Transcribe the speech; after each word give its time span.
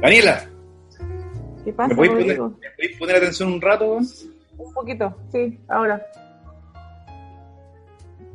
Daniela, 0.00 0.44
¿Qué 1.64 1.72
pasa, 1.72 1.88
¿me 1.88 1.94
podéis 1.94 2.38
poner, 2.38 2.98
poner 2.98 3.16
atención 3.16 3.52
un 3.52 3.60
rato? 3.60 3.90
weón? 3.90 4.06
Un 4.58 4.72
poquito, 4.74 5.14
sí, 5.32 5.58
ahora. 5.68 6.04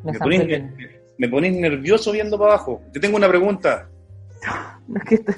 Me 0.03 0.11
Me 0.11 0.17
San 0.17 0.25
ponís, 0.27 0.41
Pedro. 0.43 0.63
me, 0.77 0.89
me 1.17 1.29
ponís 1.29 1.53
nervioso 1.57 2.11
viendo 2.11 2.37
para 2.37 2.51
abajo. 2.53 2.81
Te 2.93 2.99
tengo 2.99 3.17
una 3.17 3.27
pregunta. 3.27 3.89
No, 4.87 4.97
es 4.99 5.03
que 5.05 5.15
esto- 5.15 5.33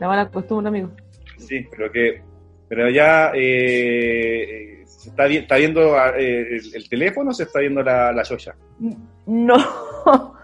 la 0.00 0.06
mala 0.08 0.30
costumbre, 0.30 0.68
amigo. 0.68 0.90
Sí, 1.38 1.66
pero 1.70 1.90
que 1.90 2.22
pero 2.68 2.90
ya 2.90 3.32
eh, 3.34 4.80
eh, 4.82 4.84
se 4.86 5.08
está, 5.08 5.24
vi- 5.26 5.38
está 5.38 5.56
viendo 5.56 5.96
ah, 5.96 6.12
eh, 6.18 6.46
el, 6.56 6.74
el 6.74 6.88
teléfono 6.88 7.30
o 7.30 7.34
se 7.34 7.44
está 7.44 7.60
viendo 7.60 7.82
la, 7.82 8.12
la 8.12 8.22
Yoya. 8.22 8.54
No, 9.26 9.56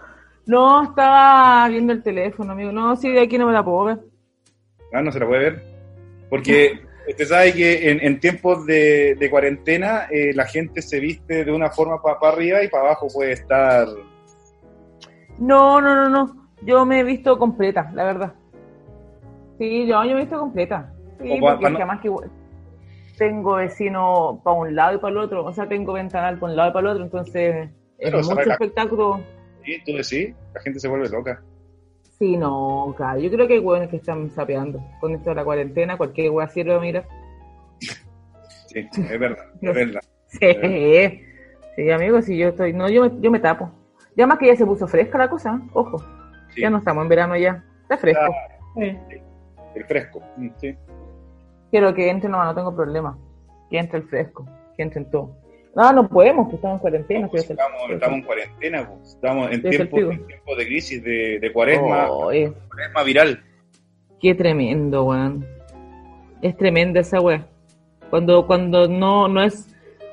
no, 0.47 0.83
estaba 0.83 1.67
viendo 1.69 1.93
el 1.93 2.03
teléfono, 2.03 2.51
amigo. 2.53 2.71
No, 2.71 2.95
sí, 2.95 3.11
de 3.11 3.21
aquí 3.21 3.37
no 3.37 3.47
me 3.47 3.53
la 3.53 3.63
puedo 3.63 3.85
ver. 3.85 3.99
Ah, 4.93 5.01
no 5.01 5.11
se 5.11 5.19
la 5.19 5.27
puede 5.27 5.41
ver. 5.51 5.63
Porque 6.29 6.79
usted 7.09 7.25
sabe 7.25 7.53
que 7.53 7.91
en, 7.91 7.99
en 8.03 8.19
tiempos 8.19 8.65
de, 8.65 9.15
de 9.15 9.29
cuarentena 9.29 10.07
eh, 10.11 10.33
la 10.33 10.45
gente 10.45 10.81
se 10.81 10.99
viste 10.99 11.43
de 11.45 11.51
una 11.51 11.69
forma 11.69 12.01
para 12.01 12.33
arriba 12.33 12.63
y 12.63 12.67
para 12.67 12.85
abajo 12.85 13.07
puede 13.13 13.33
estar. 13.33 13.87
No, 15.37 15.81
no, 15.81 15.95
no, 15.95 16.09
no. 16.09 16.47
Yo 16.61 16.85
me 16.85 16.99
he 16.99 17.03
visto 17.03 17.37
completa, 17.37 17.91
la 17.93 18.05
verdad. 18.05 18.33
Sí, 19.57 19.85
yo, 19.87 20.03
yo 20.03 20.11
me 20.11 20.17
he 20.19 20.23
visto 20.25 20.39
completa. 20.39 20.91
Sí, 21.21 21.29
pa- 21.41 21.51
porque 21.51 21.61
pa 21.61 21.67
es 21.67 21.71
no- 21.71 21.77
que 21.77 21.83
además 21.83 22.01
que 22.01 22.09
tengo 23.17 23.55
vecino 23.55 24.41
para 24.43 24.57
un 24.57 24.75
lado 24.75 24.95
y 24.95 24.99
para 24.99 25.11
el 25.11 25.17
otro. 25.17 25.45
O 25.45 25.53
sea, 25.53 25.67
tengo 25.67 25.93
ventanal 25.93 26.37
para 26.39 26.51
un 26.51 26.55
lado 26.57 26.69
y 26.69 26.73
para 26.73 26.87
el 26.87 26.91
otro. 26.93 27.03
Entonces, 27.05 27.69
Pero 27.97 28.19
es 28.19 28.27
mucho 28.29 28.49
espectáculo. 28.51 29.19
Sí, 29.65 29.81
tú 29.85 29.93
decís, 29.93 30.35
la 30.53 30.61
gente 30.61 30.79
se 30.79 30.87
vuelve 30.87 31.09
loca. 31.09 31.41
Sí, 32.19 32.37
no, 32.37 32.93
claro. 32.95 33.19
Yo 33.19 33.29
creo 33.31 33.47
que 33.47 33.55
hay 33.55 33.59
hueones 33.59 33.89
que 33.89 33.97
están 33.97 34.29
sapeando 34.31 34.79
con 35.01 35.13
esto 35.13 35.31
de 35.31 35.35
la 35.35 35.43
cuarentena. 35.43 35.97
Cualquier 35.97 36.31
hueá 36.31 36.47
sirve, 36.47 36.79
mira. 36.79 37.03
Sí, 37.79 38.87
es 38.93 39.19
verdad, 39.19 39.45
es 39.61 39.73
verdad. 39.75 40.01
Sí, 40.27 41.21
sí, 41.75 41.91
amigo, 41.91 42.21
si 42.21 42.37
yo 42.37 42.49
estoy. 42.49 42.73
No, 42.73 42.89
yo 42.89 43.03
me, 43.09 43.21
yo 43.21 43.31
me 43.31 43.39
tapo. 43.39 43.69
Ya 44.15 44.27
más 44.27 44.37
que 44.37 44.47
ya 44.47 44.55
se 44.55 44.65
puso 44.65 44.87
fresca 44.87 45.17
la 45.17 45.29
cosa, 45.29 45.59
¿eh? 45.61 45.69
ojo. 45.73 45.97
Sí, 46.53 46.61
Ya 46.61 46.69
no 46.69 46.77
estamos 46.77 47.03
en 47.03 47.09
verano 47.09 47.35
ya. 47.35 47.63
Está 47.81 47.97
fresco. 47.97 48.33
Sí. 48.75 48.97
El 49.75 49.85
fresco. 49.85 50.21
mm, 50.37 50.49
Sí. 50.57 50.75
Quiero 51.71 51.93
que 51.93 52.09
entre, 52.09 52.29
no, 52.29 52.43
no 52.43 52.55
tengo 52.55 52.73
problema. 52.73 53.17
Que 53.69 53.77
entre 53.79 53.99
el 53.99 54.05
fresco, 54.07 54.45
que 54.77 54.83
entre 54.83 55.01
en 55.01 55.09
todo. 55.09 55.35
No, 55.75 55.91
no 55.91 56.07
podemos, 56.07 56.47
que 56.49 56.55
estamos 56.55 56.75
en 56.75 56.79
cuarentena. 56.81 57.27
Pues 57.27 57.43
hacer- 57.43 57.57
estamos, 57.59 57.91
estamos 57.91 58.17
en 58.19 58.23
cuarentena, 58.23 58.89
pues. 58.89 59.09
estamos 59.13 59.51
en 59.51 59.67
efectivo. 59.67 60.11
en 60.11 60.25
tiempos 60.27 60.57
de 60.57 60.65
crisis, 60.65 61.03
de, 61.03 61.39
de 61.39 61.51
cuaresma, 61.53 62.09
Oh, 62.09 62.31
eh, 62.31 62.53
cuaresma 62.69 63.03
viral. 63.03 63.43
qué 64.21 64.33
tremendo, 64.35 65.03
weón. 65.03 65.45
Es 66.41 66.55
tremenda 66.57 67.01
esa 67.01 67.19
weá. 67.19 67.45
Cuando, 68.09 68.45
cuando 68.47 68.87
no, 68.87 69.27
no 69.27 69.43
es, 69.43 69.67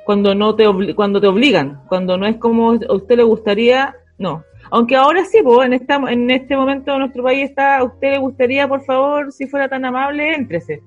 cuando 0.05 0.35
no 0.35 0.57
te 0.57 0.65
cuando 0.95 1.21
te 1.21 1.27
obligan, 1.29 1.81
cuando 1.89 2.17
no 2.17 2.27
es 2.27 2.37
como 2.39 2.73
a 2.73 2.93
usted 2.95 3.17
le 3.17 3.23
gustaría, 3.23 3.95
no. 4.19 4.43
Aunque 4.71 4.97
ahora 4.97 5.25
sí, 5.25 5.43
pues, 5.45 5.67
en 5.67 5.75
esta, 5.75 5.97
en 6.09 6.31
este 6.31 6.57
momento 6.57 6.99
nuestro 6.99 7.23
país 7.23 7.51
está, 7.51 7.77
a 7.79 7.85
usted 7.85 8.13
le 8.13 8.19
gustaría, 8.19 8.67
por 8.67 8.83
favor, 8.85 9.31
si 9.31 9.47
fuera 9.47 9.69
tan 9.69 9.85
amable, 9.85 10.35
éntrese. 10.35 10.81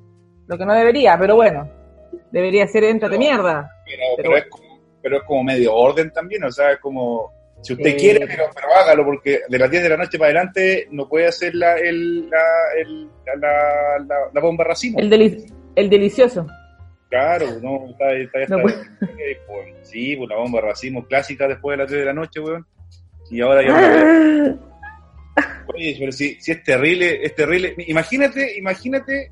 Lo 0.48 0.58
que 0.58 0.66
no 0.66 0.74
debería, 0.74 1.18
pero 1.20 1.36
bueno. 1.36 1.70
Debería 2.32 2.66
ser 2.68 2.84
éntrate 2.86 3.18
mierda. 3.18 3.70
Pero, 3.86 4.02
Pero 4.18 4.30
pero, 4.30 4.38
es 4.38 4.46
como, 4.50 4.65
pero 5.06 5.18
es 5.18 5.24
como 5.28 5.44
medio 5.44 5.72
orden 5.76 6.10
también, 6.10 6.44
o 6.46 6.52
sea, 6.52 6.72
es 6.72 6.80
como, 6.80 7.32
si 7.62 7.74
usted 7.74 7.92
Eh. 7.92 7.96
quiere, 7.96 8.26
pero, 8.26 8.46
pero 8.56 8.68
hágalo, 8.76 9.06
porque 9.06 9.42
de 9.48 9.60
las 9.60 9.70
10 9.70 9.84
de 9.84 9.90
la 9.90 9.98
noche 9.98 10.18
para 10.18 10.32
adelante 10.32 10.88
no 10.90 11.08
puede 11.08 11.28
hacer 11.28 11.54
la, 11.54 11.76
el, 11.78 12.28
la, 12.28 12.44
el- 12.82 13.08
la, 13.28 13.36
la, 13.36 14.06
la- 14.08 14.30
la 14.34 14.42
bomba 14.42 14.64
racimo. 14.64 14.98
El, 14.98 15.12
deli- 15.12 15.46
el 15.76 15.90
delicioso. 15.92 16.48
Claro, 17.12 17.46
no, 17.62 17.88
está, 17.92 18.14
está, 18.14 18.42
está, 18.42 18.58
No 18.58 18.64
pues, 18.64 18.76
sí, 19.84 20.16
pues 20.16 20.28
la 20.28 20.38
bomba 20.38 20.60
racimo 20.62 21.06
clásica 21.06 21.48
después 21.48 21.78
de 21.78 21.84
las 21.84 21.92
10 21.92 22.00
de 22.00 22.06
la 22.08 22.14
noche, 22.14 22.40
weón. 22.40 22.66
Y 23.30 23.42
ahora 23.42 23.62
ya... 23.62 24.56
Oye, 25.68 25.96
pero 26.00 26.12
si, 26.12 26.42
si 26.42 26.52
es 26.52 26.64
terrible, 26.64 27.24
es 27.24 27.36
terrible. 27.36 27.76
Imagínate, 27.88 28.58
imagínate 28.58 29.32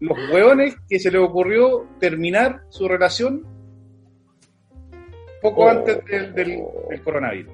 los 0.00 0.18
hueones 0.32 0.74
que 0.88 0.98
se 0.98 1.12
les 1.12 1.20
ocurrió 1.20 1.86
terminar 2.00 2.62
su 2.70 2.88
relación 2.88 3.44
poco 5.50 5.64
Oh. 5.64 5.68
antes 5.68 6.04
del, 6.04 6.34
del, 6.34 6.62
del 6.90 7.02
coronavirus. 7.02 7.52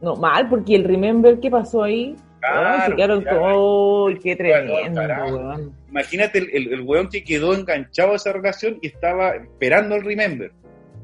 No, 0.00 0.16
mal, 0.16 0.48
porque 0.48 0.74
el 0.74 0.84
Remember, 0.84 1.38
¿qué 1.38 1.50
pasó 1.50 1.82
ahí? 1.84 2.16
Claro, 2.40 2.60
Weón, 2.68 2.82
se 2.90 2.96
quedaron 2.96 3.24
¡ay, 4.08 4.18
qué 4.18 4.34
tremendo, 4.36 4.74
weón. 5.36 5.72
Imagínate 5.90 6.38
el, 6.38 6.50
el, 6.52 6.72
el 6.72 6.80
hueón 6.80 7.08
que 7.08 7.22
quedó 7.22 7.54
enganchado 7.54 8.12
a 8.12 8.16
esa 8.16 8.32
relación 8.32 8.78
y 8.82 8.88
estaba 8.88 9.36
esperando 9.36 9.94
el 9.94 10.04
remember. 10.04 10.50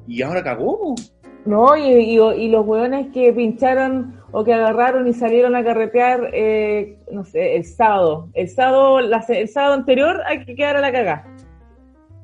Y 0.09 0.23
ahora 0.23 0.43
cagó. 0.43 0.97
No, 1.45 1.77
y, 1.77 1.83
y, 1.83 2.19
y 2.19 2.49
los 2.49 2.67
hueones 2.67 3.07
que 3.15 3.33
pincharon 3.33 4.21
o 4.33 4.43
que 4.43 4.53
agarraron 4.53 5.07
y 5.07 5.13
salieron 5.13 5.55
a 5.55 5.63
carretear, 5.63 6.31
eh, 6.33 6.97
no 7.13 7.25
sé, 7.25 7.55
el 7.57 7.65
sábado. 7.65 8.29
El 8.35 8.49
sábado, 8.49 9.01
la 9.01 9.25
el 9.29 9.49
sábado 9.49 9.75
anterior 9.75 10.21
hay 10.27 10.45
que 10.45 10.55
quedar 10.57 10.77
a 10.77 10.81
la 10.81 10.91
cagada. 10.91 11.25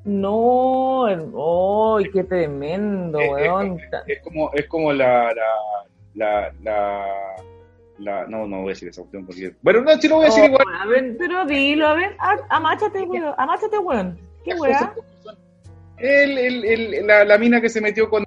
No, 0.05 1.07
¡ay, 1.07 2.11
qué 2.13 2.25
tremendo, 2.25 3.19
Es- 3.19 3.25
es, 3.27 3.33
weón! 3.33 3.79
es 4.07 4.21
como, 4.23 4.51
es 4.53 4.67
como 4.69 4.93
la, 4.93 5.33
la, 5.35 5.45
la, 6.15 6.53
la, 6.63 7.07
la- 7.99 8.27
no, 8.27 8.47
no 8.47 8.59
voy 8.59 8.67
a 8.67 8.69
decir 8.71 8.89
esa 8.89 9.03
opción 9.03 9.25
porque. 9.25 9.55
Bueno, 9.63 9.81
no, 9.81 9.93
sí 9.93 10.09
lo 10.09 10.17
voy 10.17 10.25
a 10.25 10.29
decir 10.29 10.43
Oh, 10.45 10.47
igual. 10.47 10.65
a 10.81 10.87
ver, 10.87 11.17
pero 11.19 11.47
dilo, 11.47 11.87
a 11.87 11.95
ver, 11.95 12.17
amáchate, 12.51 13.03
weón, 13.03 13.35
amáchate, 13.39 13.79
weón. 13.79 14.19
¿Qué 14.45 14.55
son. 14.57 14.91
El, 15.97 16.37
el, 16.39 16.65
el- 16.65 17.07
la, 17.07 17.25
la 17.25 17.39
mina 17.39 17.61
que 17.61 17.69
se 17.71 17.81
metió 17.81 18.11
con 18.11 18.25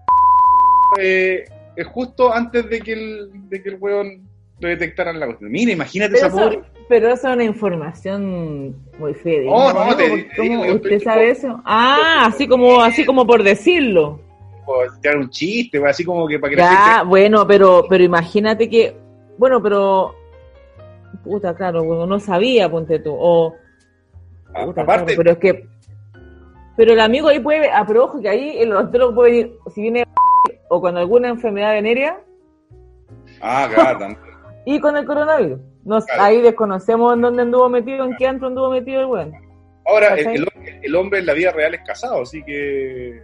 eh, 1.00 1.44
es 1.76 1.88
justo 1.88 2.34
antes 2.34 2.68
de 2.70 2.80
que 2.80 2.94
el, 2.94 3.50
de 3.50 3.62
que 3.62 3.70
el 3.70 3.76
weón 3.80 4.27
detectaran 4.60 5.20
la 5.20 5.28
cuestión. 5.28 5.52
Mira, 5.52 5.72
imagínate 5.72 6.14
Pero 6.14 6.28
esa 6.28 6.36
pobre. 6.36 6.56
eso, 6.58 6.66
pero 6.90 7.08
eso 7.10 7.28
es 7.28 7.34
una 7.36 7.44
información 7.44 8.76
muy 8.98 9.14
fea. 9.14 9.42
No, 9.44 9.72
no, 9.74 9.96
te- 9.96 10.10
te 10.10 10.36
¿Cómo 10.36 10.50
digo, 10.50 10.66
yo 10.66 10.76
usted 10.76 10.92
estoy- 10.94 11.00
sabe 11.14 11.30
eso? 11.32 11.62
Ah, 11.66 12.24
así 12.26 12.48
como, 12.48 12.82
así 12.82 13.06
como 13.06 13.26
por 13.28 13.44
decirlo. 13.44 14.20
o 14.66 14.82
tirar 15.02 15.18
un 15.18 15.30
chiste, 15.30 15.80
pues, 15.80 15.92
así 15.92 16.04
como 16.04 16.28
que 16.28 16.40
para 16.40 16.50
que 16.52 16.58
la 16.58 16.64
Ya, 16.64 16.92
gente. 16.96 17.08
bueno, 17.08 17.48
pero, 17.48 17.86
pero 17.88 18.04
imagínate 18.04 18.70
que, 18.70 18.98
bueno, 19.38 19.62
pero, 19.64 20.14
puta, 21.24 21.56
claro, 21.56 21.84
bueno, 21.86 22.06
no 22.06 22.20
sabía, 22.20 22.70
ponte 22.70 23.00
tú, 23.00 23.16
o, 23.18 23.56
A- 24.54 24.66
puta, 24.66 24.82
aparte, 24.82 25.16
claro, 25.16 25.18
pero 25.18 25.32
es 25.32 25.38
que, 25.38 25.68
pero 26.76 26.92
el 26.94 27.00
amigo 27.00 27.30
ahí 27.30 27.40
puede, 27.40 27.70
ah, 27.72 27.86
pero 27.88 28.04
ojo 28.06 28.20
que 28.20 28.28
ahí 28.28 28.58
el 28.60 28.74
odontólogo 28.74 29.16
puede 29.16 29.32
venir, 29.32 29.54
si 29.74 29.82
viene 29.84 30.04
o 30.70 30.82
con 30.82 30.98
alguna 30.98 31.30
enfermedad 31.30 31.72
venérea 31.72 32.20
ah, 33.42 33.70
claro, 33.74 34.00
también. 34.00 34.20
Y 34.70 34.80
con 34.82 34.98
el 34.98 35.06
coronavirus. 35.06 35.60
Nos, 35.86 36.06
Claro. 36.06 36.24
Ahí 36.24 36.42
desconocemos 36.42 37.14
en 37.14 37.22
dónde 37.22 37.42
anduvo 37.44 37.70
metido, 37.70 38.04
en 38.06 38.16
qué 38.18 38.28
antro 38.28 38.48
anduvo 38.48 38.70
metido 38.72 39.00
el 39.02 39.08
weón. 39.08 39.34
Ahora, 39.86 40.16
el, 40.16 40.28
el 40.28 40.44
hombre, 40.54 40.80
el 40.84 40.96
hombre 40.96 41.20
en 41.20 41.26
la 41.26 41.34
vida 41.34 41.52
real 41.52 41.74
es 41.74 41.82
casado, 41.86 42.22
así 42.24 42.44
que. 42.44 43.22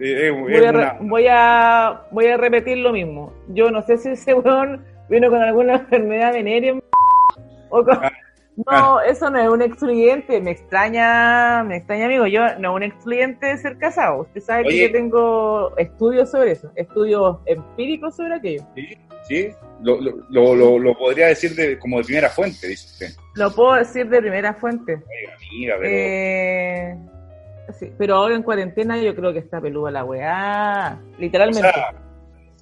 eh, 0.00 0.30
voy 0.30 0.54
a, 0.56 0.72
re- 0.72 0.78
una- 0.78 0.96
voy 1.00 1.26
a 1.30 2.02
voy 2.10 2.26
a 2.26 2.36
repetir 2.36 2.78
lo 2.78 2.92
mismo. 2.92 3.32
Yo 3.48 3.70
no 3.70 3.82
sé 3.82 3.96
si 3.98 4.10
ese 4.10 4.34
weón 4.34 4.84
vino 5.08 5.30
con 5.30 5.40
alguna 5.40 5.74
enfermedad 5.76 6.32
venérea 6.32 6.74
o 7.70 7.84
con... 7.84 7.94
Ah, 8.02 8.10
No, 8.56 9.00
eso 9.02 9.30
no 9.30 9.38
es 9.38 9.48
un 9.48 9.62
excluyente. 9.62 10.40
Me 10.40 10.50
extraña, 10.50 11.62
me 11.62 11.76
extraña, 11.76 12.06
amigo. 12.06 12.26
Yo 12.26 12.40
no 12.58 12.70
es 12.70 12.76
un 12.76 12.82
excluyente 12.82 13.56
ser 13.58 13.78
casado. 13.78 14.22
Usted 14.22 14.40
sabe 14.40 14.64
que 14.64 14.82
yo 14.86 14.90
tengo 14.90 15.76
estudios 15.76 16.28
sobre 16.32 16.50
eso, 16.52 16.72
estudios 16.74 17.36
empíricos 17.46 18.16
sobre 18.16 18.34
aquello. 18.34 18.64
Sí, 18.74 18.88
sí, 19.28 19.48
lo, 19.82 20.00
lo, 20.00 20.54
lo, 20.54 20.78
lo- 20.78 20.98
podría 20.98 21.26
decir 21.28 21.54
de, 21.54 21.78
como 21.78 21.98
de 21.98 22.04
primera 22.04 22.28
fuente, 22.28 22.66
dice 22.66 22.86
usted. 22.86 23.20
Lo 23.34 23.54
puedo 23.54 23.74
decir 23.74 24.08
de 24.08 24.20
primera 24.20 24.54
fuente. 24.54 24.94
Oiga, 25.52 25.76
pero. 25.78 25.88
Eh, 25.90 26.96
sí, 27.78 27.92
pero 27.96 28.16
ahora 28.16 28.34
en 28.34 28.42
cuarentena 28.42 28.98
yo 29.00 29.14
creo 29.14 29.32
que 29.32 29.38
está 29.40 29.60
peluda 29.60 29.90
la 29.90 30.04
weá. 30.04 30.98
o 31.16 31.20
Literalmente. 31.20 31.60
sea, 31.60 31.94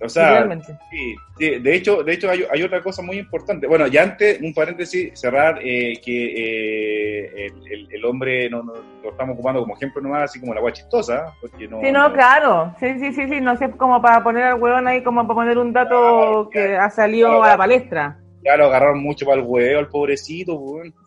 o 0.02 0.08
sea. 0.08 0.46
Sí, 0.90 1.14
sí, 1.38 1.50
de 1.58 1.75
hecho, 1.75 2.02
de 2.02 2.12
hecho 2.12 2.31
hay, 2.31 2.44
hay 2.50 2.62
otra 2.62 2.82
cosa 2.82 3.02
muy 3.02 3.19
importante. 3.19 3.66
Bueno, 3.66 3.87
ya 3.87 4.02
antes, 4.02 4.40
un 4.43 4.52
paréntesis, 4.52 5.19
cerrar, 5.19 5.58
eh, 5.62 5.94
que 6.04 6.32
eh, 6.37 7.46
el, 7.46 7.72
el- 7.72 7.88
el 7.93 8.04
hombre 8.04 8.48
no, 8.50 8.62
no- 8.62 8.75
lo 9.02 9.10
estamos 9.10 9.34
ocupando 9.34 9.60
como 9.60 9.75
ejemplo 9.76 10.02
nomás, 10.02 10.25
así 10.25 10.40
como 10.40 10.52
la 10.52 10.58
agua 10.60 10.72
chistosa, 10.72 11.32
porque 11.40 11.69
no... 11.69 11.81
Sí, 11.81 11.93
no, 11.93 12.12
claro. 12.12 12.75
Sí, 12.81 12.98
sí, 12.98 13.12
sí, 13.12 13.28
sí. 13.28 13.40
No 13.40 13.56
sé, 13.56 13.70
como 13.70 14.02
para 14.02 14.22
poner 14.22 14.43
al 14.44 14.60
huevón 14.60 14.87
ahí, 14.88 15.02
como 15.02 15.22
para 15.26 15.34
poner 15.34 15.58
un 15.58 15.72
dato 15.72 16.48
Claro, 16.50 16.50
que 16.50 16.76
ha 16.76 16.90
salido 16.90 17.28
claro, 17.28 17.44
a 17.44 17.48
la 17.48 17.56
palestra. 17.56 18.19
Ya 18.44 18.56
lo 18.56 18.66
agarraron 18.66 19.02
mucho 19.02 19.25
para 19.26 19.40
el 19.40 19.46
huevo, 19.46 19.78
al 19.78 19.88
pobrecito. 19.88 20.60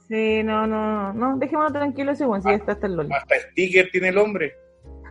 Sí, 0.07 0.41
no, 0.44 0.65
no, 0.68 1.13
no. 1.13 1.38
Dejémonos 1.38 1.71
tranquilos 1.71 2.15
ese 2.15 2.25
weón, 2.25 2.41
si 2.41 2.50
ya 2.50 2.56
está 2.56 2.71
hasta 2.74 2.88
el 2.88 2.95
LOL. 2.95 3.12
Hasta 3.13 3.36
sticker 3.51 3.89
tiene 3.91 4.09
el 4.09 4.18
hombre. 4.18 4.53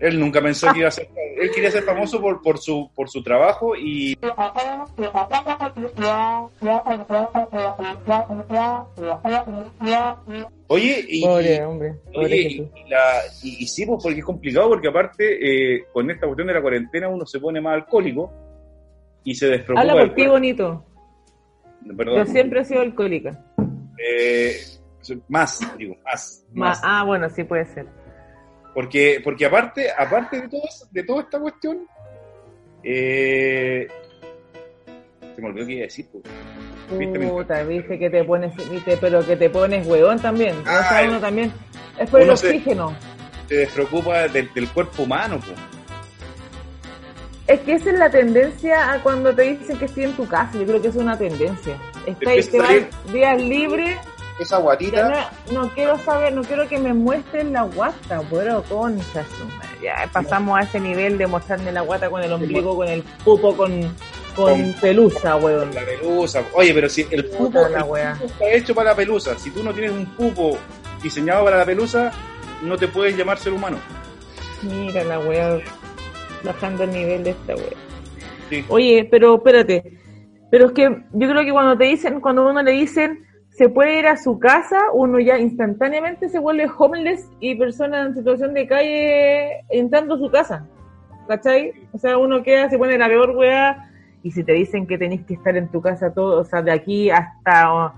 Él 0.00 0.20
nunca 0.20 0.40
pensó 0.40 0.72
que 0.72 0.80
iba 0.80 0.88
a 0.88 0.92
ser. 0.92 1.08
Él 1.36 1.50
quería 1.54 1.70
ser 1.70 1.82
famoso 1.82 2.20
por, 2.20 2.42
por, 2.42 2.58
su, 2.58 2.90
por 2.94 3.08
su 3.08 3.22
trabajo 3.22 3.74
y. 3.76 4.16
Oye, 10.66 11.04
y, 11.08 11.22
Pobre 11.22 11.64
hombre, 11.64 11.94
pobre 12.12 12.26
oye, 12.26 12.70
y, 12.74 12.90
la, 12.90 13.20
y, 13.42 13.66
sí, 13.66 13.86
pues 13.86 14.02
porque 14.02 14.18
es 14.18 14.24
complicado, 14.24 14.68
porque 14.68 14.88
aparte, 14.88 15.76
eh, 15.76 15.86
con 15.92 16.10
esta 16.10 16.26
cuestión 16.26 16.48
de 16.48 16.54
la 16.54 16.62
cuarentena, 16.62 17.08
uno 17.08 17.24
se 17.24 17.40
pone 17.40 17.60
más 17.60 17.74
alcohólico 17.74 18.30
y 19.24 19.34
se 19.34 19.48
despreocupa. 19.48 19.80
Habla 19.80 20.04
por 20.04 20.14
ti 20.14 20.26
bonito. 20.26 20.84
Perdón. 21.96 22.18
Yo 22.18 22.26
siempre 22.26 22.60
he 22.60 22.64
sido 22.64 22.82
alcohólica. 22.82 23.42
Eh, 23.98 24.56
más, 25.28 25.60
digo, 25.78 25.96
más. 26.04 26.44
Más. 26.52 26.80
ah, 26.82 27.04
bueno, 27.04 27.28
sí 27.30 27.44
puede 27.44 27.66
ser. 27.66 27.86
Porque, 28.78 29.20
porque 29.24 29.44
aparte, 29.44 29.90
aparte 29.90 30.40
de 30.42 30.48
todo 30.48 30.62
de 30.92 31.02
toda 31.02 31.22
esta 31.22 31.40
cuestión, 31.40 31.78
eh, 32.84 33.88
se 35.34 35.42
me 35.42 35.48
olvidó 35.48 35.66
qué 35.66 35.72
iba 35.72 35.80
a 35.80 35.86
decir. 35.86 36.06
pues. 36.12 37.28
Puta, 37.28 37.64
viste 37.64 37.98
que 37.98 38.08
te 38.08 38.22
pones, 38.22 38.54
viste, 38.70 38.96
pero 38.98 39.26
que 39.26 39.34
te 39.34 39.50
pones 39.50 39.84
huevón 39.84 40.20
también. 40.20 40.56
O 40.60 40.62
sea, 40.64 40.98
Ah, 41.00 41.04
uno 41.08 41.18
también. 41.18 41.52
Es 41.98 42.08
por 42.08 42.20
el 42.20 42.28
uno 42.28 42.36
se- 42.36 42.46
oxígeno. 42.46 42.94
Se 43.48 43.56
despreocupa 43.56 44.28
del, 44.28 44.48
del 44.54 44.68
cuerpo 44.68 45.02
humano. 45.02 45.40
pues. 45.44 45.58
Es 47.48 47.58
que 47.62 47.72
esa 47.74 47.90
es 47.90 47.98
la 47.98 48.10
tendencia 48.10 48.92
a 48.92 49.02
cuando 49.02 49.34
te 49.34 49.42
dicen 49.42 49.76
que 49.76 49.86
estoy 49.86 50.04
en 50.04 50.12
tu 50.12 50.28
casa. 50.28 50.52
Yo 50.56 50.64
creo 50.66 50.80
que 50.80 50.86
es 50.86 50.94
una 50.94 51.18
tendencia. 51.18 51.76
Está, 52.06 52.30
Empieza 52.30 52.50
te 52.52 52.58
a 52.58 52.62
salir- 52.64 52.88
vas 53.04 53.12
días 53.12 53.42
libres. 53.42 53.98
Esa 54.38 54.58
guatita. 54.58 55.30
no, 55.50 55.62
no 55.62 55.68
quiero 55.70 55.98
saber, 55.98 56.32
no 56.32 56.42
quiero 56.42 56.68
que 56.68 56.78
me 56.78 56.94
muestren 56.94 57.52
la 57.52 57.62
guata, 57.62 58.22
pero 58.30 58.62
concha. 58.64 59.24
Ya 59.82 60.08
pasamos 60.12 60.58
a 60.58 60.62
ese 60.62 60.80
nivel 60.80 61.18
de 61.18 61.26
mostrarme 61.26 61.72
la 61.72 61.80
guata 61.82 62.08
con 62.10 62.22
el 62.22 62.32
ombligo, 62.32 62.76
con 62.76 62.88
el 62.88 63.02
pupo, 63.24 63.56
con, 63.56 63.80
con 64.34 64.54
Con- 64.62 64.72
pelusa, 64.80 65.36
weón. 65.36 65.74
La 65.74 65.84
pelusa. 65.84 66.42
Oye, 66.54 66.72
pero 66.74 66.88
si 66.88 67.06
el 67.10 67.24
pupo, 67.26 67.66
el 67.66 67.74
está 67.74 68.50
hecho 68.50 68.74
para 68.74 68.90
la 68.90 68.96
pelusa. 68.96 69.38
Si 69.38 69.50
tú 69.50 69.62
no 69.62 69.72
tienes 69.72 69.92
un 69.92 70.06
pupo 70.06 70.56
diseñado 71.02 71.44
para 71.44 71.58
la 71.58 71.64
pelusa, 71.64 72.12
no 72.62 72.76
te 72.76 72.88
puedes 72.88 73.16
llamar 73.16 73.38
ser 73.38 73.52
humano. 73.52 73.78
Mira 74.62 75.04
la 75.04 75.18
weá, 75.20 75.58
bajando 76.44 76.84
el 76.84 76.90
nivel 76.90 77.24
de 77.24 77.30
esta 77.30 77.54
weá. 77.54 77.76
Sí. 78.50 78.64
Oye, 78.68 79.06
pero 79.10 79.36
espérate. 79.36 79.98
Pero 80.50 80.66
es 80.66 80.72
que 80.72 80.84
yo 81.12 81.28
creo 81.28 81.44
que 81.44 81.52
cuando 81.52 81.76
te 81.76 81.84
dicen, 81.84 82.20
cuando 82.20 82.42
a 82.42 82.50
uno 82.50 82.62
le 82.62 82.72
dicen 82.72 83.27
se 83.58 83.68
puede 83.68 83.98
ir 83.98 84.06
a 84.06 84.16
su 84.16 84.38
casa, 84.38 84.78
uno 84.92 85.18
ya 85.18 85.36
instantáneamente 85.36 86.28
se 86.28 86.38
vuelve 86.38 86.70
homeless 86.78 87.28
y 87.40 87.56
persona 87.56 88.02
en 88.02 88.14
situación 88.14 88.54
de 88.54 88.68
calle 88.68 89.64
entrando 89.68 90.14
a 90.14 90.18
su 90.18 90.30
casa. 90.30 90.64
¿Cachai? 91.26 91.72
O 91.92 91.98
sea, 91.98 92.18
uno 92.18 92.44
queda, 92.44 92.70
se 92.70 92.78
pone 92.78 92.96
la 92.96 93.08
peor 93.08 93.30
weá. 93.30 93.90
Y 94.22 94.30
si 94.30 94.44
te 94.44 94.52
dicen 94.52 94.86
que 94.86 94.96
tenés 94.96 95.24
que 95.24 95.34
estar 95.34 95.56
en 95.56 95.66
tu 95.66 95.82
casa 95.82 96.14
todo, 96.14 96.40
o 96.40 96.44
sea, 96.44 96.62
de 96.62 96.70
aquí 96.70 97.10
hasta 97.10 97.92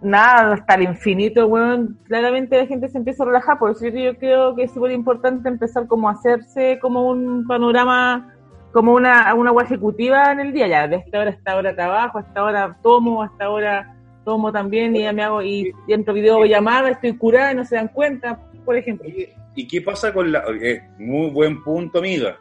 nada, 0.00 0.54
hasta 0.54 0.74
el 0.76 0.84
infinito, 0.84 1.46
weón, 1.46 1.98
claramente 2.04 2.56
la 2.56 2.66
gente 2.66 2.88
se 2.88 2.96
empieza 2.96 3.24
a 3.24 3.26
relajar. 3.26 3.58
Por 3.58 3.72
eso 3.72 3.86
yo 3.88 4.16
creo 4.16 4.54
que 4.54 4.62
es 4.62 4.72
súper 4.72 4.92
importante 4.92 5.50
empezar 5.50 5.86
como 5.86 6.08
a 6.08 6.12
hacerse 6.12 6.78
como 6.80 7.06
un 7.06 7.46
panorama 7.46 8.34
como 8.72 8.94
una, 8.94 9.34
una 9.34 9.50
agua 9.50 9.64
ejecutiva 9.64 10.32
en 10.32 10.40
el 10.40 10.52
día, 10.54 10.68
ya 10.68 10.88
de 10.88 10.96
esta 10.96 11.20
hora 11.20 11.30
a 11.30 11.34
esta 11.34 11.56
hora 11.56 11.74
trabajo, 11.74 12.18
a 12.18 12.20
esta 12.22 12.42
hora 12.42 12.76
tomo, 12.82 13.22
a 13.22 13.26
esta 13.26 13.50
hora 13.50 13.94
tomo 14.28 14.52
también 14.52 14.94
y 14.94 15.00
ya 15.04 15.12
me 15.14 15.22
hago 15.22 15.42
y 15.42 15.72
entro 15.86 16.12
videollamada, 16.12 16.90
estoy 16.90 17.16
curada 17.16 17.52
y 17.52 17.54
no 17.56 17.64
se 17.64 17.76
dan 17.76 17.88
cuenta, 17.88 18.38
por 18.62 18.76
ejemplo. 18.76 19.08
¿Y 19.54 19.66
qué 19.66 19.80
pasa 19.80 20.12
con 20.12 20.30
la.? 20.30 20.44
eh, 20.60 20.82
muy 20.98 21.30
buen 21.30 21.62
punto, 21.64 22.00
amiga. 22.00 22.36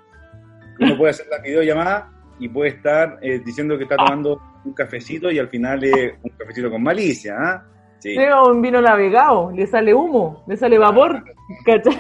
Uno 0.82 0.98
puede 0.98 1.12
hacer 1.12 1.28
la 1.32 1.40
videollamada 1.40 2.12
y 2.40 2.50
puede 2.50 2.72
estar 2.72 3.18
eh, 3.22 3.40
diciendo 3.46 3.78
que 3.78 3.84
está 3.84 3.96
tomando 3.96 4.38
un 4.66 4.74
cafecito 4.74 5.32
y 5.32 5.40
al 5.40 5.48
final 5.48 5.82
es 5.86 6.14
un 6.22 6.30
cafecito 6.38 6.70
con 6.70 6.84
malicia, 6.84 7.36
¿ah? 7.40 7.64
Sí. 8.00 8.16
Un 8.52 8.62
vino 8.62 8.82
navegado, 8.82 9.50
le 9.56 9.66
sale 9.66 9.94
humo, 9.94 10.44
le 10.46 10.58
sale 10.58 10.78
vapor, 10.78 11.24
¿cachai? 11.66 11.98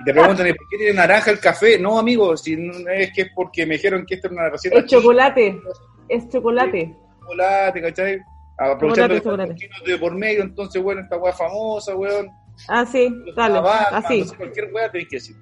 Y 0.00 0.04
te 0.04 0.12
preguntan, 0.14 0.46
¿y 0.48 0.52
¿por 0.54 0.68
qué 0.68 0.76
tiene 0.78 0.94
naranja 0.94 1.30
el 1.30 1.38
café? 1.38 1.78
No, 1.78 1.98
amigo, 1.98 2.34
si 2.36 2.56
no 2.56 2.72
es 2.88 3.12
que 3.12 3.22
es 3.22 3.30
porque 3.34 3.66
me 3.66 3.74
dijeron 3.74 4.04
que 4.06 4.14
esto 4.14 4.28
era 4.28 4.36
una 4.36 4.48
receta 4.50 4.78
Es 4.78 4.86
chocolate, 4.86 5.60
es 6.08 6.28
chocolate. 6.28 6.96
chocolate, 7.20 7.80
¿cachai? 7.82 8.18
Aprovechando 8.58 9.22
que 9.22 9.46
los 9.46 9.54
chinos 9.54 9.82
de 9.86 9.98
por 9.98 10.14
medio, 10.16 10.42
entonces, 10.42 10.82
bueno, 10.82 11.00
esta 11.00 11.16
weá 11.16 11.32
famosa, 11.32 11.94
weón. 11.94 12.28
Ah, 12.68 12.84
sí, 12.84 13.14
dale, 13.36 13.60
así. 13.92 14.24
sé, 14.24 14.36
cualquier 14.36 14.72
weá 14.72 14.90
tenés 14.90 15.08
que 15.08 15.16
decir. 15.16 15.36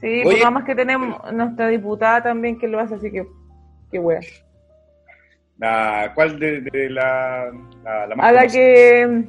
Sí, 0.00 0.06
Oye. 0.06 0.22
pues 0.24 0.38
nada 0.38 0.50
más 0.50 0.64
que 0.64 0.74
tenemos 0.74 1.32
nuestra 1.32 1.68
diputada 1.68 2.22
también 2.22 2.58
que 2.58 2.66
lo 2.66 2.80
hace, 2.80 2.96
así 2.96 3.12
que, 3.12 3.24
qué 3.92 3.98
wea. 3.98 4.20
La, 5.58 6.10
¿Cuál 6.14 6.40
de, 6.40 6.62
de 6.62 6.90
la, 6.90 7.52
la, 7.84 8.06
la 8.06 8.16
más 8.16 8.26
A 8.26 8.32
la 8.32 8.46
que 8.46 9.24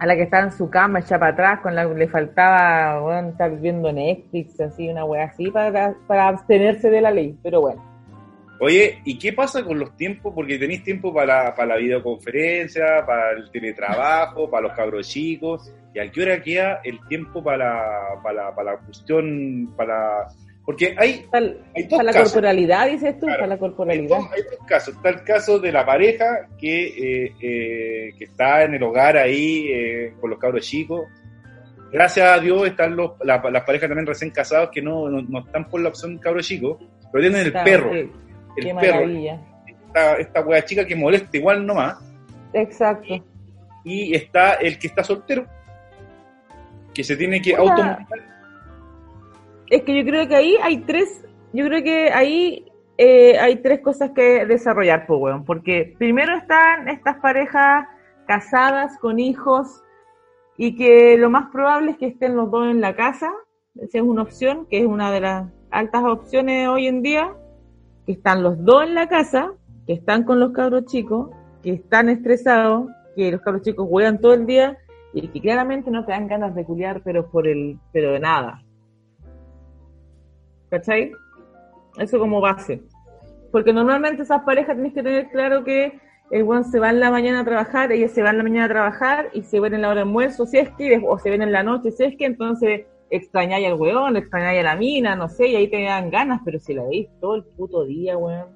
a 0.00 0.06
la 0.06 0.16
que 0.16 0.22
estaba 0.22 0.42
en 0.42 0.52
su 0.52 0.68
cama 0.68 0.98
echa 0.98 1.18
para 1.18 1.32
atrás, 1.32 1.60
con 1.60 1.74
la 1.74 1.84
le 1.84 2.08
faltaba 2.08 3.00
bueno, 3.00 3.28
estar 3.28 3.58
viendo 3.60 3.92
Netflix, 3.92 4.60
así, 4.60 4.88
una 4.88 5.04
wea 5.04 5.24
así, 5.24 5.50
para, 5.50 5.94
para 6.06 6.28
abstenerse 6.28 6.90
de 6.90 7.00
la 7.00 7.12
ley, 7.12 7.38
pero 7.42 7.60
bueno. 7.60 7.93
Oye, 8.60 9.00
¿y 9.04 9.18
qué 9.18 9.32
pasa 9.32 9.64
con 9.64 9.78
los 9.78 9.96
tiempos? 9.96 10.32
Porque 10.34 10.58
tenéis 10.58 10.82
tiempo 10.84 11.12
para, 11.12 11.54
para 11.54 11.74
la 11.74 11.76
videoconferencia, 11.76 13.04
para 13.04 13.32
el 13.32 13.50
teletrabajo, 13.50 14.48
para 14.50 14.68
los 14.68 14.76
cabros 14.76 15.08
chicos. 15.08 15.72
¿Y 15.94 15.98
a 15.98 16.10
qué 16.10 16.22
hora 16.22 16.42
queda 16.42 16.80
el 16.84 16.98
tiempo 17.08 17.42
para, 17.42 17.82
para, 18.22 18.54
para 18.54 18.72
la 18.72 18.78
cuestión? 18.78 19.72
Para... 19.76 20.26
Porque 20.64 20.94
hay, 20.96 21.26
Para, 21.30 21.46
hay 21.74 21.82
dos 21.82 21.90
para 21.90 22.02
la 22.04 22.12
casos. 22.12 22.32
corporalidad, 22.32 22.88
dices 22.88 23.14
tú, 23.20 23.26
Claro. 23.26 23.40
para 23.40 23.46
la 23.48 23.58
corporalidad. 23.58 24.18
hay 24.34 24.42
dos 24.42 24.66
casos. 24.66 24.94
Está 24.96 25.08
el 25.10 25.22
caso 25.22 25.58
de 25.58 25.70
la 25.72 25.84
pareja 25.84 26.48
que, 26.58 26.86
eh, 27.26 27.32
eh, 27.42 28.10
que 28.16 28.24
está 28.24 28.64
en 28.64 28.74
el 28.74 28.82
hogar 28.82 29.18
ahí 29.18 29.66
eh, 29.70 30.14
con 30.20 30.30
los 30.30 30.38
cabros 30.38 30.64
chicos. 30.64 31.02
Gracias 31.92 32.26
a 32.26 32.40
Dios 32.40 32.66
están 32.66 32.96
los, 32.96 33.12
la- 33.22 33.42
las 33.50 33.62
parejas 33.64 33.88
también 33.88 34.06
recién 34.06 34.30
casados 34.30 34.70
que 34.72 34.80
no, 34.80 35.08
no, 35.10 35.20
no 35.22 35.40
están 35.40 35.68
por 35.68 35.80
la 35.82 35.90
opción 35.90 36.16
cabros 36.18 36.46
chicos, 36.46 36.78
pero 37.12 37.22
tienen 37.22 37.46
el 37.46 37.52
Claro, 37.52 37.64
perro. 37.70 37.92
sí, 37.92 38.10
El 38.56 38.64
qué 38.64 38.74
perro. 38.74 38.94
maravilla. 38.94 39.40
Esta, 39.66 40.14
esta 40.16 40.40
wea 40.42 40.64
chica 40.64 40.84
que 40.86 40.96
molesta 40.96 41.36
igual 41.36 41.66
nomás. 41.66 41.98
Exacto. 42.52 43.24
Y 43.84 44.14
está 44.14 44.54
el 44.54 44.78
que 44.78 44.86
está 44.86 45.04
soltero, 45.04 45.46
que 46.94 47.04
se 47.04 47.16
tiene 47.16 47.40
que 47.42 47.54
Puta. 47.56 47.72
automutilar. 47.72 48.34
Es 49.68 49.82
que 49.82 49.96
yo 49.96 50.04
creo 50.04 50.28
que 50.28 50.36
ahí 50.36 50.56
hay 50.62 50.78
tres, 50.78 51.24
yo 51.52 51.66
creo 51.66 51.82
que 51.82 52.10
ahí 52.12 52.66
eh, 52.96 53.38
hay 53.38 53.56
tres 53.56 53.80
cosas 53.80 54.10
que 54.14 54.46
desarrollar, 54.46 55.06
pues, 55.06 55.20
weón. 55.20 55.44
Porque 55.44 55.94
primero 55.98 56.36
están 56.36 56.88
estas 56.88 57.16
parejas 57.16 57.86
casadas 58.26 58.96
con 58.98 59.18
hijos 59.18 59.82
y 60.56 60.76
que 60.76 61.16
lo 61.18 61.30
más 61.30 61.50
probable 61.50 61.92
es 61.92 61.98
que 61.98 62.06
estén 62.06 62.36
los 62.36 62.50
dos 62.50 62.68
en 62.68 62.80
la 62.80 62.94
casa. 62.94 63.32
Esa 63.76 63.98
es 63.98 64.04
una 64.04 64.22
opción, 64.22 64.66
que 64.70 64.78
es 64.78 64.86
una 64.86 65.10
de 65.10 65.20
las 65.20 65.48
altas 65.70 66.04
opciones 66.04 66.68
hoy 66.68 66.86
en 66.86 67.02
día, 67.02 67.34
que 68.06 68.12
están 68.12 68.42
los 68.42 68.62
dos 68.64 68.84
en 68.84 68.94
la 68.94 69.08
casa, 69.08 69.52
que 69.86 69.94
están 69.94 70.24
con 70.24 70.40
los 70.40 70.52
cabros 70.52 70.86
chicos, 70.86 71.30
que 71.62 71.72
están 71.72 72.08
estresados, 72.08 72.88
que 73.16 73.32
los 73.32 73.40
cabros 73.40 73.62
chicos 73.62 73.88
juegan 73.88 74.20
todo 74.20 74.34
el 74.34 74.46
día 74.46 74.78
y 75.12 75.28
que 75.28 75.40
claramente 75.40 75.90
no 75.90 76.04
te 76.04 76.12
dan 76.12 76.26
ganas 76.26 76.54
de 76.54 76.64
culiar, 76.64 77.02
pero 77.02 77.30
por 77.30 77.46
el, 77.46 77.78
pero 77.92 78.12
de 78.12 78.20
nada. 78.20 78.62
¿Cachai? 80.70 81.12
Eso 81.98 82.18
como 82.18 82.40
base. 82.40 82.82
Porque 83.52 83.72
normalmente 83.72 84.22
esas 84.22 84.42
parejas 84.42 84.76
tenés 84.76 84.92
que 84.92 85.02
tener 85.02 85.28
claro 85.30 85.62
que 85.62 86.00
el 86.30 86.42
buen 86.42 86.64
se 86.64 86.80
va 86.80 86.90
en 86.90 87.00
la 87.00 87.10
mañana 87.10 87.40
a 87.40 87.44
trabajar, 87.44 87.92
ella 87.92 88.08
se 88.08 88.22
va 88.22 88.30
en 88.30 88.38
la 88.38 88.42
mañana 88.42 88.64
a 88.64 88.68
trabajar 88.68 89.28
y 89.32 89.42
se 89.42 89.60
ven 89.60 89.74
en 89.74 89.82
la 89.82 89.88
hora 89.88 89.96
de 89.96 90.02
almuerzo, 90.02 90.46
si 90.46 90.58
es 90.58 90.70
que, 90.70 91.00
o 91.06 91.18
se 91.18 91.30
ven 91.30 91.42
en 91.42 91.52
la 91.52 91.62
noche, 91.62 91.92
si 91.92 92.02
es 92.02 92.16
que, 92.16 92.24
entonces 92.24 92.86
extrañáis 93.10 93.66
al 93.66 93.74
weón, 93.74 94.16
extrañáis 94.16 94.60
a 94.60 94.62
la 94.62 94.76
mina, 94.76 95.16
no 95.16 95.28
sé, 95.28 95.48
y 95.48 95.56
ahí 95.56 95.68
te 95.68 95.82
dan 95.82 96.10
ganas, 96.10 96.40
pero 96.44 96.58
si 96.58 96.74
la 96.74 96.84
veis 96.84 97.08
todo 97.20 97.36
el 97.36 97.44
puto 97.44 97.84
día, 97.84 98.16
weón. 98.16 98.48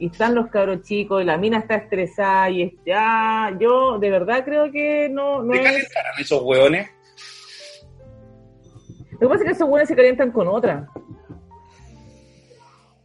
Y 0.00 0.06
están 0.06 0.34
los 0.34 0.48
cabros 0.48 0.82
chicos, 0.82 1.22
y 1.22 1.24
la 1.24 1.36
mina 1.36 1.58
está 1.58 1.76
estresada, 1.76 2.50
y 2.50 2.72
ah, 2.94 3.56
yo 3.60 3.98
de 3.98 4.10
verdad 4.10 4.44
creo 4.44 4.70
que 4.70 5.08
no, 5.08 5.42
no 5.42 5.52
¿Te 5.52 5.58
es... 5.58 5.64
calentarán 5.64 6.20
esos 6.20 6.42
hueones? 6.42 6.88
Lo 9.12 9.18
que 9.18 9.26
pasa 9.26 9.40
es 9.40 9.44
que 9.46 9.52
esos 9.52 9.68
buenos 9.68 9.88
se 9.88 9.96
calientan 9.96 10.30
con 10.30 10.46
otra. 10.46 10.88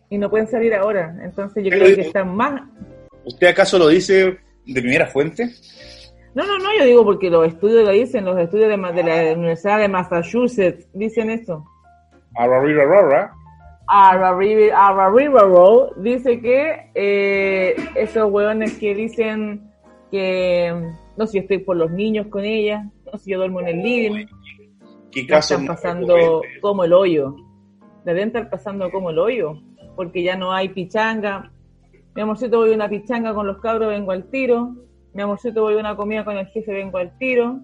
Y 0.10 0.18
no 0.20 0.30
pueden 0.30 0.48
salir 0.48 0.76
ahora. 0.76 1.16
Entonces 1.24 1.64
yo 1.64 1.72
creo 1.72 1.96
que 1.96 2.02
están 2.02 2.36
más... 2.36 2.62
¿Usted 3.26 3.48
acaso 3.48 3.80
lo 3.80 3.88
dice 3.88 4.38
de 4.66 4.82
primera 4.82 5.08
fuente? 5.08 5.50
No, 6.36 6.46
no, 6.46 6.58
no, 6.58 6.70
yo 6.78 6.86
digo 6.86 7.04
porque 7.04 7.30
los 7.30 7.48
estudios 7.48 7.86
lo 7.86 7.92
dicen, 7.92 8.26
los 8.26 8.40
estudios 8.40 8.70
de, 8.70 8.78
la 8.78 9.34
Universidad 9.34 9.80
de 9.80 9.88
Massachusetts 9.88 10.88
dicen 10.94 11.30
eso. 11.30 11.66
Arrarararara. 12.36 13.34
Araribaro 13.88 15.92
dice 15.98 16.40
que 16.40 16.90
eh, 16.96 17.76
esos 17.96 18.32
hueones 18.32 18.78
que 18.80 18.96
dicen 18.96 19.70
que 20.10 20.74
no 21.18 21.28
sé, 21.28 21.38
yo 21.38 21.42
estoy 21.42 21.60
por 21.60 21.78
los 21.78 21.92
niños 21.92 22.28
con 22.28 22.44
ella, 22.44 22.90
no 23.12 23.18
sé, 23.18 23.32
yo 23.32 23.38
duermo 23.38 23.62
en 23.62 23.68
el 23.68 23.84
living. 23.84 24.26
¿Qué 25.12 25.28
caso 25.28 25.56
están 25.56 25.68
pasando 25.68 26.16
recurrente? 26.16 26.62
como 26.62 26.84
el 26.84 26.94
hoyo. 26.94 27.36
Deben 28.04 28.30
estar 28.30 28.50
pasando 28.50 28.92
como 28.92 29.12
el 29.12 29.20
hoyo, 29.20 29.62
porque 29.96 30.24
ya 30.24 30.36
no 30.36 30.52
hay 30.52 30.70
pichanga. 30.70 31.52
Mi 32.16 32.22
amorcito 32.22 32.58
voy 32.58 32.72
a 32.72 32.76
una 32.76 32.90
pichanga 32.90 33.34
con 33.34 33.48
los 33.48 33.60
cabros, 33.60 33.90
vengo 33.90 34.12
al 34.12 34.30
tiro. 34.30 34.76
Mi 35.14 35.22
amorcito 35.22 35.62
voy 35.62 35.76
a 35.76 35.80
una 35.80 35.96
comida 35.96 36.24
con 36.26 36.38
el 36.38 36.48
jefe, 36.48 36.72
vengo 36.74 36.98
al 36.98 37.18
tiro. 37.18 37.60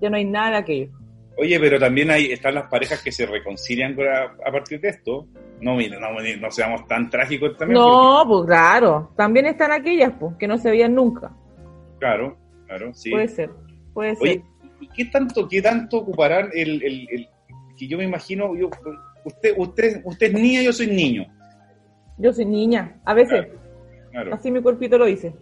Ya 0.00 0.10
no 0.10 0.16
hay 0.16 0.24
nada 0.24 0.50
de 0.52 0.56
aquello. 0.58 0.92
Oye, 1.38 1.58
pero 1.60 1.78
también 1.78 2.10
hay, 2.10 2.26
están 2.32 2.54
las 2.54 2.68
parejas 2.70 3.02
que 3.02 3.12
se 3.12 3.26
reconcilian 3.26 3.94
con- 3.94 4.06
a, 4.06 4.22
a 4.46 4.52
partir 4.52 4.80
de 4.80 4.88
esto. 4.88 5.26
No, 5.60 5.74
mira, 5.76 5.98
no, 5.98 6.08
no 6.12 6.50
seamos 6.50 6.86
tan 6.86 7.10
trágicos 7.10 7.56
también. 7.56 7.80
No, 7.80 8.24
pues 8.26 8.46
claro. 8.46 9.10
También 9.16 9.46
están 9.46 9.72
aquellas, 9.72 10.12
pues, 10.18 10.34
que 10.36 10.46
no 10.46 10.58
se 10.58 10.70
veían 10.70 10.94
nunca. 10.94 11.32
claro, 11.98 12.36
claro, 12.66 12.92
sí. 12.94 13.10
Puede 13.10 13.28
ser, 13.28 13.50
puede 13.92 14.16
ser. 14.16 14.22
Oye, 14.22 14.44
¿y 14.80 14.88
qué 14.88 15.04
tanto, 15.06 15.48
qué 15.48 15.60
tanto 15.62 15.98
ocuparán 15.98 16.50
el, 16.54 16.82
el, 16.82 17.08
el- 17.10 17.28
que 17.78 17.86
yo 17.86 17.98
me 17.98 18.04
imagino, 18.04 18.56
yo, 18.56 18.70
usted, 19.24 19.52
usted, 19.56 20.00
usted 20.04 20.26
es 20.28 20.32
niña, 20.32 20.62
yo 20.62 20.72
soy 20.72 20.86
niño. 20.86 21.26
Yo 22.16 22.32
soy 22.32 22.46
niña, 22.46 22.96
a 23.04 23.12
veces. 23.12 23.48
Claro. 24.10 24.34
Así 24.34 24.50
mi 24.50 24.62
cuerpito 24.62 24.96
lo 24.96 25.04
dice. 25.04 25.34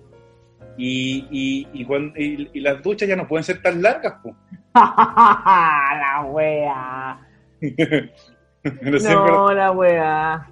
Y, 0.76 1.26
y, 1.30 1.68
y, 1.80 1.84
cuando, 1.84 2.18
y, 2.18 2.50
y 2.52 2.60
las 2.60 2.82
duchas 2.82 3.08
ya 3.08 3.16
no 3.16 3.28
pueden 3.28 3.44
ser 3.44 3.62
tan 3.62 3.80
largas, 3.82 4.14
pues. 4.22 4.34
la 4.74 6.24
wea. 6.30 7.20
No 8.80 8.98
sé, 8.98 9.10
No, 9.12 9.52
la 9.52 9.72
wea. 9.72 10.48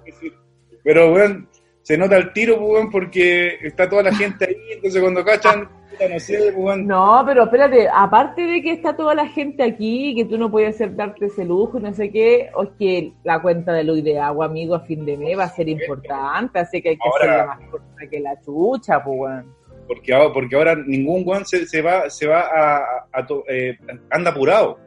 pero, 0.83 1.13
weón, 1.13 1.49
se 1.81 1.97
nota 1.97 2.15
el 2.17 2.31
tiro, 2.31 2.57
weón, 2.59 2.91
porque 2.91 3.55
está 3.63 3.89
toda 3.89 4.03
la 4.03 4.13
gente 4.13 4.45
ahí, 4.45 4.55
entonces 4.75 5.01
cuando 5.01 5.25
cachan, 5.25 5.67
no 6.11 6.19
sé, 6.19 6.51
weón. 6.51 6.85
No, 6.85 7.23
pero 7.25 7.45
espérate, 7.45 7.87
aparte 7.91 8.43
de 8.43 8.61
que 8.61 8.71
está 8.73 8.95
toda 8.95 9.15
la 9.15 9.27
gente 9.27 9.63
aquí, 9.63 10.13
que 10.15 10.25
tú 10.25 10.37
no 10.37 10.51
puedes 10.51 10.75
hacer 10.75 10.95
darte 10.95 11.25
ese 11.25 11.43
lujo 11.43 11.79
no 11.79 11.91
sé 11.91 12.11
qué, 12.11 12.51
o 12.53 12.61
es 12.63 12.69
que 12.77 13.13
la 13.23 13.41
cuenta 13.41 13.73
de 13.73 13.83
luz 13.83 14.03
de 14.03 14.19
agua, 14.19 14.45
amigo, 14.45 14.75
a 14.75 14.81
fin 14.81 15.03
de 15.05 15.17
mes 15.17 15.35
va 15.37 15.45
a 15.45 15.49
ser 15.49 15.67
importante, 15.67 16.59
así 16.59 16.83
que 16.83 16.89
hay 16.89 16.97
que 16.97 17.09
Ahora- 17.09 17.25
hacerla 17.33 17.45
más 17.55 17.69
corta 17.71 18.07
que 18.11 18.19
la 18.19 18.39
chucha, 18.41 19.03
pues, 19.03 19.17
weón. 19.19 19.55
Porque, 19.87 20.13
ahora- 20.13 20.33
porque 20.33 20.55
ahora 20.55 20.75
ningún 20.75 21.23
weón 21.25 21.45
se, 21.45 21.65
se 21.67 21.81
va, 21.81 22.09
se 22.09 22.25
va 22.27 22.41
a, 22.41 23.07
a 23.11 23.25
to- 23.25 23.43
eh, 23.47 23.77
anda 24.09 24.31
apurado. 24.31 24.79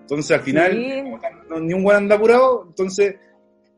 Entonces 0.00 0.36
al 0.36 0.42
final, 0.42 0.72
Sí. 0.72 1.02
no, 1.48 1.60
ni 1.60 1.72
un 1.74 1.84
weón 1.84 2.04
anda 2.04 2.16
apurado, 2.16 2.64
entonces 2.68 3.16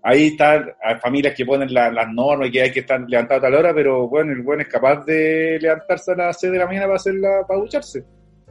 ahí 0.02 0.28
están 0.28 0.71
hay 0.83 0.97
familias 0.97 1.35
que 1.37 1.45
ponen 1.47 1.73
la- 1.73 1.90
las 1.90 2.09
normas 2.12 2.49
y 2.49 2.52
que 2.52 2.62
hay 2.62 2.71
que 2.73 2.80
estar 2.80 3.00
levantado 3.09 3.38
a 3.38 3.42
tal 3.42 3.54
hora, 3.54 3.75
pero 3.75 4.09
bueno, 4.09 4.33
el 4.33 4.40
weón 4.40 4.61
es 4.61 4.68
capaz 4.68 5.04
de 5.04 5.59
levantarse 5.61 6.12
a 6.12 6.16
las 6.16 6.38
6 6.40 6.52
de 6.52 6.59
la 6.59 6.66
mañana 6.66 6.87
para 6.87 6.97
hacerla, 6.97 7.28
para 7.49 7.61
ducharse, 7.61 8.04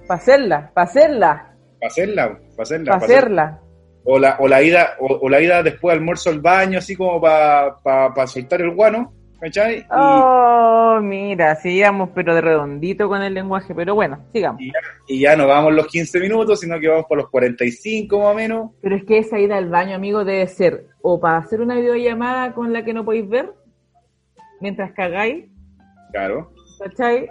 Para 0.07 0.19
hacerla, 0.19 0.71
para 0.73 0.85
hacerla, 0.87 1.55
para 1.79 1.87
hacerla, 1.87 2.39
para 2.55 2.63
hacerla. 2.63 2.85
para 2.91 2.99
pa' 2.99 3.05
hacer- 3.05 3.17
hacerla. 3.17 3.61
O 4.07 4.19
la, 4.19 4.37
o 4.39 4.47
la 4.47 4.61
ida, 4.61 4.89
o, 4.99 5.07
o 5.21 5.29
la 5.29 5.41
ida 5.41 5.63
después 5.63 5.91
del 5.93 5.99
almuerzo 5.99 6.29
al 6.29 6.39
baño, 6.39 6.77
así 6.77 6.95
como 6.95 7.19
para 7.19 7.75
para 7.83 8.27
soltar 8.27 8.61
el 8.61 8.69
guano, 8.75 9.11
¿cachai? 9.45 9.79
Y- 9.79 9.85
Oh, 9.91 10.99
mira, 11.01 11.55
sigamos 11.55 12.09
pero 12.15 12.33
de 12.33 12.41
redondito 12.41 13.07
con 13.07 13.21
el 13.21 13.33
lenguaje, 13.33 13.73
pero 13.75 13.93
bueno, 13.95 14.19
sigamos. 14.33 14.61
Y, 14.61 14.67
ya, 14.67 14.79
y 15.07 15.19
ya 15.19 15.35
no 15.35 15.45
vamos 15.47 15.73
los 15.73 15.87
15 15.87 16.19
minutos, 16.19 16.59
sino 16.59 16.79
que 16.79 16.87
vamos 16.87 17.05
por 17.05 17.17
los 17.17 17.29
45 17.29 18.17
más 18.19 18.27
o 18.27 18.33
menos. 18.33 18.71
Pero 18.81 18.95
es 18.95 19.03
que 19.05 19.17
esa 19.19 19.39
ida 19.39 19.57
al 19.57 19.69
baño, 19.69 19.95
amigo, 19.95 20.23
debe 20.25 20.47
ser 20.47 20.87
o 21.01 21.19
para 21.19 21.37
hacer 21.37 21.61
una 21.61 21.75
videollamada 21.75 22.53
con 22.53 22.73
la 22.73 22.83
que 22.83 22.93
no 22.93 23.05
podéis 23.05 23.27
ver 23.29 23.53
mientras 24.61 24.91
cagáis, 24.93 25.45
Claro. 26.11 26.51
¿cachai? 26.79 27.29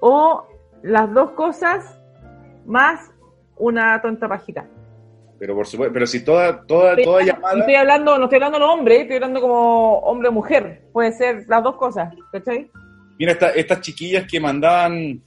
O 0.00 0.46
las 0.82 1.12
dos 1.12 1.30
cosas 1.32 1.98
más 2.66 3.10
una 3.56 4.00
tonta 4.02 4.28
pajita. 4.28 4.66
Pero 5.38 5.54
por 5.54 5.66
supuesto, 5.66 5.92
pero 5.92 6.06
si 6.06 6.24
toda, 6.24 6.62
toda, 6.66 6.96
toda 6.96 7.20
No 7.20 7.26
llamada, 7.26 7.58
estoy 7.58 7.74
hablando, 7.74 8.16
no 8.18 8.24
estoy 8.24 8.36
hablando 8.36 8.58
de 8.58 8.64
los 8.64 8.74
hombres, 8.74 9.00
estoy 9.00 9.16
hablando 9.16 9.40
como 9.40 9.98
hombre 9.98 10.28
o 10.28 10.32
mujer. 10.32 10.82
Puede 10.92 11.12
ser 11.12 11.44
las 11.48 11.62
dos 11.62 11.76
cosas, 11.76 12.14
¿cachai? 12.32 12.70
mira 13.18 13.32
esta- 13.32 13.50
estas 13.50 13.80
chiquillas 13.80 14.26
que 14.30 14.38
mandaban, 14.40 15.22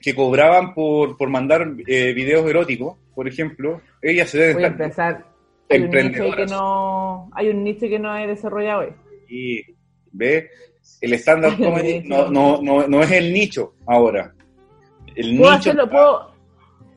que 0.00 0.14
cobraban 0.14 0.74
por, 0.74 1.16
por 1.16 1.28
mandar 1.28 1.66
eh, 1.86 2.12
videos 2.12 2.48
eróticos, 2.48 2.96
por 3.14 3.26
ejemplo, 3.28 3.80
ellas 4.00 4.30
se 4.30 4.38
deben 4.38 4.54
Voy 4.54 4.64
a 4.64 4.68
empezar. 4.68 5.24
Hay 5.68 5.82
un 5.82 5.90
nicho 5.90 6.36
que 6.36 6.46
no, 6.46 7.30
hay 7.32 7.48
un 7.50 7.62
nicho 7.64 7.86
que 7.88 7.98
no 7.98 8.16
he 8.16 8.26
desarrollado 8.26 8.80
hoy. 8.80 8.88
Y 9.28 9.62
ve, 10.12 10.50
el 11.00 11.12
stand-up 11.14 11.54
Ay, 11.58 11.64
comedy 11.64 12.02
no, 12.08 12.28
no, 12.30 12.60
no, 12.62 12.86
no 12.88 13.02
es 13.02 13.10
el 13.12 13.32
nicho 13.32 13.74
ahora. 13.86 14.32
El 15.14 15.36
Puedo 15.36 15.50
nicho 15.50 15.70
hacerlo, 15.70 15.88
puedo. 15.90 16.29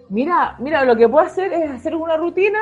Mira, 0.09 0.55
mira, 0.59 0.83
lo 0.85 0.95
que 0.95 1.07
puedo 1.09 1.25
hacer 1.25 1.51
es 1.53 1.71
hacer 1.71 1.95
una 1.95 2.17
rutina, 2.17 2.59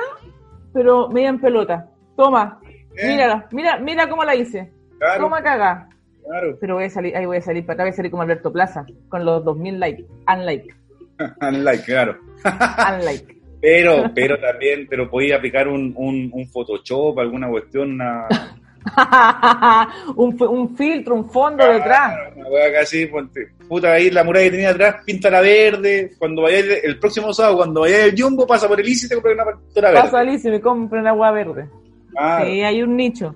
pero 0.74 1.10
media 1.10 1.29
en 1.29 1.39
pelota. 1.41 1.89
Toma, 2.15 2.60
Eh, 2.95 3.07
mírala, 3.07 3.48
mira, 3.51 3.77
mira 3.79 4.10
cómo 4.10 4.24
la 4.24 4.36
hice. 4.36 4.71
claro, 5.00 5.24
Toma 5.24 5.41
caga. 5.41 5.88
claro. 6.25 6.57
Pero 6.60 6.75
voy 6.75 6.86
a 6.86 6.89
salir, 6.89 7.15
ahí 7.15 7.25
voy 7.25 7.38
a 7.38 7.41
salir 7.41 7.65
para 7.65 7.75
acá, 7.75 7.83
voy 7.83 7.91
a 7.91 7.95
salir 7.95 8.12
como 8.12 8.24
Alberto 8.24 8.51
Plaza, 8.51 8.86
con 9.10 9.25
los 9.25 9.43
2000 9.43 9.79
likes, 9.79 10.05
unlike, 10.33 10.74
Unlike, 11.41 11.83
claro. 11.86 12.17
unlike. 12.93 13.38
Pero, 13.62 14.05
pero 14.15 14.39
también, 14.39 14.88
pero 14.89 15.10
podía 15.10 15.36
aplicar 15.38 15.67
un, 15.67 15.93
un, 15.95 16.31
un 16.33 16.48
Photoshop, 16.50 17.19
alguna 17.19 17.48
cuestión, 17.50 17.91
una, 17.93 18.27
un, 20.15 20.38
un 20.41 20.75
filtro, 20.75 21.15
un 21.15 21.29
fondo 21.29 21.65
detrás. 21.65 22.13
Una 22.35 22.50
wea 22.50 22.73
casi, 22.73 23.05
ponte, 23.05 23.50
puta, 23.67 23.93
ahí 23.93 24.09
la 24.09 24.23
muralla 24.23 24.45
que 24.45 24.51
tenía 24.51 24.69
atrás, 24.71 24.95
píntala 25.05 25.41
verde. 25.41 26.11
Cuando 26.17 26.43
vaya 26.43 26.59
el 26.83 27.00
próximo 27.00 27.33
sábado, 27.33 27.57
cuando 27.57 27.81
vaya 27.81 28.05
el 28.05 28.15
Jumbo, 28.19 28.45
pasa 28.47 28.67
por 28.67 28.79
el 28.79 28.88
ICI 28.88 29.05
y 29.05 29.09
te 29.09 29.15
compra 29.15 29.33
una 29.33 29.45
pintura 29.57 29.89
verde. 29.91 30.01
Paso 30.03 30.17
a 30.17 30.19
Alice 30.21 30.47
y 30.47 30.51
me 30.51 30.61
compren 30.61 31.07
agua 31.07 31.31
verde. 31.31 31.67
Sí, 32.43 32.61
hay 32.61 32.81
un 32.83 32.95
nicho. 32.97 33.35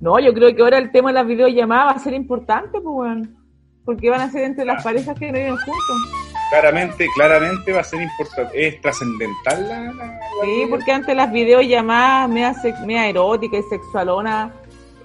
No, 0.00 0.18
yo 0.18 0.32
creo 0.34 0.54
que 0.54 0.62
ahora 0.62 0.78
el 0.78 0.90
tema 0.90 1.10
de 1.10 1.14
las 1.14 1.26
videollamadas 1.26 1.86
va 1.94 1.96
a 1.96 1.98
ser 2.02 2.14
importante, 2.14 2.80
pues, 2.80 2.84
weón. 2.84 3.36
Porque 3.84 4.08
van 4.08 4.22
a 4.22 4.30
ser 4.30 4.44
entre 4.44 4.64
las 4.64 4.82
parejas 4.82 5.18
que 5.18 5.26
no 5.26 5.34
viven 5.34 5.56
juntos. 5.56 6.10
Claramente, 6.50 7.06
claramente 7.14 7.72
va 7.72 7.80
a 7.80 7.84
ser 7.84 8.00
importante, 8.00 8.66
es 8.66 8.80
trascendental 8.80 9.68
la, 9.68 9.80
la- 9.80 9.92
la- 9.92 10.20
Sí, 10.42 10.66
porque 10.70 10.92
antes 10.92 11.14
las 11.16 11.30
videollamadas 11.32 12.28
media, 12.30 12.54
sex- 12.54 12.80
media 12.80 13.08
eróticas 13.08 13.60
y 13.60 13.68
sexualonas 13.70 14.52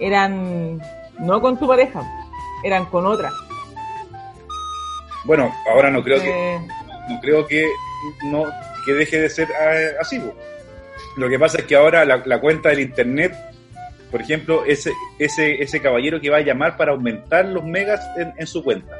eran 0.00 0.80
no 1.18 1.40
con 1.40 1.58
tu 1.58 1.66
pareja, 1.68 2.02
eran 2.64 2.86
con 2.86 3.06
otra. 3.06 3.30
Bueno, 5.24 5.54
ahora 5.70 5.90
no 5.90 6.02
creo 6.02 6.20
que, 6.20 6.54
Eh, 6.56 6.60
no 7.08 7.20
creo 7.20 7.46
que 7.46 7.68
no 8.24 8.44
que 8.86 8.92
deje 8.94 9.20
de 9.20 9.28
ser 9.28 9.48
eh, 9.50 9.92
así. 10.00 10.20
Lo 11.16 11.28
que 11.28 11.38
pasa 11.38 11.58
es 11.58 11.64
que 11.64 11.76
ahora 11.76 12.04
la, 12.04 12.22
la 12.24 12.40
cuenta 12.40 12.70
del 12.70 12.80
internet, 12.80 13.34
por 14.10 14.22
ejemplo, 14.22 14.64
ese, 14.64 14.92
ese, 15.18 15.62
ese 15.62 15.82
caballero 15.82 16.20
que 16.20 16.30
va 16.30 16.38
a 16.38 16.42
llamar 16.42 16.76
para 16.78 16.92
aumentar 16.92 17.44
los 17.44 17.62
megas 17.64 18.00
en, 18.16 18.32
en 18.38 18.46
su 18.46 18.64
cuenta. 18.64 18.96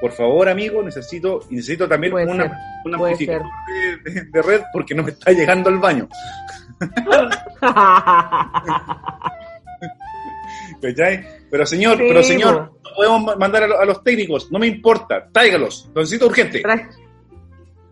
Por 0.00 0.12
favor, 0.12 0.48
amigo, 0.48 0.82
necesito, 0.82 1.40
necesito 1.50 1.86
también 1.88 2.12
Puede 2.12 2.26
una, 2.26 2.44
ser, 2.44 2.52
un 2.84 2.92
puede 2.98 3.12
amplificador 3.12 3.46
de, 4.04 4.10
de- 4.12 4.24
de 4.24 4.42
red 4.42 4.62
porque 4.72 4.94
no 4.94 5.02
me 5.02 5.10
está 5.10 5.32
llegando 5.32 5.68
al 5.68 5.78
baño. 5.78 6.08
¿cachai? 10.88 11.24
Pero 11.50 11.66
señor, 11.66 11.96
Sí, 11.98 12.04
pero 12.08 12.22
señor, 12.22 12.54
no 12.82 12.90
podemos 12.96 13.24
ma- 13.24 13.36
mandar 13.36 13.62
a, 13.64 13.66
lo- 13.68 13.80
a 13.80 13.84
los 13.84 14.02
técnicos, 14.02 14.50
no 14.52 14.58
me 14.58 14.66
importa, 14.66 15.28
tráigalos, 15.32 15.90
lo 15.94 16.00
necesito 16.02 16.26
urgente. 16.26 16.62
Tra- 16.62 16.88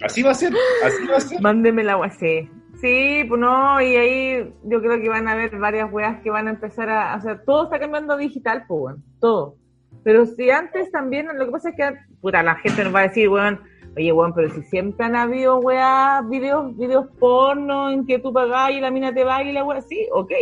Así 0.02 0.22
va 0.22 0.32
a 0.32 0.34
ser, 0.34 0.52
así 0.84 1.06
va 1.06 1.16
a 1.16 1.20
ser. 1.20 1.40
Mándeme 1.40 1.84
la 1.84 1.92
agua, 1.92 2.10
sí. 2.10 2.48
Sí, 2.80 3.22
pues 3.28 3.40
no, 3.40 3.80
y 3.80 3.94
ahí 3.94 4.52
yo 4.64 4.80
creo 4.80 5.00
que 5.00 5.08
van 5.08 5.28
a 5.28 5.32
haber 5.32 5.56
varias 5.56 5.92
weas 5.92 6.20
que 6.22 6.30
van 6.30 6.48
a 6.48 6.50
empezar 6.50 6.90
a. 6.90 7.14
O 7.16 7.20
sea, 7.20 7.40
todo 7.44 7.64
está 7.64 7.78
cambiando 7.78 8.16
digital, 8.16 8.64
pues, 8.66 8.80
weón. 8.82 9.04
Todo. 9.20 9.54
Pero 10.02 10.26
si 10.26 10.50
antes 10.50 10.90
también, 10.90 11.28
lo 11.38 11.46
que 11.46 11.52
pasa 11.52 11.68
es 11.68 11.76
que, 11.76 11.94
puta, 12.20 12.42
la 12.42 12.56
gente 12.56 12.82
nos 12.82 12.92
va 12.92 13.00
a 13.00 13.08
decir, 13.08 13.28
weón, 13.28 13.60
oye, 13.96 14.10
weón, 14.12 14.34
pero 14.34 14.50
si 14.52 14.62
siempre 14.62 15.06
han 15.06 15.14
habido 15.14 15.58
weas, 15.60 16.28
videos, 16.28 16.76
videos 16.76 17.06
porno 17.20 17.88
en 17.92 18.04
que 18.04 18.18
tú 18.18 18.32
pagás 18.32 18.72
y 18.72 18.80
la 18.80 18.90
mina 18.90 19.14
te 19.14 19.22
va 19.22 19.44
y 19.44 19.52
la 19.52 19.62
wea, 19.62 19.80
sí, 19.82 20.08
ok. 20.12 20.32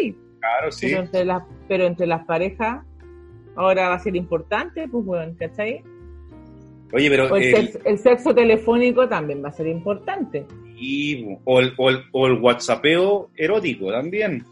Claro, 0.40 0.72
sí. 0.72 0.86
Pero, 0.88 1.00
entre 1.02 1.24
las, 1.24 1.42
pero 1.68 1.84
entre 1.86 2.06
las 2.06 2.24
parejas, 2.24 2.84
ahora 3.56 3.88
va 3.90 3.94
a 3.94 3.98
ser 4.00 4.16
importante, 4.16 4.88
pues, 4.88 5.04
weón, 5.06 5.34
¿cachai? 5.34 5.82
Oye, 6.92 7.08
pero 7.08 7.32
O 7.32 7.36
el, 7.36 7.44
el, 7.44 7.54
sexo, 7.68 7.78
el 7.84 7.98
sexo 7.98 8.34
telefónico 8.34 9.08
también 9.08 9.44
va 9.44 9.48
a 9.48 9.52
ser 9.52 9.66
importante. 9.68 10.44
y- 10.76 11.36
o, 11.44 11.60
el, 11.60 11.72
o, 11.76 11.90
el, 11.90 12.02
o 12.12 12.26
el 12.26 12.40
WhatsAppeo 12.40 13.30
erótico 13.36 13.92
también. 13.92 14.42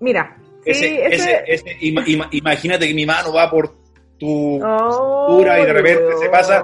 Mira, 0.00 0.36
sí, 0.64 0.70
Ese, 0.70 1.06
ese, 1.06 1.42
ese, 1.46 1.78
ima- 1.80 2.04
ima- 2.06 2.28
imagínate 2.30 2.86
que 2.86 2.92
mi 2.94 3.06
mano 3.06 3.32
va 3.32 3.50
por 3.50 3.70
tu 4.18 4.60
Oh, 4.62 5.40
y 5.40 5.44
de 5.66 5.72
repente 5.72 6.16
se 6.20 6.28
pasa. 6.28 6.62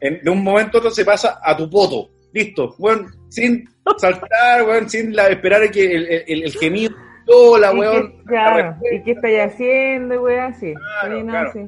en- 0.00 0.20
de 0.22 0.30
un 0.30 0.42
momento 0.44 0.76
a 0.76 0.80
otro 0.80 0.90
se 0.90 1.04
pasa 1.04 1.40
a 1.42 1.56
tu 1.56 1.68
poto. 1.70 2.10
Listo, 2.32 2.74
weón, 2.78 3.06
sin 3.30 3.64
saltar, 3.96 4.62
weón, 4.66 4.88
sin 4.90 5.16
la, 5.16 5.28
esperar 5.28 5.70
que 5.70 5.84
el, 5.94 6.44
el 6.44 6.52
gemido, 6.52 6.94
hola, 7.26 7.72
¿Y 7.74 7.78
weón. 7.78 8.14
claro, 8.26 8.76
¿y 8.92 9.02
qué 9.02 9.12
estáis 9.12 9.40
haciendo, 9.52 10.22
weón? 10.22 10.54
Sí, 10.54 10.74
Claro, 10.74 11.22
no, 11.24 11.30
claro. 11.32 11.52
sí. 11.52 11.60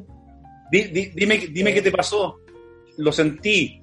Di- 0.70 0.88
di- 0.92 1.12
dime, 1.14 1.38
dime 1.50 1.72
qué 1.74 1.82
te 1.82 1.90
pasó. 1.90 2.36
Lo 2.98 3.12
sentí. 3.12 3.80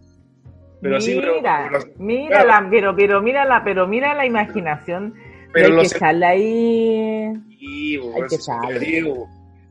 pero 0.82 0.98
así, 0.98 1.16
pero, 1.16 1.36
Mira, 1.38 1.70
pero- 1.72 1.86
mira 1.98 2.44
claro. 2.44 2.64
la, 2.66 2.70
pero, 2.70 2.96
pero 2.96 3.22
mira 3.22 3.46
la, 3.46 3.64
pero 3.64 3.88
mira 3.88 4.14
la 4.14 4.26
imaginación. 4.26 5.14
Pero 5.54 5.68
hay 5.78 5.82
que 5.82 5.90
sé- 5.90 5.98
echarla 5.98 6.30
ahí. 6.30 7.34
Sí, 7.60 7.98
bo, 7.98 8.14
Hay 8.16 8.28
que. 8.30 9.14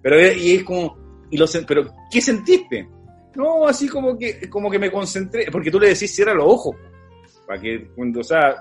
Pero 0.02 0.32
y 0.32 0.52
es 0.56 0.64
como, 0.64 0.96
y 1.30 1.36
lo, 1.36 1.46
pero 1.68 1.84
¿qué 2.10 2.20
sentiste? 2.20 2.88
No, 3.36 3.66
así 3.66 3.86
como 3.88 4.18
que, 4.18 4.48
como 4.48 4.70
que 4.70 4.78
me 4.78 4.90
concentré, 4.90 5.46
porque 5.52 5.70
tú 5.70 5.78
le 5.78 5.88
decís 5.88 6.14
cierra 6.14 6.34
los 6.34 6.46
ojos, 6.46 6.76
para 7.46 7.60
que 7.60 7.86
cuando, 7.94 8.20
o 8.20 8.24
sea, 8.24 8.56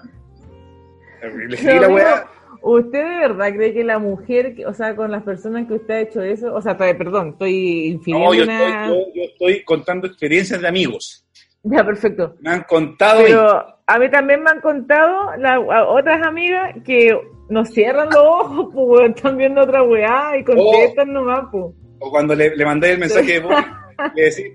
le 1.47 1.79
la 1.79 1.87
weá, 1.89 2.27
¿Usted 2.65 3.03
de 3.03 3.19
verdad 3.27 3.51
cree 3.53 3.73
que 3.73 3.83
la 3.83 3.99
mujer, 3.99 4.55
o 4.65 4.73
sea, 4.73 4.95
con 4.95 5.11
las 5.11 5.23
personas 5.23 5.67
que 5.67 5.73
usted 5.73 5.93
ha 5.93 5.99
hecho 5.99 6.21
eso, 6.21 6.53
o 6.53 6.61
sea, 6.61 6.77
pe- 6.77 6.95
perdón, 6.95 7.29
estoy 7.31 7.87
infiriendo 7.87 8.29
no, 8.29 8.33
yo 8.33 8.43
una... 8.43 8.85
estoy, 8.85 8.97
yo, 8.97 9.13
yo 9.13 9.21
estoy 9.23 9.63
contando 9.65 10.07
experiencias 10.07 10.61
de 10.61 10.67
amigos, 10.69 11.25
Ya, 11.63 11.85
perfecto. 11.85 12.35
me 12.39 12.51
han 12.51 12.63
contado 12.63 13.21
y- 13.21 13.25
Pero 13.25 13.65
a 13.85 13.99
mí 13.99 14.09
también 14.09 14.41
me 14.43 14.49
han 14.51 14.61
contado 14.61 15.35
la- 15.37 15.55
a 15.55 15.87
otras 15.89 16.25
amigas 16.25 16.73
que 16.85 17.19
nos 17.49 17.69
cierran 17.69 18.07
los 18.07 18.23
ojos, 18.23 18.69
pues, 18.73 19.09
están 19.13 19.35
viendo 19.35 19.61
otra 19.61 19.83
weá 19.83 20.37
y 20.37 20.43
contestan 20.45 21.11
nomás, 21.11 21.41
pues. 21.51 21.65
o 21.99 22.09
cuando 22.11 22.33
le, 22.33 22.55
le 22.55 22.65
mandé 22.65 22.91
el 22.93 22.99
mensaje 22.99 23.33
de 23.33 23.39
voz, 23.41 23.55
le 24.15 24.23
decís, 24.23 24.53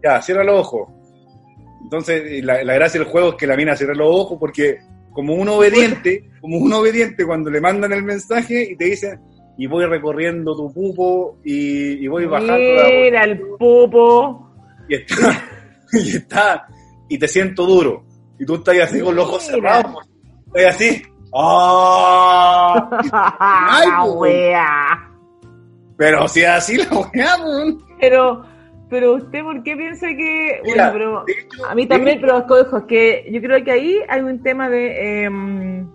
ya, 0.00 0.22
cierra 0.22 0.44
los 0.44 0.60
ojos. 0.60 0.88
Entonces, 1.82 2.44
la, 2.44 2.62
la 2.62 2.74
gracia 2.74 3.00
del 3.00 3.08
juego 3.08 3.30
es 3.30 3.34
que 3.34 3.46
la 3.48 3.56
mina 3.56 3.74
cierra 3.76 3.94
los 3.94 4.08
ojos 4.08 4.38
porque 4.38 4.78
como 5.12 5.34
un 5.34 5.48
obediente, 5.48 6.30
como 6.40 6.58
un 6.58 6.72
obediente 6.72 7.24
cuando 7.26 7.50
le 7.50 7.60
mandan 7.60 7.92
el 7.92 8.02
mensaje 8.02 8.68
y 8.72 8.76
te 8.76 8.84
dicen, 8.86 9.20
y 9.58 9.66
voy 9.66 9.84
recorriendo 9.84 10.56
tu 10.56 10.72
pupo 10.72 11.38
y, 11.44 12.04
y 12.04 12.08
voy 12.08 12.24
bajando 12.26 12.52
la- 12.56 12.88
Mira 12.88 13.24
el 13.24 13.38
pupo. 13.58 14.50
y 14.88 14.94
está, 14.94 15.44
y 15.92 16.16
está, 16.16 16.66
y 17.08 17.18
te 17.18 17.28
siento 17.28 17.66
duro. 17.66 18.04
Y 18.38 18.46
tú 18.46 18.54
estás 18.56 18.76
así 18.80 19.00
con 19.00 19.14
los 19.14 19.28
ojos 19.28 19.50
Mira. 19.52 19.82
cerrados, 19.82 20.08
estás 20.54 20.74
así, 20.74 21.02
¡ah! 21.34 22.88
Ay, 23.70 23.88
pues. 24.16 24.32
weá. 24.34 25.08
Pero 25.96 26.26
si 26.28 26.40
es 26.40 26.48
así 26.48 26.76
la 26.78 26.84
weá, 26.90 27.36
pues. 27.42 27.74
Pero, 28.00 28.42
pero 28.92 29.14
usted, 29.14 29.42
¿por 29.42 29.62
qué 29.62 29.74
piensa 29.74 30.06
que.? 30.08 30.60
Mira, 30.64 30.90
bueno, 30.92 31.24
pero. 31.24 31.24
hecho- 31.26 31.66
A 31.66 31.74
mí 31.74 31.86
también, 31.86 32.18
hecho- 32.18 32.26
pero 32.26 32.38
escojo, 32.40 32.76
es 32.76 32.84
que 32.84 33.26
yo 33.32 33.40
creo 33.40 33.64
que 33.64 33.70
ahí 33.72 33.96
hay 34.06 34.20
un 34.20 34.42
tema 34.42 34.68
de, 34.68 35.24
em, 35.24 35.90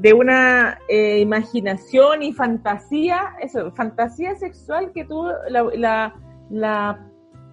de 0.00 0.12
una 0.14 0.78
eh, 0.88 1.18
imaginación 1.20 2.22
y 2.22 2.32
fantasía, 2.32 3.34
eso, 3.42 3.70
fantasía 3.72 4.34
sexual 4.36 4.90
que 4.92 5.04
tú 5.04 5.28
la, 5.50 5.62
la, 5.74 6.14
la, 6.50 7.06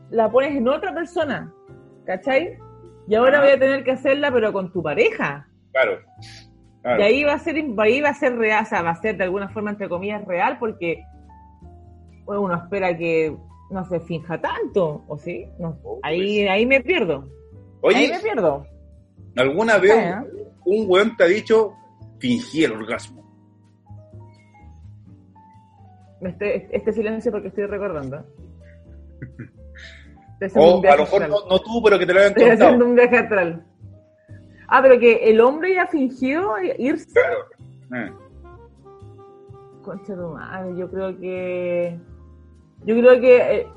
la 0.10 0.32
pones 0.32 0.56
en 0.56 0.68
otra 0.70 0.94
persona, 0.94 1.54
¿cachai? 2.06 2.58
Y 3.10 3.16
ahora 3.16 3.40
Ah. 3.40 3.42
voy 3.42 3.52
a 3.52 3.60
tener 3.60 3.84
que 3.84 3.92
hacerla, 3.92 4.32
pero 4.32 4.54
con 4.54 4.72
tu 4.72 4.82
pareja. 4.82 5.48
Claro. 5.74 6.00
claro. 6.82 7.00
Y 7.02 7.04
ahí 7.04 7.24
va 7.26 7.34
a 7.34 7.40
ser, 7.40 7.56
ahí 7.78 8.00
va 8.02 8.10
a 8.10 8.14
ser 8.14 8.38
real, 8.38 8.64
o 8.64 8.66
sea, 8.68 8.82
va 8.84 8.92
a 8.92 8.96
ser 9.02 9.18
de 9.18 9.26
alguna 9.26 9.50
forma, 9.50 9.72
entre 9.72 9.90
comillas, 9.90 10.24
real, 10.26 10.58
porque 10.60 11.04
bueno, 12.24 12.44
uno 12.44 12.56
espera 12.56 12.96
que 12.96 13.36
no 13.72 13.86
se 13.86 14.00
finja 14.02 14.40
tanto, 14.42 15.04
¿o 15.08 15.18
sí? 15.18 15.48
No, 15.60 15.78
Oh, 15.84 16.00
ahí, 16.04 16.48
ahí 16.48 16.66
me 16.66 16.82
pierdo. 16.82 17.24
Ahí 17.84 18.06
Oye, 18.06 18.12
me 18.14 18.20
pierdo. 18.20 18.66
¿alguna 19.38 19.78
vez 19.78 19.92
¿eh? 19.96 20.16
un 20.66 20.86
weón 20.90 21.16
te 21.16 21.24
ha 21.24 21.28
dicho 21.28 21.74
fingí 22.20 22.64
el 22.64 22.74
orgasmo? 22.74 23.20
Este, 26.22 26.76
este 26.76 26.92
silencio 26.92 27.32
porque 27.32 27.48
estoy 27.48 27.66
recordando. 27.66 28.26
Estoy 30.42 30.64
O 30.64 30.78
un 30.80 30.88
a 30.88 30.96
lo 30.96 31.04
mejor 31.04 31.22
no, 31.30 31.36
no 31.50 31.60
tú, 31.60 31.82
pero 31.84 32.00
que 32.00 32.06
te 32.06 32.14
lo 32.14 32.20
hayan 32.20 32.32
Estoy 32.32 32.44
haciendo 32.46 32.66
contado. 32.86 32.90
un 32.90 32.96
viaje 32.96 33.18
astral. 33.18 33.66
Ah, 34.70 34.80
pero 34.82 34.98
que 35.00 35.16
el 35.30 35.42
hombre 35.42 35.74
ya 35.74 35.86
fingió 35.88 36.54
irse. 36.78 37.10
Claro. 37.12 38.08
Eh. 38.08 38.14
Concha 39.84 40.16
tu 40.16 40.28
madre, 40.30 40.78
yo 40.78 40.90
creo 40.90 41.18
que. 41.20 42.00
Yo 42.86 42.96
creo 43.00 43.20
que. 43.20 43.38
eh, 43.38 43.68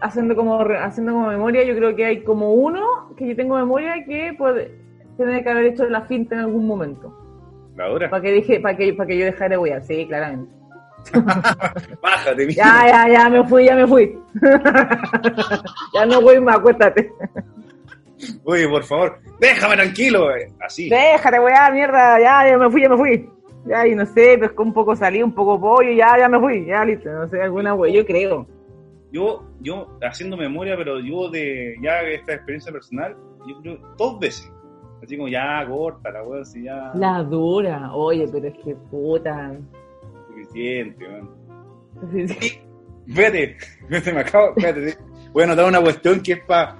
haciendo, 0.00 0.36
como, 0.36 0.60
haciendo 0.60 1.12
como 1.12 1.28
memoria, 1.28 1.64
yo 1.64 1.74
creo 1.74 1.96
que 1.96 2.04
hay 2.04 2.20
como 2.22 2.52
uno 2.52 3.14
que 3.16 3.26
yo 3.28 3.34
tengo 3.36 3.56
memoria 3.56 4.04
que 4.06 4.34
puede, 4.36 4.72
tiene 5.16 5.42
que 5.42 5.48
haber 5.50 5.64
hecho 5.66 5.88
la 5.88 6.02
finta 6.02 6.34
en 6.34 6.42
algún 6.42 6.66
momento. 6.66 7.12
La 7.76 7.88
dura. 7.88 8.10
Para 8.10 8.22
que, 8.22 8.32
dije, 8.32 8.60
para 8.60 8.76
que, 8.76 8.92
para 8.94 9.06
que 9.06 9.18
yo 9.18 9.24
dejara 9.24 9.48
de 9.50 9.58
huear, 9.58 9.82
sí, 9.82 10.06
claramente. 10.06 10.52
Bájate, 12.02 12.46
mira. 12.46 12.52
Ya, 12.64 12.86
ya, 12.88 13.08
ya 13.12 13.28
me 13.30 13.44
fui, 13.48 13.64
ya 13.64 13.74
me 13.76 13.86
fui. 13.86 14.18
ya 15.94 16.06
no 16.06 16.20
voy 16.20 16.40
más, 16.40 16.56
acuéstate. 16.56 17.10
Oye, 18.44 18.66
por 18.68 18.82
favor, 18.84 19.18
déjame 19.38 19.76
tranquilo. 19.76 20.34
eh. 20.34 20.50
Así. 20.60 20.88
Déjate, 20.88 21.38
weá, 21.38 21.70
mierda, 21.70 22.18
ya, 22.20 22.48
ya 22.48 22.58
me 22.58 22.70
fui, 22.70 22.82
ya 22.82 22.88
me 22.88 22.96
fui. 22.96 23.30
Ya, 23.66 23.86
y 23.86 23.94
no 23.94 24.06
sé, 24.06 24.38
pescó 24.38 24.62
un 24.62 24.72
poco 24.72 24.94
salí, 24.94 25.22
un 25.22 25.32
poco 25.32 25.60
pollo, 25.60 25.90
ya, 25.90 26.18
ya 26.18 26.28
me 26.28 26.38
fui, 26.38 26.66
ya 26.66 26.84
listo, 26.84 27.10
no 27.10 27.26
sé, 27.28 27.42
alguna 27.42 27.74
wea, 27.74 27.92
yo 27.92 28.06
creo. 28.06 28.46
Yo, 29.12 29.44
yo, 29.60 29.98
haciendo 30.02 30.36
memoria, 30.36 30.76
pero 30.76 31.00
yo 31.00 31.28
de 31.30 31.76
ya 31.82 32.02
esta 32.02 32.34
experiencia 32.34 32.70
personal, 32.72 33.16
yo 33.46 33.60
creo 33.60 33.78
dos 33.96 34.18
veces. 34.20 34.52
Así 35.02 35.16
como 35.16 35.28
ya, 35.28 35.66
corta 35.68 36.10
la 36.10 36.22
weón, 36.22 36.42
así 36.42 36.64
ya. 36.64 36.92
La 36.94 37.22
dura, 37.22 37.92
oye, 37.94 38.26
pero 38.30 38.48
es 38.48 38.54
que 38.58 38.74
puta. 38.74 39.56
Suficiente, 40.28 41.04
weón. 41.04 41.30
Espérate, 43.06 43.56
espérate, 43.82 44.12
me 44.12 44.20
acabo. 44.20 44.48
Espérate, 44.56 44.90
sí. 44.90 44.98
Voy 45.32 45.42
a 45.42 45.46
anotar 45.46 45.66
una 45.66 45.80
cuestión 45.80 46.22
que 46.22 46.32
es 46.32 46.40
para 46.44 46.76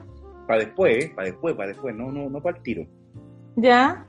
pa 0.47 0.57
después, 0.57 1.05
¿eh? 1.05 1.13
Para 1.15 1.29
después, 1.29 1.55
para 1.55 1.69
después, 1.69 1.95
no, 1.95 2.11
no, 2.11 2.31
no 2.31 2.41
para 2.41 2.57
el 2.57 2.63
tiro. 2.63 2.87
Ya, 3.57 4.07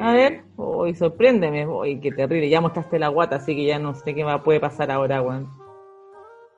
a 0.00 0.16
Eh, 0.16 0.16
ver, 0.16 0.42
uy, 0.56 0.94
sorpréndeme, 0.94 1.66
uy, 1.66 2.00
qué 2.00 2.12
terrible, 2.12 2.48
ya 2.48 2.60
mostraste 2.60 2.98
la 2.98 3.08
guata, 3.08 3.36
así 3.36 3.54
que 3.54 3.66
ya 3.66 3.78
no 3.78 3.94
sé 3.94 4.14
qué 4.14 4.24
va, 4.24 4.42
puede 4.42 4.60
pasar 4.60 4.90
ahora, 4.90 5.22
weón. 5.22 5.48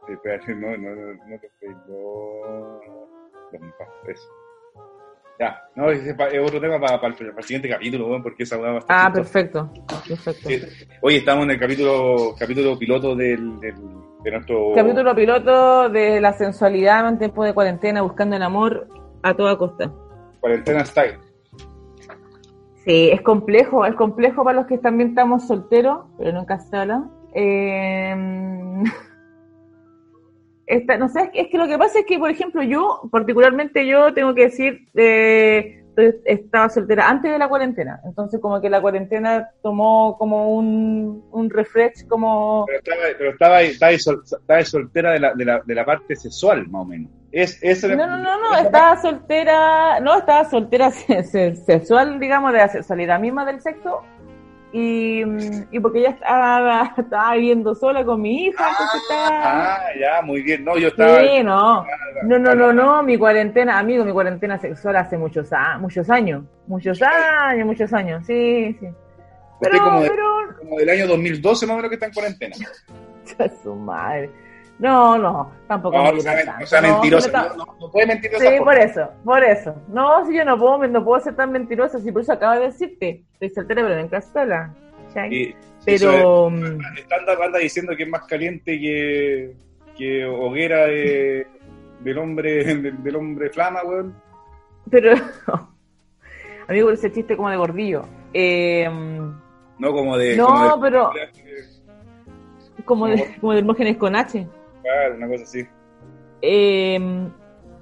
No, 0.09 0.77
no, 0.77 0.95
no, 0.97 1.15
no 1.29 1.39
te 1.41 1.51
eso. 4.11 4.29
Ya, 5.39 5.59
no, 5.75 5.91
ese 5.91 6.11
es, 6.11 6.17
otro 6.43 6.61
tema 6.61 6.79
para, 6.79 7.01
para, 7.01 7.15
el, 7.15 7.15
para 7.15 7.39
el 7.39 7.45
siguiente 7.45 7.69
capítulo, 7.69 8.09
weón, 8.09 8.23
porque 8.23 8.43
esa 8.43 8.59
weá 8.59 8.73
va 8.73 8.77
a 8.77 8.79
estar 8.81 9.07
Ah, 9.07 9.13
perfecto, 9.13 9.71
perfecto. 10.07 10.49
Sí. 10.49 10.61
Hoy 11.01 11.17
estamos 11.17 11.45
en 11.45 11.53
el 11.53 11.59
capítulo 11.59 12.35
capítulo 12.39 12.79
piloto 12.79 13.17
del, 13.17 13.59
del, 13.61 13.75
de 14.23 14.31
nuestro... 14.31 14.73
Capítulo 14.75 15.15
piloto 15.15 15.89
de 15.89 16.21
la 16.21 16.33
sensualidad 16.35 17.09
en 17.09 17.19
tiempo 17.19 17.45
de 17.45 17.55
cuarentena, 17.55 18.03
buscando 18.03 18.37
el 18.37 18.43
amor 18.43 18.87
a 19.23 19.35
toda 19.35 19.57
costa. 19.57 19.91
Cuarentena 20.41 20.85
Style. 20.85 21.30
Sí, 22.85 23.11
es 23.11 23.21
complejo, 23.21 23.85
es 23.85 23.95
complejo 23.95 24.43
para 24.43 24.61
los 24.61 24.67
que 24.67 24.79
también 24.79 25.11
estamos 25.11 25.47
solteros, 25.47 26.07
pero 26.17 26.33
nunca 26.33 26.59
se. 26.59 26.77
Eh, 27.35 28.15
esta, 30.67 30.97
no 30.97 31.09
sé, 31.09 31.31
es 31.35 31.49
que, 31.49 31.59
lo 31.59 31.67
que 31.67 31.77
pasa 31.77 31.99
es 31.99 32.07
que, 32.07 32.19
por 32.19 32.31
ejemplo, 32.31 32.63
yo, 32.63 33.03
particularmente 33.11 33.87
yo, 33.87 34.15
tengo 34.15 34.35
que 34.35 34.45
decir, 34.45 34.89
eh, 34.95 35.85
estaba 36.25 36.71
soltera 36.71 37.11
antes 37.11 37.31
de 37.31 37.39
la 37.39 37.49
cuarentena, 37.49 38.01
entonces 38.05 38.41
como 38.41 38.61
que 38.61 38.71
la 38.71 38.81
cuarentena 38.81 39.51
tomó 39.63 40.17
como 40.17 40.55
un, 40.55 41.25
un 41.31 41.51
refresh, 41.51 42.07
como... 42.07 42.65
Pero 42.67 42.79
estaba, 42.79 43.03
pero 43.19 43.31
estaba, 43.31 43.61
estaba 43.63 44.65
soltera 44.65 45.13
de 45.13 45.21
la, 45.21 45.35
de, 45.35 45.45
la, 45.45 45.61
de 45.61 45.75
la 45.75 45.85
parte 45.85 46.17
sexual, 46.17 46.67
más 46.69 46.83
o 46.83 46.85
menos. 46.87 47.11
Es, 47.33 47.63
esa 47.63 47.89
No, 47.89 48.07
no, 48.07 48.17
no, 48.19 48.41
no, 48.41 48.57
estaba 48.59 49.01
soltera, 49.01 50.01
no, 50.01 50.19
estaba 50.19 50.49
soltera 50.51 50.91
se- 50.91 51.23
se- 51.25 51.55
sexual, 51.57 52.19
digamos, 52.19 52.53
de 52.53 52.59
la 52.59 52.69
sexualidad 52.69 53.21
misma 53.21 53.45
del 53.45 53.61
sexo. 53.61 54.03
Y, 54.73 55.23
y 55.73 55.81
porque 55.81 55.99
ella 55.99 56.11
estaba, 56.11 56.95
estaba 56.97 57.35
viviendo 57.35 57.75
sola 57.75 58.05
con 58.05 58.21
mi 58.23 58.45
hija, 58.47 58.69
entonces 58.71 59.01
estaba... 59.03 59.75
Ah, 59.75 59.81
ya, 59.99 60.23
muy 60.23 60.43
bien. 60.43 60.65
No, 60.65 60.79
yo 60.79 60.89
estaba... 60.89 61.19
Sí, 61.21 61.43
no. 61.43 61.85
No, 62.23 62.39
no, 62.39 62.55
no, 62.55 62.73
no, 62.73 63.03
mi 63.03 63.19
cuarentena, 63.19 63.81
amigo, 63.81 64.05
mi 64.05 64.13
cuarentena 64.13 64.59
sexual 64.59 64.95
hace 64.95 65.19
muchos, 65.19 65.49
muchos 65.81 66.09
años. 66.09 66.45
Muchos 66.69 67.03
años, 67.03 67.67
muchos 67.67 67.93
años, 67.93 68.25
sí, 68.27 68.77
sí. 68.79 68.87
Pero, 69.61 69.79
como, 69.85 70.03
de- 70.03 70.09
pero, 70.11 70.25
como 70.61 70.77
del 70.79 70.89
año 70.89 71.07
2012 71.09 71.67
más 71.67 71.75
o 71.75 71.77
menos 71.77 71.89
que 71.89 71.95
está 71.97 72.07
en 72.07 72.13
cuarentena. 72.13 72.57
su 73.63 73.75
madre. 73.75 74.31
No, 74.81 75.19
no, 75.19 75.53
tampoco 75.69 75.97
No, 75.99 76.03
me 76.05 76.09
no 76.09 76.15
gusta 76.17 76.33
sea, 76.33 76.45
tanto. 76.47 76.61
no 76.81 77.57
No, 77.57 77.67
No, 77.81 77.91
puede 77.91 78.07
mentir 78.07 78.31
Sí, 78.39 78.47
por 78.65 78.75
eso, 78.79 79.09
por 79.25 79.45
eso. 79.45 79.75
No, 79.89 80.27
si 80.27 80.35
yo 80.35 80.45
no 80.45 80.59
puedo, 80.59 80.87
no 80.89 81.05
puedo 81.05 81.21
ser 81.23 81.37
tan 81.37 81.53
mentirosa, 81.53 81.99
si 82.01 82.11
por 82.11 82.23
eso 82.23 82.33
acabo 82.33 82.59
de 82.59 82.67
decirte, 82.67 83.23
estoy 83.35 83.51
soltera 83.51 83.83
pero 83.83 83.99
en 84.01 84.09
castola. 84.09 84.75
es- 85.31 85.55
Pero, 85.85 86.49
mm, 86.51 86.55
Anda, 86.65 87.45
anda 87.45 87.59
diciendo 87.59 87.95
que 87.97 88.05
es 88.05 88.09
más 88.09 88.23
caliente 88.27 88.79
que, 88.81 89.53
que 89.97 90.25
hoguera 90.25 90.87
de, 90.87 91.47
del 92.01 92.19
hombre 92.19 92.65
del, 92.75 93.03
del 93.03 93.17
hombre 93.17 93.51
flama, 93.51 93.83
weón. 93.85 94.15
pero, 94.91 95.13
amigo, 96.69 96.91
ese 96.91 97.13
chiste 97.13 97.37
como 97.37 97.51
de 97.51 97.57
gordillo. 97.57 98.05
Eh, 98.33 98.89
No 99.79 99.93
como 99.93 100.17
de... 100.17 100.37
No, 100.37 100.47
como 100.47 100.77
de- 100.77 100.81
pero- 100.83 101.11
como 102.85 103.07
de, 103.09 103.37
como 103.41 103.53
de 103.53 103.59
Hermógenes 103.59 103.97
con 103.99 104.17
H. 104.17 104.47
Claro, 104.83 105.15
una 105.17 105.29
cosa 105.29 105.45
así. 105.45 105.67
Eh, 106.43 106.99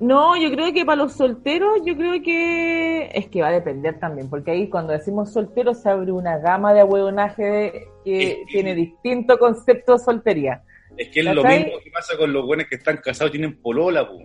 No, 0.00 0.36
yo 0.36 0.48
creo 0.52 0.72
que 0.72 0.84
para 0.84 1.02
los 1.02 1.12
solteros, 1.14 1.80
yo 1.84 1.96
creo 1.96 2.22
que 2.22 3.10
es 3.12 3.26
que 3.28 3.42
va 3.42 3.48
a 3.48 3.52
depender 3.52 3.98
también, 3.98 4.30
porque 4.30 4.52
ahí 4.52 4.68
cuando 4.70 4.92
decimos 4.92 5.32
solteros 5.32 5.82
se 5.82 5.88
abre 5.90 6.12
una 6.12 6.38
gama 6.38 6.72
de 6.72 6.80
ahueonaje 6.82 7.88
que 8.04 8.22
Es 8.22 8.34
que- 8.36 8.44
tiene 8.46 8.74
distinto 8.76 9.36
concepto 9.38 9.94
de 9.94 9.98
soltería. 9.98 10.62
Es 10.96 11.08
que 11.08 11.18
es 11.20 11.26
lo 11.26 11.42
mismo 11.44 11.72
que 11.82 11.90
pasa 11.90 12.16
con 12.16 12.32
los 12.32 12.46
buenos 12.46 12.66
que 12.66 12.76
están 12.76 12.98
casados 12.98 13.30
y 13.34 13.38
tienen 13.38 13.60
polola, 13.60 14.06
po. 14.08 14.18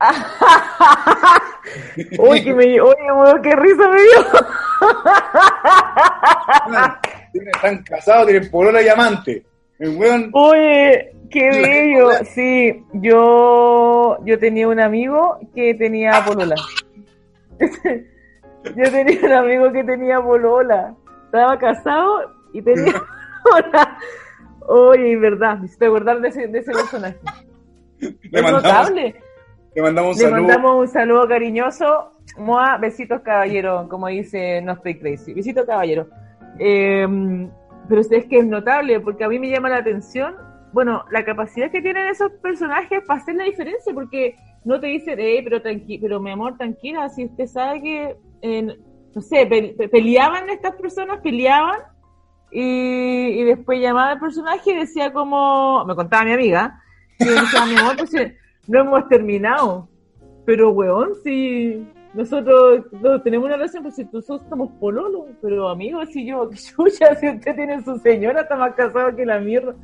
Uy, 2.18 2.42
que 2.42 2.54
me, 2.54 2.80
oye, 2.80 2.96
qué 3.42 3.56
risa 3.56 3.88
me 3.88 4.00
dio. 4.00 4.20
Están 7.54 7.82
casados, 7.82 8.26
tienen 8.28 8.50
polola 8.50 8.82
y 8.82 8.88
amante. 8.88 9.44
El 9.78 9.96
weón, 9.96 10.30
Oye, 10.32 11.13
qué 11.34 11.48
bello. 11.50 12.08
Sí, 12.24 12.84
yo, 12.94 14.16
yo 14.24 14.38
tenía 14.38 14.68
un 14.68 14.80
amigo 14.80 15.38
que 15.54 15.74
tenía 15.74 16.12
polola. 16.24 16.54
Yo 18.76 18.90
tenía 18.90 19.20
un 19.22 19.32
amigo 19.32 19.70
que 19.72 19.84
tenía 19.84 20.22
polola. 20.22 20.94
Estaba 21.26 21.58
casado 21.58 22.32
y 22.54 22.62
tenía 22.62 22.94
polola. 23.44 23.98
Oye, 24.66 25.12
en 25.12 25.20
verdad, 25.20 25.58
me 25.58 25.66
hiciste 25.66 25.84
acordar 25.84 26.20
de 26.22 26.28
ese, 26.28 26.46
de 26.48 26.58
ese 26.60 26.72
personaje. 26.72 27.18
le 28.00 28.08
Es 28.08 28.42
mandamos, 28.42 28.62
notable. 28.62 29.14
le 29.74 29.82
mandamos 29.82 30.16
un 30.16 30.22
Le 30.22 30.28
saludo. 30.30 30.40
mandamos 30.48 30.80
un 30.80 30.88
saludo 30.88 31.28
cariñoso. 31.28 32.12
Moa, 32.38 32.78
besitos 32.78 33.20
caballero, 33.20 33.86
como 33.90 34.06
dice 34.08 34.62
No 34.62 34.72
Estoy 34.72 34.98
Crazy. 34.98 35.34
Besitos 35.34 35.66
caballero. 35.66 36.08
Eh, 36.58 37.06
pero 37.86 38.00
es 38.00 38.08
que 38.08 38.38
es 38.38 38.46
notable, 38.46 38.98
porque 39.00 39.24
a 39.24 39.28
mí 39.28 39.38
me 39.38 39.50
llama 39.50 39.68
la 39.68 39.76
atención, 39.76 40.34
bueno, 40.74 41.04
la 41.10 41.24
capacidad 41.24 41.70
que 41.70 41.80
tienen 41.80 42.08
esos 42.08 42.30
personajes 42.42 43.02
para 43.06 43.20
hacer 43.20 43.36
la 43.36 43.44
diferencia, 43.44 43.94
porque 43.94 44.36
no 44.64 44.78
te 44.80 44.88
dicen, 44.88 45.18
eh, 45.20 45.40
pero 45.44 45.62
tranqui 45.62 45.98
pero 45.98 46.20
mi 46.20 46.30
amor, 46.30 46.56
tranquila, 46.58 47.08
si 47.08 47.24
usted 47.26 47.46
sabe 47.46 47.80
que, 47.80 48.16
no 49.14 49.22
sé, 49.22 49.46
pe- 49.46 49.74
pe- 49.78 49.88
peleaban 49.88 50.50
estas 50.50 50.74
personas, 50.74 51.20
peleaban, 51.20 51.78
y, 52.50 52.60
y 53.40 53.44
después 53.44 53.80
llamaba 53.80 54.10
al 54.12 54.20
personaje 54.20 54.72
y 54.72 54.76
decía 54.76 55.12
como, 55.12 55.84
me 55.86 55.94
contaba 55.94 56.24
mi 56.24 56.32
amiga, 56.32 56.80
y 57.18 57.24
decía, 57.24 57.66
mi 57.66 57.76
amor, 57.76 57.96
pues 57.96 58.14
eh, 58.14 58.36
no 58.68 58.80
hemos 58.80 59.08
terminado. 59.08 59.88
Pero, 60.46 60.70
weón, 60.70 61.10
si 61.24 61.86
nosotros 62.12 62.84
no, 63.00 63.20
tenemos 63.22 63.46
una 63.46 63.56
relación, 63.56 63.82
pues 63.82 63.96
si 63.96 64.04
nosotros 64.04 64.42
estamos 64.42 64.70
pololos, 64.80 65.26
pero 65.40 65.68
amigos, 65.68 66.08
si 66.12 66.26
yo, 66.26 66.50
chucha, 66.76 67.14
si 67.16 67.28
usted 67.28 67.54
tiene 67.56 67.82
su 67.82 67.96
señora, 67.98 68.42
está 68.42 68.56
más 68.56 68.74
casado 68.74 69.14
que 69.16 69.24
la 69.24 69.38
mierda. 69.38 69.74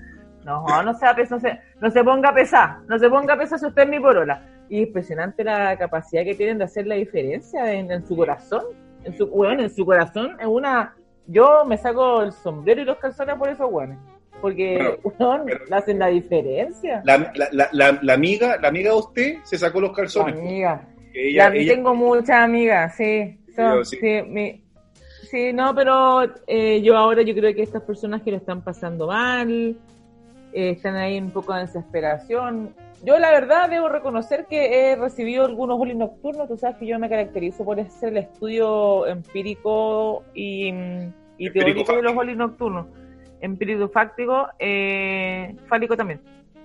No, 0.45 0.83
no 0.83 0.95
se, 0.95 1.07
no 1.31 1.41
se, 1.41 1.61
no 1.81 1.91
se 1.91 2.03
ponga 2.05 2.33
pesar, 2.33 2.79
no 2.89 2.99
se 2.99 3.09
ponga 3.11 3.37
pesar 3.37 3.59
si 3.59 3.67
usted 3.67 3.83
es 3.83 3.89
mi 3.89 4.01
polola. 4.01 4.43
Y 4.69 4.83
impresionante 4.83 5.43
la 5.45 5.77
capacidad 5.77 6.25
que 6.25 6.35
tienen 6.35 6.59
de 6.59 6.65
hacer 6.65 6.87
la 6.87 6.95
diferencia 6.95 7.73
en, 7.73 7.91
en 7.91 8.07
su 8.07 8.17
corazón. 8.17 8.63
En 9.05 9.17
su, 9.17 9.25
weón, 9.27 9.61
en 9.61 9.71
su 9.71 9.85
corazón 9.85 10.37
es 10.41 10.47
una... 10.47 10.95
Yo 11.27 11.65
me 11.65 11.77
saco 11.77 12.23
el 12.23 12.33
sombrero 12.33 12.81
y 12.83 12.85
los 12.85 12.97
calzones 12.99 13.37
por 13.37 13.49
esos 13.49 13.69
weones. 13.71 13.99
Porque, 14.41 14.97
pero- 15.19 15.45
le 15.45 15.77
hacen 15.77 15.99
la 15.99 16.07
diferencia. 16.07 17.03
La, 17.05 17.19
la, 17.35 17.49
la, 17.53 17.69
la, 17.73 17.99
la 18.01 18.13
amiga, 18.15 18.57
la 18.61 18.69
amiga 18.69 18.91
de 18.93 18.97
usted 18.97 19.35
se 19.45 19.59
sacó 19.59 19.81
los 19.81 19.93
calzones. 19.93 20.35
po. 20.35 20.41
Amiga. 20.41 20.83
Ella, 21.13 21.51
tengo 21.51 21.95
muchas 21.95 22.31
amigas, 22.43 22.95
sí. 22.97 23.39
Son- 23.55 23.85
sí. 23.85 23.99
sí, 24.01 24.23
mi- 24.29 24.63
sí, 25.29 25.53
no, 25.53 25.75
pero 25.75 26.23
eh, 26.47 26.81
yo 26.83 26.97
ahora 26.97 27.23
yo 27.23 27.35
creo 27.35 27.55
que 27.55 27.63
estas 27.63 27.83
personas 27.83 28.23
que 28.23 28.31
lo 28.31 28.37
están 28.39 28.63
pasando 28.63 29.07
mal, 29.09 29.77
eh, 30.53 30.71
están 30.71 30.97
ahí 30.97 31.19
un 31.19 31.31
poco 31.31 31.55
de 31.55 31.61
desesperación. 31.61 32.75
Yo 33.03 33.19
la 33.19 33.31
verdad 33.31 33.71
debo 33.71 33.89
reconocer 33.89 34.47
que 34.47 34.91
he 34.93 34.97
recibido 34.97 35.47
algunos 35.47 35.79
bullying 35.79 35.97
nocturnos. 35.99 36.49
Tú 36.49 36.57
sabes 36.59 36.77
que 36.77 36.87
yo 36.87 36.99
me 36.99 37.09
caracterizo 37.09 37.65
por 37.65 37.81
hacer 37.81 38.11
el 38.11 38.19
estudio 38.19 39.07
empírico 39.07 40.23
y, 40.35 40.71
mm, 40.73 41.13
y 41.39 41.47
Empírico 41.47 41.53
teórico 41.53 41.97
de 41.97 42.03
los 42.03 42.15
bullying 42.15 42.37
nocturnos. 42.37 42.87
Empírico 43.41 43.89
fáctico, 43.89 44.49
eh, 44.59 45.57
fálico 45.67 45.97
también, 45.97 46.21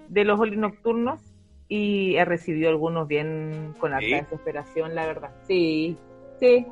de 0.09 0.25
los 0.25 0.37
bullying 0.37 0.59
nocturnos 0.59 1.21
y 1.69 2.15
he 2.17 2.25
recibido 2.25 2.69
algunos 2.69 3.07
bien 3.07 3.73
con 3.79 3.93
harta 3.93 4.05
¿Sí? 4.05 4.13
desesperación, 4.15 4.93
la 4.93 5.05
verdad. 5.07 5.29
Sí, 5.47 5.97
sí. 6.39 6.65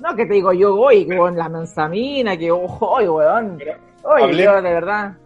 No, 0.00 0.14
que 0.14 0.26
te 0.26 0.34
digo, 0.34 0.52
yo 0.52 0.76
voy 0.76 1.06
con 1.16 1.34
la 1.36 1.48
manzamina, 1.48 2.36
que 2.36 2.50
ojo, 2.52 2.98
weón. 2.98 3.56
Pero 3.58 3.72
Oye, 4.04 4.24
hable- 4.24 4.44
yo 4.44 4.54
de 4.62 4.72
verdad. 4.72 5.16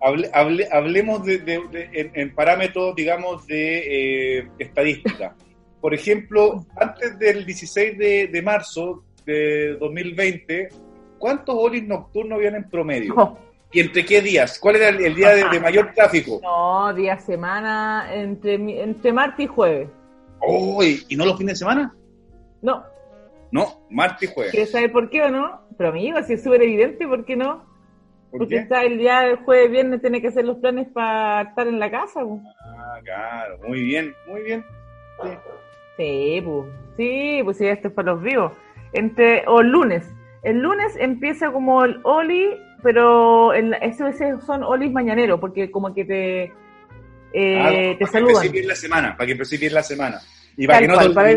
Hable- 0.00 0.30
hable- 0.32 0.68
hablemos 0.70 1.24
de, 1.24 1.38
de- 1.38 1.62
de- 1.70 1.90
en, 1.92 2.10
en 2.14 2.34
parámetros, 2.34 2.94
digamos, 2.94 3.46
de 3.46 4.38
eh, 4.40 4.48
estadística. 4.58 5.34
Por 5.80 5.94
ejemplo, 5.94 6.64
antes 6.76 7.18
del 7.18 7.44
16 7.46 7.96
de, 7.98 8.26
de 8.28 8.42
marzo 8.42 9.04
de 9.24 9.76
2020, 9.78 10.68
¿cuántos 11.18 11.54
bolis 11.54 11.84
nocturnos 11.86 12.36
habían 12.38 12.56
en 12.56 12.68
promedio? 12.68 13.14
Oh, 13.16 13.38
¿Y 13.70 13.80
entre 13.80 14.04
qué 14.04 14.20
días? 14.22 14.58
¿Cuál 14.58 14.76
era 14.76 14.88
el, 14.88 15.04
el 15.04 15.14
día 15.14 15.34
de, 15.34 15.60
mayor 15.60 15.92
tráfico? 15.94 16.40
no, 16.42 16.92
día, 16.94 17.18
semana, 17.20 18.08
entre, 18.14 18.54
entre 18.82 19.12
martes 19.12 19.44
y 19.44 19.46
jueves. 19.46 19.88
Oh, 20.40 20.82
¿y, 20.82 21.02
y 21.08 21.16
no 21.16 21.26
los 21.26 21.36
fines 21.36 21.54
de 21.54 21.58
semana? 21.58 21.94
No, 22.62 22.82
No, 23.52 23.82
martes 23.90 24.28
y 24.30 24.32
jueves. 24.32 24.52
¿quieres 24.52 24.70
saber 24.70 24.90
por 24.90 25.10
qué 25.10 25.22
o 25.22 25.28
no? 25.30 25.60
Pero 25.76 25.90
amigo, 25.90 26.20
si 26.22 26.32
es 26.32 26.42
súper 26.42 26.62
evidente, 26.62 27.06
¿por 27.06 27.24
qué 27.24 27.36
no? 27.36 27.64
¿Por 28.30 28.40
Porque 28.40 28.56
está 28.56 28.82
el 28.82 28.98
día 28.98 29.20
del 29.20 29.36
jueves, 29.36 29.70
viernes, 29.70 30.00
tiene 30.02 30.20
que 30.20 30.28
hacer 30.28 30.44
los 30.44 30.58
planes 30.58 30.88
para 30.92 31.42
estar 31.48 31.66
en 31.66 31.78
la 31.78 31.90
casa. 31.90 32.20
po. 32.20 32.40
Ah, 32.60 32.98
claro, 33.02 33.58
muy 33.66 33.82
bien, 33.82 34.14
muy 34.26 34.42
bien. 34.42 34.64
Sí. 35.22 35.28
Sí, 35.96 36.42
pues, 36.44 36.66
sí, 36.96 37.40
pues 37.42 37.56
sí, 37.56 37.66
esto 37.66 37.88
es 37.88 37.94
para 37.94 38.12
los 38.12 38.22
vivos. 38.22 38.52
Entre, 38.92 39.44
o 39.48 39.60
el 39.60 39.68
lunes. 39.70 40.08
El 40.42 40.60
lunes 40.60 40.94
empieza 40.98 41.50
como 41.50 41.84
el 41.84 41.98
Oli, 42.04 42.50
pero 42.82 43.52
el, 43.52 43.74
eso, 43.82 44.06
ese 44.06 44.40
son 44.42 44.62
Olis 44.62 44.92
mañaneros, 44.92 45.40
porque 45.40 45.70
como 45.70 45.92
que 45.94 46.04
te, 46.04 46.42
eh, 47.32 47.58
Ah, 47.60 47.70
te 47.70 47.94
para 47.94 47.98
que 47.98 48.06
saludan. 48.06 48.34
empecé 48.36 48.48
bien 48.52 48.68
la 48.68 48.74
semana, 48.76 49.16
para 49.16 49.26
que 49.26 49.32
empecé 49.32 49.56
bien 49.58 49.74
la 49.74 49.82
semana. 49.82 50.20
Y 50.56 50.66
para, 50.66 50.78
Tal 50.78 50.82
que 50.86 50.88
no 50.88 50.94
cual, 50.94 51.14
para- 51.14 51.32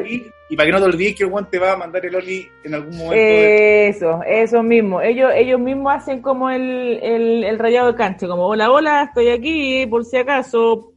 y 0.52 0.56
para 0.58 0.66
que 0.68 0.72
no 0.74 0.80
te 0.80 0.86
olvides 0.86 1.16
que 1.16 1.24
el 1.24 1.30
Juan 1.30 1.50
te 1.50 1.58
va 1.60 1.72
a 1.72 1.78
mandar 1.78 2.06
el 2.06 2.14
Oli 2.16 2.48
en 2.66 2.74
algún 2.74 2.98
momento. 2.98 3.16
de- 3.16 3.88
Eso, 3.88 4.22
eso 4.28 4.62
mismo. 4.62 5.02
Ellos, 5.02 5.32
ellos 5.34 5.60
mismos 5.60 5.94
hacen 5.96 6.22
como 6.22 6.50
el, 6.50 7.00
el, 7.02 7.44
el 7.46 7.58
rayado 7.58 7.88
de 7.92 7.96
cancha, 7.98 8.28
como 8.28 8.46
hola, 8.48 8.70
hola, 8.70 9.04
estoy 9.04 9.30
aquí, 9.30 9.86
por 9.88 10.04
si 10.04 10.18
acaso, 10.18 10.92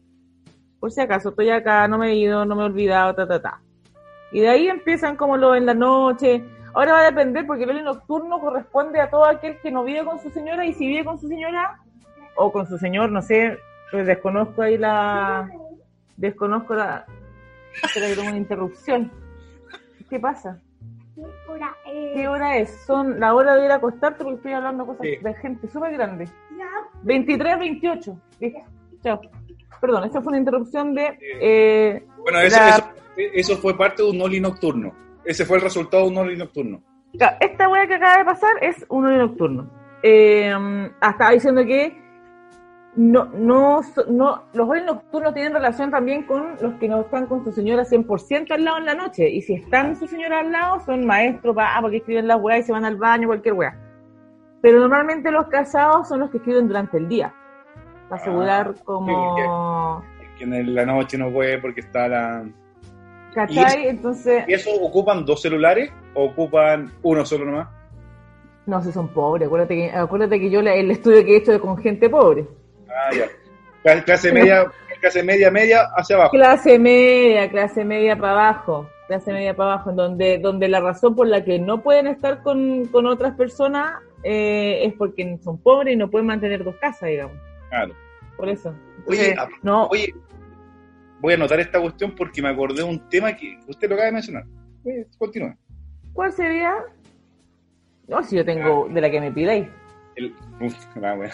por 0.81 0.91
si 0.91 1.01
acaso, 1.01 1.29
estoy 1.31 1.51
acá, 1.51 1.87
no 1.89 1.99
me 1.99 2.09
he 2.11 2.15
ido, 2.17 2.45
no 2.45 2.57
me 2.57 2.63
he 2.63 2.67
olvidado, 2.67 3.15
ta, 3.15 3.27
ta, 3.29 3.41
ta. 3.41 3.61
Y 4.33 4.41
de 4.41 4.49
ahí 4.49 4.67
empiezan 4.67 5.17
como 5.17 5.37
lo 5.37 5.55
en 5.55 5.67
la 5.67 5.75
noche. 5.75 6.43
Ahora 6.75 6.95
va 6.95 7.01
a 7.03 7.05
depender, 7.05 7.47
porque 7.47 7.63
el 7.63 7.71
Oli 7.71 7.83
nocturno 7.83 8.41
corresponde 8.41 9.01
a 9.01 9.09
todo 9.09 9.25
aquel 9.25 9.59
que 9.61 9.71
no 9.71 9.85
vive 9.85 10.05
con 10.05 10.19
su 10.21 10.31
señora, 10.31 10.67
y 10.67 10.75
si 10.75 10.89
vive 10.89 11.05
con 11.05 11.21
su 11.21 11.29
señora, 11.29 11.79
o 12.35 12.51
con 12.51 12.67
su 12.67 12.77
señor, 12.79 13.13
no 13.13 13.23
sé, 13.23 13.57
pues 13.93 14.05
desconozco 14.05 14.63
ahí 14.63 14.77
la... 14.77 15.49
Desconozco 16.17 16.75
la... 16.75 17.07
Tengo 17.95 18.23
una 18.29 18.37
interrupción. 18.37 19.13
¿Qué 20.11 20.19
pasa? 20.21 20.61
Hora 21.49 21.75
es. 21.87 22.15
¿Qué 22.15 22.29
hora 22.29 22.57
es? 22.57 22.71
Son 22.87 23.21
la 23.21 23.35
hora 23.35 23.55
de 23.55 23.65
ir 23.67 23.71
a 23.71 23.77
acostarte 23.77 24.25
porque 24.25 24.37
estoy 24.37 24.53
hablando 24.53 24.85
cosas 24.87 25.03
Sí. 25.03 25.17
de 25.23 25.35
gente 25.35 25.69
súper 25.69 25.93
grande. 25.93 26.25
Ya. 26.59 26.69
23, 27.03 27.59
28. 27.59 28.17
Listo. 28.41 28.61
Chao. 29.03 29.21
Perdón, 29.81 30.05
esa 30.05 30.21
fue 30.23 30.31
una 30.31 30.39
interrupción 30.39 30.95
de... 30.95 31.19
eh, 31.41 32.07
Bueno, 32.19 32.41
eso, 32.41 32.57
la- 32.59 32.69
eso, 32.77 32.87
eso 33.17 33.57
fue 33.59 33.77
parte 33.77 34.03
de 34.03 34.11
un 34.11 34.21
Oli 34.21 34.41
nocturno. 34.41 34.93
Ese 35.25 35.45
fue 35.45 35.59
el 35.59 35.63
resultado 35.63 36.05
de 36.05 36.11
un 36.11 36.17
Oli 36.19 36.37
nocturno. 36.37 36.83
esta 37.41 37.69
wea 37.69 37.87
que 37.87 37.95
acaba 37.95 38.19
de 38.19 38.25
pasar 38.25 38.51
es 38.61 38.85
un 38.89 39.05
horario 39.05 39.27
nocturno. 39.27 39.71
Eh, 40.03 40.53
ah, 41.01 41.11
estaba 41.11 41.31
diciendo 41.31 41.65
que 41.65 41.97
no, 42.97 43.25
no, 43.25 43.81
no, 44.09 44.43
los 44.53 44.69
horarios 44.69 44.95
nocturnos 44.95 45.35
tienen 45.35 45.53
relación 45.53 45.91
también 45.91 46.23
con 46.25 46.57
los 46.61 46.75
que 46.75 46.89
no 46.89 47.01
están 47.01 47.27
con 47.27 47.43
su 47.45 47.51
señora 47.51 47.83
100% 47.85 48.53
al 48.53 48.65
lado 48.65 48.79
en 48.79 48.85
la 48.87 48.95
noche. 48.95 49.29
Y 49.29 49.43
si 49.43 49.55
están 49.55 49.97
su 49.97 50.07
señora 50.07 50.41
al 50.41 50.53
lado, 50.53 50.81
son 50.81 51.05
maestros, 51.05 51.57
ah, 51.59 51.79
porque 51.81 51.97
escriben 51.99 52.29
las 52.29 52.41
weas 52.41 52.61
y 52.61 52.63
se 52.65 52.73
van 52.73 52.85
al 52.85 52.97
baño, 52.97 53.27
cualquier 53.27 53.55
wea. 53.55 53.77
Pero 54.63 54.79
normalmente 54.79 55.31
los 55.31 55.49
casados 55.49 56.09
son 56.09 56.21
los 56.21 56.31
que 56.31 56.37
escriben 56.39 56.69
durante 56.69 56.97
el 56.99 57.09
día. 57.09 57.35
Para 58.09 58.23
asegurar 58.23 58.75
como... 58.85 60.03
Es 60.23 60.29
que 60.39 60.45
en 60.45 60.75
la 60.75 60.87
noche 60.87 61.19
no 61.19 61.31
puede 61.33 61.59
porque 61.59 61.81
está 61.81 62.07
la. 62.09 62.45
¿Cachai? 63.35 63.89
Entonces... 63.89 64.45
¿Y 64.47 64.55
eso 64.55 64.71
ocupan 64.81 65.25
dos 65.25 65.43
celulares 65.43 65.91
o 66.15 66.27
ocupan 66.27 66.93
uno 67.03 67.25
solo 67.27 67.45
nomás? 67.45 67.69
No, 68.67 68.81
si 68.83 68.93
son 68.93 69.09
pobres. 69.09 69.47
Acuérdate 69.49 69.75
que, 69.75 69.91
acuérdate 69.91 70.39
que 70.41 70.49
yo 70.49 70.63
la- 70.63 70.75
el 70.75 70.91
estudio 70.91 71.25
que 71.25 71.35
he 71.35 71.37
hecho 71.39 71.53
es 71.53 71.59
con 71.59 71.77
gente 71.77 72.09
pobre. 72.09 72.47
Ah, 72.95 73.11
ya. 73.15 74.03
Clase 74.05 74.33
media, 74.33 74.65
clase 75.01 75.23
media, 75.23 75.51
media 75.51 75.83
hacia 75.97 76.17
abajo. 76.17 76.31
Clase 76.31 76.79
media, 76.79 77.51
clase 77.51 77.85
media 77.85 78.17
para 78.17 78.33
abajo, 78.33 78.89
clase 79.09 79.33
media 79.33 79.55
para 79.55 79.75
abajo, 79.75 79.91
en 79.91 79.97
donde, 79.97 80.39
donde 80.39 80.69
la 80.69 80.81
razón 80.81 81.15
por 81.15 81.27
la 81.27 81.45
que 81.45 81.59
no 81.59 81.83
pueden 81.83 82.07
estar 82.07 82.43
con, 82.43 82.87
con 82.87 83.07
otras 83.07 83.35
personas 83.35 84.01
eh, 84.23 84.81
es 84.87 84.95
porque 84.95 85.39
son 85.43 85.59
pobres 85.59 85.93
y 85.95 85.97
no 85.97 86.09
pueden 86.11 86.27
mantener 86.29 86.65
dos 86.65 86.77
casas, 86.77 87.11
digamos. 87.11 87.37
Claro. 87.69 87.95
Por 88.39 88.49
eso. 88.49 88.75
Oye, 89.07 89.31
Entonces, 89.33 89.39
a- 89.39 89.49
no, 89.63 89.87
Oye, 89.89 90.15
voy 91.21 91.33
a 91.35 91.37
anotar 91.37 91.61
esta 91.61 91.79
cuestión 91.81 92.13
porque 92.17 92.41
me 92.41 92.49
acordé 92.49 92.77
de 92.77 92.85
un 92.85 93.07
tema 93.11 93.37
que 93.37 93.59
usted 93.69 93.89
lo 93.89 93.97
acaba 93.97 94.07
de 94.07 94.13
mencionar. 94.13 94.45
Eh, 94.87 95.07
Continúa. 95.19 95.55
¿Cuál 96.15 96.33
sería? 96.33 96.75
No, 98.09 98.23
si 98.23 98.37
yo 98.37 98.45
tengo 98.45 98.89
de 98.89 99.01
la 99.01 99.11
que 99.11 99.21
me 99.21 99.31
pidáis. 99.33 99.67
El, 100.17 100.35
uf, 100.61 100.75
la 100.97 101.15
wea. 101.15 101.33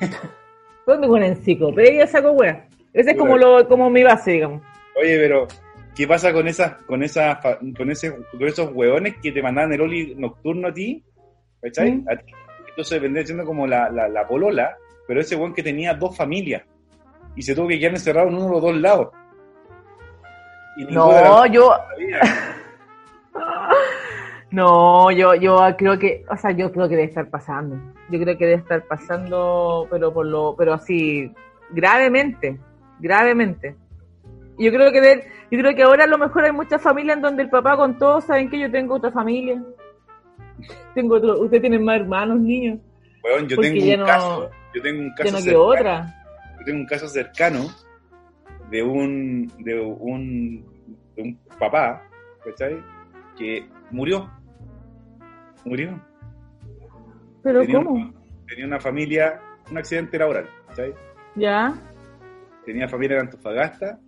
¿Dónde 0.86 1.08
con 1.08 1.22
enciclopedia 1.22 2.06
saco 2.06 2.32
wea? 2.32 2.66
Ese 2.92 3.10
es 3.10 3.16
como 3.16 3.36
lo, 3.36 3.68
como 3.68 3.90
mi 3.90 4.02
base, 4.02 4.32
digamos. 4.32 4.62
Oye, 4.96 5.18
pero 5.18 5.46
¿qué 5.94 6.06
pasa 6.06 6.32
con 6.32 6.48
esas, 6.48 6.72
con 6.84 7.02
esas, 7.02 7.38
con 7.76 7.90
ese, 7.90 8.14
con 8.30 8.42
esos 8.46 8.72
hueones 8.72 9.16
que 9.22 9.32
te 9.32 9.42
mandaban 9.42 9.72
el 9.72 9.80
oli 9.80 10.14
nocturno 10.14 10.68
a 10.68 10.72
ti? 10.72 11.04
¿Cachai? 11.60 11.92
Mm. 11.92 12.08
A 12.08 12.16
ti. 12.16 12.32
Entonces 12.68 13.00
vendría 13.02 13.26
siendo 13.26 13.44
como 13.44 13.66
la, 13.66 13.90
la, 13.90 14.08
la 14.08 14.26
polola, 14.26 14.76
pero 15.06 15.20
ese 15.20 15.36
hueón 15.36 15.54
que 15.54 15.62
tenía 15.62 15.94
dos 15.94 16.16
familias 16.16 16.62
y 17.36 17.42
se 17.42 17.54
tuvo 17.54 17.68
que 17.68 17.78
quedar 17.78 17.92
encerrado 17.92 18.28
en 18.28 18.34
uno 18.34 18.46
de 18.46 18.50
los 18.50 18.62
dos 18.62 18.76
lados. 18.76 19.08
Y 20.76 20.84
No, 20.86 21.46
yo, 21.46 21.74
sabía. 21.88 22.20
no, 24.50 25.10
yo, 25.10 25.34
yo 25.34 25.58
creo 25.76 25.98
que, 25.98 26.24
o 26.30 26.36
sea, 26.36 26.52
yo 26.52 26.72
creo 26.72 26.88
que 26.88 26.96
debe 26.96 27.08
estar 27.08 27.28
pasando. 27.28 27.76
Yo 28.10 28.18
creo 28.18 28.38
que 28.38 28.46
debe 28.46 28.60
estar 28.60 28.82
pasando, 28.84 29.86
pero 29.90 30.12
por 30.12 30.24
lo, 30.26 30.54
pero 30.56 30.72
así, 30.74 31.30
gravemente, 31.70 32.58
gravemente. 32.98 33.76
Yo 34.58 34.70
creo 34.72 34.90
que 34.90 35.00
de- 35.00 35.24
yo 35.50 35.58
creo 35.58 35.74
que 35.74 35.82
ahora 35.82 36.04
a 36.04 36.08
lo 36.08 36.18
mejor 36.18 36.44
hay 36.44 36.52
muchas 36.52 36.80
familias 36.82 37.16
en 37.16 37.22
donde 37.22 37.42
el 37.44 37.50
papá 37.50 37.76
con 37.76 37.98
todos 37.98 38.24
saben 38.24 38.48
que 38.50 38.58
yo 38.58 38.70
tengo 38.70 38.94
otra 38.96 39.10
familia. 39.12 39.62
Tengo 40.94 41.16
otro, 41.16 41.40
ustedes 41.40 41.60
tienen 41.60 41.84
más 41.84 42.00
hermanos, 42.00 42.40
niños. 42.40 42.78
Weón, 43.22 43.46
yo 43.48 43.56
Porque 43.56 43.70
tengo 43.72 43.92
un 43.92 44.00
no- 44.00 44.06
caso, 44.06 44.50
yo 44.74 44.82
tengo 44.82 45.00
un 45.02 45.14
caso 45.14 45.32
no 45.32 45.38
cercano, 45.38 45.64
otra. 45.64 46.14
yo 46.58 46.64
tengo 46.64 46.78
un 46.80 46.86
caso 46.86 47.08
cercano 47.08 47.60
de 48.70 48.82
un, 48.82 49.52
de 49.58 49.80
un, 49.80 50.64
de 51.14 51.22
un 51.22 51.38
papá, 51.58 52.02
¿cachai? 52.44 52.82
Que 53.36 53.66
murió. 53.90 54.28
Murió. 55.64 56.00
Pero 57.42 57.60
tenía, 57.60 57.76
¿cómo? 57.78 57.90
una- 57.92 58.12
tenía 58.46 58.66
una 58.66 58.80
familia, 58.80 59.40
un 59.70 59.78
accidente 59.78 60.18
laboral, 60.18 60.48
¿cachai? 60.68 60.94
Ya, 61.34 61.74
Tenía 62.64 62.86
familia 62.88 63.16
en 63.16 63.22
Antofagasta, 63.22 63.98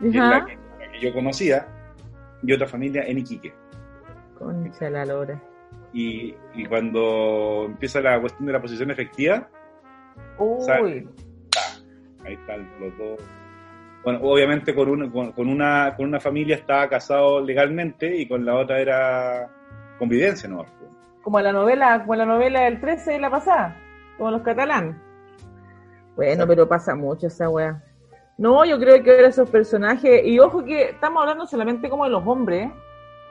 que 0.00 0.08
es 0.08 0.14
la 0.14 0.44
que, 0.46 0.56
la 0.84 0.90
que 0.92 1.00
yo 1.00 1.12
conocía, 1.12 1.66
y 2.42 2.52
otra 2.52 2.66
familia 2.66 3.04
en 3.06 3.18
Iquique. 3.18 3.52
Concha 4.38 4.90
la 4.90 5.04
lora. 5.04 5.40
Y, 5.92 6.34
y 6.54 6.64
cuando 6.66 7.66
empieza 7.66 8.00
la 8.00 8.20
cuestión 8.20 8.46
de 8.46 8.52
la 8.52 8.60
posición 8.60 8.90
efectiva, 8.90 9.48
Uy, 10.38 11.08
ahí 12.24 12.34
están 12.34 12.68
los 12.80 12.98
dos. 12.98 13.20
Bueno, 14.02 14.18
obviamente 14.22 14.74
con 14.74 14.88
una, 14.88 15.10
con, 15.10 15.30
con 15.32 15.48
una, 15.48 15.94
con 15.96 16.06
una 16.06 16.18
familia 16.20 16.56
estaba 16.56 16.88
casado 16.88 17.40
legalmente 17.40 18.16
y 18.16 18.26
con 18.26 18.44
la 18.44 18.56
otra 18.56 18.80
era 18.80 19.48
convivencia, 19.98 20.48
¿no? 20.48 20.64
como 21.24 21.40
la 21.40 21.52
novela, 21.52 22.00
como 22.00 22.14
la 22.14 22.26
novela 22.26 22.60
del 22.64 22.80
13 22.80 23.12
de 23.12 23.18
la 23.18 23.30
pasada, 23.30 23.76
como 24.18 24.30
los 24.30 24.42
catalanes. 24.42 24.94
Bueno, 26.14 26.46
pero 26.46 26.68
pasa 26.68 26.94
mucho 26.94 27.26
esa 27.26 27.48
weá. 27.48 27.82
No, 28.36 28.64
yo 28.64 28.78
creo 28.78 29.02
que 29.02 29.10
ahora 29.10 29.28
esos 29.28 29.48
personajes, 29.48 30.24
y 30.24 30.38
ojo 30.38 30.64
que 30.64 30.90
estamos 30.90 31.22
hablando 31.22 31.46
solamente 31.46 31.88
como 31.88 32.04
de 32.04 32.10
los 32.10 32.26
hombres, 32.26 32.70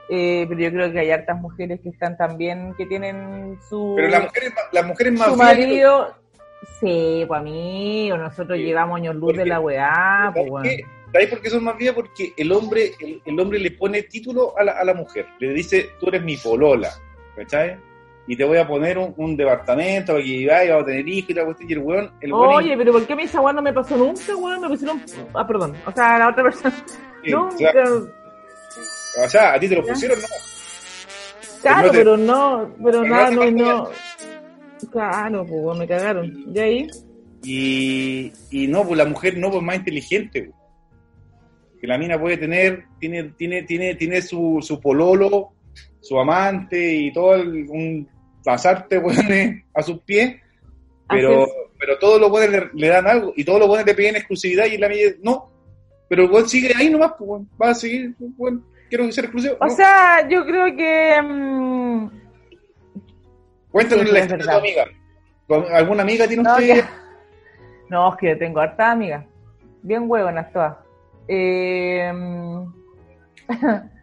eh, 0.10 0.46
pero 0.50 0.60
yo 0.60 0.72
creo 0.72 0.92
que 0.92 1.00
hay 1.00 1.12
hartas 1.12 1.40
mujeres 1.40 1.80
que 1.82 1.90
están 1.90 2.18
también, 2.18 2.74
que 2.76 2.86
tienen 2.86 3.60
su, 3.70 3.94
Pero 3.96 4.10
las 4.10 4.24
mujeres, 4.24 4.54
las 4.72 4.86
mujeres 4.86 5.14
más 5.14 5.28
su 5.30 5.36
marido, 5.36 6.14
sí, 6.80 7.26
pues 7.28 7.40
amigo, 7.40 8.18
nosotros 8.18 8.58
Sí, 8.58 8.66
llevamos 8.66 8.98
años 8.98 9.16
luz 9.16 9.38
de 9.38 9.46
la 9.46 9.60
weá, 9.60 10.32
pues 10.34 10.50
¿Sabes 10.50 10.86
weón. 11.14 11.22
¿Sabes 11.22 11.30
por 11.30 11.42
qué 11.42 11.50
son 11.50 11.64
más 11.64 11.78
viejas? 11.78 11.96
Porque 11.96 12.34
el 12.36 12.52
hombre, 12.52 12.92
el, 13.00 13.22
el 13.24 13.40
hombre 13.40 13.60
le 13.60 13.72
pone 13.72 14.04
título 14.04 14.58
a 14.58 14.64
la, 14.64 14.72
a 14.74 14.84
la 14.84 14.94
mujer. 14.94 15.28
Le 15.40 15.54
dice, 15.54 15.92
tú 16.00 16.08
eres 16.10 16.24
mi 16.24 16.36
polola, 16.38 16.90
¿cachai? 17.36 17.78
Y 18.26 18.36
te 18.38 18.46
voy 18.46 18.58
a 18.58 18.66
poner 18.68 18.98
un, 18.98 19.14
un 19.18 19.36
departamento 19.36 20.14
para 20.14 20.24
que 20.24 20.32
vivas 20.32 20.66
y 20.66 20.70
vamos 20.70 20.84
a 20.84 20.88
tener 20.88 21.08
hijos 21.10 21.30
y 21.30 21.34
la 21.34 21.46
cuestión. 21.46 21.70
Y 21.70 21.74
el 21.74 21.80
weón, 21.80 22.12
el 22.22 22.34
weón 22.34 22.56
Oye, 22.56 22.78
pero 22.78 22.92
¿por 22.94 23.06
qué 23.06 23.14
a 23.14 23.16
mí 23.18 23.24
esa 23.24 23.42
weá 23.42 23.54
no 23.54 23.62
me 23.62 23.74
pasó 23.74 23.98
nunca, 23.98 24.36
weón? 24.36 24.62
Me 24.62 24.70
pusieron, 24.70 25.02
ah, 25.34 25.46
perdón, 25.46 25.76
o 25.86 25.92
sea, 25.92 26.20
la 26.20 26.30
otra 26.30 26.44
persona, 26.44 26.74
Sí, 27.24 27.32
nunca, 27.32 27.74
o 29.26 29.30
sea, 29.30 29.54
a 29.54 29.60
ti 29.60 29.68
te 29.70 29.76
lo 29.76 29.86
pusieron, 29.86 30.20
¿no? 30.20 30.26
Claro, 31.62 31.88
no 31.88 31.92
te- 31.92 31.98
pero 31.98 32.18
no, 32.18 32.72
pero 32.78 33.02
pero 33.02 33.04
nada, 33.06 33.30
no 33.32 33.52
no, 33.52 33.52
no. 33.52 33.90
Claro, 34.92 35.46
pues 35.46 35.62
weón, 35.64 35.80
me 35.80 35.88
cagaron. 35.88 36.46
¿Y 36.54 36.60
ahí? 36.60 36.88
Y, 37.44 38.32
y 38.52 38.68
no, 38.68 38.86
pues 38.86 38.98
la 38.98 39.06
mujer 39.06 39.38
no, 39.38 39.52
pues 39.52 39.62
más 39.64 39.76
inteligente. 39.76 40.44
pues. 40.44 40.56
Que 41.84 41.88
la 41.88 41.98
mina 41.98 42.18
puede 42.18 42.38
tener, 42.38 42.86
tiene, 42.98 43.34
tiene, 43.38 43.64
tiene, 43.64 43.96
tiene 43.96 44.22
su, 44.22 44.60
su 44.62 44.80
pololo, 44.80 45.50
su 46.00 46.18
amante 46.18 46.94
y 46.94 47.12
todo 47.12 47.36
el, 47.36 47.66
un 47.68 48.08
pasarte, 48.42 48.98
weones, 49.00 49.66
a 49.74 49.84
sus 49.84 50.00
pies, 50.04 50.34
pero, 51.10 51.46
pero 51.78 52.00
todos 52.00 52.22
los 52.22 52.30
buenos 52.30 52.52
le, 52.52 52.70
le 52.74 52.88
dan 52.88 53.06
algo 53.06 53.34
y 53.36 53.44
todos 53.44 53.60
los 53.60 53.68
buenos 53.68 53.86
le 53.86 53.96
piden 53.96 54.16
exclusividad 54.16 54.64
y 54.68 54.78
la 54.78 54.88
mina 54.88 55.12
no. 55.24 55.52
Pero 56.08 56.24
el 56.24 56.32
weón 56.32 56.48
sigue 56.48 56.72
ahí 56.74 56.90
nomás, 56.90 57.16
pues, 57.20 57.42
va 57.62 57.72
a 57.72 57.76
seguir, 57.76 58.16
weón, 58.38 58.66
quiero 58.88 59.12
ser 59.12 59.26
exclusivo. 59.26 59.58
O 59.60 59.66
no. 59.66 59.76
sea, 59.76 60.26
yo 60.30 60.46
creo 60.46 60.74
que. 60.78 61.22
mm, 61.22 62.10
Cuéntanos 63.72 64.06
sí, 64.06 64.12
la 64.14 64.20
es 64.20 64.26
historia 64.26 64.46
de 64.46 64.52
tu 64.54 64.58
amiga. 64.58 64.86
¿Con- 65.48 65.66
¿Alguna 65.70 66.04
amiga 66.04 66.28
tiene 66.30 66.44
no, 66.44 66.54
usted? 66.54 66.76
que- 66.76 66.84
no, 67.90 68.10
es 68.14 68.18
que 68.20 68.36
tengo 68.38 68.62
harta 68.62 68.92
amigas. 68.92 69.26
Bien 69.82 70.04
huevonas 70.10 70.50
todas. 70.54 70.78
Mm, 71.28 72.74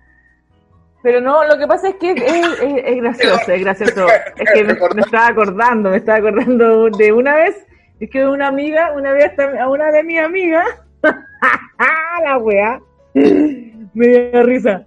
Pero 1.02 1.20
no, 1.20 1.44
lo 1.46 1.56
que 1.56 1.66
pasa 1.66 1.88
es 1.88 1.94
que 1.94 2.10
es, 2.12 2.96
gracioso, 3.00 3.52
es 3.52 3.60
gracioso. 3.60 4.06
Me, 4.36 5.00
estaba 5.00 5.28
acordando, 5.28 5.90
me 5.90 5.96
estaba 5.96 6.18
acordando 6.18 6.90
de 6.90 7.12
una 7.12 7.36
vez, 7.36 7.66
es 8.00 8.10
que 8.10 8.26
una 8.26 8.48
amiga, 8.48 8.92
una 8.94 9.12
vez 9.12 9.32
a 9.38 9.68
una 9.68 9.90
de 9.90 10.04
mis 10.04 10.20
amigas, 10.20 10.66
la 11.02 12.38
weá, 12.38 12.80
me 13.14 14.08
dio 14.08 14.42
risa. 14.42 14.84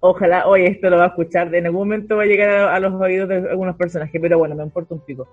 Ojalá, 0.00 0.46
oye, 0.46 0.68
esto 0.68 0.90
lo 0.90 0.98
va 0.98 1.04
a 1.04 1.08
escuchar, 1.08 1.52
en 1.54 1.66
algún 1.66 1.88
momento 1.88 2.16
va 2.16 2.24
a 2.24 2.26
llegar 2.26 2.50
a, 2.50 2.78
los 2.78 2.92
oídos 3.00 3.28
de 3.30 3.36
algunos 3.36 3.76
personajes, 3.76 4.20
pero 4.20 4.38
bueno, 4.38 4.54
me 4.54 4.62
importa 4.62 4.94
un 4.94 5.00
pico. 5.00 5.26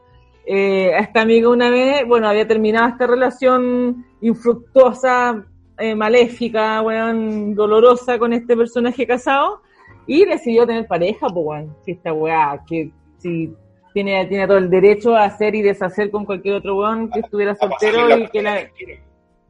Eh, 0.45 0.91
esta 0.97 1.21
amiga 1.21 1.49
una 1.49 1.69
vez, 1.69 2.08
bueno, 2.08 2.29
había 2.29 2.47
terminado 2.47 2.88
esta 2.88 3.08
relación 3.08 4.05
infructuosa, 4.21 5.45
eh, 5.78 5.96
maléfica, 5.96 6.82
weón, 6.82 7.56
dolorosa 7.56 8.18
con 8.18 8.34
este 8.34 8.56
personaje 8.56 9.06
casado, 9.06 9.62
y 10.08 10.26
decidió 10.26 10.66
tener 10.66 10.88
pareja, 10.88 11.28
pues, 11.28 11.46
weón. 11.46 11.76
Si 11.84 11.92
esta 11.92 12.14
weá, 12.14 12.62
que 12.68 12.92
si 13.18 13.54
tiene, 13.94 14.26
tiene 14.26 14.48
todo 14.48 14.58
el 14.58 14.70
derecho 14.70 15.16
a 15.16 15.26
hacer 15.26 15.56
y 15.56 15.62
deshacer 15.62 16.12
con 16.12 16.26
cualquier 16.26 16.56
otro 16.56 16.78
weón 16.78 17.10
que 17.10 17.22
estuviera 17.22 17.56
soltero 17.56 18.08
la 18.08 18.18
y 18.18 18.28
que 18.28 18.42
la, 18.42 18.60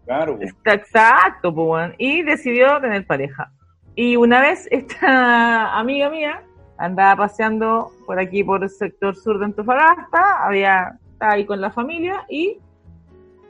Claro. 0.06 0.38
Está 0.40 0.74
exacto, 0.74 1.54
pues, 1.54 1.68
weón. 1.68 1.96
Y 1.98 2.22
decidió 2.22 2.80
tener 2.80 3.06
pareja. 3.06 3.52
Y 3.96 4.16
una 4.16 4.42
vez 4.42 4.68
esta 4.72 5.78
amiga 5.80 6.10
mía 6.10 6.44
andaba 6.78 7.16
paseando 7.16 7.92
por 8.06 8.20
aquí, 8.20 8.44
por 8.44 8.64
el 8.64 8.70
sector 8.70 9.16
sur 9.16 9.40
de 9.40 9.46
Antofagasta, 9.46 10.46
había, 10.46 11.00
estaba 11.14 11.34
ahí 11.34 11.46
con 11.46 11.62
la 11.62 11.72
familia 11.72 12.26
y 12.30 12.58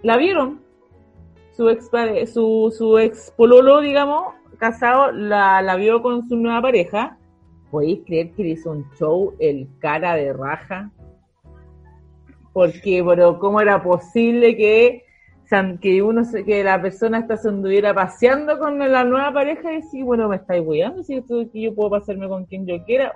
la 0.03 0.17
vieron. 0.17 0.61
Su 1.55 1.69
ex, 1.69 1.89
su, 2.33 2.73
su 2.77 2.97
ex 2.97 3.31
pololo, 3.37 3.79
digamos, 3.81 4.33
casado, 4.57 5.11
la, 5.11 5.61
la 5.61 5.75
vio 5.75 6.01
con 6.01 6.27
su 6.27 6.35
nueva 6.35 6.61
pareja. 6.61 7.17
¿Podéis 7.71 7.99
creer 8.05 8.31
que 8.31 8.43
le 8.43 8.49
hizo 8.49 8.71
un 8.71 8.85
show 8.97 9.33
el 9.39 9.67
cara 9.79 10.15
de 10.15 10.33
raja? 10.33 10.91
Porque, 12.53 13.03
pero, 13.05 13.39
¿cómo 13.39 13.59
era 13.61 13.81
posible 13.83 14.55
que 14.55 15.01
que 15.79 16.01
uno 16.01 16.25
se- 16.25 16.43
que 16.43 16.63
la 16.65 16.81
persona 16.81 17.19
hasta 17.19 17.37
se 17.37 17.47
anduviera 17.47 17.93
paseando 17.93 18.57
con 18.59 18.77
la 18.79 19.03
nueva 19.05 19.31
pareja 19.31 19.71
y 19.71 19.75
decir, 19.75 20.03
bueno, 20.03 20.27
me 20.27 20.37
estáis 20.37 20.61
weando, 20.65 21.01
si 21.03 21.15
esto 21.15 21.39
es 21.41 21.49
que 21.51 21.61
yo 21.61 21.73
puedo 21.75 21.91
pasarme 21.91 22.27
con 22.27 22.45
quien 22.45 22.65
yo 22.65 22.83
quiera. 22.83 23.15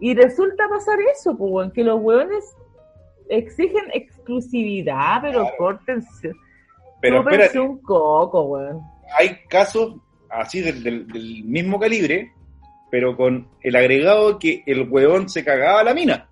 Y 0.00 0.14
resulta 0.14 0.66
pasar 0.70 0.98
eso, 1.12 1.36
pues, 1.36 1.70
que 1.72 1.84
los 1.84 2.00
weones 2.00 2.56
exigen 3.28 3.84
exclusividad, 3.92 5.18
pero 5.20 5.40
Claro. 5.40 5.56
córtense, 5.58 6.32
Pero 7.00 7.20
espérate, 7.20 7.58
un 7.60 7.78
coco, 7.82 8.42
weón. 8.42 8.80
hay 9.18 9.38
casos 9.48 9.94
así 10.30 10.60
del, 10.60 10.82
del- 10.82 11.06
del 11.06 11.44
mismo 11.44 11.78
calibre, 11.78 12.32
pero 12.90 13.16
con 13.16 13.48
el 13.62 13.76
agregado 13.76 14.38
que 14.38 14.62
el 14.66 14.88
huevón 14.90 15.28
se 15.28 15.44
cagaba 15.44 15.80
a 15.80 15.84
la 15.84 15.94
mina. 15.94 16.28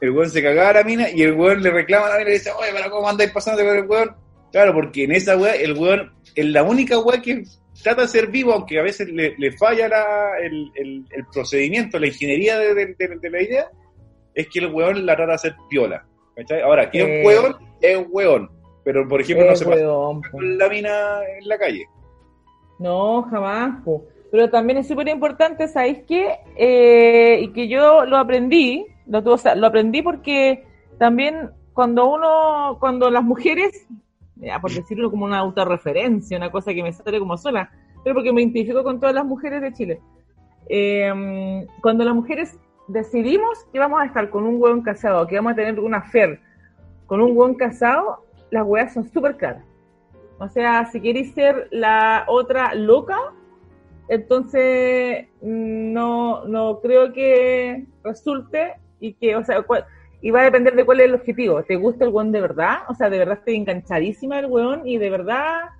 El 0.00 0.10
huevón 0.10 0.30
se 0.30 0.42
cagaba 0.42 0.70
a 0.70 0.72
la 0.74 0.82
mina 0.84 1.08
y 1.10 1.22
el 1.22 1.32
huevón 1.32 1.62
le 1.62 1.70
reclama 1.70 2.06
a 2.06 2.10
la 2.10 2.14
mina 2.18 2.22
y 2.28 2.32
le 2.32 2.38
dice, 2.38 2.50
oye, 2.52 2.70
pero 2.76 2.90
¿cómo 2.90 3.08
andáis 3.08 3.30
pasando 3.30 3.64
con 3.64 3.76
el 3.76 3.86
huevón? 3.86 4.14
Claro, 4.52 4.72
porque 4.74 5.04
en 5.04 5.12
esa 5.12 5.36
weá, 5.36 5.54
el 5.56 5.72
huevón 5.72 6.12
es 6.34 6.44
la 6.46 6.62
única 6.62 6.98
weá 6.98 7.20
que 7.22 7.42
trata 7.82 8.02
de 8.02 8.08
ser 8.08 8.28
vivo, 8.28 8.52
aunque 8.52 8.78
a 8.78 8.82
veces 8.82 9.08
le, 9.08 9.34
le 9.38 9.52
falla 9.52 9.88
la- 9.88 10.38
el, 10.42 10.70
el- 10.74 11.04
el 11.10 11.26
procedimiento, 11.32 11.98
la 11.98 12.06
ingeniería 12.08 12.58
de, 12.58 12.74
de- 12.74 12.94
de- 12.98 13.18
de 13.20 13.30
la 13.30 13.42
idea, 13.42 13.68
es 14.34 14.46
que 14.48 14.58
el 14.60 14.66
huevón 14.72 15.06
la 15.06 15.16
trata 15.16 15.30
de 15.30 15.34
hacer 15.36 15.56
piola. 15.68 16.04
¿cachai? 16.36 16.60
Ahora, 16.62 16.90
que 16.90 16.98
es 17.00 17.04
Eh. 17.06 17.18
un 17.20 17.26
huevón, 17.26 17.56
es 17.80 17.96
un 17.96 18.06
huevón. 18.10 18.50
Pero, 18.84 19.08
por 19.08 19.20
ejemplo, 19.20 19.46
Eh, 19.46 19.50
no 19.50 19.56
se 19.56 19.64
pasa 19.64 19.76
weón, 19.76 20.20
po. 20.20 20.30
con 20.32 20.58
la 20.58 20.68
mina 20.68 21.18
en 21.38 21.48
la 21.48 21.58
calle. 21.58 21.86
No, 22.78 23.22
jamás. 23.24 23.82
po. 23.84 24.04
Pero 24.30 24.50
también 24.50 24.78
es 24.78 24.88
súper 24.88 25.08
importante, 25.08 25.68
¿sabéis 25.68 26.00
qué? 26.08 26.38
Eh, 26.56 27.38
y 27.42 27.52
que 27.52 27.68
yo 27.68 28.04
lo 28.04 28.16
aprendí, 28.16 28.84
lo, 29.06 29.20
o 29.20 29.38
sea, 29.38 29.54
lo 29.54 29.66
aprendí 29.68 30.02
porque 30.02 30.64
también 30.98 31.50
cuando 31.72 32.06
uno, 32.12 32.76
cuando 32.80 33.10
las 33.10 33.22
mujeres, 33.22 33.86
ya 34.36 34.60
por 34.60 34.72
decirlo 34.72 35.10
como 35.10 35.24
una 35.24 35.38
autorreferencia, 35.38 36.36
una 36.36 36.50
cosa 36.50 36.74
que 36.74 36.82
me 36.82 36.92
sale 36.92 37.18
como 37.20 37.36
sola, 37.36 37.70
pero 38.02 38.14
porque 38.14 38.32
me 38.32 38.42
identifico 38.42 38.82
con 38.82 38.98
todas 38.98 39.14
las 39.14 39.24
mujeres 39.24 39.62
de 39.62 39.72
Chile. 39.72 40.00
Eh, 40.68 41.66
cuando 41.80 42.04
las 42.04 42.14
mujeres 42.14 42.58
decidimos 42.88 43.64
que 43.72 43.78
vamos 43.78 44.00
a 44.00 44.06
estar 44.06 44.30
con 44.30 44.44
un 44.44 44.60
hueón 44.60 44.82
casado, 44.82 45.26
que 45.26 45.36
vamos 45.36 45.52
a 45.52 45.56
tener 45.56 45.78
una 45.78 46.02
fer 46.02 46.40
con 47.06 47.20
un 47.20 47.36
hueón 47.36 47.54
casado, 47.54 48.24
las 48.54 48.64
hueas 48.64 48.94
son 48.94 49.04
súper 49.10 49.36
caras. 49.36 49.64
O 50.38 50.48
sea, 50.48 50.86
si 50.86 51.00
queréis 51.00 51.32
ser 51.34 51.68
la 51.70 52.24
otra 52.28 52.74
loca, 52.74 53.18
entonces 54.08 55.26
mm, 55.42 55.92
no, 55.92 56.44
no 56.46 56.80
creo 56.80 57.12
que 57.12 57.84
resulte 58.02 58.74
y 59.00 59.14
que, 59.14 59.36
o 59.36 59.44
sea, 59.44 59.64
y 60.20 60.30
va 60.30 60.40
a 60.40 60.44
depender 60.44 60.74
de 60.74 60.84
cuál 60.84 61.00
es 61.00 61.06
el 61.06 61.14
objetivo. 61.14 61.62
¿Te 61.62 61.76
gusta 61.76 62.04
el 62.04 62.10
weón 62.12 62.32
de 62.32 62.40
verdad? 62.40 62.78
O 62.88 62.94
sea, 62.94 63.10
de 63.10 63.18
verdad 63.18 63.38
estoy 63.38 63.56
enganchadísima 63.56 64.36
del 64.36 64.46
weón 64.46 64.86
y 64.86 64.98
de 64.98 65.10
verdad, 65.10 65.70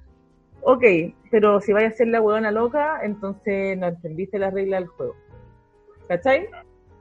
ok, 0.63 0.85
pero 1.31 1.61
si 1.61 1.73
vaya 1.73 1.89
a 1.89 1.93
ser 1.93 2.09
la 2.09 2.21
weona 2.21 2.51
loca, 2.51 3.01
entonces 3.03 3.79
no 3.79 3.87
entendiste 3.87 4.39
la 4.39 4.51
regla 4.51 4.77
del 4.79 4.89
juego. 4.89 5.15
¿Cachai? 6.09 6.49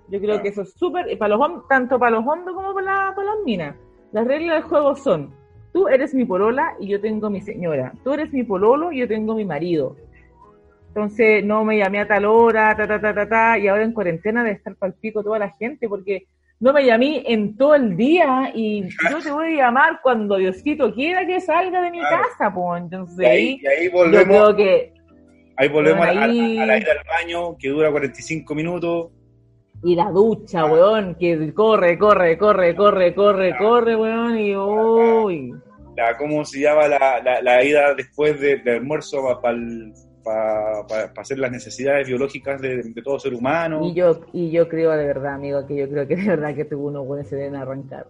Yo 0.09 0.19
creo 0.19 0.41
que 0.41 0.49
eso 0.49 0.61
es 0.61 0.73
súper, 0.73 1.09
y 1.09 1.15
para 1.15 1.35
los 1.35 1.67
tanto 1.67 1.97
para 1.97 2.11
los 2.17 2.25
hombres 2.27 2.55
como 2.55 2.73
para, 2.73 2.85
la- 3.09 3.15
para 3.15 3.27
las 3.35 3.43
minas. 3.45 3.75
Las 4.11 4.27
reglas 4.27 4.55
del 4.61 4.69
juego 4.69 4.95
son, 4.95 5.33
tú 5.73 5.87
eres 5.89 6.13
mi 6.13 6.23
polola 6.23 6.75
y 6.79 6.87
yo 6.87 7.01
tengo 7.01 7.29
mi 7.29 7.41
señora. 7.41 7.91
Tú 8.03 8.13
eres 8.13 8.31
mi 8.31 8.43
pololo 8.43 8.91
y 8.91 8.99
yo 8.99 9.07
tengo 9.07 9.35
mi 9.35 9.43
marido. 9.43 9.97
Entonces 10.89 11.43
no 11.43 11.65
me 11.65 11.77
llamé 11.79 11.99
a 11.99 12.07
tal 12.07 12.25
hora, 12.25 12.75
ta, 12.77 12.87
ta, 12.87 13.01
ta, 13.01 13.13
ta, 13.13 13.27
ta, 13.27 13.57
y 13.57 13.67
ahora 13.67 13.83
en 13.83 13.93
cuarentena 13.93 14.43
debe 14.43 14.55
estar 14.57 14.75
pal 14.75 14.93
pico 14.93 15.23
toda 15.23 15.39
la 15.39 15.49
gente 15.57 15.89
porque 15.89 16.27
no 16.59 16.71
me 16.71 16.85
llamé 16.85 17.23
en 17.25 17.57
todo 17.57 17.73
el 17.75 17.97
día 17.97 18.51
y 18.53 18.83
yo 19.09 19.19
te 19.21 19.31
voy 19.31 19.53
a 19.55 19.65
llamar 19.65 19.99
cuando 20.03 20.37
Diosito 20.37 20.93
quiera 20.93 21.25
que 21.25 21.41
salga 21.41 21.81
de 21.81 21.89
mi 21.91 21.99
Claro. 21.99 22.23
casa, 22.37 22.53
pues. 22.53 22.83
Entonces 22.83 23.19
Y 23.19 23.25
ahí, 23.25 23.59
y 23.61 23.67
ahí 23.67 23.85
yo 23.87 23.91
volvemos, 23.91 24.25
creo 24.27 24.55
que 24.55 24.93
ahí 25.57 25.67
volvemos 25.69 25.97
Bueno, 26.05 26.21
a, 26.21 26.27
la- 26.27 26.31
ahí- 26.31 26.59
a 26.59 26.65
la 26.67 26.77
ida 26.77 26.91
al 26.91 27.07
baño, 27.07 27.57
que 27.57 27.69
dura 27.69 27.89
45 27.91 28.53
minutos. 28.55 29.07
Y 29.83 29.95
la 29.95 30.09
ducha, 30.11 30.65
weón, 30.65 31.15
que 31.15 31.53
corre, 31.53 31.97
corre, 31.97 32.37
corre, 32.37 32.75
corre, 32.75 33.13
corre, 33.13 33.57
corre, 33.57 33.95
weón, 33.95 34.37
y 34.39 34.55
uy. 34.55 35.53
La, 35.97 36.17
¿Cómo 36.17 36.43
se 36.45 36.61
llama 36.61 36.87
la, 36.87 37.41
la, 37.41 37.63
ida 37.63 37.93
después 37.93 38.39
de, 38.39 38.57
de 38.57 38.77
almuerzo 38.77 39.21
para 40.23 40.85
hacer 41.17 41.37
las 41.37 41.51
necesidades 41.51 42.07
biológicas 42.07 42.61
de, 42.61 42.81
de 42.81 43.01
todo 43.01 43.19
ser 43.19 43.33
humano? 43.33 43.81
Y 43.83 43.93
yo, 43.93 44.21
y 44.31 44.51
yo 44.51 44.69
creo 44.69 44.91
de 44.91 45.05
verdad, 45.05 45.35
amigo, 45.35 45.67
que 45.67 45.75
yo 45.75 45.89
creo 45.89 46.07
que 46.07 46.15
de 46.15 46.27
verdad 46.29 46.55
que 46.55 46.65
tuvo 46.65 46.87
unos 46.87 47.05
buenos 47.05 47.27
se 47.27 47.35
deben 47.35 47.55
arrancar. 47.55 48.07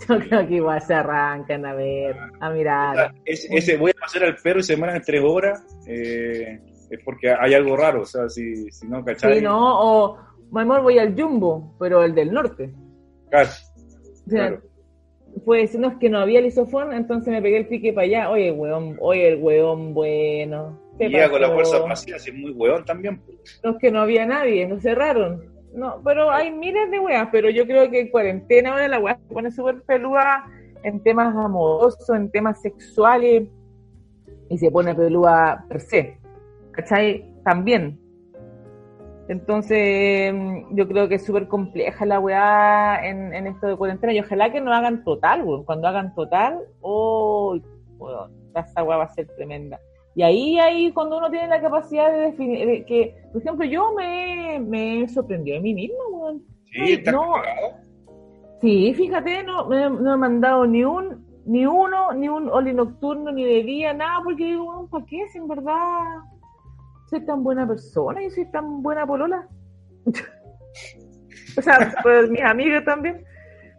Yo 0.08 0.18
creo 0.18 0.48
que 0.48 0.54
igual 0.54 0.80
se 0.80 0.94
arrancan 0.94 1.66
a 1.66 1.74
ver, 1.74 2.16
a 2.40 2.48
mirar. 2.48 3.12
Es- 3.26 3.46
ese 3.50 3.76
voy 3.76 3.90
a 3.90 4.00
pasar 4.00 4.24
al 4.24 4.36
perro 4.36 4.60
y 4.60 4.62
se 4.62 4.74
mueran 4.74 4.96
en 4.96 5.02
tres 5.02 5.22
horas, 5.22 5.62
eh, 5.86 6.58
es 6.88 7.00
porque 7.04 7.30
hay 7.38 7.52
algo 7.52 7.76
raro, 7.76 8.00
o 8.00 8.06
sea, 8.06 8.26
si, 8.30 8.70
si 8.72 8.88
no, 8.88 9.04
¿cachai? 9.04 9.36
Sí, 9.36 9.42
¿no? 9.42 9.58
O, 9.60 10.18
mi 10.52 10.60
amor, 10.60 10.82
voy 10.82 10.98
al 10.98 11.14
Jumbo, 11.20 11.74
pero 11.78 12.02
el 12.04 12.14
del 12.14 12.32
norte. 12.32 12.70
Claro, 13.30 13.48
O 13.48 14.30
sea, 14.30 14.48
Claro. 14.48 14.62
fue 15.44 15.58
decirnos 15.60 15.94
que 15.98 16.08
no 16.10 16.18
había 16.18 16.40
lisofón, 16.40 16.92
entonces 16.92 17.32
me 17.32 17.40
pegué 17.42 17.58
el 17.58 17.68
pique 17.68 17.92
para 17.92 18.06
allá. 18.06 18.30
Oye, 18.30 18.50
weón, 18.52 18.96
oye, 19.00 19.28
el 19.28 19.42
weón 19.42 19.94
bueno. 19.94 20.78
¿qué 20.98 21.06
y 21.06 21.30
con 21.30 21.40
la 21.40 21.50
fuerza 21.50 21.78
vacías, 21.80 22.26
es 22.26 22.34
muy 22.34 22.50
hueón 22.50 22.84
también. 22.84 23.18
pues. 23.20 23.60
No, 23.64 23.70
es 23.70 23.76
que 23.78 23.90
no 23.90 24.00
había 24.00 24.26
nadie, 24.26 24.66
nos 24.66 24.82
cerraron. 24.82 25.44
No, 25.72 26.00
pero 26.04 26.30
hay 26.30 26.50
miles 26.50 26.90
de 26.90 26.98
weas, 26.98 27.28
pero 27.30 27.48
yo 27.48 27.64
creo 27.64 27.88
que 27.90 28.00
en 28.00 28.08
cuarentena 28.10 28.72
ahora 28.72 28.88
la 28.88 28.98
wea 28.98 29.16
se 29.16 29.32
pone 29.32 29.50
súper 29.52 29.82
peluda 29.82 30.44
en 30.82 31.00
temas 31.02 31.34
amorosos, 31.36 32.08
en 32.10 32.28
temas 32.30 32.60
sexuales, 32.60 33.44
y 34.48 34.58
se 34.58 34.70
pone 34.70 34.94
peluda 34.96 35.64
per 35.68 35.80
se. 35.80 36.18
¿Cachai? 36.72 37.24
También. 37.44 37.99
Entonces, 39.30 40.34
mm, 40.34 40.74
yo 40.74 40.88
creo 40.88 41.08
que 41.08 41.14
es 41.14 41.24
súper 41.24 41.46
compleja 41.46 42.04
la 42.04 42.18
weá 42.18 43.06
en, 43.08 43.32
en 43.32 43.46
esto 43.46 43.68
de 43.68 43.76
cuarentena, 43.76 44.12
y 44.12 44.18
ojalá 44.18 44.50
que 44.50 44.60
no 44.60 44.72
hagan 44.72 45.04
total, 45.04 45.44
weón. 45.44 45.64
Cuando 45.64 45.86
hagan 45.86 46.12
total, 46.16 46.58
oh, 46.80 47.56
weón, 47.98 48.32
esa 48.56 48.82
weá 48.82 48.96
va 48.96 49.04
a 49.04 49.14
ser 49.14 49.28
tremenda. 49.36 49.78
Y 50.16 50.22
ahí, 50.22 50.58
ahí, 50.58 50.90
cuando 50.92 51.18
uno 51.18 51.30
tiene 51.30 51.46
la 51.46 51.60
capacidad 51.60 52.10
de 52.10 52.18
definir, 52.22 52.66
de 52.66 52.84
que, 52.84 53.14
por 53.32 53.40
ejemplo, 53.40 53.64
yo 53.66 53.92
me, 53.94 54.58
me 54.58 55.08
sorprendió 55.08 55.54
de 55.54 55.60
mí 55.60 55.74
misma, 55.74 56.04
weón. 56.10 56.42
Sí, 56.64 56.94
está 56.94 57.12
no. 57.12 57.34
Sí, 58.60 58.92
fíjate, 58.94 59.44
no, 59.44 59.66
me- 59.66 59.90
no 59.90 60.12
he 60.14 60.16
mandado 60.16 60.66
ni 60.66 60.82
un, 60.82 61.24
ni 61.46 61.66
uno, 61.66 62.12
ni 62.14 62.28
un 62.28 62.48
oli 62.50 62.74
nocturno, 62.74 63.30
ni 63.30 63.44
de 63.44 63.62
día, 63.62 63.92
nada, 63.94 64.22
porque 64.24 64.44
digo, 64.44 64.64
weón, 64.64 64.88
¿para 64.90 65.06
qué? 65.06 65.28
Si 65.28 65.38
en 65.38 65.46
verdad 65.46 66.18
soy 67.10 67.20
tan 67.26 67.42
buena 67.42 67.66
persona 67.66 68.22
y 68.22 68.30
soy 68.30 68.46
tan 68.52 68.82
buena 68.82 69.04
polola. 69.06 69.48
o 71.58 71.62
sea, 71.62 71.94
pues 72.02 72.30
mis 72.30 72.42
amigos 72.42 72.84
también. 72.84 73.24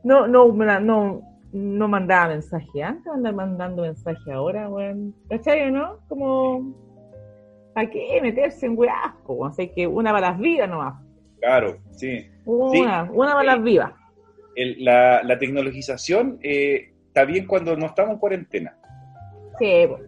No, 0.03 0.27
no, 0.27 0.51
no, 0.51 1.21
no 1.53 1.87
mandaba 1.87 2.29
mensaje 2.29 2.83
antes, 2.83 3.07
andar 3.11 3.33
mandando 3.33 3.83
mensaje 3.83 4.31
ahora, 4.31 4.67
weón. 4.69 5.15
¿Cachai, 5.29 5.69
o 5.69 5.71
no? 5.71 5.97
Como, 6.07 6.73
¿para 7.73 7.89
qué 7.89 8.19
meterse 8.21 8.65
en 8.65 8.77
weas? 8.77 9.13
O 9.25 9.51
sea, 9.53 9.71
que 9.71 9.87
una 9.87 10.11
para 10.11 10.31
las 10.31 10.39
vidas 10.39 10.67
nomás. 10.69 11.01
Claro, 11.39 11.77
sí. 11.91 12.27
Una, 12.45 13.03
una 13.11 13.33
para 13.33 13.43
las 13.55 13.63
vivas. 13.63 13.93
El- 14.55 14.83
la, 14.83 15.23
la 15.23 15.39
tecnologización 15.39 16.39
eh, 16.43 16.93
está 17.07 17.25
bien 17.25 17.47
cuando 17.47 17.75
no 17.77 17.85
estamos 17.85 18.13
en 18.13 18.19
cuarentena, 18.19 18.77
Sí, 19.59 19.85
po. 19.87 19.99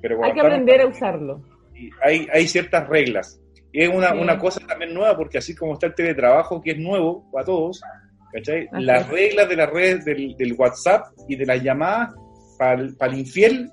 pero 0.00 0.22
hay 0.22 0.32
que 0.32 0.40
aprender 0.40 0.80
a 0.82 0.86
usarlo. 0.86 1.42
Y 1.82 1.90
hay, 2.02 2.26
hay 2.32 2.46
ciertas 2.46 2.88
reglas. 2.88 3.40
Y 3.72 3.82
es 3.82 3.88
una, 3.88 4.12
una 4.12 4.38
cosa 4.38 4.60
también 4.66 4.92
nueva, 4.92 5.16
porque 5.16 5.38
así 5.38 5.54
como 5.54 5.74
está 5.74 5.86
el 5.86 5.94
teletrabajo, 5.94 6.60
que 6.60 6.72
es 6.72 6.78
nuevo 6.78 7.30
para 7.32 7.46
todos, 7.46 7.80
Las 8.72 9.08
reglas 9.08 9.48
de 9.48 9.56
las 9.56 9.70
redes 9.70 10.04
del, 10.04 10.34
del 10.36 10.54
WhatsApp 10.54 11.06
y 11.28 11.36
de 11.36 11.46
las 11.46 11.62
llamadas 11.62 12.14
para 12.58 12.80
el, 12.80 12.96
para 12.96 13.12
el 13.12 13.20
infiel, 13.20 13.70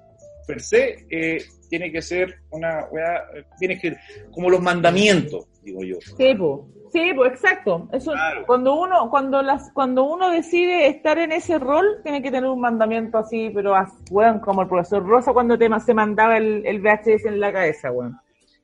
per 0.47 0.61
se, 0.61 1.05
eh, 1.09 1.37
tiene 1.69 1.91
que 1.91 2.01
ser 2.01 2.39
una 2.51 2.85
weá, 2.91 3.17
eh, 3.35 3.43
tiene 3.59 3.79
que 3.79 3.95
como 4.31 4.49
los 4.49 4.61
mandamientos, 4.61 5.45
digo 5.63 5.83
yo. 5.83 5.97
Sí, 6.17 6.33
po. 6.35 6.67
Sí, 6.91 7.11
pues 7.15 7.31
exacto. 7.33 7.87
Eso, 7.91 8.11
Claro. 8.11 8.45
cuando 8.47 8.73
uno, 8.79 9.09
cuando 9.09 9.41
las, 9.41 9.71
cuando 9.73 10.03
uno 10.03 10.29
decide 10.31 10.87
estar 10.87 11.17
en 11.19 11.31
ese 11.31 11.59
rol, 11.59 11.85
tiene 12.03 12.21
que 12.21 12.31
tener 12.31 12.49
un 12.49 12.59
mandamiento 12.59 13.17
así, 13.17 13.51
pero 13.53 13.75
as- 13.75 13.93
weón, 14.11 14.39
como 14.39 14.61
el 14.63 14.67
profesor 14.67 15.05
Rosa 15.05 15.33
cuando 15.33 15.57
te, 15.57 15.69
se 15.81 15.93
mandaba 15.93 16.37
el, 16.37 16.65
el 16.65 16.79
VHS 16.81 17.25
en 17.27 17.39
la 17.39 17.51
cabeza, 17.53 17.91
weón. 17.91 18.17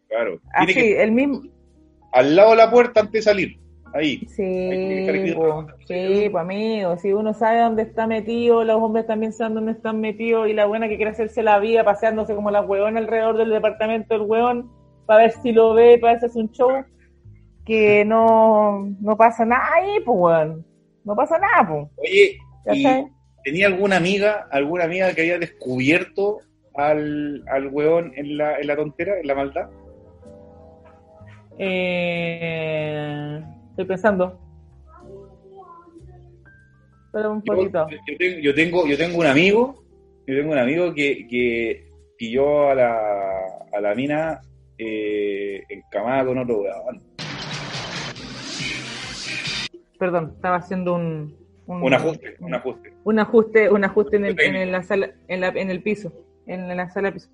Claro. 0.10 0.40
Así, 0.54 0.74
que 0.74 1.04
el 1.04 1.12
mismo. 1.12 1.42
al 2.14 2.36
lado 2.36 2.52
de 2.52 2.56
la 2.58 2.72
puerta 2.72 3.02
antes 3.02 3.14
de 3.14 3.22
salir. 3.22 3.60
Ahí. 3.94 4.20
Que 4.20 4.28
Sí, 4.28 5.34
po, 5.36 5.66
sí, 5.88 6.30
pues 6.30 6.42
amigo, 6.42 6.98
si 6.98 7.14
uno 7.14 7.34
sabe 7.34 7.60
dónde 7.62 7.84
está 7.84 8.08
metido, 8.08 8.64
los 8.66 8.76
hombres 8.82 9.08
también 9.08 9.32
saben 9.32 9.54
dónde 9.56 9.72
están 9.72 10.02
metidos 10.02 10.50
y 10.50 10.54
la 10.54 10.66
buena 10.66 10.90
que 10.90 10.98
quiere 10.98 11.12
hacerse 11.12 11.44
la 11.44 11.60
vida 11.60 11.84
paseándose 11.86 12.36
como 12.36 12.52
la 12.52 12.62
huevona 12.62 13.00
alrededor 13.00 13.38
del 13.38 13.52
departamento 13.52 14.14
del 14.18 14.28
huevón 14.28 14.70
para 15.06 15.22
ver 15.22 15.32
si 15.32 15.54
lo 15.54 15.74
ve, 15.74 15.98
para 16.00 16.18
hacerse 16.18 16.40
un 16.40 16.52
show 16.52 16.72
que 17.66 18.06
no, 18.06 18.96
no 19.02 19.18
pasa 19.18 19.46
nada 19.46 19.68
ahí, 19.74 20.00
pues 20.06 20.18
weón, 20.20 20.66
no 21.04 21.16
pasa 21.16 21.38
nada, 21.40 21.68
pues. 21.68 21.88
Oye, 21.98 22.38
tenía 23.44 23.68
alguna 23.68 23.98
amiga, 23.98 24.48
alguna 24.52 24.84
amiga 24.86 25.14
que 25.14 25.22
había 25.22 25.40
descubierto 25.40 26.40
al, 26.76 27.44
al 27.48 27.68
weón 27.68 28.12
en 28.16 28.38
la, 28.38 28.60
en 28.60 28.68
la 28.68 28.76
tontera, 28.76 29.20
en 29.20 29.28
la 29.28 29.36
maldad. 29.36 29.70
Eh, 31.58 33.42
estoy 33.70 33.86
pensando. 33.86 34.40
Espera 37.06 37.30
un 37.30 37.42
Yo, 37.44 37.56
poquito. 37.56 37.88
yo 37.90 38.16
tengo, 38.18 38.40
yo 38.42 38.54
tengo, 38.56 38.88
yo 38.88 38.98
tengo 38.98 39.20
un 39.20 39.26
amigo, 39.26 39.84
yo 40.28 40.36
tengo 40.36 40.52
un 40.52 40.58
amigo 40.58 40.94
que, 40.94 41.26
que 41.28 41.88
pilló 42.18 42.70
a 42.72 42.76
la, 42.76 43.00
a 43.72 43.80
la 43.82 43.96
mina 43.96 44.42
eh, 44.78 45.64
encamada 45.70 46.26
con 46.26 46.38
otro 46.40 46.62
weón. 46.62 47.02
Perdón, 49.98 50.34
estaba 50.36 50.58
haciendo 50.58 50.96
un, 50.96 51.36
Un 51.68 51.94
ajuste, 51.94 52.36
un 52.40 52.54
ajuste. 52.54 52.94
un 53.04 53.20
ajuste, 53.20 53.70
un 53.70 53.84
ajuste 53.84 54.18
en, 54.18 54.26
el, 54.26 54.40
en, 54.40 54.72
la 54.72 54.84
sala, 54.84 55.12
en, 55.28 55.42
la, 55.42 55.48
en 55.50 55.70
el 55.70 55.82
piso, 55.82 56.12
en 56.46 56.76
la 56.76 56.90
sala 56.90 57.10
de 57.10 57.14
piso. 57.14 57.30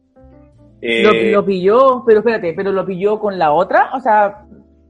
Eh, 0.81 1.03
Lo, 1.03 1.39
lo 1.41 1.45
pilló, 1.45 2.03
pero 2.05 2.19
espérate, 2.19 2.53
pero 2.53 2.71
lo 2.71 2.85
pilló 2.85 3.19
con 3.19 3.37
la 3.37 3.51
otra, 3.51 3.91
o 3.93 3.99
sea, 3.99 4.45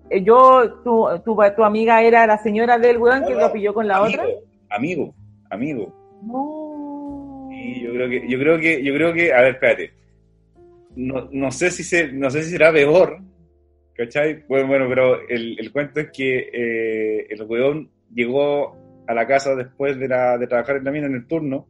eh, 0.10 0.24
yo, 0.24 0.82
tu, 0.84 1.06
tu, 1.26 1.38
tu 1.56 1.64
amiga 1.64 2.02
era 2.02 2.28
la 2.28 2.38
señora 2.38 2.78
del 2.78 2.98
weón 2.98 3.26
que 3.26 3.34
no, 3.34 3.40
lo 3.40 3.52
pilló 3.54 3.74
con 3.74 3.88
la 3.88 3.98
amigo, 3.98 4.22
otra. 4.22 4.34
Amigo, 4.70 5.14
amigo. 5.50 5.94
No. 6.24 7.48
Sí, 7.50 7.82
yo 7.82 7.92
creo 7.94 8.10
que, 8.10 8.28
yo 8.30 8.40
creo 8.40 8.60
que, 8.60 8.84
yo 8.84 8.94
creo 8.94 9.14
que, 9.14 9.34
a 9.34 9.42
ver, 9.42 9.54
espérate. 9.56 9.94
No, 10.96 11.30
no 11.32 11.52
sé 11.52 11.72
si 11.72 11.84
se, 11.84 12.12
no 12.12 12.30
sé 12.30 12.44
si 12.44 12.52
será 12.52 12.72
peor, 12.72 13.20
¿cachai? 14.06 14.44
Bueno, 14.48 14.68
bueno, 14.68 14.86
pero 14.90 15.28
el, 15.30 15.60
el 15.60 15.72
cuento 15.72 16.00
es 16.00 16.12
que 16.12 16.50
eh, 16.54 17.28
el 17.30 17.44
weón 17.44 17.90
llegó 18.14 18.76
a 19.08 19.14
la 19.14 19.28
casa 19.28 19.56
después 19.56 20.00
de, 20.00 20.08
la, 20.08 20.38
de 20.38 20.48
trabajar 20.48 20.78
en 20.78 20.84
la 20.86 20.92
mina 20.92 21.08
en 21.08 21.16
el 21.16 21.28
turno 21.28 21.68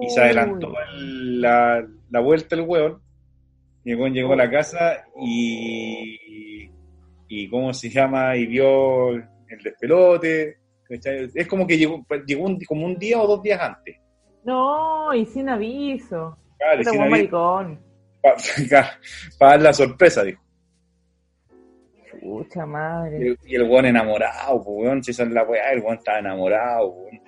y 0.00 0.08
se 0.10 0.20
adelantó 0.20 0.72
el- 0.94 1.40
la, 1.40 1.86
la 2.10 2.20
vuelta 2.20 2.54
el 2.54 2.62
weón. 2.62 3.00
Y 3.84 3.90
el 3.92 3.98
weón 3.98 4.14
llegó 4.14 4.32
a 4.32 4.36
la 4.36 4.50
casa 4.50 5.04
y, 5.20 6.70
y 7.28 7.48
¿cómo 7.48 7.72
se 7.74 7.90
llama? 7.90 8.36
Y 8.36 8.46
vio 8.46 9.10
el 9.10 9.24
despelote. 9.62 10.56
¿cachai? 10.88 11.30
Es 11.34 11.46
como 11.48 11.66
que 11.66 11.76
llegó, 11.76 12.04
llegó 12.26 12.44
un- 12.44 12.58
como 12.60 12.86
un 12.86 12.96
día 12.98 13.20
o 13.20 13.26
dos 13.26 13.42
días 13.42 13.60
antes. 13.60 13.96
No, 14.44 15.12
y 15.14 15.24
sin 15.26 15.48
aviso. 15.48 16.36
Claro, 16.58 16.80
Era 16.80 16.90
sin 16.90 17.00
aviso. 17.00 17.10
maricón. 17.10 17.80
para 18.22 18.36
dar 19.52 19.62
la 19.62 19.72
sorpresa, 19.72 20.22
dijo. 20.22 20.42
Pucha 22.24 22.64
madre. 22.64 23.36
Y, 23.44 23.52
y 23.52 23.54
el 23.56 23.64
weón 23.64 23.84
enamorado, 23.84 24.64
pues, 24.64 24.76
weón, 24.78 25.04
si 25.04 25.10
es 25.10 25.18
la 25.18 25.42
weá, 25.42 25.72
el 25.72 25.82
weón 25.82 25.98
estaba 25.98 26.20
enamorado, 26.20 26.88
weón. 26.88 27.20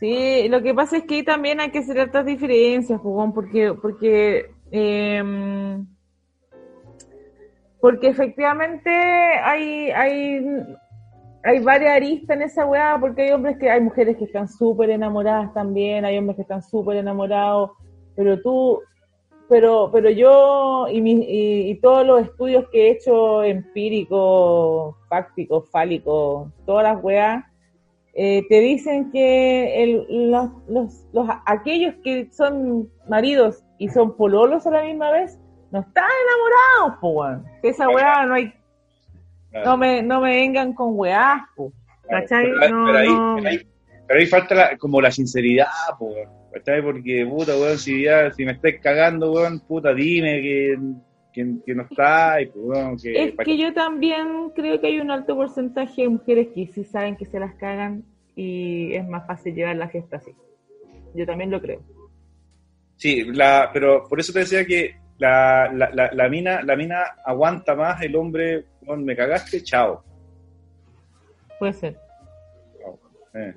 Sí, 0.00 0.48
lo 0.48 0.62
que 0.62 0.72
pasa 0.72 0.96
es 0.96 1.04
que 1.04 1.22
también 1.22 1.60
hay 1.60 1.70
que 1.70 1.80
hacer 1.80 1.98
estas 1.98 2.24
diferencias, 2.24 2.98
Jugón, 2.98 3.34
porque, 3.34 3.74
porque, 3.74 4.50
em, 4.70 5.86
porque 7.78 8.08
efectivamente 8.08 8.88
hay, 8.90 9.90
hay, 9.90 10.42
hay 11.42 11.58
varias 11.60 11.96
aristas 11.96 12.34
en 12.34 12.42
esa 12.44 12.64
weá, 12.64 12.96
porque 12.98 13.24
hay 13.24 13.32
hombres 13.32 13.58
que, 13.58 13.68
hay 13.68 13.82
mujeres 13.82 14.16
que 14.16 14.24
están 14.24 14.48
súper 14.48 14.88
enamoradas 14.88 15.52
también, 15.52 16.06
hay 16.06 16.16
hombres 16.16 16.36
que 16.36 16.42
están 16.42 16.62
súper 16.62 16.96
enamorados, 16.96 17.72
pero 18.16 18.40
tú, 18.40 18.80
pero, 19.50 19.90
pero 19.92 20.08
yo 20.08 20.86
y, 20.90 21.02
mi- 21.02 21.24
y, 21.28 21.70
y 21.70 21.74
todos 21.80 22.06
los 22.06 22.22
estudios 22.22 22.66
que 22.70 22.86
he 22.86 22.90
hecho 22.92 23.42
empíricos, 23.44 24.94
fácticos, 25.08 25.68
fálicos, 25.70 26.48
todas 26.64 26.84
las 26.84 27.02
weas, 27.04 27.44
eh, 28.14 28.42
te 28.48 28.60
dicen 28.60 29.10
que 29.12 29.82
el- 29.82 30.30
los, 30.30 30.50
los, 30.68 31.04
los- 31.12 31.28
aquellos 31.46 31.94
que 32.02 32.30
son 32.32 32.88
maridos 33.08 33.62
y 33.78 33.88
son 33.88 34.16
pololos 34.16 34.66
a 34.66 34.70
la 34.70 34.82
misma 34.84 35.10
vez, 35.10 35.38
no 35.70 35.80
están 35.80 36.04
enamorados, 36.26 37.00
po, 37.00 37.08
weón. 37.10 37.44
Que 37.62 37.68
esa 37.68 37.88
weá 37.88 38.24
no 38.26 38.34
hay, 38.34 38.52
no 39.64 39.76
me, 39.76 40.02
no 40.02 40.20
me 40.20 40.30
vengan 40.30 40.72
con 40.72 40.98
weás, 40.98 41.42
po. 41.56 41.72
¿Cachai? 42.08 42.46
Pero, 42.60 42.76
No, 42.76 42.86
pero 42.86 42.98
ahí, 42.98 43.08
no. 43.08 43.34
pero 43.36 43.48
ahí- 43.48 43.66
pero 44.08 44.20
ahí 44.20 44.26
falta 44.26 44.54
la- 44.54 44.76
como 44.78 45.00
la 45.00 45.10
sinceridad, 45.10 45.66
po, 45.98 46.06
weón. 46.06 46.39
¿Cachai? 46.52 46.82
Porque, 46.82 47.26
puta, 47.28 47.56
weón, 47.56 47.78
si, 47.78 48.04
ya, 48.04 48.30
si 48.32 48.44
me 48.44 48.52
estáis 48.52 48.80
cagando, 48.80 49.32
weón, 49.32 49.60
puta, 49.60 49.94
dime 49.94 50.40
que, 50.42 50.78
que, 51.32 51.54
que 51.64 51.74
no 51.74 51.82
está, 51.82 52.40
y, 52.42 52.46
pues, 52.46 52.64
weón, 52.64 52.96
que... 52.96 53.24
Es 53.24 53.34
que 53.36 53.56
yo 53.56 53.72
también 53.72 54.50
creo 54.54 54.80
que 54.80 54.88
hay 54.88 55.00
un 55.00 55.10
alto 55.10 55.36
porcentaje 55.36 56.02
de 56.02 56.08
mujeres 56.08 56.48
que 56.54 56.66
sí 56.66 56.84
saben 56.84 57.16
que 57.16 57.26
se 57.26 57.38
las 57.38 57.54
cagan 57.54 58.04
y 58.34 58.94
es 58.94 59.06
más 59.06 59.26
fácil 59.26 59.54
llevar 59.54 59.76
la 59.76 59.88
fiesta 59.88 60.16
así. 60.16 60.32
Yo 61.14 61.26
también 61.26 61.50
lo 61.50 61.60
creo. 61.60 61.82
Sí, 62.96 63.24
la, 63.24 63.70
pero 63.72 64.04
por 64.08 64.18
eso 64.20 64.32
te 64.32 64.40
decía 64.40 64.64
que 64.64 64.96
la, 65.18 65.70
la, 65.72 65.90
la, 65.90 66.10
la 66.12 66.28
mina, 66.28 66.62
la 66.62 66.76
mina 66.76 67.02
aguanta 67.24 67.74
más, 67.74 68.02
el 68.02 68.16
hombre, 68.16 68.64
weón, 68.82 69.04
me 69.04 69.14
cagaste, 69.14 69.62
chao. 69.62 70.02
Puede 71.58 71.72
ser. 71.74 71.96
Eh. 73.34 73.54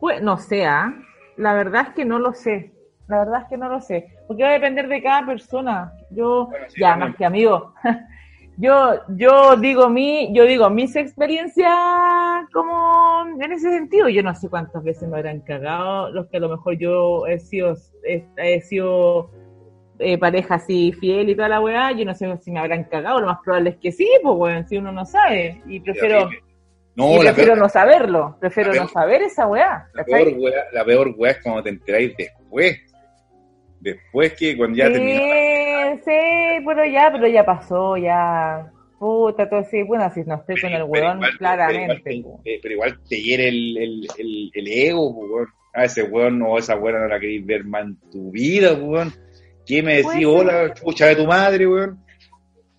Pues 0.00 0.22
no 0.22 0.36
sé, 0.38 0.64
¿ah? 0.64 0.92
La 1.36 1.54
verdad 1.54 1.86
es 1.88 1.94
que 1.94 2.04
no 2.04 2.18
lo 2.18 2.32
sé. 2.34 2.72
La 3.08 3.18
verdad 3.18 3.42
es 3.42 3.48
que 3.48 3.56
no 3.56 3.68
lo 3.68 3.80
sé. 3.80 4.08
Porque 4.26 4.42
va 4.42 4.50
a 4.50 4.52
depender 4.52 4.88
de 4.88 5.02
cada 5.02 5.26
persona. 5.26 5.92
Yo, 6.10 6.46
Bueno, 6.46 6.66
sí, 6.68 6.80
ya, 6.80 6.90
también. 6.90 7.08
más 7.10 7.16
que 7.18 7.24
amigo. 7.24 7.74
yo, 8.56 9.00
yo 9.08 9.56
digo 9.56 9.88
mi, 9.88 10.32
yo 10.34 10.44
digo 10.44 10.70
mis 10.70 10.94
experiencias 10.96 11.74
como 12.52 13.24
en 13.40 13.52
ese 13.52 13.70
sentido. 13.70 14.08
Yo 14.08 14.22
no 14.22 14.34
sé 14.34 14.48
cuántas 14.48 14.82
veces 14.84 15.08
me 15.08 15.16
habrán 15.16 15.40
cagado. 15.40 16.10
Los 16.10 16.26
que 16.28 16.36
a 16.38 16.40
lo 16.40 16.48
mejor 16.48 16.78
yo 16.78 17.26
he 17.26 17.38
sido, 17.38 17.74
he, 18.04 18.24
he 18.36 18.60
sido 18.60 19.30
eh, 19.98 20.16
pareja 20.18 20.54
así 20.56 20.92
fiel 20.92 21.30
y 21.30 21.34
toda 21.36 21.48
la 21.48 21.60
weá. 21.60 21.92
Yo 21.92 22.04
no 22.04 22.14
sé 22.14 22.34
si 22.38 22.50
me 22.50 22.60
habrán 22.60 22.84
cagado. 22.84 23.20
Lo 23.20 23.26
más 23.26 23.38
probable 23.44 23.70
es 23.70 23.76
que 23.76 23.92
sí, 23.92 24.08
pues 24.22 24.36
weón, 24.36 24.66
si 24.66 24.76
uno 24.78 24.92
no 24.92 25.04
sabe. 25.04 25.60
Y 25.66 25.80
prefiero, 25.80 26.30
No, 26.94 27.16
y 27.16 27.20
prefiero 27.20 27.52
peor, 27.54 27.58
no 27.58 27.68
saberlo. 27.68 28.36
Prefiero 28.40 28.74
no 28.74 28.86
saber 28.88 29.22
esa 29.22 29.46
weá. 29.46 29.86
la 29.94 30.04
peor 30.04 30.28
weá, 30.36 30.64
la 30.72 30.84
peor 30.84 31.14
weá 31.16 31.32
es 31.32 31.42
cuando 31.42 31.62
te 31.62 31.70
enteráis 31.70 32.14
después. 32.16 32.78
Después 33.80 34.34
que 34.34 34.56
cuando 34.56 34.76
ya 34.78 34.86
sí, 34.86 34.92
terminó. 34.92 35.22
sí, 36.04 36.64
pero 36.66 36.84
ya, 36.86 37.10
pero 37.12 37.26
ya 37.28 37.44
pasó, 37.44 37.96
ya. 37.96 38.70
Puta, 38.98 39.48
todo 39.50 39.64
sí, 39.64 39.82
bueno, 39.82 40.08
si 40.14 40.20
no 40.22 40.36
estoy 40.36 40.60
con 40.60 40.72
el 40.72 40.82
igual- 40.82 41.18
claramente. 41.38 42.00
Pero 42.04 42.14
igual, 42.16 42.36
po. 42.36 42.40
te, 42.44 42.54
eh, 42.54 42.58
pero 42.62 42.74
igual 42.74 43.00
te 43.08 43.20
hiere 43.20 43.48
el, 43.48 43.76
el, 43.78 44.08
el, 44.18 44.50
el 44.54 44.68
ego, 44.68 45.14
pues, 45.14 45.30
weón. 45.30 45.48
A 45.74 45.84
ese 45.84 46.02
weón 46.04 46.40
o 46.42 46.58
esa 46.58 46.76
weón 46.76 47.00
no 47.00 47.08
la 47.08 47.18
queréis 47.18 47.44
ver 47.44 47.64
más 47.64 47.82
en 47.84 47.96
tu 48.10 48.30
vida, 48.30 48.70
pues, 48.74 48.84
weón. 48.84 49.12
¿Qué 49.66 49.82
me 49.82 49.94
decís? 49.96 50.12
Puede 50.12 50.26
Hola, 50.26 50.74
chucha 50.74 51.06
de 51.06 51.16
tu 51.16 51.26
madre, 51.26 51.66
weón. 51.66 51.98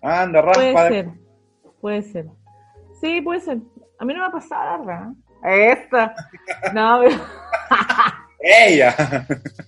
Anda, 0.00 0.42
Puede 0.42 0.72
raspa. 0.72 0.88
ser, 0.88 1.06
puede 1.80 2.02
ser. 2.02 2.26
Sí, 3.00 3.20
puede 3.20 3.40
ser. 3.40 3.58
A 4.04 4.06
mí 4.06 4.12
no 4.12 4.20
me 4.20 4.26
ha 4.26 4.30
pasado, 4.30 4.84
la 4.84 4.84
verdad. 4.84 5.72
Esta. 5.72 6.14
No, 6.74 7.00
pero... 7.02 7.16
¡Ella! 8.40 8.94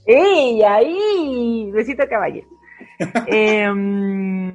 ¡Ella! 0.07 0.74
¡Ahí! 0.74 1.70
Besito 1.72 2.07
caballero. 2.07 2.47
Em, 3.26 4.49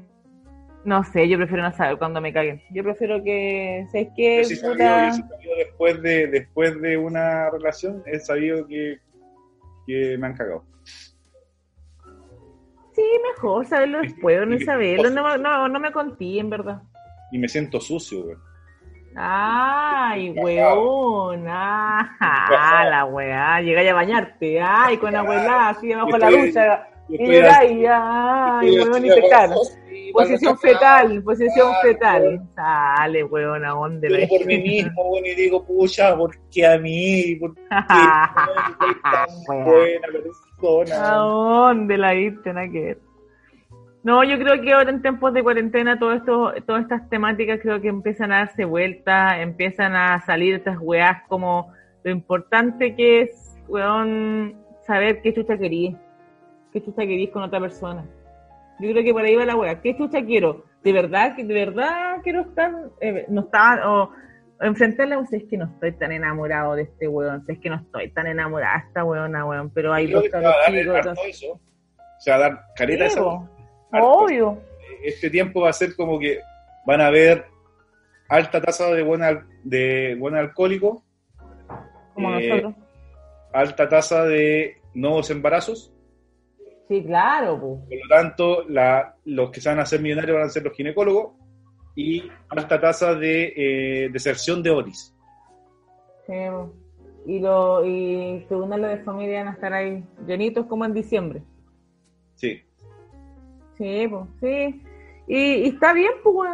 no 0.85 1.03
sé, 1.03 1.27
yo 1.27 1.37
prefiero 1.37 1.63
no 1.63 1.71
saber 1.71 1.97
cuándo 1.97 2.21
me 2.21 2.31
caguen. 2.31 2.61
Yo 2.69 2.83
prefiero 2.83 3.23
que... 3.23 3.87
¿Sabes 3.91 4.09
qué? 4.15 4.37
Yo 4.43 4.49
sí 4.49 4.55
sabido, 4.57 4.73
puta? 4.77 5.11
sabido 5.11 5.55
después 5.57 6.01
de, 6.03 6.27
después 6.27 6.79
de 6.79 6.97
una 6.97 7.49
relación, 7.49 8.03
he 8.05 8.19
sabido 8.19 8.67
que, 8.67 8.99
que 9.87 10.15
me 10.19 10.27
han 10.27 10.35
cagado. 10.35 10.63
Sí, 12.93 13.03
mejor 13.33 13.65
saberlo 13.65 14.01
después, 14.01 14.47
no 14.47 14.59
saberlo. 14.59 15.09
No, 15.09 15.27
me- 15.27 15.37
no, 15.39 15.67
no 15.67 15.79
me 15.79 15.91
conté, 15.91 16.37
en 16.37 16.51
verdad. 16.51 16.83
Y 17.31 17.39
me 17.39 17.47
siento 17.47 17.79
sucio, 17.79 18.23
weón. 18.25 18.50
Ay, 19.15 20.31
weón, 20.31 21.45
ah, 21.47 22.85
la 22.89 23.05
weá, 23.05 23.61
llegáis 23.61 23.89
a 23.91 23.93
bañarte, 23.93 24.61
ay, 24.61 24.97
con 24.97 25.15
abuela, 25.15 25.69
así 25.69 25.87
debajo 25.89 26.11
de 26.13 26.19
la 26.19 26.29
ducha, 26.29 26.87
y 27.09 27.17
llegáis, 27.17 27.87
ay, 27.91 28.79
weón, 28.79 29.05
y 29.05 29.09
te 29.09 29.21
sí, 29.89 30.11
Posición 30.13 30.57
fetal, 30.57 31.23
posición 31.23 31.73
fetal. 31.81 32.41
Dale, 32.55 33.23
weón, 33.25 33.65
¿a 33.65 33.69
dónde 33.71 34.09
la 34.09 34.27
por 34.27 34.45
mí 34.45 34.57
mismo, 34.57 35.11
weón, 35.11 35.25
y 35.25 35.35
digo, 35.35 35.65
pucha, 35.65 36.15
¿por 36.15 36.31
qué 36.49 36.65
a 36.67 36.77
mí? 36.77 37.35
¿Por 37.35 37.53
qué 37.55 37.61
tan 37.69 39.27
buena 39.47 40.07
¿A 40.07 40.61
persona? 40.61 41.13
dónde 41.15 41.97
la 41.97 42.13
viste? 42.13 42.53
Ver. 42.53 43.10
No, 44.03 44.23
yo 44.23 44.37
creo 44.39 44.59
que 44.61 44.73
ahora 44.73 44.89
en 44.89 45.01
tiempos 45.01 45.31
de 45.33 45.43
cuarentena 45.43 45.99
todo 45.99 46.13
esto, 46.13 46.53
todas 46.65 46.81
estas 46.83 47.07
temáticas 47.09 47.59
creo 47.61 47.79
que 47.81 47.87
empiezan 47.87 48.31
a 48.31 48.39
darse 48.39 48.65
vuelta, 48.65 49.39
empiezan 49.39 49.95
a 49.95 50.19
salir 50.25 50.55
estas 50.55 50.77
weás 50.79 51.21
como 51.27 51.71
lo 52.03 52.11
importante 52.11 52.95
que 52.95 53.21
es, 53.21 53.55
weón, 53.67 54.55
saber 54.87 55.21
qué 55.21 55.33
chucha 55.33 55.55
querís, 55.57 55.95
qué 56.73 56.81
chucha 56.83 57.01
querís 57.03 57.29
con 57.29 57.43
otra 57.43 57.59
persona. 57.59 58.03
Yo 58.79 58.89
creo 58.91 59.03
que 59.03 59.13
por 59.13 59.21
ahí 59.23 59.35
va 59.35 59.45
la 59.45 59.55
weá. 59.55 59.79
¿Qué 59.81 59.95
chucha 59.95 60.25
quiero? 60.25 60.65
¿De 60.83 60.91
verdad, 60.93 61.35
que 61.35 61.43
de 61.43 61.53
verdad 61.53 62.17
quiero 62.23 62.41
estar, 62.41 62.71
eh, 63.01 63.25
no 63.29 63.41
estaba, 63.41 63.87
o 63.87 64.11
enfrentarle 64.61 65.13
a 65.13 65.19
un, 65.19 65.27
es 65.31 65.43
que 65.43 65.57
no 65.57 65.65
estoy 65.65 65.91
tan 65.91 66.11
enamorado 66.11 66.73
de 66.73 66.83
este 66.83 67.07
weón, 67.07 67.43
es 67.47 67.59
que 67.59 67.69
no 67.69 67.75
estoy 67.75 68.09
tan 68.09 68.25
enamorada 68.25 68.79
de 68.79 68.87
esta 68.87 69.03
weona, 69.03 69.45
weón, 69.45 69.69
pero 69.69 69.93
hay 69.93 70.07
dos 70.07 70.27
cabros 70.29 70.55
dar 70.65 70.73
chicos, 70.73 70.95
harto 70.95 71.09
dos- 71.09 71.19
eso. 71.27 71.59
Se 72.17 72.31
va 72.31 72.37
a 72.37 72.39
dar 72.39 72.61
careta 72.75 73.05
esa. 73.05 73.21
Obvio. 73.93 74.59
Este 75.03 75.29
tiempo 75.29 75.61
va 75.61 75.69
a 75.69 75.73
ser 75.73 75.95
como 75.95 76.19
que 76.19 76.39
van 76.85 77.01
a 77.01 77.07
haber 77.07 77.45
alta 78.29 78.61
tasa 78.61 78.87
de 78.93 79.03
buena 79.03 79.45
de 79.63 80.15
buen 80.19 80.35
alcohólico, 80.35 81.03
Como 82.13 82.35
Eh, 82.39 82.49
nosotros. 82.49 82.73
alta 83.53 83.87
tasa 83.89 84.25
de 84.25 84.77
nuevos 84.93 85.29
embarazos. 85.31 85.93
Sí, 86.89 87.03
claro, 87.05 87.57
po. 87.59 87.79
Por 87.87 87.97
lo 87.97 88.07
tanto, 88.09 88.63
la- 88.67 89.15
los 89.23 89.49
que 89.49 89.61
se 89.61 89.69
van 89.69 89.79
a 89.79 89.83
hacer 89.83 90.01
millonarios 90.01 90.35
van 90.37 90.45
a 90.47 90.49
ser 90.49 90.63
los 90.63 90.73
ginecólogos 90.75 91.33
y 91.95 92.29
alta 92.49 92.79
tasa 92.81 93.15
de 93.15 93.53
eh, 93.55 94.09
deserción 94.11 94.61
de 94.61 94.69
oris. 94.71 95.15
Sí. 96.27 96.33
Y, 97.27 97.39
lo, 97.39 97.85
y 97.85 98.43
según 98.49 98.69
lo 98.69 98.87
de 98.87 98.97
familia 99.03 99.39
van 99.39 99.47
a 99.49 99.51
estar 99.53 99.73
ahí 99.73 100.03
llenitos 100.27 100.65
como 100.65 100.83
en 100.85 100.93
diciembre. 100.93 101.41
Sí. 102.35 102.61
Sí, 103.81 104.07
pues, 104.07 104.25
sí. 104.39 104.83
Y, 105.27 105.69
está 105.69 105.91
bien, 105.93 106.11
pues. 106.23 106.51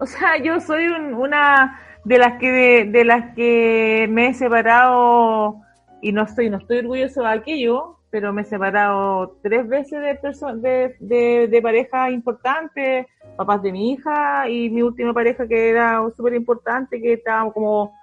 O 0.00 0.04
sea, 0.06 0.36
yo 0.36 0.60
soy 0.60 0.86
un- 0.86 1.14
una 1.14 1.80
de 2.04 2.18
las 2.18 2.38
que 2.38 2.84
de, 2.84 3.04
las 3.06 3.34
que 3.34 4.06
me 4.10 4.28
he 4.28 4.34
separado 4.34 5.62
y 6.02 6.12
no 6.12 6.22
estoy, 6.24 6.50
no 6.50 6.58
estoy 6.58 6.78
orgulloso 6.80 7.22
de 7.22 7.28
aquello, 7.28 7.96
pero 8.10 8.32
me 8.34 8.42
he 8.42 8.44
separado 8.44 9.38
tres 9.42 9.66
veces 9.66 9.98
de, 10.00 10.18
de, 10.60 10.96
de, 11.00 11.48
de 11.48 11.62
parejas 11.62 12.10
importantes, 12.12 13.06
papás 13.36 13.62
de 13.62 13.72
mi 13.72 13.92
hija 13.92 14.46
y 14.48 14.68
mi 14.68 14.82
última 14.82 15.14
pareja 15.14 15.48
que 15.48 15.70
era 15.70 16.02
súper 16.16 16.34
importante, 16.34 17.00
que 17.00 17.14
estábamos 17.14 17.54
como, 17.54 17.94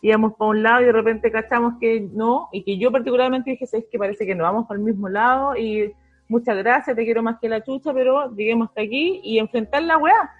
íbamos 0.00 0.32
para 0.34 0.50
un 0.50 0.62
lado 0.62 0.80
y 0.80 0.86
de 0.86 0.92
repente 0.92 1.30
cachamos 1.30 1.74
que 1.80 2.00
no, 2.12 2.48
y 2.50 2.64
que 2.64 2.78
yo 2.78 2.90
particularmente 2.90 3.50
dije, 3.50 3.66
es 3.70 3.84
que 3.90 3.98
parece 3.98 4.24
que 4.26 4.34
no 4.34 4.44
vamos 4.44 4.66
para 4.66 4.78
el 4.78 4.84
mismo 4.84 5.08
lado 5.08 5.54
y 5.56 5.92
muchas 6.28 6.56
gracias, 6.56 6.96
te 6.96 7.04
quiero 7.04 7.22
más 7.22 7.38
que 7.40 7.48
la 7.48 7.62
chucha, 7.62 7.92
pero 7.92 8.34
lleguemos 8.34 8.68
hasta 8.68 8.82
aquí 8.82 9.20
y 9.22 9.38
enfrentar 9.38 9.82
la 9.82 9.98
weá. 9.98 10.30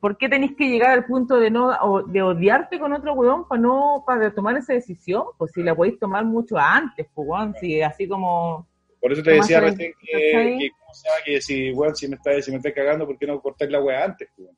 ¿Por 0.00 0.18
qué 0.18 0.28
tenéis 0.28 0.54
que 0.54 0.68
llegar 0.68 0.90
al 0.90 1.06
punto 1.06 1.38
de 1.40 1.50
no 1.50 1.72
de 2.08 2.20
odiarte 2.20 2.78
con 2.78 2.92
otro 2.92 3.14
weón 3.14 3.48
para 3.48 3.60
no 3.60 4.04
para 4.06 4.34
tomar 4.34 4.56
esa 4.56 4.74
decisión? 4.74 5.24
Pues 5.38 5.52
si 5.52 5.62
la 5.62 5.74
podéis 5.74 5.98
tomar 5.98 6.24
mucho 6.26 6.58
antes, 6.58 7.06
pues 7.14 7.26
weón, 7.26 7.54
si 7.58 7.80
así 7.80 8.06
como 8.06 8.68
Por 9.00 9.12
eso 9.12 9.22
te 9.22 9.30
¿Cómo 9.30 9.42
decía 9.42 9.60
recién 9.60 9.92
que, 9.98 10.58
que, 10.58 10.70
que 11.24 11.40
si, 11.40 11.72
weón, 11.72 11.96
si 11.96 12.08
me 12.08 12.16
está, 12.16 12.42
si 12.42 12.50
me 12.50 12.58
está 12.58 12.74
cagando, 12.74 13.06
¿por 13.06 13.16
qué 13.16 13.26
no 13.26 13.40
cortáis 13.40 13.70
la 13.70 13.80
weá 13.80 14.04
antes? 14.04 14.28
weón? 14.36 14.54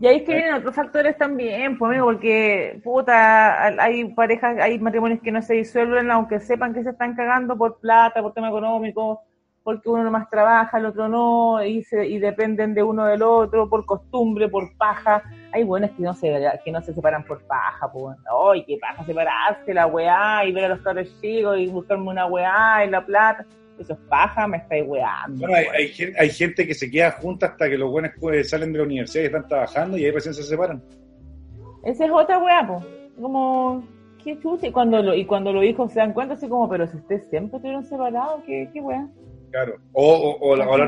Y 0.00 0.06
ahí 0.06 0.16
es 0.16 0.22
que 0.22 0.34
vienen 0.34 0.54
otros 0.54 0.74
factores 0.74 1.18
también, 1.18 1.76
pues 1.76 1.90
amigo, 1.90 2.06
porque 2.06 2.80
puta, 2.82 3.66
hay 3.82 4.14
parejas, 4.14 4.56
hay 4.58 4.78
matrimonios 4.78 5.20
que 5.20 5.30
no 5.30 5.42
se 5.42 5.52
disuelven 5.54 6.10
aunque 6.10 6.40
sepan 6.40 6.72
que 6.72 6.82
se 6.82 6.90
están 6.90 7.14
cagando 7.14 7.54
por 7.58 7.80
plata, 7.80 8.22
por 8.22 8.32
tema 8.32 8.48
económico, 8.48 9.20
porque 9.62 9.90
uno 9.90 10.02
nomás 10.02 10.30
trabaja, 10.30 10.78
el 10.78 10.86
otro 10.86 11.06
no, 11.06 11.62
y, 11.62 11.82
se, 11.82 12.06
y 12.06 12.18
dependen 12.18 12.72
de 12.72 12.82
uno 12.82 13.04
del 13.04 13.22
otro, 13.22 13.68
por 13.68 13.84
costumbre, 13.84 14.48
por 14.48 14.74
paja. 14.78 15.22
Hay 15.52 15.64
buenos 15.64 15.90
que 15.90 16.02
no 16.02 16.14
se 16.14 16.50
que 16.64 16.72
no 16.72 16.80
se 16.80 16.94
separan 16.94 17.24
por 17.24 17.46
paja, 17.46 17.92
pues. 17.92 18.16
¡Ay, 18.50 18.64
qué 18.64 18.78
paja 18.80 19.04
separarse, 19.04 19.74
la 19.74 19.86
weá! 19.86 20.46
Y 20.46 20.52
ver 20.52 20.64
a 20.64 20.68
los 20.70 20.80
cabros 20.80 21.14
chicos 21.20 21.58
y 21.58 21.66
buscarme 21.66 22.08
una 22.08 22.24
weá 22.24 22.86
y 22.86 22.90
la 22.90 23.04
plata. 23.04 23.44
Eso 23.80 23.94
es 23.94 23.98
paja, 24.08 24.46
me 24.46 24.58
estáis 24.58 24.84
weando. 24.86 25.46
Bueno, 25.46 25.54
hay, 25.56 25.66
hay 25.74 25.88
gen- 25.88 26.14
hay 26.18 26.30
gente 26.30 26.66
que 26.66 26.74
se 26.74 26.90
queda 26.90 27.12
junta 27.12 27.46
hasta 27.46 27.68
que 27.68 27.78
los 27.78 27.90
buenos 27.90 28.12
pues, 28.20 28.50
salen 28.50 28.72
de 28.72 28.78
la 28.78 28.84
universidad 28.84 29.22
y 29.22 29.26
están 29.26 29.48
trabajando 29.48 29.96
y 29.96 30.04
ahí 30.04 30.10
recién 30.10 30.34
se 30.34 30.42
separan. 30.42 30.82
Esa 31.84 32.04
es 32.04 32.10
otra 32.12 32.38
weá, 32.38 32.66
po. 32.66 32.84
Como, 33.20 33.86
qué 34.22 34.38
chucha. 34.40 34.66
Y 34.66 34.72
cuando, 34.72 35.02
lo, 35.02 35.14
y 35.14 35.24
cuando 35.24 35.52
los 35.52 35.64
hijos 35.64 35.92
se 35.92 36.00
dan 36.00 36.12
cuenta, 36.12 36.34
así 36.34 36.46
como, 36.48 36.68
pero 36.68 36.86
si 36.86 36.96
ustedes 36.98 37.28
siempre 37.30 37.56
estuvieron 37.56 37.84
separados, 37.84 38.42
qué, 38.46 38.68
qué 38.72 38.80
weá. 38.80 39.08
Claro. 39.50 39.76
O, 39.92 40.04
o, 40.14 40.50
o 40.50 40.56
la, 40.56 40.68
weá, 40.68 40.86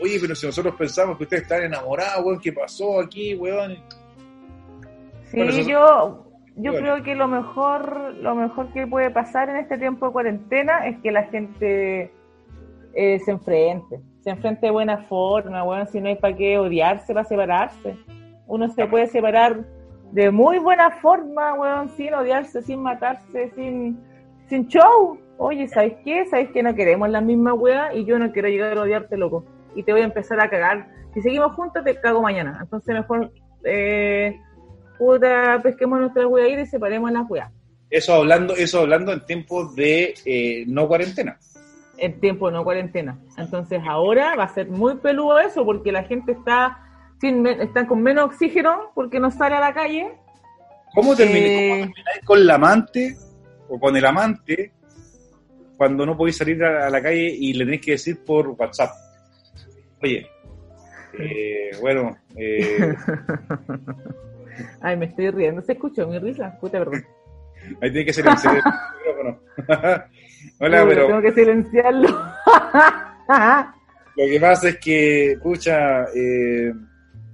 oye, 0.00 0.18
pero 0.20 0.34
si 0.34 0.46
nosotros 0.46 0.74
pensamos 0.76 1.16
que 1.18 1.24
ustedes 1.24 1.42
están 1.42 1.62
enamorados, 1.64 2.24
weón, 2.24 2.40
¿qué 2.40 2.52
pasó 2.52 3.00
aquí, 3.00 3.34
weón? 3.34 3.76
Sí, 5.24 5.36
Bueno, 5.36 5.50
eso- 5.52 5.68
yo, 5.68 6.26
yo 6.56 6.72
Bueno. 6.72 6.78
creo 6.78 7.02
que 7.04 7.14
lo 7.14 7.28
mejor, 7.28 8.14
lo 8.16 8.34
mejor 8.34 8.72
que 8.72 8.86
puede 8.86 9.10
pasar 9.10 9.48
en 9.48 9.56
este 9.56 9.78
tiempo 9.78 10.06
de 10.06 10.12
cuarentena 10.12 10.86
es 10.88 10.98
que 11.00 11.10
la 11.12 11.24
gente 11.24 12.12
eh, 12.94 13.18
se 13.20 13.30
enfrente. 13.30 14.00
Se 14.22 14.30
enfrente 14.30 14.66
de 14.66 14.72
buena 14.72 14.98
forma, 15.04 15.64
weón. 15.64 15.86
Si 15.88 16.00
no 16.00 16.08
hay 16.08 16.16
para 16.16 16.36
qué 16.36 16.58
odiarse, 16.58 17.12
para 17.12 17.26
separarse. 17.26 17.96
Uno 18.46 18.68
se 18.68 18.86
puede 18.86 19.06
separar 19.06 19.64
de 20.12 20.30
muy 20.30 20.58
buena 20.58 20.90
forma, 20.90 21.54
weón, 21.54 21.88
sin 21.96 22.12
odiarse, 22.14 22.62
sin 22.62 22.80
matarse, 22.82 23.50
sin, 23.54 23.98
sin 24.48 24.68
show. 24.68 25.18
Oye, 25.38 25.66
¿sabes 25.68 25.94
qué? 26.04 26.26
¿Sabes 26.26 26.50
que 26.50 26.62
no 26.62 26.74
queremos 26.74 27.08
la 27.08 27.20
misma 27.20 27.54
weá? 27.54 27.94
Y 27.94 28.04
yo 28.04 28.18
no 28.18 28.30
quiero 28.30 28.48
llegar 28.48 28.78
a 28.78 28.82
odiarte, 28.82 29.16
loco. 29.16 29.44
Y 29.74 29.82
te 29.82 29.92
voy 29.92 30.02
a 30.02 30.04
empezar 30.04 30.40
a 30.40 30.48
cagar. 30.48 30.88
Si 31.14 31.22
seguimos 31.22 31.54
juntos, 31.54 31.82
te 31.84 31.98
cago 32.00 32.22
mañana. 32.22 32.58
Entonces, 32.60 32.94
mejor, 32.94 33.32
eh, 33.64 34.38
puta, 34.98 35.58
pesquemos 35.62 35.98
nuestra 35.98 36.26
weá 36.26 36.48
y 36.48 36.66
separemos 36.66 37.10
las 37.10 37.28
weas. 37.28 37.50
Eso 37.90 38.14
hablando, 38.14 38.54
eso 38.54 38.80
hablando 38.80 39.12
en 39.12 39.24
tiempos 39.26 39.74
de 39.74 40.14
eh, 40.24 40.64
no 40.66 40.88
cuarentena. 40.88 41.38
En 42.02 42.18
tiempo 42.18 42.48
de 42.48 42.54
no 42.54 42.64
cuarentena. 42.64 43.16
Entonces, 43.38 43.80
ahora 43.86 44.34
va 44.34 44.42
a 44.44 44.48
ser 44.48 44.68
muy 44.68 44.96
peludo 44.96 45.38
eso 45.38 45.64
porque 45.64 45.92
la 45.92 46.02
gente 46.02 46.32
está, 46.32 46.78
sin, 47.20 47.46
está 47.46 47.86
con 47.86 48.02
menos 48.02 48.24
oxígeno 48.24 48.90
porque 48.92 49.20
no 49.20 49.30
sale 49.30 49.54
a 49.54 49.60
la 49.60 49.72
calle. 49.72 50.12
¿Cómo 50.92 51.14
terminé, 51.14 51.46
Eh. 51.46 51.70
cómo 51.70 51.94
termináis 51.94 52.24
con 52.24 52.44
la 52.44 52.54
amante 52.56 53.16
o 53.68 53.78
con 53.78 53.96
el 53.96 54.04
amante 54.04 54.72
cuando 55.76 56.04
no 56.04 56.16
podéis 56.16 56.38
salir 56.38 56.62
a, 56.64 56.90
la 56.90 57.00
calle 57.00 57.36
y 57.38 57.52
le 57.52 57.64
tenéis 57.64 57.80
que 57.82 57.92
decir 57.92 58.24
por 58.24 58.48
WhatsApp? 58.48 58.90
Oye, 60.02 60.26
eh, 61.20 61.70
bueno, 61.80 62.16
eh, 62.36 62.94
Ay, 64.80 64.96
me 64.96 65.06
estoy 65.06 65.30
riendo. 65.30 65.62
¿Se 65.62 65.72
escuchó 65.72 66.06
mi 66.08 66.18
risa? 66.18 66.58
Puta, 66.60 66.78
perdón. 66.78 67.04
ahí 67.80 67.92
tiene 67.92 68.04
que 68.04 68.12
silenciar 68.12 68.56
el 68.56 68.62
micrófono. 68.98 69.40
Hola, 70.60 70.84
pero 70.88 71.06
Tengo 71.06 71.22
que 71.22 71.32
silenciarlo. 71.32 72.08
lo 74.16 74.24
que 74.26 74.38
pasa 74.40 74.68
es 74.70 74.78
que, 74.78 75.38
pucha, 75.42 76.04
eh, 76.14 76.72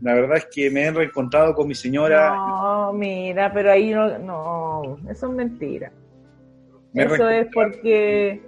la 0.00 0.14
verdad 0.14 0.36
es 0.38 0.46
que 0.46 0.70
me 0.70 0.84
he 0.84 0.90
reencontrado 0.90 1.54
con 1.54 1.66
mi 1.68 1.74
señora. 1.74 2.30
No, 2.34 2.92
mira, 2.92 3.52
pero 3.52 3.70
ahí 3.72 3.90
no, 3.90 4.18
no, 4.18 4.98
eso 5.10 5.26
es 5.26 5.32
mentira. 5.32 5.90
me 6.92 7.04
Eso 7.04 7.28
es 7.28 7.46
porque, 7.52 8.40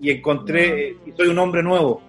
Y 0.00 0.10
encontré, 0.10 0.88
eh, 0.90 0.96
y 1.06 1.12
soy 1.12 1.28
un 1.28 1.38
hombre 1.38 1.62
nuevo. 1.62 2.02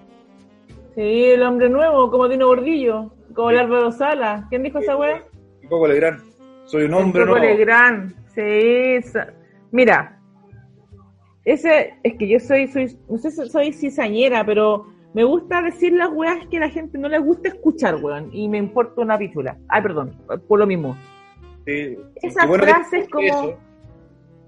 sí, 0.96 1.26
el 1.26 1.44
hombre 1.44 1.70
nuevo, 1.70 2.12
como 2.12 2.28
Dino 2.28 2.48
Gordillo, 2.48 3.12
como 3.34 3.50
Sí. 3.50 3.56
el 3.56 3.62
Álvaro 3.62 3.92
Sala. 3.92 4.46
¿Quién 4.50 4.64
dijo 4.64 4.80
esa 4.80 4.98
wea? 4.98 5.24
Un 5.64 5.70
poco 5.70 5.88
Legrand. 5.88 6.22
Soy 6.66 6.84
un 6.84 6.94
hombre 6.94 7.24
El 7.24 7.28
Coco 7.30 7.40
nuevo. 7.40 7.56
Legrand, 7.58 8.14
sí. 8.36 9.00
Mira, 9.72 10.20
ese 11.54 11.94
es 12.04 12.16
que 12.16 12.28
yo 12.28 12.40
soy, 12.40 12.68
soy, 12.68 12.98
no 13.10 13.18
sé 13.18 13.32
si 13.32 13.50
soy 13.50 13.74
cizañera, 13.74 14.46
pero 14.46 14.86
me 15.14 15.24
gusta 15.24 15.62
decir 15.62 15.92
las 15.94 16.10
weas 16.12 16.46
que 16.48 16.58
a 16.58 16.62
la 16.62 16.70
gente 16.70 16.98
no 16.98 17.10
le 17.10 17.20
gusta 17.20 17.50
escuchar, 17.50 17.96
weón, 17.96 18.30
y 18.32 18.48
me 18.48 18.58
importa 18.58 19.02
una 19.02 19.18
pichula. 19.18 19.58
Ay, 19.68 19.82
perdón, 19.82 20.16
por 20.48 20.60
lo 20.60 20.66
mismo. 20.66 20.96
Sí, 21.66 21.98
Esas 22.16 22.48
bueno 22.48 22.64
frases 22.64 23.10
como, 23.10 23.28
eso. 23.28 23.58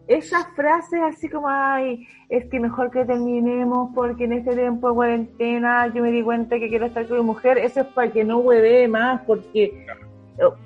esas 0.08 0.47
frases 0.56 0.99
así 1.04 1.30
como, 1.30 1.47
ay, 1.49 2.08
es 2.30 2.45
que 2.45 2.60
mejor 2.60 2.89
que 2.89 3.06
terminemos 3.06 3.91
porque 3.93 4.24
en 4.24 4.34
este 4.34 4.56
tiempo 4.56 4.89
de 4.89 4.95
cuarentena 4.95 5.93
yo 5.93 6.01
me 6.01 6.12
di 6.12 6.24
cuenta 6.24 6.58
que 6.58 6.70
quiero 6.70 6.86
estar 6.86 7.08
con 7.08 7.18
mi 7.18 7.24
mujer, 7.24 7.58
eso 7.58 7.82
es 7.82 7.88
para 7.88 8.12
que 8.12 8.24
no 8.24 8.38
hueve 8.38 8.88
más, 8.88 9.22
porque 9.28 9.86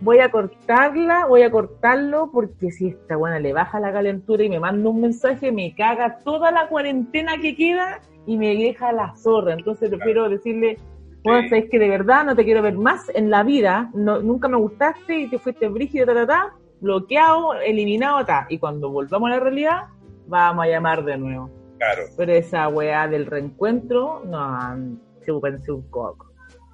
voy 0.01 0.19
a 0.19 0.31
cortarla, 0.31 1.25
voy 1.27 1.41
a 1.43 1.51
cortarlo, 1.51 2.29
porque 2.31 2.71
si 2.71 2.87
esta 2.89 3.15
buena 3.15 3.39
le 3.39 3.53
baja 3.53 3.79
la 3.79 3.91
calentura 3.91 4.43
y 4.43 4.49
me 4.49 4.59
manda 4.59 4.89
un 4.89 5.01
mensaje, 5.01 5.51
me 5.51 5.75
caga 5.75 6.19
toda 6.23 6.51
la 6.51 6.67
cuarentena 6.67 7.37
que 7.41 7.55
queda 7.55 7.99
y 8.25 8.37
me 8.37 8.55
deja 8.55 8.91
la 8.91 9.15
zorra. 9.15 9.53
Entonces 9.53 9.89
prefiero 9.89 10.29
decirle, 10.29 10.77
bueno, 11.23 11.41
Sí. 11.43 11.49
sabes 11.49 11.69
que 11.69 11.79
de 11.79 11.89
verdad 11.89 12.25
no 12.25 12.35
te 12.35 12.45
quiero 12.45 12.61
ver 12.61 12.77
más 12.77 13.09
en 13.13 13.29
la 13.29 13.43
vida, 13.43 13.89
no, 13.93 14.21
nunca 14.21 14.47
me 14.47 14.57
gustaste 14.57 15.19
y 15.19 15.29
te 15.29 15.39
fuiste 15.39 15.67
brígido, 15.67 16.05
ta, 16.05 16.13
ta, 16.13 16.27
ta, 16.27 16.53
bloqueado, 16.79 17.53
eliminado, 17.55 18.25
ta. 18.25 18.45
Y 18.49 18.59
cuando 18.59 18.89
volvamos 18.89 19.29
a 19.29 19.35
la 19.35 19.39
realidad, 19.39 19.83
vamos 20.27 20.65
a 20.65 20.69
llamar 20.69 21.03
de 21.03 21.17
nuevo. 21.17 21.49
Claro. 21.77 22.03
Pero 22.15 22.31
esa 22.33 22.67
weá 22.69 23.07
del 23.07 23.25
reencuentro, 23.25 24.23
no, 24.25 24.97
chúpense 25.25 25.71
un 25.71 25.83
coco. 25.89 26.27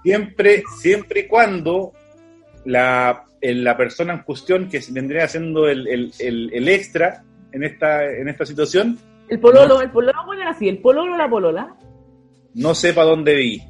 Siempre, 0.04 0.64
siempre 0.80 1.22
y 1.22 1.28
cuando 1.28 1.94
la, 2.66 3.26
la 3.42 3.78
persona 3.78 4.14
en 4.14 4.20
cuestión 4.24 4.70
que 4.70 4.82
vendría 4.92 5.26
haciendo 5.26 5.68
el, 5.68 5.88
el, 5.88 6.14
el, 6.20 6.50
el 6.54 6.68
extra 6.70 7.24
en 7.52 7.64
esta, 7.64 8.06
en 8.06 8.28
esta 8.30 8.46
situación 8.46 8.98
El 9.30 9.40
pololo, 9.40 9.82
el 9.82 9.92
pololo, 9.92 10.18
poner 10.26 10.48
así, 10.48 10.70
el 10.70 10.80
pololo 10.80 11.16
la 11.18 11.30
polola. 11.30 11.76
no 12.56 12.74
sepa 12.76 13.04
dónde 13.04 13.36
vi. 13.36 13.62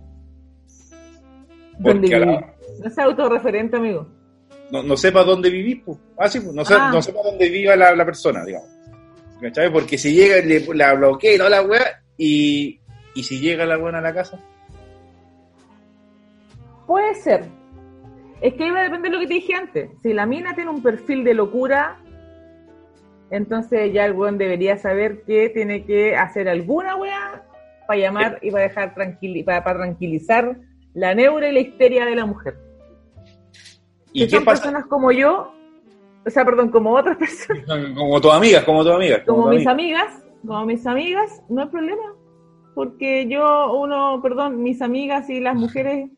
¿Dónde 1.79 2.07
la- 2.07 2.25
viví? 2.25 2.37
No 2.79 2.87
es 2.87 2.97
autorreferente, 2.99 3.77
amigo. 3.77 4.07
no, 4.71 4.83
no 4.83 4.95
sepa 4.97 5.23
dónde 5.23 5.49
viví, 5.49 5.75
pues. 5.75 5.97
Ah, 6.17 6.27
sí, 6.29 6.39
pues, 6.39 6.53
no, 6.53 6.63
se- 6.65 6.73
Ah. 6.75 6.89
no 6.91 7.01
sepa 7.01 7.19
dónde 7.23 7.49
viva 7.49 7.75
la, 7.75 7.95
la 7.95 8.05
persona, 8.05 8.43
digamos. 8.45 8.69
¿Cachai? 9.41 9.71
Porque 9.71 9.97
si 9.97 10.13
llega, 10.13 10.37
le, 10.45 10.65
la 10.73 10.93
bloquea 10.93 11.33
y 11.33 11.37
toda 11.37 11.49
la 11.49 11.61
weá, 11.63 12.01
y, 12.17 12.79
y 13.15 13.23
si 13.23 13.39
llega 13.39 13.65
la 13.65 13.77
buena 13.77 13.97
a 13.99 14.01
la 14.01 14.13
casa, 14.13 14.39
Puede 16.87 17.15
ser. 17.15 17.45
Es 18.43 18.55
que 18.55 18.67
iba 18.67 18.81
a 18.81 18.83
depender 18.83 19.09
de 19.09 19.15
lo 19.17 19.21
que 19.21 19.27
te 19.27 19.35
dije 19.35 19.53
antes. 19.55 19.89
Si 20.03 20.11
la 20.13 20.25
mina 20.25 20.53
tiene 20.53 20.69
un 20.69 20.83
perfil 20.83 21.23
de 21.23 21.33
locura, 21.33 21.97
entonces 23.31 23.93
ya 23.93 24.05
el 24.05 24.11
weón 24.11 24.37
debería 24.37 24.77
saber 24.77 25.23
que 25.23 25.47
tiene 25.49 25.85
que 25.85 26.17
hacer 26.17 26.49
alguna 26.49 26.97
weá 26.97 27.45
para 27.87 27.99
llamar 27.99 28.39
y 28.41 28.51
para 28.51 28.65
dejar 28.65 28.93
tranquili 28.93 29.43
para, 29.43 29.63
para 29.63 29.79
tranquilizar 29.79 30.57
la 30.93 31.15
neura 31.15 31.47
y 31.47 31.53
la 31.53 31.59
histeria 31.61 32.05
de 32.05 32.15
la 32.17 32.25
mujer. 32.25 32.57
¿y 34.11 34.25
qué 34.25 34.29
son 34.35 34.43
pasa? 34.45 34.63
personas 34.63 34.87
como 34.87 35.11
yo, 35.13 35.53
o 36.25 36.29
sea, 36.29 36.43
perdón, 36.43 36.69
como 36.69 36.91
otras 36.95 37.15
personas, 37.15 37.63
Como 37.95 38.19
tus 38.19 38.31
amigas, 38.33 38.65
como 38.65 38.83
tus 38.83 38.93
amigas. 38.93 39.21
como 39.25 39.47
mis 39.47 39.65
amigas. 39.65 40.03
amigas, 40.11 40.25
como 40.45 40.65
mis 40.65 40.85
amigas, 40.85 41.41
no 41.47 41.61
hay 41.61 41.67
problema. 41.69 42.13
Porque 42.75 43.25
yo, 43.29 43.73
uno, 43.79 44.19
perdón, 44.21 44.61
mis 44.63 44.81
amigas 44.81 45.29
y 45.29 45.39
las 45.39 45.55
mujeres 45.55 46.09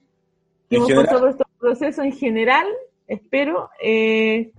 que 0.70 0.76
hemos 0.78 0.88
general. 0.88 1.06
pasado 1.06 1.22
por 1.22 1.30
estos 1.30 1.45
procesos 1.66 2.06
en 2.06 2.12
general, 2.14 2.66
espero, 3.08 3.70
eh, 3.82 4.52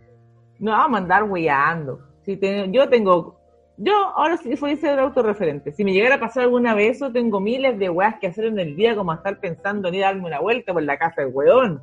no 0.58 0.72
vamos 0.72 0.98
a 0.98 1.02
andar 1.02 1.22
weyando. 1.24 2.00
Si 2.24 2.36
te- 2.36 2.68
yo 2.70 2.88
tengo 2.88 3.34
Yo 3.78 3.92
ahora 3.94 4.38
sí 4.38 4.56
soy 4.56 4.76
ser 4.78 4.98
autorreferente. 4.98 5.70
Si 5.70 5.84
me 5.84 5.92
llegara 5.92 6.14
a 6.14 6.18
pasar 6.20 6.44
alguna 6.44 6.74
vez 6.74 6.96
eso, 6.96 7.12
tengo 7.12 7.40
miles 7.40 7.78
de 7.78 7.90
weas 7.90 8.14
que 8.18 8.26
hacer 8.26 8.46
en 8.46 8.58
el 8.58 8.74
día, 8.74 8.96
como 8.96 9.12
estar 9.12 9.38
pensando 9.38 9.88
en 9.88 9.96
ir 9.96 10.04
a 10.04 10.06
darme 10.06 10.24
una 10.28 10.40
vuelta 10.40 10.72
por 10.72 10.82
la 10.82 10.96
casa 10.96 11.20
del 11.20 11.30
weón. 11.34 11.82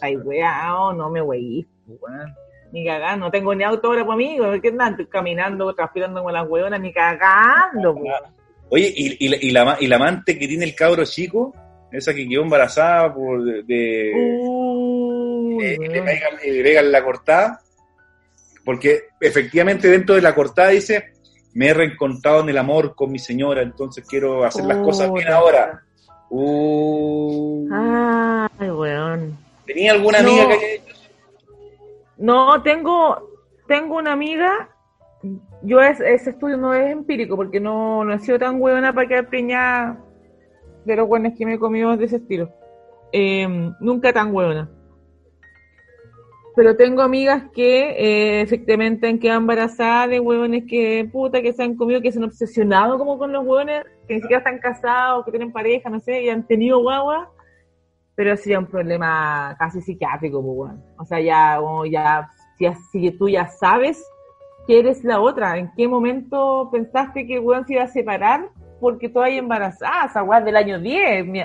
Ay, 0.00 0.16
wea, 0.16 0.74
oh, 0.76 0.92
no 0.92 1.08
me 1.08 1.22
weís, 1.22 1.66
weón. 1.86 2.34
Ni 2.72 2.84
cagando, 2.84 3.26
no 3.26 3.30
tengo 3.30 3.54
ni 3.54 3.62
auto 3.62 3.86
ahora 3.86 4.04
para 4.04 4.16
mí, 4.16 4.38
¿qué 4.60 4.68
andan? 4.70 4.90
Estoy 4.94 5.06
caminando, 5.06 5.72
transpirando 5.72 6.20
con 6.24 6.32
las 6.32 6.48
weonas, 6.48 6.80
ni 6.80 6.92
cagando, 6.92 7.92
weón. 7.92 8.22
Oye, 8.68 8.92
¿y, 8.96 9.24
y, 9.24 9.28
la- 9.28 9.36
y 9.40 9.50
la, 9.52 9.76
y 9.78 9.86
la 9.86 9.96
amante 9.96 10.36
que 10.36 10.48
tiene 10.48 10.64
el 10.64 10.74
cabro 10.74 11.04
chico, 11.04 11.54
esa 11.92 12.14
que 12.14 12.28
quedó 12.28 12.42
embarazada 12.42 13.12
por 13.14 13.42
de, 13.44 13.62
de- 13.64 14.12
Uy, 14.14 15.64
eh, 15.64 15.76
le 15.78 16.02
pegan, 16.02 16.34
le 16.44 16.62
pegan 16.62 16.92
la 16.92 17.04
cortada, 17.04 17.60
porque 18.64 19.04
efectivamente 19.20 19.88
dentro 19.88 20.14
de 20.14 20.22
la 20.22 20.34
cortada 20.34 20.68
dice, 20.68 21.12
me 21.54 21.68
he 21.68 21.74
reencontrado 21.74 22.40
en 22.42 22.48
el 22.50 22.58
amor 22.58 22.94
con 22.94 23.10
mi 23.10 23.18
señora, 23.18 23.62
entonces 23.62 24.04
quiero 24.08 24.44
hacer 24.44 24.64
las 24.64 24.78
cosas 24.78 25.12
bien 25.12 25.28
ahora. 25.28 25.82
Uh, 26.28 27.68
Ay, 27.72 28.70
weón. 28.70 29.36
¿Tenía 29.66 29.92
alguna 29.92 30.22
No. 30.22 30.28
amiga 30.30 30.48
que 30.48 30.54
haya 30.54 30.66
hecho 30.74 30.90
eso? 30.92 31.10
No, 32.18 32.62
tengo, 32.62 33.30
tengo 33.66 33.96
una 33.96 34.12
amiga. 34.12 34.68
Yo 35.62 35.80
es- 35.80 36.00
ese 36.00 36.30
estudio 36.30 36.56
no 36.56 36.72
es 36.72 36.90
empírico 36.92 37.36
porque 37.36 37.60
no, 37.60 38.04
no 38.04 38.14
he 38.14 38.18
sido 38.20 38.38
tan 38.38 38.60
huevona 38.60 38.92
para 38.92 39.08
quedar 39.08 39.28
preñada 39.28 39.98
de 40.84 40.96
los 40.96 41.08
buenos 41.08 41.34
que 41.36 41.46
me 41.46 41.54
he 41.54 41.58
comido 41.58 41.96
de 41.96 42.04
ese 42.04 42.16
estilo. 42.16 42.50
Eh, 43.12 43.46
nunca 43.80 44.12
tan 44.12 44.34
huevona. 44.34 44.70
Pero 46.56 46.76
tengo 46.76 47.02
amigas 47.02 47.44
que 47.54 47.90
eh, 47.90 48.40
efectivamente 48.42 49.08
han 49.08 49.18
quedado 49.18 49.40
embarazadas 49.40 50.10
de 50.10 50.66
que 50.68 51.08
puta 51.10 51.40
que 51.40 51.52
se 51.52 51.62
han 51.62 51.76
comido, 51.76 52.00
que 52.00 52.12
se 52.12 52.18
han 52.18 52.24
obsesionado 52.24 52.98
como 52.98 53.18
con 53.18 53.32
los 53.32 53.46
huevones, 53.46 53.84
que 54.06 54.14
ni 54.14 54.20
siquiera 54.20 54.38
están 54.38 54.58
casados, 54.58 55.24
que 55.24 55.30
tienen 55.30 55.52
pareja, 55.52 55.88
no 55.88 56.00
sé, 56.00 56.22
y 56.22 56.28
han 56.28 56.46
tenido 56.46 56.80
guagua 56.80 57.30
pero 58.20 58.36
sería 58.36 58.58
un 58.58 58.66
problema 58.66 59.56
casi 59.58 59.80
psiquiátrico, 59.80 60.42
pues, 60.42 60.54
weón. 60.54 60.84
O 60.98 61.06
sea, 61.06 61.20
ya, 61.20 61.56
como 61.58 61.86
ya, 61.86 62.28
si, 62.58 62.66
si 62.92 63.10
tú 63.12 63.30
ya 63.30 63.48
sabes 63.48 64.04
que 64.66 64.78
eres 64.78 65.02
la 65.04 65.22
otra, 65.22 65.56
¿en 65.56 65.70
qué 65.74 65.88
momento 65.88 66.68
pensaste 66.70 67.26
que 67.26 67.36
el 67.36 67.40
weón 67.40 67.66
se 67.66 67.72
iba 67.72 67.84
a 67.84 67.88
separar 67.88 68.50
porque 68.80 69.08
tú 69.08 69.20
hay 69.20 69.38
embarazada? 69.38 70.06
Esa 70.06 70.22
weón 70.22 70.44
del 70.44 70.56
año 70.56 70.78
10. 70.80 71.26
Mi- 71.26 71.42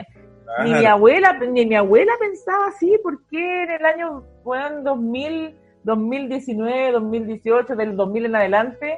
Ni 0.63 0.69
mi 0.79 0.85
abuela, 0.85 1.33
ni 1.33 1.65
mi 1.65 1.75
abuela 1.75 2.11
pensaba 2.19 2.67
así, 2.67 2.97
¿por 3.03 3.19
qué 3.29 3.63
en 3.63 3.71
el 3.71 3.85
año, 3.85 4.23
weón, 4.43 4.83
2000, 4.83 5.55
2019, 5.83 6.91
2018, 6.91 7.75
del 7.75 7.95
2000 7.95 8.25
en 8.25 8.35
adelante, 8.35 8.97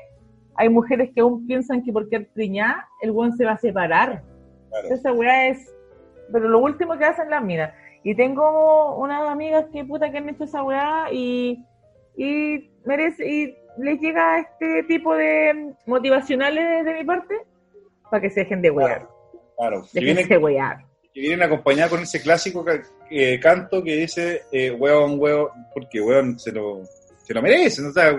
hay 0.55 0.69
mujeres 0.69 1.09
que 1.15 1.21
aún 1.21 1.47
piensan 1.47 1.83
que 1.83 1.91
porque 1.93 2.19
preñada, 2.19 2.87
el 3.01 3.11
weón 3.11 3.31
se 3.37 3.45
va 3.45 3.53
a 3.53 3.57
separar? 3.57 4.23
Claro. 4.69 4.87
Esa 4.93 5.13
weá 5.13 5.47
es. 5.47 5.73
Pero 6.31 6.49
lo 6.49 6.59
último 6.59 6.97
que 6.97 7.05
hacen 7.05 7.29
las 7.29 7.41
minas. 7.43 7.73
Y 8.03 8.13
tengo 8.15 8.95
unas 8.97 9.21
amigas 9.29 9.65
que 9.71 9.85
puta 9.85 10.11
que 10.11 10.17
han 10.17 10.29
hecho 10.29 10.43
esa 10.43 10.63
weá 10.63 11.07
y. 11.11 11.63
Y 12.17 12.69
merece. 12.85 13.25
Y 13.27 13.55
les 13.77 13.99
llega 14.01 14.39
este 14.39 14.83
tipo 14.83 15.15
de 15.15 15.73
motivacionales 15.85 16.83
de 16.83 16.93
mi 16.93 17.03
parte 17.05 17.35
para 18.09 18.21
que 18.21 18.29
se 18.29 18.41
dejen 18.41 18.61
de 18.61 18.71
wear. 18.71 19.07
Claro, 19.57 19.83
que 19.91 19.99
vienen, 19.99 20.27
de 20.27 20.37
wear. 20.37 20.77
que 21.13 21.19
vienen 21.21 21.41
acompañados 21.41 21.91
con 21.91 22.01
ese 22.01 22.21
clásico 22.21 22.63
eh, 23.09 23.39
canto 23.39 23.83
que 23.83 23.95
dice, 23.95 24.43
eh, 24.51 24.71
hueón, 24.71 25.19
hueón, 25.19 25.49
porque 25.73 25.99
hueón 26.01 26.37
se 26.39 26.51
lo, 26.51 26.81
se 27.23 27.33
lo 27.33 27.41
merecen, 27.41 27.87
o 27.87 27.91
sea, 27.91 28.17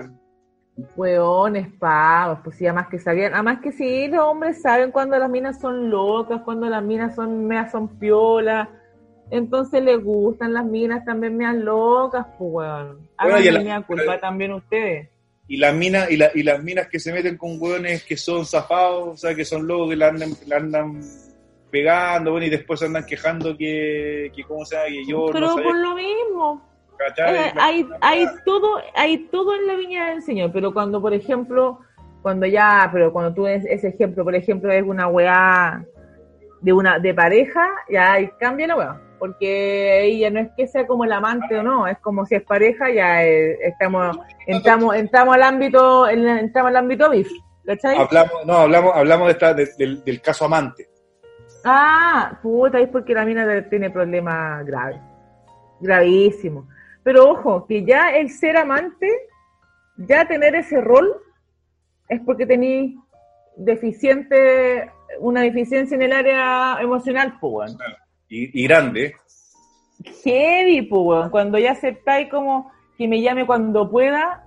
Weones, 0.95 1.67
pavos, 1.77 2.39
pues 2.43 2.55
sí, 2.57 2.65
además 2.65 2.87
que 2.89 2.99
sabían, 2.99 3.33
además 3.33 3.59
que 3.61 3.71
sí, 3.73 4.07
los 4.07 4.21
hombres 4.21 4.61
saben 4.61 4.91
cuando 4.91 5.17
las 5.17 5.29
minas 5.29 5.59
son 5.59 5.89
locas, 5.89 6.41
cuando 6.45 6.69
las 6.69 6.81
minas 6.83 7.15
son 7.15 7.45
meas 7.47 7.71
son 7.71 7.99
piolas, 7.99 8.69
entonces 9.29 9.83
les 9.83 10.01
gustan 10.01 10.53
las 10.53 10.65
minas 10.65 11.03
también 11.03 11.35
meas 11.35 11.55
locas, 11.55 12.25
pues 12.37 12.49
weón. 12.53 12.87
Bueno, 13.21 13.35
Hagan 13.35 13.67
a 13.67 13.79
la- 13.79 13.85
culpa 13.85 14.19
también 14.19 14.53
ustedes. 14.53 15.09
Y 15.49 15.57
las 15.57 15.73
minas 15.75 16.09
y, 16.09 16.15
la- 16.15 16.31
y 16.33 16.43
las 16.43 16.63
minas 16.63 16.87
que 16.87 16.99
se 16.99 17.11
meten 17.11 17.35
con 17.35 17.57
hueones 17.59 18.03
que 18.03 18.15
son 18.15 18.45
zafados, 18.45 19.07
o 19.09 19.17
sea, 19.17 19.35
que 19.35 19.43
son 19.43 19.67
locos, 19.67 19.89
que 19.89 19.95
la 19.97 20.07
andan, 20.07 20.29
la 20.47 20.55
andan 20.57 21.01
pegando, 21.71 22.31
bueno, 22.31 22.45
y 22.45 22.49
después 22.49 22.81
andan 22.83 23.05
quejando 23.05 23.57
que, 23.57 24.31
que 24.35 24.43
cómo 24.43 24.63
sea, 24.63 24.85
que 24.85 25.05
yo 25.05 25.25
Pero 25.33 25.47
no 25.47 25.55
por 25.55 25.63
sabía, 25.65 25.81
lo 25.81 25.95
mismo, 25.95 26.69
eh, 27.17 27.51
hay, 27.59 27.87
hay 28.01 28.25
todo, 28.45 28.81
hay 28.95 29.17
todo 29.31 29.55
en 29.55 29.67
la 29.67 29.75
viña 29.75 30.09
del 30.11 30.21
Señor, 30.21 30.51
pero 30.53 30.73
cuando, 30.73 31.01
por 31.01 31.13
ejemplo, 31.13 31.79
cuando 32.21 32.45
ya, 32.45 32.89
pero 32.93 33.11
cuando 33.13 33.33
tú 33.33 33.43
ves 33.43 33.65
ese 33.67 33.89
ejemplo, 33.89 34.23
por 34.23 34.35
ejemplo, 34.35 34.71
es 34.71 34.83
una 34.83 35.07
weá 35.07 35.83
de 36.61 36.73
una, 36.73 36.99
de 36.99 37.13
pareja, 37.13 37.67
ya 37.89 38.13
ahí 38.13 38.29
cambia 38.39 38.67
la 38.67 38.75
weá. 38.77 39.01
Porque 39.19 40.05
ella 40.05 40.29
no 40.31 40.39
es 40.39 40.49
que 40.55 40.65
sea 40.67 40.87
como 40.87 41.03
el 41.03 41.11
amante 41.11 41.57
o 41.57 41.63
no, 41.63 41.87
es 41.87 41.97
como 41.99 42.25
si 42.25 42.35
es 42.35 42.43
pareja, 42.43 42.89
ya 42.89 43.23
eh, 43.25 43.57
estamos, 43.63 44.17
entramos, 44.47 44.95
entramos 44.95 45.35
al 45.35 45.43
ámbito, 45.43 46.07
en- 46.07 46.25
entramos 46.27 46.69
al 46.69 46.77
ámbito 46.77 47.09
beef, 47.09 47.27
¿cachai? 47.65 47.97
Hablamos, 47.97 48.45
no, 48.45 48.53
hablamos, 48.53 48.95
hablamos 48.95 49.27
de 49.27 49.31
esta, 49.33 49.53
de- 49.53 49.69
del, 49.77 50.03
del 50.03 50.21
caso 50.21 50.45
amante. 50.45 50.87
Ah, 51.65 52.39
puta, 52.41 52.79
es 52.79 52.87
porque 52.87 53.13
la 53.13 53.25
mina 53.25 53.67
tiene 53.69 53.89
problemas 53.89 54.65
graves. 54.65 54.97
Gravísimos. 55.81 56.65
Pero 57.03 57.29
ojo, 57.31 57.65
que 57.67 57.83
ya 57.83 58.09
el 58.15 58.29
ser 58.29 58.55
amante, 58.57 59.07
ya 59.97 60.25
tener 60.25 60.55
ese 60.55 60.79
rol, 60.79 61.13
es 62.07 62.21
porque 62.21 62.45
tenéis 62.45 62.95
deficiente, 63.57 64.89
una 65.19 65.41
deficiencia 65.41 65.95
en 65.95 66.01
el 66.03 66.13
área 66.13 66.77
emocional, 66.81 67.37
pues, 67.41 67.75
weón. 67.75 67.77
Y, 68.29 68.61
y 68.61 68.67
grande, 68.67 69.15
Heavy, 70.23 70.83
pues, 70.83 71.01
weón. 71.01 71.29
Cuando 71.29 71.57
ya 71.57 71.71
aceptáis 71.71 72.29
como 72.29 72.71
que 72.97 73.07
me 73.07 73.21
llame 73.21 73.45
cuando 73.45 73.89
pueda, 73.89 74.45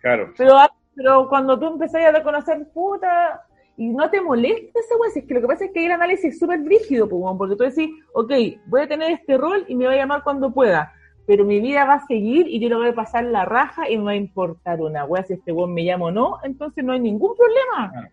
claro. 0.00 0.32
Pero, 0.36 0.56
pero 0.94 1.28
cuando 1.28 1.58
tú 1.58 1.66
empezás 1.66 2.04
a 2.04 2.12
reconocer, 2.12 2.66
puta, 2.72 3.44
y 3.76 3.88
no 3.88 4.10
te 4.10 4.20
molesta 4.20 4.80
esa 4.80 4.96
weá, 4.96 5.10
si 5.10 5.20
es 5.20 5.26
que 5.26 5.34
lo 5.34 5.40
que 5.40 5.46
pasa 5.46 5.64
es 5.64 5.70
que 5.72 5.80
hay 5.80 5.86
el 5.86 5.92
análisis 5.92 6.34
es 6.34 6.38
súper 6.38 6.60
rígido, 6.62 7.08
pues, 7.08 7.22
weón, 7.22 7.38
porque 7.38 7.56
tú 7.56 7.64
decís, 7.64 7.90
ok, 8.12 8.32
voy 8.66 8.82
a 8.82 8.88
tener 8.88 9.12
este 9.12 9.36
rol 9.36 9.64
y 9.68 9.74
me 9.74 9.86
va 9.86 9.92
a 9.92 9.96
llamar 9.96 10.22
cuando 10.24 10.52
pueda, 10.52 10.92
pero 11.26 11.44
mi 11.44 11.60
vida 11.60 11.84
va 11.84 11.94
a 11.94 12.06
seguir 12.06 12.46
y 12.48 12.58
yo 12.58 12.68
le 12.68 12.76
voy 12.76 12.88
a 12.88 12.94
pasar 12.94 13.24
la 13.24 13.44
raja 13.44 13.88
y 13.88 13.98
me 13.98 14.04
va 14.04 14.10
a 14.12 14.16
importar 14.16 14.80
una 14.80 15.04
weá 15.04 15.22
si 15.24 15.34
este 15.34 15.52
weón 15.52 15.74
me 15.74 15.84
llama 15.84 16.06
o 16.06 16.10
no, 16.10 16.38
entonces 16.42 16.84
no 16.84 16.92
hay 16.92 17.00
ningún 17.00 17.34
problema. 17.36 18.10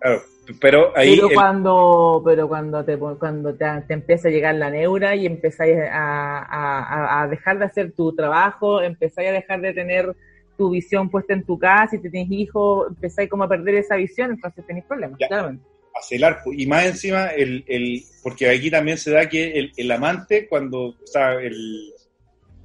Claro, 0.00 0.20
pero 0.60 0.92
ahí 0.96 1.14
pero 1.16 1.28
el- 1.28 1.34
cuando, 1.34 2.22
pero 2.24 2.48
cuando 2.48 2.84
te 2.84 2.96
cuando 2.98 3.54
te, 3.54 3.64
te 3.86 3.94
empieza 3.94 4.28
a 4.28 4.30
llegar 4.30 4.54
la 4.54 4.70
neura 4.70 5.14
y 5.16 5.26
empezáis 5.26 5.76
a, 5.90 7.22
a- 7.22 7.28
dejar 7.28 7.58
de 7.58 7.64
hacer 7.66 7.92
tu 7.92 8.14
trabajo, 8.14 8.80
empezáis 8.82 9.28
a 9.30 9.32
dejar 9.32 9.60
de 9.60 9.72
tener 9.72 10.14
tu 10.56 10.70
visión 10.70 11.10
puesta 11.10 11.34
en 11.34 11.44
tu 11.44 11.58
casa, 11.58 11.96
y 11.96 11.98
te 12.00 12.08
tienes 12.10 12.30
hijos, 12.32 12.88
empezáis 12.88 13.28
como 13.28 13.44
a 13.44 13.48
perder 13.48 13.74
esa 13.74 13.96
visión, 13.96 14.30
entonces 14.30 14.64
tenéis 14.66 14.86
problemas, 14.86 15.18
Ya. 15.20 15.28
claramente. 15.28 15.64
a 15.94 16.00
celar, 16.02 16.40
pues, 16.44 16.58
y 16.58 16.66
más 16.66 16.86
encima, 16.86 17.26
el, 17.28 17.64
el, 17.66 18.02
porque 18.22 18.48
aquí 18.48 18.70
también 18.70 18.96
se 18.98 19.10
da 19.10 19.28
que 19.28 19.52
el, 19.52 19.72
el 19.76 19.90
amante, 19.90 20.46
cuando, 20.48 20.88
o 20.88 20.96
sea, 21.06 21.34
el, 21.34 21.92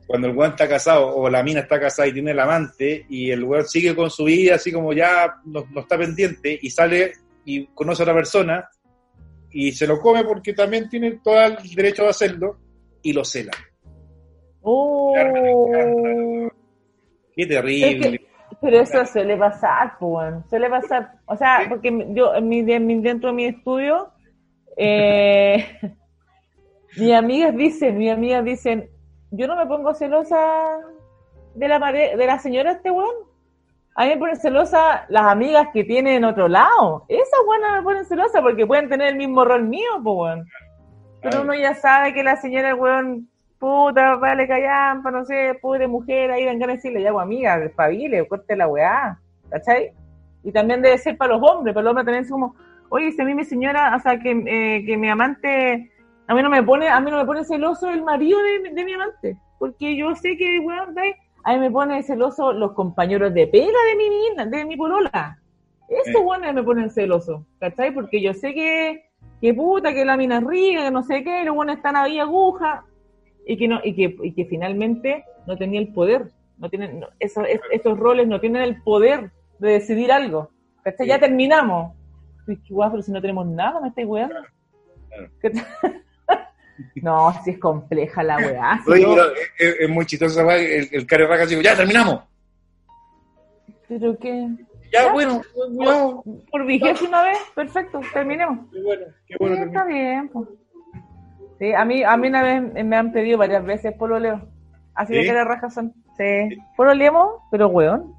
cuando 0.08 0.28
el 0.28 0.36
weón 0.36 0.52
está 0.52 0.68
casado 0.68 1.16
o 1.16 1.30
la 1.30 1.42
mina 1.44 1.62
está 1.62 1.80
casada 1.80 2.08
y 2.10 2.14
tiene 2.14 2.32
el 2.32 2.40
amante 2.40 3.06
y 3.10 3.32
el 3.32 3.44
weón 3.46 3.66
sigue 3.66 3.96
con 3.96 4.10
su 4.10 4.26
vida 4.26 4.56
así 4.56 4.70
como 4.72 4.92
ya 4.92 5.36
no, 5.46 5.66
no 5.72 5.82
está 5.82 5.98
pendiente 5.98 6.60
y 6.62 6.70
sale 6.70 7.14
y 7.46 7.68
conoce 7.68 8.02
a 8.02 8.06
otra 8.06 8.14
persona 8.16 8.70
y 9.52 9.72
se 9.72 9.86
lo 9.88 10.00
come 10.00 10.24
porque 10.24 10.54
también 10.54 10.88
tiene 10.90 11.20
todo 11.24 11.42
el 11.44 11.58
derecho 11.76 12.04
de 12.04 12.10
hacerlo 12.10 12.58
y 13.02 13.14
lo 13.14 13.24
cela. 13.26 13.52
Oh, 14.62 15.14
Qué 17.36 17.46
terrible. 17.46 18.08
Es 18.08 18.12
que- 18.20 18.32
pero 18.60 18.80
eso 18.80 19.06
suele 19.06 19.38
pasar, 19.38 19.94
bueno, 20.00 20.44
suele 20.50 20.70
pasar. 20.70 21.14
O 21.26 21.36
sea, 21.36 21.66
porque 21.68 22.08
yo, 22.10 22.36
en 22.36 22.48
mi, 22.48 22.60
en 22.60 22.86
mi- 22.86 23.02
dentro 23.02 23.30
de 23.30 23.36
mi 23.36 23.46
estudio, 23.46 24.10
eh, 24.78 25.66
mis 26.98 27.14
amigas 27.14 27.56
dicen, 27.56 27.98
mis 27.98 28.12
amigas 28.12 28.44
dicen, 28.46 28.90
yo 29.32 29.48
no 29.48 29.56
me 29.56 29.66
pongo 29.66 29.94
celosa 29.96 30.38
de 31.56 31.68
la 31.68 31.80
de 31.92 32.26
la 32.26 32.38
señora 32.40 32.74
este 32.74 32.92
weón. 32.92 33.16
A 33.96 34.04
mí 34.04 34.12
me 34.12 34.18
ponen 34.18 34.38
celosa 34.38 35.06
las 35.10 35.24
amigas 35.24 35.68
que 35.74 35.84
tienen 35.84 36.16
en 36.16 36.26
otro 36.26 36.48
lado. 36.48 37.06
Esas 37.10 37.40
buenas 37.46 37.74
me 37.74 37.82
ponen 37.84 38.06
celosa 38.06 38.42
porque 38.42 38.66
pueden 38.66 38.88
tener 38.88 39.10
el 39.10 39.18
mismo 39.18 39.44
rol 39.44 39.64
mío, 39.64 39.90
pues, 40.04 40.16
weón. 40.16 40.46
Pero 41.22 41.42
uno 41.42 41.54
ya 41.54 41.76
sabe 41.76 42.14
que 42.14 42.24
la 42.24 42.38
señora, 42.38 42.74
weón, 42.74 43.28
puta, 43.60 44.16
vale 44.16 44.48
callampa, 44.48 45.12
no 45.12 45.24
sé, 45.24 45.60
pobre 45.62 45.88
mujer, 45.88 46.32
ahí 46.32 46.46
dan 46.46 46.58
ganas 46.58 46.76
de 46.76 46.78
decirle, 46.78 47.04
ya, 47.04 47.12
amiga, 47.12 47.60
despabile, 47.60 48.28
corte 48.28 48.56
la 48.56 48.68
weá, 48.68 49.20
¿cachai? 49.50 49.92
Y 50.44 50.52
también 50.52 50.82
debe 50.82 50.98
ser 50.98 51.16
para 51.18 51.36
los 51.36 51.48
hombres, 51.48 51.76
para 51.76 51.84
los 51.84 51.92
hombres 51.92 52.06
también 52.06 52.24
es 52.24 52.32
como, 52.32 52.56
oye, 52.90 53.12
si 53.12 53.22
a 53.22 53.26
mí 53.26 53.36
mi 53.36 53.46
señora, 53.46 53.96
o 53.96 54.00
sea, 54.00 54.20
que, 54.20 54.32
eh, 54.32 54.84
que 54.84 54.98
mi 54.98 55.10
amante, 55.10 55.92
a 56.28 56.34
mí 56.34 56.42
no 56.42 56.50
me 56.50 56.64
pone, 56.64 56.90
a 56.90 57.00
mí 57.02 57.12
no 57.12 57.18
me 57.18 57.26
pone 57.26 57.44
celoso 57.44 57.88
el 57.92 58.04
marido 58.04 58.40
de, 58.42 58.72
de 58.72 58.84
mi 58.84 58.94
amante, 58.94 59.38
porque 59.60 59.96
yo 59.96 60.16
sé 60.16 60.38
que, 60.38 60.60
weón, 60.60 60.96
¿cachai? 60.96 61.14
A 61.44 61.54
mí 61.54 61.60
me 61.60 61.72
pone 61.72 62.02
celoso 62.04 62.54
los 62.54 62.74
compañeros 62.74 63.34
de 63.34 63.48
pega 63.48 63.66
de 63.90 63.96
mi 63.98 64.10
mina, 64.10 64.46
de 64.46 64.66
mi 64.66 64.76
polola. 64.78 65.38
Esos 65.90 66.22
Eh. 66.22 66.26
weones 66.26 66.54
me 66.54 66.64
ponen 66.64 66.90
celoso, 66.90 67.46
¿cachai? 67.60 67.94
Porque 67.94 68.22
yo 68.22 68.34
sé 68.34 68.54
que, 68.54 69.04
que 69.42 69.54
puta, 69.54 69.94
que 69.94 70.06
la 70.06 70.16
mina 70.18 70.38
es 70.38 70.44
rica, 70.46 70.84
que 70.84 70.92
no 70.92 71.04
sé 71.04 71.24
qué, 71.24 71.44
los 71.44 71.56
buenos 71.56 71.76
están 71.78 71.96
ahí 71.96 72.20
aguja, 72.20 72.86
y 73.46 73.58
que 73.58 73.68
no, 73.68 73.80
y 73.84 73.94
que, 73.96 74.16
y 74.24 74.34
que 74.34 74.46
finalmente 74.46 75.26
no 75.48 75.58
tenía 75.58 75.80
el 75.82 75.92
poder, 75.92 76.28
no 76.58 76.70
tienen, 76.70 77.00
no, 77.02 77.08
esos, 77.20 77.46
es- 77.50 77.60
estos 77.72 77.98
roles 78.00 78.28
no 78.28 78.40
tienen 78.40 78.62
el 78.62 78.82
poder 78.84 79.32
de 79.60 79.72
decidir 79.74 80.12
algo, 80.12 80.50
¿cachai? 80.84 81.08
Ya 81.08 81.20
terminamos. 81.20 81.94
Y 82.48 82.56
que, 82.58 82.74
guau, 82.74 82.90
pero 82.92 83.04
si 83.04 83.12
no 83.12 83.22
tenemos 83.22 83.46
nada, 83.48 83.82
me 83.82 83.90
estáis 83.90 84.08
weando. 84.08 84.36
claro. 84.36 85.30
¿Cachai? 85.42 85.64
No, 87.02 87.34
si 87.44 87.52
es 87.52 87.60
compleja 87.60 88.24
la 88.24 88.38
weá. 88.38 88.80
Oye, 88.88 89.06
pero 89.08 89.24
es, 89.58 89.76
es 89.82 89.90
muy 89.90 90.06
chistoso 90.06 90.50
el, 90.52 90.90
el 90.92 91.06
Cari 91.08 91.26
Raja 91.26 91.44
así, 91.44 91.62
ya 91.62 91.76
terminamos. 91.76 92.22
pero 93.88 94.18
que, 94.18 94.48
Ya, 94.92 95.06
Ya. 95.06 95.14
bueno, 95.14 95.42
ya. 95.80 96.08
por 96.52 96.66
vigésima 96.66 97.24
vez, 97.24 97.38
perfecto, 97.56 98.02
terminemos. 98.14 98.60
Qué 98.72 98.82
bueno, 98.82 99.06
qué 99.28 99.36
bueno. 99.40 99.56
Sí, 99.56 99.62
está 99.64 99.84
bien. 99.86 100.30
pues. 100.30 100.48
Sí, 101.60 101.74
a 101.74 101.86
mí, 101.86 102.04
a 102.04 102.18
mí 102.18 102.28
una 102.28 102.42
vez 102.42 102.86
me 102.86 102.96
han 102.96 103.12
pedido 103.12 103.38
varias 103.38 103.64
veces 103.64 103.94
pololeo. 103.94 104.42
Así 104.96 105.14
de 105.14 105.22
¿Sí? 105.22 105.28
que 105.28 105.34
las 105.34 105.48
rajas 105.48 105.74
son. 105.74 105.94
Sí. 106.18 106.58
Pololeemos, 106.76 107.36
pero 107.52 107.68
weón. 107.68 108.14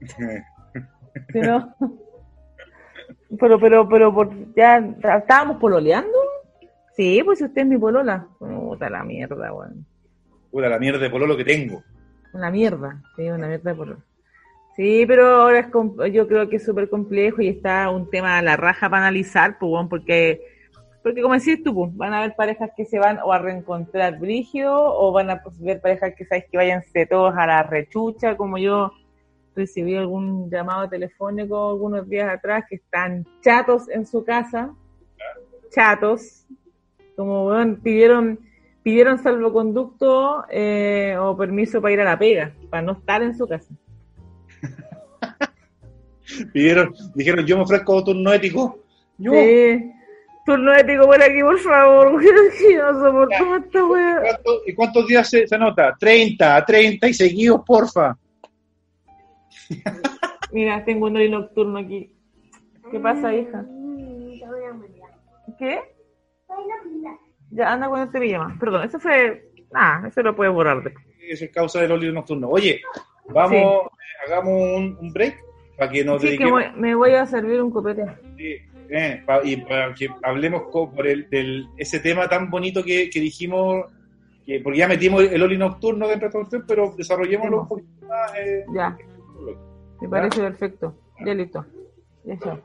No. 1.34 1.74
Pero, 3.40 3.58
pero, 3.58 3.88
pero, 3.88 4.14
por, 4.14 4.30
ya 4.54 4.76
estábamos 5.18 5.56
pololeando. 5.56 6.16
Sí, 6.96 7.20
pues 7.24 7.38
si 7.38 7.44
usted 7.44 7.62
es 7.62 7.68
mi 7.68 7.78
polola. 7.78 8.26
Puta 8.38 8.88
la 8.88 9.04
mierda, 9.04 9.52
weón. 9.52 9.84
Puta, 10.50 10.68
la 10.68 10.78
mierda 10.78 10.98
de 11.00 11.10
pololo 11.10 11.36
que 11.36 11.44
tengo. 11.44 11.82
Una 12.32 12.50
mierda, 12.50 13.02
sí, 13.14 13.28
una 13.28 13.46
mierda 13.48 13.70
de 13.70 13.76
polola. 13.76 13.98
Sí, 14.76 15.04
pero 15.06 15.26
ahora 15.42 15.60
es 15.60 15.66
com- 15.68 15.96
yo 16.12 16.26
creo 16.28 16.48
que 16.48 16.56
es 16.56 16.64
súper 16.64 16.88
complejo 16.90 17.40
y 17.42 17.48
está 17.48 17.88
un 17.90 18.08
tema 18.10 18.38
a 18.38 18.42
la 18.42 18.56
raja 18.56 18.88
para 18.90 19.02
analizar, 19.06 19.58
pues, 19.58 19.72
weón, 19.72 19.88
porque, 19.88 20.40
porque 21.02 21.22
como 21.22 21.34
decís 21.34 21.62
tú, 21.62 21.74
pues, 21.74 21.96
van 21.96 22.12
a 22.12 22.18
haber 22.18 22.34
parejas 22.36 22.70
que 22.76 22.84
se 22.84 22.98
van 22.98 23.18
o 23.24 23.32
a 23.32 23.38
reencontrar 23.38 24.18
brígido 24.18 24.74
o 24.74 25.12
van 25.12 25.30
a 25.30 25.42
pues, 25.42 25.58
ver 25.60 25.80
parejas 25.80 26.14
que 26.16 26.24
sabes 26.26 26.44
que 26.50 26.56
váyanse 26.58 27.06
todos 27.06 27.34
a 27.36 27.46
la 27.46 27.62
rechucha, 27.62 28.36
como 28.36 28.58
yo 28.58 28.92
recibí 29.54 29.96
algún 29.96 30.50
llamado 30.50 30.86
telefónico 30.88 31.70
algunos 31.70 32.06
días 32.08 32.28
atrás 32.30 32.64
que 32.68 32.76
están 32.76 33.26
chatos 33.40 33.88
en 33.88 34.04
su 34.06 34.22
casa, 34.24 34.74
chatos, 35.70 36.44
como 37.16 37.46
weón, 37.46 37.76
pidieron 37.82 38.38
pidieron 38.82 39.18
salvoconducto 39.18 40.44
eh, 40.48 41.16
o 41.18 41.36
permiso 41.36 41.82
para 41.82 41.94
ir 41.94 42.00
a 42.02 42.04
la 42.04 42.18
pega, 42.18 42.52
para 42.70 42.82
no 42.82 42.92
estar 42.92 43.20
en 43.22 43.36
su 43.36 43.48
casa. 43.48 43.74
Pidieron, 46.52 46.92
dijeron, 47.14 47.44
yo 47.46 47.56
me 47.56 47.62
ofrezco 47.64 48.04
turno 48.04 48.32
ético. 48.32 48.78
Yo, 49.18 49.32
Sí. 49.32 49.92
Turno 50.44 50.72
ético 50.74 51.06
por 51.06 51.20
aquí, 51.20 51.40
por 51.40 51.58
favor, 51.58 52.22
yo 52.22 52.30
no 52.32 53.00
soporto 53.00 53.56
esta 53.56 53.84
wea. 53.84 54.20
¿cuánto- 54.22 54.62
¿y 54.64 54.74
cuántos 54.74 55.06
días 55.08 55.28
se, 55.28 55.44
se 55.48 55.54
anota? 55.56 55.96
30, 55.98 56.64
30 56.64 57.08
y 57.08 57.14
seguidos, 57.14 57.62
porfa. 57.66 58.16
Mira, 60.52 60.84
tengo 60.84 61.06
un 61.06 61.16
horario 61.16 61.30
nocturno 61.40 61.78
aquí. 61.78 62.12
¿Qué 62.92 63.00
pasa, 63.00 63.34
hija? 63.34 63.64
Mm. 63.68 64.40
¿Qué? 65.58 65.80
Ya, 67.50 67.72
anda 67.72 67.88
con 67.88 68.00
este 68.00 68.20
pijama. 68.20 68.56
Perdón, 68.58 68.82
eso 68.84 68.98
fue... 68.98 69.50
Ah, 69.72 70.04
eso 70.06 70.22
lo 70.22 70.34
puedes 70.34 70.52
borrar 70.52 70.82
después. 70.82 71.04
Eso 71.28 71.44
es 71.44 71.50
causa 71.52 71.80
del 71.80 71.92
óleo 71.92 72.12
nocturno. 72.12 72.48
Oye, 72.48 72.80
vamos, 73.28 73.52
eh, 73.86 74.26
hagamos 74.26 74.52
un, 74.54 74.96
un 75.00 75.12
break 75.12 75.36
para 75.76 75.90
que 75.90 76.04
nos 76.04 76.20
Sí, 76.20 76.28
que 76.28 76.34
dediquemos. 76.34 76.52
voy- 76.52 76.80
me 76.80 76.94
voy 76.94 77.12
a 77.14 77.26
servir 77.26 77.60
un 77.62 77.70
copete. 77.70 78.04
Sí, 78.36 78.56
eh, 78.90 79.22
pa- 79.26 79.40
y 79.44 79.56
para 79.58 79.92
que 79.94 80.08
hablemos 80.22 80.62
co- 80.70 80.92
por 80.92 81.06
el, 81.06 81.28
del, 81.28 81.66
ese 81.76 82.00
tema 82.00 82.28
tan 82.28 82.48
bonito 82.50 82.82
que, 82.84 83.10
que 83.10 83.20
dijimos, 83.20 83.86
que, 84.44 84.60
porque 84.60 84.78
ya 84.78 84.88
metimos 84.88 85.22
el 85.24 85.42
Oli 85.42 85.58
nocturno 85.58 86.06
dentro 86.06 86.28
de 86.30 86.42
esta 86.42 86.58
pero 86.66 86.94
desarrollémoslo 86.96 87.62
un 87.62 87.68
poquito 87.68 88.06
más. 88.06 88.32
eh, 88.38 88.64
Ya, 88.72 88.96
me 90.00 90.08
parece 90.08 90.40
perfecto. 90.40 90.94
Ya 91.24 91.34
listo. 91.34 91.64
Ya 92.24 92.34
está. 92.34 92.60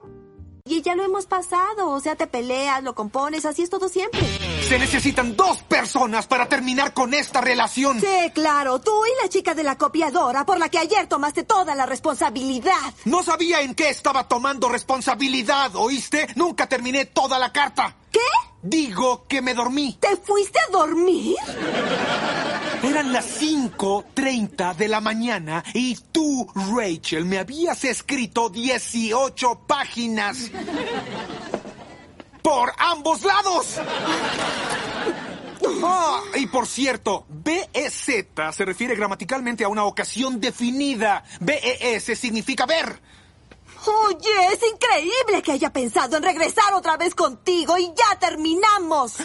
Y 0.71 0.81
ya 0.81 0.95
lo 0.95 1.03
hemos 1.03 1.25
pasado, 1.25 1.89
o 1.89 1.99
sea, 1.99 2.15
te 2.15 2.27
peleas, 2.27 2.81
lo 2.81 2.95
compones, 2.95 3.43
así 3.43 3.61
es 3.61 3.69
todo 3.69 3.89
siempre. 3.89 4.21
Se 4.69 4.79
necesitan 4.79 5.35
dos 5.35 5.61
personas 5.63 6.27
para 6.27 6.47
terminar 6.47 6.93
con 6.93 7.13
esta 7.13 7.41
relación. 7.41 7.99
Sí, 7.99 8.31
claro, 8.33 8.79
tú 8.79 9.05
y 9.05 9.21
la 9.21 9.27
chica 9.27 9.53
de 9.53 9.63
la 9.63 9.77
copiadora 9.77 10.45
por 10.45 10.59
la 10.59 10.69
que 10.69 10.77
ayer 10.77 11.07
tomaste 11.07 11.43
toda 11.43 11.75
la 11.75 11.85
responsabilidad. 11.85 12.93
No 13.03 13.21
sabía 13.21 13.59
en 13.59 13.75
qué 13.75 13.89
estaba 13.89 14.29
tomando 14.29 14.69
responsabilidad, 14.69 15.75
¿oíste? 15.75 16.27
Nunca 16.35 16.69
terminé 16.69 17.03
toda 17.03 17.37
la 17.37 17.51
carta. 17.51 17.97
¿Qué? 18.09 18.19
Digo 18.61 19.25
que 19.27 19.41
me 19.41 19.53
dormí. 19.53 19.97
¿Te 19.99 20.15
fuiste 20.15 20.57
a 20.57 20.71
dormir? 20.71 21.35
Eran 22.83 23.13
las 23.13 23.41
5.30 23.41 24.75
de 24.75 24.87
la 24.87 25.01
mañana 25.01 25.63
y 25.73 25.95
tú, 26.11 26.49
Rachel, 26.55 27.25
me 27.25 27.37
habías 27.37 27.83
escrito 27.85 28.49
18 28.49 29.61
páginas. 29.67 30.49
Por 32.41 32.73
ambos 32.77 33.23
lados. 33.23 33.79
Ah, 35.83 36.21
y 36.35 36.47
por 36.47 36.65
cierto, 36.65 37.25
BEZ 37.29 38.25
se 38.51 38.65
refiere 38.65 38.95
gramaticalmente 38.95 39.63
a 39.63 39.69
una 39.69 39.85
ocasión 39.85 40.39
definida. 40.39 41.23
BES 41.39 42.17
significa 42.17 42.65
ver. 42.65 42.99
Oye, 43.85 44.53
es 44.53 44.59
increíble 44.71 45.41
que 45.43 45.53
haya 45.53 45.71
pensado 45.71 46.17
en 46.17 46.23
regresar 46.23 46.73
otra 46.73 46.97
vez 46.97 47.15
contigo 47.15 47.77
y 47.77 47.87
ya 47.87 48.19
terminamos. 48.19 49.17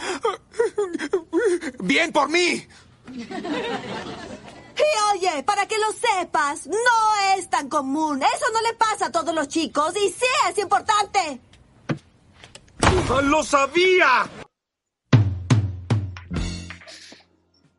Bien 1.80 2.12
por 2.12 2.28
mí. 2.28 2.66
Y 3.14 4.82
oye, 5.14 5.42
para 5.44 5.66
que 5.66 5.76
lo 5.78 5.92
sepas, 5.92 6.66
no 6.66 7.36
es 7.36 7.48
tan 7.48 7.68
común. 7.68 8.20
Eso 8.22 8.46
no 8.52 8.60
le 8.60 8.74
pasa 8.74 9.06
a 9.06 9.12
todos 9.12 9.34
los 9.34 9.48
chicos 9.48 9.94
y 9.96 10.08
sí 10.10 10.26
es 10.50 10.58
importante. 10.58 11.40
¡Lo 13.24 13.42
sabía! 13.42 14.28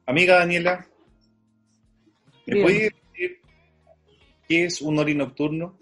Amiga 0.06 0.40
Daniela, 0.40 0.88
¿me 2.46 2.54
Bien. 2.54 2.66
puedes 2.66 2.94
decir 3.12 3.42
qué 4.48 4.66
es 4.66 4.82
un 4.82 4.98
Oli 4.98 5.16
nocturno? 5.16 5.78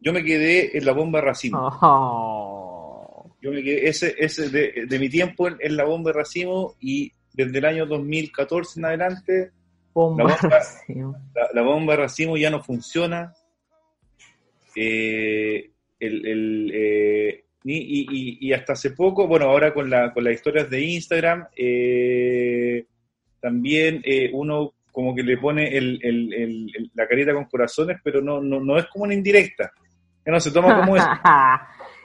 Yo 0.00 0.12
me 0.12 0.22
quedé 0.22 0.76
en 0.76 0.84
la 0.84 0.92
bomba 0.92 1.20
de 1.20 1.24
racimo. 1.24 1.58
Oh. 1.80 3.34
Yo 3.40 3.50
me 3.50 3.62
quedé, 3.62 3.88
ese, 3.88 4.14
ese 4.18 4.50
de, 4.50 4.84
de 4.86 4.98
mi 4.98 5.08
tiempo 5.08 5.48
en, 5.48 5.56
en 5.60 5.76
la 5.78 5.84
bomba 5.84 6.10
de 6.10 6.18
racimo 6.18 6.74
y 6.78 7.10
desde 7.34 7.58
el 7.58 7.64
año 7.66 7.84
2014 7.86 8.80
en 8.80 8.86
adelante 8.86 9.50
Bomba. 9.92 10.24
La 10.24 10.36
bomba. 10.40 10.60
La, 11.34 11.48
la 11.54 11.62
bomba 11.62 11.92
de 11.92 12.00
racimo 12.00 12.36
ya 12.36 12.50
no 12.50 12.62
funciona. 12.62 13.32
Eh, 14.74 15.70
el, 16.00 16.26
el, 16.26 16.70
eh, 16.74 17.44
y, 17.64 17.76
y- 17.76 18.06
y- 18.10 18.38
y 18.48 18.52
hasta 18.52 18.72
hace 18.72 18.90
poco, 18.90 19.26
bueno, 19.28 19.46
ahora 19.46 19.72
con, 19.72 19.88
la, 19.88 20.12
con 20.12 20.24
las 20.24 20.34
historias 20.34 20.68
de 20.68 20.82
Instagram, 20.82 21.46
eh, 21.56 22.84
también 23.40 24.02
eh, 24.04 24.30
uno 24.32 24.72
como 24.90 25.14
que 25.14 25.22
le 25.22 25.38
pone 25.38 25.76
el, 25.76 25.98
el- 26.02 26.32
el- 26.34 26.72
el- 26.74 26.90
la 26.94 27.06
carita 27.08 27.32
con 27.32 27.44
corazones, 27.46 27.98
pero 28.02 28.20
no, 28.20 28.40
no, 28.40 28.60
no 28.60 28.76
es 28.78 28.86
como 28.86 29.04
una 29.04 29.14
indirecta. 29.14 29.72
Que 30.24 30.30
no 30.30 30.40
se 30.40 30.50
toma 30.50 30.80
como 30.80 30.96
eso. 30.96 31.06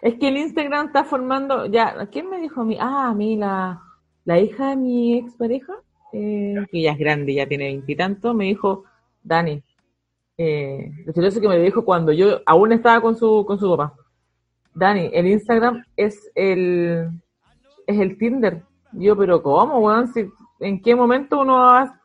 es 0.02 0.14
que 0.16 0.28
el 0.28 0.38
Instagram 0.38 0.88
está 0.88 1.04
formando, 1.04 1.66
ya, 1.66 2.08
¿quién 2.12 2.30
me 2.30 2.40
dijo 2.40 2.62
a 2.62 2.66
mí? 2.66 2.78
Ah, 2.80 3.10
a 3.10 3.14
mí 3.16 3.36
la, 3.36 3.82
la 4.30 4.40
hija 4.40 4.70
de 4.70 4.76
mi 4.76 5.18
expareja, 5.18 5.74
eh, 6.14 6.56
que 6.72 6.82
ya 6.84 6.92
es 6.92 7.00
grande, 7.00 7.34
ya 7.34 7.48
tiene 7.48 7.66
veintitantos, 7.66 8.36
me 8.36 8.46
dijo, 8.46 8.84
Dani, 9.24 9.64
eh, 10.38 10.92
lo 11.06 11.14
curioso 11.14 11.42
que 11.42 11.48
me 11.48 11.58
dijo 11.60 11.84
cuando 11.84 12.12
yo 12.12 12.40
aún 12.46 12.72
estaba 12.72 13.02
con 13.02 13.16
su, 13.16 13.44
con 13.48 13.58
su 13.60 13.68
papá. 13.76 13.96
Dani, 14.74 15.10
el 15.12 15.26
Instagram 15.28 15.84
es 15.98 16.32
el, 16.36 17.10
es 17.88 18.00
el 18.00 18.18
Tinder. 18.20 18.62
Yo, 18.92 19.18
pero 19.18 19.42
¿cómo, 19.42 19.80
weón? 19.80 20.08
Si- 20.14 20.30
¿En 20.60 20.82
qué 20.82 20.94
momento 20.96 21.42
uno 21.42 21.54
va- 21.56 22.00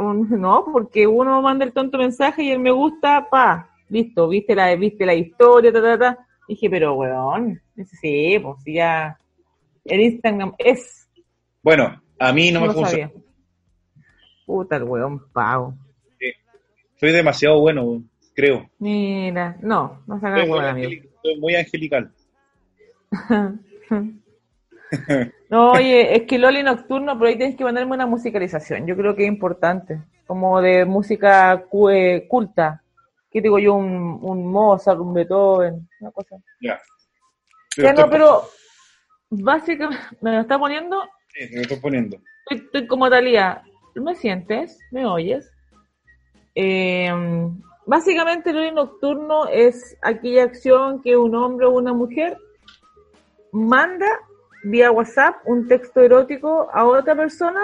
un- 0.00 0.28
no, 0.40 0.64
porque 0.72 1.06
uno 1.06 1.40
manda 1.42 1.64
el 1.64 1.72
tonto 1.72 1.96
mensaje 1.98 2.42
y 2.42 2.50
el 2.50 2.58
me 2.58 2.70
gusta, 2.72 3.28
pa, 3.30 3.70
listo, 3.88 4.28
viste 4.28 4.54
la, 4.54 4.74
viste 4.74 5.06
la 5.06 5.14
historia, 5.14 5.72
ta, 5.72 5.80
ta, 5.82 5.98
ta. 5.98 6.26
Dije, 6.48 6.68
pero 6.70 6.94
weón, 6.94 7.60
sí, 8.00 8.38
pues 8.42 8.56
ya, 8.66 9.16
el 9.84 10.00
Instagram 10.00 10.54
es, 10.58 11.07
Bueno, 11.62 12.00
a 12.18 12.32
mí 12.32 12.50
no 12.50 12.60
me 12.60 12.70
funciona. 12.70 13.10
Puta 14.46 14.76
el 14.76 14.84
weón 14.84 15.30
pago. 15.32 15.74
Soy 16.96 17.12
demasiado 17.12 17.60
bueno, 17.60 18.02
creo. 18.34 18.68
Mira, 18.78 19.56
no, 19.60 20.02
no 20.06 20.18
saca 20.20 20.40
muy, 20.40 20.50
weón, 20.50 20.64
amigo. 20.64 21.02
soy 21.22 21.38
muy 21.38 21.54
angelical. 21.54 22.10
No, 25.50 25.72
oye, 25.72 26.14
es 26.16 26.22
que 26.22 26.38
Loli 26.38 26.62
Nocturno, 26.62 27.18
pero 27.18 27.28
ahí 27.28 27.36
tienes 27.36 27.56
que 27.56 27.64
ponerme 27.64 27.92
una 27.94 28.06
musicalización. 28.06 28.86
Yo 28.86 28.96
creo 28.96 29.14
que 29.14 29.24
es 29.24 29.28
importante. 29.28 30.00
Como 30.26 30.60
de 30.60 30.84
música 30.84 31.62
cu- 31.68 31.90
eh, 31.90 32.26
culta. 32.28 32.82
¿qué 33.30 33.42
digo 33.42 33.58
yo? 33.58 33.74
Un, 33.74 34.18
un 34.22 34.46
Mozart, 34.50 34.98
un 34.98 35.12
Beethoven, 35.12 35.86
una 36.00 36.10
cosa. 36.10 36.36
Ya. 36.62 36.78
Ya 37.76 37.92
no, 37.92 38.08
pero 38.08 38.42
básicamente 39.28 40.02
me 40.22 40.32
lo 40.32 40.40
está 40.40 40.58
poniendo, 40.58 41.02
Sí, 41.38 41.48
te 41.50 41.54
lo 41.56 41.62
estoy 41.62 41.76
poniendo. 41.78 42.16
estoy, 42.50 42.64
estoy 42.66 42.86
como 42.88 43.08
Talía, 43.08 43.62
¿me 43.94 44.14
sientes? 44.16 44.78
¿Me 44.90 45.06
oyes? 45.06 45.48
Eh, 46.56 47.08
básicamente 47.86 48.50
el 48.50 48.56
horario 48.56 48.74
nocturno 48.74 49.46
es 49.46 49.96
aquella 50.02 50.42
acción 50.44 51.00
que 51.02 51.16
un 51.16 51.34
hombre 51.36 51.66
o 51.66 51.70
una 51.70 51.92
mujer 51.92 52.36
manda 53.52 54.06
vía 54.64 54.90
WhatsApp 54.90 55.36
un 55.44 55.68
texto 55.68 56.00
erótico 56.00 56.68
a 56.72 56.84
otra 56.84 57.14
persona 57.14 57.60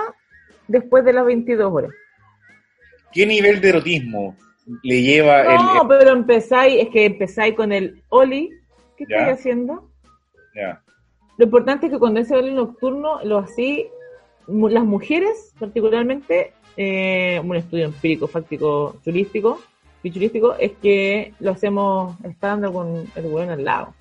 después 0.68 1.04
de 1.04 1.12
las 1.12 1.24
22 1.26 1.72
horas. 1.72 1.90
¿Qué 3.12 3.26
nivel 3.26 3.60
de 3.60 3.68
erotismo 3.70 4.36
le 4.84 5.02
lleva 5.02 5.42
el, 5.42 5.56
No, 5.66 5.82
el- 5.82 5.88
pero 5.88 6.10
empezáis, 6.10 6.80
es 6.82 6.88
que 6.90 7.06
empezáis 7.06 7.54
con 7.56 7.72
el 7.72 8.02
Oli. 8.10 8.50
¿Qué 8.96 9.06
Ya. 9.08 9.18
estáis 9.18 9.38
haciendo? 9.40 9.90
ya. 10.54 10.80
Lo 11.36 11.44
importante 11.46 11.86
es 11.86 11.92
que 11.92 11.98
cuando 11.98 12.20
ese 12.20 12.34
horario 12.34 12.52
nocturno 12.54 13.22
lo 13.24 13.38
así, 13.38 13.88
las 14.46 14.84
mujeres 14.84 15.52
particularmente, 15.58 16.52
eh, 16.76 17.40
un 17.44 17.56
estudio 17.56 17.86
empírico, 17.86 18.26
fáctico, 18.28 18.96
chulístico, 19.04 19.60
y 20.02 20.10
chulístico, 20.10 20.54
es 20.58 20.72
que 20.82 21.32
lo 21.40 21.52
hacemos 21.52 22.14
estando 22.24 22.72
con 22.72 23.10
el 23.14 23.26
hueón 23.26 23.50
al 23.50 23.64
lado, 23.64 23.94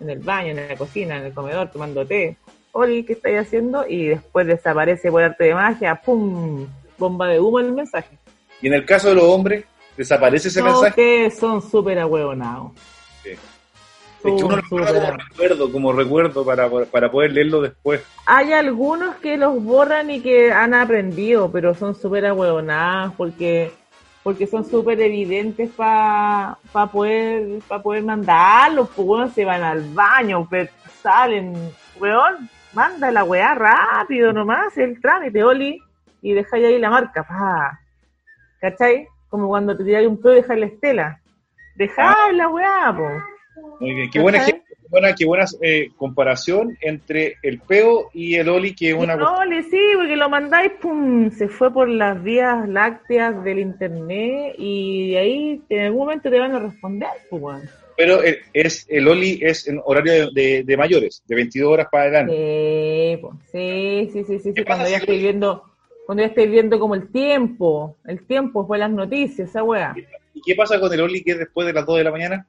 en 0.00 0.10
el 0.10 0.20
baño, 0.20 0.50
en 0.50 0.68
la 0.68 0.76
cocina, 0.76 1.18
en 1.18 1.26
el 1.26 1.34
comedor, 1.34 1.70
tomando 1.70 2.06
té. 2.06 2.36
Oli, 2.72 3.02
¿qué 3.04 3.14
estáis 3.14 3.38
haciendo? 3.40 3.86
Y 3.88 4.06
después 4.06 4.46
desaparece 4.46 5.10
por 5.10 5.22
arte 5.22 5.44
de 5.44 5.54
magia, 5.54 5.96
¡pum! 5.96 6.66
Bomba 6.98 7.26
de 7.26 7.40
humo 7.40 7.58
en 7.60 7.66
el 7.66 7.72
mensaje. 7.72 8.16
Y 8.62 8.68
en 8.68 8.74
el 8.74 8.84
caso 8.86 9.08
de 9.08 9.16
los 9.16 9.24
hombres, 9.24 9.64
desaparece 9.96 10.48
ese 10.48 10.60
No, 10.60 10.66
mensaje. 10.66 10.90
ustedes 10.90 11.38
son 11.38 11.60
súper 11.60 11.98
ahueonados. 11.98 12.72
Sí. 13.24 13.30
Es 14.28 14.40
que 14.40 14.44
uno 14.44 14.56
lo 14.56 14.62
Son 14.62 14.78
guarda 14.78 15.00
como 15.00 15.16
recuerdo, 15.16 15.72
como 15.72 15.92
recuerdo 15.92 16.44
para, 16.44 16.68
para 16.68 17.10
poder 17.10 17.32
leerlo 17.32 17.62
después. 17.62 18.04
Hay 18.26 18.52
algunos 18.52 19.16
que 19.16 19.36
los 19.36 19.62
borran 19.62 20.10
y 20.10 20.20
que 20.20 20.52
han 20.52 20.74
aprendido, 20.74 21.50
pero 21.50 21.74
son 21.74 21.94
súper 21.94 22.26
ahueonadas 22.26 23.12
porque, 23.16 23.72
porque 24.22 24.46
son 24.46 24.64
súper 24.64 25.00
evidentes 25.00 25.70
para 25.70 26.58
poder 26.92 27.60
pa 27.68 27.82
poder 27.82 28.04
mandarlos, 28.04 28.88
pues 28.94 29.32
se 29.32 29.44
van 29.44 29.62
al 29.62 29.82
baño, 29.94 30.46
pero 30.50 30.70
salen, 31.02 31.54
weón, 32.00 32.48
manda 32.72 33.10
la 33.10 33.24
weá 33.24 33.54
rápido 33.54 34.32
nomás, 34.32 34.76
el 34.76 35.00
trámite, 35.00 35.42
Oli, 35.42 35.80
y 36.22 36.32
dejáis 36.32 36.66
ahí 36.66 36.78
la 36.78 36.90
marca, 36.90 37.22
pa. 37.22 37.78
¿Cachai? 38.60 39.06
Como 39.28 39.48
cuando 39.48 39.76
te 39.76 39.84
tiráis 39.84 40.08
un 40.08 40.20
pedo 40.20 40.32
y 40.34 40.36
dejáis 40.36 40.60
la 40.60 40.66
estela. 40.66 41.20
Dejáis 41.76 42.34
la 42.34 42.48
weá, 42.48 42.94
po. 42.96 43.35
Muy 43.80 43.94
bien. 43.94 44.10
Qué 44.10 44.20
buena, 44.20 44.44
qué 44.44 44.62
buena, 44.88 45.14
qué 45.14 45.24
buena 45.24 45.44
eh, 45.60 45.90
comparación 45.96 46.76
entre 46.80 47.36
el 47.42 47.60
peo 47.60 48.10
y 48.12 48.36
el 48.36 48.48
oli, 48.48 48.74
que 48.74 48.90
es 48.90 48.94
una 48.94 49.16
No, 49.16 49.44
le 49.44 49.62
sí, 49.64 49.80
porque 49.94 50.16
lo 50.16 50.28
mandáis, 50.28 50.72
pum, 50.80 51.30
se 51.30 51.48
fue 51.48 51.72
por 51.72 51.88
las 51.88 52.22
vías 52.22 52.68
lácteas 52.68 53.42
del 53.44 53.58
internet 53.58 54.54
y 54.58 55.14
ahí 55.16 55.62
en 55.68 55.80
algún 55.86 56.00
momento 56.00 56.30
te 56.30 56.38
van 56.38 56.54
a 56.54 56.58
responder, 56.60 57.08
pues, 57.28 57.42
weón. 57.42 57.62
Pero 57.96 58.22
el, 58.22 58.38
es, 58.52 58.86
el 58.90 59.08
oli 59.08 59.38
es 59.42 59.66
en 59.68 59.80
horario 59.84 60.30
de, 60.30 60.62
de- 60.64 60.76
mayores, 60.76 61.22
de 61.26 61.34
22 61.34 61.72
horas 61.72 61.88
para 61.90 62.04
adelante. 62.04 62.32
Sí, 62.34 63.22
pues, 63.22 63.34
sí, 63.50 64.10
sí, 64.12 64.24
sí, 64.24 64.38
sí, 64.38 64.38
sí, 64.38 64.54
¿Qué 64.54 64.64
cuando 64.64 64.88
ya 64.88 64.98
estoy 64.98 65.18
viendo, 65.18 65.64
cuando 66.04 66.22
ya 66.22 66.28
estoy 66.28 66.46
viendo 66.46 66.78
como 66.78 66.94
el 66.94 67.10
tiempo, 67.10 67.96
el 68.04 68.26
tiempo 68.26 68.66
fue 68.66 68.76
las 68.78 68.90
noticias, 68.90 69.48
esa 69.48 69.62
weá. 69.62 69.94
¿Y 70.34 70.42
qué 70.42 70.54
pasa 70.54 70.78
con 70.78 70.92
el 70.92 71.00
oli 71.00 71.22
que 71.22 71.32
es 71.32 71.38
después 71.38 71.66
de 71.66 71.72
las 71.72 71.86
2 71.86 71.96
de 71.96 72.04
la 72.04 72.10
mañana? 72.10 72.46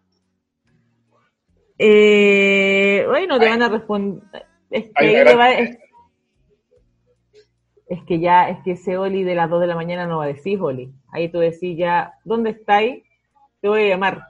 Eh, 1.80 3.06
bueno, 3.08 3.40
te 3.40 3.46
van 3.50 3.62
a 3.62 3.70
responder. 3.70 4.22
Es 4.70 4.86
que, 4.86 4.92
gran 5.24 5.40
va- 5.40 5.52
es, 5.54 5.78
es 7.90 8.04
que 8.04 8.20
ya, 8.20 8.50
es 8.50 8.58
que 8.64 8.72
ese 8.72 8.98
Oli 8.98 9.24
de 9.24 9.36
las 9.36 9.50
2 9.50 9.62
de 9.62 9.68
la 9.68 9.76
mañana 9.76 10.06
no 10.08 10.18
va 10.18 10.26
a 10.26 10.28
decir 10.28 10.60
Oli. 10.62 10.92
Ahí 11.12 11.30
tú 11.30 11.40
decís 11.40 11.78
ya, 11.78 12.14
¿dónde 12.26 12.50
estáis? 12.52 13.04
Te 13.62 13.68
voy 13.70 13.84
a 13.84 13.88
llamar. 13.90 14.22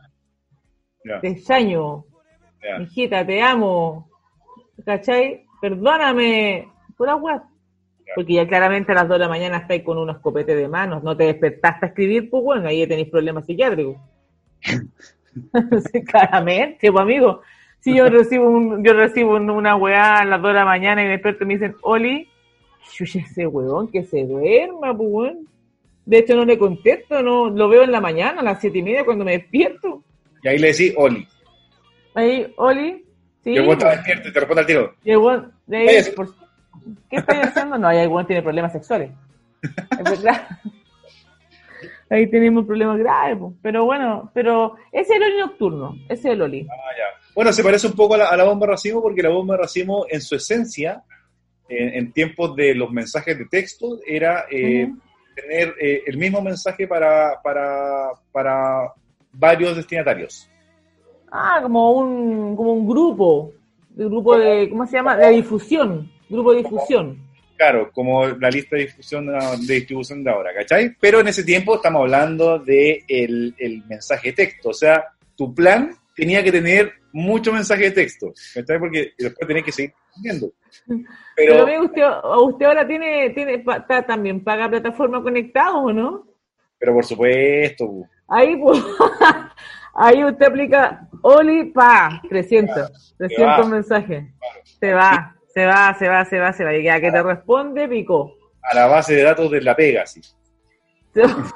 Ya, 1.03 1.19
Te 1.21 1.29
extraño, 1.29 2.05
hijita, 2.83 3.25
te 3.25 3.41
amo. 3.41 4.09
¿Cachai? 4.85 5.45
Perdóname. 5.61 6.67
Pura 6.97 7.15
web. 7.15 7.41
Porque 8.15 8.33
ya 8.33 8.47
claramente 8.47 8.91
a 8.91 8.95
las 8.95 9.07
2 9.07 9.17
de 9.17 9.23
la 9.25 9.29
mañana 9.29 9.57
estáis 9.57 9.83
con 9.83 9.97
un 9.97 10.09
escopete 10.09 10.55
de 10.55 10.67
manos, 10.67 11.03
no 11.03 11.15
te 11.17 11.25
despertaste 11.25 11.85
a 11.85 11.89
escribir, 11.89 12.29
pues 12.29 12.41
bueno, 12.43 12.67
ahí 12.67 12.87
tenéis 12.87 13.09
problemas 13.09 13.45
psiquiátricos. 13.45 13.97
Sí, 15.91 16.03
claramente, 16.03 16.91
pues 16.91 17.01
amigo. 17.01 17.41
Si 17.79 17.95
yo 17.95 18.09
recibo 18.09 18.49
un, 18.49 18.83
yo 18.83 18.93
recibo 18.93 19.35
un- 19.35 19.49
una 19.49 19.75
weá 19.75 20.17
a 20.17 20.25
las 20.25 20.41
2 20.41 20.49
de 20.49 20.53
la 20.59 20.65
mañana 20.65 21.03
y 21.03 21.07
después 21.07 21.35
me 21.41 21.53
dicen, 21.53 21.75
Oli, 21.81 22.27
chucha 22.91 23.19
ese 23.19 23.45
weón 23.47 23.87
que 23.89 24.03
se 24.03 24.25
duerma, 24.25 24.95
pues 24.97 25.09
weón. 25.11 25.47
De 26.05 26.19
hecho 26.19 26.35
no 26.35 26.45
le 26.45 26.57
contesto, 26.57 27.21
no, 27.21 27.49
lo 27.49 27.67
veo 27.67 27.83
en 27.83 27.91
la 27.91 27.99
mañana, 28.01 28.39
a 28.39 28.43
las 28.43 28.61
siete 28.61 28.77
y 28.77 28.83
media 28.83 29.03
cuando 29.05 29.25
me 29.25 29.33
despierto. 29.33 30.03
Y 30.41 30.47
ahí 30.47 30.57
le 30.57 30.67
decís 30.67 30.93
oli. 30.95 31.27
Ahí, 32.13 32.51
Oli, 32.57 33.05
sí. 33.43 33.55
está 33.57 33.65
pues. 33.65 33.79
despierto 33.97 34.29
y 34.29 34.33
te 34.33 34.39
responde 34.39 34.61
al 34.61 34.67
tiro. 34.67 34.93
De 35.03 35.85
Váyase. 35.85 36.11
por- 36.13 36.33
¿qué 37.09 37.17
estáis 37.17 37.41
haciendo? 37.47 37.77
No, 37.77 37.87
ahí 37.89 37.99
el 37.99 38.07
weón 38.07 38.25
tiene 38.25 38.41
problemas 38.41 38.71
sexuales. 38.71 39.11
Es 39.61 40.03
verdad. 40.03 40.47
Ahí 42.09 42.27
tenemos 42.29 42.65
problemas 42.65 42.97
graves, 42.99 43.37
pero 43.61 43.83
bueno, 43.83 44.31
pero 44.33 44.75
ese 44.91 45.13
es 45.13 45.17
el 45.19 45.23
Oli 45.23 45.39
nocturno, 45.39 45.95
ese 46.07 46.29
es 46.29 46.33
el 46.35 46.41
Oli. 46.41 46.65
Ah, 46.69 46.95
ya. 46.97 47.31
Bueno, 47.35 47.51
se 47.51 47.63
parece 47.63 47.87
un 47.87 47.93
poco 47.93 48.13
a 48.13 48.17
la, 48.17 48.29
a 48.29 48.37
la 48.37 48.45
bomba 48.45 48.67
racimo 48.67 49.01
porque 49.01 49.21
la 49.21 49.29
bomba 49.29 49.57
racimo 49.57 50.05
en 50.09 50.21
su 50.21 50.35
esencia, 50.35 51.03
en, 51.67 51.95
en 51.95 52.13
tiempos 52.13 52.55
de 52.55 52.73
los 52.75 52.91
mensajes 52.91 53.37
de 53.37 53.45
texto, 53.45 53.99
era 54.07 54.45
eh, 54.49 54.89
tener 55.35 55.75
eh, 55.81 56.03
el 56.07 56.17
mismo 56.17 56.41
mensaje 56.41 56.87
para, 56.87 57.41
para, 57.43 58.11
para 58.31 58.93
varios 59.33 59.75
destinatarios. 59.75 60.49
Ah, 61.29 61.59
como 61.61 61.91
un, 61.91 62.55
como 62.55 62.71
un 62.71 62.87
grupo, 62.87 63.51
un 63.97 64.09
grupo 64.09 64.37
de, 64.37 64.69
¿cómo 64.69 64.85
se 64.85 64.93
llama? 64.93 65.17
De 65.17 65.29
difusión, 65.29 66.09
grupo 66.29 66.53
de 66.53 66.63
difusión. 66.63 67.26
Claro, 67.57 67.91
como 67.91 68.27
la 68.27 68.49
lista 68.49 68.75
de 68.75 68.83
difusión 68.83 69.25
de 69.27 69.73
distribución 69.73 70.23
de 70.23 70.29
ahora, 70.31 70.53
¿cachai? 70.53 70.95
Pero 70.99 71.19
en 71.21 71.27
ese 71.27 71.43
tiempo 71.43 71.75
estamos 71.75 72.01
hablando 72.01 72.59
de 72.59 73.03
el, 73.07 73.55
el 73.57 73.83
mensaje 73.87 74.29
de 74.29 74.33
texto, 74.33 74.69
o 74.69 74.73
sea, 74.73 75.03
tu 75.35 75.53
plan 75.55 75.91
tenía 76.15 76.43
que 76.43 76.51
tener 76.51 76.93
mucho 77.13 77.51
mensaje 77.51 77.85
de 77.85 77.91
texto, 77.91 78.31
¿cachai? 78.53 78.77
Porque 78.79 79.11
después 79.17 79.47
tenés 79.47 79.63
que 79.63 79.71
seguir 79.71 79.93
viendo. 80.21 80.51
Pero, 80.87 80.99
Pero, 81.35 81.63
amigo, 81.63 81.85
usted, 81.85 82.03
usted 82.53 82.65
ahora 82.67 82.87
tiene, 82.87 83.31
tiene 83.31 83.57
ta- 83.59 84.05
también 84.05 84.43
paga 84.43 84.69
plataforma 84.69 85.21
conectados, 85.23 85.77
¿o 85.85 85.91
no? 85.93 86.27
pero 86.79 86.93
por 86.93 87.05
supuesto, 87.05 87.87
bu. 87.87 88.07
Ahí, 88.27 88.55
pues, 88.57 88.79
ahí 89.95 90.23
usted 90.23 90.45
aplica 90.45 91.07
Oli, 91.23 91.65
pa, 91.71 92.21
300, 92.29 93.15
300 93.17 93.65
va. 93.65 93.69
mensajes. 93.69 94.25
Se 94.79 94.93
va, 94.93 95.35
se 95.57 95.65
va, 95.65 95.91
se 95.97 96.07
va, 96.07 96.23
se 96.25 96.37
va, 96.39 96.53
se 96.53 96.63
va. 96.63 96.75
Y 96.75 96.83
ya 96.83 97.01
que 97.01 97.09
te 97.11 97.23
responde, 97.23 97.87
picó. 97.87 98.31
a 98.61 98.75
la 98.75 98.85
base 98.85 99.15
de 99.15 99.23
datos 99.23 99.49
de 99.49 99.59
la 99.61 99.75
pega, 99.75 100.05
sí. 100.05 100.21
Se 101.15 101.23
va. 101.23 101.51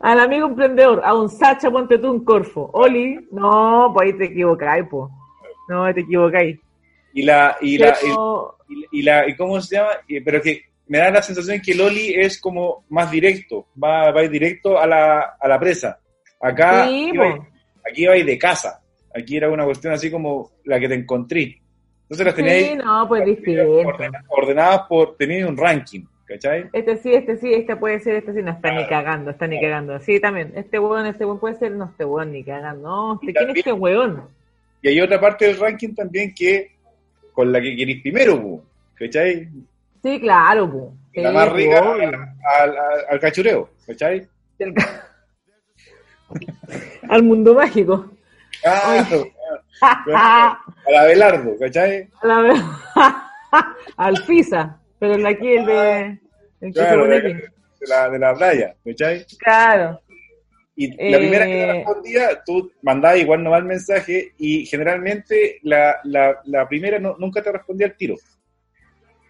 Al 0.00 0.20
amigo 0.20 0.46
emprendedor, 0.48 1.02
a 1.04 1.14
un 1.14 1.28
Sacha, 1.28 1.70
ponte 1.70 1.98
tú 1.98 2.10
un 2.12 2.24
Corfo. 2.24 2.70
Oli, 2.72 3.18
no, 3.30 3.90
pues 3.94 4.06
ahí 4.12 4.18
te 4.18 4.24
equivocáis, 4.24 4.86
pues. 4.90 5.12
No, 5.68 5.92
te 5.92 6.00
equivocáis. 6.00 6.58
Y 7.12 7.22
la, 7.22 7.56
y 7.60 7.76
la, 7.76 7.94
Pero- 8.00 8.56
y, 8.70 9.00
y 9.00 9.02
la, 9.02 9.28
y 9.28 9.36
¿cómo 9.36 9.60
se 9.60 9.76
llama? 9.76 9.90
Pero 10.24 10.40
que 10.40 10.62
me 10.86 10.96
da 10.98 11.10
la 11.10 11.20
sensación 11.22 11.60
que 11.60 11.74
Loli 11.74 12.14
es 12.14 12.40
como 12.40 12.84
más 12.88 13.10
directo, 13.10 13.66
va, 13.82 14.10
va 14.12 14.20
a 14.20 14.24
ir 14.24 14.30
directo 14.30 14.78
a 14.78 14.86
la, 14.86 15.36
a 15.38 15.46
la 15.48 15.60
presa. 15.60 15.98
Acá, 16.40 16.86
Sí, 16.88 17.12
po. 17.14 17.46
aquí 17.86 18.04
iba 18.04 18.14
a 18.14 18.16
ir 18.16 18.24
de 18.24 18.38
casa. 18.38 18.80
Aquí 19.18 19.36
era 19.36 19.50
una 19.50 19.64
cuestión 19.64 19.92
así 19.92 20.10
como 20.10 20.52
la 20.64 20.78
que 20.78 20.88
te 20.88 20.94
encontré. 20.94 21.60
Entonces 22.02 22.26
las 22.26 22.34
tenía 22.34 22.52
Sí, 22.52 22.64
ahí 22.64 22.76
no, 22.76 23.06
pues 23.08 23.38
ordenadas 24.28 24.82
por 24.88 25.16
tener 25.16 25.44
un 25.46 25.56
ranking, 25.56 26.02
¿cachai? 26.24 26.68
Este 26.72 26.96
sí, 26.96 27.12
este 27.12 27.36
sí, 27.36 27.52
este 27.52 27.76
puede 27.76 28.00
ser, 28.00 28.16
este 28.16 28.32
sí, 28.32 28.42
no 28.42 28.52
está 28.52 28.72
ni 28.72 28.86
cagando, 28.86 29.30
está 29.30 29.46
ni 29.46 29.60
cagando. 29.60 30.00
Sí, 30.00 30.18
también, 30.18 30.52
este 30.56 30.78
weón, 30.78 31.06
este 31.06 31.26
weón 31.26 31.38
puede 31.38 31.56
ser, 31.56 31.72
no, 31.72 31.84
este 31.86 32.04
weón 32.04 32.32
ni 32.32 32.42
cagando. 32.44 32.88
No, 32.88 33.20
este, 33.20 33.34
¿quién 33.34 33.50
es 33.50 33.56
este 33.58 33.72
weón? 33.72 34.22
Y 34.80 34.88
hay 34.88 35.00
otra 35.00 35.20
parte 35.20 35.46
del 35.46 35.58
ranking 35.58 35.94
también 35.94 36.32
que 36.34 36.70
con 37.32 37.52
la 37.52 37.60
que 37.60 37.76
querís 37.76 38.00
primero, 38.00 38.40
pu, 38.40 38.62
¿cachai? 38.94 39.48
Sí, 40.02 40.20
claro, 40.20 40.70
pu. 40.70 40.94
Sí, 41.12 41.20
la 41.20 41.32
más 41.32 41.52
rica 41.52 41.78
al, 41.78 42.14
al, 42.14 42.76
al 43.10 43.20
cachureo, 43.20 43.68
¿cachai? 43.86 44.26
Al 47.08 47.22
mundo 47.22 47.54
mágico. 47.54 48.10
Claro, 48.62 49.26
al 50.86 50.96
Abelardo, 50.96 51.56
¿cachai? 51.58 52.08
A 52.22 52.26
la 52.26 52.40
vez- 52.40 52.62
Al 53.96 54.16
FISA, 54.24 54.80
pero 54.98 55.14
el 55.14 55.22
de 55.22 55.28
aquí, 55.28 55.48
el 55.48 55.66
de. 55.66 56.18
El 56.60 56.72
Claro, 56.72 57.12
eh, 57.12 57.16
aquí. 57.18 57.32
de 57.80 57.86
la, 57.86 58.10
de 58.10 58.18
la 58.18 58.34
playa, 58.34 58.74
¿cachai? 58.84 59.24
Claro. 59.38 60.00
Y 60.74 60.88
la 61.10 61.16
Eh. 61.16 61.18
primera 61.18 61.46
que 61.46 61.52
te 61.52 61.72
respondía, 61.72 62.42
tú 62.44 62.70
mandabas 62.82 63.18
igual 63.18 63.42
nomás 63.42 63.60
el 63.60 63.64
mensaje 63.66 64.32
y 64.38 64.66
generalmente 64.66 65.58
la, 65.62 65.96
la, 66.04 66.38
la 66.44 66.68
primera 66.68 66.98
no- 66.98 67.16
nunca 67.18 67.42
te 67.42 67.50
respondía 67.52 67.86
al 67.88 67.96
tiro. 67.96 68.14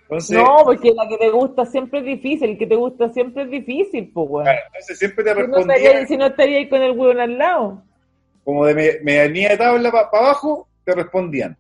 Entonces, 0.03 0.37
No, 0.39 0.57
porque 0.65 0.91
la 0.93 1.07
que 1.09 1.19
te 1.19 1.29
gusta 1.31 1.67
siempre 1.67 2.01
es 2.01 2.07
difícil, 2.07 2.51
el 2.51 2.59
que 2.59 2.67
te 2.67 2.75
gusta 2.77 3.11
siempre 3.13 3.43
es 3.45 3.51
difícil, 3.51 4.11
pues, 4.13 4.27
weón. 4.29 4.45
claro, 4.45 4.61
entonces 4.67 4.99
siempre 4.99 5.25
te 5.25 5.31
Si 5.31 5.37
no 5.37 5.43
respondía 5.47 5.77
estaría, 5.77 6.07
si 6.07 6.17
no 6.17 6.27
estaría 6.27 6.59
ahí 6.59 6.69
con 6.69 6.83
el 6.83 6.91
weón 6.93 7.21
al 7.21 7.39
lado. 7.39 7.83
Como 8.49 8.65
de 8.65 8.75
me- 8.75 8.99
medianía 9.03 9.51
de 9.51 9.57
tabla 9.59 9.91
para 9.93 10.09
abajo, 10.09 10.67
te 10.83 10.95
respondían. 10.95 11.55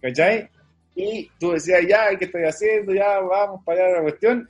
¿Cachai? 0.00 0.48
Y 0.94 1.28
tú 1.40 1.50
decías, 1.50 1.80
ya, 1.88 2.16
¿qué 2.16 2.26
estoy 2.26 2.44
haciendo? 2.44 2.94
Ya, 2.94 3.18
vamos 3.18 3.62
para 3.64 3.84
allá 3.84 3.96
la 3.96 4.02
cuestión. 4.02 4.48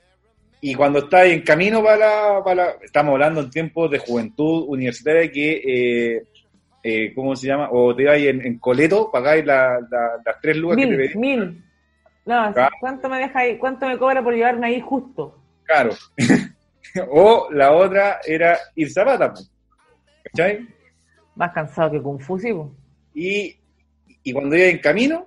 Y 0.61 0.75
cuando 0.75 0.99
estás 0.99 1.25
en 1.25 1.41
camino 1.41 1.81
para 1.83 1.97
la, 1.97 2.43
para 2.43 2.55
la- 2.65 2.75
Estamos 2.83 3.13
hablando 3.13 3.41
en 3.41 3.49
tiempos 3.49 3.89
de 3.89 3.97
juventud 3.97 4.65
universitaria 4.67 5.31
que... 5.31 5.61
eh, 6.17 6.23
eh, 6.83 7.13
¿Cómo 7.15 7.35
se 7.35 7.47
llama? 7.47 7.69
O 7.71 7.95
te 7.95 8.03
ibas 8.03 8.17
en, 8.19 8.45
en 8.45 8.59
coleto, 8.59 9.09
pagáis 9.11 9.43
la- 9.43 9.79
la- 9.89 10.21
las 10.23 10.39
tres 10.39 10.57
lucas 10.57 10.77
que 10.77 10.83
te 10.83 10.87
Mil, 10.89 10.97
pedían. 10.97 11.19
mil. 11.19 11.65
No, 12.25 12.53
Claro. 12.53 12.75
¿cuánto 12.79 13.09
me 13.09 13.17
deja 13.17 13.39
ahí? 13.39 13.57
¿Cuánto 13.57 13.87
me 13.87 13.97
cobra 13.97 14.23
por 14.23 14.35
llevarme 14.35 14.67
ahí 14.67 14.81
justo? 14.81 15.35
Claro. 15.63 15.89
o 17.09 17.47
la 17.51 17.71
otra 17.71 18.19
era 18.23 18.59
ir 18.75 18.91
zapata. 18.91 19.33
¿cachai? 20.25 20.67
Más 21.41 21.53
cansado 21.53 21.89
que 21.89 21.99
confusivo. 21.99 22.71
Y, 23.15 23.57
y 24.21 24.31
cuando 24.31 24.55
iba 24.55 24.67
en 24.67 24.77
camino, 24.77 25.25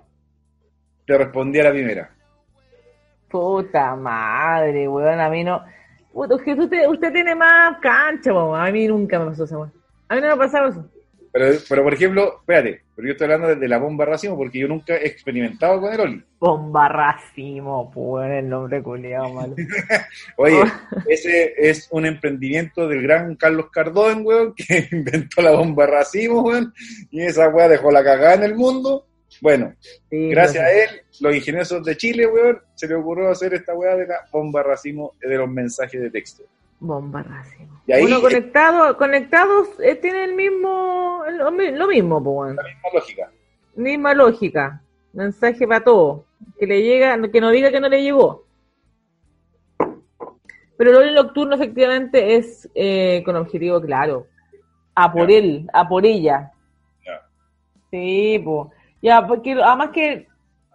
te 1.05 1.17
respondía 1.17 1.65
la 1.65 1.71
primera. 1.71 2.09
Puta 3.27 3.97
madre, 3.97 4.87
weón, 4.87 5.19
a 5.19 5.29
mí 5.29 5.43
no. 5.43 5.61
Puta, 6.13 6.35
usted, 6.35 6.87
usted 6.87 7.11
tiene 7.11 7.35
más 7.35 7.79
cancha, 7.81 8.33
weón. 8.33 8.57
A 8.57 8.71
mí 8.71 8.87
nunca 8.87 9.19
me 9.19 9.25
pasó 9.25 9.43
esa 9.43 9.57
weón. 9.57 9.73
A 10.07 10.15
mí 10.15 10.21
no 10.21 10.27
me 10.27 10.33
ha 10.35 10.37
pasado 10.37 10.69
eso. 10.69 10.89
Pero, 11.33 11.57
pero 11.67 11.83
por 11.83 11.93
ejemplo, 11.93 12.37
espérate, 12.39 12.84
pero 12.95 13.07
yo 13.07 13.11
estoy 13.11 13.25
hablando 13.25 13.47
desde 13.49 13.67
la 13.67 13.77
bomba 13.77 14.05
racimo 14.05 14.37
porque 14.37 14.59
yo 14.59 14.67
nunca 14.67 14.95
he 14.95 15.07
experimentado 15.07 15.81
con 15.81 15.93
el 15.93 15.99
Oli. 15.99 16.23
Bomba 16.39 16.87
racimo, 16.87 17.91
pues, 17.91 18.29
el 18.31 18.47
nombre 18.49 18.81
culiado, 18.81 19.33
malo. 19.33 19.55
Oye, 20.37 20.59
Oh. 20.61 20.99
ese 21.09 21.53
es 21.57 21.87
un 21.91 22.05
emprendimiento 22.05 22.87
del 22.87 23.01
gran 23.01 23.35
Carlos 23.35 23.69
Cardón, 23.71 24.21
weón, 24.25 24.53
que 24.55 24.87
inventó 24.91 25.41
la 25.41 25.51
bomba 25.51 25.85
racimo, 25.87 26.41
weón, 26.41 26.73
y 27.11 27.21
esa 27.21 27.49
weá 27.49 27.67
dejó 27.67 27.91
la 27.91 28.03
cagada 28.03 28.35
en 28.35 28.43
el 28.43 28.55
mundo. 28.55 29.05
Bueno, 29.41 29.73
Sí, 30.09 30.29
gracias 30.29 30.63
a 30.63 30.71
él, 30.71 30.89
los 31.19 31.35
ingeniosos 31.35 31.83
de 31.83 31.97
Chile, 31.97 32.25
weón, 32.27 32.59
se 32.75 32.87
le 32.87 32.95
ocurrió 32.95 33.29
hacer 33.29 33.53
esta 33.53 33.73
weá 33.73 33.95
de 33.95 34.07
la 34.07 34.19
bomba 34.31 34.63
racimo 34.63 35.13
de 35.19 35.35
los 35.37 35.49
mensajes 35.49 36.01
de 36.01 36.09
texto. 36.09 36.43
Bomba. 36.85 37.25
Y 37.87 37.91
ahí- 37.93 38.01
Bueno, 38.01 38.21
conectado, 38.21 38.97
conectados 38.97 39.67
eh, 39.79 39.95
tiene 39.95 40.23
el 40.23 40.33
mismo, 40.35 41.23
lo, 41.31 41.51
mi- 41.51 41.71
lo 41.71 41.87
mismo, 41.87 42.23
pues. 42.23 42.55
La 42.55 42.63
misma 42.63 42.89
lógica. 42.93 43.31
Misma 43.75 44.13
lógica. 44.13 44.81
Mensaje 45.13 45.67
para 45.67 45.83
todo. 45.83 46.25
Que 46.59 46.65
le 46.67 46.81
llega, 46.81 47.19
que 47.31 47.41
no 47.41 47.49
diga 47.51 47.71
que 47.71 47.79
no 47.79 47.89
le 47.89 48.01
llegó. 48.03 48.43
Pero 50.77 50.89
el 50.91 50.95
horario 50.97 51.23
nocturno 51.23 51.55
efectivamente 51.55 52.35
es 52.35 52.69
eh, 52.75 53.21
con 53.25 53.35
objetivo 53.35 53.79
claro. 53.81 54.27
A 54.93 55.11
por 55.11 55.29
él, 55.31 55.69
a 55.73 55.87
por 55.87 56.05
ella. 56.05 56.51
Ya. 57.05 57.21
Sí, 57.91 58.41
pues. 58.43 58.69
Ya, 59.01 59.25
porque 59.25 59.53
además 59.53 59.89
que 59.93 60.27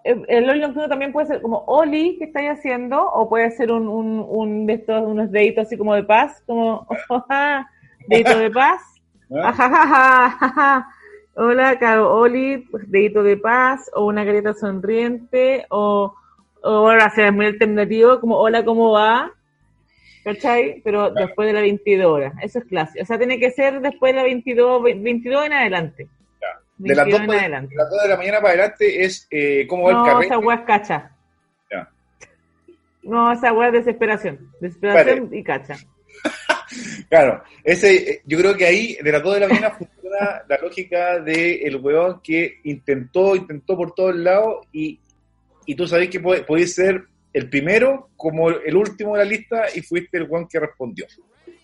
el 0.05 0.25
el 0.29 0.45
horario 0.45 0.63
nocturno 0.69 0.89
también 0.89 1.13
puede 1.13 1.27
ser 1.27 1.43
como 1.43 1.65
Oli, 1.67 2.17
que 2.19 2.25
estáis 2.25 2.51
haciendo? 2.51 3.05
O 3.13 3.29
puede 3.29 3.51
ser 3.53 3.71
un, 3.73 3.89
un, 3.89 4.25
un 4.29 4.67
de 4.67 4.75
estos, 4.75 5.03
unos 5.03 5.31
deditos 5.31 5.67
así 5.67 5.77
como 5.77 5.95
de 5.95 6.05
paz, 6.05 6.43
como 6.47 6.87
dedito 8.09 8.39
de 8.39 8.51
paz. 8.51 8.81
¿Ah? 9.33 9.49
Ajajaja. 9.49 10.89
Hola, 11.37 11.79
Caro 11.79 12.13
Oli, 12.19 12.59
pues, 12.71 12.91
dedito 12.91 13.23
de 13.23 13.37
paz, 13.37 13.89
o 13.95 14.05
una 14.07 14.25
careta 14.25 14.53
sonriente, 14.53 15.65
o, 15.71 16.13
o 16.63 16.69
ahora 16.69 17.09
se 17.11 17.25
es 17.27 17.33
muy 17.33 17.47
alternativo, 17.47 18.21
como 18.21 18.37
hola, 18.37 18.65
¿cómo 18.65 18.91
va? 18.93 19.31
¿Cachai? 20.25 20.83
Pero 20.85 21.11
después 21.13 21.47
de 21.47 21.55
las 21.55 21.63
22 21.63 22.07
horas, 22.13 22.35
eso 22.43 22.59
es 22.59 22.65
clásico. 22.67 23.03
O 23.03 23.07
sea, 23.07 23.17
tiene 23.17 23.39
que 23.39 23.51
ser 23.53 23.81
después 23.81 24.13
de 24.13 24.17
las 24.17 24.25
22, 24.25 24.83
ve- 24.83 24.95
22 25.01 25.47
en 25.47 25.53
adelante. 25.53 26.09
De 26.89 26.95
las, 26.95 27.05
22 27.07 27.27
dos, 27.27 27.37
en 27.37 27.69
de 27.69 27.77
las 27.77 28.09
la 28.09 28.17
mañana 28.17 28.41
para 28.41 28.49
adelante 28.55 29.05
es 29.05 29.27
eh, 29.31 29.67
cómo 29.69 29.85
va 29.85 29.91
el 29.91 29.97
No, 29.97 30.05
carrete. 30.05 30.27
esa 30.27 30.39
weá 30.39 30.57
es 30.57 30.63
cacha. 30.67 31.11
Ya. 31.71 31.89
No, 33.03 33.33
esa 33.33 33.53
weá 33.53 33.69
es 33.69 33.73
desesperación. 33.75 34.51
Desesperación 34.61 35.29
y 35.35 35.43
cacha. 35.45 35.77
Claro, 37.09 37.43
ese, 37.65 37.97
eh, 37.97 38.23
yo 38.27 38.39
creo 38.39 38.57
que 38.57 38.65
ahí, 38.65 38.97
de 39.03 39.11
las 39.11 39.23
2 39.25 39.35
de 39.35 39.41
la 39.41 39.49
mañana, 39.49 39.71
funciona 39.73 40.43
la 40.49 40.57
lógica 40.59 41.19
del 41.19 41.67
el 41.67 41.77
weón 41.77 42.21
que 42.23 42.61
intentó, 42.63 43.35
intentó 43.35 43.77
por 43.77 43.93
todos 43.93 44.15
lados 44.15 44.67
y, 44.73 45.01
y 45.67 45.75
tú 45.75 45.89
sabés 45.89 46.09
que 46.09 46.21
puede- 46.21 46.43
podés 46.45 46.73
ser 46.73 47.03
el 47.33 47.51
primero 47.51 48.11
como 48.17 48.51
el 48.51 48.77
último 48.77 49.15
de 49.17 49.25
la 49.25 49.29
lista 49.29 49.65
y 49.75 49.81
fuiste 49.81 50.19
el 50.19 50.29
weón 50.31 50.47
que 50.47 50.61
respondió. 50.61 51.07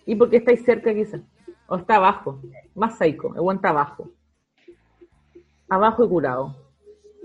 Y 0.05 0.15
porque 0.15 0.37
estáis 0.37 0.65
cerca 0.65 0.93
quizás. 0.93 1.21
O 1.67 1.77
está 1.77 1.95
abajo. 1.95 2.41
Más 2.75 2.97
psycho. 2.97 3.33
El 3.33 3.39
weón 3.41 3.57
está 3.57 3.69
abajo. 3.69 4.11
Abajo 5.69 6.05
y 6.05 6.07
curado. 6.09 6.55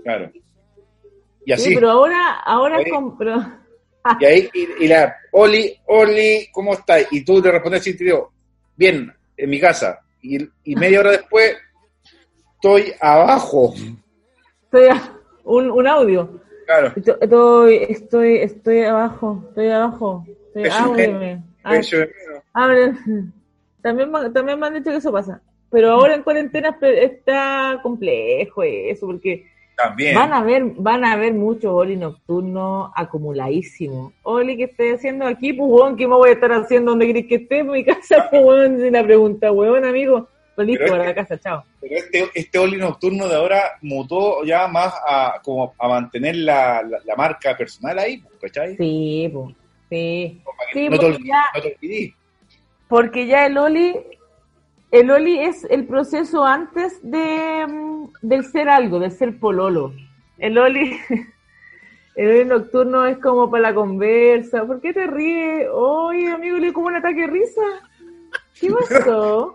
Claro. 0.03 0.31
Y 1.45 1.51
así. 1.51 1.69
Sí, 1.69 1.75
pero 1.75 1.91
ahora, 1.91 2.39
ahora 2.45 2.79
pero, 3.17 3.45
Y 4.19 4.25
ahí, 4.25 4.49
y, 4.53 4.83
y 4.85 4.87
la, 4.87 5.15
Oli, 5.31 5.77
Oli, 5.85 6.47
¿cómo 6.51 6.73
estás? 6.73 7.05
Y 7.11 7.23
tú 7.23 7.41
te 7.41 7.51
respondes 7.51 7.81
así, 7.81 7.95
te 7.97 8.03
digo, 8.03 8.31
bien, 8.75 9.13
en 9.37 9.49
mi 9.49 9.59
casa. 9.59 9.99
Y, 10.21 10.37
y 10.63 10.75
media 10.75 10.99
hora 10.99 11.11
después, 11.11 11.55
estoy 12.55 12.93
abajo. 12.99 13.73
estoy 14.65 14.87
a- 14.87 15.17
un, 15.45 15.71
un 15.71 15.87
audio. 15.87 16.41
Claro. 16.65 16.93
Esto- 16.95 17.17
Estoy, 17.21 17.75
estoy, 17.89 18.37
estoy 18.37 18.81
abajo, 18.83 19.43
estoy 19.49 19.67
abajo. 19.69 20.25
Estoy, 20.53 20.69
ábreme. 20.71 21.43
á- 21.63 21.71
Pecho 21.71 21.97
de 21.99 22.07
menos. 22.07 22.43
ábreme. 22.53 22.99
También, 23.83 24.11
también 24.33 24.57
me 24.57 24.67
han 24.67 24.73
dicho 24.75 24.91
que 24.91 24.95
eso 24.95 25.11
pasa. 25.11 25.41
Pero 25.73 25.89
ahora 25.91 26.13
en 26.13 26.21
cuarentena 26.21 26.77
está 26.81 27.79
complejo 27.81 28.61
eso, 28.61 29.07
porque 29.07 29.47
También. 29.75 30.13
van 30.13 30.31
a 30.31 30.43
ver, 30.43 30.63
van 30.77 31.03
a 31.03 31.15
ver 31.15 31.33
mucho 31.33 31.73
Oli 31.75 31.95
nocturno 31.97 32.93
acumuladísimo. 32.95 34.13
Oli, 34.21 34.55
¿qué 34.55 34.65
estoy 34.65 34.89
haciendo 34.91 35.25
aquí? 35.25 35.51
Pues, 35.51 35.67
weón, 35.71 35.97
¿qué 35.97 36.07
me 36.07 36.13
voy 36.15 36.29
a 36.29 36.33
estar 36.33 36.51
haciendo 36.51 36.91
donde 36.91 37.07
querés 37.07 37.25
que 37.25 37.35
esté? 37.35 37.57
En 37.59 37.71
mi 37.71 37.83
casa, 37.83 38.27
pues, 38.29 38.43
weón, 38.45 38.79
sin 38.79 38.93
la 38.93 39.03
pregunta, 39.03 39.51
weón, 39.51 39.83
amigo. 39.83 40.27
Pues 40.55 40.67
listo, 40.67 40.95
la 40.95 41.15
casa, 41.15 41.39
chao. 41.39 41.63
Pero 41.81 41.95
este, 41.95 42.29
este 42.35 42.59
Oli 42.59 42.77
nocturno 42.77 43.27
de 43.27 43.35
ahora 43.35 43.71
mutó 43.81 44.43
ya 44.43 44.67
más 44.67 44.93
a, 45.07 45.41
como 45.43 45.73
a 45.79 45.87
mantener 45.87 46.35
la, 46.35 46.83
la, 46.83 46.99
la 47.03 47.15
marca 47.15 47.57
personal 47.57 47.97
ahí, 47.97 48.17
pues, 48.19 48.33
¿cachai? 48.39 48.77
Sí, 48.77 49.27
pues, 49.33 49.55
sí. 49.89 50.39
Sí, 50.71 50.87
no, 50.89 50.99
te 50.99 51.07
porque 51.07 51.23
ya- 51.25 51.45
no 51.55 51.61
te. 51.63 52.13
Porque 52.87 53.25
ya 53.25 53.47
el 53.47 53.57
Oli, 53.57 53.95
el 54.93 55.09
Oli 55.11 55.39
es 55.39 55.63
el 55.69 55.85
proceso 55.87 56.45
antes 56.45 56.99
de, 57.01 57.65
mm, 57.67 58.05
del 58.21 58.45
ser 58.45 58.69
algo, 58.69 58.99
del 58.99 59.11
ser 59.11 59.37
pololo. 59.39 59.91
El 60.37 60.57
Oli, 60.57 60.97
el 62.15 62.27
Oli 62.29 62.45
nocturno 62.45 63.05
es 63.05 63.17
como 63.17 63.49
para 63.49 63.63
la 63.63 63.73
conversa. 63.73 64.65
¿Por 64.65 64.79
qué 64.81 64.93
te 64.93 65.07
ríes? 65.07 65.67
Oye, 65.73 66.29
amigo, 66.29 66.57
le 66.57 66.71
como 66.71 66.87
un 66.87 66.95
ataque 66.95 67.21
de 67.21 67.27
risa. 67.27 67.61
¿Qué 68.59 68.69
pasó? 68.89 69.53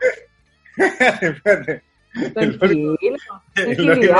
Espérate. 0.76 1.82
Tranquilo, 2.34 2.96
el 3.54 3.90
Oli- 3.90 4.10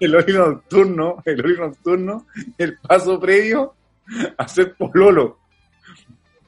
el 0.00 0.14
Oli 0.16 0.32
nocturno, 0.32 1.22
el 1.24 1.40
Oli 1.44 1.56
nocturno, 1.56 2.26
el 2.58 2.78
paso 2.78 3.20
previo 3.20 3.74
a 4.36 4.48
ser 4.48 4.74
pololo. 4.74 5.38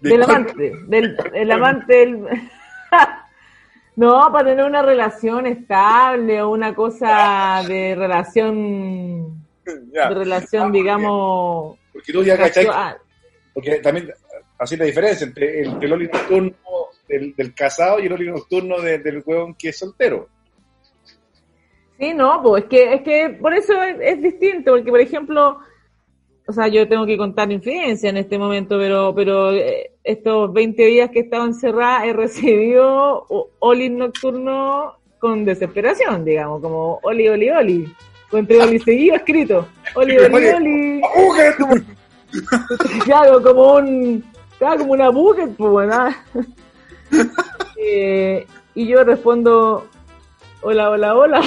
De 0.01 0.11
Del 0.11 0.19
cuatro- 0.25 0.35
amante, 0.37 0.73
del 0.89 1.17
el 1.33 1.51
amante 1.53 1.95
del... 1.95 2.27
No, 3.97 4.29
para 4.33 4.51
tener 4.51 4.65
una 4.65 4.83
relación 4.83 5.47
estable 5.47 6.43
o 6.43 6.51
una 6.51 6.75
cosa 6.75 7.63
de 7.67 7.95
relación, 7.95 9.45
Ya. 9.93 10.09
de 10.09 10.15
relación, 10.15 10.69
Ah, 10.69 10.73
digamos, 10.73 11.79
Porque 11.93 12.13
tú 12.13 12.23
ya 12.25 12.37
cachai, 12.37 12.67
casual. 12.67 12.97
porque 13.55 13.77
también 13.79 14.11
así 14.59 14.77
la 14.77 14.85
diferencia 14.87 15.27
entre 15.27 15.61
el, 15.63 15.79
el 15.83 15.93
Oli 15.93 16.09
nocturno 16.09 16.55
del, 17.09 17.35
del 17.37 17.55
casado 17.55 18.01
y 18.01 18.07
el 18.07 18.13
Oli 18.15 18.31
nocturno 18.31 18.81
de- 18.81 18.99
del 18.99 19.23
huevón 19.25 19.55
que 19.55 19.69
es 19.69 19.79
soltero. 19.79 20.29
Sí, 21.99 22.13
no, 22.13 22.43
pues 22.43 22.65
es 22.65 22.69
que, 22.71 22.95
es 22.95 23.03
que 23.03 23.31
por 23.41 23.55
eso 23.55 23.81
es, 23.81 23.97
es 24.01 24.21
distinto, 24.21 24.73
porque 24.73 24.91
por 24.91 25.01
ejemplo, 25.01 25.61
o 26.47 26.53
sea, 26.53 26.69
yo 26.69 26.87
tengo 26.89 27.07
que 27.07 27.17
contar 27.17 27.51
infidencia 27.51 28.11
en 28.11 28.19
este 28.19 28.39
momento, 28.39 28.77
pero, 28.79 29.15
pero 29.15 29.53
eh, 29.53 29.93
estos 30.03 30.53
20 30.53 30.83
días 30.85 31.11
que 31.11 31.21
he 31.21 31.23
estado 31.23 31.47
encerrada 31.47 32.07
he 32.07 32.13
recibido 32.13 33.27
Oli 33.61 33.89
nocturno 33.89 34.97
con 35.19 35.45
desesperación, 35.45 36.25
digamos, 36.25 36.61
como 36.61 37.01
Oli, 37.03 37.29
Oli, 37.29 37.51
Oli, 37.51 37.95
con 38.31 38.41
entre 38.41 38.61
Oli 38.63 38.79
seguido 38.79 39.17
escrito, 39.17 39.67
Oli, 39.95 40.19
Oli. 40.19 41.01
Oli, 41.01 41.01
claro, 43.05 43.43
como 43.43 43.75
un, 43.77 44.25
Estaba 44.53 44.77
como 44.79 44.93
una 44.93 45.09
bucket, 45.11 45.57
pues, 45.57 45.91
ah. 45.93 46.15
Eh, 47.77 48.47
y 48.75 48.87
yo 48.87 49.05
respondo, 49.05 49.87
hola, 50.63 50.91
hola, 50.91 51.15
hola. 51.15 51.43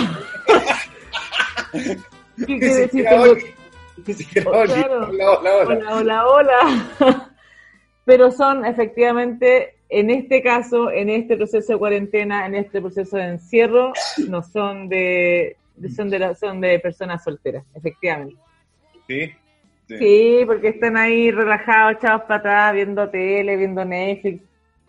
¿Qué 1.71 1.97
quiere 2.45 2.75
decir? 2.75 3.05
Tengo- 3.09 3.56
Claro. 4.43 5.09
Hola, 5.09 5.31
hola, 5.31 5.87
hola. 5.95 6.27
Hola. 6.27 6.59
Pero 8.05 8.31
son 8.31 8.65
efectivamente, 8.65 9.75
en 9.89 10.09
este 10.09 10.41
caso, 10.41 10.89
en 10.91 11.09
este 11.09 11.35
proceso 11.35 11.73
de 11.73 11.79
cuarentena, 11.79 12.45
en 12.45 12.55
este 12.55 12.79
proceso 12.81 13.17
de 13.17 13.23
encierro, 13.23 13.91
no 14.29 14.41
son 14.43 14.87
de, 14.87 15.57
son 15.95 16.09
de, 16.09 16.19
la- 16.19 16.35
son 16.35 16.61
de 16.61 16.79
personas 16.79 17.23
solteras, 17.23 17.65
efectivamente. 17.75 18.37
Sí. 19.07 19.31
Sí, 19.89 19.97
Sí, 19.97 20.43
porque 20.45 20.69
están 20.69 20.97
ahí 20.97 21.31
relajados, 21.31 21.93
echados 21.95 22.23
para 22.23 22.35
atrás, 22.39 22.73
viendo 22.73 23.09
tele, 23.09 23.55
viendo 23.55 23.83
Netflix, 23.85 24.41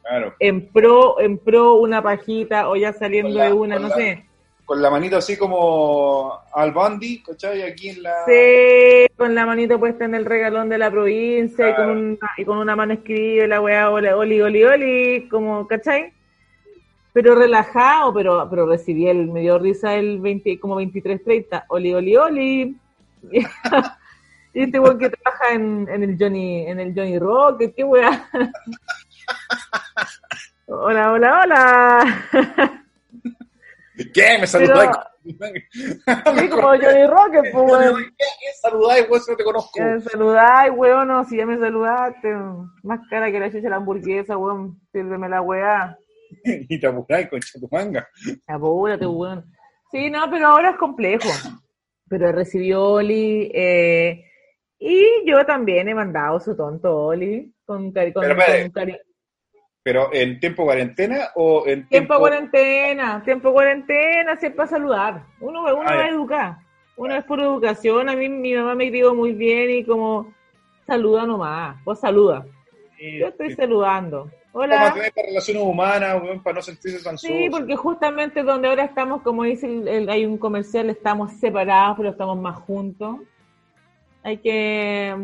claro. 0.03 0.35
en 0.41 0.67
pro, 0.69 1.21
en 1.21 1.39
pro 1.39 1.75
una 1.75 2.03
pajita 2.03 2.69
o 2.69 2.75
ya 2.77 2.93
saliendo 2.93 3.31
la- 3.31 3.45
de 3.47 3.53
una, 3.53 3.79
no 3.79 3.89
la- 3.89 3.95
sé. 3.95 4.25
Con 4.69 4.83
la 4.83 4.91
manito 4.91 5.17
así 5.17 5.39
como 5.39 6.43
al 6.53 6.73
Bundy, 6.73 7.23
¿cachai? 7.23 7.63
Aquí 7.63 7.89
en 7.89 8.03
la... 8.03 8.13
Sí, 8.27 9.07
con 9.17 9.35
la 9.35 9.47
manito 9.47 9.81
puesta 9.81 10.05
en 10.05 10.15
el 10.15 10.27
regalón 10.27 10.69
de 10.69 10.77
la 10.77 10.91
provincia 10.91 11.71
y, 11.71 11.75
con 11.75 11.89
una, 11.89 12.19
y 12.37 12.45
con 12.45 12.59
una 12.59 12.77
mano 12.77 12.93
escribe 12.93 13.49
la 13.49 13.63
weá, 13.63 13.89
oli, 13.89 14.09
oli, 14.09 14.43
oli, 14.43 14.65
oli, 14.65 15.29
como, 15.31 15.67
¿cachai? 15.67 16.13
Pero 17.15 17.35
relajado, 17.35 18.13
pero, 18.13 18.47
pero 18.51 18.67
recibí 18.67 19.09
el, 19.09 19.29
me 19.29 19.41
dio 19.41 19.59
risa 19.59 19.95
el 19.95 20.21
20, 20.21 20.61
como 20.61 20.79
23.30, 20.79 21.65
oli, 21.69 21.95
oli, 21.95 22.17
oli. 22.17 22.77
Y 24.53 24.65
este 24.65 24.81
weón 24.81 24.99
que 24.99 25.09
trabaja 25.09 25.55
en, 25.55 25.89
en 25.89 26.03
el 26.03 26.19
Johnny, 26.19 26.67
en 26.67 26.79
el 26.79 26.95
Johnny 26.95 27.19
Rocket, 27.19 27.75
qué 27.75 27.85
weá. 27.85 28.29
Hola, 30.67 31.13
hola, 31.13 31.41
hola. 31.43 32.83
¿Qué? 34.13 34.39
Me 34.41 34.47
saludáis. 34.47 34.91
Sí, 35.25 35.37
como 36.51 36.69
Johnny 36.69 37.07
Rocket, 37.07 37.53
pues 37.53 37.71
weón. 37.71 38.05
¿Qué 38.17 38.25
saludáis, 38.61 39.07
weón? 39.09 39.23
Si 39.23 39.31
no 39.31 39.37
te 39.37 39.45
conozco. 39.45 39.81
Me 39.81 40.01
saludáis, 40.01 40.73
weón, 40.75 41.09
no, 41.09 41.25
si 41.25 41.37
ya 41.37 41.47
me 41.47 41.59
saludaste. 41.59 42.35
Más 42.83 43.01
cara 43.11 43.31
que 43.31 43.41
la 43.41 43.49
chucha 43.49 43.63
de 43.63 43.71
la 43.71 43.77
hamburguesa, 43.77 44.37
weón. 44.37 44.81
Sírveme 44.93 45.29
la 45.29 45.43
weá. 45.43 45.99
Y 46.45 46.79
te 46.79 46.87
apuráis, 46.87 47.29
concha 47.29 47.59
tu 47.59 47.69
manga. 47.71 48.09
Apúrate, 48.47 49.07
weón. 49.07 49.45
Sí, 49.91 50.11
no, 50.11 50.31
pero 50.31 50.49
ahora 50.49 50.71
es 50.71 50.77
complejo. 50.77 51.29
Pero 52.09 52.33
recibió 52.33 52.85
Oli. 52.85 53.51
Eh, 53.55 54.25
y 54.79 55.05
yo 55.27 55.45
también 55.45 55.89
he 55.89 55.95
mandado 55.95 56.39
su 56.41 56.57
tonto 56.57 56.95
Oli. 56.95 57.53
Con, 57.65 57.93
cari 57.93 58.13
con, 58.13 58.23
Pero, 58.23 58.37
con 58.73 58.93
¿Pero 59.89 60.11
en 60.13 60.39
tiempo 60.39 60.65
cuarentena 60.67 61.31
o 61.35 61.61
en 61.67 61.89
Tiempo 61.89 61.89
tiempo... 61.89 62.19
cuarentena, 62.19 63.23
tiempo 63.25 63.53
cuarentena, 63.55 64.37
siempre 64.37 64.57
para 64.59 64.69
saludar. 64.69 65.23
Uno, 65.41 65.63
uno 65.63 65.83
Ah, 65.87 65.95
va 65.97 66.03
a 66.03 66.09
educar. 66.11 66.57
Uno 66.97 67.15
es 67.15 67.25
por 67.25 67.41
educación. 67.41 68.07
A 68.11 68.15
mí 68.15 68.29
mi 68.29 68.53
mamá 68.55 68.75
me 68.75 68.91
crió 68.91 69.15
muy 69.15 69.33
bien 69.33 69.71
y 69.71 69.85
como 69.85 70.35
saluda 70.87 71.25
nomás. 71.25 71.83
Vos 71.85 71.99
saluda. 72.01 72.45
Sí, 72.99 73.19
Yo 73.19 73.29
estoy 73.29 73.49
sí. 73.49 73.55
saludando. 73.57 74.31
Para 74.53 74.93
Hola. 74.93 74.95
las 74.95 75.15
relaciones 75.27 75.63
humanas, 75.63 76.21
para 76.45 76.57
no 76.57 76.61
sentirse 76.63 77.03
tan 77.03 77.17
Sí, 77.17 77.49
porque 77.51 77.75
justamente 77.75 78.43
donde 78.43 78.69
ahora 78.69 78.85
estamos, 78.85 79.23
como 79.23 79.45
dice 79.45 79.69
el, 79.69 79.89
el- 79.89 80.11
hay 80.11 80.27
un 80.27 80.37
comercial, 80.37 80.91
estamos 80.91 81.33
separados, 81.33 81.97
pero 81.97 82.11
estamos 82.11 82.37
más 82.39 82.57
juntos. 82.59 83.21
Hay 84.23 84.37
que 84.37 85.17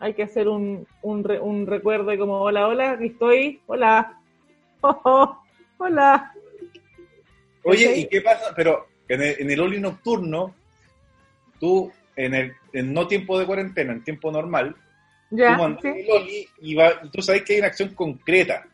hay 0.00 0.14
que 0.14 0.22
hacer 0.22 0.48
un, 0.48 0.86
un, 1.02 1.30
un 1.42 1.66
recuerdo 1.66 2.16
como 2.18 2.40
hola, 2.40 2.66
hola, 2.66 2.92
aquí 2.92 3.06
estoy, 3.06 3.60
hola, 3.66 4.18
oh, 4.80 5.00
oh, 5.04 5.42
hola. 5.78 6.32
Oye. 7.64 7.98
¿y 7.98 8.08
qué 8.08 8.22
pasa? 8.22 8.52
Pero 8.56 8.86
en 9.06 9.22
el, 9.22 9.36
en 9.38 9.50
el 9.50 9.60
Oli 9.60 9.78
nocturno, 9.78 10.54
tú, 11.60 11.92
en 12.16 12.34
el 12.34 12.52
en 12.72 12.94
no 12.94 13.06
tiempo 13.06 13.38
de 13.38 13.44
cuarentena, 13.44 13.92
en 13.92 14.02
tiempo 14.02 14.32
normal, 14.32 14.74
Ya, 15.30 15.54
tú 15.54 15.62
mandas 15.62 15.82
sí. 15.82 15.88
el 15.88 16.10
Oli 16.10 16.48
y, 16.62 16.74
va, 16.74 16.92
y 17.02 17.10
tú 17.10 17.20
sabes 17.20 17.42
que 17.42 17.52
hay 17.52 17.58
una 17.58 17.68
acción 17.68 17.94
concreta, 17.94 18.66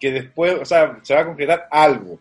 que 0.00 0.10
después, 0.10 0.54
o 0.54 0.64
sea, 0.64 0.98
se 1.02 1.14
va 1.14 1.20
a 1.20 1.26
concretar 1.26 1.68
algo. 1.70 2.18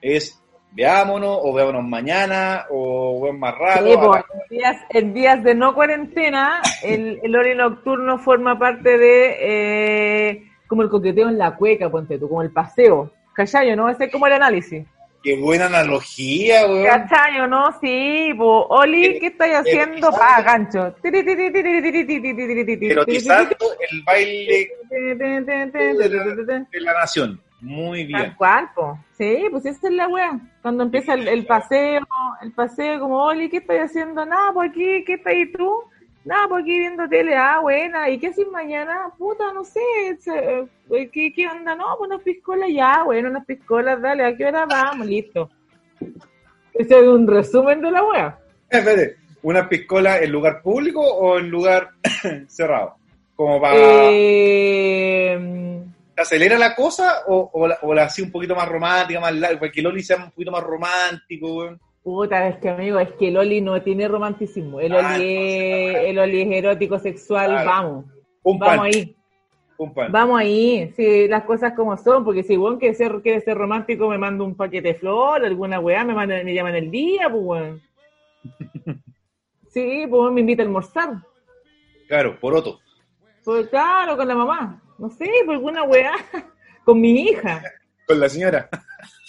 Es, 0.00 0.42
veámonos, 0.74 1.38
o 1.42 1.52
veámonos 1.52 1.84
mañana, 1.84 2.66
o 2.70 3.20
veamos 3.22 3.40
más. 3.40 3.54
Sí, 3.78 3.96
pues, 3.96 4.10
la- 4.10 4.24
en, 4.42 4.48
días, 4.58 4.76
en 4.90 5.14
días 5.14 5.44
de 5.44 5.54
no 5.54 5.74
cuarentena, 5.74 6.60
el, 6.82 7.20
el 7.22 7.36
Ori 7.36 7.54
nocturno 7.54 8.18
forma 8.18 8.58
parte 8.58 8.98
de 8.98 9.36
eh, 9.40 10.42
como 10.66 10.82
el 10.82 10.88
coqueteo 10.90 11.28
en 11.28 11.38
la 11.38 11.54
cueca, 11.56 11.88
ponte 11.90 12.18
tú, 12.18 12.28
como 12.28 12.42
el 12.42 12.50
paseo. 12.50 13.12
¿Cachayo, 13.34 13.74
no? 13.76 13.88
Ese 13.88 14.04
es 14.04 14.12
como 14.12 14.26
el 14.26 14.32
análisis. 14.34 14.84
Qué 15.22 15.36
buena 15.40 15.66
analogía, 15.66 16.66
weón. 16.66 16.84
¿Cachayo, 16.84 17.46
no? 17.46 17.64
Sí, 17.80 18.32
po. 18.36 18.66
Oli, 18.68 19.18
¿qué 19.18 19.28
estáis 19.28 19.54
haciendo? 19.54 20.10
Pa, 20.10 20.42
gancho. 20.42 20.94
Erotizando 22.90 23.56
el 23.90 24.02
baile 24.02 24.68
de 24.90 26.80
la 26.80 26.92
nación. 26.92 27.40
Muy 27.64 28.04
bien. 28.04 28.20
Tal 28.20 28.36
cual, 28.36 28.70
po. 28.74 28.98
Sí, 29.16 29.46
pues 29.50 29.64
esa 29.64 29.88
es 29.88 29.94
la 29.94 30.06
wea. 30.06 30.38
Cuando 30.60 30.84
empieza 30.84 31.14
el, 31.14 31.26
el 31.26 31.46
paseo, 31.46 32.02
el 32.42 32.52
paseo 32.52 33.00
como, 33.00 33.24
Oli, 33.24 33.48
¿qué 33.48 33.56
estáis 33.56 33.84
haciendo? 33.84 34.26
Nada, 34.26 34.52
por 34.52 34.66
aquí, 34.66 35.02
¿qué 35.04 35.14
estáis 35.14 35.50
tú? 35.52 35.72
Nada, 36.26 36.46
por 36.48 36.60
aquí 36.60 36.78
viendo 36.78 37.08
tele, 37.08 37.34
ah, 37.34 37.60
buena. 37.60 38.10
¿Y 38.10 38.18
qué 38.18 38.28
haces 38.28 38.46
mañana? 38.52 39.10
Puta, 39.16 39.50
no 39.54 39.64
sé. 39.64 39.80
eh, 40.26 40.66
¿Qué, 41.10 41.32
qué 41.32 41.46
onda? 41.48 41.74
No, 41.74 41.84
pues 41.98 42.10
unas 42.10 42.22
piscolas 42.22 42.68
ya, 42.70 43.02
bueno, 43.02 43.30
unas 43.30 43.46
piscolas, 43.46 44.00
dale, 44.00 44.24
¿a 44.26 44.36
qué 44.36 44.44
hora 44.44 44.66
vamos? 44.66 45.06
Listo. 45.06 45.48
Ese 46.74 46.98
es 46.98 47.06
un 47.06 47.26
resumen 47.26 47.80
de 47.80 47.90
la 47.90 48.04
wea. 48.04 48.38
Espérate, 48.68 49.16
¿una 49.42 49.66
piscola 49.68 50.18
en 50.18 50.32
lugar 50.32 50.60
público 50.60 51.00
o 51.00 51.38
en 51.38 51.48
lugar 51.48 51.90
cerrado? 52.46 52.96
Como 53.34 53.58
para... 53.60 53.74
Eh, 54.10 55.38
¿Te 55.38 55.93
acelera 56.16 56.58
la 56.58 56.74
cosa 56.74 57.22
o, 57.26 57.50
o 57.52 57.66
la, 57.68 57.78
o 57.82 57.94
la 57.94 58.08
un 58.22 58.30
poquito 58.32 58.54
más 58.54 58.68
romántica, 58.68 59.20
más 59.20 59.34
larga? 59.34 59.58
Para 59.60 59.72
que 59.72 59.82
Loli 59.82 60.02
sea 60.02 60.16
un 60.18 60.30
poquito 60.30 60.50
más 60.52 60.62
romántico, 60.62 61.54
weón. 61.54 61.80
puta, 62.02 62.48
es 62.48 62.56
que 62.58 62.68
amigo, 62.68 62.98
es 62.98 63.12
que 63.12 63.28
el 63.28 63.36
Oli 63.36 63.60
no 63.60 63.80
tiene 63.82 64.06
romanticismo. 64.08 64.80
El 64.80 64.94
Ah, 64.94 65.14
Oli, 65.16 65.36
es, 65.36 65.96
el 66.04 66.18
Oli 66.18 66.42
es 66.42 66.52
erótico, 66.52 66.98
sexual, 66.98 67.50
Claro. 67.50 67.66
vamos. 67.70 68.04
Un 68.42 68.58
pan, 68.58 68.68
Vamos 68.76 68.86
ahí, 68.86 69.16
un 69.78 69.94
pan. 69.94 70.12
vamos 70.12 70.40
ahí. 70.40 70.92
Sí, 70.96 71.26
las 71.28 71.44
cosas 71.44 71.72
como 71.74 71.96
son, 71.96 72.22
porque 72.24 72.42
si 72.42 72.56
weón 72.58 72.78
quiere 72.78 72.94
ser, 72.94 73.20
quiere 73.22 73.40
ser 73.40 73.56
romántico, 73.56 74.08
me 74.08 74.18
manda 74.18 74.44
un 74.44 74.54
paquete 74.54 74.88
de 74.88 74.94
flor, 74.96 75.44
alguna 75.44 75.80
weá, 75.80 76.04
me, 76.04 76.14
manda, 76.14 76.42
me 76.44 76.54
llaman 76.54 76.74
el 76.76 76.90
día, 76.90 77.28
pues 77.30 77.42
weón. 77.44 77.82
Sí, 79.70 80.06
pues 80.08 80.32
me 80.32 80.40
invita 80.42 80.62
a 80.62 80.66
almorzar. 80.66 81.14
Claro, 82.06 82.38
poroto. 82.38 82.78
Pues 83.44 83.66
claro, 83.68 84.16
con 84.16 84.28
la 84.28 84.36
mamá. 84.36 84.80
No 85.04 85.10
sé, 85.10 85.30
por 85.44 85.56
alguna 85.56 85.82
weá. 85.82 86.12
Con 86.84 86.98
mi 86.98 87.28
hija. 87.28 87.62
Con 88.06 88.20
la 88.20 88.28
señora. 88.28 88.68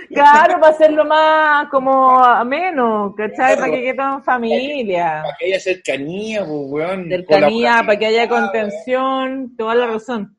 Claro, 0.08 0.60
para 0.60 0.72
hacerlo 0.72 1.04
más 1.04 1.68
como 1.70 2.24
ameno, 2.24 3.12
¿cachai? 3.16 3.56
Claro. 3.56 3.60
Para 3.60 3.72
que 3.72 3.82
quede 3.82 4.02
en 4.02 4.22
familia. 4.22 5.22
Para 5.24 5.36
que 5.36 5.46
haya 5.46 5.60
cercanía, 5.60 6.44
pues, 6.44 6.60
weón. 6.68 7.08
Cercanía, 7.08 7.82
para 7.84 7.98
que 7.98 8.06
haya 8.06 8.28
contención, 8.28 9.56
toda 9.56 9.74
la 9.74 9.88
razón. 9.88 10.36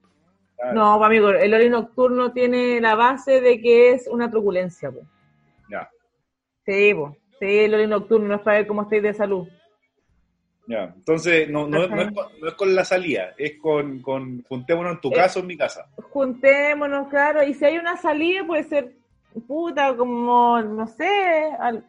Claro. 0.56 0.74
No, 0.74 0.98
pues, 0.98 1.08
amigo, 1.08 1.30
el 1.30 1.54
horario 1.54 1.72
nocturno 1.72 2.32
tiene 2.32 2.80
la 2.80 2.96
base 2.96 3.42
de 3.42 3.60
que 3.60 3.92
es 3.92 4.08
una 4.08 4.32
truculencia, 4.32 4.92
pues. 4.92 5.04
Ya, 5.70 5.90
Sí, 6.66 6.94
pues. 6.94 7.21
Sí, 7.42 7.66
horario 7.66 7.88
nocturno 7.90 8.28
no 8.30 8.36
es 8.36 8.42
para 8.42 8.60
ver 8.60 8.68
cómo 8.68 8.84
estáis 8.84 9.04
de 9.04 9.14
salud. 9.16 9.48
ya. 10.68 10.94
Entonces, 10.96 11.50
no, 11.50 11.68
no, 11.68 11.88
no, 11.88 12.02
es 12.02 12.12
con, 12.12 12.26
no 12.40 12.48
es 12.48 12.54
con 12.54 12.76
la 12.76 12.86
salida, 12.86 13.34
es 13.38 13.60
con, 13.60 14.02
con 14.02 14.44
juntémonos 14.44 14.94
en 14.94 15.02
tu 15.02 15.10
Eh. 15.10 15.16
casa 15.16 15.40
o 15.40 15.42
en 15.42 15.48
mi 15.48 15.58
casa. 15.58 15.86
juntémonos, 16.14 17.08
claro, 17.10 17.44
y 17.44 17.54
si 17.54 17.66
hay 17.66 17.78
una 17.78 17.98
salida 17.98 18.46
puede 18.46 18.64
ser, 18.64 18.94
puta, 19.48 19.96
como, 19.98 20.62
no 20.62 20.88
sé, 20.88 21.10
al- 21.60 21.84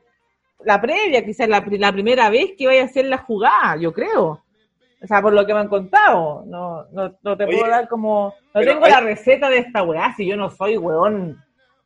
la 0.65 0.81
previa, 0.81 1.25
quizás 1.25 1.49
la, 1.49 1.65
la 1.69 1.93
primera 1.93 2.31
vez 2.31 2.53
que 2.57 2.67
vaya 2.67 2.83
a 2.83 2.87
hacer 2.87 3.05
la 3.07 3.19
jugada, 3.19 3.77
yo 3.77 3.93
creo. 3.93 4.43
O 5.03 5.07
sea, 5.07 5.21
por 5.21 5.33
lo 5.35 5.45
que 5.45 5.53
me 5.55 5.61
han 5.61 5.69
contado, 5.69 6.45
no, 6.47 6.85
no, 6.93 7.19
no 7.23 7.37
te 7.37 7.45
Oye, 7.45 7.59
puedo 7.59 7.71
dar 7.71 7.89
como, 7.89 8.35
no 8.55 8.61
tengo 8.63 8.85
hay- 8.87 8.93
la 8.93 9.01
receta 9.01 9.51
de 9.51 9.59
esta 9.59 9.83
weá, 9.83 10.15
si 10.17 10.27
yo 10.27 10.37
no 10.37 10.51
soy 10.51 10.77
weón, 10.79 11.37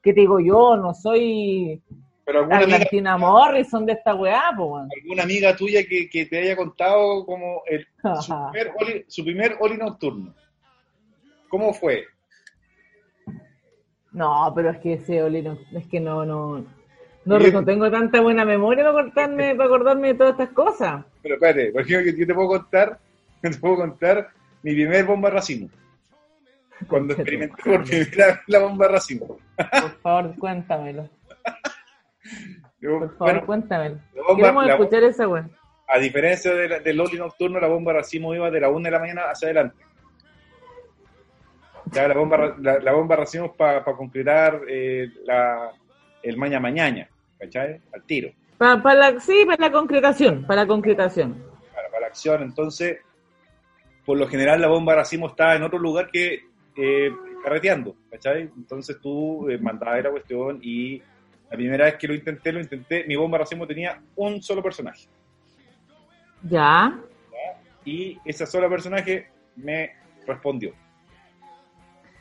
¿qué 0.03 0.13
te 0.13 0.21
digo 0.21 0.39
yo? 0.41 0.77
No 0.77 0.95
soy 0.95 1.83
Pero 2.27 2.41
alguna 2.41 2.59
amiga, 2.59 3.17
Morrison 3.17 3.87
de 3.87 3.93
esta 3.93 4.13
weá, 4.17 4.51
weón. 4.59 4.89
alguna 5.01 5.23
amiga 5.23 5.55
tuya 5.55 5.87
que, 5.89 6.11
que 6.11 6.27
te 6.27 6.41
haya 6.41 6.57
contado 6.57 7.25
como 7.25 7.63
el, 7.67 7.87
su, 8.21 8.35
primer 8.51 8.73
oli, 8.81 9.05
su 9.07 9.25
primer 9.25 9.57
oli 9.61 9.77
nocturno. 9.77 10.35
¿Cómo 11.49 11.73
fue? 11.73 12.05
No, 14.11 14.53
pero 14.57 14.71
es 14.71 14.79
que 14.79 14.95
ese 14.95 15.23
Oli 15.23 15.43
no, 15.43 15.59
es 15.73 15.87
que 15.87 16.01
no, 16.01 16.25
no. 16.25 16.65
No, 17.27 17.65
tengo 17.65 17.91
tanta 17.91 18.21
buena 18.21 18.45
memoria 18.45 18.85
para 18.85 19.01
acordarme, 19.01 19.55
para 19.55 19.67
acordarme 19.67 20.09
de 20.09 20.15
todas 20.15 20.33
estas 20.33 20.49
cosas. 20.51 21.05
Pero 21.23 21.35
espérate, 21.35 21.71
por 21.71 21.83
ejemplo, 21.83 22.13
yo 22.13 22.27
te 22.27 22.35
puedo 22.35 22.49
contar, 22.49 22.99
te 23.41 23.51
puedo 23.51 23.77
contar 23.77 24.31
mi 24.63 24.73
primer 24.75 25.05
bomba 25.05 25.31
racimo. 25.31 25.69
Cuando 26.89 27.15
experimenté 27.15 27.63
por 27.63 27.85
primera 27.85 28.27
vez 28.27 28.39
la 28.49 28.59
bomba 28.59 28.89
racimo. 28.89 29.39
Por 29.57 30.01
favor, 30.01 30.35
cuéntamelo. 30.39 31.09
Yo, 32.81 32.99
Por 32.99 33.17
favor, 33.17 33.47
bueno, 33.47 34.01
bomba- 34.27 34.37
Queremos 34.37 34.69
escuchar 34.69 35.05
esa 35.05 35.29
weá. 35.29 35.49
a 35.89 35.99
diferencia 35.99 36.55
de 36.55 36.69
la- 36.69 36.79
del 36.81 36.97
Loli 36.97 37.17
nocturno, 37.19 37.59
la 37.61 37.69
bomba 37.69 37.93
racimo 37.93 38.35
iba 38.35 38.51
de 38.51 38.61
la 38.61 38.69
1 38.69 38.85
de 38.85 38.91
la 38.91 38.99
mañana 38.99 39.23
hacia 39.31 39.47
adelante. 39.49 39.77
Ya 41.93 42.09
la 42.09 42.15
bomba, 42.15 42.57
la, 42.61 42.79
la 42.81 42.93
bomba 42.93 43.17
racimo 43.17 43.47
es 43.47 43.53
para 43.53 43.85
concretar 43.85 44.61
eh, 44.69 45.09
la, 45.25 45.71
el 46.23 46.37
maña 46.37 46.59
mañana, 46.59 47.09
¿cachai? 47.39 47.81
Al 47.95 48.03
tiro. 48.03 48.31
Para, 48.59 48.83
para 48.83 49.13
la, 49.13 49.21
sí, 49.21 49.45
para 49.47 49.67
la 49.69 49.73
concretación, 49.73 50.45
para 50.47 50.63
la 50.63 50.67
concretación. 50.67 51.35
para, 51.75 51.89
para 51.89 52.01
la 52.01 52.07
acción. 52.09 52.43
Entonces, 52.43 52.99
por 54.05 54.19
lo 54.19 54.27
general, 54.27 54.61
la 54.61 54.69
bomba 54.69 54.97
racimo 54.97 55.29
está 55.29 55.55
en 55.55 55.63
otro 55.63 55.79
lugar 55.79 56.11
que 56.11 56.41
eh, 56.77 57.11
carreteando, 57.45 57.95
¿cachai? 58.11 58.51
Entonces 58.57 59.01
tú 59.01 59.49
eh, 59.49 59.57
mandabas 59.59 60.03
la 60.03 60.11
cuestión 60.11 60.59
y 60.63 61.01
la 61.51 61.57
primera 61.57 61.85
vez 61.85 61.95
que 61.97 62.09
lo 62.09 62.15
intenté, 62.15 62.53
lo 62.53 62.61
intenté, 62.61 63.05
mi 63.07 63.17
bomba 63.17 63.39
racimo 63.39 63.67
tenía 63.67 64.01
un 64.17 64.43
solo 64.43 64.63
personaje. 64.63 65.07
Ya, 66.43 66.99
Y 67.85 68.19
ese 68.25 68.47
solo 68.47 68.69
personaje 68.69 69.29
me 69.57 69.93
respondió. 70.27 70.75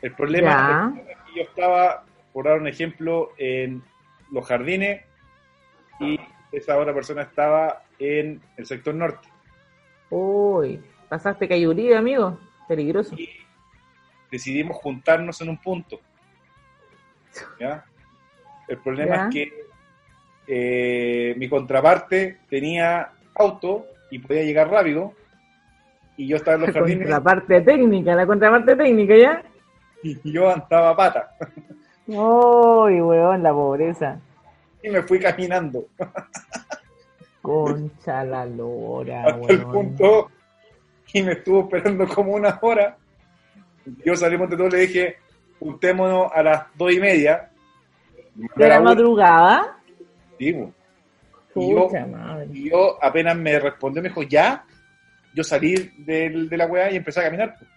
El 0.00 0.12
problema 0.14 0.92
Ya. 0.94 1.02
es 1.10 1.16
que 1.26 1.36
yo 1.36 1.42
estaba, 1.42 2.04
por 2.32 2.44
dar 2.44 2.60
un 2.60 2.68
ejemplo, 2.68 3.32
en 3.36 3.82
los 4.30 4.46
jardines 4.46 5.02
y 6.00 6.18
esa 6.52 6.78
otra 6.78 6.94
persona 6.94 7.22
estaba 7.22 7.82
en 7.98 8.40
el 8.56 8.66
sector 8.66 8.94
norte. 8.94 9.28
uy, 10.10 10.80
pasaste 11.08 11.48
cayuría, 11.48 11.98
amigo. 11.98 12.38
Peligroso. 12.68 13.14
y 13.16 13.28
decidimos 14.30 14.76
juntarnos 14.78 15.40
en 15.40 15.48
un 15.50 15.58
punto. 15.58 16.00
¿ya? 17.60 17.84
El 18.68 18.78
problema 18.78 19.16
Ya. 19.16 19.28
es 19.28 19.34
que 19.34 19.52
eh, 20.48 21.34
mi 21.36 21.48
contraparte 21.48 22.38
tenía 22.48 23.10
auto 23.34 23.86
y 24.10 24.18
podía 24.18 24.42
llegar 24.44 24.68
rápido 24.70 25.12
y 26.16 26.26
yo 26.28 26.36
estaba 26.36 26.54
en 26.56 26.60
los 26.62 26.68
La 26.74 26.80
jardines 26.80 27.08
contraparte 27.08 27.60
técnica, 27.62 28.14
la 28.14 28.26
contraparte 28.26 28.76
técnica, 28.76 29.16
¿ya? 29.16 29.42
y 30.02 30.32
yo 30.32 30.50
andaba 30.50 30.90
a 30.90 30.96
pata 30.96 31.30
Uy, 32.06 33.00
weón, 33.00 33.42
la 33.42 33.52
pobreza. 33.52 34.20
y 34.82 34.90
me 34.90 35.02
fui 35.02 35.18
caminando 35.18 35.86
Concha 37.42 38.24
la 38.24 38.44
lora, 38.46 39.24
hasta 39.24 39.52
el 39.52 39.64
weón. 39.64 39.72
punto 39.72 40.30
y 41.12 41.22
me 41.22 41.32
estuvo 41.32 41.60
esperando 41.62 42.06
como 42.08 42.32
una 42.32 42.58
hora. 42.60 42.96
Yo 44.04 44.16
salimos 44.16 44.50
de 44.50 44.56
todo 44.56 44.68
le 44.68 44.78
dije, 44.80 45.16
juntémonos 45.60 46.30
a 46.34 46.42
las 46.42 46.64
dos 46.74 46.92
y 46.92 46.98
media. 47.00 47.48
¿De 48.56 48.68
la 48.68 48.80
madrugada? 48.80 49.78
digo. 50.38 50.72
Y 51.54 51.70
yo-. 51.72 51.88
Y 52.52 52.70
yo 52.70 52.98
apenas 53.02 53.36
me 53.36 53.58
respondió, 53.58 54.02
me 54.02 54.08
dijo, 54.10 54.22
ya, 54.22 54.64
yo 55.34 55.42
salí 55.42 55.74
del- 55.98 56.48
de 56.48 56.56
la 56.56 56.66
weá 56.66 56.90
y 56.90 56.96
empecé 56.96 57.20
a 57.20 57.24
caminar. 57.24 57.54
pues. 57.58 57.70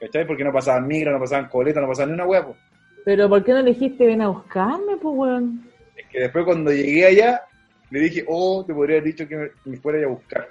¿Cachai? 0.00 0.26
Porque 0.26 0.42
no 0.42 0.52
pasaban 0.52 0.86
migras, 0.88 1.14
no 1.14 1.20
pasaban 1.20 1.48
coletas, 1.48 1.80
no 1.80 1.88
pasaban 1.88 2.10
ni 2.10 2.14
una 2.14 2.26
weá. 2.26 2.44
pues. 2.44 2.56
Pero 3.04 3.28
¿por 3.28 3.44
qué 3.44 3.52
no 3.52 3.58
elegiste 3.58 4.06
ven 4.06 4.22
a 4.22 4.28
buscarme, 4.28 4.96
pues, 5.00 5.14
weón? 5.16 5.70
Es 5.96 6.06
que 6.08 6.20
después 6.20 6.44
cuando 6.44 6.72
llegué 6.72 7.06
allá, 7.06 7.42
le 7.90 8.00
dije, 8.00 8.24
oh, 8.26 8.64
te 8.66 8.74
podría 8.74 8.96
haber 8.98 9.12
dicho 9.12 9.28
que 9.28 9.36
me, 9.36 9.50
me 9.64 9.76
fuera 9.76 10.04
a 10.04 10.08
buscar. 10.10 10.48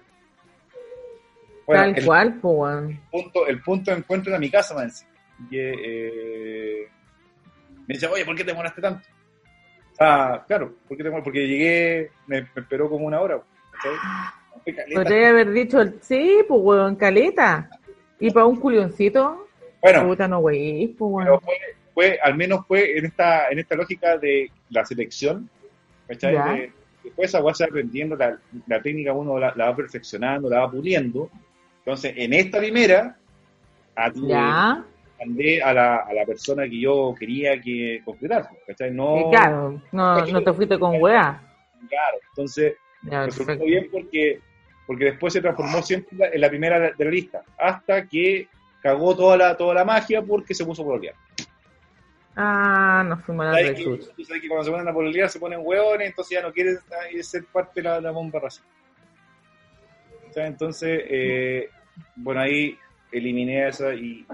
Bueno, 1.66 1.84
Tal 1.84 1.98
el 1.98 2.06
cual, 2.06 2.34
pues, 2.42 2.54
weón. 2.58 3.00
punto, 3.12 3.48
el 3.48 3.62
punto 3.62 3.92
de 3.92 3.98
encuentro 3.98 4.32
era 4.32 4.40
mi 4.40 4.50
casa, 4.50 4.74
man. 4.76 4.90
Y 5.40 5.50
que, 5.50 5.72
eh, 6.84 6.88
me 7.88 7.94
dice, 7.96 8.08
oye, 8.08 8.24
¿por 8.26 8.36
qué 8.36 8.44
te 8.44 8.52
demoraste 8.52 8.82
tanto? 8.82 9.08
Ah, 10.04 10.44
claro, 10.48 10.74
¿por 10.88 10.98
qué 10.98 11.04
te 11.04 11.10
demoraste? 11.10 11.26
Porque 11.26 11.48
llegué, 11.48 12.10
me, 12.26 12.42
me 12.42 12.48
esperó 12.62 12.90
como 12.90 13.06
una 13.06 13.22
hora. 13.22 13.40
caleta. 14.66 14.94
Podría 14.96 15.30
haber 15.30 15.52
dicho, 15.52 15.80
el- 15.80 16.02
sí, 16.02 16.40
pues, 16.48 16.60
weón, 16.64 16.96
caleta. 16.96 17.70
Y 18.20 18.32
para 18.32 18.48
un 18.48 18.56
culioncito, 18.60 19.48
Bueno, 19.80 20.08
puta, 20.08 20.28
no, 20.28 20.40
wey, 20.40 20.88
pues, 20.88 21.12
pero 21.24 21.34
weón. 21.34 21.42
fue, 21.42 21.54
fue, 21.94 22.20
al 22.24 22.36
menos 22.36 22.66
fue 22.68 22.98
en 22.98 23.06
esta, 23.06 23.50
en 23.50 23.60
esta 23.60 23.76
lógica 23.76 24.18
de 24.18 24.50
la 24.72 24.84
selección, 24.86 25.48
¿cachai? 26.08 26.34
Ya. 26.34 26.46
De- 26.46 26.74
después 27.04 27.30
esa 27.30 27.44
weá 27.44 27.54
se 27.54 27.64
va 27.66 27.68
aprendiendo, 27.70 28.16
la, 28.16 28.40
la 28.68 28.82
técnica 28.82 29.14
uno 29.14 29.38
la, 29.38 29.54
la 29.56 29.66
va 29.70 29.76
perfeccionando, 29.76 30.50
la 30.50 30.62
va 30.62 30.72
puliendo. 30.72 31.30
Entonces, 31.80 32.14
en 32.16 32.34
esta 32.34 32.58
primera, 32.58 33.18
a- 33.96 34.12
Ya, 34.16 34.84
mandé 35.26 35.62
a 35.62 35.74
la, 35.74 35.96
a 35.98 36.14
la 36.14 36.26
persona 36.26 36.64
que 36.64 36.80
yo 36.80 37.14
quería 37.18 37.60
que 37.62 38.02
concretar, 38.04 38.50
¿cachai? 38.68 38.92
No, 38.92 39.30
claro, 39.32 39.82
no, 39.92 40.26
no 40.26 40.44
te 40.44 40.54
fuiste 40.54 40.80
con 40.80 41.02
weá. 41.02 41.42
claro. 41.90 42.18
Entonces, 42.30 42.76
Ya, 43.04 43.24
perfecto. 43.26 43.64
bien 43.66 43.88
porque, 43.92 44.40
porque 44.88 45.06
después 45.06 45.34
se 45.34 45.42
transformó 45.42 45.82
siempre 45.82 46.18
en 46.34 46.42
la- 46.42 46.50
primera 46.50 46.92
de 46.92 47.06
la 47.06 47.12
lista, 47.12 47.44
hasta 47.58 48.08
que 48.08 48.48
cagó 48.82 49.16
toda 49.16 49.38
la, 49.38 49.56
toda 49.58 49.74
la 49.76 49.86
magia 49.86 50.22
porque 50.22 50.54
se 50.56 50.66
puso 50.66 50.84
por 50.84 50.96
olear. 50.98 51.16
Ah, 52.36 53.04
nos 53.08 53.24
fuimos 53.26 53.46
a 53.46 53.50
la 53.50 53.58
¿Sabes 53.58 53.72
que, 53.74 53.78
rechucha. 53.78 54.12
tú 54.16 54.24
sabes 54.24 54.42
que 54.42 54.48
cuando 54.48 54.64
se 54.66 54.72
ponen 54.72 54.88
a 54.88 54.94
pololear 54.94 55.30
se 55.30 55.40
ponen 55.40 55.60
hueones, 55.62 56.08
entonces 56.10 56.38
ya 56.38 56.42
no 56.48 56.54
quieren 56.54 56.78
eh, 57.14 57.22
ser 57.24 57.44
parte 57.52 57.82
de 57.82 57.90
la, 57.90 58.00
la 58.02 58.12
bomba 58.12 58.40
racial. 58.40 58.66
O 60.30 60.34
sea, 60.34 60.48
Entonces, 60.48 61.04
eh, 61.10 61.70
bueno, 62.16 62.42
ahí 62.42 62.78
eliminé 63.12 63.68
esa 63.68 63.94
y... 63.94 64.26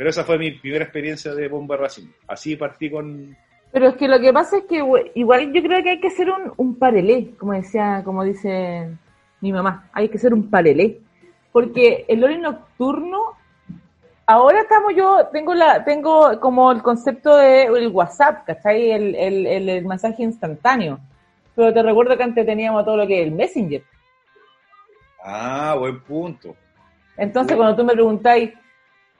Pero 0.00 0.08
esa 0.08 0.24
fue 0.24 0.38
mi 0.38 0.50
primera 0.52 0.84
experiencia 0.84 1.34
de 1.34 1.46
bomba 1.46 1.76
racing. 1.76 2.06
Así 2.26 2.56
partí 2.56 2.90
con... 2.90 3.36
Pero 3.70 3.88
es 3.88 3.96
que 3.96 4.08
lo 4.08 4.18
que 4.18 4.32
pasa 4.32 4.56
es 4.56 4.64
que 4.64 4.82
igual 5.14 5.52
yo 5.52 5.62
creo 5.62 5.82
que 5.82 5.90
hay 5.90 6.00
que 6.00 6.06
hacer 6.06 6.30
un, 6.30 6.54
un 6.56 6.76
parelé, 6.76 7.32
como 7.36 7.52
decía, 7.52 8.00
como 8.02 8.24
dice 8.24 8.88
mi 9.42 9.52
mamá, 9.52 9.90
hay 9.92 10.08
que 10.08 10.16
hacer 10.16 10.32
un 10.32 10.48
parelé. 10.48 11.00
Porque 11.52 12.06
el 12.08 12.20
Loli 12.20 12.38
nocturno, 12.38 13.34
ahora 14.24 14.62
estamos 14.62 14.94
yo, 14.96 15.26
tengo 15.34 15.52
la, 15.52 15.84
tengo 15.84 16.40
como 16.40 16.72
el 16.72 16.80
concepto 16.80 17.36
de 17.36 17.64
el 17.64 17.88
WhatsApp, 17.88 18.46
¿cachai? 18.46 18.92
El, 18.92 19.14
el, 19.14 19.46
el, 19.46 19.68
el 19.68 19.84
mensaje 19.84 20.22
instantáneo. 20.22 20.98
Pero 21.54 21.74
te 21.74 21.82
recuerdo 21.82 22.16
que 22.16 22.22
antes 22.22 22.46
teníamos 22.46 22.86
todo 22.86 22.96
lo 22.96 23.06
que 23.06 23.20
es 23.20 23.26
el 23.26 23.34
Messenger. 23.34 23.82
Ah, 25.22 25.76
buen 25.78 26.00
punto. 26.00 26.56
Entonces, 27.18 27.54
cuando 27.54 27.76
tú 27.76 27.84
me 27.84 27.92
preguntáis, 27.92 28.52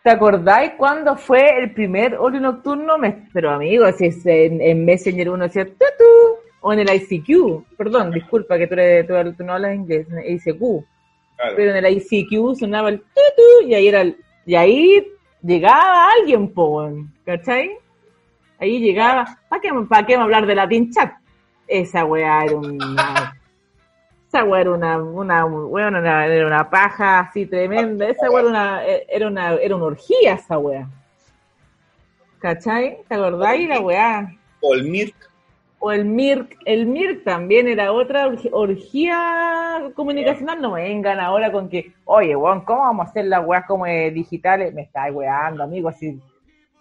¿te 0.02 0.10
acordáis 0.10 0.72
cuándo 0.76 1.16
fue 1.16 1.58
el 1.58 1.72
primer 1.72 2.16
Oli 2.16 2.40
Nocturno? 2.40 2.98
Me- 2.98 3.28
Pero, 3.32 3.50
amigo, 3.50 3.90
si 3.92 4.06
es 4.06 4.24
en, 4.26 4.60
en 4.60 4.84
Messenger 4.84 5.30
uno 5.30 5.44
decía 5.44 5.64
tutu, 5.64 6.38
o 6.62 6.72
en 6.72 6.80
el 6.80 6.94
ICQ, 6.94 7.76
perdón, 7.76 8.10
disculpa 8.10 8.58
que 8.58 8.66
tú, 8.66 8.74
eres- 8.74 9.06
tú- 9.06 9.34
tú 9.36 9.44
no 9.44 9.54
hablas 9.54 9.74
inglés, 9.74 10.06
en 10.10 10.18
el 10.18 10.34
ICQ, 10.34 10.58
Claro. 11.36 11.56
pero 11.56 11.70
en 11.74 11.84
el 11.84 11.96
ICQ 11.96 12.54
sonaba 12.58 12.90
el 12.90 13.00
tutu, 13.00 13.66
y 13.66 13.74
ahí 13.74 13.88
era 13.88 14.02
el, 14.02 14.16
y 14.44 14.54
ahí 14.54 15.06
llegaba 15.42 16.10
alguien, 16.12 16.52
po, 16.52 16.90
¿cachai? 17.24 17.70
Ahí 18.58 18.78
llegaba, 18.78 19.38
¿para 19.48 19.62
qué, 19.62 19.70
¿para 19.88 20.06
qué 20.06 20.14
hablar 20.16 20.46
de 20.46 20.54
Latin 20.54 20.90
Chat? 20.92 21.12
Esa 21.66 22.04
weá 22.04 22.44
era 22.44 22.56
una... 22.56 23.39
Esa 24.32 24.44
weá 24.44 24.60
era 24.60 24.70
una, 24.70 24.96
una, 24.96 25.44
weón, 25.44 25.96
una- 25.96 26.24
era 26.26 26.46
una 26.46 26.70
paja 26.70 27.18
así 27.18 27.46
tremenda. 27.46 28.08
Esa 28.08 28.30
weá 28.30 28.40
era 28.42 28.48
una, 28.48 28.84
era 28.84 29.26
una, 29.26 29.52
era 29.54 29.74
una 29.74 29.84
orgía 29.86 30.34
esa 30.34 30.56
weá. 30.56 30.86
¿Cachai? 32.38 32.98
¿Te 33.08 33.14
acordáis 33.16 33.68
la 33.68 33.80
weá? 33.80 34.32
O 34.60 34.72
el 34.74 34.84
Mirk. 34.84 35.14
O 35.82 35.90
el 35.90 36.04
MIRC, 36.04 36.58
el 36.66 36.84
MIRC 36.86 37.24
también 37.24 37.66
era 37.66 37.90
otra 37.92 38.30
orgía 38.52 39.90
comunicacional. 39.94 40.60
No 40.60 40.72
me 40.72 40.82
vengan 40.82 41.18
ahora 41.18 41.50
con 41.50 41.70
que, 41.70 41.92
oye, 42.04 42.36
weón, 42.36 42.60
¿cómo 42.66 42.82
vamos 42.82 43.06
a 43.06 43.10
hacer 43.10 43.24
las 43.24 43.44
weas 43.46 43.64
como 43.66 43.86
eh, 43.86 44.10
digitales? 44.10 44.74
Me 44.74 44.82
estáis 44.82 45.14
weando, 45.14 45.62
amigo, 45.64 45.88
así 45.88 46.20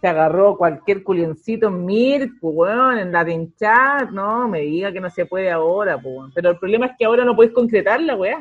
se 0.02 0.08
agarró 0.08 0.58
cualquier 0.58 1.04
culioncito 1.04 1.68
en 1.68 1.86
MIRC, 1.86 2.40
pues, 2.40 2.72
en 3.00 3.12
la 3.12 3.26
chat, 3.58 4.10
no, 4.12 4.48
me 4.48 4.62
diga 4.62 4.92
que 4.92 5.02
no 5.02 5.10
se 5.10 5.26
puede 5.26 5.52
ahora, 5.52 5.98
pues. 5.98 6.32
Pero 6.34 6.52
el 6.52 6.58
problema 6.58 6.86
es 6.88 6.92
que 6.98 7.06
ahora 7.06 7.26
no 7.26 7.36
podéis 7.36 7.54
concretar 7.54 8.02
la 8.02 8.16
weá. 8.16 8.40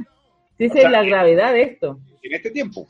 Sí, 0.57 0.65
esa 0.67 0.79
es 0.79 0.91
la 0.91 1.03
gravedad 1.03 1.53
de 1.53 1.63
esto. 1.63 1.99
En 2.23 2.35
este 2.35 2.51
tiempo. 2.51 2.87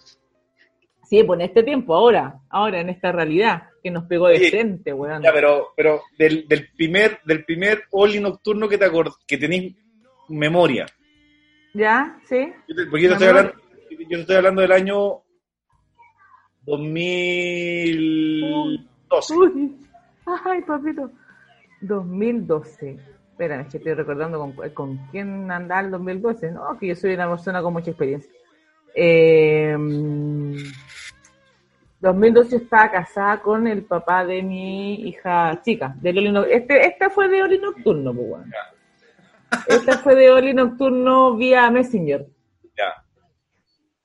Sí, 1.05 1.23
pues 1.25 1.41
en 1.41 1.47
este 1.47 1.63
tiempo, 1.63 1.95
ahora, 1.95 2.41
ahora, 2.51 2.81
en 2.81 2.91
esta 2.91 3.11
realidad, 3.13 3.63
que 3.83 3.91
nos 3.91 4.05
pegó 4.05 4.29
de 4.29 4.51
frente, 4.51 4.93
weón. 4.93 5.23
Ya, 5.23 5.33
pero, 5.33 5.69
pero 5.75 6.03
del, 6.19 6.47
del 6.47 6.69
primer, 6.77 7.21
del 7.25 7.45
primer 7.45 7.85
Oli 7.93 8.21
nocturno 8.21 8.69
que 8.69 8.77
te 8.77 8.85
acord 8.85 9.13
que 9.27 9.39
tenéis 9.39 9.75
memoria. 10.29 10.85
¿Ya? 11.73 12.19
¿Sí? 12.29 12.53
Yo 12.69 12.77
te- 12.77 12.87
porque 12.87 13.05
yo 13.05 13.09
te, 13.09 13.15
estoy 13.15 13.29
hablando, 13.29 13.53
yo 13.91 14.07
te 14.09 14.21
estoy 14.21 14.37
hablando 14.37 14.61
del 14.63 14.73
año 14.73 15.23
2012. 16.69 19.35
Uy, 19.35 19.77
ay, 20.45 20.63
papito. 20.63 21.11
2012. 21.81 22.99
Espera, 23.31 23.61
es 23.61 23.69
que 23.69 23.77
estoy 23.79 23.95
recordando 23.95 24.39
con, 24.39 24.53
con 24.75 24.97
quién 25.11 25.51
andaba 25.51 25.81
el 25.83 25.91
2012. 25.93 26.51
No, 26.53 26.77
que 26.79 26.89
yo 26.89 26.95
soy 26.97 27.15
una 27.15 27.29
persona 27.29 27.63
con 27.63 27.73
mucha 27.73 27.91
experiencia. 27.91 28.31
Eh, 28.95 29.77
2012 32.01 32.57
estaba 32.57 32.91
casada 32.91 33.41
con 33.41 33.67
el 33.67 33.85
papá 33.85 34.25
de 34.25 34.43
mi 34.43 34.95
hija 35.09 35.61
chica, 35.63 35.95
de 36.01 36.11
Oli 36.11 36.33
No- 36.33 36.45
Este, 36.45 36.87
esta 36.87 37.11
fue 37.11 37.29
de 37.29 37.43
Oli 37.43 37.59
Nocturno, 37.59 38.13
pues. 38.15 38.45
Esta 39.67 39.99
fue 39.99 40.15
de 40.15 40.31
Oli 40.31 40.55
Nocturno 40.55 41.37
vía 41.37 41.71
Messenger. 41.71 42.27
Ya. 42.77 43.03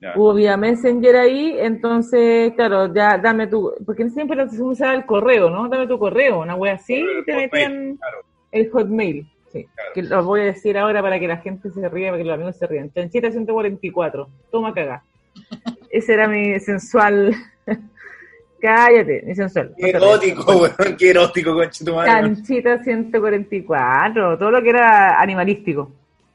Ya. 0.04 0.12
Hubo 0.18 0.34
vía 0.34 0.58
Messenger 0.58 1.16
ahí, 1.16 1.56
entonces, 1.60 2.52
claro, 2.56 2.94
ya 2.94 3.18
dame 3.18 3.48
tu, 3.48 3.74
porque 3.86 4.10
siempre 4.10 4.50
se 4.50 4.62
usaba 4.62 4.94
el 4.96 5.06
correo, 5.06 5.50
¿no? 5.50 5.70
Dame 5.70 5.88
tu 5.88 5.98
correo, 5.98 6.42
una 6.42 6.56
wea 6.56 6.74
así, 6.74 6.96
y 6.96 7.24
te 7.24 7.34
metían 7.34 7.96
claro. 7.96 8.18
el 8.52 8.70
hotmail. 8.70 9.26
Sí, 9.54 9.66
Claro. 9.74 9.90
que 9.94 10.02
lo 10.04 10.24
voy 10.26 10.42
a 10.42 10.46
decir 10.46 10.78
ahora 10.78 11.02
para 11.02 11.20
que 11.22 11.28
la 11.30 11.38
gente 11.38 11.70
se 11.72 11.88
ría, 11.88 12.10
para 12.10 12.18
que 12.18 12.26
los 12.26 12.34
amigos 12.34 12.58
se 12.58 12.68
rían. 12.68 12.92
Chanchita 12.92 13.32
144, 13.32 14.28
toma 14.52 14.74
cagá. 14.74 15.04
Ese 15.90 16.14
era 16.16 16.28
mi 16.28 16.60
sensual. 16.60 17.34
Cállate, 18.60 19.24
mi 19.26 19.36
sensual. 19.36 19.74
Qué 19.78 19.90
erótico, 19.90 20.52
weón, 20.58 20.98
qué 20.98 21.10
erótico, 21.12 21.54
conchetumadre. 21.54 22.12
Chanchita 22.12 22.84
144, 22.84 24.38
todo 24.38 24.52
lo 24.52 24.62
que 24.62 24.70
era 24.70 25.20
animalístico. 25.22 25.92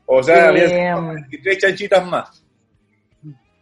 O 0.06 0.22
sea, 0.22 0.50
Eh, 0.54 0.88
había 0.88 1.26
tres 1.42 1.58
chanchitas 1.58 2.06
más. 2.08 2.44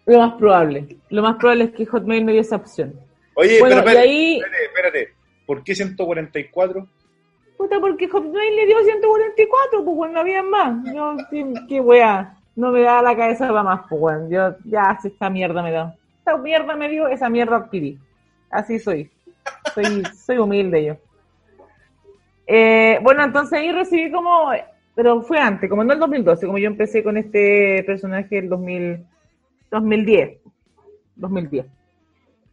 Lo 0.06 0.18
más 0.18 0.34
probable. 0.34 0.96
Lo 1.10 1.22
más 1.22 1.36
probable 1.36 1.64
es 1.64 1.70
que 1.72 1.86
Hotmail 1.86 2.24
me 2.24 2.32
dio 2.32 2.40
esa 2.40 2.56
opción. 2.56 2.94
Oye, 3.34 3.58
Bueno, 3.60 3.76
pero 3.76 3.88
espérate, 3.88 4.08
ahí- 4.08 4.36
espérate, 4.38 4.64
espérate. 4.64 5.14
¿Por 5.46 5.62
qué 5.64 5.74
144? 5.74 6.86
Puta, 7.56 7.80
porque 7.80 8.08
Hotmail 8.08 8.56
le 8.56 8.66
dio 8.66 8.78
144, 8.84 9.84
pues 9.84 9.96
bueno, 9.96 10.14
no 10.14 10.20
había 10.20 10.42
más. 10.42 10.76
Yo, 10.94 11.16
qué, 11.30 11.46
qué 11.68 11.80
wea. 11.80 12.34
No 12.54 12.70
me 12.70 12.80
da 12.82 13.02
la 13.02 13.16
cabeza 13.16 13.48
para 13.48 13.62
más, 13.62 13.80
pues 13.88 14.00
bueno. 14.00 14.28
Yo, 14.30 14.56
ya, 14.64 14.98
si 15.00 15.08
esta 15.08 15.28
mierda 15.28 15.62
me 15.62 15.72
da. 15.72 15.94
Esta 16.18 16.36
mierda 16.38 16.74
me 16.76 16.88
dio, 16.88 17.08
esa 17.08 17.28
mierda 17.28 17.56
adquirí. 17.56 17.98
Así 18.50 18.78
soy. 18.78 19.10
Soy, 19.74 20.02
soy 20.16 20.38
humilde 20.38 20.84
yo. 20.84 20.96
Eh, 22.46 22.98
bueno, 23.02 23.24
entonces 23.24 23.58
ahí 23.58 23.72
recibí 23.72 24.10
como, 24.10 24.50
pero 24.94 25.20
fue 25.22 25.38
antes, 25.38 25.68
como 25.68 25.82
no 25.84 25.92
el 25.92 25.98
2012, 25.98 26.46
como 26.46 26.58
yo 26.58 26.68
empecé 26.68 27.02
con 27.02 27.16
este 27.16 27.82
personaje 27.84 28.38
el 28.38 28.48
2000, 28.48 29.04
2010. 29.70 30.40
2010. 31.16 31.66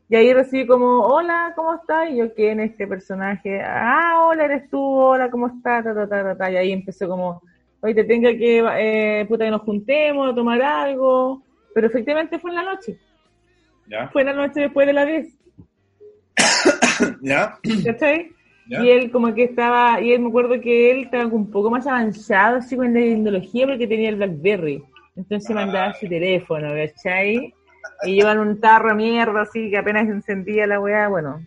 Y 0.09 0.15
ahí 0.15 0.33
recibí 0.33 0.67
como, 0.67 0.99
hola, 0.99 1.53
¿cómo 1.55 1.73
estás? 1.73 2.09
Y 2.11 2.17
yo, 2.17 2.33
¿quién 2.33 2.59
es 2.59 2.71
este 2.71 2.85
personaje? 2.87 3.61
Ah, 3.61 4.25
hola, 4.27 4.45
eres 4.45 4.69
tú, 4.69 4.79
hola, 4.79 5.31
¿cómo 5.31 5.47
estás? 5.47 5.83
Ta, 5.83 6.07
ta, 6.07 6.37
ta. 6.37 6.51
Y 6.51 6.55
ahí 6.55 6.71
empezó 6.71 7.07
como, 7.07 7.41
oye, 7.81 7.95
te 7.95 8.03
tengo 8.03 8.29
que, 8.29 8.63
eh, 8.77 9.25
puta, 9.25 9.45
que 9.45 9.51
nos 9.51 9.61
juntemos 9.61 10.31
a 10.31 10.35
tomar 10.35 10.61
algo. 10.61 11.41
Pero 11.73 11.87
efectivamente 11.87 12.37
fue 12.37 12.51
en 12.51 12.57
la 12.57 12.63
noche. 12.63 12.99
¿Ya? 13.87 14.07
Fue 14.09 14.21
en 14.21 14.27
la 14.27 14.33
noche 14.33 14.61
después 14.61 14.85
de 14.85 14.93
la 14.93 15.05
10. 15.05 15.27
¿Ya? 17.21 17.57
¿Cachai? 17.83 18.31
¿Ya? 18.67 18.83
Y 18.83 18.91
él 18.91 19.11
como 19.11 19.33
que 19.33 19.45
estaba, 19.45 19.99
y 19.99 20.13
él 20.13 20.21
me 20.21 20.29
acuerdo 20.29 20.61
que 20.61 20.91
él 20.91 21.05
estaba 21.05 21.25
un 21.25 21.49
poco 21.49 21.69
más 21.69 21.87
avanzado 21.87 22.57
así 22.57 22.75
con 22.75 22.93
la 22.93 22.99
tecnología 22.99 23.65
porque 23.65 23.87
tenía 23.87 24.09
el 24.09 24.17
Blackberry. 24.17 24.83
Entonces 25.15 25.55
mandaba 25.55 25.93
su 25.93 26.07
teléfono, 26.07 26.69
¿cachai? 26.69 27.53
Y 28.03 28.15
llevan 28.15 28.39
un 28.39 28.59
tarro 28.59 28.89
de 28.89 28.95
mierda 28.95 29.41
así 29.41 29.69
que 29.69 29.77
apenas 29.77 30.07
encendía 30.07 30.65
la 30.65 30.79
weá, 30.79 31.07
bueno. 31.07 31.45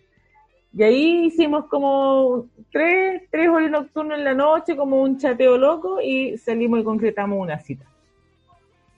Y 0.73 0.83
ahí 0.83 1.27
hicimos 1.27 1.67
como 1.67 2.49
tres, 2.71 3.23
tres 3.31 3.49
horas 3.49 3.71
nocturnos 3.71 4.19
en 4.19 4.25
la 4.25 4.35
noche, 4.35 4.77
como 4.77 5.01
un 5.03 5.19
chateo 5.19 5.57
loco, 5.57 6.01
y 6.03 6.37
salimos 6.37 6.81
y 6.81 6.85
concretamos 6.85 7.39
una 7.41 7.59
cita. 7.59 7.87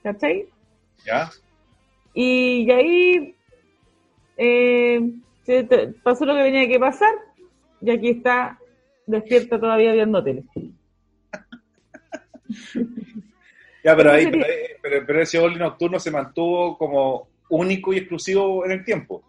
¿Cachai? 0.03 0.47
¿Ya? 1.05 1.29
Y, 2.13 2.65
y 2.67 2.71
ahí 2.71 3.35
eh, 4.37 5.13
pasó 6.03 6.25
lo 6.25 6.35
que 6.35 6.43
tenía 6.43 6.67
que 6.67 6.79
pasar, 6.79 7.13
y 7.81 7.91
aquí 7.91 8.09
está 8.09 8.59
despierta 9.07 9.59
todavía 9.59 9.93
viendo 9.93 10.23
tele. 10.23 10.43
Ya, 13.83 13.95
pero 13.95 14.09
¿Cómo 14.09 14.19
ahí, 14.19 14.27
pero, 14.31 14.45
pero- 14.81 15.05
pero 15.07 15.21
ese 15.21 15.39
Oli 15.39 15.55
nocturno 15.55 15.99
se 15.99 16.11
mantuvo 16.11 16.77
como 16.77 17.27
único 17.49 17.93
y 17.93 17.97
exclusivo 17.97 18.65
en 18.65 18.71
el 18.71 18.83
tiempo. 18.83 19.23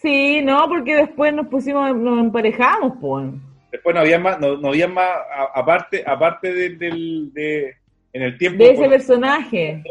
Sí, 0.00 0.40
no, 0.42 0.68
porque 0.68 0.94
después 0.96 1.32
nos 1.34 1.48
pusimos, 1.48 1.94
nos 1.96 2.18
emparejamos, 2.20 2.94
pues. 3.00 3.28
Después 3.72 3.94
no 3.94 4.00
había 4.00 4.18
más, 4.18 4.38
no, 4.40 4.56
no 4.56 4.68
había 4.68 4.88
más, 4.88 5.04
a- 5.06 5.50
aparte, 5.58 6.04
aparte 6.06 6.52
de, 6.52 6.70
del, 6.76 7.32
de, 7.32 7.74
en 8.12 8.22
el 8.22 8.38
tiempo, 8.38 8.58
De 8.62 8.70
ese 8.70 8.76
cuando, 8.76 8.96
personaje. 8.96 9.82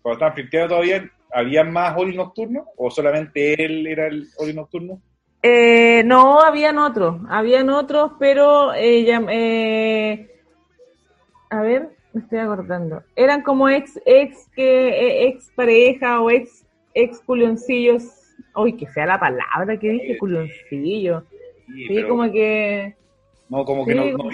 cuando 0.00 0.14
estaban 0.16 0.34
flirteando 0.34 0.68
todavía, 0.70 1.10
¿había 1.32 1.64
más 1.64 1.96
Oli 1.96 2.16
nocturno? 2.16 2.66
¿O 2.76 2.90
solamente 2.90 3.62
él 3.62 3.86
era 3.86 4.06
el 4.06 4.28
Oli 4.38 4.54
nocturno? 4.54 5.00
Eh, 5.42 6.02
no, 6.04 6.40
habían 6.40 6.78
otros, 6.78 7.16
habían 7.28 7.68
otros, 7.68 8.12
pero 8.18 8.72
eh, 8.74 9.04
ya- 9.04 9.22
eh, 9.28 10.30
a 11.50 11.60
ver, 11.62 11.90
me 12.12 12.20
estoy 12.22 12.38
acordando. 12.38 13.02
Eran 13.16 13.42
como 13.42 13.68
ex, 13.68 14.00
ex 14.04 14.48
que, 14.54 14.88
eh, 14.88 15.28
ex 15.28 15.50
pareja 15.54 16.20
o 16.20 16.30
ex, 16.30 16.66
ex 16.94 17.20
culioncillos. 17.20 18.04
Uy, 18.54 18.76
que 18.76 18.86
sea 18.88 19.06
la 19.06 19.18
palabra 19.18 19.76
que 19.78 19.88
dije, 19.88 20.18
culioncillo. 20.18 21.24
Sí, 21.66 22.02
como 22.06 22.30
que, 22.30 22.94
no, 23.48 23.64
como 23.64 23.86
que 23.86 23.94
no, 23.94 24.04
no, 24.04 24.28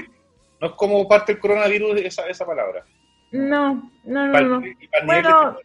no 0.60 0.66
es 0.66 0.72
como 0.72 1.06
parte 1.06 1.32
del 1.32 1.40
coronavirus 1.40 2.00
esa, 2.00 2.26
esa 2.28 2.44
palabra. 2.44 2.84
no, 3.30 3.90
no, 4.04 4.26
no, 4.26 4.40
no. 4.40 4.62
para 4.90 5.06
Bueno, 5.06 5.56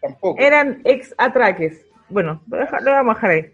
tampoco. 0.00 0.40
eran 0.40 0.80
ex 0.84 1.14
atraques. 1.18 1.86
Bueno, 2.08 2.40
lo 2.48 2.90
vamos 2.90 3.16
a 3.16 3.28
dejar 3.28 3.30
ahí. 3.30 3.52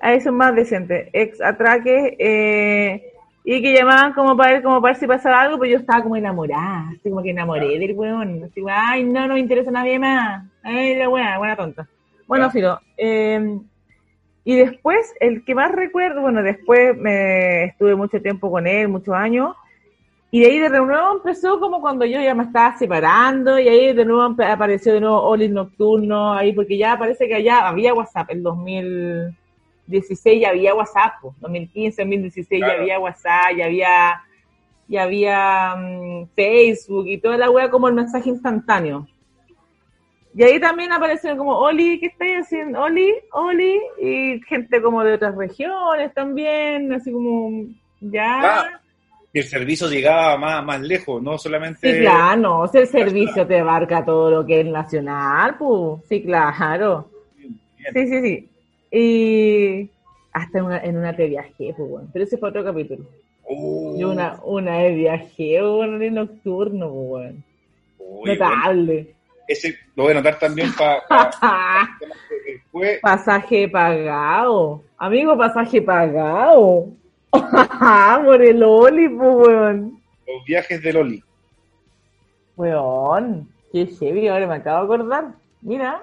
A 0.00 0.14
eso 0.14 0.30
es 0.30 0.34
más 0.34 0.54
decente. 0.54 1.10
Ex 1.12 1.40
atraques, 1.40 2.14
eh, 2.18 3.11
y 3.44 3.60
que 3.60 3.74
llamaban 3.74 4.12
como 4.12 4.36
para 4.36 4.52
ver, 4.52 4.62
como 4.62 4.80
para 4.80 4.92
ver 4.92 5.00
si 5.00 5.06
pasaba 5.06 5.42
algo, 5.42 5.58
pero 5.58 5.72
yo 5.72 5.78
estaba 5.78 6.02
como 6.02 6.16
enamorada, 6.16 6.90
así 6.90 7.10
como 7.10 7.22
que 7.22 7.30
enamoré 7.30 7.78
del 7.78 7.94
weón. 7.94 8.44
Así, 8.44 8.62
ay, 8.70 9.04
no, 9.04 9.26
no 9.26 9.34
me 9.34 9.40
interesa 9.40 9.70
nadie 9.70 9.98
más. 9.98 10.44
Ay, 10.62 10.96
la 10.96 11.08
buena, 11.08 11.38
buena 11.38 11.56
tonta. 11.56 11.88
Bueno. 12.26 12.50
Filo, 12.50 12.80
eh, 12.96 13.58
y 14.44 14.56
después, 14.56 15.12
el 15.20 15.44
que 15.44 15.54
más 15.54 15.70
recuerdo, 15.72 16.20
bueno, 16.20 16.42
después 16.42 16.96
me 16.96 17.64
estuve 17.64 17.94
mucho 17.94 18.20
tiempo 18.20 18.50
con 18.50 18.66
él, 18.66 18.88
muchos 18.88 19.14
años, 19.14 19.54
y 20.32 20.40
de 20.40 20.46
ahí 20.46 20.58
de 20.58 20.70
nuevo 20.70 21.12
empezó 21.12 21.60
como 21.60 21.80
cuando 21.80 22.04
yo 22.04 22.20
ya 22.20 22.34
me 22.34 22.44
estaba 22.44 22.76
separando, 22.76 23.58
y 23.58 23.68
ahí 23.68 23.92
de 23.92 24.04
nuevo 24.04 24.34
apareció 24.44 24.94
de 24.94 25.00
nuevo 25.00 25.20
Oli 25.22 25.48
Nocturno, 25.48 26.32
ahí, 26.32 26.52
porque 26.52 26.76
ya 26.76 26.98
parece 26.98 27.28
que 27.28 27.36
allá 27.36 27.68
había 27.68 27.94
WhatsApp, 27.94 28.30
en 28.30 28.42
2016 29.86 30.40
ya 30.40 30.48
había 30.50 30.74
WhatsApp, 30.74 31.14
po, 31.20 31.34
2015, 31.40 32.02
2016 32.02 32.60
ya 32.60 32.66
Claro. 32.66 32.82
había 32.82 32.98
WhatsApp, 32.98 33.56
ya 33.56 33.64
había, 33.66 34.22
ya 34.88 35.02
había 35.02 35.74
mm, 35.76 36.26
Facebook 36.34 37.06
y 37.08 37.18
toda 37.18 37.36
la 37.36 37.50
wea 37.50 37.70
como 37.70 37.88
el 37.88 37.94
mensaje 37.94 38.28
instantáneo. 38.30 39.06
Y 40.34 40.42
ahí 40.44 40.58
también 40.58 40.90
aparecieron 40.92 41.36
como, 41.36 41.58
Oli, 41.58 42.00
¿qué 42.00 42.06
estáis 42.06 42.40
haciendo? 42.40 42.80
Oli, 42.80 43.12
Oli, 43.32 43.78
y 44.00 44.40
gente 44.48 44.80
como 44.80 45.04
de 45.04 45.14
otras 45.14 45.36
regiones 45.36 46.14
también, 46.14 46.90
así 46.92 47.12
como, 47.12 47.66
ya. 48.00 48.40
Ah, 48.42 48.80
Y 49.34 49.40
el 49.40 49.44
servicio 49.44 49.88
llegaba 49.88 50.38
más, 50.38 50.64
más 50.64 50.80
lejos, 50.80 51.22
no 51.22 51.36
solamente... 51.36 51.92
Sí, 51.96 52.00
claro, 52.00 52.40
no, 52.40 52.60
o 52.60 52.66
sea, 52.68 52.80
el 52.80 52.86
servicio 52.86 53.46
te 53.46 53.58
abarca 53.60 54.02
todo 54.04 54.30
lo 54.30 54.46
que 54.46 54.60
es 54.60 54.66
nacional, 54.66 55.56
pues, 55.58 56.02
sí, 56.08 56.22
claro. 56.22 57.10
Bien. 57.36 57.58
Sí, 57.92 58.06
sí, 58.08 58.20
sí. 58.22 58.48
Y 58.92 59.90
hasta 60.32 60.58
en 60.58 60.64
una, 60.64 60.78
en 60.78 60.96
una 60.98 61.16
te 61.16 61.26
viajé, 61.26 61.74
pues, 61.76 61.88
bueno, 61.90 62.08
pero 62.12 62.24
ese 62.24 62.36
fue 62.36 62.50
otro 62.50 62.62
capítulo. 62.62 63.04
Yo 63.96 64.10
una, 64.10 64.38
una 64.44 64.78
vez 64.78 64.96
viajé, 64.96 65.62
bueno, 65.62 66.00
en 66.02 66.14
nocturno, 66.14 66.88
pues, 66.90 67.08
bueno. 67.08 67.38
uy, 67.98 68.36
bueno, 68.36 68.44
Notable. 68.44 69.14
ese 69.48 69.76
lo 69.96 70.04
voy 70.04 70.12
a 70.12 70.16
anotar 70.16 70.38
también 70.38 70.68
para... 70.74 71.02
fue 72.70 72.98
Pasaje 73.02 73.68
pagado. 73.68 74.82
Amigo, 74.98 75.36
pasaje 75.36 75.82
pagado. 75.82 76.88
Por 78.24 78.42
el 78.42 78.62
Oli, 78.62 79.08
pues, 79.08 79.48
weón. 79.48 80.02
los 80.26 80.44
viajes 80.46 80.82
de 80.82 80.92
Loli. 80.92 81.24
Weón, 82.56 83.48
qué 83.72 83.86
heavy, 83.86 84.28
ahora 84.28 84.46
me 84.46 84.54
acabo 84.56 84.86
de 84.86 84.94
acordar. 84.94 85.32
Mira. 85.62 86.02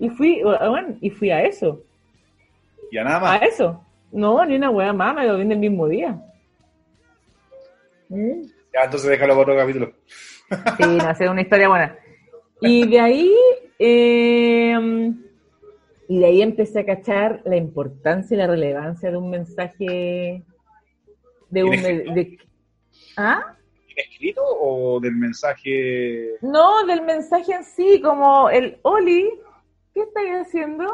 Y 0.00 0.08
fui, 0.10 0.42
weón, 0.42 0.98
y 1.00 1.10
fui 1.10 1.30
a 1.30 1.44
eso. 1.44 1.84
Ya 2.90 3.04
nada 3.04 3.18
A 3.18 3.20
más. 3.20 3.42
eso. 3.42 3.84
No, 4.10 4.44
ni 4.44 4.56
una 4.56 4.70
weá 4.70 4.92
más, 4.92 5.14
me 5.14 5.24
lo 5.26 5.36
vine 5.38 5.54
el 5.54 5.60
mismo 5.60 5.86
día. 5.86 6.20
Mm. 8.08 8.42
Ya, 8.74 8.84
entonces 8.84 9.08
déjalo 9.10 9.34
para 9.34 9.42
otro 9.42 9.56
capítulo. 9.56 9.92
Sí, 10.76 10.84
no, 10.98 11.10
es 11.10 11.20
una 11.20 11.42
historia 11.42 11.68
buena. 11.68 11.96
Y 12.60 12.88
de 12.88 12.98
ahí, 13.00 13.34
eh, 13.78 15.12
y 16.08 16.18
de 16.18 16.26
ahí 16.26 16.42
empecé 16.42 16.80
a 16.80 16.86
cachar 16.86 17.42
la 17.44 17.56
importancia 17.56 18.34
y 18.34 18.38
la 18.38 18.46
relevancia 18.48 19.10
de 19.10 19.16
un 19.16 19.30
mensaje 19.30 20.42
de 21.50 21.64
un 21.64 21.70
de- 21.70 22.38
¿Ah? 23.16 23.54
escrito 23.96 24.40
o 24.44 24.98
del 25.00 25.14
mensaje? 25.14 26.30
No, 26.42 26.84
del 26.86 27.02
mensaje 27.02 27.52
en 27.52 27.64
sí, 27.64 28.00
como 28.00 28.48
el 28.50 28.78
Oli, 28.82 29.28
¿qué 29.94 30.02
estáis 30.02 30.32
haciendo? 30.34 30.86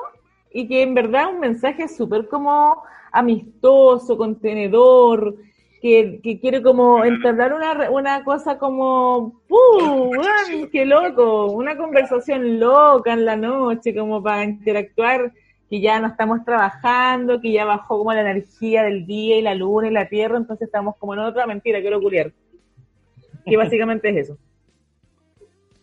Y 0.53 0.69
que 0.69 0.83
en 0.83 0.95
verdad 0.95 1.33
un 1.33 1.41
mensaje 1.41 1.89
súper 1.89 2.29
como 2.29 2.83
amistoso, 3.13 4.17
contenedor, 4.17 5.37
que, 5.81 6.21
que 6.23 6.41
quiere 6.41 6.63
como 6.63 7.05
entablar 7.05 7.53
una, 7.53 7.91
una 7.91 8.25
cosa 8.25 8.59
como, 8.59 9.41
¡puh! 9.49 10.11
weón, 10.11 10.71
¡Qué 10.71 10.85
loco! 10.85 11.47
Una 11.53 11.77
conversación 11.77 12.59
loca 12.59 13.13
en 13.13 13.25
la 13.25 13.37
noche, 13.37 13.95
como 13.95 14.23
para 14.23 14.45
interactuar, 14.45 15.33
que 15.69 15.81
ya 15.81 16.01
no 16.01 16.09
estamos 16.09 16.45
trabajando, 16.45 17.41
que 17.41 17.53
ya 17.53 17.65
bajó 17.65 17.99
como 17.99 18.13
la 18.13 18.21
energía 18.21 18.85
del 18.85 19.07
día 19.07 19.39
y 19.39 19.43
la 19.43 19.55
luna 19.55 19.89
y 19.89 19.93
la 19.93 20.09
tierra, 20.09 20.37
entonces 20.37 20.67
estamos 20.67 20.97
como 20.97 21.15
en 21.15 21.21
otra 21.21 21.47
mentira, 21.47 21.81
quiero 21.81 22.01
culiar. 22.01 22.33
Que 23.45 23.57
básicamente 23.57 24.09
es 24.11 24.17
eso. 24.17 24.39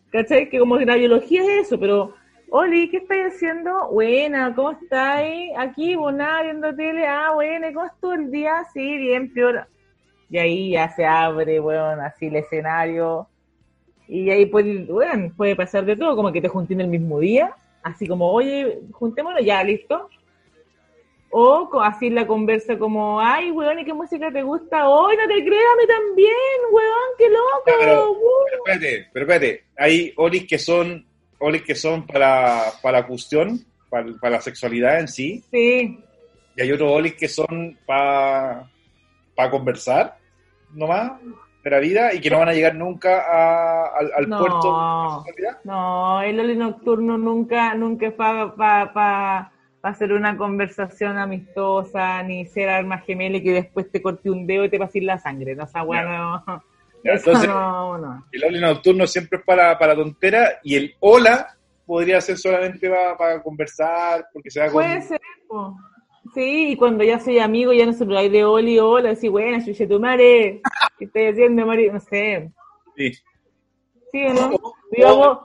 ¿Cachai? 0.09 0.49
Que 0.49 0.59
como 0.59 0.77
que 0.77 0.85
la 0.85 0.95
biología 0.95 1.41
es 1.41 1.67
eso, 1.67 1.79
pero, 1.79 2.13
Oli, 2.55 2.87
¿qué 2.87 2.97
estáis 2.97 3.33
haciendo? 3.33 3.89
Buena, 3.89 4.53
¿cómo 4.53 4.73
estáis? 4.73 5.51
Aquí, 5.57 5.95
vos 5.95 6.13
nada, 6.13 6.43
viendo 6.43 6.75
tele, 6.75 7.07
ah, 7.07 7.31
buena, 7.33 7.69
¿y 7.69 7.73
¿cómo 7.73 7.87
estuvo 7.87 8.13
el 8.13 8.29
día? 8.29 8.63
Sí, 8.71 8.95
bien, 8.97 9.33
peor. 9.33 9.65
Y 10.29 10.37
ahí 10.37 10.69
ya 10.73 10.87
se 10.89 11.03
abre, 11.03 11.59
weón, 11.59 11.99
así 11.99 12.27
el 12.27 12.35
escenario. 12.35 13.27
Y 14.07 14.29
ahí 14.29 14.45
puede, 14.45 14.83
weón, 14.83 15.33
puede 15.35 15.55
pasar 15.55 15.83
de 15.83 15.95
todo, 15.95 16.15
como 16.15 16.31
que 16.31 16.41
te 16.41 16.47
junten 16.47 16.79
el 16.81 16.89
mismo 16.89 17.19
día, 17.19 17.55
así 17.81 18.05
como, 18.07 18.31
oye, 18.31 18.81
juntémonos 18.91 19.43
ya, 19.43 19.63
listo. 19.63 20.07
O 21.31 21.67
así 21.81 22.11
la 22.11 22.27
conversa 22.27 22.77
como, 22.77 23.19
ay, 23.19 23.49
weón, 23.49 23.79
¿y 23.79 23.85
qué 23.85 23.95
música 23.95 24.31
te 24.31 24.43
gusta 24.43 24.87
hoy? 24.87 25.17
No 25.17 25.27
te 25.27 25.43
creas, 25.43 25.63
a 25.73 25.81
mí 25.81 25.87
también, 25.87 26.35
weón, 26.71 27.09
qué 27.17 27.29
loco. 27.29 27.63
Pero- 27.79 28.11
uh". 28.11 28.15
Pero 28.45 28.63
espérate, 28.75 29.09
pero 29.11 29.25
espérate, 29.25 29.63
hay 29.75 30.13
olis 30.17 30.45
que 30.47 30.59
son, 30.59 31.03
olis 31.43 31.61
que 31.63 31.75
son 31.75 32.05
para, 32.07 32.63
para 32.81 32.99
la 33.01 33.07
cuestión, 33.07 33.59
para, 33.89 34.05
para 34.21 34.35
la 34.37 34.41
sexualidad 34.41 34.99
en 34.99 35.07
sí, 35.07 35.43
Sí, 35.51 35.99
y 36.55 36.61
hay 36.61 36.71
otros 36.71 36.91
olis 36.91 37.15
que 37.15 37.27
son 37.27 37.77
para, 37.85 38.69
para 39.35 39.49
conversar, 39.51 40.17
nomás, 40.71 41.13
de 41.63 41.69
la 41.69 41.79
vida, 41.79 42.13
y 42.13 42.19
que 42.19 42.29
no 42.29 42.39
van 42.39 42.49
a 42.49 42.53
llegar 42.53 42.75
nunca 42.75 43.21
a- 43.21 43.87
al, 43.97 44.11
al 44.17 44.29
No. 44.29 44.37
puerto 44.39 44.67
de 44.67 44.71
la 44.73 45.21
sexualidad. 45.25 45.63
No, 45.63 46.21
el 46.21 46.39
Oli 46.39 46.55
Nocturno 46.57 47.17
nunca, 47.17 47.73
nunca 47.75 48.07
es 48.07 48.13
para 48.13 49.51
hacer 49.81 50.13
una 50.13 50.35
conversación 50.37 51.17
amistosa, 51.17 52.21
ni 52.23 52.45
ser 52.45 52.69
arma 52.69 52.99
gemela 52.99 53.37
y 53.37 53.43
que 53.43 53.51
después 53.53 53.89
te 53.91 54.01
corte 54.01 54.29
un 54.29 54.45
dedo 54.47 54.65
y 54.65 54.69
te 54.69 54.77
pase 54.79 55.01
la 55.01 55.17
sangre. 55.19 55.55
No, 55.55 55.63
esa 55.63 55.83
weá 55.83 56.03
no. 56.03 56.63
Entonces- 57.03 57.47
no, 57.47 57.97
no. 57.97 58.25
El 58.31 58.43
oli 58.45 58.59
nocturno 58.59 59.05
siempre 59.07 59.39
es 59.39 59.45
para, 59.45 59.77
para 59.77 59.95
tontera, 59.95 60.59
y 60.63 60.75
el 60.75 60.95
hola 60.99 61.47
podría 61.85 62.21
ser 62.21 62.37
solamente 62.37 62.89
para, 62.89 63.17
para 63.17 63.43
conversar, 63.43 64.25
porque 64.33 64.49
se 64.49 64.59
da 64.61 64.65
con... 64.67 64.75
Puede 64.83 65.01
ser, 65.01 65.19
po. 65.47 65.75
Sí, 66.33 66.69
y 66.71 66.75
cuando 66.77 67.03
ya 67.03 67.19
soy 67.19 67.37
amigo, 67.39 67.73
ya 67.73 67.85
no 67.85 67.91
se 67.93 68.05
hay 68.17 68.29
de 68.29 68.45
Oli, 68.45 68.79
hola, 68.79 69.11
así, 69.11 69.27
buena, 69.27 69.63
chuche 69.63 69.85
tu 69.85 69.99
madre. 69.99 70.61
¿Qué 70.97 71.05
estoy 71.05 71.25
haciendo, 71.27 71.65
Mari? 71.65 71.91
No 71.91 71.99
sé. 71.99 72.49
Sí. 72.95 73.11
¿Sí 74.11 74.25
o 74.27 74.33
no? 74.33 74.55
O- 74.55 74.73
Yo 74.97 75.07
a 75.09 75.13
vos, 75.13 75.37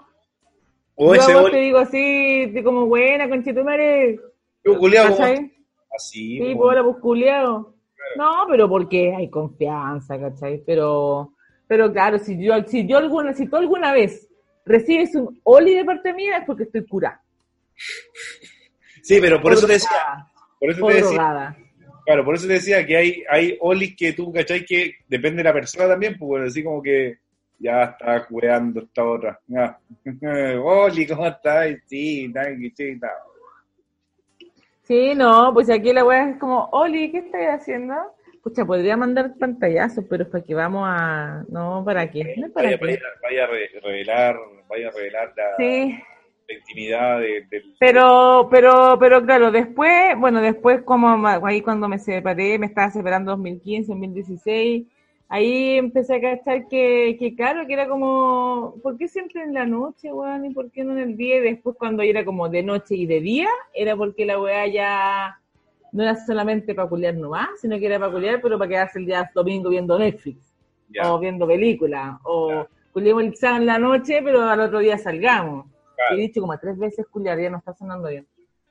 O 0.94 1.14
yo 1.14 1.20
a 1.20 1.24
ese 1.24 1.34
vos 1.34 1.42
oli, 1.44 1.52
te 1.52 1.58
digo 1.58 1.78
así, 1.78 2.46
de 2.46 2.62
como 2.62 2.86
buena, 2.86 3.28
conchetumare. 3.28 4.20
yo 4.64 4.78
¿Cachai? 4.80 5.52
así, 5.96 6.38
Sí, 6.38 6.54
pues 6.54 6.56
ahora 6.60 6.84
pues 6.84 6.96
culiao. 6.98 7.74
No, 8.16 8.44
pero 8.48 8.68
porque 8.68 9.14
hay 9.14 9.28
confianza, 9.28 10.18
¿cachai? 10.18 10.62
Pero, 10.64 11.32
pero 11.68 11.92
claro, 11.92 12.18
si 12.18 12.42
yo, 12.42 12.54
si 12.66 12.88
yo 12.88 12.96
alguna, 12.96 13.34
si 13.34 13.46
tú 13.46 13.56
alguna 13.56 13.92
vez 13.92 14.26
recibes 14.64 15.14
un 15.14 15.38
oli 15.44 15.74
de 15.74 15.84
parte 15.84 16.12
mía 16.12 16.38
es 16.38 16.44
porque 16.46 16.64
estoy 16.64 16.86
curada. 16.86 17.22
Sí, 19.02 19.18
pero 19.20 19.40
por 19.40 19.52
eso 19.52 19.66
te 19.66 19.74
decía, 19.74 20.26
por 20.58 20.70
eso 20.70 20.86
te 20.86 20.94
decía, 20.94 21.56
claro, 22.04 22.24
por 22.24 22.34
eso 22.34 22.46
te 22.46 22.54
decía 22.54 22.84
que 22.84 22.96
hay, 22.96 23.22
hay 23.30 23.56
olis 23.60 23.94
que 23.96 24.14
tú, 24.14 24.32
¿cachai? 24.32 24.64
Que 24.64 24.96
depende 25.06 25.38
de 25.38 25.44
la 25.44 25.52
persona 25.52 25.88
también, 25.88 26.16
pues 26.18 26.26
bueno, 26.26 26.46
así 26.46 26.64
como 26.64 26.82
que 26.82 27.18
ya 27.58 27.84
está 27.84 28.20
jueando 28.20 28.80
esta 28.80 29.04
otra. 29.04 29.40
Ya. 29.46 29.78
Oli, 30.62 31.06
¿cómo 31.06 31.26
estás? 31.26 31.68
Sí, 31.86 32.30
tranqui, 32.32 32.72
chita. 32.72 33.12
Sí, 34.82 35.14
no, 35.14 35.52
pues 35.52 35.68
aquí 35.68 35.92
la 35.92 36.04
weá 36.04 36.30
es 36.30 36.38
como, 36.38 36.64
Oli, 36.72 37.10
¿qué 37.10 37.18
estás 37.18 37.60
haciendo? 37.60 37.94
Pucha, 38.42 38.64
podría 38.64 38.96
mandar 38.96 39.34
pantallazos, 39.38 40.04
pero 40.08 40.24
es 40.24 40.28
para 40.30 40.44
que 40.44 40.54
vamos 40.54 40.84
a... 40.86 41.44
No, 41.48 41.82
¿para 41.84 42.10
qué? 42.10 42.34
No 42.36 42.50
para 42.52 42.68
Vaya, 42.68 42.78
qué. 42.78 42.84
vaya, 42.86 43.00
vaya 43.22 43.44
a 43.44 43.46
re- 43.48 43.70
revelar, 43.82 44.36
vaya 44.68 44.88
a 44.88 44.90
revelar 44.92 45.32
la, 45.36 45.44
Sí, 45.58 45.98
la 46.48 46.54
intimidad 46.54 47.20
de- 47.20 47.46
del... 47.50 47.74
Pero, 47.78 48.48
pero, 48.50 48.96
pero 48.98 49.24
claro, 49.24 49.50
después, 49.50 50.16
bueno, 50.18 50.40
después 50.40 50.82
como 50.82 51.26
ahí 51.26 51.60
cuando 51.62 51.88
me 51.88 51.98
separé, 51.98 52.58
me 52.58 52.66
estaba 52.66 52.90
separando 52.90 53.32
2015, 53.32 53.92
2016, 53.92 54.86
ahí 55.28 55.76
empecé 55.76 56.16
a 56.16 56.20
cachar 56.20 56.66
que, 56.68 57.16
que 57.18 57.34
claro, 57.36 57.66
que 57.66 57.74
era 57.74 57.86
como, 57.88 58.74
¿por 58.82 58.96
qué 58.98 59.08
siempre 59.08 59.42
en 59.42 59.54
la 59.54 59.66
noche, 59.66 60.12
weón? 60.12 60.44
¿Y 60.46 60.50
por 60.54 60.70
qué 60.72 60.84
no 60.84 60.92
en 60.92 60.98
el 61.00 61.16
día? 61.16 61.36
Y 61.36 61.40
después 61.40 61.76
cuando 61.78 62.02
era 62.02 62.24
como 62.24 62.48
de 62.48 62.62
noche 62.62 62.94
y 62.96 63.06
de 63.06 63.20
día, 63.20 63.48
era 63.74 63.94
porque 63.96 64.26
la 64.26 64.40
weá 64.40 64.66
ya 64.66 65.38
no 65.92 66.02
era 66.02 66.16
solamente 66.26 66.74
para 66.74 66.88
culiar 66.88 67.14
nomás, 67.14 67.48
sino 67.60 67.78
que 67.78 67.86
era 67.86 67.98
para 67.98 68.12
culiar, 68.12 68.40
pero 68.42 68.58
para 68.58 68.68
quedarse 68.68 68.98
el 68.98 69.06
día 69.06 69.30
domingo 69.34 69.70
viendo 69.70 69.98
Netflix, 69.98 70.54
o 71.04 71.18
viendo 71.18 71.46
películas, 71.46 72.16
o 72.24 72.66
culiemos 72.92 73.22
el 73.24 73.36
sábado 73.36 73.60
en 73.60 73.66
la 73.66 73.78
noche, 73.78 74.20
pero 74.22 74.42
al 74.42 74.60
otro 74.60 74.78
día 74.80 74.98
salgamos. 74.98 75.66
claro, 75.96 76.16
He 76.16 76.20
dicho 76.20 76.40
como 76.40 76.58
tres 76.58 76.78
veces 76.78 77.06
culiar, 77.08 77.38
ya 77.40 77.50
no 77.50 77.58
está 77.58 77.72
sonando 77.74 78.08
bien. 78.08 78.26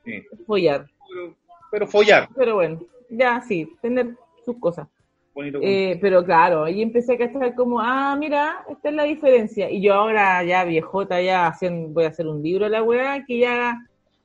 sí. 0.06 0.24
Follar. 0.46 0.86
Pero, 1.10 1.36
pero 1.72 1.88
follar, 1.88 2.30
Pero 2.36 2.56
bueno, 2.56 2.80
ya 3.10 3.42
sí, 3.42 3.72
tener 3.82 4.16
sus 4.46 4.58
cosas. 4.58 4.88
bonito. 5.34 5.60
Eh, 5.62 5.98
pero 6.02 6.24
claro, 6.24 6.64
ahí 6.64 6.82
empecé 6.82 7.14
a 7.14 7.18
cachar 7.18 7.54
como, 7.56 7.80
ah, 7.80 8.16
mira, 8.18 8.64
esta 8.70 8.90
es 8.90 8.96
la 8.96 9.04
diferencia. 9.04 9.70
Y 9.70 9.82
yo 9.82 9.94
ahora 9.94 10.44
ya 10.44 10.64
viejota, 10.66 11.22
ya 11.22 11.48
hacen, 11.48 11.94
voy 11.94 12.06
a 12.06 12.10
hacer 12.10 12.28
un 12.28 12.42
libro 12.42 12.66
a 12.66 12.70
la 12.70 12.82
weá, 12.84 13.24
que 13.26 13.40
ya 13.40 13.78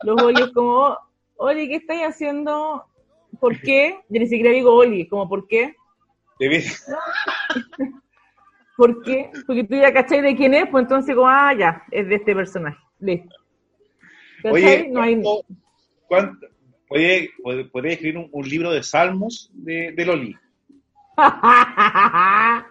los 0.03 0.21
Oli 0.23 0.43
es 0.43 0.51
como, 0.53 0.71
"Oh, 0.89 0.99
Oli, 1.37 1.69
¿qué 1.69 1.77
estáis 1.77 2.03
haciendo? 2.03 2.85
¿Por 3.41 3.59
qué? 3.61 3.99
Yo 4.09 4.21
ni 4.21 4.27
siquiera 4.29 4.51
digo 4.51 4.75
Oli, 4.75 5.09
como, 5.09 5.29
¿por 5.29 5.47
qué? 5.49 5.75
Vi- 6.39 6.61
¿Por 8.77 9.03
qué? 9.03 9.31
Porque 9.47 9.65
tú 9.65 9.75
ya 9.77 9.93
cachai 9.93 10.21
de 10.23 10.35
quién 10.37 10.55
es, 10.55 10.67
pues 10.71 10.83
entonces 10.83 11.15
como, 11.15 11.29
ah, 11.29 11.53
ya, 11.57 11.83
es 11.91 12.09
de 12.09 12.15
este 12.17 12.35
personaje. 12.35 12.79
Listo. 13.01 13.35
Oye, 14.45 14.89
no 14.91 15.03
hay... 15.03 15.23
¿cuánto- 15.23 15.45
cuánto- 16.09 16.47
oye, 16.89 17.31
pod- 17.45 17.71
¿podría 17.71 17.93
escribir 17.93 18.19
un, 18.19 18.29
un 18.33 18.49
libro 18.49 18.73
de 18.73 18.83
salmos 18.83 19.51
de, 19.55 19.93
de 19.93 20.05
Loli? 20.05 20.37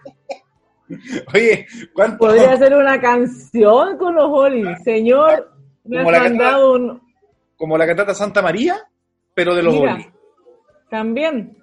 Oye, 1.33 1.65
¿cuánto? 1.93 2.17
Podría 2.17 2.57
ser 2.57 2.75
una 2.75 2.99
canción 2.99 3.97
con 3.97 4.15
los 4.15 4.25
Oli. 4.29 4.63
Señor, 4.83 5.53
me 5.85 5.99
has 5.99 6.03
mandado 6.29 6.73
un... 6.73 7.01
Como 7.61 7.77
la 7.77 7.85
cantata 7.85 8.15
Santa 8.15 8.41
María, 8.41 8.75
pero 9.35 9.53
de 9.53 9.61
los 9.61 9.75
Mira, 9.75 9.93
Oli. 9.93 10.07
también. 10.89 11.55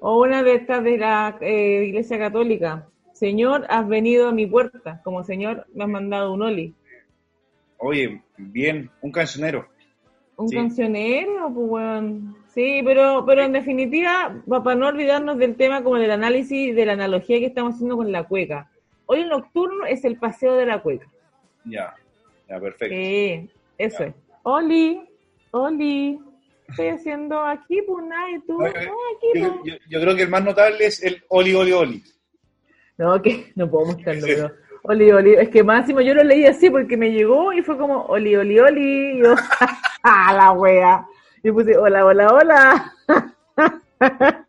O 0.00 0.20
una 0.22 0.42
de 0.42 0.54
estas 0.56 0.84
de 0.84 0.98
la 0.98 1.38
eh, 1.40 1.84
Iglesia 1.86 2.18
Católica. 2.18 2.86
Señor, 3.14 3.64
has 3.70 3.88
venido 3.88 4.28
a 4.28 4.32
mi 4.32 4.46
puerta. 4.46 5.00
Como 5.02 5.24
Señor, 5.24 5.66
me 5.72 5.84
has 5.84 5.88
mandado 5.88 6.34
un 6.34 6.42
Oli. 6.42 6.74
Oye, 7.78 8.20
bien, 8.36 8.90
un 9.00 9.10
cancionero. 9.10 9.66
Un 10.36 10.50
Sí. 10.50 10.56
cancionero, 10.56 11.50
pues 11.54 11.70
weón. 11.70 12.36
Sí, 12.48 12.82
pero, 12.84 13.24
pero 13.24 13.42
en 13.42 13.52
definitiva, 13.52 14.36
pa- 14.46 14.62
para 14.62 14.76
no 14.76 14.88
olvidarnos 14.88 15.38
del 15.38 15.56
tema 15.56 15.82
como 15.82 15.96
del 15.96 16.10
análisis, 16.10 16.76
de 16.76 16.84
la 16.84 16.92
analogía 16.92 17.38
que 17.38 17.46
estamos 17.46 17.76
haciendo 17.76 17.96
con 17.96 18.12
la 18.12 18.24
cueca. 18.24 18.70
Hoy 19.06 19.20
el 19.20 19.30
nocturno 19.30 19.86
es 19.86 20.04
el 20.04 20.18
paseo 20.18 20.52
de 20.54 20.66
la 20.66 20.82
cueca. 20.82 21.06
Ya, 21.64 21.94
ya, 22.46 22.60
perfecto. 22.60 22.94
Sí, 22.94 23.48
eso 23.78 24.04
es. 24.04 24.14
Oli, 24.42 25.00
Oli, 25.62 26.18
¿qué 26.66 26.70
estoy 26.70 26.88
haciendo 26.88 27.40
aquí, 27.42 27.80
pues 27.86 28.04
nada, 28.06 28.30
y 28.30 28.40
tú, 28.46 28.58
no, 28.58 28.64
Oye, 28.64 28.78
aquí, 28.78 29.40
Yo, 29.40 29.40
pues. 29.40 29.52
yo- 29.64 29.78
yo 29.88 30.00
creo 30.00 30.16
que 30.16 30.22
el 30.22 30.28
más 30.30 30.44
notable 30.44 30.86
es 30.86 31.02
el 31.02 31.22
Oli, 31.28 31.54
Oli, 31.54 31.72
Oli. 31.72 32.02
No, 32.98 33.20
que 33.22 33.52
no 33.56 33.68
puedo 33.70 33.86
mostrarlo, 33.86 34.26
pero 34.26 34.50
Oli, 34.84 35.10
Oli, 35.12 35.34
es 35.34 35.48
que 35.50 35.62
máximo 35.64 36.00
yo 36.00 36.14
lo 36.14 36.22
leí 36.24 36.44
así 36.46 36.70
porque 36.70 36.96
me 36.96 37.10
llegó 37.12 37.52
y 37.52 37.62
fue 37.62 37.76
como 37.76 38.02
Oli, 38.06 38.36
Oli, 38.36 38.58
Oli, 38.58 39.12
y 39.16 39.22
yo, 39.22 39.34
¡ah, 40.02 40.32
la 40.34 40.52
wea! 40.52 41.06
Y 41.42 41.50
puse, 41.52 41.76
hola, 41.76 42.04
hola, 42.04 42.26
hola. 42.32 42.92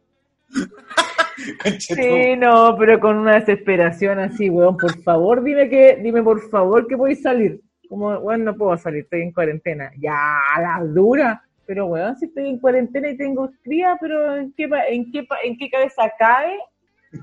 Sí, 1.79 2.35
no, 2.37 2.75
pero 2.77 2.99
con 2.99 3.17
una 3.17 3.35
desesperación 3.35 4.19
así, 4.19 4.49
weón, 4.49 4.75
por 4.77 4.97
favor, 5.03 5.43
dime 5.43 5.69
que, 5.69 5.97
dime 6.01 6.23
por 6.23 6.41
favor 6.49 6.87
que 6.87 6.97
podéis 6.97 7.21
salir. 7.21 7.61
Como, 7.89 8.17
weón, 8.19 8.43
no 8.43 8.55
puedo 8.55 8.77
salir, 8.77 9.03
estoy 9.03 9.21
en 9.21 9.31
cuarentena. 9.31 9.91
Ya, 9.97 10.15
la 10.59 10.83
dura. 10.85 11.43
Pero, 11.65 11.87
weón, 11.87 12.15
si 12.17 12.25
estoy 12.25 12.47
en 12.49 12.59
cuarentena 12.59 13.09
y 13.09 13.17
tengo 13.17 13.49
cría, 13.63 13.97
pero 13.99 14.37
¿en 14.37 14.53
qué, 14.53 14.69
en 14.89 15.11
qué, 15.11 15.27
en 15.43 15.57
qué 15.57 15.69
cabeza 15.69 16.11
cae 16.17 16.57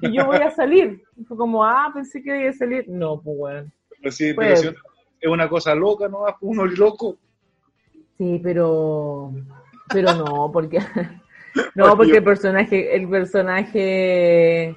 que 0.01 0.13
yo 0.13 0.27
voy 0.27 0.39
a 0.39 0.51
salir. 0.51 1.03
Fue 1.27 1.37
como, 1.37 1.65
ah, 1.65 1.91
pensé 1.93 2.23
que 2.23 2.41
iba 2.41 2.51
a 2.51 2.53
salir. 2.53 2.85
No, 2.89 3.21
pues 3.21 3.37
weón. 3.39 3.73
Pero 4.01 4.13
sí, 4.13 4.33
Pues- 4.35 4.61
pero 4.61 4.73
si 4.73 4.79
es 5.21 5.31
una 5.31 5.49
cosa 5.49 5.75
loca, 5.75 6.09
¿no? 6.09 6.25
Uno 6.41 6.67
loco. 6.67 7.17
Sí, 8.19 8.41
pero 8.43 9.33
pero 9.93 10.15
no, 10.15 10.51
porque 10.53 10.79
no, 11.75 11.97
porque 11.97 12.19
el 12.19 12.25
personaje, 12.25 12.95
el 12.97 13.09
personaje 13.09 14.77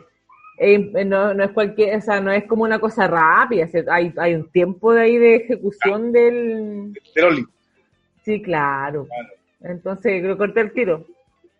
eh, 0.57 1.05
no, 1.05 1.33
no 1.33 1.43
es 1.43 1.51
cualquier, 1.51 1.97
o 1.97 2.01
sea, 2.01 2.19
no 2.19 2.31
es 2.31 2.45
como 2.45 2.63
una 2.63 2.79
cosa 2.79 3.07
rápida, 3.07 3.67
hay, 3.91 4.13
hay 4.17 4.35
un 4.35 4.49
tiempo 4.49 4.93
de 4.93 5.01
ahí 5.01 5.17
de 5.17 5.35
ejecución 5.35 6.11
del 6.11 6.93
De 7.15 7.21
Loli. 7.21 7.45
sí, 8.23 8.41
claro. 8.41 9.05
Claro. 9.05 9.29
Entonces, 9.61 10.21
creo 10.21 10.37
corté 10.37 10.61
el 10.61 10.71
tiro. 10.71 11.05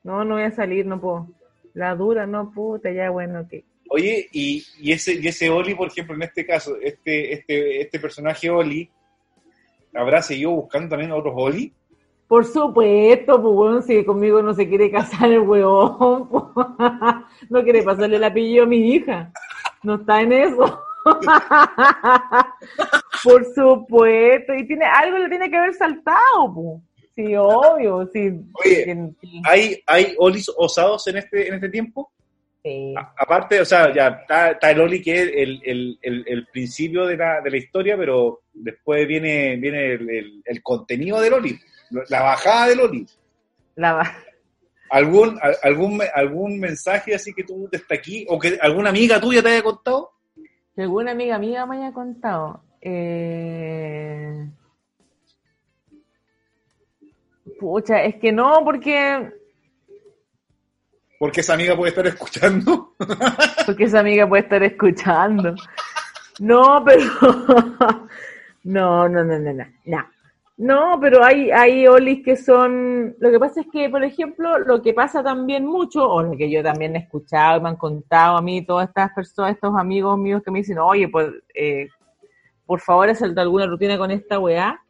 No, 0.04 0.24
no 0.24 0.36
voy 0.36 0.44
a 0.44 0.52
salir, 0.52 0.86
no 0.86 1.00
puedo. 1.00 1.28
La 1.74 1.96
dura, 1.96 2.26
no, 2.26 2.52
puta, 2.52 2.92
ya 2.92 3.10
bueno, 3.10 3.42
ok. 3.42 3.64
Oye, 3.90 4.28
y, 4.32 4.66
y 4.80 4.92
ese 4.92 5.14
y 5.14 5.28
ese 5.28 5.50
Oli, 5.50 5.76
por 5.76 5.88
ejemplo, 5.88 6.16
en 6.16 6.24
este 6.24 6.46
caso, 6.46 6.78
este 6.82 7.34
este 7.34 7.82
este 7.82 8.00
personaje 8.00 8.50
Oli, 8.50 8.90
¿habrá 9.94 10.22
seguido 10.22 10.52
buscando 10.52 10.90
también 10.90 11.12
otros 11.12 11.34
Oli? 11.38 11.72
Por 12.28 12.46
supuesto, 12.46 13.42
pues 13.42 13.54
bueno, 13.56 13.82
si 13.82 14.04
conmigo 14.04 14.42
no 14.42 14.54
se 14.54 14.68
quiere 14.68 14.92
casar 14.92 15.32
el 15.32 15.40
huevón, 15.42 16.28
pues, 16.30 16.44
no 17.50 17.64
quiere 17.64 17.84
pasarle 17.84 18.18
el 18.18 18.24
apellido 18.24 18.64
a 18.64 18.68
mi 18.68 18.94
hija. 18.94 19.32
No 19.84 19.96
está 19.96 20.22
en 20.22 20.34
eso. 20.34 20.82
Por 23.24 23.46
supuesto, 23.54 24.54
y 24.54 24.68
tiene 24.68 24.86
algo 24.86 25.18
le 25.18 25.30
tiene 25.30 25.50
que 25.50 25.58
haber 25.58 25.74
saltado, 25.74 26.54
pues. 26.54 26.82
Sí, 27.16 27.36
obvio, 27.36 28.08
sí. 28.14 28.32
Oye, 28.64 29.12
¿Hay, 29.44 29.82
hay 29.88 30.14
Olis 30.20 30.52
osados 30.56 31.08
en 31.08 31.18
este 31.18 31.48
en 31.48 31.56
este 31.56 31.70
tiempo? 31.70 32.12
sí. 32.64 32.94
A- 32.96 33.14
aparte, 33.18 33.60
o 33.62 33.66
sea, 33.66 33.92
ya 33.94 34.08
está, 34.10 34.52
está 34.52 34.70
el 34.72 34.82
Oli 34.82 35.02
que 35.02 35.14
es 35.22 35.32
el, 35.34 35.62
el, 35.66 36.00
el, 36.02 36.24
el 36.28 36.48
principio 36.48 37.06
de 37.08 37.18
la, 37.18 37.42
de 37.42 37.50
la 37.50 37.58
historia, 37.58 37.98
pero 37.98 38.42
después 38.54 39.08
viene, 39.08 39.56
viene 39.56 39.94
el, 39.94 40.10
el- 40.10 40.42
el 40.46 40.62
contenido 40.62 41.20
del 41.22 41.34
Oli, 41.34 41.58
la 42.10 42.22
bajada 42.22 42.68
del 42.68 42.80
Oli. 42.82 43.08
La 43.76 44.16
¿Algún, 44.90 45.38
al- 45.42 45.58
algún, 45.64 46.02
algún 46.14 46.60
mensaje 46.60 47.14
así 47.14 47.34
que 47.34 47.44
tú 47.44 47.68
desde 47.72 47.94
aquí, 47.94 48.26
o 48.30 48.40
que 48.40 48.58
alguna 48.62 48.90
amiga 48.90 49.20
tuya 49.20 49.42
te 49.44 49.50
haya 49.50 49.64
contado? 49.64 50.12
que 50.76 50.84
alguna 50.84 51.12
amiga 51.12 51.40
mía 51.40 51.66
me 51.66 51.78
haya 51.78 51.92
contado. 51.92 52.62
Eh... 52.82 54.48
Pucha, 57.60 58.04
es 58.04 58.16
que 58.18 58.32
no, 58.32 58.62
porque 58.64 59.32
Porque 61.20 61.42
esa 61.42 61.54
amiga 61.56 61.76
puede 61.76 61.90
estar 61.90 62.06
escuchando. 62.08 62.94
Porque 63.66 63.86
esa 63.86 64.00
amiga 64.02 64.30
puede 64.30 64.44
estar 64.44 64.62
escuchando. 64.64 65.56
No, 66.40 66.84
pero. 66.86 68.08
No, 68.64 69.08
no, 69.08 69.24
no, 69.24 69.40
no, 69.40 69.54
no. 69.54 69.64
No, 69.86 70.10
no 70.58 70.98
pero 71.00 71.24
hay, 71.24 71.52
hay 71.52 71.88
olis 71.88 72.24
que 72.26 72.36
son. 72.36 73.16
Lo 73.20 73.30
que 73.30 73.40
pasa 73.40 73.62
es 73.62 73.68
que, 73.72 73.90
por 73.90 74.04
ejemplo, 74.04 74.58
lo 74.60 74.82
que 74.82 74.94
pasa 74.94 75.24
también 75.24 75.66
mucho, 75.66 76.10
o 76.10 76.24
lo 76.24 76.36
que 76.36 76.50
yo 76.50 76.64
también 76.64 76.96
he 76.96 77.00
escuchado 77.00 77.60
y 77.60 77.62
me 77.62 77.70
han 77.70 77.76
contado 77.76 78.38
a 78.38 78.42
mí, 78.42 78.66
todas 78.66 78.88
estas 78.90 79.14
personas, 79.14 79.54
estos 79.54 79.76
amigos 79.76 80.18
míos 80.18 80.42
que 80.44 80.50
me 80.52 80.60
dicen, 80.60 80.80
oye, 80.80 81.08
pues, 81.10 81.30
eh, 81.54 81.88
por 82.66 82.80
favor, 82.82 83.08
haz 83.10 83.22
alguna 83.22 83.68
rutina 83.68 83.98
con 83.98 84.10
esta 84.12 84.40
weá. 84.40 84.82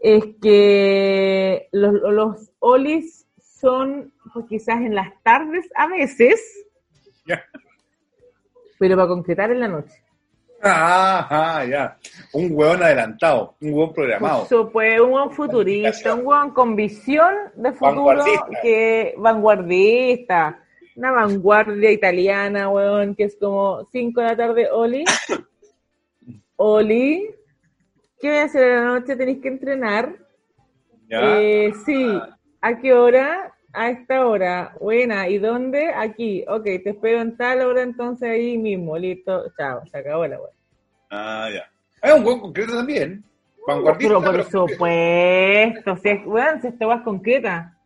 Es 0.00 0.24
que 0.40 1.68
los, 1.72 1.92
los 1.92 2.50
olis 2.60 3.26
son, 3.40 4.12
pues 4.32 4.46
quizás 4.48 4.78
en 4.80 4.94
las 4.94 5.10
tardes 5.22 5.68
a 5.74 5.88
veces, 5.88 6.40
Ya. 7.26 7.42
pero 8.78 8.96
para 8.96 9.08
concretar 9.08 9.50
en 9.50 9.60
la 9.60 9.68
noche. 9.68 10.02
Ajá, 10.60 11.64
ya. 11.64 11.98
Un 12.32 12.50
hueón 12.52 12.82
adelantado, 12.82 13.54
un 13.60 13.74
hueón 13.74 13.92
programado. 13.92 14.44
Eso 14.44 14.70
pues 14.70 15.00
un 15.00 15.12
hueón 15.12 15.30
futurista, 15.30 16.14
un 16.14 16.26
hueón 16.26 16.50
con 16.50 16.74
visión 16.74 17.32
de 17.54 17.72
futuro 17.72 18.04
Vanguardista. 18.04 18.48
que 18.62 19.14
vanguardista, 19.16 20.62
una 20.96 21.12
vanguardia 21.12 21.92
italiana, 21.92 22.68
hueón, 22.68 23.14
que 23.14 23.24
es 23.24 23.36
como 23.36 23.86
5 23.92 24.20
de 24.20 24.26
la 24.26 24.36
tarde, 24.36 24.68
Oli. 24.70 25.04
Oli, 26.56 27.30
¿qué 28.20 28.28
voy 28.28 28.38
a 28.38 28.44
hacer 28.44 28.62
en 28.64 28.74
la 28.74 28.84
noche? 28.98 29.16
Tenéis 29.16 29.40
que 29.40 29.48
entrenar. 29.48 30.12
Ya. 31.08 31.40
Eh, 31.40 31.72
sí, 31.86 32.20
¿a 32.60 32.78
qué 32.78 32.92
hora? 32.92 33.54
A 33.80 33.90
esta 33.90 34.26
hora. 34.26 34.72
Buena, 34.80 35.28
¿y 35.28 35.38
dónde? 35.38 35.90
Aquí. 35.94 36.44
Ok, 36.48 36.64
te 36.64 36.90
espero 36.90 37.20
en 37.20 37.36
tal 37.36 37.60
hora, 37.60 37.82
entonces 37.82 38.28
ahí 38.28 38.58
mismo. 38.58 38.98
Listo, 38.98 39.44
chao, 39.56 39.82
se 39.86 39.98
acabó 39.98 40.26
la 40.26 40.40
wea. 40.40 40.50
Ah, 41.10 41.48
ya. 41.54 41.70
Es 42.02 42.12
un 42.12 42.24
hueón 42.26 42.40
concreto 42.40 42.74
también. 42.74 43.22
Vanguardista. 43.68 44.08
Pero 44.08 44.20
por 44.20 44.32
pero- 44.32 44.66
supuesto, 44.68 45.96
si 45.98 46.08
es, 46.08 46.26
weón, 46.26 46.60
si 46.60 46.66
esto 46.66 46.88
va 46.88 47.04
concreta. 47.04 47.78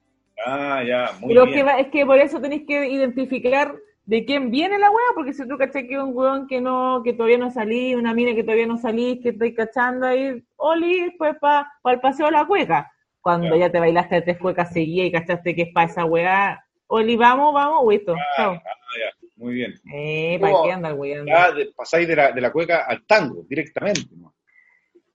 Ah, 0.47 0.82
ya, 0.82 1.10
muy 1.20 1.35
Pero 1.35 1.44
bien. 1.44 1.56
que 1.59 1.62
va- 1.62 1.78
es 1.78 1.89
que 1.89 2.06
por 2.06 2.19
eso 2.19 2.40
tenéis 2.40 2.62
que 2.66 2.89
identificar 2.89 3.74
de 4.06 4.24
quién 4.24 4.51
viene 4.51 4.78
la 4.78 4.90
weá, 4.90 5.05
porque 5.14 5.35
si 5.35 5.47
tú 5.47 5.59
cachai 5.59 5.86
que 5.86 5.94
es 5.94 6.01
un 6.01 6.16
weón 6.16 6.47
que 6.47 6.62
no, 6.62 7.02
que 7.05 7.12
todavía 7.12 7.36
no 7.36 7.51
salí, 7.51 7.94
una 7.94 8.14
mina 8.14 8.35
que 8.35 8.44
todavía 8.44 8.66
no 8.66 8.78
salí, 8.78 9.20
que 9.20 9.28
estoy 9.28 9.55
cachando 9.55 10.06
ahí, 10.06 10.43
Oli, 10.56 11.10
pues 11.19 11.36
para 11.39 11.69
el 11.85 12.01
paseo 12.01 12.27
de 12.27 12.32
la 12.32 12.47
cueca. 12.47 12.90
Cuando 13.23 13.55
Ya. 13.57 13.66
ya 13.66 13.73
te 13.73 13.78
bailaste 13.81 14.20
tres 14.23 14.36
cuecas 14.39 14.73
seguidas 14.73 15.07
y 15.07 15.12
cachaste 15.12 15.55
que 15.55 15.62
es 15.62 15.73
para 15.73 15.86
esa 15.86 16.05
weá, 16.05 16.62
Oli, 16.89 17.16
vamos, 17.16 17.55
vamos, 17.55 17.86
listo, 17.90 18.15
chao. 18.36 18.53
Ah, 18.53 18.61
ya, 19.01 19.28
muy 19.36 19.55
bien. 19.55 19.73
Eh, 19.94 20.36
¿para 20.40 20.53
qué 20.65 20.73
andas 20.73 20.93
weando? 20.94 21.24
Ya 21.32 21.51
de- 21.53 21.73
pasáis 21.74 22.07
de 22.07 22.16
la, 22.16 22.32
de 22.32 22.40
la 22.43 22.51
cueca 22.53 22.85
al 22.86 23.07
tango 23.07 23.44
directamente. 23.49 24.15
¿no? 24.16 24.35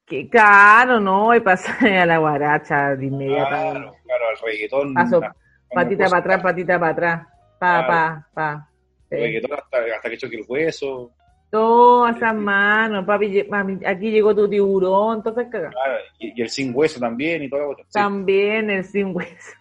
Que 0.05 0.27
claro, 0.29 0.99
no, 0.99 1.35
y 1.35 1.41
pasar 1.41 1.75
a 2.01 2.05
la 2.05 2.17
guaracha 2.17 2.95
de 2.95 3.05
inmediato. 3.05 3.49
Claro, 3.49 3.95
claro, 4.05 4.25
al 4.29 4.37
reggaetón. 4.43 4.93
Paso, 4.93 5.21
ah, 5.23 5.35
patita 5.73 6.05
para 6.05 6.17
atrás, 6.19 6.41
patita 6.41 6.79
para 6.79 6.91
atrás, 6.93 7.27
pa, 7.59 7.85
Claro. 7.85 7.87
pa, 7.87 8.27
pa. 8.33 8.69
Sí. 9.09 9.15
Reggaetón 9.17 9.53
hasta, 9.59 9.77
hasta 9.97 10.09
que 10.09 10.17
choque 10.17 10.37
el 10.37 10.45
hueso. 10.47 11.11
Todas 11.49 12.17
esas 12.17 12.35
manos, 12.35 13.05
papi, 13.05 13.45
mami, 13.49 13.79
aquí 13.85 14.11
llegó 14.11 14.35
tu 14.35 14.49
tiburón, 14.49 15.19
esas 15.19 15.47
cagas. 15.49 15.73
Claro, 15.73 15.97
y, 16.19 16.37
y 16.37 16.41
el 16.41 16.49
sin 16.49 16.71
hueso 16.75 16.99
también 16.99 17.43
y 17.43 17.49
todo 17.49 17.71
lo 17.71 17.75
sí. 17.75 17.83
También 17.93 18.69
el 18.69 18.83
sin 18.83 19.15
hueso. 19.15 19.53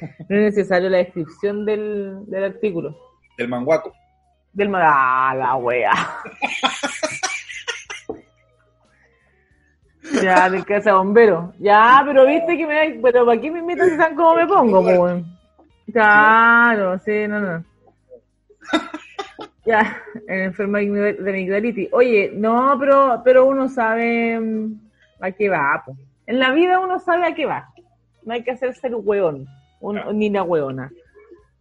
No 0.00 0.36
es 0.36 0.42
necesario 0.42 0.88
la 0.88 0.98
descripción 0.98 1.66
del, 1.66 2.20
del 2.26 2.44
artículo. 2.44 2.96
Del 3.36 3.48
manguaco. 3.48 3.92
Del 4.52 4.68
ma- 4.68 5.30
ah, 5.30 5.34
la 5.34 5.56
wea. 5.56 5.90
ya, 10.22 10.48
del 10.48 10.64
casa 10.64 10.94
bombero. 10.94 11.52
Ya, 11.58 12.02
pero 12.06 12.24
viste 12.26 12.56
que 12.56 12.66
me 12.66 12.98
pero 13.02 13.26
¿para 13.26 13.40
qué 13.40 13.50
me 13.50 13.58
invitan 13.60 13.90
si 13.90 13.96
saben 13.96 14.16
cómo 14.16 14.34
me 14.36 14.46
pongo, 14.46 14.82
po, 14.82 14.90
weón? 15.02 15.26
Claro, 15.92 16.98
sí, 17.00 17.26
no, 17.28 17.40
no. 17.40 17.64
Ya, 19.70 20.02
el 20.26 20.40
enfermo 20.42 20.78
de 20.78 20.82
amigdal- 20.84 21.16
de 21.18 21.30
amigdalitis. 21.30 21.88
Oye, 21.92 22.32
no, 22.34 22.76
pero, 22.80 23.20
pero 23.24 23.44
uno 23.46 23.68
sabe 23.68 24.38
mm, 24.40 24.74
a 25.20 25.30
qué 25.30 25.48
va, 25.48 25.82
po. 25.86 25.96
En 26.26 26.38
la 26.40 26.50
vida 26.52 26.80
uno 26.80 26.98
sabe 26.98 27.26
a 27.26 27.34
qué 27.34 27.46
va. 27.46 27.68
No 28.24 28.32
hay 28.34 28.42
que 28.42 28.50
hacerse 28.50 28.88
el 28.88 28.96
hueón, 28.96 29.46
un- 29.80 29.94
Claro. 29.96 30.12
ni 30.12 30.28
la 30.28 30.42
hueona. 30.42 30.90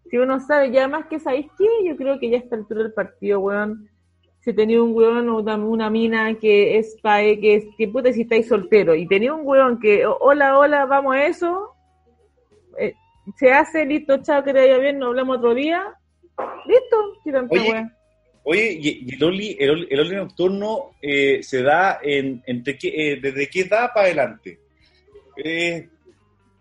Si 0.09 0.17
uno 0.17 0.39
sabe, 0.39 0.69
y 0.69 0.77
además 0.79 1.05
que 1.07 1.19
sabéis 1.19 1.47
qué, 1.57 1.67
yo 1.85 1.95
creo 1.95 2.19
que 2.19 2.31
ya 2.31 2.37
está 2.37 2.55
el 2.55 2.61
altura 2.61 2.83
del 2.83 2.93
partido, 2.93 3.39
weón. 3.41 3.87
Si 4.39 4.53
tenía 4.53 4.81
un 4.81 4.95
weón 4.95 5.29
o 5.29 5.37
una, 5.37 5.89
mina 5.91 6.33
que 6.35 6.79
es 6.79 6.97
pae, 7.03 7.39
que 7.39 7.55
es, 7.55 7.65
que 7.77 7.87
puta 7.89 8.11
si 8.11 8.21
estáis 8.21 8.47
soltero, 8.47 8.95
y 8.95 9.07
tenía 9.07 9.33
un 9.35 9.41
weón 9.45 9.79
que, 9.79 10.05
o- 10.07 10.17
hola, 10.19 10.57
hola, 10.57 10.85
vamos 10.85 11.15
a 11.15 11.25
eso, 11.25 11.75
eh, 12.79 12.95
se 13.35 13.51
hace, 13.51 13.85
listo, 13.85 14.17
chao, 14.23 14.43
que 14.43 14.51
te 14.53 14.61
vaya 14.61 14.77
bien, 14.79 14.97
nos 14.97 15.09
hablamos 15.09 15.37
otro 15.37 15.53
día, 15.53 15.83
listo, 16.65 16.97
tanta 17.31 17.53
Oye. 17.53 17.89
Oye, 18.51 18.71
y, 18.81 19.05
y 19.11 19.13
el, 19.15 19.23
oli, 19.23 19.55
el, 19.59 19.69
oli, 19.69 19.87
el 19.91 19.99
oli 19.99 20.15
nocturno 20.15 20.91
eh, 20.99 21.43
se 21.43 21.61
da 21.61 21.99
en, 22.01 22.41
entre 22.47 22.77
qué, 22.79 22.87
eh, 23.13 23.19
desde 23.21 23.47
qué 23.47 23.61
edad 23.61 23.91
para 23.93 24.07
adelante. 24.07 24.57
Eh, 25.37 25.87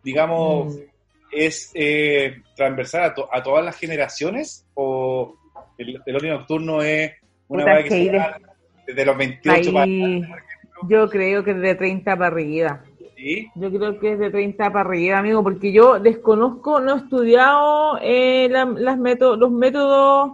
digamos, 0.04 0.74
Mm. 0.76 0.80
¿es 1.32 1.70
eh, 1.74 2.42
transversal 2.54 3.04
a, 3.04 3.14
to- 3.14 3.28
a 3.32 3.42
todas 3.42 3.64
las 3.64 3.76
generaciones? 3.78 4.66
¿O 4.74 5.34
el, 5.78 5.98
el 6.04 6.16
oli 6.16 6.28
nocturno 6.28 6.82
es 6.82 7.12
una 7.48 7.62
Puta, 7.64 7.74
weá 7.74 7.82
que 7.84 7.88
que 7.88 8.04
se 8.04 8.10
da 8.12 8.38
desde 8.86 9.04
los 9.06 9.16
28 9.16 9.72
para 9.72 9.84
Ahí, 9.84 10.22
yo 10.88 11.08
creo 11.08 11.42
que 11.42 11.50
es 11.52 11.60
de 11.60 11.74
30 11.74 12.16
para 12.16 12.26
arriba. 12.26 12.84
¿sí? 13.16 13.48
Yo 13.54 13.70
creo 13.72 13.98
que 13.98 14.12
es 14.12 14.18
de 14.18 14.30
30 14.30 14.70
para 14.72 14.88
arriba, 14.88 15.18
amigo, 15.18 15.42
porque 15.42 15.72
yo 15.72 15.98
desconozco, 15.98 16.80
no 16.80 16.94
he 16.94 16.98
estudiado 16.98 17.98
eh, 18.02 18.48
la- 18.50 18.64
las 18.66 18.98
métodos, 18.98 19.38
los 19.38 19.50
métodos 19.50 20.32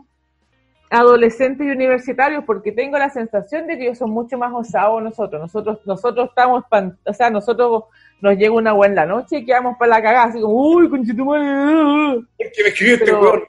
adolescentes 0.94 1.66
y 1.66 1.70
universitarios, 1.70 2.44
porque 2.44 2.72
tengo 2.72 2.96
la 2.98 3.10
sensación 3.10 3.66
de 3.66 3.76
que 3.76 3.84
ellos 3.84 3.98
son 3.98 4.10
mucho 4.10 4.38
más 4.38 4.52
osados 4.52 5.02
nosotros. 5.02 5.40
Nosotros 5.40 5.78
nosotros 5.86 6.28
estamos, 6.28 6.64
espan- 6.64 6.96
o 7.04 7.12
sea, 7.12 7.30
nosotros 7.30 7.84
nos 8.20 8.36
llega 8.36 8.52
una 8.52 8.72
buena 8.72 9.04
la 9.04 9.06
noche 9.06 9.38
y 9.38 9.44
quedamos 9.44 9.76
para 9.78 9.90
la 9.90 10.02
cagada, 10.02 10.24
así 10.26 10.40
como, 10.40 10.54
uy, 10.54 10.88
conchetumare. 10.88 12.20
¿Por 12.36 12.52
qué 12.52 12.62
me 12.62 12.68
escribió 12.68 12.94
este 12.94 13.12
weón? 13.14 13.42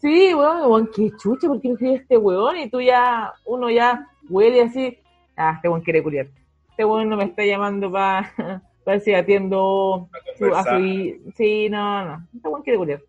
Sí, 0.00 0.34
weón, 0.34 0.60
weón, 0.70 0.90
qué 0.94 1.10
chucha, 1.16 1.48
¿por 1.48 1.60
qué 1.60 1.68
no 1.68 1.74
escribe 1.74 1.94
este 1.96 2.16
weón? 2.16 2.56
Y 2.58 2.70
tú 2.70 2.80
ya, 2.80 3.32
uno 3.44 3.70
ya 3.70 4.06
huele 4.28 4.62
así, 4.62 4.98
ah, 5.36 5.52
este 5.56 5.68
weón 5.68 5.82
quiere 5.82 6.02
culiar. 6.02 6.26
Este 6.70 6.84
weón 6.84 7.08
no 7.08 7.16
me 7.16 7.24
está 7.24 7.44
llamando 7.44 7.90
para 7.90 8.30
ver 8.86 9.00
si 9.00 9.12
atiendo 9.14 10.08
su, 10.38 10.54
a 10.54 10.62
su 10.64 10.76
hi- 10.78 11.20
Sí, 11.34 11.68
no, 11.68 12.04
no, 12.04 12.26
este 12.34 12.48
weón 12.48 12.62
quiere 12.62 12.78
culiar. 12.78 13.00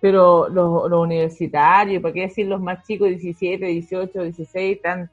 Pero 0.00 0.48
los, 0.48 0.90
los 0.90 1.00
universitarios, 1.02 2.00
¿para 2.02 2.14
qué 2.14 2.22
decir 2.22 2.46
los 2.46 2.60
más 2.60 2.86
chicos, 2.86 3.08
17, 3.08 3.64
18, 3.64 4.22
16, 4.22 4.76
están 4.76 5.10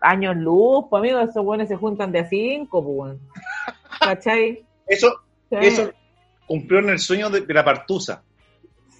años 0.00 0.36
luz? 0.36 0.86
Pues 0.88 1.00
amigos, 1.00 1.28
esos 1.28 1.44
weones 1.44 1.68
se 1.68 1.76
juntan 1.76 2.10
de 2.12 2.20
a 2.20 2.28
cinco, 2.28 2.82
pues 2.82 2.96
weón. 2.96 3.20
¿Cachai? 4.00 4.64
Eso, 4.86 5.08
Sí. 5.50 5.56
eso 5.62 5.90
cumplió 6.46 6.78
en 6.78 6.90
el 6.90 7.00
sueño 7.00 7.28
de, 7.28 7.40
de 7.40 7.54
la 7.54 7.64
partusa. 7.64 8.22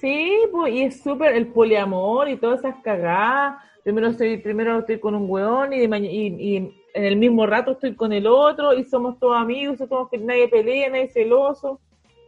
Sí, 0.01 0.37
pues, 0.51 0.75
y 0.75 0.83
es 0.83 1.03
súper 1.03 1.37
el 1.37 1.47
poliamor 1.49 2.29
y 2.29 2.37
todas 2.37 2.61
esas 2.61 2.77
cagadas. 2.83 3.63
Primero 3.85 4.09
estoy, 4.09 4.39
primero 4.39 4.79
estoy 4.79 4.99
con 4.99 5.15
un 5.15 5.31
weón 5.31 5.73
y, 5.73 5.87
de 5.87 5.99
y, 5.99 6.27
y 6.27 6.57
en 6.57 7.05
el 7.05 7.17
mismo 7.17 7.47
rato 7.47 7.73
estoy 7.73 7.95
con 7.95 8.13
el 8.13 8.27
otro 8.27 8.73
y 8.75 8.85
somos 8.85 9.19
todos 9.19 9.37
amigos, 9.37 9.79
somos 9.79 10.09
que 10.11 10.19
nadie 10.19 10.49
pelea, 10.49 10.91
nadie 10.91 11.09
celoso. 11.09 11.81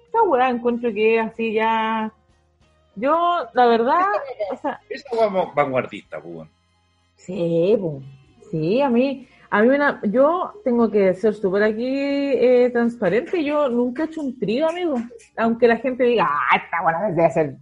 Esa 0.09 0.23
weá 0.23 0.51
encuentro 0.51 0.93
que 0.93 1.17
es 1.17 1.27
así 1.27 1.53
ya. 1.55 2.13
Yo, 2.95 3.49
la 3.55 3.67
verdad, 3.67 4.05
Esa 4.89 5.17
weá 5.17 5.53
vanguardista, 5.55 6.21
pues, 6.21 6.35
weón. 6.35 6.51
Sí, 7.17 7.77
po. 7.81 8.03
sí, 8.51 8.83
a 8.83 8.89
mí, 8.89 9.27
a 9.51 9.63
mí 9.63 9.69
una, 9.69 10.01
yo 10.05 10.53
tengo 10.65 10.91
que 10.91 11.15
ser 11.15 11.35
súper 11.35 11.63
aquí 11.63 11.87
eh, 11.87 12.71
transparente, 12.73 13.43
yo 13.45 13.69
nunca 13.69 14.03
he 14.03 14.07
hecho 14.07 14.21
un 14.21 14.39
trío, 14.39 14.69
amigo, 14.69 14.97
aunque 15.37 15.69
la 15.69 15.77
gente 15.77 16.05
diga, 16.05 16.29
ah, 16.29 16.57
esta 16.57 16.83
buena 16.83 17.11
debe 17.11 17.31
ser 17.31 17.55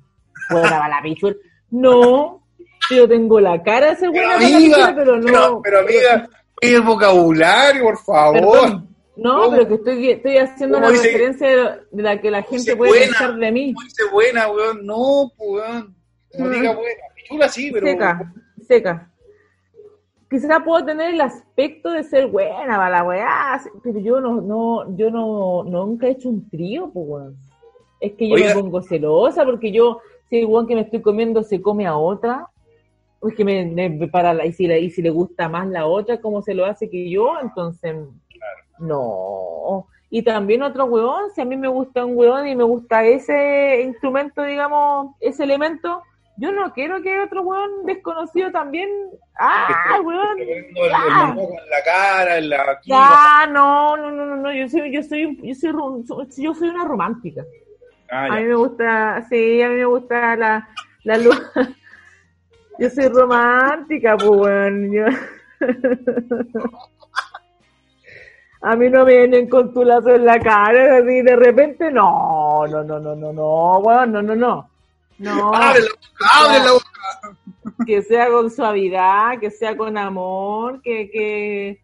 buena 0.51 0.71
para 0.71 0.89
la 0.89 1.03
pichula. 1.03 1.37
No, 1.71 2.43
yo 2.91 3.09
tengo 3.09 3.39
la 3.39 3.63
cara 3.63 3.91
de 3.91 3.97
ser 3.97 4.11
buena 4.11 4.35
para 4.35 4.49
la 4.49 4.59
pichula, 4.59 4.95
pero 4.97 5.17
no. 5.17 5.23
pero, 5.23 5.63
pero, 5.63 5.79
amiga, 5.81 6.29
el 6.61 6.83
vocabulario, 6.83 7.83
por 7.85 7.99
favor. 7.99 8.41
Perdón. 8.41 8.90
No, 9.23 9.37
¿Cómo? 9.43 9.51
pero 9.51 9.69
que 9.69 9.75
estoy, 9.75 10.11
estoy 10.11 10.37
haciendo 10.39 10.77
¿Cómo 10.79 10.89
una 10.89 10.97
dice? 10.97 11.09
referencia 11.13 11.49
de, 11.91 12.03
la 12.03 12.21
que 12.21 12.31
la 12.31 12.43
gente 12.43 12.75
puede 12.75 12.91
buena? 12.93 13.07
pensar 13.07 13.37
de 13.37 13.53
mí. 13.53 13.75
¿Cómo 13.75 13.85
dice 13.85 14.03
buena, 14.11 14.51
weón? 14.51 14.87
No, 14.87 15.31
pues, 15.37 15.51
weón. 15.51 15.95
No 16.39 16.45
Mm. 16.47 16.51
diga 16.53 16.75
buena. 16.75 17.03
Pichula 17.15 17.49
sí, 17.49 17.71
pero. 17.73 17.87
Seca, 17.87 18.33
seca. 18.67 19.11
Quizá 20.31 20.61
puedo 20.65 20.85
tener 20.85 21.13
el 21.15 21.21
aspecto 21.21 21.91
de 21.91 22.05
ser 22.05 22.29
buena 22.29 22.77
para 22.77 22.89
la 22.91 23.05
weá, 23.05 23.61
pero 23.83 23.99
yo 23.99 24.21
no, 24.21 24.41
no, 24.41 24.97
yo 24.97 25.11
no, 25.11 25.65
nunca 25.65 26.07
he 26.07 26.13
hecho 26.13 26.29
un 26.29 26.49
trío, 26.49 26.89
pues 26.93 27.05
weón. 27.09 27.37
Es 28.01 28.13
que 28.13 28.29
yo 28.29 28.37
Oiga. 28.37 28.55
me 28.55 28.63
pongo 28.63 28.81
celosa 28.81 29.45
porque 29.45 29.73
yo, 29.73 30.01
si 30.31 30.39
el 30.39 30.47
weón 30.47 30.67
que 30.69 30.77
me 30.77 30.83
estoy 30.83 31.03
comiendo 31.03 31.43
se 31.43 31.61
come 31.61 31.87
a 31.87 31.97
otra, 31.97 32.47
es 33.29 33.35
que 33.35 33.45
me, 33.45 33.67
me- 33.67 34.09
para 34.09 34.33
la, 34.33 34.47
y 34.47 34.53
si 34.53 34.67
la, 34.69 34.79
y 34.79 34.89
si 34.91 35.03
le 35.03 35.11
gusta 35.11 35.49
más 35.49 35.67
la 35.69 35.87
otra, 35.87 36.21
como 36.21 36.41
se 36.43 36.55
lo 36.55 36.65
hace 36.65 36.89
que 36.89 37.11
yo, 37.11 37.33
entonces 37.43 37.97
no. 38.81 39.87
Y 40.13 40.23
también 40.23 40.63
otro 40.63 40.87
weón, 40.87 41.31
si 41.35 41.41
a 41.41 41.45
mí 41.45 41.57
me 41.57 41.69
gusta 41.69 42.05
un 42.05 42.17
weón 42.17 42.47
y 42.49 42.57
me 42.57 42.65
gusta 42.65 43.05
ese 43.05 43.83
instrumento, 43.83 44.43
digamos, 44.43 45.15
ese 45.21 45.45
elemento, 45.45 46.03
yo 46.37 46.51
no 46.51 46.73
quiero 46.73 47.01
que 47.03 47.21
otro 47.21 47.43
weón 47.43 47.85
desconocido 47.87 48.51
también. 48.51 48.89
¡Ah, 49.39 49.69
el, 50.37 50.49
el 50.49 50.93
Ah. 50.93 51.35
en 51.39 51.71
la 51.71 51.83
cara, 51.85 52.39
en 52.39 52.49
la 52.51 52.81
¡Ah, 52.93 53.47
no, 53.51 53.97
no, 53.97 54.11
no, 54.11 54.37
no! 54.37 54.53
Yo 54.53 54.69
soy, 54.69 54.93
yo 54.93 55.03
soy, 55.03 55.39
yo 55.43 55.55
soy, 55.55 55.73
yo 56.43 56.55
soy 56.55 56.69
una 56.71 56.85
romántica. 56.85 57.45
Ah, 58.11 58.25
A 58.27 58.37
mí 58.41 58.45
me 58.47 58.55
gusta, 58.57 59.25
sí, 59.29 59.63
a 59.63 59.69
mí 59.69 59.77
me 59.77 59.85
gusta 59.85 60.35
la, 60.37 60.69
la 61.05 61.19
luz. 61.19 61.41
Yo 62.79 62.89
soy 62.89 63.09
romántica, 63.09 64.17
pues, 64.17 64.31
weón. 64.31 64.91
Yo- 64.91 65.05
A 68.63 68.77
mí 68.77 68.91
no 68.91 69.05
me 69.07 69.17
vienen 69.17 69.49
con 69.49 69.73
tu 69.73 69.85
lazo 69.85 70.11
en 70.15 70.25
la 70.27 70.39
cara, 70.39 70.99
así 70.99 71.23
de 71.23 71.35
repente, 71.37 71.91
no, 71.91 72.67
no, 72.67 72.85
no, 72.85 72.99
no, 73.01 73.15
no, 73.17 73.33
no, 73.33 73.79
weón, 73.79 74.13
no, 74.13 74.21
no, 74.23 74.37
no. 74.37 74.71
No, 75.19 75.55
Abre 75.55 75.81
la 75.81 75.89
boca, 75.91 76.27
abre 76.35 76.59
la 76.65 76.73
boca. 76.73 77.37
que 77.87 78.03
sea 78.03 78.29
con 78.29 78.51
suavidad, 78.51 79.39
que 79.39 79.51
sea 79.51 79.77
con 79.77 79.97
amor, 79.99 80.81
que, 80.83 81.11
que... 81.11 81.81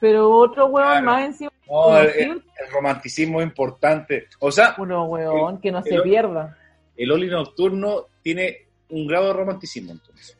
Pero 0.00 0.30
otro 0.30 0.66
weón 0.66 0.88
Claro. 0.88 1.06
más 1.06 1.24
encima, 1.26 1.50
No, 1.68 1.98
el, 1.98 2.08
el- 2.08 2.42
romanticismo 2.72 3.40
es 3.40 3.46
importante. 3.48 4.26
O 4.40 4.50
sea, 4.52 4.74
uno 4.78 5.04
weón, 5.06 5.60
que 5.60 5.70
no 5.72 5.82
se 5.82 5.94
el- 5.96 6.02
pierda. 6.02 6.56
el 6.96 7.10
Oli 7.12 7.28
Nocturno 7.28 8.06
tiene 8.22 8.66
un 8.90 9.06
grado 9.06 9.28
de 9.28 9.32
romanticismo, 9.32 9.92
entonces. 9.92 10.36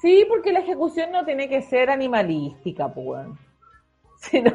Sí, 0.00 0.24
porque 0.28 0.52
la 0.52 0.60
ejecución 0.60 1.10
no 1.12 1.24
tiene 1.24 1.48
que 1.48 1.62
ser 1.62 1.90
animalística, 1.90 2.88
pues. 2.92 3.26
Sino, 4.30 4.50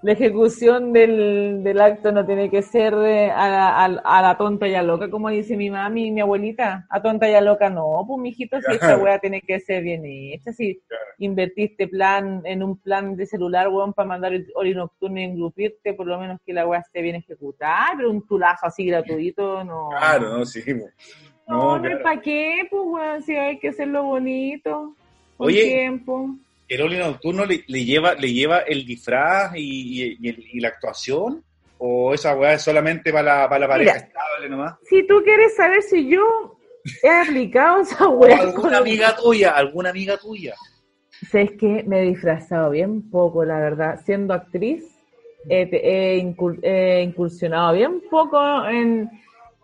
la 0.00 0.12
ejecución 0.12 0.92
del, 0.92 1.64
del 1.64 1.80
acto 1.80 2.12
no 2.12 2.24
tiene 2.24 2.48
que 2.50 2.62
ser 2.62 2.94
de, 2.94 3.32
a, 3.32 3.48
la, 3.48 3.68
a, 3.70 3.84
a 4.18 4.22
la 4.22 4.36
tonta 4.38 4.68
y 4.68 4.74
a 4.76 4.82
loca, 4.82 5.10
como 5.10 5.28
dice 5.28 5.56
mi 5.56 5.70
mami 5.70 6.06
y 6.06 6.10
mi 6.12 6.20
abuelita. 6.20 6.86
A 6.88 7.02
tonta 7.02 7.28
y 7.28 7.34
a 7.34 7.40
loca 7.40 7.68
no, 7.68 8.04
pues, 8.06 8.20
mijito, 8.20 8.60
si 8.62 8.74
esta 8.74 8.96
weá 8.96 9.18
tiene 9.18 9.40
que 9.42 9.58
ser 9.58 9.82
bien 9.82 10.02
hecha. 10.04 10.52
Si 10.52 10.80
Claro. 10.86 11.02
invertiste 11.18 11.88
plan 11.88 12.42
en 12.44 12.62
un 12.62 12.78
plan 12.80 13.16
de 13.16 13.26
celular, 13.26 13.68
weón, 13.70 13.92
para 13.92 14.06
mandar 14.08 14.32
el 14.34 14.46
hori 14.54 14.72
nocturno 14.72 15.18
y 15.18 15.24
engrupirte, 15.24 15.94
por 15.94 16.06
lo 16.06 16.16
menos 16.20 16.38
que 16.46 16.52
la 16.52 16.64
weá 16.66 16.78
esté 16.80 17.02
bien 17.02 17.16
ejecutada, 17.16 17.94
pero 17.96 18.10
un 18.10 18.24
tulazo 18.24 18.66
así 18.66 18.86
gratuito, 18.86 19.64
no. 19.64 19.88
Claro, 19.98 20.38
no, 20.38 20.44
sí. 20.44 20.62
No, 21.48 21.56
No, 21.56 21.76
no, 21.76 21.82
claro. 21.82 22.02
¿para 22.04 22.20
qué? 22.20 22.68
Pues, 22.70 22.82
weón, 22.84 23.22
si 23.22 23.34
hay 23.34 23.58
que 23.58 23.70
hacerlo 23.70 24.04
bonito. 24.04 24.94
Con 25.36 25.46
Oye. 25.48 25.64
tiempo. 25.64 26.36
¿El 26.68 26.82
Oli 26.82 26.96
Nocturno 26.98 27.44
le, 27.46 27.64
le 27.66 27.84
lleva 27.84 28.14
le 28.14 28.32
lleva 28.32 28.58
el 28.58 28.84
disfraz 28.84 29.52
y, 29.56 30.02
y- 30.04 30.16
y 30.20 30.28
el- 30.28 30.44
y 30.52 30.60
la 30.60 30.68
actuación? 30.68 31.42
¿O 31.78 32.12
esa 32.12 32.34
weá 32.36 32.54
es 32.54 32.62
solamente 32.62 33.12
para 33.12 33.42
la, 33.42 33.48
para 33.48 33.60
la 33.60 33.68
pareja 33.68 33.92
Mira. 33.94 34.06
estable 34.06 34.48
nomás? 34.48 34.74
Si 34.88 35.06
tú 35.06 35.22
quieres 35.22 35.54
saber 35.54 35.80
si 35.82 36.08
yo 36.08 36.56
he 37.02 37.08
aplicado 37.08 37.80
esa 37.82 38.08
weá. 38.08 38.38
¿Alguna 38.38 38.78
amiga 38.78 39.14
tuya? 39.16 39.50
¿Alguna 39.52 39.90
amiga 39.90 40.16
tuya? 40.16 40.54
¿Sabes 41.30 41.52
qué? 41.58 41.84
Me 41.86 42.00
he 42.00 42.10
disfrazado 42.10 42.70
bien 42.70 43.08
poco, 43.10 43.44
la 43.44 43.58
verdad. 43.60 44.00
Siendo 44.04 44.34
actriz, 44.34 44.84
he 45.48 47.02
incursionado 47.02 47.72
bien 47.74 48.02
poco 48.10 48.40
en, 48.68 49.08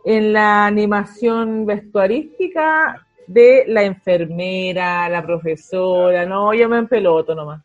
en 0.05 0.33
la 0.33 0.67
animación 0.67 1.67
vestuarística 1.67 3.04
de 3.27 3.65
la 3.69 3.83
enfermera, 3.83 5.09
la 5.09 5.23
profesora. 5.25 6.25
No, 6.27 6.53
yo 6.55 6.69
me 6.69 6.79
empeloto 6.79 7.35
nomás. 7.35 7.61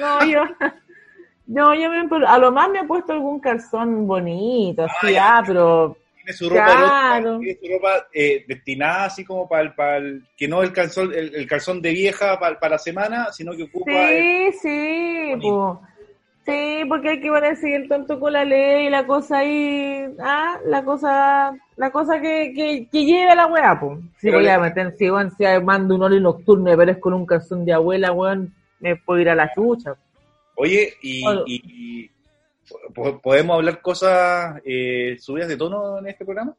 No, 0.00 0.24
yo... 0.26 0.42
No, 1.46 1.74
yo 1.74 1.88
me 1.90 2.00
empeloto. 2.00 2.30
A 2.30 2.38
lo 2.38 2.52
más 2.52 2.68
me 2.68 2.80
he 2.80 2.84
puesto 2.84 3.12
algún 3.12 3.40
calzón 3.40 4.06
bonito, 4.06 4.84
así, 4.84 5.12
ya. 5.14 5.38
ah, 5.38 5.42
pero... 5.46 5.96
Tiene 6.16 6.32
su 6.34 6.50
ropa, 6.50 6.64
Claro. 6.66 7.38
tiene 7.38 7.58
su 7.58 7.72
ropa 7.72 8.06
eh, 8.12 8.44
destinada 8.46 9.04
así 9.06 9.24
como 9.24 9.48
para 9.48 9.62
el, 9.62 9.72
para 9.72 9.96
el- 9.96 10.26
que 10.36 10.46
no 10.46 10.62
el 10.62 10.74
calzón, 10.74 11.10
el, 11.14 11.34
el 11.34 11.46
calzón 11.46 11.80
de 11.80 11.90
vieja 11.92 12.38
para, 12.38 12.60
para 12.60 12.72
la 12.74 12.78
semana, 12.78 13.32
sino 13.32 13.52
que 13.56 13.62
ocupa 13.62 13.90
el- 14.10 14.52
Sí, 14.52 15.32
sí. 16.48 16.78
Sí, 16.80 16.84
porque 16.88 17.08
hay 17.10 17.20
que 17.20 17.28
ponerse 17.28 17.74
el 17.74 17.88
tanto 17.88 18.18
con 18.20 18.32
la 18.32 18.44
ley 18.44 18.86
y 18.86 18.90
la 18.90 19.06
cosa 19.06 19.38
ahí, 19.38 20.04
ah, 20.20 20.58
la 20.64 20.84
cosa, 20.84 21.52
la 21.76 21.90
cosa 21.90 22.20
que, 22.20 22.52
que, 22.54 22.88
que 22.90 23.04
lleve 23.04 23.30
a 23.30 23.34
la 23.34 23.46
weá. 23.46 23.78
Si 24.18 24.26
Pero 24.28 24.38
voy 24.38 24.48
a 24.48 24.58
meter, 24.58 24.94
si 24.96 25.10
weón, 25.10 25.30
si 25.32 25.44
mando 25.62 25.94
un 25.96 26.02
oli 26.04 26.20
nocturno 26.20 26.70
y 26.70 26.72
aparezco 26.72 27.02
con 27.02 27.14
un 27.14 27.26
calzón 27.26 27.64
de 27.64 27.72
abuela, 27.72 28.12
weón, 28.12 28.54
me 28.80 28.96
puedo 28.96 29.20
ir 29.20 29.28
a 29.28 29.34
la 29.34 29.52
chucha. 29.54 29.94
Oye, 30.56 30.94
y, 31.02 31.26
Algo. 31.26 31.44
y- 31.46 31.62
y- 32.04 32.10
po- 32.94 33.20
¿podemos 33.20 33.56
hablar 33.56 33.80
cosas 33.80 34.60
eh, 34.64 35.16
subidas 35.20 35.48
de 35.48 35.56
tono 35.56 35.98
en 35.98 36.06
este 36.06 36.24
programa? 36.24 36.54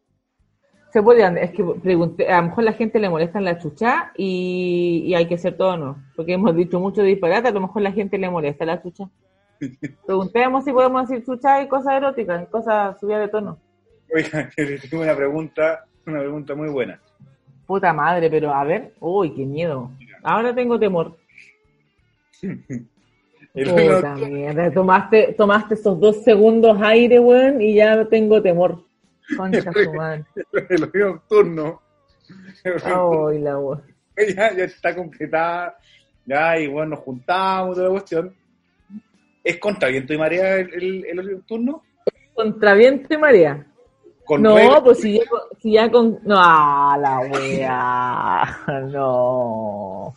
Se 0.92 1.02
puede, 1.04 1.44
es 1.44 1.52
que 1.52 1.64
pregunté, 1.64 2.28
a 2.30 2.38
lo 2.42 2.48
mejor 2.50 2.64
la 2.64 2.74
gente 2.74 3.00
le 3.00 3.10
molesta 3.10 3.40
la 3.40 3.60
chucha 3.60 4.12
y, 4.18 5.04
y 5.06 5.14
hay 5.16 5.28
que 5.28 5.36
hacer 5.36 5.56
todo, 5.56 5.78
¿no? 5.78 6.04
Porque 6.16 6.34
hemos 6.34 6.56
dicho 6.56 6.80
mucho 6.80 7.04
disparate, 7.04 7.48
a 7.48 7.52
lo 7.52 7.62
mejor 7.62 7.82
la 7.84 7.92
gente 7.92 8.18
le 8.18 8.30
molesta 8.30 8.66
la 8.66 8.82
chucha. 8.82 9.06
Preguntemos 10.06 10.64
si 10.64 10.72
podemos 10.72 11.08
decir 11.08 11.26
chucha 11.26 11.62
y 11.62 11.68
cosas 11.68 11.96
eróticas, 11.96 12.48
cosas 12.50 13.00
subidas 13.00 13.22
de 13.22 13.28
tono. 13.28 13.60
Oiga, 14.14 14.50
tengo 14.56 15.04
una 15.04 15.16
pregunta, 15.16 15.86
una 16.06 16.20
pregunta 16.20 16.56
muy 16.56 16.70
buena. 16.70 17.00
Puta 17.66 17.94
madre, 17.94 18.30
pero 18.30 18.54
a 18.54 18.64
ver, 18.64 18.94
uy, 19.00 19.34
qué 19.36 19.46
miedo. 19.46 19.92
Ahora 20.24 20.54
tengo 20.54 20.80
temor. 20.80 21.18
Puta 23.54 24.16
mierda, 24.16 24.72
tomaste, 24.72 25.34
tomaste 25.34 25.74
esos 25.74 26.00
dos 26.00 26.24
segundos 26.24 26.78
aire, 26.82 27.20
weón, 27.20 27.62
y 27.62 27.76
ya 27.76 28.06
tengo 28.06 28.42
temor. 28.42 28.84
Concha 29.36 29.72
su 29.72 29.94
madre. 29.94 30.26
el 30.70 30.84
horario 30.84 31.08
nocturno. 31.14 31.82
Ay, 32.64 33.40
la 33.40 33.60
weón. 33.60 33.84
ya, 34.36 34.54
ya 34.56 34.64
está 34.64 34.96
concretada. 34.96 35.78
Ya, 36.26 36.60
y 36.60 36.68
bueno, 36.68 36.92
nos 36.92 37.00
juntamos, 37.00 37.76
toda 37.76 37.88
la 37.88 37.92
cuestión. 37.92 38.36
¿Es 39.50 39.58
contra 39.58 39.90
viento 39.90 40.14
y 40.14 40.18
marea 40.20 40.58
el, 40.58 40.72
el, 40.76 41.06
el 41.06 41.20
horario 41.20 41.38
nocturno? 41.38 41.82
Contra 42.36 42.76
viento 42.76 43.12
y 43.12 43.18
marea. 43.18 43.66
con 44.24 44.44
No, 44.44 44.84
pues 44.84 45.00
si 45.00 45.18
ya, 45.18 45.26
con- 45.26 45.40
si 45.60 45.72
ya 45.72 45.90
con... 45.90 46.20
No, 46.22 46.36
ah, 46.38 46.96
la 47.02 47.20
wea. 47.22 48.58
No. 48.92 50.14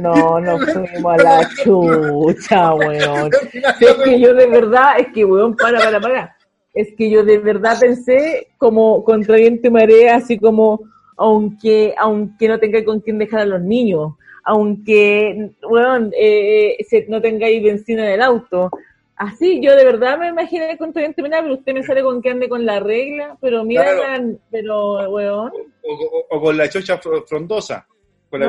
No, 0.00 0.40
no 0.40 0.58
fuimos 0.92 1.12
a 1.12 1.22
la 1.22 1.48
chucha, 1.62 2.72
weón. 2.74 3.30
Es 3.78 3.94
que 4.04 4.18
yo 4.18 4.32
de 4.32 4.46
verdad, 4.46 4.98
es 4.98 5.08
que, 5.12 5.22
weón, 5.26 5.54
para, 5.54 5.80
para, 5.80 6.00
para. 6.00 6.36
Es 6.72 6.94
que 6.96 7.10
yo 7.10 7.24
de 7.24 7.36
verdad 7.38 7.78
pensé 7.78 8.48
como 8.56 9.04
contra 9.04 9.36
viento 9.36 9.68
y 9.68 9.70
marea, 9.70 10.16
así 10.16 10.38
como, 10.38 10.80
aunque, 11.18 11.94
aunque 11.98 12.48
no 12.48 12.58
tengáis 12.58 12.86
con 12.86 13.00
quién 13.00 13.18
dejar 13.18 13.40
a 13.40 13.46
los 13.46 13.60
niños, 13.60 14.14
aunque, 14.48 15.50
weón, 15.68 16.10
eh, 16.16 16.78
se- 16.88 17.04
no 17.08 17.20
tengáis 17.20 17.62
benzina 17.62 18.06
en 18.06 18.12
el 18.14 18.22
auto. 18.22 18.70
Así, 19.14 19.60
yo 19.60 19.76
de 19.76 19.84
verdad 19.84 20.16
me 20.18 20.28
imaginé 20.28 20.76
viento 20.78 21.20
y 21.20 21.22
marea, 21.22 21.42
pero 21.42 21.54
usted 21.54 21.74
me 21.74 21.82
sale 21.82 22.02
con 22.02 22.22
que 22.22 22.30
ande 22.30 22.48
con 22.48 22.64
la 22.64 22.80
regla, 22.80 23.36
pero 23.42 23.62
mira, 23.64 23.82
Claro. 23.84 23.98
la- 24.22 24.34
pero, 24.50 25.10
weón, 25.10 25.52
o, 25.82 25.92
o- 25.92 26.26
o 26.30 26.40
con 26.40 26.56
la 26.56 26.68
chocha 26.68 26.98
fro- 27.00 27.24
frondosa. 27.26 27.86
Con 28.30 28.40
la 28.40 28.46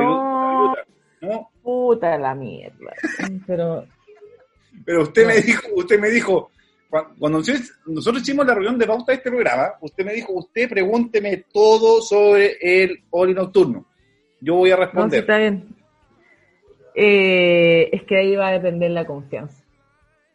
No. 1.21 1.49
puta 1.61 2.17
la 2.17 2.33
mierda. 2.33 2.93
Pero, 3.45 3.85
Pero 4.85 5.01
usted 5.03 5.27
me 5.27 5.35
dijo, 5.41 5.67
usted 5.75 5.99
me 5.99 6.09
dijo, 6.09 6.49
cua- 6.89 7.09
cuando 7.19 7.39
nosotros 7.87 8.21
hicimos 8.21 8.45
la 8.45 8.53
reunión 8.53 8.77
de 8.77 8.87
pauta 8.87 9.11
de 9.11 9.17
este 9.17 9.29
programa, 9.29 9.73
usted 9.81 10.05
me 10.05 10.13
dijo, 10.13 10.31
usted 10.33 10.69
pregúnteme 10.69 11.43
todo 11.51 12.01
sobre 12.01 12.57
el 12.61 13.03
Oli 13.09 13.33
Nocturno. 13.33 13.85
Yo 14.39 14.55
voy 14.55 14.71
a 14.71 14.77
no, 14.77 14.81
sí, 14.81 14.85
responder. 14.85 15.19
está 15.19 15.37
bien. 15.37 15.78
Eh, 17.01 17.89
es 17.93 18.03
que 18.03 18.17
ahí 18.17 18.35
va 18.35 18.49
a 18.49 18.51
depender 18.51 18.91
la 18.91 19.05
confianza. 19.05 19.63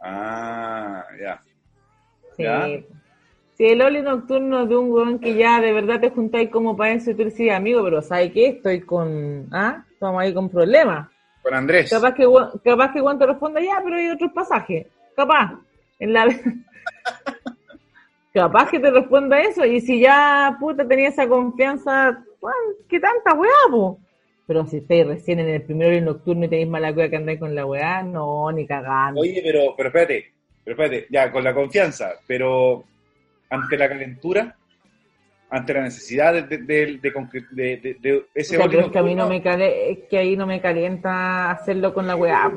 Ah, 0.01 1.05
ya. 1.21 1.39
Sí. 2.39 2.43
¿Ya? 2.43 2.67
Si 3.53 3.67
el 3.67 3.83
Oli 3.83 4.01
nocturno 4.01 4.65
de 4.65 4.75
un 4.75 4.91
weón 4.91 5.19
que 5.19 5.35
ya 5.35 5.61
de 5.61 5.75
verdad 5.75 6.01
te 6.01 6.09
juntáis 6.09 6.49
como 6.49 6.75
para 6.75 6.93
eso 6.93 7.11
y 7.11 7.15
tú 7.15 7.25
decís, 7.25 7.53
amigo, 7.53 7.85
pero 7.85 8.01
¿sabes 8.01 8.33
qué? 8.33 8.49
Estoy 8.49 8.81
con. 8.81 9.47
¿Ah? 9.53 9.85
Estamos 9.93 10.23
ahí 10.23 10.33
con 10.33 10.49
problemas. 10.49 11.11
Con 11.43 11.53
Andrés. 11.53 11.91
Capaz 11.91 12.15
que, 12.15 12.27
capaz 12.65 12.93
que 12.95 13.01
Juan 13.01 13.19
te 13.19 13.27
responda, 13.27 13.61
ya, 13.61 13.83
pero 13.85 13.97
hay 13.97 14.09
otros 14.09 14.33
pasajes. 14.33 14.87
Capaz. 15.15 15.59
En 15.99 16.15
la. 16.15 16.29
capaz 18.33 18.71
que 18.71 18.81
te 18.81 18.91
responda 18.91 19.39
eso. 19.39 19.67
Y 19.67 19.83
si 19.83 20.01
ya, 20.01 20.57
puta, 20.59 20.89
tenía 20.89 21.11
esa 21.11 21.29
confianza, 21.29 22.25
bueno, 22.41 22.59
¿qué 22.89 22.99
tanta 22.99 23.35
weá, 23.35 23.51
po? 23.71 23.99
Pero 24.47 24.67
si 24.67 24.79
estáis 24.79 25.07
recién 25.07 25.41
en 25.41 25.49
el 25.49 25.63
primer 25.63 25.89
Oli 25.89 26.01
nocturno 26.01 26.45
y 26.45 26.49
tenéis 26.49 26.69
mala 26.69 26.93
cueva 26.93 27.09
que 27.09 27.17
andáis 27.17 27.41
con 27.41 27.55
la 27.55 27.65
weá, 27.65 28.03
no, 28.03 28.53
ni 28.53 28.67
cagando. 28.67 29.21
Oye, 29.21 29.41
pero, 29.43 29.75
pero 29.77 29.89
espérate, 29.89 30.33
pero 30.63 30.75
espérate, 30.75 31.07
ya, 31.11 31.33
con 31.33 31.45
la 31.45 31.55
confianza, 31.55 32.13
pero 32.27 32.85
ante 33.49 33.79
la 33.79 33.89
calentura, 33.89 34.57
ante 35.51 35.73
la 35.73 35.83
necesidad 35.83 36.35
de, 36.35 36.59
de, 36.59 36.99
de, 36.99 38.25
ese 38.35 38.57
O 38.57 38.61
sea, 38.61 38.69
pero 38.69 38.87
es 38.87 38.93
que 38.93 38.99
a 38.99 39.03
mí 39.03 39.15
no 39.15 39.29
me 39.29 39.43
cale, 39.43 39.93
es 39.93 39.99
que 40.11 40.19
ahí 40.19 40.37
no 40.37 40.47
me 40.47 40.61
calienta 40.61 41.51
hacerlo 41.51 41.95
con 41.95 42.07
la 42.07 42.17
weá. 42.17 42.53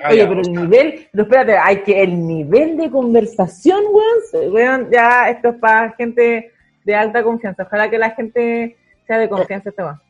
Ah, 0.00 0.10
Oye, 0.10 0.18
ya, 0.18 0.28
pero 0.28 0.40
el 0.40 0.44
sea, 0.44 0.60
nivel, 0.60 1.08
pero 1.10 1.24
espérate, 1.24 1.56
hay 1.56 1.82
que 1.82 2.02
el 2.02 2.26
nivel 2.26 2.76
de 2.76 2.90
conversación, 2.90 3.82
weón, 3.90 4.52
weón, 4.52 4.88
ya 4.92 5.30
esto 5.30 5.48
es 5.50 5.56
para 5.56 5.92
gente 5.92 6.52
de 6.84 6.94
alta 6.94 7.22
confianza. 7.22 7.64
Ojalá 7.64 7.90
que 7.90 7.98
la 7.98 8.10
gente 8.10 8.76
sea 9.08 9.18
de 9.18 9.28
confianza 9.28 9.70
este 9.70 9.82
bueno, 9.82 10.00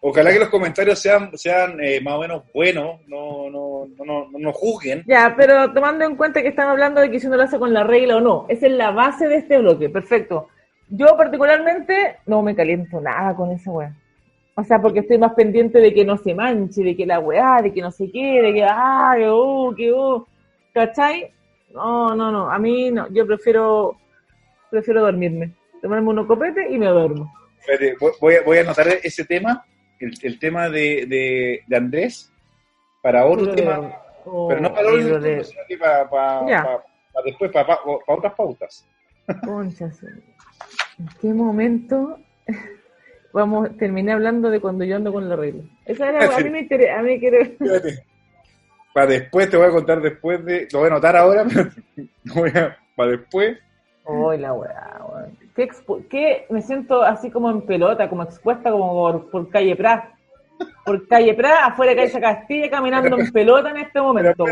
ojalá 0.00 0.32
que 0.32 0.40
los 0.40 0.48
comentarios 0.48 0.98
sean, 0.98 1.30
sean 1.38 1.78
eh, 1.82 2.00
más 2.00 2.14
o 2.14 2.20
menos 2.20 2.42
buenos, 2.52 3.00
no, 3.06 3.48
no, 3.48 3.86
no, 3.96 4.04
no, 4.04 4.38
no 4.38 4.52
juzguen. 4.52 5.04
Ya, 5.06 5.34
pero 5.36 5.72
tomando 5.72 6.04
en 6.04 6.16
cuenta 6.16 6.42
que 6.42 6.48
están 6.48 6.68
hablando 6.68 7.00
de 7.00 7.10
que 7.10 7.20
si 7.20 7.28
uno 7.28 7.36
lo 7.36 7.44
hace 7.44 7.58
con 7.58 7.72
la 7.72 7.84
regla 7.84 8.16
o 8.16 8.20
no, 8.20 8.46
esa 8.48 8.66
es 8.66 8.72
la 8.72 8.90
base 8.90 9.28
de 9.28 9.36
este 9.36 9.58
bloque, 9.58 9.88
perfecto. 9.88 10.48
Yo 10.88 11.16
particularmente 11.16 12.16
no 12.26 12.42
me 12.42 12.56
caliento 12.56 13.00
nada 13.00 13.34
con 13.36 13.52
esa 13.52 13.70
weá. 13.70 13.96
O 14.56 14.64
sea, 14.64 14.82
porque 14.82 15.00
estoy 15.00 15.16
más 15.16 15.32
pendiente 15.34 15.78
de 15.78 15.94
que 15.94 16.04
no 16.04 16.16
se 16.16 16.34
manche, 16.34 16.82
de 16.82 16.96
que 16.96 17.06
la 17.06 17.20
weá, 17.20 17.62
de 17.62 17.72
que 17.72 17.80
no 17.80 17.92
se 17.92 18.10
quede, 18.10 18.42
de 18.42 18.52
que, 18.52 18.64
ah, 18.64 19.14
que 19.16 19.28
oh, 19.28 19.72
que 19.76 19.92
oh. 19.92 20.26
¿Cachai? 20.74 21.32
No, 21.72 22.16
no, 22.16 22.32
no, 22.32 22.50
a 22.50 22.58
mí 22.58 22.90
no, 22.90 23.08
yo 23.10 23.24
prefiero, 23.26 23.96
prefiero 24.70 25.02
dormirme, 25.02 25.54
tomarme 25.80 26.08
unos 26.08 26.26
copetes 26.26 26.68
y 26.68 26.78
me 26.78 26.86
duermo. 26.86 27.32
Voy- 28.00 28.12
voy, 28.20 28.34
a, 28.36 28.42
voy 28.42 28.58
a 28.58 28.60
anotar 28.62 28.88
ese 28.88 29.24
tema, 29.24 29.64
el, 29.98 30.12
el 30.22 30.38
tema 30.38 30.68
de, 30.68 31.06
de, 31.06 31.62
de 31.66 31.76
Andrés, 31.76 32.32
para 33.02 33.24
otro 33.26 33.54
tema, 33.54 33.92
o 34.24 34.48
pero 34.48 34.60
no 34.60 34.72
para 34.72 34.82
Nocturno, 34.90 35.20
de- 35.20 35.44
sino 35.44 35.60
que 35.68 35.78
para, 35.78 36.08
para, 36.10 36.40
para- 36.46 36.84
para 37.12 37.24
después, 37.24 37.50
para, 37.50 37.78
otras 38.06 38.34
pautas. 38.34 38.86
Concha, 39.44 39.90
su- 39.92 40.06
¿en 40.06 41.08
qué 41.20 41.28
momento 41.28 42.18
vamos 43.32 43.76
terminé 43.76 44.12
hablando 44.12 44.50
de 44.50 44.60
cuando 44.60 44.84
yo 44.84 44.96
ando 44.96 45.12
con 45.12 45.28
la 45.28 45.36
regla? 45.36 45.62
Esa 45.86 46.08
era, 46.08 46.36
a 46.36 46.40
mí 46.40 46.50
me 46.50 46.60
interesa, 46.60 46.98
a 46.98 47.02
mí 47.02 47.18
quiero... 47.20 47.38
Para 48.92 49.06
después, 49.06 49.48
te 49.48 49.56
voy 49.56 49.66
a 49.68 49.70
contar 49.70 50.00
después 50.00 50.44
de. 50.44 50.66
Lo 50.72 50.80
voy 50.80 50.88
a 50.88 50.90
anotar 50.92 51.16
ahora, 51.16 51.44
pero 51.48 51.70
lo 52.24 52.34
voy 52.34 52.50
a- 52.50 52.76
para 52.96 53.12
después. 53.12 53.56
Uy, 54.04 54.38
la 54.38 54.52
weá, 54.52 55.00
weón. 55.08 55.38
¿Qué, 55.60 55.68
expu- 55.68 56.08
qué- 56.08 56.46
me 56.48 56.62
siento 56.62 57.02
así 57.02 57.30
como 57.30 57.50
en 57.50 57.60
pelota, 57.60 58.08
como 58.08 58.22
expuesta 58.22 58.70
como 58.70 58.94
por, 58.94 59.30
por 59.30 59.50
calle 59.50 59.76
Prat. 59.76 60.04
Por 60.86 61.06
calle 61.06 61.34
Prat, 61.34 61.58
afuera 61.64 61.92
de 61.92 61.96
calle 61.96 62.18
Castilla, 62.20 62.70
caminando 62.70 63.18
en 63.18 63.30
pelota 63.30 63.70
en 63.70 63.76
este 63.76 64.00
momento, 64.00 64.46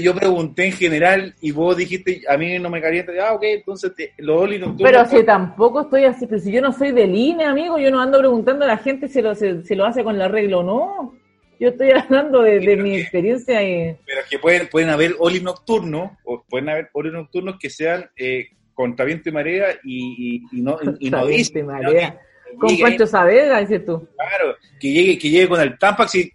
yo 0.00 0.14
pregunté 0.14 0.66
en 0.66 0.72
general 0.72 1.34
y 1.40 1.50
vos 1.50 1.76
dijiste, 1.76 2.22
a 2.28 2.36
mí 2.36 2.56
no 2.60 2.70
me 2.70 2.80
calienta. 2.80 3.12
Ah, 3.20 3.34
ok, 3.34 3.42
entonces 3.42 3.94
te, 3.96 4.12
lo 4.18 4.40
Oli 4.40 4.58
nocturno. 4.60 4.84
Pero 4.84 5.04
si 5.06 5.24
tampoco 5.24 5.82
estoy 5.82 6.04
así, 6.04 6.26
pero 6.26 6.40
si 6.40 6.52
yo 6.52 6.62
no 6.62 6.72
soy 6.72 6.92
del 6.92 7.14
INE, 7.14 7.44
amigo, 7.44 7.76
yo 7.78 7.90
no 7.90 8.00
ando 8.00 8.18
preguntando 8.20 8.64
a 8.64 8.68
la 8.68 8.78
gente 8.78 9.08
si 9.08 9.20
lo, 9.20 9.34
si, 9.34 9.64
si 9.64 9.74
lo 9.74 9.84
hace 9.84 10.04
con 10.04 10.16
la 10.16 10.28
regla 10.28 10.58
o 10.58 10.62
no. 10.62 11.14
Yo 11.58 11.70
estoy 11.70 11.90
hablando 11.90 12.42
de, 12.42 12.60
de 12.60 12.76
mi 12.76 12.96
experiencia 12.96 13.62
y... 13.62 13.96
Pero 14.06 14.20
que 14.30 14.38
pueden, 14.38 14.68
pueden 14.68 14.90
haber 14.90 15.16
Oli 15.18 15.40
nocturnos, 15.40 16.12
o 16.24 16.42
pueden 16.48 16.68
haber 16.68 16.90
Oli 16.92 17.10
nocturnos 17.10 17.56
que 17.58 17.70
sean 17.70 18.08
eh, 18.16 18.46
contra 18.76 19.06
viento 19.06 19.30
y 19.30 19.32
marea 19.32 19.68
y, 19.82 20.44
y, 20.52 20.58
y 20.58 20.62
no, 20.62 20.78
y, 21.00 21.10
no 21.10 21.26
dicen, 21.26 21.66
marea. 21.66 22.20
Con 22.60 22.78
Pancho 22.78 23.06
Saavedra, 23.06 23.58
dices 23.60 23.84
tú. 23.84 24.06
Claro, 24.16 24.54
que 24.78 24.92
llegue, 24.92 25.18
que 25.18 25.30
llegue 25.30 25.48
con 25.48 25.60
el 25.60 25.78
Tampax 25.78 26.14
y, 26.14 26.32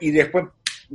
y 0.00 0.10
después 0.10 0.46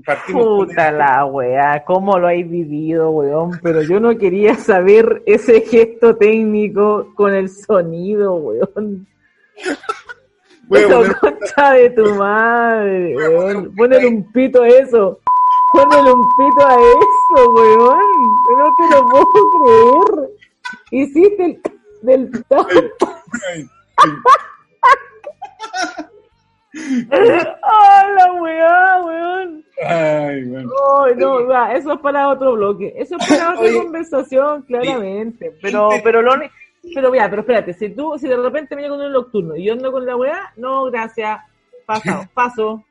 partimos. 0.06 0.46
Puta 0.46 0.92
la 0.92 1.26
weá, 1.26 1.84
cómo 1.86 2.20
lo 2.20 2.28
habéis 2.28 2.50
vivido, 2.50 3.10
weón. 3.12 3.60
Pero 3.64 3.82
yo 3.82 4.00
no 4.00 4.18
quería 4.18 4.56
saber 4.56 5.24
ese 5.26 5.62
gesto 5.62 6.16
técnico 6.18 7.14
con 7.16 7.34
el 7.34 7.50
sonido, 7.50 8.36
weón. 8.36 9.08
Poner- 10.68 11.16
concha 11.20 11.74
de 11.74 11.90
tu 11.92 12.14
madre, 12.16 13.16
weón. 13.16 13.74
ahí. 13.94 14.06
un 14.06 14.32
pito 14.32 14.62
a 14.62 14.68
eso. 14.68 15.20
Ponele 15.72 16.12
un 16.12 16.28
pito 16.38 16.68
a 16.68 16.76
eso, 16.76 17.52
weón. 17.52 18.00
No 18.58 18.66
te 18.78 18.96
lo 18.96 19.06
puedo 19.08 19.26
creer. 19.26 20.39
Hiciste 20.92 21.46
el 21.46 21.62
del 22.02 22.46
Ay, 23.48 23.68
¡Ah, 27.64 28.08
la 28.18 28.34
weá, 28.34 29.02
weón! 29.04 29.66
ay, 29.84 30.44
bueno. 30.46 30.70
Ay, 31.04 31.14
no, 31.18 31.48
va, 31.48 31.74
eso 31.74 31.94
es 31.94 32.00
para 32.00 32.30
otro 32.30 32.54
bloque. 32.54 32.94
Eso 32.96 33.18
es 33.20 33.28
para 33.28 33.52
otra 33.52 33.62
Oye, 33.62 33.78
conversación, 33.78 34.62
claramente. 34.64 35.56
Pero, 35.62 35.90
pero 36.04 36.22
lo 36.22 36.34
pero 36.94 37.12
mira, 37.12 37.30
pero 37.30 37.42
espérate, 37.42 37.74
si 37.74 37.90
tú, 37.90 38.18
si 38.18 38.28
de 38.28 38.38
repente 38.38 38.76
me 38.76 38.84
llega 38.84 38.96
con 38.96 39.06
un 39.06 39.12
nocturno 39.12 39.56
y 39.56 39.66
yo 39.66 39.74
ando 39.74 39.92
con 39.92 40.06
la 40.06 40.16
weá, 40.16 40.54
no, 40.56 40.86
gracias, 40.86 41.40
paso, 41.86 42.26
paso. 42.34 42.86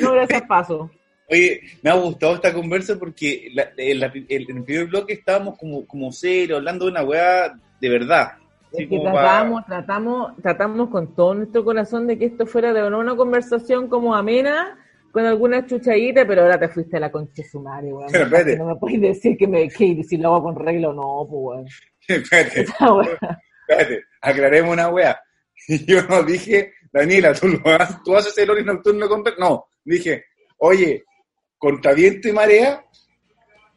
No, 0.00 0.12
gracias, 0.12 0.42
paso. 0.42 0.90
Oye, 1.30 1.60
me 1.82 1.90
ha 1.90 1.94
gustado 1.94 2.34
esta 2.36 2.52
conversa 2.54 2.98
porque 2.98 3.48
la- 3.52 3.70
en, 3.76 4.00
la- 4.00 4.12
en 4.14 4.26
el 4.28 4.64
primer 4.64 4.86
bloque 4.86 5.12
estábamos 5.14 5.58
como, 5.58 5.86
como 5.86 6.10
serio, 6.12 6.56
hablando 6.56 6.86
de 6.86 6.90
una 6.92 7.02
weá 7.02 7.52
de 7.80 7.88
verdad. 7.88 8.32
Es 8.72 8.88
que 8.88 8.98
tratamos, 9.00 9.64
tratamos, 9.66 10.32
tratamos 10.42 10.90
con 10.90 11.14
todo 11.14 11.34
nuestro 11.34 11.64
corazón 11.64 12.06
de 12.06 12.18
que 12.18 12.26
esto 12.26 12.46
fuera 12.46 12.72
de 12.72 12.82
una 12.86 13.16
conversación 13.16 13.88
como 13.88 14.14
amena, 14.14 14.78
con 15.10 15.24
alguna 15.24 15.66
chuchadita, 15.66 16.26
pero 16.26 16.42
ahora 16.42 16.58
te 16.60 16.68
fuiste 16.68 16.98
a 16.98 17.00
la 17.00 17.10
concha 17.10 17.42
de 17.42 17.48
su 17.48 17.60
madre, 17.60 17.92
weón. 17.92 18.08
Pero 18.12 18.24
espérate. 18.24 18.56
No 18.58 18.66
me 18.66 18.76
puedes 18.76 19.00
decir 19.00 19.36
que, 19.38 19.46
me, 19.46 19.68
que 19.68 20.02
si 20.04 20.16
lo 20.18 20.34
hago 20.34 20.42
con 20.44 20.56
regla 20.64 20.90
o 20.90 20.92
no, 20.92 21.26
pues, 21.28 21.42
weón. 21.56 21.66
Espérate, 22.08 22.66
espérate, 23.68 24.04
aclaremos 24.22 24.72
una 24.72 24.88
weá. 24.88 25.18
Yo 25.86 26.02
no 26.08 26.22
dije, 26.22 26.72
Daniela, 26.92 27.34
tú, 27.34 27.48
lo 27.48 27.60
haces, 27.70 27.96
tú 28.04 28.16
haces 28.16 28.36
el 28.38 28.48
ori 28.50 28.64
nocturno 28.64 29.08
contra... 29.08 29.34
No, 29.38 29.66
dije, 29.84 30.24
oye, 30.58 31.04
contra 31.58 31.92
viento 31.92 32.28
y 32.28 32.32
marea. 32.32 32.84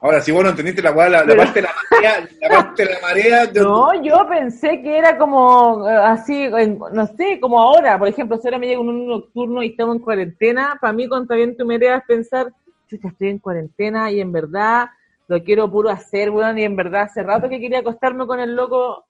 Ahora, 0.03 0.19
si 0.19 0.31
vos 0.31 0.43
no 0.43 0.49
entendiste 0.49 0.81
la 0.81 0.89
la, 0.91 1.23
parte 1.35 1.61
de 1.61 1.61
la 1.61 1.73
marea, 1.91 2.27
la 2.41 2.49
parte 2.49 2.85
de 2.85 2.93
la 2.93 3.01
marea... 3.01 3.45
yo- 3.53 3.63
No, 3.63 4.03
yo 4.03 4.27
pensé 4.27 4.81
que 4.81 4.97
era 4.97 5.15
como 5.15 5.87
eh, 5.87 5.93
así, 5.95 6.49
no 6.91 7.05
sé, 7.05 7.39
como 7.39 7.59
ahora, 7.59 7.99
por 7.99 8.07
ejemplo, 8.07 8.37
si 8.37 8.47
ahora 8.47 8.57
me 8.57 8.67
llega 8.67 8.79
un 8.79 9.05
nocturno 9.07 9.61
y 9.61 9.67
estamos 9.67 9.97
en 9.97 10.01
cuarentena, 10.01 10.77
para 10.81 10.91
mí 10.93 11.07
contra 11.07 11.35
viento 11.35 11.63
y 11.63 11.67
marea 11.67 11.97
es 11.97 12.03
pensar, 12.05 12.51
chucha, 12.89 13.09
estoy 13.09 13.29
en 13.29 13.37
cuarentena 13.39 14.09
y 14.11 14.21
en 14.21 14.31
verdad 14.31 14.87
lo 15.27 15.43
quiero 15.43 15.69
puro 15.71 15.89
hacer, 15.91 16.31
weón, 16.31 16.57
y 16.57 16.63
en 16.63 16.75
verdad 16.75 17.03
hace 17.03 17.21
rato 17.21 17.47
que 17.47 17.59
quería 17.59 17.79
acostarme 17.79 18.25
con 18.25 18.39
el 18.39 18.55
loco 18.55 19.05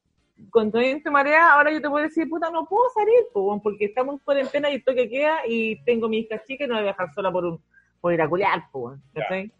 con 0.49 0.72
todo 0.72 0.81
este 0.81 1.10
marea, 1.10 1.53
ahora 1.53 1.72
yo 1.72 1.81
te 1.81 1.89
puedo 1.89 2.03
decir, 2.03 2.27
puta, 2.27 2.49
no 2.52 2.65
puedo 2.65 2.84
salir, 2.95 3.15
po, 3.31 3.61
porque 3.61 3.85
estamos 3.85 4.15
en 4.15 4.19
cuarentena 4.19 4.69
y 4.69 4.76
esto 4.76 4.93
que 4.93 5.07
queda 5.10 5.38
y 5.48 5.81
tengo 5.85 6.10
mi 6.10 6.18
hija 6.19 6.41
chica 6.45 6.65
y 6.65 6.68
no 6.68 6.73
voy 6.76 6.84
a 6.84 6.88
dejar 6.88 7.14
sola 7.14 7.31
por 7.31 7.45
un 7.45 7.61
por 8.02 8.14
ir 8.14 8.22
a 8.22 8.28
culiar, 8.28 8.64
weón, 8.73 9.02
¿cachai? 9.14 9.52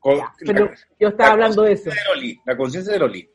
Con- 0.00 0.16
Ya, 0.16 0.32
pero 0.46 0.70
yo 1.00 1.08
estaba 1.08 1.28
la 1.30 1.34
hablando 1.34 1.62
de 1.62 1.72
eso. 1.72 1.90
de 1.90 1.96
Loli, 2.14 2.40
la 2.44 2.56
conciencia 2.56 2.92
de 2.92 2.98
Loli. 2.98 3.28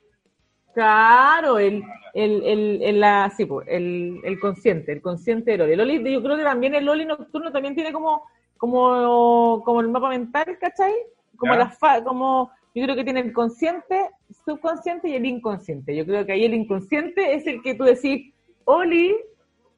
Claro, 0.74 1.60
el, 1.60 1.84
el, 2.14 2.44
el, 2.44 2.82
el, 2.84 3.00
la, 3.00 3.32
sí, 3.36 3.46
po, 3.46 3.62
el, 3.64 4.20
el 4.24 4.40
consciente, 4.40 4.92
el 4.92 5.02
consciente 5.02 5.52
del 5.52 5.60
Loli. 5.62 5.72
El 5.74 5.78
Loli, 5.80 6.14
yo 6.14 6.24
creo 6.24 6.38
que 6.38 6.44
también 6.44 6.74
el 6.76 6.86
Loli 6.86 7.06
nocturno 7.06 7.52
también 7.52 7.76
tiene 7.76 7.92
como, 7.94 8.24
como, 8.58 9.62
como 9.64 9.82
el 9.82 9.90
mapa 9.90 10.10
mental, 10.10 10.58
¿cachai? 10.60 10.94
Como 11.38 11.56
la 11.56 11.70
fa- 11.70 12.04
como, 12.04 12.52
yo 12.74 12.84
creo 12.84 12.96
que 12.96 13.04
tiene 13.04 13.20
el 13.20 13.34
consciente, 13.34 14.10
subconsciente 14.46 15.10
y 15.10 15.16
el 15.16 15.26
inconsciente. 15.26 15.96
Yo 15.96 16.06
creo 16.06 16.26
que 16.26 16.32
ahí 16.34 16.46
el 16.46 16.54
inconsciente 16.54 17.36
es 17.36 17.46
el 17.46 17.62
que 17.62 17.76
tú 17.76 17.84
decís, 17.84 18.34
Oli, 18.66 19.16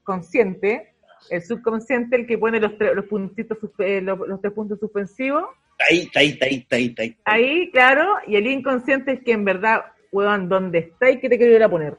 consciente, 0.04 0.95
el 1.30 1.42
subconsciente, 1.42 2.16
el 2.16 2.28
que 2.28 2.38
pone 2.38 2.60
los, 2.60 2.74
tre- 2.74 2.94
los 2.94 3.06
puntitos, 3.06 3.58
eh, 3.80 4.02
los, 4.02 4.20
los 4.28 4.42
tres 4.42 4.54
puntos 4.54 4.80
suspensivos, 4.80 5.44
Ahí, 5.78 6.10
ahí, 6.16 6.40
ahí, 6.42 6.66
ahí, 6.72 6.96
ahí. 6.98 7.18
Ahí, 7.26 7.72
claro, 7.72 8.16
y 8.26 8.38
el 8.38 8.48
inconsciente 8.48 9.12
es 9.12 9.24
que 9.24 9.34
en 9.34 9.44
verdad, 9.44 9.82
weón, 10.10 10.48
¿dónde 10.48 10.78
está 10.80 11.10
y 11.12 11.20
qué 11.20 11.28
te 11.28 11.38
quiero 11.38 11.54
ir 11.54 11.64
a 11.64 11.70
poner? 11.70 11.98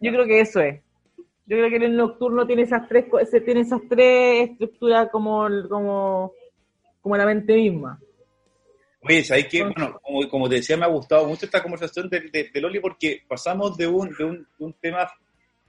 Yo 0.00 0.12
creo 0.12 0.26
que 0.26 0.40
eso 0.40 0.60
es. 0.60 0.80
Yo 1.44 1.56
creo 1.56 1.68
que 1.70 1.84
el 1.84 1.96
nocturno 1.96 2.46
tiene 2.46 2.62
esas 2.62 2.86
tres, 2.88 3.06
tiene 3.44 3.62
esas 3.62 3.80
tres 3.88 4.50
estructuras 4.50 5.08
como, 5.10 5.48
como, 5.68 6.32
como 7.00 7.16
la 7.16 7.26
mente 7.26 7.52
misma. 7.56 7.98
Oye, 9.02 9.24
¿sabes 9.24 9.48
qué? 9.48 9.64
Bueno, 9.64 9.98
como, 10.00 10.28
como 10.28 10.48
te 10.48 10.54
decía, 10.56 10.76
me 10.76 10.84
ha 10.84 10.88
gustado 10.88 11.26
mucho 11.26 11.46
esta 11.46 11.60
conversación 11.62 12.08
de, 12.08 12.20
de, 12.30 12.50
de 12.54 12.60
Loli 12.60 12.78
porque 12.78 13.22
pasamos 13.26 13.76
de 13.76 13.88
un, 13.88 14.14
de 14.16 14.24
un, 14.24 14.36
de 14.56 14.64
un 14.64 14.72
tema 14.74 15.10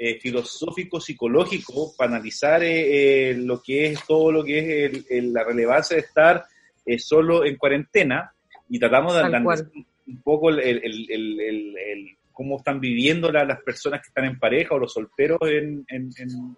eh, 0.04 0.18
filosófico, 0.20 1.00
psicológico, 1.00 1.94
para 1.96 2.16
analizar 2.16 2.64
eh, 2.64 3.30
eh, 3.30 3.34
lo 3.36 3.62
que 3.62 3.86
es 3.88 4.04
todo 4.08 4.32
lo 4.32 4.44
que 4.44 4.58
es 4.58 4.66
el- 4.96 5.06
el- 5.10 5.32
la 5.34 5.44
relevancia 5.44 5.96
de 5.96 6.02
estar 6.02 6.44
eh, 6.86 6.98
solo 6.98 7.46
en 7.46 7.56
cuarentena 7.58 8.34
y 8.68 8.80
tratamos 8.80 9.14
de 9.14 9.20
analizar 9.20 9.68
un 10.08 10.22
poco 10.24 10.50
el, 10.50 10.60
el- 10.60 12.08
cómo 12.32 12.58
están 12.58 12.80
viviendo 12.80 13.32
la- 13.32 13.46
las 13.46 13.62
personas 13.62 14.02
que 14.02 14.08
están 14.08 14.26
en 14.26 14.40
pareja 14.40 14.74
o 14.74 14.80
los 14.80 14.92
solteros 14.92 15.38
en, 15.44 15.86
en- 15.88 16.10
en- 16.18 16.56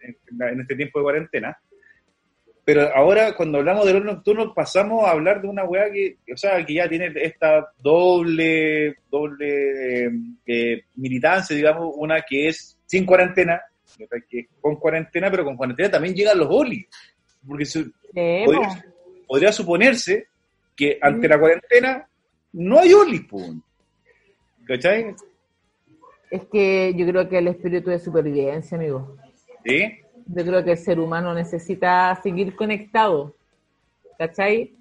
en 0.51 0.61
este 0.61 0.75
tiempo 0.77 0.99
de 0.99 1.03
cuarentena. 1.03 1.57
Pero 2.65 2.95
ahora, 2.95 3.35
cuando 3.35 3.57
hablamos 3.57 3.85
del 3.85 3.97
horno 3.97 4.13
nocturno, 4.13 4.53
pasamos 4.53 5.03
a 5.05 5.11
hablar 5.11 5.41
de 5.41 5.49
una 5.49 5.65
weá 5.65 5.91
que, 5.91 6.15
o 6.33 6.37
sea, 6.37 6.65
que 6.65 6.75
ya 6.75 6.87
tiene 6.87 7.11
esta 7.15 7.67
doble, 7.81 8.95
doble 9.11 10.05
eh, 10.45 10.83
militancia, 10.95 11.53
digamos, 11.57 11.93
una 11.97 12.21
que 12.21 12.47
es 12.47 12.77
sin 12.93 13.07
cuarentena, 13.07 13.59
que 14.29 14.47
con 14.61 14.75
cuarentena, 14.75 15.31
pero 15.31 15.43
con 15.43 15.57
cuarentena 15.57 15.89
también 15.89 16.13
llegan 16.13 16.37
los 16.37 16.47
olis. 16.47 16.85
Porque 17.47 17.65
se- 17.65 17.85
podría, 18.13 18.67
po. 18.67 18.75
podría 19.25 19.51
suponerse 19.51 20.27
que 20.75 20.99
ante 21.01 21.27
la 21.27 21.39
cuarentena 21.39 22.07
no 22.51 22.77
hay 22.79 22.93
olis, 22.93 23.21
po. 23.21 23.39
¿cachai? 24.67 25.15
es 26.29 26.45
que 26.51 26.93
yo 26.95 27.05
creo 27.07 27.27
que 27.29 27.37
el 27.39 27.47
espíritu 27.47 27.89
de 27.89 27.97
supervivencia, 27.99 28.77
amigo. 28.77 29.17
¿Sí? 29.65 29.99
Yo 30.27 30.43
creo 30.45 30.63
que 30.63 30.71
el 30.73 30.77
ser 30.77 30.99
humano 30.99 31.33
necesita 31.33 32.15
seguir 32.21 32.55
conectado, 32.55 33.35
¿cachai? 34.19 34.75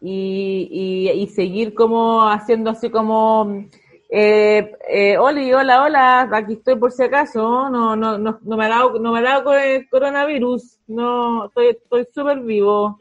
Y, 0.00 0.68
y, 0.70 1.20
y 1.22 1.26
seguir 1.28 1.74
como 1.74 2.28
haciendo 2.28 2.70
así 2.70 2.90
como, 2.90 3.64
eh, 4.12 4.72
eh, 4.88 5.18
Oli, 5.18 5.52
hola, 5.52 5.82
hola, 5.84 6.28
aquí 6.32 6.54
estoy 6.54 6.76
por 6.76 6.90
si 6.90 7.04
acaso, 7.04 7.70
no, 7.70 7.94
no, 7.94 8.18
no, 8.18 8.40
no 8.42 8.56
me 8.56 8.64
ha 8.64 8.68
dado, 8.68 8.98
no 8.98 9.12
me 9.12 9.20
ha 9.20 9.22
dado 9.22 9.56
eh, 9.56 9.86
coronavirus, 9.88 10.80
no, 10.88 11.46
estoy, 11.46 11.68
estoy 11.68 12.06
súper 12.12 12.40
vivo. 12.40 12.98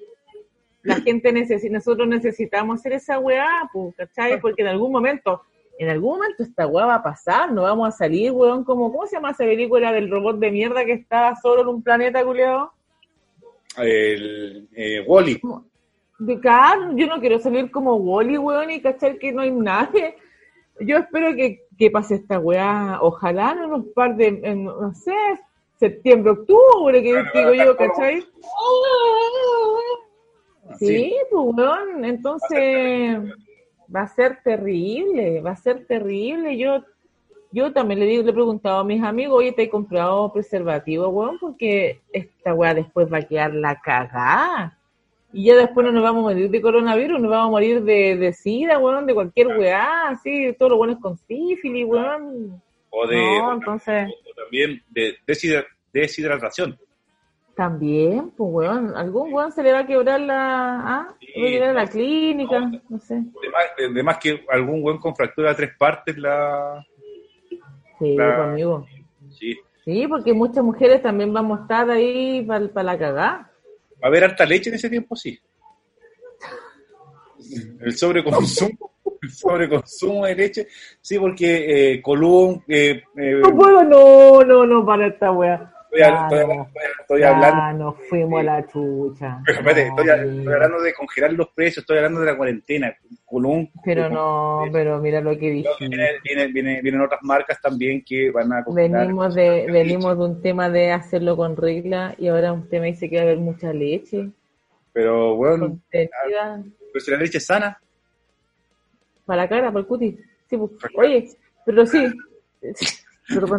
La 0.84 0.96
gente 1.02 1.32
necesita, 1.32 1.74
nosotros 1.74 2.08
necesitamos 2.08 2.80
hacer 2.80 2.94
esa 2.94 3.20
weá, 3.20 3.70
pues, 3.74 3.96
¿cachai? 3.96 4.40
Porque 4.40 4.62
en 4.62 4.70
algún 4.70 4.92
momento, 4.92 5.42
en 5.80 5.90
algún 5.90 6.18
momento 6.18 6.44
esta 6.44 6.68
weá 6.68 6.86
va 6.86 6.96
a 6.96 7.04
pasar, 7.04 7.52
no 7.52 7.64
vamos 7.64 7.88
a 7.88 7.92
salir, 7.92 8.32
weón, 8.32 8.64
como, 8.64 8.92
¿cómo 8.92 9.08
se 9.08 9.16
llama 9.16 9.32
esa 9.32 9.46
película 9.46 9.92
del 9.92 10.12
robot 10.12 10.38
de 10.38 10.52
mierda 10.52 10.86
que 10.86 10.94
está 10.94 11.36
solo 11.42 11.64
en 11.64 11.68
un 11.70 11.82
planeta, 11.84 12.24
culiao? 12.24 12.72
El 13.78 14.70
eh, 14.76 15.04
Wally. 15.08 15.42
De 16.20 16.40
cara, 16.40 16.92
yo 16.96 17.08
no 17.08 17.20
quiero 17.20 17.40
salir 17.40 17.72
como 17.72 17.96
Wally, 17.96 18.38
weón, 18.38 18.70
y 18.70 18.80
cachar 18.80 19.18
que 19.18 19.32
no 19.32 19.42
hay 19.42 19.52
nadie. 19.52 20.16
Yo 20.82 20.98
espero 20.98 21.36
que, 21.36 21.68
que 21.78 21.92
pase 21.92 22.16
esta 22.16 22.40
weá, 22.40 23.00
ojalá 23.02 23.52
en 23.52 23.60
unos 23.66 23.86
par 23.94 24.16
de, 24.16 24.40
en, 24.44 24.66
no 24.66 24.94
sé, 24.94 25.14
septiembre, 25.78 26.32
octubre, 26.32 27.02
que 27.02 27.24
digo 27.34 27.54
yo, 27.54 27.78
¿cachai? 27.78 28.26
Sí, 30.78 31.16
pues 31.32 31.56
weón, 31.56 32.06
entonces 32.06 33.18
va 33.94 34.02
a 34.02 34.08
ser 34.08 34.40
terrible, 34.44 35.42
va 35.42 35.52
a 35.52 35.56
ser 35.56 35.86
terrible. 35.88 36.58
Yo 36.58 36.84
yo 37.52 37.74
también 37.74 38.00
le 38.00 38.06
digo, 38.06 38.24
le 38.24 38.30
he 38.30 38.34
preguntado 38.34 38.80
a 38.80 38.84
mis 38.84 39.04
amigos, 39.04 39.40
oye, 39.40 39.52
¿te 39.52 39.64
he 39.64 39.70
comprado 39.70 40.32
preservativo, 40.32 41.08
weón? 41.08 41.40
Porque 41.40 42.02
esta 42.14 42.54
weá 42.54 42.76
después 42.76 43.12
va 43.12 43.18
a 43.18 43.24
quedar 43.24 43.54
la 43.56 43.82
cagada. 43.82 44.78
Y 45.32 45.46
ya 45.46 45.56
después 45.56 45.86
no 45.86 45.92
nos 45.92 46.02
vamos 46.04 46.22
a 46.22 46.30
morir 46.34 46.50
de 46.50 46.62
coronavirus, 46.62 47.20
nos 47.22 47.30
vamos 47.30 47.48
a 47.48 47.52
morir 47.52 47.84
de, 47.84 48.18
de 48.18 48.34
sida, 48.34 48.80
weón, 48.80 49.06
de 49.06 49.14
cualquier 49.14 49.48
weá, 49.60 50.10
así, 50.10 50.56
todo 50.58 50.70
lo 50.70 50.78
bueno 50.78 50.94
es 50.94 51.00
con 51.00 51.18
sífilis, 51.18 51.86
weón. 51.86 52.62
O 52.90 53.06
de, 53.08 53.16
No, 53.18 53.50
o 53.50 53.54
entonces, 53.54 54.08
o 54.10 54.34
también 54.42 54.82
de 54.90 55.14
deshidra- 55.28 55.68
deshidratación. 55.94 56.78
también, 57.56 58.32
pues 58.32 58.50
weón, 58.52 58.96
algún 58.96 59.32
weón 59.34 59.52
se 59.52 59.62
le 59.62 59.72
va 59.74 59.80
a 59.80 59.86
quebrar 59.86 60.20
la, 60.22 60.80
ah, 60.80 61.14
Sí, 61.20 61.28
va 61.42 61.48
a 61.48 61.52
quebrar 61.52 61.76
la 61.76 61.88
clínica, 61.88 62.60
no. 62.62 62.82
no 62.90 63.00
sé. 63.00 63.22
Además, 63.92 64.18
que 64.18 64.44
algún 64.50 64.82
buen 64.82 64.98
con 64.98 65.16
fractura 65.16 65.50
de 65.50 65.56
tres 65.56 65.72
partes 65.78 66.18
la... 66.18 66.84
Sí, 68.00 68.16
La- 68.16 68.56
pues. 68.56 68.86
Sí. 69.38 69.56
Sí, 69.86 70.08
porque 70.08 70.34
muchas 70.34 70.64
mujeres 70.64 71.02
también 71.02 71.34
vamos 71.34 71.60
a 71.60 71.62
estar 71.64 71.90
ahí 71.90 72.44
para 72.46 72.84
la 72.84 72.98
cagada. 72.98 73.49
¿Va 74.02 74.08
a 74.08 74.08
haber 74.08 74.24
harta 74.24 74.46
leche 74.46 74.70
en 74.70 74.76
ese 74.76 74.90
tiempo? 74.90 75.16
Sí. 75.16 75.38
El 77.82 77.98
sobreconsumo, 77.98 78.94
el 79.22 79.30
sobreconsumo 79.32 80.26
de 80.26 80.36
leche, 80.36 80.68
sí, 81.02 81.18
porque 81.18 81.94
eh, 81.94 82.02
Colum, 82.02 82.62
eh, 82.68 83.04
eh, 83.18 83.42
No 83.42 83.56
puedo, 83.56 83.84
no, 83.84 84.44
no, 84.44 84.66
no, 84.66 84.86
para 84.86 85.08
esta 85.08 85.32
wea. 85.32 85.74
Estoy, 85.92 86.00
Ya, 86.00 86.28
estoy- 86.30 86.56
no. 86.58 86.70
estoy 87.02 87.20
Ya 87.22 87.30
hablando, 87.36 87.84
nos 87.86 88.08
fuimos 88.08 88.40
a 88.40 88.44
la 88.44 88.68
chucha. 88.68 89.42
pero 89.46 89.60
espérate, 89.60 89.86
No, 89.90 90.02
estoy, 90.02 90.54
hablando 90.54 90.82
de 90.82 90.94
congelar 90.94 91.34
los 91.34 91.50
precios, 91.50 91.78
estoy 91.84 91.98
hablando 91.98 92.20
de 92.22 92.26
la 92.28 92.38
cuarentena. 92.38 92.96
Colum, 93.26 93.68
Pero 93.86 94.10
no, 94.10 94.64
pero 94.72 95.00
mira 95.00 95.22
lo 95.22 95.38
que 95.38 95.52
dije. 95.52 95.70
viene- 95.80 96.10
viene- 96.24 96.48
viene- 96.48 96.82
vienen 96.82 97.02
otras 97.02 97.22
marcas 97.24 97.62
también 97.62 98.04
que 98.04 98.32
van 98.32 98.52
a 98.54 98.64
congelar. 98.64 99.02
Venimos 99.02 99.36
de, 99.36 99.68
venimos 99.72 100.18
de 100.18 100.26
un 100.26 100.42
tema 100.42 100.70
de 100.70 100.92
hacerlo 100.92 101.36
con 101.38 101.56
regla 101.56 102.16
y 102.18 102.28
ahora 102.28 102.54
un 102.54 102.68
tema 102.68 102.86
dice 102.86 103.08
que 103.10 103.18
va 103.18 103.22
a 103.22 103.26
haber 103.26 103.38
mucha 103.38 103.72
leche 103.74 104.30
Pero 104.94 105.36
bueno, 105.36 105.80
pero 105.92 106.10
si 107.00 107.12
la 107.12 107.18
leche 107.18 107.38
es 107.38 107.46
sana, 107.46 107.80
para 109.26 109.44
la 109.44 109.48
cara, 109.50 109.68
para 109.68 109.80
el 109.82 109.86
cutis. 109.86 110.16
Sí, 110.50 110.58
pues, 110.58 110.72
oye, 110.96 111.30
pero 111.66 111.86
sí. 111.86 112.08
Pero, 113.32 113.46
pero 113.46 113.58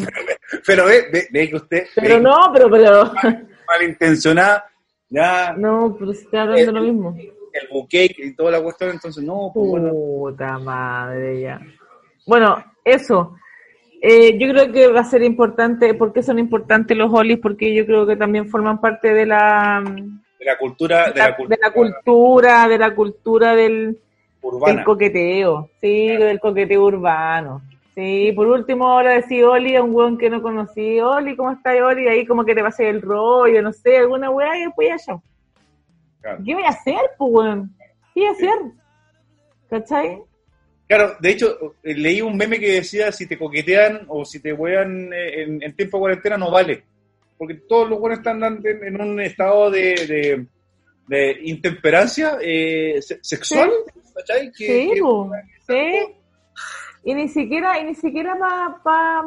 ve, 0.66 1.02
ve, 1.12 1.28
ve 1.31 1.48
que 1.51 1.56
usted 1.56 1.86
pero 1.94 2.16
ve, 2.16 2.20
no, 2.20 2.36
pero, 2.52 2.70
pero, 2.70 3.12
malintencionada, 3.68 4.64
ya 5.09 5.52
no, 5.56 5.97
pero 5.98 6.12
se 6.12 6.22
está 6.22 6.43
hablando 6.43 6.70
Eh, 6.70 6.74
lo 6.74 6.82
mismo. 6.82 7.16
el 7.16 7.68
bouquet 7.70 8.12
y 8.18 8.35
toda 8.35 8.52
la 8.52 8.62
cuestión, 8.62 8.90
entonces 8.90 9.22
no, 9.24 9.51
pues 9.55 9.66
bueno, 9.68 9.90
Puta 9.93 10.59
madre, 10.59 11.40
ya. 11.40 11.60
Bueno, 12.27 12.62
eso. 12.85 13.36
Eh, 14.02 14.39
yo 14.39 14.48
creo 14.48 14.72
que 14.72 14.89
va 14.89 15.01
a 15.01 15.05
ser 15.05 15.22
importante, 15.22 15.93
¿por 15.94 16.12
qué 16.12 16.22
son 16.22 16.39
importantes 16.39 16.97
los 16.97 17.12
olis? 17.12 17.39
Porque 17.39 17.74
yo 17.74 17.85
creo 17.85 18.06
que 18.06 18.16
también 18.16 18.48
forman 18.48 18.81
parte 18.81 19.12
de 19.12 19.27
la, 19.27 19.82
de 20.39 20.44
la 20.47 20.56
cultura, 20.56 21.10
de 21.10 21.18
la 21.18 21.36
cultura, 21.36 21.56
de 21.56 21.59
la 21.60 21.72
cultura, 21.72 22.68
de 22.68 22.78
la 22.78 22.94
cultura 22.94 23.55
del, 23.55 23.68
del 23.93 23.98
urbana. 24.43 24.85
coqueteo, 24.85 25.68
sí, 25.82 26.06
del 26.09 26.40
coqueteo 26.40 26.82
urbano. 26.85 27.62
Sí, 27.94 28.32
por 28.36 28.46
último 28.46 28.86
ahora 28.88 29.14
decir 29.14 29.44
Oli 29.44 29.74
a 29.76 29.82
un 29.82 29.94
weón 29.94 30.16
que 30.16 30.30
no 30.30 30.40
conocí, 30.40 31.00
Oli, 31.00 31.36
¿cómo 31.36 31.50
estás, 31.52 31.76
Oli? 31.80 32.06
Ahí 32.08 32.24
como 32.24 32.44
que 32.44 32.54
te 32.54 32.62
pase 32.62 32.88
el 32.88 33.02
rollo, 33.02 33.60
no 33.62 33.72
sé, 33.72 33.96
alguna 33.96 34.30
weá 34.30 34.56
y 34.58 34.64
después 34.66 34.88
ya. 35.06 35.20
Claro. 36.20 36.42
¿Qué 36.44 36.54
voy 36.54 36.62
a 36.64 36.68
hacer, 36.68 37.00
pues, 37.18 37.30
weón? 37.32 37.76
¿Qué 38.14 38.20
voy 38.20 38.26
a 38.28 38.30
hacer? 38.32 38.58
¿Cachai? 39.68 40.18
Claro, 40.86 41.16
de 41.20 41.30
hecho, 41.30 41.74
eh, 41.82 41.94
leí 41.94 42.20
un 42.20 42.36
meme 42.36 42.58
que 42.58 42.72
decía 42.74 43.12
si 43.12 43.26
te 43.26 43.38
coquetean 43.38 44.04
o 44.08 44.24
si 44.24 44.40
te 44.40 44.52
wean 44.52 45.12
eh, 45.12 45.42
en, 45.42 45.62
en 45.62 45.76
tiempo 45.76 45.96
de 45.98 46.00
cuarentena 46.00 46.36
no 46.36 46.50
vale. 46.50 46.82
Porque 47.38 47.54
todos 47.68 47.88
los 47.88 47.98
buenos 47.98 48.18
están 48.18 48.42
en, 48.42 48.60
en 48.66 49.00
un 49.00 49.20
estado 49.20 49.70
de, 49.70 49.94
de, 49.94 50.46
de 51.06 51.36
intemperancia 51.44 52.38
eh, 52.42 53.00
se- 53.00 53.18
sexual, 53.22 53.70
¿cachai? 54.14 54.50
Que- 54.52 54.66
Sí, 54.66 54.90
que- 54.94 55.00
sí. 55.66 56.14
Y 57.02 57.14
ni 57.14 57.28
siquiera, 57.28 57.78
y 57.81 57.85
ni 57.85 57.94
siquiera 57.94 58.36
para 58.82 59.24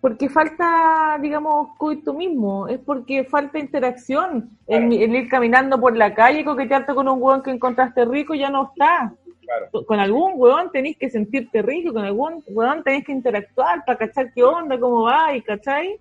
porque 0.00 0.28
falta, 0.28 1.18
digamos, 1.20 1.70
coito 1.76 2.14
mismo, 2.14 2.68
es 2.68 2.78
porque 2.78 3.24
falta 3.24 3.58
interacción. 3.58 4.50
El, 4.66 4.92
el 4.92 5.16
ir 5.16 5.28
caminando 5.28 5.80
por 5.80 5.96
la 5.96 6.14
calle, 6.14 6.44
coquetearte 6.44 6.94
con 6.94 7.08
un 7.08 7.20
hueón 7.20 7.42
que 7.42 7.50
encontraste 7.50 8.04
rico, 8.04 8.34
ya 8.34 8.48
no 8.48 8.70
está. 8.70 9.12
Claro. 9.40 9.84
Con 9.86 9.98
algún 9.98 10.32
hueón 10.36 10.70
tenés 10.70 10.96
que 10.96 11.10
sentirte 11.10 11.62
rico, 11.62 11.92
con 11.92 12.04
algún 12.04 12.44
hueón 12.46 12.84
tenés 12.84 13.04
que 13.04 13.12
interactuar 13.12 13.84
para 13.84 13.98
cachar 13.98 14.32
qué 14.32 14.44
onda, 14.44 14.78
cómo 14.78 15.02
va, 15.02 15.34
y 15.34 15.42
cachai. 15.42 15.98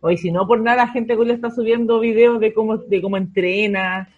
O 0.00 0.10
y 0.10 0.18
si 0.18 0.30
no 0.30 0.46
por 0.46 0.60
nada 0.60 0.84
la 0.84 0.88
gente 0.88 1.16
que 1.16 1.24
le 1.24 1.34
está 1.34 1.50
subiendo 1.50 2.00
videos 2.00 2.40
de 2.40 2.52
cómo, 2.52 2.76
de 2.76 3.00
cómo 3.00 3.16
entrena 3.16 4.08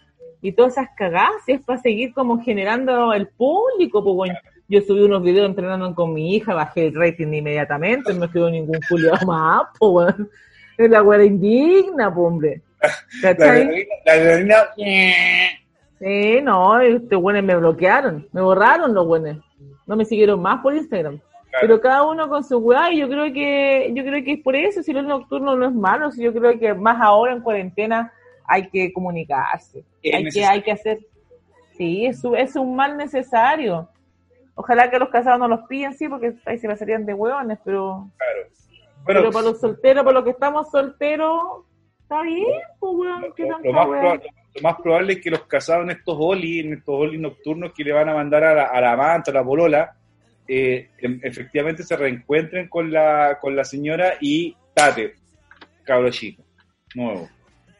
y 0.42 0.52
todas 0.52 0.72
esas 0.72 0.88
cagadas, 0.96 1.42
es 1.46 1.60
para 1.60 1.78
seguir 1.78 2.12
como 2.14 2.42
generando 2.42 3.12
el 3.12 3.28
público, 3.28 4.02
pues 4.02 4.16
bueno. 4.16 4.34
Yo 4.70 4.80
subí 4.82 5.02
unos 5.02 5.24
videos 5.24 5.48
entrenando 5.48 5.92
con 5.96 6.14
mi 6.14 6.36
hija, 6.36 6.54
bajé 6.54 6.86
el 6.86 6.94
rating 6.94 7.26
inmediatamente, 7.26 8.14
no 8.14 8.20
me 8.20 8.30
quedó 8.30 8.48
ningún 8.48 8.78
culiado 8.88 9.18
más, 9.26 9.62
pues. 9.78 10.14
Es 10.78 10.88
la 10.88 11.02
weá 11.02 11.24
indigna, 11.24 12.14
pues 12.14 12.26
hombre. 12.26 12.62
La 13.22 13.36
¿Cachai? 13.36 13.62
adrenalina, 13.62 13.94
la 14.06 14.12
adrenalina, 14.12 14.56
Sí, 15.98 16.40
no, 16.42 16.80
estos 16.80 17.20
buenos 17.20 17.42
me 17.42 17.56
bloquearon, 17.56 18.26
me 18.32 18.40
borraron 18.40 18.94
los 18.94 19.06
buenos. 19.06 19.44
No 19.86 19.96
me 19.96 20.04
siguieron 20.04 20.40
más 20.40 20.62
por 20.62 20.74
Instagram. 20.74 21.20
Pero 21.60 21.80
cada 21.80 22.04
uno 22.04 22.28
con 22.28 22.44
su 22.44 22.56
weá, 22.58 22.92
y 22.92 23.00
yo 23.00 23.08
creo 23.08 23.32
que, 23.32 23.90
yo 23.92 24.04
creo 24.04 24.24
que 24.24 24.32
es 24.34 24.40
por 24.40 24.54
eso, 24.54 24.82
si 24.82 24.92
el 24.92 25.06
nocturno 25.06 25.56
no 25.56 25.66
es 25.66 25.74
malo, 25.74 26.12
si 26.12 26.22
yo 26.22 26.32
creo 26.32 26.58
que 26.58 26.72
más 26.74 26.98
ahora 27.02 27.32
en 27.32 27.42
cuarentena 27.42 28.12
hay 28.46 28.68
que 28.70 28.92
comunicarse. 28.92 29.84
Hay 30.14 30.28
que, 30.28 30.44
hay 30.44 30.62
que 30.62 30.72
hacer, 30.72 31.00
sí, 31.76 32.06
es, 32.06 32.22
es 32.38 32.56
un 32.56 32.76
mal 32.76 32.96
necesario. 32.96 33.88
Ojalá 34.54 34.90
que 34.90 34.98
los 34.98 35.08
casados 35.08 35.38
no 35.38 35.48
los 35.48 35.66
pillen, 35.68 35.94
sí, 35.94 36.08
porque 36.08 36.34
ahí 36.44 36.58
se 36.58 36.68
pasarían 36.68 37.06
de 37.06 37.14
hueones, 37.14 37.58
pero, 37.64 38.10
bueno, 39.04 39.20
pero 39.20 39.30
para 39.30 39.46
los 39.46 39.60
solteros, 39.60 40.04
para 40.04 40.14
los 40.14 40.24
que 40.24 40.30
estamos 40.30 40.70
solteros, 40.70 41.64
está 42.02 42.22
bien, 42.22 42.46
pues 42.78 42.92
weón, 42.94 43.32
qué 43.36 43.44
lo, 43.44 43.48
tanta 43.48 43.68
lo 43.68 43.72
más 43.72 43.86
probable, 43.86 44.30
lo 44.54 44.62
más 44.62 44.76
probable 44.82 45.12
es 45.14 45.20
que 45.20 45.30
los 45.30 45.42
casados 45.46 45.84
en 45.84 45.90
estos 45.90 46.16
oli, 46.18 46.60
en 46.60 46.74
estos 46.74 46.94
oli 46.94 47.18
nocturnos 47.18 47.72
que 47.72 47.84
le 47.84 47.92
van 47.92 48.08
a 48.08 48.14
mandar 48.14 48.44
a 48.44 48.54
la, 48.54 48.64
a 48.64 48.80
la 48.80 48.92
amante, 48.92 49.30
a 49.30 49.34
la 49.34 49.44
polola, 49.44 49.96
eh, 50.46 50.90
em- 50.98 51.20
efectivamente 51.22 51.82
se 51.84 51.96
reencuentren 51.96 52.68
con 52.68 52.90
la, 52.90 53.38
con 53.40 53.54
la 53.54 53.64
señora 53.64 54.14
y 54.20 54.56
tate, 54.74 55.14
cabro 55.84 56.10
chico, 56.10 56.42
nuevo. 56.94 57.28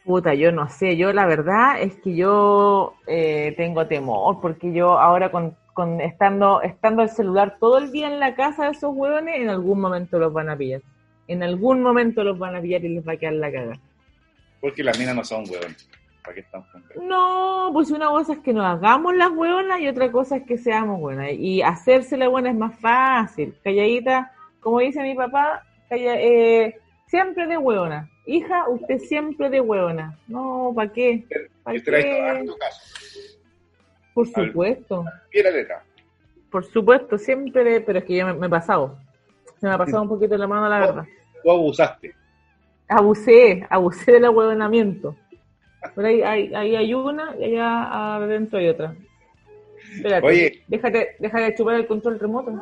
Puta, 0.03 0.33
yo 0.33 0.51
no 0.51 0.67
sé, 0.67 0.97
yo 0.97 1.13
la 1.13 1.27
verdad 1.27 1.79
es 1.79 1.95
que 1.97 2.15
yo 2.15 2.95
eh, 3.05 3.53
tengo 3.55 3.85
temor, 3.85 4.39
porque 4.41 4.73
yo 4.73 4.97
ahora 4.97 5.29
con, 5.31 5.55
con 5.73 6.01
estando, 6.01 6.61
estando 6.61 7.01
el 7.03 7.09
celular 7.09 7.57
todo 7.59 7.77
el 7.77 7.91
día 7.91 8.07
en 8.07 8.19
la 8.19 8.35
casa 8.35 8.65
de 8.65 8.71
esos 8.71 8.91
hueones, 8.93 9.35
en 9.39 9.49
algún 9.49 9.79
momento 9.79 10.19
los 10.19 10.31
van 10.33 10.49
a 10.49 10.57
pillar. 10.57 10.81
En 11.27 11.43
algún 11.43 11.81
momento 11.81 12.23
los 12.23 12.37
van 12.37 12.55
a 12.55 12.61
pillar 12.61 12.83
y 12.83 12.89
les 12.89 13.07
va 13.07 13.13
a 13.13 13.17
quedar 13.17 13.33
la 13.33 13.51
caga. 13.51 13.79
Porque 14.59 14.83
las 14.83 14.97
minas 14.99 15.15
no 15.15 15.23
son 15.23 15.43
huevones. 15.49 15.89
¿Para 16.23 16.35
qué 16.35 16.43
juntas? 16.43 16.97
No, 17.01 17.69
pues 17.73 17.89
una 17.89 18.09
cosa 18.09 18.33
es 18.33 18.39
que 18.39 18.53
nos 18.53 18.65
hagamos 18.65 19.15
las 19.15 19.31
hueonas 19.31 19.79
y 19.79 19.87
otra 19.87 20.11
cosa 20.11 20.37
es 20.37 20.43
que 20.43 20.57
seamos 20.57 20.99
buenas. 20.99 21.31
Y 21.31 21.61
hacerse 21.63 22.15
la 22.17 22.27
buena 22.27 22.49
es 22.51 22.55
más 22.55 22.77
fácil. 22.79 23.55
Calladita, 23.63 24.31
como 24.59 24.79
dice 24.79 25.01
mi 25.01 25.15
papá, 25.15 25.63
calla- 25.89 26.19
eh, 26.21 26.77
siempre 27.07 27.47
de 27.47 27.57
hueona. 27.57 28.07
Hija, 28.27 28.67
usted 28.69 28.99
siempre 28.99 29.49
de 29.49 29.61
hueona. 29.61 30.15
No, 30.27 30.71
¿para 30.75 30.91
qué? 30.93 31.25
¿Pa' 31.63 31.71
qué? 32.01 32.43
Por 34.13 34.27
supuesto, 34.27 35.05
Pie 35.29 35.43
la 35.43 35.51
letra. 35.51 35.83
por 36.49 36.65
supuesto, 36.65 37.17
siempre, 37.17 37.79
pero 37.81 37.99
es 37.99 38.05
que 38.05 38.17
yo 38.17 38.25
me, 38.25 38.33
me 38.33 38.47
he 38.47 38.49
pasado. 38.49 38.97
Se 39.59 39.67
me 39.67 39.73
ha 39.73 39.77
pasado 39.77 40.01
un 40.03 40.09
poquito 40.09 40.37
la 40.37 40.47
mano, 40.47 40.67
la 40.67 40.79
verdad. 40.79 41.05
Tú 41.43 41.51
abusaste. 41.51 42.13
Abusé, 42.87 43.65
abusé 43.69 44.11
del 44.13 44.25
ahueonamiento. 44.25 45.15
Por 45.95 46.05
ahí, 46.05 46.21
ahí, 46.21 46.53
ahí 46.53 46.75
hay 46.75 46.93
una 46.93 47.35
y 47.37 47.45
allá 47.55 48.15
adentro 48.17 48.59
hay 48.59 48.67
otra. 48.69 48.93
Espérate, 49.95 50.27
Oye. 50.27 50.63
déjate, 50.67 51.15
déjate 51.19 51.43
de 51.43 51.55
chupar 51.55 51.75
el 51.75 51.87
control 51.87 52.19
remoto. 52.19 52.61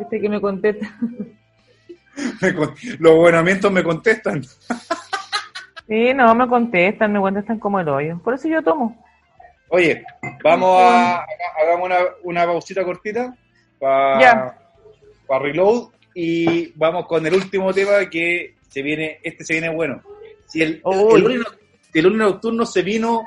Este 0.00 0.20
que 0.20 0.28
me 0.28 0.40
contesta. 0.40 0.86
Me 2.42 2.54
con- 2.54 2.74
los 2.98 3.14
buenamientos 3.16 3.70
me 3.72 3.82
contestan. 3.82 4.42
Sí, 5.86 6.12
no, 6.12 6.34
me 6.34 6.46
contestan, 6.48 7.12
me 7.12 7.20
contestan 7.20 7.58
como 7.58 7.80
el 7.80 7.88
hoyo. 7.88 8.18
Por 8.22 8.34
eso 8.34 8.46
yo 8.48 8.62
tomo. 8.62 9.02
Oye, 9.70 10.04
vamos 10.42 10.80
a 10.82 11.24
hagamos 11.62 11.86
una, 11.86 11.98
una 12.24 12.44
pausita 12.44 12.84
cortita 12.84 13.34
para 13.78 14.20
Ya. 14.20 14.58
reload 15.38 15.90
y 16.14 16.72
vamos 16.76 17.06
con 17.06 17.24
el 17.26 17.34
último 17.34 17.72
tema 17.72 18.08
que 18.10 18.56
se 18.68 18.82
viene, 18.82 19.20
este 19.22 19.44
se 19.44 19.54
viene 19.54 19.68
bueno. 19.70 20.02
Si 20.46 20.60
el, 20.62 20.80
Uy. 20.84 21.14
el, 21.20 21.22
lunes, 21.22 21.46
si 21.92 21.98
el 22.00 22.04
lunes 22.06 22.18
nocturno 22.20 22.66
se 22.66 22.82
vino 22.82 23.22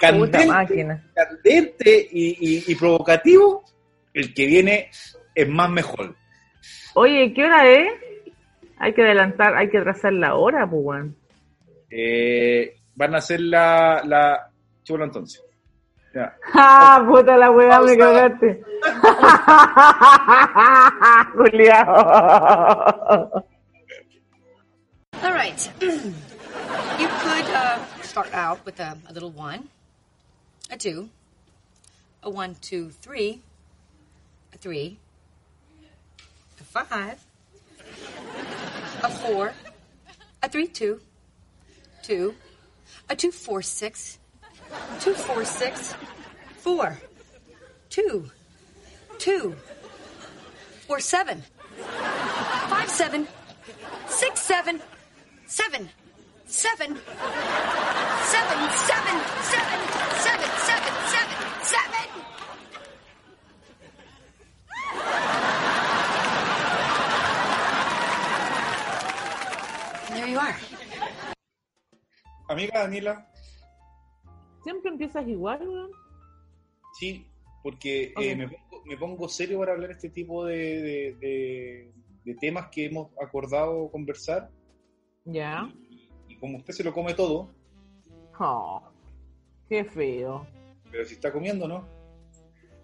candente, 0.00 0.44
y, 2.12 2.36
y- 2.40 2.64
y 2.66 2.74
provocativo, 2.74 3.64
el 4.14 4.34
que 4.34 4.46
viene 4.46 4.90
es 5.34 5.48
más 5.48 5.70
mejor. 5.70 6.14
Oye, 6.94 7.32
¿qué 7.32 7.44
hora 7.44 7.68
es? 7.68 7.88
Hay 8.78 8.92
que 8.92 9.02
adelantar, 9.02 9.56
hay 9.56 9.70
que 9.70 9.80
trazar 9.80 10.12
la 10.12 10.34
hora, 10.34 10.68
pues. 10.68 11.06
Eh, 11.90 12.76
van 12.94 13.14
a 13.14 13.18
hacer 13.18 13.40
la, 13.40 14.02
la... 14.04 14.47
Chúpalo 14.88 15.04
entonces. 15.04 15.42
Ya. 16.14 16.34
¡Ah, 16.54 17.04
puta 17.06 17.36
la 17.36 17.50
weá, 17.50 17.78
me 17.80 17.94
cagaste! 17.94 18.64
Juliado. 21.34 23.44
All 25.22 25.34
right. 25.34 25.70
you 25.82 27.08
could 27.20 27.50
uh, 27.50 27.78
start 28.00 28.32
out 28.32 28.64
with 28.64 28.80
a, 28.80 28.96
a 29.06 29.12
little 29.12 29.30
one, 29.30 29.68
a 30.70 30.78
two, 30.78 31.10
a 32.22 32.30
one, 32.30 32.56
two, 32.62 32.88
three, 33.02 33.42
a 34.54 34.56
three, 34.56 34.96
a 36.58 36.64
five, 36.64 37.22
a 39.04 39.10
four, 39.10 39.52
a 40.42 40.48
three, 40.48 40.66
two, 40.66 41.02
two, 42.02 42.34
a 43.10 43.14
two, 43.14 43.30
four, 43.30 43.60
six, 43.60 44.18
two, 45.00 45.14
four, 45.14 45.44
six, 45.44 45.94
four, 46.58 46.98
two, 47.90 48.30
two, 49.18 49.54
four, 50.86 51.00
seven, 51.00 51.42
five, 52.68 52.90
seven, 52.90 53.26
six, 54.08 54.40
seven, 54.40 54.80
seven, 55.46 55.88
seven, 56.46 56.98
seven, 56.98 56.98
seven, 58.26 58.70
seven, 58.82 59.18
seven, 59.42 59.80
seven, 60.18 60.50
seven, 60.68 61.34
seven. 61.62 62.04
There 70.10 70.26
you 70.26 70.38
are. 70.38 70.56
Amiga 72.50 72.72
Daniela, 72.72 73.22
Siempre 74.68 74.90
empiezas 74.90 75.26
igual, 75.26 75.66
weón. 75.66 75.90
sí, 76.98 77.26
porque 77.62 78.12
eh, 78.20 78.36
me, 78.36 78.48
pongo, 78.48 78.84
me 78.84 78.96
pongo 78.98 79.26
serio 79.28 79.58
para 79.60 79.72
hablar 79.72 79.92
este 79.92 80.10
tipo 80.10 80.44
de, 80.44 80.56
de- 80.56 81.16
de- 81.18 81.92
de 82.24 82.34
temas 82.34 82.68
que 82.70 82.84
hemos 82.84 83.08
acordado 83.18 83.90
conversar 83.90 84.50
Ya. 85.24 85.72
y 86.28 86.36
como 86.36 86.58
usted 86.58 86.74
se 86.74 86.84
lo 86.84 86.92
come 86.92 87.14
todo, 87.14 87.50
Oh, 88.38 88.82
qué 89.70 89.84
feo. 89.84 90.46
pero 90.90 91.02
si 91.06 91.14
está 91.14 91.32
comiendo, 91.32 91.66
¿no? 91.66 91.88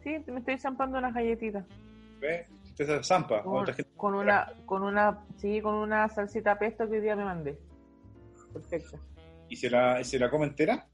Sí, 0.03 0.17
me 0.27 0.39
estoy 0.39 0.57
zampando 0.59 0.97
unas 0.99 1.13
galletitas. 1.13 1.67
¿Ve? 2.19 2.47
Usted 2.71 2.87
se 2.87 3.05
zampa. 3.05 3.43
Con, 3.43 3.59
otra 3.61 3.75
gente- 3.75 3.91
con 3.95 4.15
una, 4.15 4.51
con 4.65 4.83
una, 4.85 5.23
sí, 5.37 5.61
con 5.61 5.75
una 5.75 6.09
salsita 6.09 6.59
pesto 6.59 6.89
que 6.89 6.97
hoy 6.97 7.03
día 7.03 7.15
me 7.15 7.25
mandé. 7.25 7.59
Perfecto. 8.55 8.99
¿Y 9.51 9.57
se 9.57 9.69
la, 9.69 10.01
y 10.01 10.05
se 10.05 10.19
la 10.19 10.31
come 10.31 10.47
entera? 10.47 10.89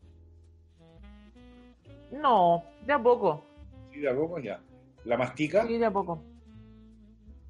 No, 2.12 2.64
de 2.86 2.92
a 2.92 2.98
poco. 3.02 3.44
Sí, 3.92 4.00
de 4.00 4.08
a 4.10 4.14
poco 4.14 4.38
ya. 4.38 4.60
¿La 5.04 5.16
mastica? 5.16 5.66
Sí, 5.66 5.78
de 5.78 5.86
a 5.86 5.90
poco. 5.90 6.22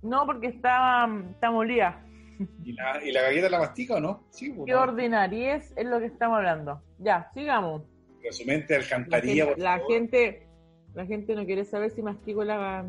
No, 0.03 0.25
porque 0.27 0.49
está, 0.49 1.09
está 1.31 1.51
molida. 1.51 2.05
¿Y 2.65 2.73
la, 2.73 3.05
¿Y 3.05 3.13
la 3.13 3.23
galleta 3.23 3.49
la 3.51 3.59
mastica 3.59 3.97
o 3.97 4.01
no? 4.01 4.25
Sí, 4.31 4.51
pues, 4.51 4.67
Qué 4.67 4.73
no. 4.73 4.83
ordinariez 4.83 5.73
es 5.77 5.87
lo 5.87 5.99
que 5.99 6.07
estamos 6.07 6.39
hablando. 6.39 6.81
Ya, 6.99 7.31
sigamos. 7.35 7.83
Pero 8.21 8.33
su 8.33 8.45
mente 8.47 8.75
La 8.75 8.81
alcantarilla, 8.83 9.45
gente, 9.47 9.55
por 9.55 9.59
la 9.63 9.77
favor. 9.79 9.93
gente, 9.93 10.47
la 10.95 11.07
gente 11.07 11.35
no 11.35 11.45
quiere 11.47 11.65
saber 11.65 11.91
si 11.91 12.03
mastico 12.03 12.45
la, 12.45 12.85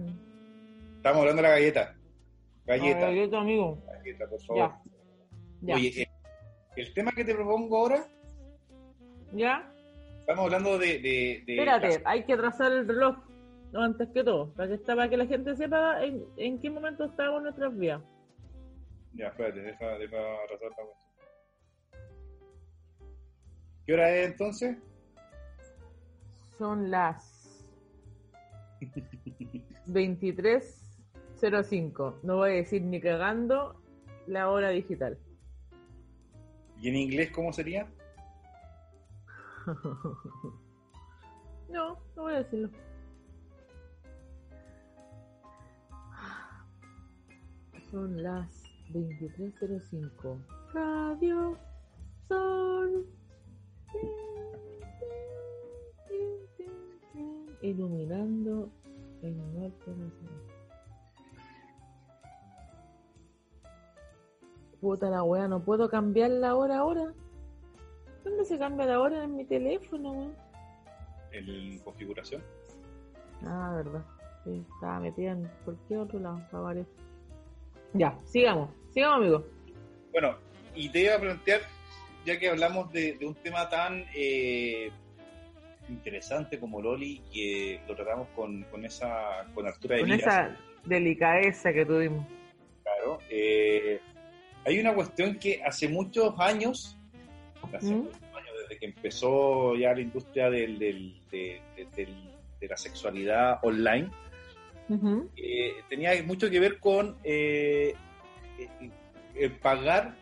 Estamos 0.98 1.20
hablando 1.22 1.42
de 1.42 1.48
la 1.48 1.54
galleta. 1.56 1.96
la 2.66 2.78
Galleta, 2.78 3.00
galleta, 3.02 3.40
amigo. 3.40 3.78
galleta, 3.88 4.28
por 4.28 4.42
favor. 4.42 4.58
Ya. 4.58 4.82
Ya. 5.62 5.76
Oye, 5.76 6.02
eh, 6.02 6.08
el 6.76 6.94
tema 6.94 7.12
que 7.12 7.24
te 7.26 7.34
propongo 7.36 7.78
ahora 7.78 8.06
¿Ya? 9.34 9.72
Estamos 10.22 10.46
hablando 10.46 10.78
de. 10.78 10.88
de, 11.00 11.44
de 11.46 11.56
Espérate, 11.58 12.02
hay 12.06 12.24
que 12.24 12.38
trazar 12.38 12.72
el 12.72 12.88
reloj. 12.88 13.18
No, 13.74 13.82
antes 13.84 14.08
que 14.10 14.24
todo, 14.24 14.54
para 14.54 14.68
que, 14.68 14.74
está- 14.76 14.96
para 14.96 15.10
que 15.10 15.18
la 15.18 15.26
gente 15.26 15.56
sepa 15.56 16.04
en, 16.04 16.24
en 16.38 16.60
qué 16.60 16.70
momento 16.70 17.06
estábamos 17.06 17.40
en 17.40 17.44
nuestras 17.44 17.76
vidas. 17.78 18.02
Ya, 19.14 19.28
espérate, 19.28 19.62
deja, 19.62 19.98
deja 19.98 20.18
arrasar 20.18 20.70
la 20.70 20.76
cuestión. 20.76 21.02
¿Qué 23.86 23.94
hora 23.94 24.10
es 24.16 24.32
entonces? 24.32 24.78
Son 26.58 26.90
las 26.92 27.66
23.05. 29.88 32.20
No 32.24 32.38
voy 32.38 32.52
a 32.52 32.54
decir 32.54 32.82
ni 32.84 33.02
cagando 33.02 33.82
la 34.28 34.50
hora 34.50 34.70
digital. 34.70 35.18
¿Y 36.80 36.88
en 36.90 36.96
inglés 36.96 37.32
cómo 37.32 37.52
sería? 37.54 37.88
No, 41.70 41.98
no 42.18 42.24
voy 42.24 42.34
a 42.34 42.38
decirlo. 42.40 42.70
Son 47.90 48.22
las 48.22 48.64
23.05. 48.94 50.38
Radio 50.74 51.58
Sol. 52.28 53.08
Iluminando 57.62 58.70
el 59.22 59.38
norte 59.54 59.92
nacional. 59.92 60.42
Puta 64.82 65.10
la 65.10 65.24
wea, 65.24 65.48
no 65.48 65.64
puedo 65.64 65.90
cambiar 65.90 66.32
la 66.32 66.56
hora 66.56 66.80
ahora. 66.80 67.14
¿Dónde 68.24 68.46
se 68.46 68.58
cambia 68.58 68.86
la 68.86 69.00
hora 69.00 69.24
en 69.24 69.36
mi 69.36 69.46
teléfono, 69.46 70.12
weón? 70.12 70.36
¿En 71.32 71.80
configuración? 71.80 72.44
Ah, 73.46 73.74
verdad. 73.76 74.06
Sí, 74.44 74.64
estaba 74.74 75.00
metida 75.00 75.32
en 75.32 75.50
cualquier 75.64 76.00
otro 76.00 76.20
lado, 76.20 76.42
para 76.52 76.64
variar. 76.64 76.86
Ya, 77.94 78.18
sigamos. 78.26 78.70
Sigamos, 78.94 79.18
amigo. 79.18 79.46
Bueno, 80.12 80.36
y 80.76 80.90
te 80.90 81.02
iba 81.02 81.16
a 81.16 81.20
plantear, 81.20 81.62
ya 82.26 82.38
que 82.38 82.50
hablamos 82.50 82.92
de, 82.92 83.14
de 83.18 83.26
un 83.26 83.36
tema 83.36 83.70
tan 83.70 84.06
eh, 84.16 84.92
interesante 85.90 86.60
como 86.60 86.82
Loli, 86.82 87.22
que 87.34 87.82
lo 87.88 87.96
tratamos 87.96 88.28
con, 88.30 88.64
con 88.64 88.86
esa 88.86 89.46
con 89.54 89.68
Artura 89.68 90.00
Con 90.00 90.12
Elías, 90.12 90.28
esa 90.28 90.58
delicadeza 90.86 91.74
que 91.74 91.86
tuvimos. 91.86 92.26
claro, 92.84 93.20
eh, 93.30 94.00
hay 94.66 94.80
una 94.80 94.94
cuestión 94.94 95.38
que 95.38 95.62
hace 95.64 95.88
muchos 95.88 96.34
años, 96.40 96.98
hace 97.78 97.94
¿Mm? 97.94 98.08
años, 98.08 98.52
desde 98.64 98.80
que 98.80 98.86
empezó 98.86 99.76
ya 99.76 99.94
la 99.94 100.02
industria 100.02 100.50
del, 100.50 100.78
del- 100.80 101.20
de, 101.32 101.62
de- 101.76 101.88
del- 101.96 102.32
de 102.60 102.68
la 102.68 102.78
sexualidad 102.78 103.60
online, 103.64 104.10
eh, 105.38 105.74
tenía 105.90 106.12
mucho 106.24 106.50
que 106.50 106.60
ver 106.60 106.80
con 106.80 107.16
eh, 107.24 107.96
eh, 108.60 108.90
el 109.36 109.52
pagar 109.54 110.16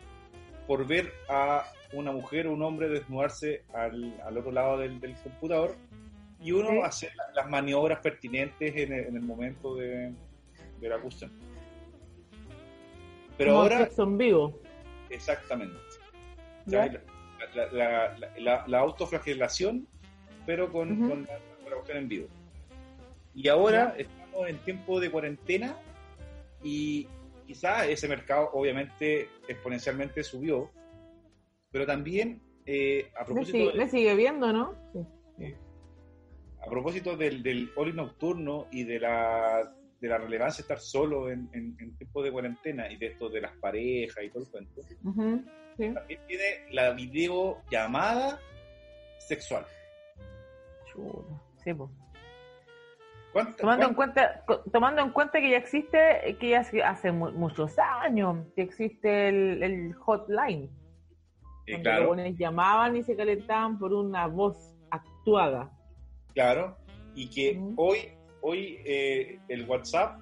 por 0.66 0.86
ver 0.86 1.12
a 1.28 1.64
una 1.92 2.12
mujer 2.12 2.46
o 2.46 2.52
un 2.52 2.62
hombre 2.62 2.88
desnudarse 2.88 3.64
al, 3.74 4.14
al 4.24 4.38
otro 4.38 4.52
lado 4.52 4.78
del, 4.78 5.00
del 5.00 5.14
computador 5.16 5.74
y 6.40 6.52
uno 6.52 6.70
Sí. 6.70 6.78
hacer 6.84 7.10
la- 7.16 7.42
las 7.42 7.50
maniobras 7.50 7.98
pertinentes 7.98 8.74
en 8.76 8.92
el, 8.92 9.06
en 9.06 9.16
el 9.16 9.22
momento 9.22 9.74
de, 9.74 10.12
de 10.80 10.88
la 10.88 10.98
cuestión. 10.98 11.32
Pero 13.36 13.50
Como 13.52 13.62
ahora, 13.62 13.78
sexo 13.78 14.02
en 14.04 14.18
vivo. 14.18 14.60
exactamente. 15.10 15.76
¿Ya? 16.66 17.02
La, 17.54 17.66
la- 17.66 17.70
la- 17.72 18.18
la- 18.18 18.38
la- 18.38 18.64
la 18.66 18.78
autoflagelación, 18.78 19.86
pero 20.46 20.70
con, 20.72 20.88
con 21.08 21.22
la, 21.22 21.38
con 21.62 21.70
la 21.70 21.74
cuestión 21.76 21.98
en 21.98 22.08
vivo. 22.08 22.26
Y 23.34 23.48
ahora 23.48 23.94
estamos 23.96 24.48
en 24.48 24.58
tiempo 24.58 24.98
de 25.00 25.10
cuarentena 25.10 25.76
y 26.62 27.06
quizás 27.46 27.88
ese 27.88 28.08
mercado 28.08 28.50
obviamente 28.52 29.28
exponencialmente 29.48 30.22
subió, 30.22 30.70
pero 31.70 31.86
también 31.86 32.40
eh, 32.66 33.10
a 33.18 33.24
propósito, 33.24 33.58
sigue, 33.58 33.74
me 33.74 33.88
sigue 33.88 34.14
viendo, 34.16 34.52
¿no? 34.52 34.74
Sí. 35.38 35.54
a 36.60 36.66
propósito 36.68 37.16
del, 37.16 37.42
del 37.42 37.70
Oli 37.76 37.92
nocturno 37.92 38.66
y 38.70 38.84
de 38.84 39.00
la, 39.00 39.72
de 40.00 40.08
la 40.08 40.18
relevancia 40.18 40.62
de 40.62 40.64
estar 40.64 40.78
solo 40.80 41.30
en, 41.30 41.48
en, 41.52 41.76
en 41.78 41.96
tiempo 41.96 42.22
de 42.22 42.32
cuarentena 42.32 42.90
y 42.90 42.96
de 42.96 43.06
esto 43.08 43.28
de 43.28 43.40
las 43.42 43.52
parejas 43.58 44.24
y 44.24 44.30
todo 44.30 44.42
el 44.44 44.48
cuento, 44.50 44.82
sí. 44.82 44.96
también 45.94 46.20
tiene 46.26 46.44
la 46.72 46.92
videollamada 46.92 48.38
sexual. 49.18 49.64
Chuta. 50.90 51.40
Sí, 51.62 51.74
po. 51.74 51.90
¿Cuánta- 53.32 53.56
Tomando 53.58 53.86
en 53.86 53.94
cuenta, 53.94 54.44
tomando 54.72 55.02
en 55.02 55.10
cuenta 55.10 55.40
que 55.40 55.50
ya 55.50 55.58
existe, 55.58 56.36
que 56.40 56.48
ya 56.50 56.60
hace- 56.60 56.82
hace 56.82 57.12
mu- 57.12 57.30
muchos 57.30 57.78
años 57.78 58.44
que 58.56 58.62
existe 58.62 59.28
el, 59.28 59.62
el 59.62 59.94
hotline, 59.94 60.64
eh, 61.66 61.72
donde 61.74 61.82
claro, 61.82 61.98
los 62.06 62.16
buenos 62.16 62.36
llamaban 62.38 62.96
y 62.96 63.02
se 63.04 63.14
calentaban 63.14 63.78
por 63.78 63.92
una 63.92 64.26
voz 64.26 64.74
actuada. 64.90 65.70
claro, 66.34 66.76
y 67.14 67.28
que 67.30 67.60
hoy, 67.76 67.98
hoy 68.42 68.78
eh, 68.84 69.38
el 69.48 69.68
WhatsApp 69.68 70.20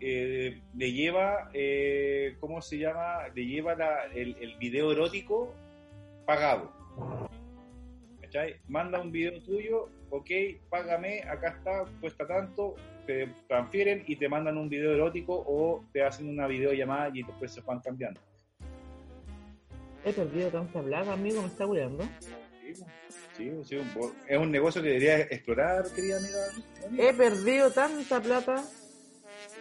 eh, 0.00 0.60
le 0.76 0.92
lleva, 0.92 1.50
eh, 1.54 2.36
¿cómo 2.40 2.60
se 2.60 2.78
llama? 2.78 3.28
Le 3.34 3.46
lleva 3.46 3.74
la- 3.76 4.04
el, 4.14 4.36
el 4.40 4.56
video 4.58 4.90
erótico 4.92 5.54
pagado. 6.26 6.72
¿Cachai? 8.20 8.56
Manda 8.66 9.00
un 9.00 9.12
video 9.12 9.40
tuyo, 9.42 9.88
ok, 10.10 10.28
págame, 10.68 11.22
acá 11.22 11.50
está, 11.58 11.84
cuesta 12.00 12.26
tanto, 12.26 12.74
te 13.06 13.28
transfieren 13.48 14.04
y 14.06 14.16
te 14.16 14.28
mandan 14.28 14.56
un 14.58 14.68
video 14.68 14.92
erótico 14.92 15.44
o 15.46 15.84
te 15.92 16.02
hacen 16.02 16.28
una 16.28 16.46
videollamada 16.46 17.10
y 17.14 17.22
después 17.22 17.52
se 17.52 17.60
van 17.60 17.80
cambiando. 17.80 18.20
He 20.04 20.12
perdido 20.12 20.50
tanta 20.50 20.82
plata, 20.82 21.12
amigo, 21.12 21.42
me 21.42 21.48
está 21.48 21.64
cuidando. 21.66 22.04
Sí, 22.60 22.74
sí, 23.42 23.68
sí, 23.68 23.76
un 23.76 23.88
po- 23.90 24.12
es 24.28 24.38
un 24.38 24.50
negocio 24.50 24.82
que 24.82 24.88
debería 24.88 25.18
explorar, 25.20 25.84
querida 25.94 26.16
amiga. 26.18 26.38
amiga. 26.86 27.04
He 27.08 27.12
perdido 27.14 27.70
tanta 27.70 28.20
plata 28.20 28.64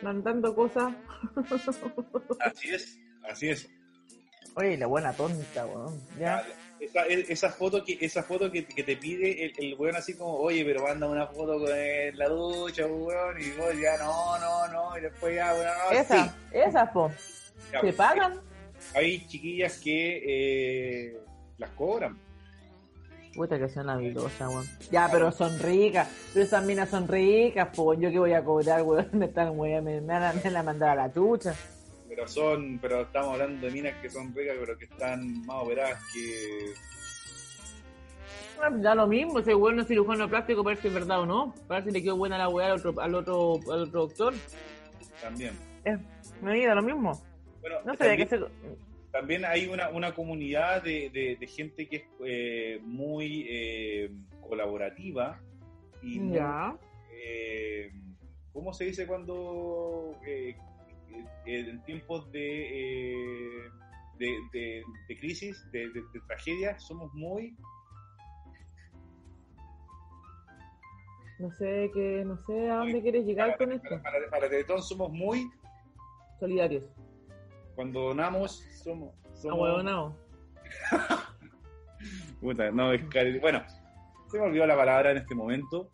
mandando 0.02 0.54
cosas. 0.56 0.94
Así 2.40 2.70
es, 2.70 2.98
así 3.30 3.50
es. 3.50 3.70
Oye, 4.56 4.76
la 4.78 4.88
buena 4.88 5.14
tonta, 5.14 5.66
weón. 5.66 6.02
Ya. 6.20 6.44
Esa, 6.80 7.06
esa 7.06 7.50
foto 7.52 7.84
que 7.86 7.96
esa 8.02 8.24
foto 8.24 8.52
que, 8.52 8.66
que 8.66 8.82
te 8.84 8.98
pide 8.98 9.46
el, 9.46 9.54
el 9.60 9.76
weón 9.76 9.96
así 9.96 10.16
como, 10.16 10.34
oye, 10.38 10.66
pero 10.66 10.82
manda 10.82 11.08
una 11.08 11.28
foto 11.28 11.60
con 11.60 11.70
el- 11.78 12.18
la 12.18 12.28
ducha, 12.28 12.88
weón, 12.88 13.40
y 13.40 13.52
vos 13.52 13.70
ya, 13.80 13.98
no, 13.98 14.40
no, 14.40 14.68
no, 14.70 14.98
y 14.98 15.02
después 15.02 15.36
ya, 15.36 15.54
bueno, 15.54 15.70
no, 15.86 15.92
Esa, 15.92 16.26
sí. 16.26 16.32
esa, 16.54 16.92
po. 16.92 17.12
Ya, 17.72 17.82
¿Se 17.82 17.94
pagan? 17.94 18.42
Hay 18.96 19.26
chiquillas 19.28 19.78
que 19.80 20.24
eh, 21.14 21.18
las 21.60 21.70
cobran. 21.72 22.18
Puta 23.36 23.58
que 23.58 23.70
son 23.70 23.90
habilidosas, 23.90 24.50
weón. 24.50 24.66
Ya, 24.92 25.08
pero 25.12 25.32
son 25.32 25.58
ricas. 25.60 26.10
Pero 26.34 26.46
esas 26.46 26.64
minas 26.66 26.90
son 26.90 27.08
ricas, 27.08 27.70
po. 27.76 27.94
Yo 27.94 28.10
que 28.12 28.20
voy 28.20 28.34
a 28.34 28.44
cobrar, 28.44 28.84
weón. 28.84 29.08
Me 29.14 29.26
están, 29.28 29.58
weón. 29.58 29.84
Me, 29.86 30.02
me 30.02 30.20
van 30.20 30.56
a- 30.58 30.64
mandar 30.64 31.00
a 31.00 31.08
la 31.08 31.14
chucha. 31.14 31.56
Pero 32.10 32.28
son, 32.28 32.78
pero 32.82 33.02
estamos 33.04 33.32
hablando 33.34 33.66
de 33.66 33.72
minas 33.72 33.94
que 34.02 34.10
son 34.10 34.36
ricas, 34.36 34.58
pero 34.60 34.78
que 34.78 34.84
están 34.86 35.46
más 35.46 35.64
operadas 35.64 35.98
que. 36.14 36.74
Da 38.80 38.94
lo 38.94 39.08
mismo, 39.08 39.40
ese 39.40 39.56
weón 39.56 39.78
no 39.78 39.82
es 39.82 39.88
cirujano 39.88 40.30
plástico, 40.30 40.64
para 40.64 40.76
ver 40.76 40.82
si 40.82 40.88
es 40.90 40.94
verdad 40.94 41.22
o 41.22 41.26
no. 41.26 41.56
Para 41.68 41.80
ver 41.82 41.90
si 41.90 41.98
le 41.98 42.04
quedó 42.04 42.18
buena 42.18 42.38
la 42.38 42.48
weá 42.50 42.68
al 42.68 42.74
otro, 42.80 43.00
al 43.02 43.16
otro, 43.16 43.60
al 43.72 43.80
otro 43.84 44.02
doctor. 44.02 44.34
También. 45.22 45.58
Eh, 45.86 45.98
me 46.42 46.66
da 46.66 46.76
lo 46.76 46.82
mismo. 46.84 47.20
Bueno, 47.62 47.78
No 47.86 47.96
sé 47.96 48.04
de 48.10 48.18
qué 48.18 48.28
se. 48.28 48.40
También 49.12 49.44
hay 49.46 49.68
una, 49.68 49.90
una 49.90 50.14
comunidad 50.16 50.84
de, 50.84 51.10
de, 51.10 51.36
de 51.36 51.48
gente 51.48 51.88
que 51.88 51.96
es 51.98 52.04
eh, 52.26 52.80
muy 52.84 53.46
eh, 53.50 54.10
colaborativa 54.48 55.42
y 56.02 56.20
muy, 56.20 56.38
Ya. 56.38 56.78
eh, 57.14 57.92
¿cómo 58.54 58.74
se 58.74 58.86
dice 58.86 59.06
cuando 59.06 60.16
eh, 60.26 60.56
eh, 61.46 61.66
en 61.70 61.84
tiempos 61.84 62.32
de, 62.32 63.66
eh, 63.66 63.70
de, 64.18 64.38
de- 64.54 65.18
crisis, 65.20 65.62
de, 65.72 65.90
tragedia, 66.28 66.80
somos 66.80 67.14
muy 67.14 67.56
No 71.40 71.52
sé 71.54 71.90
qué, 71.94 72.24
no 72.26 72.38
sé 72.46 72.70
a 72.70 72.76
dónde 72.78 73.02
quieres 73.02 73.26
llegar 73.26 73.58
con 73.58 73.72
esto. 73.72 73.90
para, 73.90 74.02
para, 74.04 74.30
para 74.30 74.50
Teletón 74.50 74.82
somos 74.84 75.12
muy 75.12 75.50
Solidarios. 76.40 76.84
cuando 77.76 78.02
donamos 78.02 78.64
somos, 78.84 79.14
somos 79.34 79.58
Ahuevonao. 79.60 80.16
Puta, 82.42 82.72
no, 82.72 82.92
es 82.94 83.02
cari- 83.10 83.40
bueno 83.40 83.64
se 84.30 84.38
me 84.40 84.46
olvidó 84.46 84.66
la 84.66 84.76
palabra 84.78 85.12
en 85.12 85.18
este 85.18 85.36
momento 85.36 85.90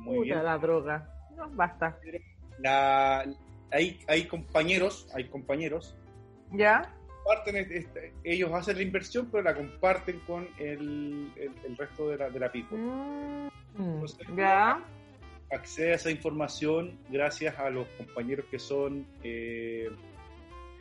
muy 0.00 0.16
Puta 0.16 0.24
bien 0.24 0.44
la 0.44 0.58
droga. 0.58 1.08
No, 1.36 1.48
basta. 1.50 1.98
la, 2.58 3.24
hay, 3.70 3.98
hay 4.08 4.24
compañeros 4.26 5.08
hay 5.14 5.24
compañeros 5.28 5.96
¿Ya? 6.52 6.92
comparten, 7.24 7.56
este- 7.56 7.78
este- 7.78 8.12
ellos 8.24 8.50
hacen 8.52 8.76
la 8.76 8.82
inversión, 8.82 9.28
pero 9.30 9.42
la 9.44 9.54
comparten 9.54 10.20
con 10.20 10.48
el, 10.58 11.30
el, 11.36 11.50
el 11.64 11.76
resto 11.76 12.08
de 12.10 12.16
la, 12.18 12.30
de 12.30 12.38
la 12.40 12.50
people. 12.52 12.78
Mm, 12.78 13.48
Entonces, 13.78 14.26
ya. 14.36 14.80
accede 15.50 15.92
a 15.92 15.94
esa 15.96 16.10
información 16.10 16.98
gracias 17.10 17.58
a 17.58 17.68
los 17.70 17.86
compañeros 17.98 18.46
que 18.50 18.58
son 18.58 19.06
eh, 19.24 19.90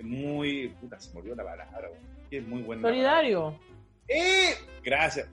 muy. 0.03 0.69
Puta, 0.81 0.99
se 0.99 1.17
olvidó 1.17 1.35
la 1.35 1.43
palabra, 1.43 1.89
es 2.31 2.47
muy 2.47 2.61
buena. 2.61 2.81
Solidario. 2.81 3.57
¡Eh! 4.07 4.53
Gracias. 4.83 5.27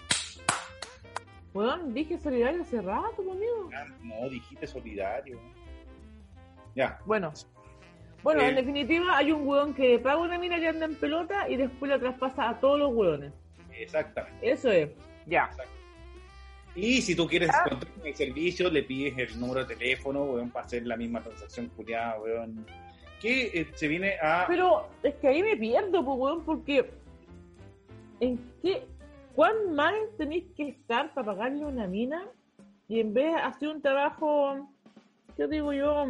Weón, 1.54 1.92
dije 1.92 2.18
solidario 2.18 2.62
hace 2.62 2.80
rato 2.80 3.16
conmigo. 3.16 3.68
Ah, 3.74 3.84
No, 4.02 4.28
dijiste 4.30 4.66
solidario. 4.66 5.38
Ya, 6.74 6.98
Bueno. 7.04 7.32
Bueno, 8.22 8.40
Eh. 8.42 8.48
en 8.50 8.54
definitiva, 8.54 9.16
hay 9.18 9.32
un 9.32 9.46
weón 9.46 9.74
que 9.74 9.98
paga 9.98 10.16
una 10.18 10.38
mina 10.38 10.58
que 10.60 10.68
anda 10.68 10.86
en 10.86 10.94
pelota 10.94 11.48
y 11.50 11.56
después 11.56 11.90
la 11.90 11.98
traspasa 11.98 12.48
a 12.50 12.60
todos 12.60 12.78
los 12.78 12.92
weones. 12.94 13.32
exactamente. 13.72 14.48
Eso 14.50 14.70
es. 14.70 14.90
Ya. 15.26 15.50
Y 16.76 17.02
si 17.02 17.14
tú 17.16 17.26
quieres 17.26 17.50
Ah. 17.52 17.64
contratar 17.68 18.06
el 18.06 18.14
servicio, 18.14 18.70
le 18.70 18.82
pides 18.84 19.18
el 19.18 19.38
número 19.40 19.64
de 19.66 19.74
teléfono, 19.74 20.22
weón, 20.24 20.50
para 20.50 20.64
hacer 20.66 20.86
la 20.86 20.96
misma 20.96 21.20
transacción 21.22 21.66
culiada, 21.70 22.18
weón. 22.20 22.64
Que 23.22 23.60
eh, 23.60 23.70
se 23.74 23.86
viene 23.88 24.16
a. 24.20 24.44
Pero 24.48 24.88
es 25.02 25.14
que 25.14 25.28
ahí 25.28 25.42
me 25.42 25.56
pierdo, 25.56 26.04
pues, 26.04 26.18
weón, 26.18 26.44
porque. 26.44 26.90
¿En 28.20 28.38
qué. 28.60 28.84
¿Cuán 29.34 29.74
mal 29.74 29.94
tenéis 30.18 30.44
que 30.56 30.68
estar 30.68 31.14
para 31.14 31.28
pagarle 31.28 31.64
una 31.64 31.86
mina? 31.86 32.28
Y 32.88 33.00
en 33.00 33.14
vez 33.14 33.32
de 33.32 33.40
hacer 33.40 33.68
un 33.68 33.80
trabajo. 33.80 34.68
¿Qué 35.36 35.46
digo 35.48 35.72
yo? 35.72 36.06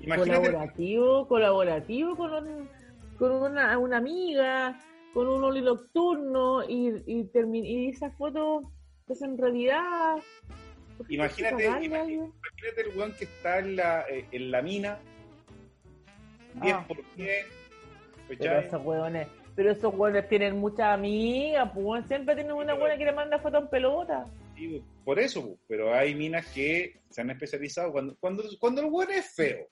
imagínate, 0.00 0.30
colaborativo, 0.48 1.28
colaborativo 1.28 2.16
con, 2.16 2.32
un- 2.32 2.68
con 3.18 3.32
una, 3.32 3.76
una 3.78 3.98
amiga, 3.98 4.80
con 5.12 5.28
un 5.28 5.44
oli 5.44 5.60
nocturno 5.60 6.64
y, 6.66 6.88
y, 7.06 7.30
y 7.34 7.88
esa 7.90 8.10
foto 8.12 8.62
es 9.08 9.20
en 9.22 9.36
realidad. 9.36 10.16
¿por 10.96 11.06
qué 11.06 11.14
Imagínate, 11.14 11.68
alguien? 11.68 11.92
imagínate 11.92 12.80
el 12.90 12.96
weón 12.98 13.12
que 13.12 13.24
está 13.24 13.58
en 13.58 13.76
la, 13.76 14.04
eh, 14.08 14.26
en 14.32 14.50
la 14.50 14.62
mina, 14.62 14.98
10 16.54 16.74
Ah. 16.74 16.84
por 16.86 16.96
100, 17.16 17.28
Pero 18.28 18.58
esos 18.60 18.84
hueones, 18.84 19.28
pero 19.56 19.70
esos 19.72 19.92
hueones 19.94 20.28
tienen 20.28 20.56
muchas 20.58 20.86
amigas, 20.94 21.70
pues 21.74 22.06
siempre 22.06 22.34
tienen 22.34 22.52
una 22.52 22.74
buena 22.74 22.96
que 22.96 23.04
le 23.04 23.12
manda 23.12 23.38
foto 23.38 23.58
en 23.58 23.68
pelota. 23.68 24.24
Sí, 24.56 24.82
por 25.04 25.18
eso, 25.18 25.42
po. 25.42 25.58
pero 25.66 25.92
hay 25.94 26.14
minas 26.14 26.46
que 26.52 27.00
se 27.08 27.20
han 27.22 27.30
especializado 27.30 27.90
cuando, 27.92 28.14
cuando, 28.20 28.44
cuando 28.60 28.82
el 28.82 28.86
weón 28.88 29.10
es 29.10 29.34
feo 29.34 29.66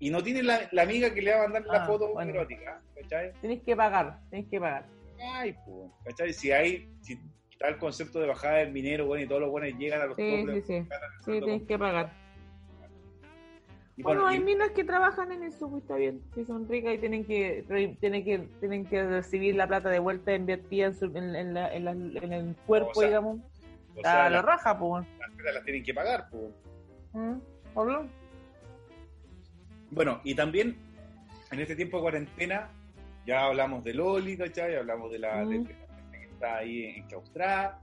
y 0.00 0.10
no 0.10 0.22
tiene 0.22 0.42
la, 0.42 0.68
la 0.72 0.82
amiga 0.82 1.12
que 1.14 1.22
le 1.22 1.32
va 1.32 1.38
a 1.40 1.48
mandar 1.48 1.64
la 1.66 1.84
Ah, 1.84 1.86
foto 1.86 2.12
bueno. 2.12 2.30
erótica, 2.32 2.80
¿cachai? 3.00 3.32
Tenéis 3.40 3.62
que 3.62 3.74
pagar, 3.76 4.18
tenéis 4.30 4.48
que 4.50 4.60
pagar. 4.60 4.84
Ay, 5.32 5.54
pues, 5.64 5.90
¿cachai? 6.04 6.32
Si 6.32 6.52
hay, 6.52 6.88
si 7.00 7.18
está 7.50 7.68
el 7.68 7.78
concepto 7.78 8.20
de 8.20 8.26
bajada 8.28 8.58
del 8.58 8.72
minero, 8.72 9.06
bueno, 9.06 9.24
y 9.24 9.26
todos 9.28 9.40
los 9.40 9.50
buenos 9.50 9.76
llegan 9.78 10.02
a 10.02 10.06
los 10.06 10.16
Sí, 10.16 10.36
toples, 10.38 10.66
sí, 10.66 10.80
sí. 10.82 10.88
Sí, 11.24 11.40
con- 11.40 11.66
que 11.66 11.78
pagar. 11.78 12.12
Y 13.98 14.02
Bueno, 14.04 14.20
bueno, 14.22 14.26
hay 14.32 14.38
y- 14.40 14.44
minas 14.44 14.70
que 14.70 14.84
trabajan 14.84 15.32
en 15.32 15.42
eso, 15.42 15.68
pues 15.68 15.82
está 15.82 15.96
bien, 15.96 16.22
si 16.34 16.44
son 16.44 16.68
ricas 16.68 16.94
y 16.94 16.98
tienen 16.98 17.24
que, 17.24 17.64
re- 17.68 17.96
tienen 18.00 18.24
que 18.24 18.38
tienen 18.60 18.86
que 18.86 19.04
recibir 19.04 19.56
la 19.56 19.66
plata 19.66 19.88
de 19.90 19.98
vuelta 19.98 20.32
invertida 20.34 20.86
en, 20.86 20.94
su, 20.94 21.06
en, 21.06 21.34
en 21.34 21.52
la- 21.52 21.74
en 21.74 21.84
la- 21.84 21.90
en 21.90 22.32
el 22.32 22.54
cuerpo, 22.66 22.90
O 22.90 22.94
sea, 22.94 23.08
digamos. 23.08 23.40
o 23.96 24.00
a 24.00 24.02
sea, 24.02 24.30
la 24.30 24.40
raja, 24.42 24.78
pues. 24.78 25.04
las 25.52 25.64
tienen 25.64 25.82
que 25.82 25.92
pagar, 25.92 26.28
pues. 26.30 26.44
¿Mm? 27.12 27.38
¿Hablo? 27.76 28.06
Bueno, 29.90 30.20
y 30.24 30.34
también 30.34 30.76
en 31.50 31.60
este 31.60 31.74
tiempo 31.74 31.96
de 31.96 32.02
cuarentena 32.02 32.68
ya 33.26 33.44
hablamos 33.46 33.82
de 33.84 33.94
Loli, 33.94 34.36
¿cachai? 34.36 34.76
Hablamos 34.76 35.10
de 35.10 35.18
la, 35.18 35.44
Mm. 35.44 35.48
de, 35.48 35.58
de 35.58 35.64
la 35.64 35.68
gente 35.68 36.18
que 36.20 36.24
está 36.34 36.56
ahí 36.58 36.84
enclaustrada. 36.98 37.80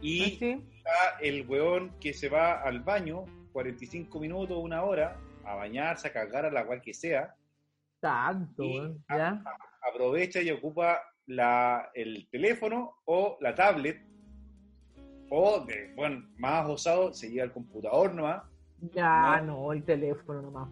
Y 0.00 0.22
¿Ah, 0.22 0.36
¿Sí? 0.38 0.64
está 0.78 1.18
el 1.20 1.46
weón 1.46 1.90
que 2.00 2.12
se 2.14 2.28
va 2.28 2.62
al 2.62 2.80
baño 2.80 3.24
45 3.52 4.18
minutos, 4.20 4.56
una 4.58 4.82
hora, 4.84 5.16
a 5.44 5.54
bañarse, 5.54 6.08
a 6.08 6.12
cagar 6.12 6.44
a 6.46 6.50
la 6.50 6.64
cual 6.66 6.80
que 6.80 6.94
sea, 6.94 7.34
Tanto, 8.00 8.62
Y- 8.64 8.98
aprovecha 9.82 10.40
y 10.40 10.50
ocupa 10.50 11.00
la, 11.26 11.90
el 11.94 12.26
teléfono 12.30 12.94
o 13.04 13.36
la 13.40 13.54
tablet, 13.54 14.00
o, 15.28 15.60
de, 15.66 15.92
bueno, 15.94 16.26
más 16.38 16.66
osado, 16.68 17.12
se 17.12 17.30
lleva 17.30 17.44
el 17.44 17.52
computador 17.52 18.14
nomás, 18.14 18.42
Ya, 18.94 19.40
no. 19.42 19.64
no, 19.64 19.72
el 19.72 19.84
teléfono 19.84 20.40
nomás. 20.42 20.68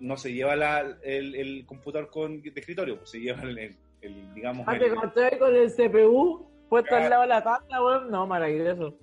no 0.00 0.16
se 0.16 0.32
lleva 0.32 0.54
la, 0.56 0.80
el, 1.02 1.34
el 1.34 1.64
computador 1.66 2.10
con, 2.10 2.42
de 2.42 2.52
escritorio, 2.54 2.98
pues 2.98 3.10
se 3.10 3.20
lleva 3.20 3.42
el, 3.42 3.56
el- 3.58 3.76
el, 4.00 4.32
digamos, 4.34 4.64
Ah, 4.68 4.78
te 4.78 5.38
con 5.38 5.54
el 5.56 5.72
CPU 5.72 6.48
puesto 6.68 6.88
Claro. 6.90 7.04
al 7.04 7.10
lado 7.10 7.22
de 7.22 7.28
la 7.28 7.42
tabla, 7.42 7.82
weón. 7.84 8.10
No, 8.12 8.26
maravilloso. 8.28 8.94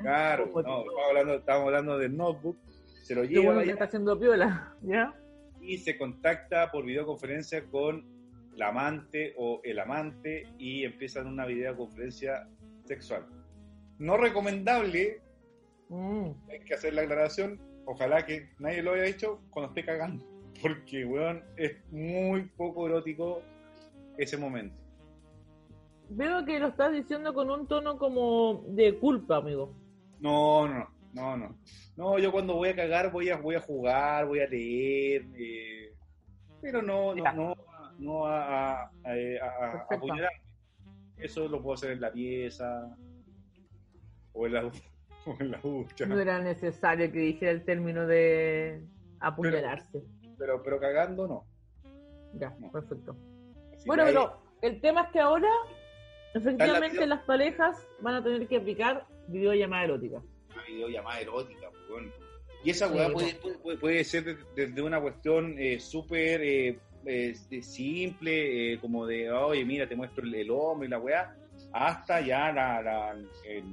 claro, 0.00 0.46
no, 0.52 0.58
estamos 0.60 0.86
hablando, 1.08 1.34
estamos 1.34 1.66
hablando 1.66 1.98
del 1.98 2.16
notebook, 2.16 2.56
se 3.02 3.14
lo 3.14 3.22
Qué 3.22 3.28
lleva 3.28 3.46
bueno 3.46 3.60
allá 3.60 3.72
está 3.72 3.84
haciendo 3.84 4.18
piola, 4.18 4.74
¿ya? 4.82 5.14
y 5.60 5.78
se 5.78 5.96
contacta 5.96 6.70
por 6.72 6.84
videoconferencia 6.84 7.64
con 7.66 8.04
la 8.56 8.68
amante 8.68 9.34
o 9.38 9.60
el 9.62 9.78
amante 9.78 10.46
y 10.58 10.84
empiezan 10.84 11.26
una 11.28 11.46
videoconferencia 11.46 12.48
sexual. 12.84 13.26
No 13.98 14.16
recomendable, 14.16 15.20
Mm. 15.88 16.30
hay 16.50 16.60
que 16.60 16.72
hacer 16.74 16.94
la 16.94 17.02
aclaración, 17.02 17.60
ojalá 17.84 18.24
que 18.24 18.48
nadie 18.58 18.82
lo 18.82 18.92
haya 18.94 19.04
hecho 19.04 19.40
cuando 19.50 19.68
esté 19.68 19.84
cagando, 19.84 20.24
porque, 20.62 21.04
weón, 21.04 21.44
es 21.56 21.76
muy 21.90 22.44
poco 22.56 22.86
erótico 22.86 23.42
ese 24.16 24.36
momento. 24.38 24.74
Veo 26.08 26.44
que 26.44 26.58
lo 26.58 26.68
estás 26.68 26.92
diciendo 26.92 27.32
con 27.34 27.50
un 27.50 27.66
tono 27.66 27.98
como 27.98 28.64
de 28.68 28.98
culpa, 28.98 29.36
amigo. 29.36 29.74
No, 30.20 30.66
no, 30.68 30.78
no, 30.78 30.91
no. 31.36 31.58
No, 31.96 32.18
yo 32.18 32.32
cuando 32.32 32.54
voy 32.54 32.70
a 32.70 32.76
cagar 32.76 33.10
voy 33.12 33.28
a, 33.30 33.36
voy 33.36 33.54
a 33.54 33.60
jugar, 33.60 34.26
voy 34.26 34.40
a 34.40 34.46
leer, 34.48 35.26
eh, 35.36 35.94
pero 36.60 36.80
no, 36.82 37.14
no, 37.14 37.24
no, 37.34 37.54
no 37.98 38.26
a, 38.26 38.72
a, 38.82 38.88
a- 39.04 39.64
a- 39.64 39.86
a. 39.90 40.28
Eso 41.18 41.46
lo 41.48 41.62
puedo 41.62 41.74
hacer 41.74 41.90
en 41.92 42.00
la 42.00 42.12
pieza 42.12 42.96
o 44.32 44.46
en 44.46 44.54
la, 44.54 44.64
o 45.26 45.36
en 45.38 45.50
la 45.50 45.58
ducha. 45.58 46.06
No 46.06 46.18
era 46.18 46.38
necesario 46.40 47.12
que 47.12 47.18
dijera 47.18 47.52
el 47.52 47.64
término 47.64 48.06
de 48.06 48.84
apuñalarse. 49.20 50.02
Pero, 50.38 50.62
pero 50.62 50.80
cagando 50.80 51.28
no. 51.28 51.44
Ya, 52.34 52.56
no. 52.58 52.72
perfecto. 52.72 53.16
Así 53.76 53.86
Bueno, 53.86 54.04
pero 54.06 54.42
el 54.62 54.80
tema 54.80 55.02
es 55.02 55.08
que 55.10 55.20
ahora, 55.20 55.48
efectivamente, 56.34 57.06
las 57.06 57.22
parejas 57.24 57.86
van 58.00 58.14
a 58.14 58.24
tener 58.24 58.48
que 58.48 58.56
aplicar 58.56 59.06
videollamada 59.28 59.84
erótica. 59.84 60.22
Videollamada 60.72 61.20
erótica, 61.20 61.68
pues, 61.70 61.90
weón. 61.90 62.12
Y 62.64 62.70
esa 62.70 62.88
weá 62.88 63.10
puede, 63.12 63.34
puede- 63.34 63.58
puede, 63.58 63.78
puede 63.78 64.04
ser 64.04 64.38
desde 64.54 64.82
una 64.82 65.00
cuestión 65.00 65.56
eh, 65.58 65.80
súper 65.80 66.40
eh, 66.42 66.78
eh, 67.04 67.34
simple, 67.62 68.74
eh, 68.74 68.78
como 68.78 69.04
de, 69.06 69.30
oye, 69.32 69.64
mira, 69.64 69.88
te 69.88 69.96
muestro 69.96 70.24
el, 70.24 70.34
el 70.34 70.50
hombre 70.50 70.86
y 70.86 70.90
la 70.90 70.98
weá, 70.98 71.36
hasta 71.72 72.20
ya 72.20 72.52
la, 72.52 72.80
la- 72.82 73.16
el, 73.44 73.64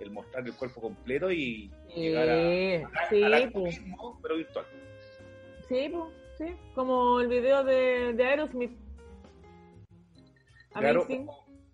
el 0.00 0.10
mostrar 0.10 0.44
el 0.46 0.54
cuerpo 0.54 0.80
completo 0.80 1.30
y 1.30 1.70
llegar 1.94 2.28
a, 2.28 3.00
a- 3.04 3.08
sí, 3.08 3.22
acto 3.22 3.60
pues. 3.60 3.80
mismo, 3.80 4.18
pero 4.22 4.36
virtual. 4.36 4.66
Sí, 5.68 5.88
pues, 5.92 6.04
sí. 6.38 6.56
Como 6.74 7.20
el 7.20 7.28
video 7.28 7.62
de, 7.62 8.14
de 8.14 8.24
Aerosmith. 8.24 8.72
Claro, 10.72 11.02
Amazing. 11.02 11.26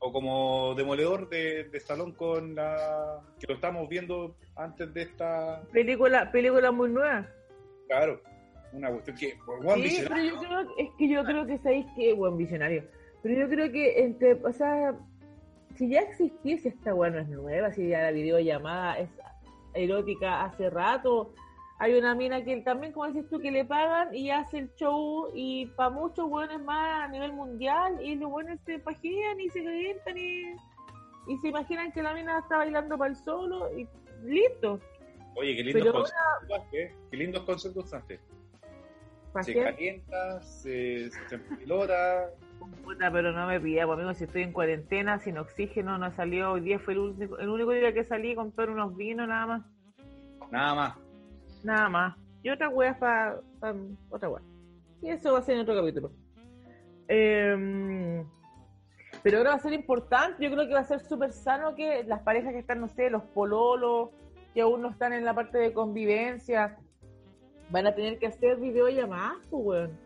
O, 0.07 0.13
como 0.13 0.75
demoledor 0.75 1.29
de, 1.31 1.65
de 1.65 1.81
salón 1.81 2.13
con 2.13 2.55
la 2.55 3.21
que 3.41 3.47
lo 3.49 3.55
estamos 3.55 3.89
viendo 3.89 4.37
antes 4.57 4.93
de 4.93 5.03
esta, 5.03 5.63
Película, 5.73 6.31
película 6.31 6.71
muy 6.71 6.91
nueva. 6.91 7.27
claro, 7.89 8.21
una 8.73 8.91
cuestión 8.91 9.17
que, 9.17 9.35
weón, 9.47 9.77
Sí, 9.79 9.83
visionario. 9.85 10.33
pero 10.35 10.43
yo 10.43 10.49
creo, 10.49 10.77
es 10.79 10.91
que 10.99 11.09
yo 11.09 11.25
creo 11.25 11.47
que 11.47 11.59
sabéis 11.59 11.87
que, 11.97 12.13
buen 12.13 12.37
visionario. 12.37 12.85
Pero 13.23 13.41
yo 13.41 13.49
creo 13.49 13.73
que 13.73 14.03
entre, 14.05 14.35
o 14.35 14.53
sea, 14.53 14.95
si 15.77 15.89
ya 15.89 16.01
existiese 16.01 16.69
esta 16.69 16.95
weá 16.95 17.11
no 17.11 17.21
es 17.21 17.29
nueva, 17.29 17.73
si 17.73 17.89
ya 17.89 18.03
la 18.03 18.11
videollamada 18.11 18.99
es 18.99 19.09
erótica 19.75 20.45
hace 20.45 20.69
rato, 20.71 21.33
hay 21.79 21.95
una 21.95 22.15
mina 22.15 22.45
que 22.45 22.57
también, 22.59 22.93
como 22.93 23.07
dices 23.07 23.29
tú, 23.29 23.41
que 23.41 23.51
le 23.51 23.65
pagan 23.65 24.15
y 24.15 24.31
hace 24.31 24.59
el 24.59 24.75
show 24.75 25.31
y 25.35 25.67
para 25.67 25.91
muchos 25.91 26.29
buenos 26.29 26.63
más 26.63 27.05
a 27.05 27.09
nivel 27.09 27.33
mundial 27.33 27.99
y 28.01 28.15
los 28.15 28.31
buenos 28.31 28.61
se 28.65 28.79
pajean 28.79 29.41
y 29.41 29.49
se 29.51 29.65
calientan 29.65 30.17
y, 30.17 30.55
y 31.27 31.39
se 31.41 31.49
imaginan 31.49 31.91
que 31.93 32.03
la 32.03 32.15
mina 32.15 32.39
está 32.39 32.59
bailando 32.59 32.97
para 32.97 33.11
el 33.11 33.17
solo 33.17 33.77
y 33.77 33.89
listo. 34.25 34.81
Oye, 35.37 35.57
qué 35.57 35.65
lindos 35.65 35.93
conceptos. 35.93 36.93
Qué 37.11 37.17
lindos 37.17 37.43
conceptos 37.43 37.85
usaste. 37.87 38.21
Se 39.43 39.53
calienta, 39.53 40.41
se, 40.43 41.11
se 41.29 41.39
pelota. 41.39 42.31
Puta, 42.85 43.11
pero 43.11 43.33
no 43.33 43.49
me 43.49 43.61
pida, 43.61 43.85
pues 43.85 43.99
amigo, 43.99 44.15
si 44.15 44.25
estoy 44.25 44.43
en 44.43 44.53
cuarentena, 44.53 45.19
sin 45.19 45.39
oxígeno, 45.39 45.99
no 45.99 46.13
salió, 46.13 46.53
hoy 46.53 46.61
día 46.61 46.79
fue 46.79 46.95
el 46.95 47.01
único, 47.01 47.39
el 47.39 47.49
único 47.49 47.73
día 47.73 47.93
que 47.93 48.05
salí 48.05 48.33
a 48.33 48.37
comprar 48.37 48.71
unos 48.71 48.97
vinos, 48.97 49.27
nada 49.27 49.47
más, 49.47 49.63
Nada 50.51 50.75
más. 50.75 51.04
Nada 51.65 51.89
más. 51.89 52.17
Y 52.43 52.51
otra 52.51 52.69
weas 52.69 52.97
para 52.99 53.41
otra 54.11 54.29
wea. 54.29 54.43
Y 55.03 55.09
eso 55.09 55.33
va 55.33 55.41
a 55.41 55.43
ser 55.43 55.57
en 55.57 55.63
otro 55.63 55.75
capítulo. 55.75 56.13
Eh, 57.09 58.25
pero 59.23 59.39
ahora 59.39 59.51
va 59.51 59.57
a 59.57 59.61
ser 59.61 59.73
importante, 59.73 60.45
yo 60.45 60.51
creo 60.51 60.67
que 60.67 60.75
va 60.75 60.81
a 60.81 60.85
ser 60.85 61.01
súper 61.01 61.33
sano 61.33 61.75
que 61.75 62.05
las 62.05 62.21
parejas 62.21 62.53
que 62.53 62.59
están, 62.59 62.81
no 62.81 62.89
sé, 62.89 63.09
los 63.09 63.23
pololos, 63.23 64.11
que 64.53 64.61
aún 64.61 64.83
no 64.83 64.91
están 64.91 65.15
en 65.15 65.25
la 65.25 65.35
parte 65.35 65.57
de 65.57 65.73
convivencia, 65.73 66.77
van 67.71 67.87
a 67.87 67.95
tener 67.95 68.19
que 68.19 68.27
hacer 68.27 68.59
videollamadas, 68.59 69.39
pues, 69.51 69.65
weón. 69.65 69.99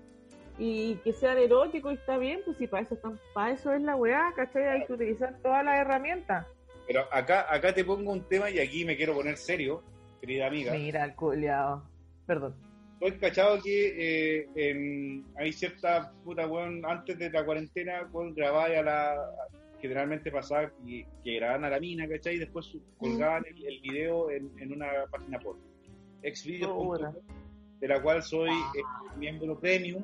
Y 0.57 0.97
que 0.97 1.13
sean 1.13 1.39
eróticos 1.39 1.93
y 1.93 1.95
está 1.97 2.17
bien, 2.17 2.41
pues 2.45 2.57
si 2.59 2.67
para 2.67 2.83
eso 2.83 2.95
están, 2.95 3.19
para 3.33 3.53
eso 3.53 3.73
es 3.73 3.83
la 3.83 3.97
weá, 3.97 4.33
¿cachai? 4.35 4.67
Hay 4.67 4.87
que 4.87 4.93
utilizar 4.93 5.37
todas 5.43 5.65
las 5.65 5.79
herramientas. 5.79 6.47
Pero 6.87 7.05
acá, 7.13 7.53
acá 7.53 7.73
te 7.73 7.85
pongo 7.85 8.13
un 8.13 8.23
tema 8.23 8.51
y 8.51 8.59
aquí 8.59 8.85
me 8.85 8.97
quiero 8.97 9.15
poner 9.15 9.37
serio, 9.37 9.83
querida 10.21 10.47
amiga. 10.47 10.73
Mira, 10.73 11.05
el 11.05 11.15
culiao. 11.15 11.83
Perdón. 12.27 12.55
¿Tú 13.01 13.07
has 13.07 13.15
cachado 13.15 13.63
que 13.63 14.41
eh, 14.41 14.49
en- 14.57 15.25
hay 15.37 15.53
cierta 15.53 16.13
puta 16.25 16.47
weón 16.49 16.85
antes 16.85 17.17
de 17.19 17.31
la 17.31 17.45
cuarentena 17.45 18.09
weón, 18.13 18.35
grababa 18.35 18.65
a 18.67 18.83
la 18.83 19.31
generalmente 19.81 20.33
pasaba 20.33 20.73
que, 20.85 21.07
que 21.23 21.35
grababan 21.37 21.65
a 21.65 21.71
la 21.71 21.79
mina, 21.79 22.09
¿cachai? 22.09 22.35
Y 22.35 22.39
después 22.41 22.67
su- 22.67 22.83
colgaban 22.99 23.45
el, 23.47 23.65
el 23.65 23.81
video 23.81 24.29
en, 24.31 24.51
en 24.59 24.73
una 24.73 24.89
página 25.11 25.39
porno. 25.39 25.63
Exvideos.com, 26.23 26.87
Puta. 26.89 27.15
de 27.79 27.89
la 27.89 28.03
cual 28.03 28.23
soy 28.25 28.51
eh, 28.51 28.83
miembro 29.17 29.57
premium. 29.61 30.03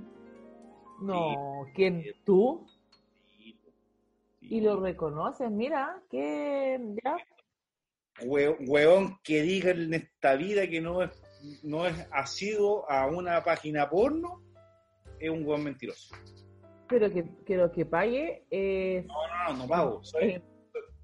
No, 1.01 1.67
¿quién? 1.75 2.05
¿Tú? 2.25 2.65
Y, 3.41 3.57
Y 4.43 4.61
lo 4.61 4.79
reconoces, 4.81 5.51
mira, 5.51 6.01
que 6.09 6.79
ya. 7.03 7.17
Hue- 8.23 8.57
Hueón 8.69 9.19
que 9.23 9.43
diga 9.43 9.71
en 9.71 9.93
esta 9.95 10.37
vida 10.37 10.69
que 10.69 10.81
no 10.81 11.03
es, 11.03 11.11
no 11.63 11.87
es 11.87 11.95
asiduo 12.13 12.89
a 12.91 13.07
una 13.07 13.43
página 13.43 13.89
porno, 13.91 14.41
es 15.19 15.31
un 15.31 15.45
hueón 15.47 15.65
mentiroso. 15.65 16.15
Pero 16.89 17.11
que, 17.11 17.25
que 17.47 17.57
lo 17.57 17.73
que 17.73 17.85
pague 17.87 18.45
es. 18.51 19.05
No, 19.07 19.15
no, 19.15 19.53
no, 19.53 19.59
no 19.63 19.69
pago. 19.69 20.05
Soy, 20.05 20.25
eh, 20.31 20.43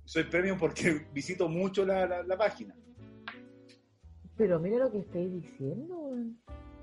soy 0.04 0.24
premium 0.24 0.58
porque 0.58 1.06
visito 1.12 1.48
mucho 1.48 1.84
la, 1.84 2.06
la- 2.06 2.22
la 2.22 2.36
página. 2.36 2.74
pero 4.36 4.58
mira 4.60 4.78
lo 4.78 4.90
que 4.92 4.98
estáis 5.00 5.32
diciendo. 5.32 6.12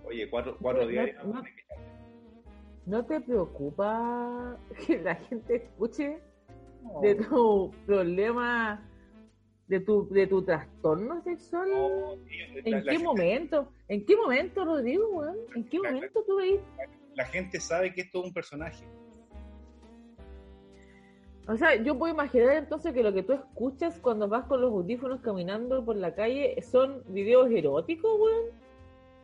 Oye, 0.04 0.30
cuatro, 0.30 0.58
cuatro 0.62 0.84
No, 0.84 0.88
días. 0.90 1.10
no, 1.26 1.44
¿No 2.86 3.06
te 3.06 3.20
preocupa 3.22 4.58
que 4.88 5.00
la 5.02 5.16
gente 5.16 5.56
escuche 5.58 6.20
de 7.02 7.16
tu 7.16 7.72
problema, 7.86 8.88
de 9.68 9.80
tu, 9.82 10.08
de 10.10 10.28
tu 10.28 10.42
trastorno 10.44 11.22
sexual? 11.24 11.70
no, 11.70 12.16
tío, 12.26 12.46
la- 12.54 12.62
¿En 12.64 12.72
la 12.72 12.82
qué 12.84 12.90
gente- 12.92 13.04
momento? 13.04 13.72
¿En 13.88 14.06
qué 14.06 14.16
momento, 14.16 14.66
Rodrigo, 14.66 15.08
weón? 15.10 15.38
¿En 15.56 15.64
qué 15.70 15.80
La- 15.80 15.92
momento 15.92 16.24
tú 16.26 16.38
veis? 16.38 16.60
La 17.16 17.26
gente 17.26 17.60
sabe 17.60 17.94
que 17.94 18.02
esto 18.02 18.20
es 18.20 18.26
un 18.28 18.34
personaje. 18.34 18.84
O 21.50 21.56
sea, 21.56 21.76
yo 21.76 21.98
puedo 21.98 22.14
imaginar 22.14 22.58
entonces 22.58 22.94
que 22.94 23.02
lo 23.02 23.14
que 23.14 23.24
tú 23.24 23.32
escuchas 23.34 23.98
cuando 24.00 24.28
vas 24.28 24.46
con 24.46 24.60
los 24.60 24.72
audífonos 24.72 25.22
caminando 25.22 25.84
por 25.86 25.96
la 25.96 26.14
calle 26.14 26.62
son 26.62 27.04
videos 27.08 27.50
eróticos, 27.50 28.20
weón. 28.20 28.46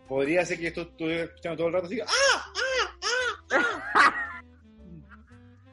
Podría 0.08 0.46
ser 0.46 0.60
que 0.60 0.68
esto 0.68 0.82
estuviera 0.82 1.24
escuchando 1.24 1.58
todo 1.58 1.68
el 1.68 1.74
rato 1.74 1.86
así. 1.88 2.00
¡Ah! 2.02 2.10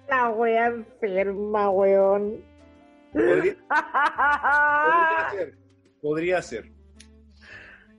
La 0.09 0.31
wea 0.31 0.67
enferma, 0.67 1.71
weón. 1.71 2.43
Podría, 3.13 3.57
podría 3.69 5.31
ser. 5.33 5.59
Podría 6.01 6.43
ser. 6.43 6.73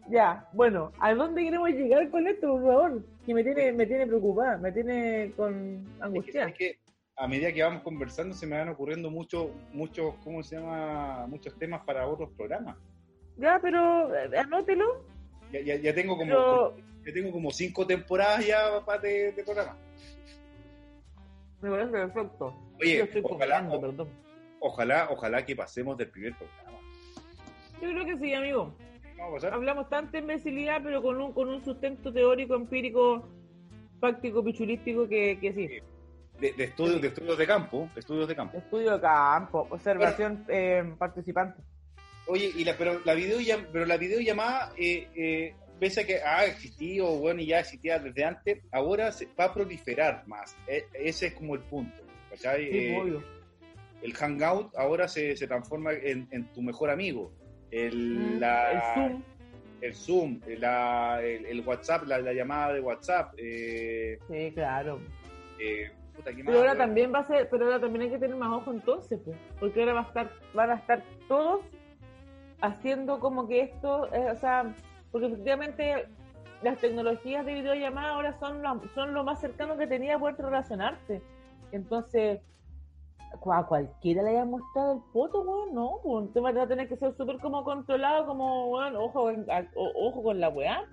ya, 0.10 0.48
bueno, 0.54 0.92
¿a 1.00 1.14
dónde 1.14 1.44
queremos 1.44 1.70
llegar 1.70 2.10
con 2.10 2.28
esto, 2.28 2.48
por 2.48 2.62
favor? 2.62 3.04
Que 3.26 3.34
me 3.34 3.44
tiene, 3.44 3.72
me 3.74 3.86
tiene 3.86 4.08
preocupada, 4.08 4.58
me 4.58 4.72
tiene 4.72 5.32
con 5.36 5.54
Es 5.54 5.98
que, 5.98 6.04
angustia. 6.04 6.42
¿sabes 6.42 6.56
qué? 6.58 6.80
a 7.18 7.28
medida 7.28 7.54
que 7.54 7.62
vamos 7.62 7.84
conversando 7.84 8.34
se 8.34 8.48
me 8.48 8.58
van 8.58 8.70
ocurriendo 8.70 9.12
muchos, 9.12 9.50
muchos, 9.74 10.16
¿cómo 10.24 10.42
se 10.42 10.56
llama? 10.56 11.28
Muchos 11.28 11.56
temas 11.60 11.82
para 11.86 12.08
otros 12.08 12.30
programas. 12.36 12.78
Ya, 13.38 13.60
pero 13.62 14.14
eh, 14.16 14.38
anótelo. 14.40 15.06
Ya, 15.52 15.62
ya, 15.62 15.76
ya 15.76 15.94
tengo 15.94 16.16
como 16.18 16.26
Pero 16.30 16.76
ya 17.06 17.14
tengo 17.14 17.32
como 17.32 17.52
cinco 17.52 17.86
temporadas 17.86 18.46
ya 18.48 18.84
para 18.86 19.02
de, 19.02 19.34
de 19.34 19.44
programa. 19.44 19.78
me 21.62 21.70
parece 21.70 21.92
perfecto. 21.92 22.56
Oye, 22.80 22.98
Yo 22.98 23.04
estoy 23.04 23.22
ojalá, 23.24 23.70
perdón. 23.80 24.10
Ojalá, 24.62 25.08
ojalá 25.12 25.46
que 25.46 25.56
pasemos 25.56 25.98
del 25.98 26.10
primer 26.10 26.34
programa. 26.38 26.78
Yo 27.82 27.90
creo 27.90 28.06
que 28.06 28.18
sí, 28.18 28.34
amigo. 28.34 28.74
Vamos 29.18 29.32
a 29.32 29.34
pasar. 29.36 29.54
Hablamos 29.54 29.90
tanta 29.90 30.18
imbecilidad, 30.18 30.82
pero 30.84 31.02
con 31.02 31.20
un, 31.20 31.34
con 31.34 31.50
un 31.50 31.64
sustento 31.64 32.14
teórico, 32.14 32.56
empírico, 32.56 33.28
práctico, 34.00 34.44
pichulístico, 34.44 35.08
que, 35.08 35.38
que 35.40 35.54
sí. 35.54 35.68
De, 36.40 36.54
de 36.54 36.64
estudios, 36.64 37.02
de 37.02 37.08
estudios 37.10 37.38
de 37.38 37.46
campo, 37.46 37.90
de 37.94 38.00
estudios 38.00 38.28
de 38.28 38.36
campo. 38.36 38.58
Estudio 38.58 38.94
de 38.94 39.02
campo, 39.02 39.68
observación 39.70 40.46
eh, 40.48 40.84
participante. 40.98 41.62
Oye, 42.28 42.52
y 42.56 42.64
la, 42.64 42.76
pero 42.78 43.00
la 43.04 43.14
videollamada, 43.14 43.70
pero 43.72 43.86
la 43.86 43.98
videollamada, 43.98 44.74
eh, 44.78 45.08
eh, 45.16 45.56
pese 45.80 46.02
a 46.02 46.06
que 46.08 46.16
ha 46.22 46.46
existido, 46.46 47.08
bueno, 47.20 47.42
y 47.42 47.48
ya 47.48 47.60
existía 47.60 48.00
desde 48.00 48.24
antes, 48.24 48.60
ahora 48.72 49.12
se 49.12 49.28
va 49.40 49.46
a 49.46 49.54
proliferar 49.54 50.24
más. 50.28 50.56
E- 50.68 50.86
ese 50.94 51.28
es 51.28 51.34
como 51.34 51.56
el 51.56 51.62
punto. 51.62 52.02
¿cachai? 52.30 52.72
Sí, 52.72 52.78
Eh, 52.78 53.00
obvio. 53.00 53.24
El 54.02 54.14
hangout 54.14 54.76
ahora 54.76 55.08
se, 55.08 55.36
se 55.36 55.48
transforma 55.48 55.94
en, 55.94 56.28
en 56.32 56.52
tu 56.54 56.62
mejor 56.62 56.90
amigo. 56.90 57.32
El, 57.72 58.38
Mm, 58.38 58.40
la- 58.40 58.72
el 58.72 58.82
Zoom, 58.94 59.24
el 59.82 59.96
Zoom, 59.96 60.40
la- 60.60 61.22
el, 61.24 61.46
el 61.46 61.62
WhatsApp, 61.68 62.04
la, 62.06 62.20
la 62.20 62.34
llamada 62.34 62.74
de 62.74 62.82
WhatsApp. 62.82 63.34
Eh, 63.38 64.18
sí, 64.30 64.52
claro. 64.54 65.00
eh, 65.60 65.92
puta, 66.16 66.32
¿qué 66.32 66.38
más, 66.38 66.46
Pero 66.48 66.58
ahora 66.60 66.76
también 66.78 67.14
va 67.14 67.20
a 67.20 67.28
ser, 67.28 67.48
pero 67.50 67.66
ahora 67.66 67.80
también 67.80 68.04
hay 68.04 68.10
que 68.12 68.20
tener 68.20 68.36
más 68.36 68.50
ojo 68.62 68.72
entonces, 68.72 69.20
pues, 69.24 69.38
porque 69.60 69.80
ahora 69.82 69.94
va 69.94 70.02
a 70.02 70.04
estar, 70.08 70.32
van 70.54 70.70
a 70.72 70.76
estar 70.76 71.02
todos 71.28 71.62
haciendo 72.62 73.20
como 73.20 73.48
que 73.48 73.62
esto, 73.62 74.14
eh, 74.14 74.32
o 74.32 74.38
sea, 74.38 74.74
porque 75.12 75.28
efectivamente 75.28 76.06
las 76.62 76.78
tecnologías 76.80 77.46
de 77.46 77.54
videollamada 77.56 78.14
ahora 78.14 78.38
son 78.40 78.62
lo, 78.62 78.82
son 78.94 79.14
lo 79.14 79.24
más 79.24 79.40
cercano 79.42 79.78
que 79.78 79.88
tenía 79.88 80.16
a 80.16 80.20
poder 80.20 80.36
relacionarse. 80.38 81.22
Entonces, 81.72 82.40
a 83.54 83.66
cualquiera 83.66 84.24
le 84.24 84.32
haya 84.32 84.46
mostrado 84.46 84.94
el 84.94 85.12
poto, 85.14 85.42
weón, 85.42 85.74
no, 85.74 86.00
pues 86.04 86.16
un 86.28 86.34
tema 86.34 86.52
va 86.52 86.64
a 86.64 86.68
tener 86.68 86.88
que 86.88 86.98
ser 86.98 87.16
súper 87.16 87.38
como 87.40 87.64
controlado, 87.64 88.26
como, 88.26 88.70
weón, 88.72 88.96
ojo, 88.96 89.30
en- 89.30 89.50
a- 89.50 89.68
o- 89.76 90.08
ojo 90.10 90.22
con 90.24 90.40
la 90.40 90.50
weá, 90.50 90.84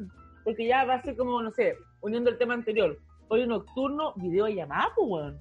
porque 0.44 0.66
ya 0.66 0.84
va 0.84 0.94
a 0.94 1.02
ser 1.02 1.16
como, 1.16 1.42
no 1.42 1.50
sé, 1.50 1.74
uniendo 2.00 2.30
el 2.30 2.38
tema 2.38 2.54
anterior, 2.54 2.98
hoy 3.28 3.46
nocturno, 3.46 4.12
videollamada, 4.16 4.90
pues, 4.96 5.08
weón. 5.10 5.40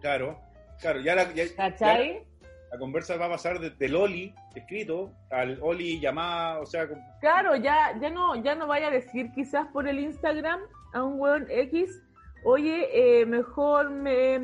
Claro, 0.00 0.38
claro, 0.80 1.00
ya 1.00 1.14
la, 1.14 1.32
ya- 1.32 1.44
ya 1.44 1.56
¿Cachai? 1.56 2.24
la 2.70 2.78
conversa 2.78 3.16
va 3.16 3.26
a 3.26 3.30
pasar 3.30 3.58
de- 3.58 3.70
del 3.70 3.94
Oli 3.96 4.34
escrito 4.54 5.12
al 5.30 5.58
Oli 5.62 6.00
llamada, 6.00 6.60
o 6.60 6.66
sea, 6.66 6.88
con- 6.88 6.98
Claro, 7.20 7.56
ya, 7.56 7.98
ya 8.00 8.10
no, 8.10 8.34
ya 8.36 8.54
no 8.54 8.66
vaya 8.66 8.88
a 8.88 8.90
decir 8.90 9.30
quizás 9.32 9.66
por 9.68 9.86
el 9.88 9.98
Instagram 10.00 10.60
a 10.92 11.02
un 11.02 11.18
weón 11.20 11.46
X, 11.50 12.02
oye, 12.44 13.20
eh, 13.20 13.26
mejor 13.26 13.90
me 13.90 14.40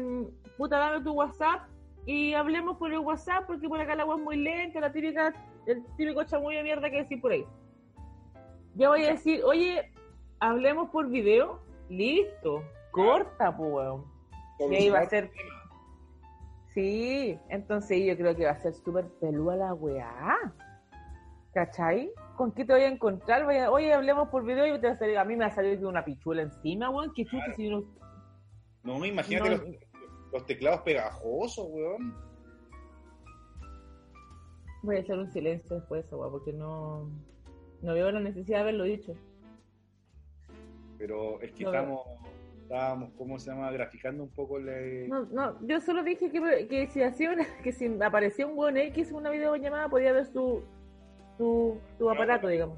puta 0.58 0.76
dame 0.78 1.02
tu 1.02 1.12
WhatsApp 1.12 1.62
y 2.04 2.34
hablemos 2.34 2.76
por 2.76 2.92
el 2.92 2.98
WhatsApp 2.98 3.44
porque 3.46 3.68
por 3.68 3.80
acá 3.80 3.94
la 3.94 4.04
web 4.04 4.18
es 4.18 4.24
muy 4.24 4.36
lenta, 4.36 4.80
la 4.80 4.92
típica, 4.92 5.32
el 5.66 5.82
típico 5.96 6.22
chamuyo 6.24 6.58
de 6.58 6.64
mierda 6.64 6.90
que 6.90 6.98
decir 6.98 7.20
por 7.20 7.32
ahí. 7.32 7.46
Ya 8.74 8.88
voy 8.90 9.04
a 9.04 9.10
decir, 9.12 9.42
oye, 9.44 9.92
hablemos 10.40 10.90
por 10.90 11.08
video, 11.08 11.60
listo, 11.88 12.62
corta, 12.90 13.56
pues 13.56 13.72
weón. 13.72 14.04
Y 14.70 14.74
ahí 14.74 14.90
va 14.90 15.00
a 15.00 15.06
ser. 15.08 15.30
Sí, 16.74 17.38
entonces 17.48 18.04
yo 18.04 18.16
creo 18.16 18.36
que 18.36 18.44
va 18.44 18.52
a 18.52 18.58
ser 18.58 18.74
súper 18.74 19.06
pelúa 19.20 19.56
la 19.56 19.74
weá. 19.74 20.36
¿Cachai? 21.54 22.10
¿Con 22.36 22.52
qué 22.52 22.64
te 22.64 22.72
voy 22.72 22.82
a 22.82 22.88
encontrar? 22.88 23.44
Voy 23.44 23.56
a- 23.56 23.70
Oye, 23.70 23.92
hablemos 23.92 24.28
por 24.28 24.44
video 24.44 24.66
y 24.76 24.80
te 24.80 24.86
va 24.88 24.92
a 24.92 24.96
salir, 24.98 25.18
a 25.18 25.24
mí 25.24 25.34
me 25.34 25.44
va 25.44 25.50
a 25.50 25.54
salir 25.54 25.84
una 25.84 26.04
pichula 26.04 26.42
encima, 26.42 26.90
weón. 26.90 27.12
¿Qué 27.14 27.24
chucha 27.24 27.52
si 27.56 27.68
no. 27.68 27.82
no, 28.84 29.04
imagínate 29.04 29.50
No. 29.50 29.56
los, 29.56 29.64
los 30.32 30.46
teclados 30.46 30.80
pegajosos, 30.82 31.66
weón. 31.70 32.14
Voy 34.82 34.96
a 34.96 35.00
hacer 35.00 35.18
un 35.18 35.30
silencio 35.32 35.76
después 35.76 36.06
weá, 36.12 36.30
porque 36.30 36.52
no. 36.52 37.10
No 37.82 37.94
veo 37.94 38.10
la 38.10 38.20
necesidad 38.20 38.58
de 38.58 38.62
haberlo 38.62 38.84
dicho. 38.84 39.14
Pero 40.98 41.40
es 41.40 41.52
que 41.52 41.62
No. 41.64 41.70
estamos, 41.72 42.00
estábamos, 42.62 43.10
¿cómo 43.16 43.38
se 43.38 43.50
llama? 43.50 43.70
Graficando 43.70 44.24
un 44.24 44.30
poco 44.30 44.58
la... 44.58 44.72
No, 45.06 45.24
no, 45.26 45.66
yo 45.66 45.80
solo 45.80 46.02
dije 46.02 46.30
que, 46.30 46.66
que 46.68 46.88
si 46.88 47.02
hacía 47.02 47.32
una, 47.32 47.46
que 47.62 47.70
si 47.70 47.86
aparecía 48.02 48.46
un 48.48 48.58
weón 48.58 48.76
X 48.78 49.10
en 49.10 49.16
una 49.16 49.30
videollamada 49.30 49.88
podía 49.88 50.12
ver 50.12 50.26
su, 50.26 50.62
su, 51.36 51.78
su 51.98 52.10
aparato, 52.10 52.48
digamos. 52.48 52.76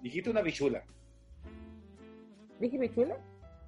Dijiste 0.00 0.30
una 0.30 0.42
pichula. 0.42 0.82
¿Dije 2.58 2.78
pichula? 2.78 3.18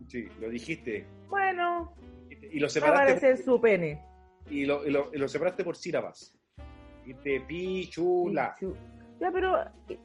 Sí, 0.09 0.27
lo 0.41 0.49
dijiste. 0.49 1.07
Bueno, 1.29 1.93
Y 2.53 2.59
lo 2.61 2.65
va 2.65 2.67
a 2.67 2.71
separaste, 2.71 3.03
aparecer 3.13 3.39
su 3.45 3.61
pene. 3.61 4.01
y 4.51 4.65
lo, 4.67 4.87
y 4.87 4.91
lo, 4.91 5.11
y 5.13 5.19
lo 5.19 5.29
separaste 5.29 5.65
por 5.65 5.77
sílabas. 5.77 6.35
Dijiste 7.05 7.41
pichula. 7.41 8.57
Pichu- 8.61 8.77
Ya, 9.21 9.31
pero 9.33 9.61
eh, 9.89 9.99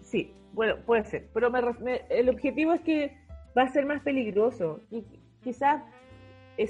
sí, 0.00 0.32
bueno, 0.52 0.76
puede 0.86 1.04
ser. 1.04 1.28
Pero 1.34 1.50
me 1.50 1.60
me- 1.80 2.02
el 2.08 2.28
objetivo 2.28 2.72
es 2.72 2.80
que 2.82 3.16
va 3.56 3.62
a 3.62 3.68
ser 3.68 3.86
más 3.86 4.02
peligroso. 4.02 4.80
Y 4.90 5.04
quizás 5.42 5.82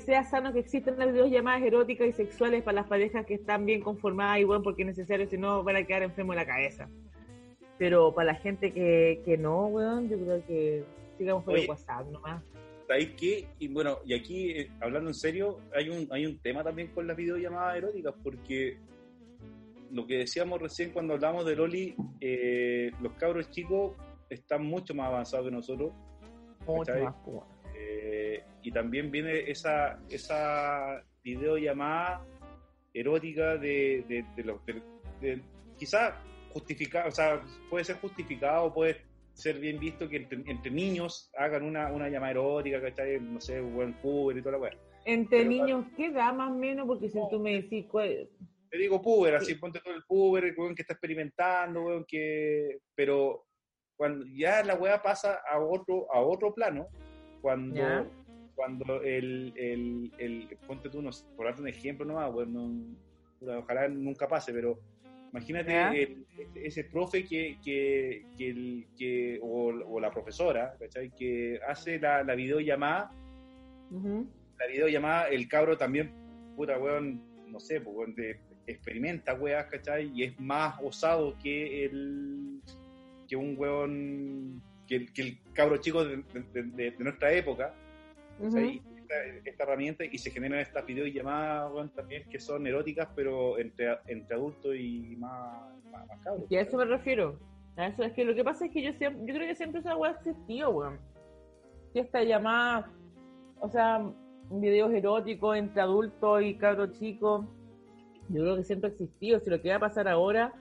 sea 0.05 0.23
sano 0.25 0.53
que 0.53 0.61
existan 0.61 0.99
las 0.99 1.13
videollamadas 1.13 1.63
eróticas 1.63 2.07
y 2.09 2.13
sexuales 2.13 2.63
para 2.63 2.77
las 2.77 2.87
parejas 2.87 3.27
que 3.27 3.35
están 3.35 3.67
bien 3.67 3.81
conformadas 3.81 4.39
y 4.39 4.45
bueno, 4.45 4.63
porque 4.63 4.83
es 4.83 4.87
necesario, 4.87 5.29
si 5.29 5.37
no 5.37 5.65
van 5.65 5.77
a 5.77 5.85
quedar 5.85 6.03
enfermos 6.05 6.37
de 6.37 6.43
la 6.43 6.47
cabeza. 6.47 6.89
Pero 7.77 8.15
para 8.15 8.33
la 8.33 8.39
gente 8.39 8.73
que, 8.73 9.21
que 9.25 9.37
no, 9.37 9.67
weón, 9.67 10.09
yo 10.09 10.17
creo 10.19 10.47
que 10.47 10.85
sigamos 11.19 11.43
por 11.45 11.55
el 11.55 11.61
Oye. 11.61 11.69
WhatsApp 11.71 12.07
nomás. 12.11 12.43
¿Sabéis 12.91 13.11
qué? 13.17 13.47
Y 13.61 13.69
bueno, 13.69 13.99
y 14.05 14.15
aquí, 14.15 14.51
eh, 14.51 14.69
hablando 14.81 15.11
en 15.11 15.15
serio, 15.15 15.61
hay 15.73 15.89
un, 15.91 16.09
hay 16.11 16.27
un 16.27 16.41
tema 16.41 16.65
también 16.65 16.89
con 16.89 17.07
las 17.07 17.17
videollamadas 17.17 17.77
eróticas, 17.77 18.13
porque 18.21 18.79
lo 19.93 20.05
que 20.09 20.19
decíamos 20.19 20.61
recién 20.61 20.91
cuando 20.91 21.15
hablamos 21.15 21.47
de 21.47 21.55
Loli, 21.55 21.95
eh, 22.21 22.91
los 23.01 23.13
cabros 23.13 23.49
chicos 23.53 23.93
están 24.29 24.65
mucho 24.67 24.93
más 24.93 25.07
avanzados 25.07 25.47
que 25.47 25.53
nosotros, 25.53 25.93
Mucho 26.67 26.93
más, 27.05 27.15
pues, 27.25 27.43
eh, 27.77 28.43
y 28.65 28.73
también 28.73 29.09
viene 29.13 29.49
esa, 29.49 30.01
esa 30.09 31.01
videollamada 31.23 32.27
erótica 32.93 33.57
de, 33.57 34.05
de, 34.09 34.25
de 34.35 34.43
los... 34.43 34.67
de- 34.67 34.83
de- 35.21 35.43
quizá 35.79 36.21
justificado, 36.53 37.09
o 37.09 37.13
sea, 37.13 37.41
puede 37.71 37.85
ser 37.85 38.01
justificado, 38.01 38.75
puede 38.75 38.97
ser 39.35 39.59
bien 39.59 39.79
visto 39.79 40.09
que 40.09 40.17
entre, 40.19 40.43
entre 40.51 40.71
niños 40.71 41.31
hagan 41.37 41.63
una, 41.65 41.93
una 41.93 42.09
llamada 42.09 42.33
erótica, 42.33 42.81
¿cachai? 42.81 43.21
No 43.21 43.41
sé, 43.41 43.61
un 43.61 43.75
buen 43.75 43.95
puber 43.95 44.37
y 44.37 44.41
toda 44.41 44.53
la 44.53 44.59
weá. 44.59 44.73
Entre 45.05 45.39
Pero- 45.39 45.51
niños, 45.51 45.87
¿qué 45.97 46.07
edad 46.07 46.35
más 46.35 46.51
o 46.51 46.55
menos? 46.55 46.87
Porque 46.87 47.09
si 47.09 47.19
tú 47.31 47.39
me 47.41 47.53
decís, 47.63 47.87
cuál- 47.91 48.29
Te 48.71 48.79
digo 48.79 49.01
puber, 49.01 49.35
así 49.35 49.55
ponte 49.55 49.81
todo 49.81 49.95
el 49.95 50.03
puber, 50.05 50.45
el 50.45 50.55
weón 50.57 50.75
que 50.75 50.83
está 50.83 50.93
experimentando, 50.95 51.83
weón 51.83 52.05
que... 52.07 52.79
Pero 52.95 53.47
cuando 53.97 54.25
ya 54.27 54.63
la 54.63 54.75
weá 54.75 55.03
pasa 55.03 55.41
a 55.51 55.59
otro, 55.59 56.07
a 56.13 56.21
otro 56.21 56.55
plano, 56.55 56.89
cuando... 57.41 57.77
Ya. 57.77 58.07
Cuando 58.55 59.01
el, 59.03 59.55
el, 59.57 60.13
el, 60.19 60.59
ponte 60.67 60.91
tú, 60.91 61.01
no 61.01 61.09
por 61.35 61.47
darte 61.47 61.63
un 61.63 61.69
ejemplo 61.69 62.05
nomás, 62.05 62.31
weón, 62.35 62.53
no- 62.53 62.97
puta, 63.39 63.59
ojalá 63.59 63.89
nunca 63.89 64.29
pase, 64.29 64.53
pero 64.53 64.79
imagínate 65.33 65.71
Ya. 65.73 65.93
el- 65.93 66.25
ese- 66.55 66.85
profe 66.85 67.25
que, 67.25 67.59
que, 67.65 68.25
que, 68.37 68.49
el- 68.51 68.87
que 68.99 69.39
o, 69.43 69.69
o 69.69 70.01
la 70.01 70.11
profesora, 70.11 70.75
¿cachai? 70.79 71.11
Que 71.11 71.59
hace 71.69 71.99
la, 71.99 72.23
la 72.25 72.35
videollamada 72.35 73.11
Ujú. 73.91 74.27
la 74.59 74.67
videollamada, 74.67 75.29
el 75.29 75.49
cabro 75.49 75.77
también, 75.79 76.13
puta, 76.57 76.79
weón, 76.79 77.23
no 77.51 77.59
sé, 77.61 77.81
pues, 77.81 77.97
weón, 77.97 78.15
de- 78.15 78.39
experimenta 78.67 79.35
weas, 79.35 79.67
¿cachai? 79.67 80.11
Y 80.15 80.25
es 80.25 80.39
más 80.41 80.79
osado 80.83 81.37
que 81.43 81.85
el 81.87 82.61
que 83.29 83.37
un 83.37 83.55
weón, 83.57 84.63
que, 84.87 84.97
el- 84.97 85.13
que 85.13 85.23
el 85.23 85.39
cabro 85.53 85.77
chico 85.79 86.05
de, 86.05 86.17
de- 86.53 86.63
de- 86.65 86.91
de 86.93 87.05
nuestra 87.05 87.33
época, 87.33 87.75
Esta, 88.43 89.15
esta 89.45 89.63
herramienta 89.65 90.05
y 90.05 90.17
se 90.19 90.31
generan 90.31 90.61
estas 90.61 90.87
videollamadas, 90.87 91.73
weón, 91.73 91.91
también 91.91 92.29
que 92.29 92.39
son 92.39 92.67
eróticas, 92.67 93.09
pero 93.15 93.59
entre, 93.59 93.99
entre 94.07 94.37
adultos 94.37 94.75
y 94.77 95.17
más, 95.19 95.75
más, 95.91 96.07
más 96.07 96.19
cabros. 96.21 96.47
Y 96.51 96.57
a 96.57 96.61
eso 96.61 96.77
me 96.77 96.85
refiero. 96.85 97.39
A 97.77 97.89
eso 97.89 98.03
es 98.03 98.13
que 98.13 98.25
lo 98.25 98.35
que 98.35 98.45
pasa 98.45 98.67
es 98.67 98.73
que 98.73 98.83
yo 98.83 98.93
siempre, 98.93 99.27
yo 99.27 99.35
creo 99.35 99.49
que 99.49 99.55
siempre 99.55 99.81
esa 99.81 99.97
weá 99.97 100.13
existió, 100.13 100.71
weón. 100.71 100.99
Esta 101.95 102.23
llamada, 102.23 102.91
o 103.59 103.69
sea, 103.69 104.05
videos 104.51 104.93
eróticos 104.93 105.57
entre 105.57 105.81
adultos 105.81 106.43
y 106.43 106.55
cabros 106.55 106.93
chicos, 106.99 107.47
yo 108.29 108.43
creo 108.43 108.57
que 108.57 108.65
siempre 108.65 108.91
ha 108.91 108.93
existido. 108.93 109.41
Si 109.41 109.51
lo 109.51 109.61
que 109.61 109.71
va 109.71 109.77
a 109.77 109.81
pasar 109.81 110.09
ahora 110.09 110.53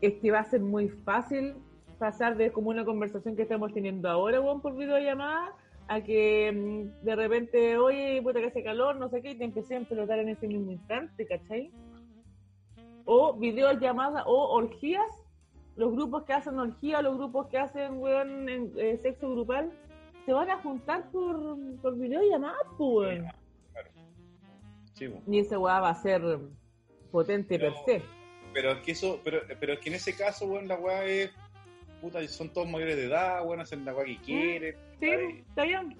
es 0.00 0.14
que 0.14 0.30
va 0.30 0.40
a 0.40 0.44
ser 0.44 0.60
muy 0.60 0.88
fácil 0.88 1.54
pasar 1.98 2.36
de 2.36 2.52
como 2.52 2.70
una 2.70 2.84
conversación 2.84 3.36
que 3.36 3.42
estamos 3.42 3.72
teniendo 3.72 4.08
ahora, 4.08 4.40
weón, 4.40 4.60
por 4.60 4.76
videollamada, 4.76 5.54
a 5.88 6.00
que 6.02 6.52
mm, 6.52 7.04
de 7.04 7.16
repente, 7.16 7.78
oye, 7.78 8.20
puta 8.22 8.40
que 8.40 8.46
hace 8.46 8.62
calor, 8.62 8.96
no 8.96 9.08
sé 9.08 9.22
qué, 9.22 9.30
y 9.32 9.38
te 9.38 9.44
empecé 9.44 9.76
a 9.76 9.80
pelotar 9.80 10.18
en 10.18 10.28
ese 10.30 10.48
mismo 10.48 10.72
instante, 10.72 11.26
¿cachai? 11.26 11.70
o 13.06 13.32
videollamadas 13.34 14.24
o 14.26 14.50
orgías, 14.52 15.06
los 15.76 15.92
grupos 15.92 16.24
que 16.24 16.32
hacen 16.32 16.58
orgía, 16.58 17.00
los 17.02 17.16
grupos 17.16 17.46
que 17.46 17.58
hacen 17.58 17.98
weón, 17.98 18.48
en, 18.48 18.72
eh, 18.76 18.98
sexo 19.00 19.30
grupal, 19.30 19.72
se 20.26 20.32
van 20.32 20.50
a 20.50 20.58
juntar 20.60 21.10
por, 21.10 21.56
por 21.80 21.96
videollamadas, 21.96 22.66
pues. 22.76 23.20
weón. 23.20 23.32
Sí, 24.94 25.06
weón. 25.06 25.22
Y 25.28 25.38
esa 25.38 25.58
weá 25.58 25.80
va 25.80 25.90
a 25.90 25.94
ser 25.94 26.22
potente 27.10 27.58
Pero- 27.58 27.72
per 27.84 28.00
se. 28.00 28.06
Pero 28.52 28.72
es 28.72 28.78
que 28.80 28.92
eso, 28.92 29.20
pero, 29.22 29.40
pero 29.60 29.74
es 29.74 29.80
que 29.80 29.90
en 29.90 29.96
ese 29.96 30.16
caso, 30.16 30.46
weón, 30.46 30.66
la 30.66 30.76
weá 30.76 31.04
es, 31.04 31.30
puta, 32.00 32.26
son 32.26 32.52
todos 32.52 32.68
mayores 32.68 32.96
de 32.96 33.04
edad, 33.04 33.44
weón, 33.46 33.60
hacen 33.60 33.84
la 33.84 33.94
weá 33.94 34.04
que 34.06 34.18
quieren. 34.18 34.76
Sí, 35.00 35.06
¿cachai? 35.10 35.38
está 35.48 35.62
bien. 35.64 35.96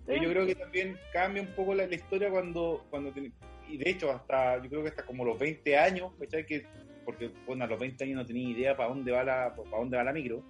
Está 0.00 0.12
Y 0.12 0.16
yo 0.16 0.20
bien. 0.20 0.32
creo 0.32 0.46
que 0.46 0.54
también 0.54 0.98
cambia 1.12 1.42
un 1.42 1.48
poco 1.54 1.74
la, 1.74 1.86
la 1.86 1.94
historia 1.94 2.30
cuando, 2.30 2.84
cuando 2.90 3.12
ten- 3.12 3.32
y 3.68 3.76
de 3.78 3.90
hecho 3.90 4.10
hasta, 4.10 4.60
yo 4.62 4.68
creo 4.68 4.82
que 4.82 4.88
hasta 4.90 5.04
como 5.06 5.24
los 5.24 5.38
20 5.38 5.78
años, 5.78 6.12
¿cachai? 6.18 6.44
Que, 6.44 6.66
porque 7.04 7.30
bueno, 7.46 7.64
a 7.64 7.66
los 7.68 7.78
20 7.78 8.04
años 8.04 8.16
no 8.16 8.26
tenía 8.26 8.48
idea 8.48 8.76
para 8.76 8.88
dónde 8.88 9.12
va 9.12 9.24
la, 9.24 9.54
para 9.54 9.78
dónde 9.78 9.96
va 9.96 10.04
la 10.04 10.12
micro, 10.12 10.42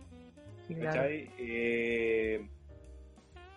Sí, 0.66 0.74
claro. 0.74 0.97
¿cachai? 1.01 1.31
Eh, 1.39 2.47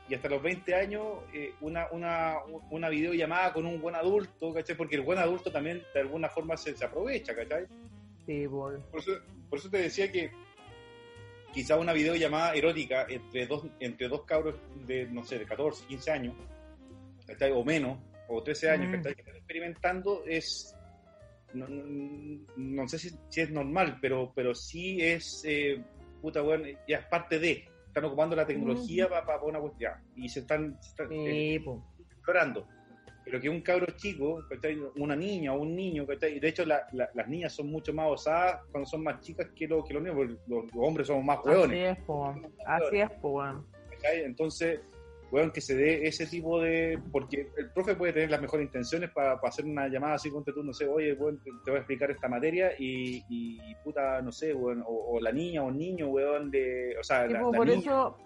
y 0.07 0.13
hasta 0.13 0.29
los 0.29 0.41
20 0.43 0.75
años, 0.75 1.03
eh, 1.33 1.53
una, 1.61 1.87
una, 1.91 2.35
una 2.69 2.89
videollamada 2.89 3.53
con 3.53 3.65
un 3.65 3.81
buen 3.81 3.95
adulto, 3.95 4.53
¿cachai? 4.53 4.75
Porque 4.77 4.95
el 4.97 5.01
buen 5.01 5.17
adulto 5.17 5.51
también 5.51 5.81
de 5.93 5.99
alguna 6.01 6.29
forma 6.29 6.57
se, 6.57 6.75
se 6.75 6.85
aprovecha, 6.85 7.33
¿cachai? 7.35 7.65
Sí, 8.25 8.45
weón. 8.47 8.83
Por 8.91 8.99
eso, 8.99 9.11
por 9.49 9.57
eso 9.59 9.69
te 9.69 9.77
decía 9.77 10.11
que 10.11 10.29
quizá 11.55 11.77
una 11.79 11.93
videollamada 11.93 12.53
erótica 12.53 13.05
entre 13.09 13.47
dos, 13.47 13.63
entre 13.79 14.07
dos 14.09 14.23
cabros 14.25 14.55
de, 14.85 15.07
no 15.07 15.23
sé, 15.23 15.39
de 15.39 15.45
14, 15.45 15.85
15 15.87 16.11
años, 16.11 16.35
o 17.53 17.63
menos, 17.63 17.97
o 18.27 18.43
13 18.43 18.69
años, 18.69 18.87
Mm. 18.89 18.91
que 18.91 18.97
están 18.97 19.35
experimentando 19.35 20.23
es, 20.27 20.75
no, 21.53 21.65
no- 21.67 22.45
no 22.57 22.87
sé 22.89 22.99
si, 22.99 23.09
si 23.29 23.41
es 23.41 23.49
normal, 23.49 23.97
pero, 24.01 24.33
pero 24.35 24.53
sí 24.53 25.01
es, 25.01 25.43
eh, 25.47 25.81
puta, 26.21 26.41
bueno, 26.41 26.65
ya 26.87 26.97
es 26.97 27.05
parte 27.05 27.39
de, 27.39 27.63
están 27.87 28.03
ocupando 28.05 28.35
la 28.35 28.45
tecnología 28.45 29.07
para 29.07 29.41
una 29.41 29.59
cuestión, 29.59 29.93
y 30.17 30.27
se 30.27 30.41
están, 30.41 30.77
se 30.81 30.89
están, 30.89 31.07
eh, 31.13 31.59
Sí, 31.63 31.69
explorando. 32.11 32.67
Pero 33.25 33.41
que 33.41 33.49
un 33.49 33.61
cabro 33.61 33.87
chico, 33.97 34.45
¿cachai? 34.47 34.77
una 34.97 35.15
niña 35.15 35.51
o 35.53 35.59
un 35.61 35.75
niño, 35.75 36.05
¿cachai? 36.05 36.37
y 36.37 36.39
de 36.39 36.47
hecho 36.47 36.63
la- 36.65 36.85
la- 36.93 37.09
las 37.15 37.27
niñas 37.27 37.53
son 37.53 37.67
mucho 37.71 37.91
más 37.91 38.07
osadas 38.11 38.61
cuando 38.71 38.87
son 38.87 39.03
más 39.03 39.19
chicas 39.21 39.47
que, 39.55 39.67
lo- 39.67 39.83
que 39.83 39.93
los 39.95 40.03
niños, 40.03 40.15
porque 40.15 40.33
los, 40.47 40.65
los 40.65 40.87
hombres 40.87 41.07
somos 41.07 41.23
más 41.25 41.39
Así 41.39 41.49
hueones. 41.49 41.97
es, 41.97 42.03
po. 42.05 42.33
Así 42.65 42.97
es, 42.97 43.09
po. 43.21 43.43
Entonces, 44.13 44.79
weón, 45.31 45.51
que 45.51 45.59
se 45.59 45.75
dé 45.75 46.07
ese 46.07 46.27
tipo 46.27 46.61
de... 46.61 46.99
Porque 47.11 47.49
el 47.57 47.71
profe 47.71 47.95
puede 47.95 48.13
tener 48.13 48.29
las 48.29 48.39
mejores 48.41 48.65
intenciones 48.67 49.09
para 49.09 49.33
hacer 49.33 49.65
una 49.65 49.87
llamada 49.87 50.13
así 50.15 50.29
con 50.29 50.43
tú, 50.45 50.63
no 50.63 50.71
sé, 50.73 50.85
oye, 50.87 51.13
weón, 51.13 51.39
te 51.43 51.49
te 51.63 51.71
voy 51.71 51.77
a 51.77 51.79
explicar 51.79 52.11
esta 52.11 52.27
materia 52.27 52.71
y, 52.77 53.23
y 53.27 53.75
puta, 53.83 54.21
no 54.21 54.31
sé, 54.31 54.53
weón, 54.53 54.83
o, 54.85 55.15
o 55.15 55.19
la 55.19 55.31
niña 55.31 55.63
o 55.63 55.69
el 55.69 55.77
niño, 55.77 56.09
weón, 56.09 56.51
de... 56.51 56.95
O 56.99 57.03
sea, 57.03 57.25
la, 57.25 57.39
po, 57.41 57.51
la 57.51 57.57
por 57.57 57.67
niña, 57.67 57.79
eso, 57.79 58.17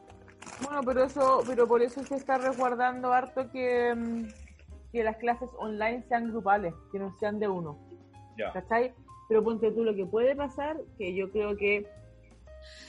bueno, 0.61 0.81
pero 0.85 1.03
eso, 1.05 1.43
pero 1.47 1.67
por 1.67 1.81
eso 1.81 2.03
se 2.03 2.15
está 2.15 2.38
resguardando 2.38 3.13
harto 3.13 3.49
que, 3.49 3.95
mm, 3.95 4.27
que 4.91 5.03
las 5.03 5.17
clases 5.17 5.49
online 5.57 6.03
sean 6.07 6.29
grupales, 6.31 6.73
que 6.91 6.99
no 6.99 7.11
sean 7.19 7.39
de 7.39 7.47
uno. 7.47 7.77
¿cachai? 8.53 8.93
Pero 9.27 9.43
ponte 9.43 9.71
tú 9.71 9.83
lo 9.83 9.93
que 9.93 10.05
puede 10.05 10.35
pasar, 10.35 10.77
que 10.97 11.13
yo 11.13 11.29
creo 11.31 11.55
que 11.57 11.85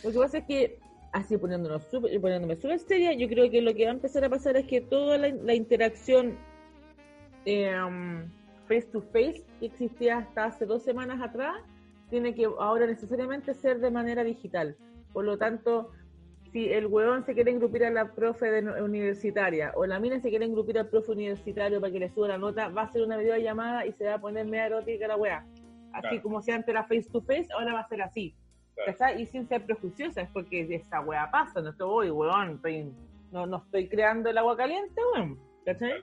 lo 0.03 0.11
que 0.13 0.19
pasa 0.19 0.39
es 0.39 0.45
que 0.45 0.79
así 1.13 1.37
poniéndonos 1.37 1.85
súper- 1.91 2.19
poniéndome 2.21 2.57
súper 2.57 2.79
seria, 2.79 3.13
yo 3.13 3.29
creo 3.29 3.51
que 3.51 3.61
lo 3.61 3.75
que 3.75 3.85
va 3.85 3.91
a 3.91 3.95
empezar 3.95 4.25
a 4.25 4.31
pasar 4.31 4.57
es 4.57 4.67
que 4.67 4.81
toda 4.81 5.19
la, 5.19 5.29
la 5.29 5.55
interacción 5.55 6.37
eh, 7.45 7.75
face 8.69 8.87
to 8.93 9.01
face 9.03 9.43
que 9.59 9.67
existía 9.67 10.19
hasta 10.19 10.45
hace 10.47 10.67
dos 10.67 10.83
semanas 10.83 11.21
atrás 11.21 11.57
tiene 12.11 12.35
que 12.35 12.45
ahora 12.45 12.87
necesariamente 12.87 13.55
ser 13.55 13.81
de 13.81 13.91
manera 13.91 14.25
digital. 14.25 14.77
Por 15.13 15.25
lo 15.25 15.37
tanto, 15.39 15.91
si 16.53 16.73
el 16.73 16.87
huevón 16.87 17.25
se 17.25 17.35
quiere 17.35 17.51
engrupir 17.51 17.85
a 17.85 17.91
la 17.91 18.13
profe 18.13 18.51
de, 18.51 18.83
universitaria 18.83 19.73
o 19.77 19.87
la 19.87 20.01
mina 20.01 20.21
se 20.21 20.31
quiere 20.31 20.45
engrupir 20.45 20.79
al 20.79 20.89
profe 20.89 21.13
universitario 21.13 21.81
para 21.81 21.93
que 21.93 22.01
le 22.01 22.09
suba 22.11 22.29
la 22.29 22.39
nota, 22.39 22.69
va 22.69 22.83
a 22.83 22.93
ser 22.93 23.03
una 23.03 23.17
videollamada 23.17 23.87
y 23.87 23.93
se 23.93 24.05
va 24.05 24.15
a 24.15 24.21
poner 24.21 24.47
media 24.47 24.67
erótica 24.67 25.07
la 25.09 25.17
wea. 25.17 25.47
Así 25.93 26.09
Claro. 26.09 26.23
como 26.23 26.43
si 26.43 26.51
antes 26.53 26.69
era 26.69 26.83
face 26.85 27.09
to 27.13 27.21
face, 27.23 27.49
ahora 27.53 27.75
va 27.75 27.81
a 27.81 27.89
ser 27.89 28.03
así. 28.03 28.35
Claro. 28.97 29.21
Y 29.21 29.27
sin 29.27 29.47
ser 29.49 29.65
prejuiciosa, 29.65 30.23
es 30.23 30.31
porque 30.31 30.63
esa 30.75 31.01
wea 31.01 31.31
pasa, 31.31 31.61
no 31.61 31.71
estoy, 31.71 32.11
weón, 32.11 32.53
estoy- 32.57 32.93
no, 33.33 33.47
no 33.47 33.59
estoy 33.59 33.89
creando 33.89 34.31
el 34.31 34.39
agua 34.39 34.57
caliente, 34.57 35.01
weón. 35.15 35.39
¿Cachai? 35.65 36.03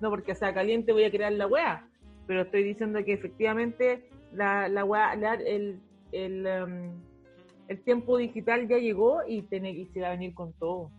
No 0.00 0.10
porque 0.10 0.34
sea 0.34 0.52
caliente 0.54 0.92
voy 0.92 1.04
a 1.04 1.10
crear 1.10 1.32
la 1.32 1.46
wea, 1.46 1.86
pero 2.26 2.42
estoy 2.42 2.62
diciendo 2.64 3.04
que 3.04 3.12
efectivamente 3.12 4.08
la, 4.32 4.68
la 4.68 4.84
wea, 4.84 5.14
la- 5.16 5.34
el, 5.34 5.78
el, 6.12 6.46
em, 6.46 6.90
el 7.68 7.82
tiempo 7.82 8.16
digital 8.18 8.68
ya 8.68 8.78
llegó 8.78 9.20
y, 9.26 9.42
tiene, 9.42 9.70
y 9.70 9.86
se 9.86 10.00
va 10.00 10.08
a 10.08 10.10
venir 10.10 10.34
con 10.34 10.52
todo. 10.54 10.90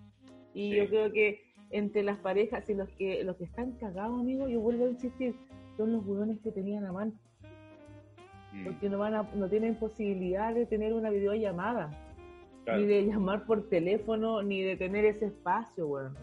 Y 0.54 0.72
Sí. 0.72 0.78
yo 0.78 0.88
creo 0.88 1.12
que 1.12 1.42
entre 1.72 2.04
las 2.04 2.18
parejas 2.20 2.70
y 2.70 2.74
los 2.76 2.90
que 2.90 3.24
los 3.24 3.36
que 3.38 3.44
están 3.46 3.74
cagados, 3.74 4.20
amigos, 4.20 4.50
yo 4.50 4.60
vuelvo 4.62 4.86
a 4.86 4.90
insistir, 4.90 5.36
son 5.78 5.92
los 5.94 6.06
hueones 6.06 6.40
que 6.42 6.52
tenían 6.52 6.86
a 6.86 6.92
mano, 6.92 7.12
mm, 8.54 8.64
porque 8.64 8.90
no 8.90 8.98
van 9.00 9.14
a, 9.16 9.24
no 9.36 9.50
tienen 9.50 9.76
posibilidad 9.76 10.54
de 10.54 10.66
tener 10.66 10.94
una 10.94 11.10
videollamada, 11.10 11.90
claro, 12.64 12.80
ni 12.82 12.88
de 12.88 13.06
llamar 13.06 13.46
por 13.46 13.68
teléfono, 13.68 14.42
ni 14.42 14.62
de 14.62 14.76
tener 14.78 15.06
ese 15.06 15.26
espacio, 15.26 15.88
weón. 15.88 16.14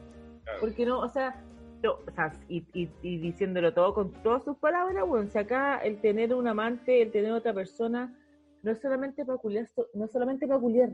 claro. 0.44 0.60
Porque 0.60 0.86
no, 0.86 1.01
o 1.01 1.09
sea, 1.09 1.43
o 1.85 1.97
y, 2.48 2.64
y, 2.73 2.89
y 3.02 3.19
diciéndolo 3.19 3.74
todo 3.74 3.93
con 3.93 4.12
todas 4.23 4.44
sus 4.44 4.56
palabras, 4.56 5.05
bueno, 5.06 5.28
si 5.28 5.36
acá 5.39 5.78
el 5.78 6.01
tener 6.01 6.32
un 6.32 6.47
amante, 6.47 7.02
el 7.02 7.10
tener 7.10 7.32
otra 7.32 7.52
persona, 7.52 8.14
no 8.62 8.70
es 8.72 8.80
solamente 8.80 9.24
peculiar, 9.24 9.66
no 9.94 10.05
es 10.05 10.12
solamente 10.12 10.47
peculiar. 10.47 10.90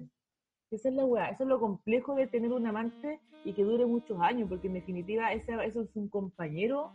Esa 0.71 0.89
es 0.89 0.95
la 0.95 1.05
weá, 1.05 1.29
eso 1.31 1.45
es 1.45 1.49
lo 1.49 1.61
complejo 1.61 2.15
de 2.15 2.27
tener 2.27 2.53
un 2.53 2.67
amante 2.67 3.21
y 3.45 3.55
que 3.55 3.63
dure 3.63 3.87
muchos 3.87 4.21
años, 4.21 4.49
porque 4.49 4.67
en 4.67 4.75
definitiva 4.75 5.33
ese, 5.33 5.53
eso 5.65 5.83
es 5.83 5.89
un 5.95 6.09
compañero, 6.09 6.93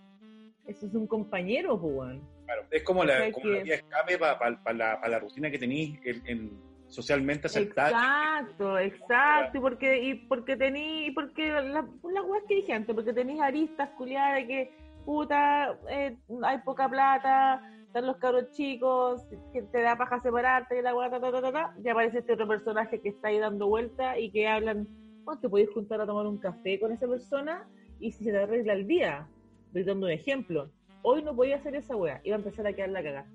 eso 0.68 0.86
es 0.86 0.94
un 0.94 1.08
compañero, 1.08 1.76
weón. 1.76 2.22
Claro, 2.46 2.64
es 2.70 2.84
como 2.84 3.04
la, 3.04 3.14
O 3.16 3.18
sea 3.18 3.32
como 3.32 3.46
que- 3.46 3.66
la 3.66 3.76
escape 3.76 4.18
para 4.18 4.74
la, 4.74 5.02
pa 5.02 5.08
la 5.08 5.20
rutina 5.20 5.50
que 5.50 5.58
tenéis 5.60 6.00
en, 6.04 6.22
en 6.28 6.52
socialmente 6.88 7.48
aceptada. 7.48 7.90
Exacto, 7.90 8.78
exacto, 8.78 9.58
y 9.58 9.62
porque, 9.62 10.04
y 10.04 10.14
porque 10.28 10.56
tení, 10.56 11.10
porque 11.12 11.50
la- 11.50 11.82
weas 12.04 12.44
que 12.48 12.56
dije 12.56 12.74
antes, 12.74 12.94
porque 12.94 13.14
tenéis 13.14 13.42
aristas 13.42 13.90
culiadas 13.98 14.36
de 14.36 14.48
que, 14.48 14.72
puta, 15.06 15.80
eh, 15.90 16.16
hay 16.44 16.58
poca 16.60 16.88
plata, 16.88 17.62
están 17.94 18.08
los 18.08 18.18
cabros 18.18 18.50
chicos, 18.50 19.24
que 19.54 19.62
te 19.62 19.82
da 19.84 19.96
paja 19.96 20.20
separarte, 20.20 20.80
y 20.80 20.82
la 20.82 20.96
wea, 20.96 21.12
ta, 21.12 21.22
ta, 21.22 21.32
ta, 21.32 21.52
ta, 21.52 21.76
y 21.84 21.88
aparece 21.88 22.18
este 22.18 22.34
otro 22.34 22.48
personaje 22.48 23.00
que 23.00 23.10
está 23.10 23.28
ahí 23.28 23.38
dando 23.38 23.68
vuelta 23.68 24.18
y 24.18 24.32
que 24.32 24.48
hablan, 24.48 24.88
bueno, 25.24 25.40
te 25.40 25.48
podéis 25.48 25.70
juntar 25.70 26.02
a 26.02 26.08
tomar 26.08 26.26
un 26.26 26.40
café 26.40 26.80
con 26.80 26.92
esa 26.92 27.08
persona 27.08 27.68
y 28.00 28.12
si 28.12 28.24
se 28.24 28.32
te 28.32 28.40
arregla 28.40 28.74
el 28.74 28.88
día, 28.88 29.28
estoy 29.68 29.84
dando 29.84 30.08
un 30.08 30.12
ejemplo, 30.12 30.72
hoy 31.04 31.22
no 31.22 31.36
podía 31.36 31.58
hacer 31.58 31.76
esa 31.76 31.96
wea, 31.96 32.20
iba 32.24 32.36
a 32.36 32.40
empezar 32.40 32.66
a 32.66 32.74
quedar 32.74 32.90
la 32.90 33.04
cagada. 33.04 33.28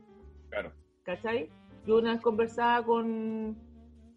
Claro. 0.51 0.73
¿cachai? 1.05 1.49
Yo 1.87 1.99
una 1.99 2.15
vez 2.15 2.21
conversaba 2.21 2.85
con... 2.85 3.57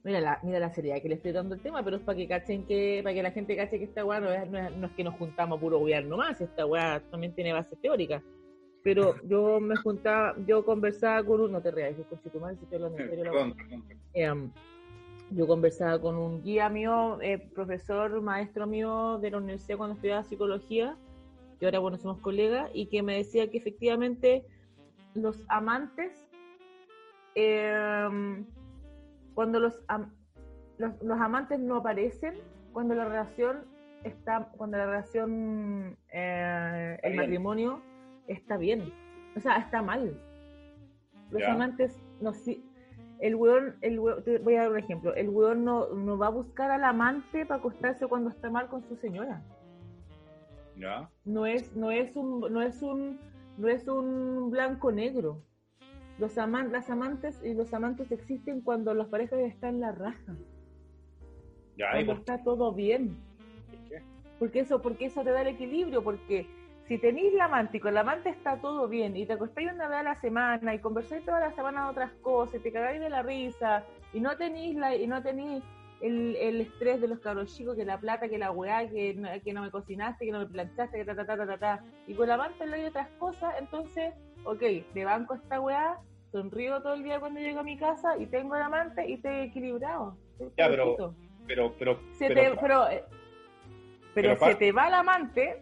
Mira 0.03 0.21
la, 0.21 0.39
mira 0.41 0.57
la 0.57 0.73
seriedad 0.73 0.99
que 1.03 1.09
le 1.09 1.15
estoy 1.15 1.33
dando 1.33 1.53
el 1.53 1.61
tema, 1.61 1.83
pero 1.83 1.97
es 1.97 2.01
para 2.01 2.17
que 2.17 2.27
cachen 2.27 2.65
que, 2.65 3.01
para 3.03 3.13
que 3.13 3.21
la 3.21 3.29
gente 3.29 3.55
cache 3.55 3.77
que 3.77 3.85
esta 3.85 4.03
weá 4.03 4.19
no 4.19 4.31
es, 4.31 4.49
no 4.49 4.57
es, 4.57 4.75
no 4.75 4.87
es 4.87 4.93
que 4.93 5.03
nos 5.03 5.13
juntamos 5.13 5.59
a 5.59 5.61
puro 5.61 5.77
gobierno 5.77 6.17
más, 6.17 6.41
esta 6.41 6.65
weá 6.65 6.99
también 7.11 7.35
tiene 7.35 7.53
bases 7.53 7.79
teóricas. 7.79 8.23
Pero 8.83 9.15
yo 9.27 9.59
me 9.59 9.75
juntaba, 9.75 10.35
yo 10.45 10.65
conversaba 10.65 11.23
con 11.23 11.41
un, 11.41 11.51
no 11.51 11.61
te 11.61 11.71
reas, 11.71 11.95
yo 11.97 12.39
madre, 12.39 12.57
si 12.57 12.63
estoy 12.63 12.75
hablando 12.77 12.97
en 12.99 13.09
serio, 13.09 13.23
la 13.25 13.31
Perdón, 13.31 13.53
perdón, 13.55 13.83
perdón. 14.13 14.53
yo 15.31 15.47
conversaba 15.47 16.01
con 16.01 16.15
un 16.17 16.41
guía 16.43 16.69
mío, 16.69 17.19
eh, 17.21 17.37
profesor, 17.53 18.21
maestro 18.21 18.67
mío 18.67 19.17
de 19.19 19.31
la 19.31 19.37
universidad 19.37 19.77
cuando 19.77 19.95
estudiaba 19.95 20.23
psicología, 20.23 20.97
que 21.59 21.65
ahora 21.65 21.79
bueno 21.79 21.97
somos 21.97 22.19
colegas, 22.19 22.69
y 22.73 22.87
que 22.87 23.03
me 23.03 23.15
decía 23.17 23.49
que 23.49 23.57
efectivamente 23.57 24.45
los 25.13 25.43
amantes, 25.47 26.25
eh, 27.35 28.43
cuando 29.35 29.59
los, 29.59 29.79
am- 29.87 30.11
los, 30.77 31.01
los 31.03 31.19
amantes 31.19 31.59
no 31.59 31.77
aparecen, 31.77 32.33
cuando 32.73 32.95
la 32.95 33.05
relación 33.05 33.65
está, 34.03 34.49
cuando 34.57 34.77
la 34.77 34.85
relación, 34.87 35.97
eh, 36.11 36.97
el 37.03 37.15
matrimonio 37.15 37.81
está 38.31 38.57
bien, 38.57 38.91
o 39.35 39.39
sea, 39.39 39.57
está 39.57 39.81
mal. 39.81 40.19
Los 41.29 41.43
amantes 41.43 41.97
no 42.19 42.33
si 42.33 42.63
el 43.19 43.35
weón, 43.35 43.75
el 43.81 43.99
weón- 43.99 44.23
te 44.23 44.39
voy 44.39 44.55
a 44.55 44.63
dar 44.63 44.71
un 44.71 44.79
ejemplo, 44.79 45.13
el 45.15 45.29
weón 45.29 45.63
no, 45.63 45.87
no 45.93 46.17
va 46.17 46.27
a 46.27 46.31
buscar 46.31 46.71
al 46.71 46.83
amante 46.83 47.45
para 47.45 47.59
acostarse 47.59 48.07
cuando 48.07 48.29
está 48.29 48.49
mal 48.49 48.67
con 48.67 48.83
su 48.83 48.95
señora. 48.97 49.41
Ya. 50.77 51.09
No 51.25 51.45
es, 51.45 51.75
no 51.75 51.91
es 51.91 52.15
un, 52.15 52.39
no 52.51 52.61
es 52.61 52.81
un, 52.81 53.19
no 53.57 53.67
es 53.67 53.87
un 53.87 54.49
blanco 54.49 54.91
negro. 54.91 55.43
Los 56.17 56.37
aman, 56.37 56.71
las 56.71 56.89
amantes 56.89 57.41
y 57.43 57.53
los 57.53 57.73
amantes 57.73 58.11
existen 58.11 58.61
cuando 58.61 58.93
las 58.93 59.07
parejas 59.07 59.39
están 59.39 59.75
en 59.75 59.81
la 59.81 59.91
raja, 59.91 60.35
Ya, 61.77 61.87
¿y 61.99 62.05
cuando 62.05 62.13
por 62.13 62.19
está 62.19 62.43
todo 62.43 62.73
bien. 62.73 63.15
qué? 63.89 64.01
Porque 64.39 64.59
eso, 64.61 64.81
porque 64.81 65.05
eso 65.05 65.23
te 65.23 65.31
da 65.31 65.41
el 65.41 65.47
equilibrio, 65.49 66.03
porque 66.03 66.47
si 66.91 66.97
tenéis 66.97 67.31
la 67.35 67.45
amante 67.45 67.77
y 67.77 67.79
con 67.79 67.93
la 67.93 68.01
amante 68.01 68.27
está 68.27 68.57
todo 68.59 68.89
bien 68.89 69.15
y 69.15 69.25
te 69.25 69.31
acostáis 69.31 69.71
una 69.71 69.87
vez 69.87 69.99
a 69.99 70.03
la 70.03 70.19
semana 70.19 70.75
y 70.75 70.79
conversáis 70.79 71.23
toda 71.23 71.39
la 71.39 71.53
semana 71.55 71.85
de 71.85 71.91
otras 71.91 72.11
cosas 72.21 72.55
y 72.55 72.59
te 72.59 72.73
cagáis 72.73 72.99
de 72.99 73.09
la 73.09 73.21
risa 73.23 73.85
y 74.11 74.19
no 74.19 74.35
tenéis 74.35 74.75
la, 74.75 74.93
y 74.93 75.07
no 75.07 75.23
tenéis 75.23 75.63
el, 76.01 76.35
el 76.35 76.59
estrés 76.59 76.99
de 76.99 77.07
los 77.07 77.19
cabros 77.21 77.55
chicos, 77.55 77.77
que 77.77 77.85
la 77.85 77.97
plata, 77.97 78.27
que 78.27 78.37
la 78.37 78.51
weá, 78.51 78.89
que, 78.89 79.13
no- 79.13 79.29
que 79.41 79.53
no 79.53 79.61
me 79.61 79.71
cocinaste, 79.71 80.25
que 80.25 80.33
no 80.33 80.39
me 80.39 80.47
planchaste, 80.47 80.97
que 80.97 81.05
ta 81.05 81.15
ta 81.15 81.25
ta 81.25 81.37
ta 81.37 81.45
ta, 81.47 81.57
ta. 81.57 81.83
y 82.07 82.13
con 82.13 82.27
la 82.27 82.33
amante 82.33 82.67
le 82.67 82.75
hay 82.75 82.85
otras 82.87 83.07
cosas, 83.19 83.53
entonces, 83.57 84.13
ok, 84.43 84.59
de 84.93 85.05
banco 85.05 85.35
esta 85.35 85.61
weá, 85.61 85.97
sonrío 86.33 86.81
todo 86.81 86.95
el 86.95 87.03
día 87.03 87.21
cuando 87.21 87.39
llego 87.39 87.61
a 87.61 87.63
mi 87.63 87.77
casa 87.77 88.17
y 88.19 88.25
tengo 88.25 88.53
el 88.57 88.63
amante 88.63 89.07
y 89.09 89.13
estoy 89.13 89.43
equilibrado. 89.47 90.17
Estoy 90.33 90.51
Ya, 90.57 90.67
pero-. 90.67 91.15
Pero, 91.47 91.73
pero, 91.79 91.99
Se 92.17 92.27
pero, 92.27 92.41
te- 92.51 92.57
pero, 92.59 92.89
eh, 92.89 93.03
pero, 94.13 94.35
pero 94.35 94.51
se 94.51 94.55
te 94.55 94.71
va 94.73 94.87
el 94.89 94.93
amante 94.95 95.61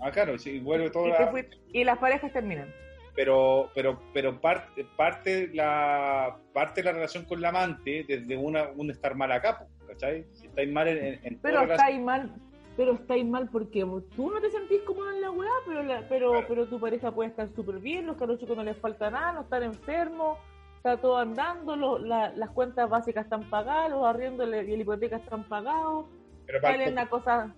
ah, 0.00 0.10
claro, 0.10 0.38
sí, 0.38 0.58
vuelve 0.60 0.90
todo 0.90 1.06
y, 1.06 1.10
la- 1.10 1.32
y 1.72 1.84
las 1.84 1.98
parejas 1.98 2.32
terminan. 2.32 2.72
pero 3.14 3.70
pero 3.74 3.98
pero 4.12 4.40
parte 4.40 4.84
parte 4.96 5.48
la 5.54 6.36
parte 6.52 6.82
la 6.82 6.92
relación 6.92 7.24
con 7.24 7.40
la 7.40 7.48
amante 7.48 8.04
desde 8.06 8.36
una 8.36 8.68
un 8.76 8.90
estar 8.90 9.14
mal 9.14 9.32
acá 9.32 9.66
¿cachai? 9.86 10.26
si 10.32 10.46
estáis 10.46 10.70
mal 10.72 10.86
en, 10.88 11.18
en, 11.24 11.38
Pero 11.40 11.62
toda 11.62 11.74
estáis 11.76 12.00
mal, 12.00 12.30
pero 12.76 12.92
estáis 12.92 13.24
mal 13.24 13.48
porque 13.50 13.80
tú 14.16 14.30
no 14.30 14.40
te 14.40 14.50
sentís 14.50 14.82
cómodo 14.82 15.10
en 15.12 15.20
la 15.22 15.30
weá, 15.30 15.50
pero 15.66 15.82
la- 15.82 16.06
pero, 16.08 16.30
Claro. 16.32 16.46
pero 16.48 16.66
tu 16.66 16.78
pareja 16.80 17.10
puede 17.12 17.30
estar 17.30 17.48
súper 17.54 17.76
bien, 17.78 18.04
los 18.06 18.16
caros 18.16 18.38
chicos 18.38 18.56
no 18.56 18.64
les 18.64 18.76
falta 18.76 19.10
nada, 19.10 19.32
no 19.32 19.40
están 19.42 19.62
enfermos, 19.62 20.38
está 20.76 20.98
todo 20.98 21.16
andando, 21.16 21.74
lo- 21.76 21.98
la- 21.98 22.32
las 22.36 22.50
cuentas 22.50 22.90
básicas 22.90 23.24
están 23.24 23.48
pagadas, 23.48 23.90
los 23.90 24.04
arriendos 24.04 24.46
y 24.48 24.50
la 24.50 24.62
hipoteca 24.82 25.16
están 25.16 25.44
pagados, 25.44 26.04
pero 26.46 26.60
para, 26.60 26.74
salen 26.74 26.88
el, 26.88 26.92
una 26.92 27.08
cosa, 27.08 27.54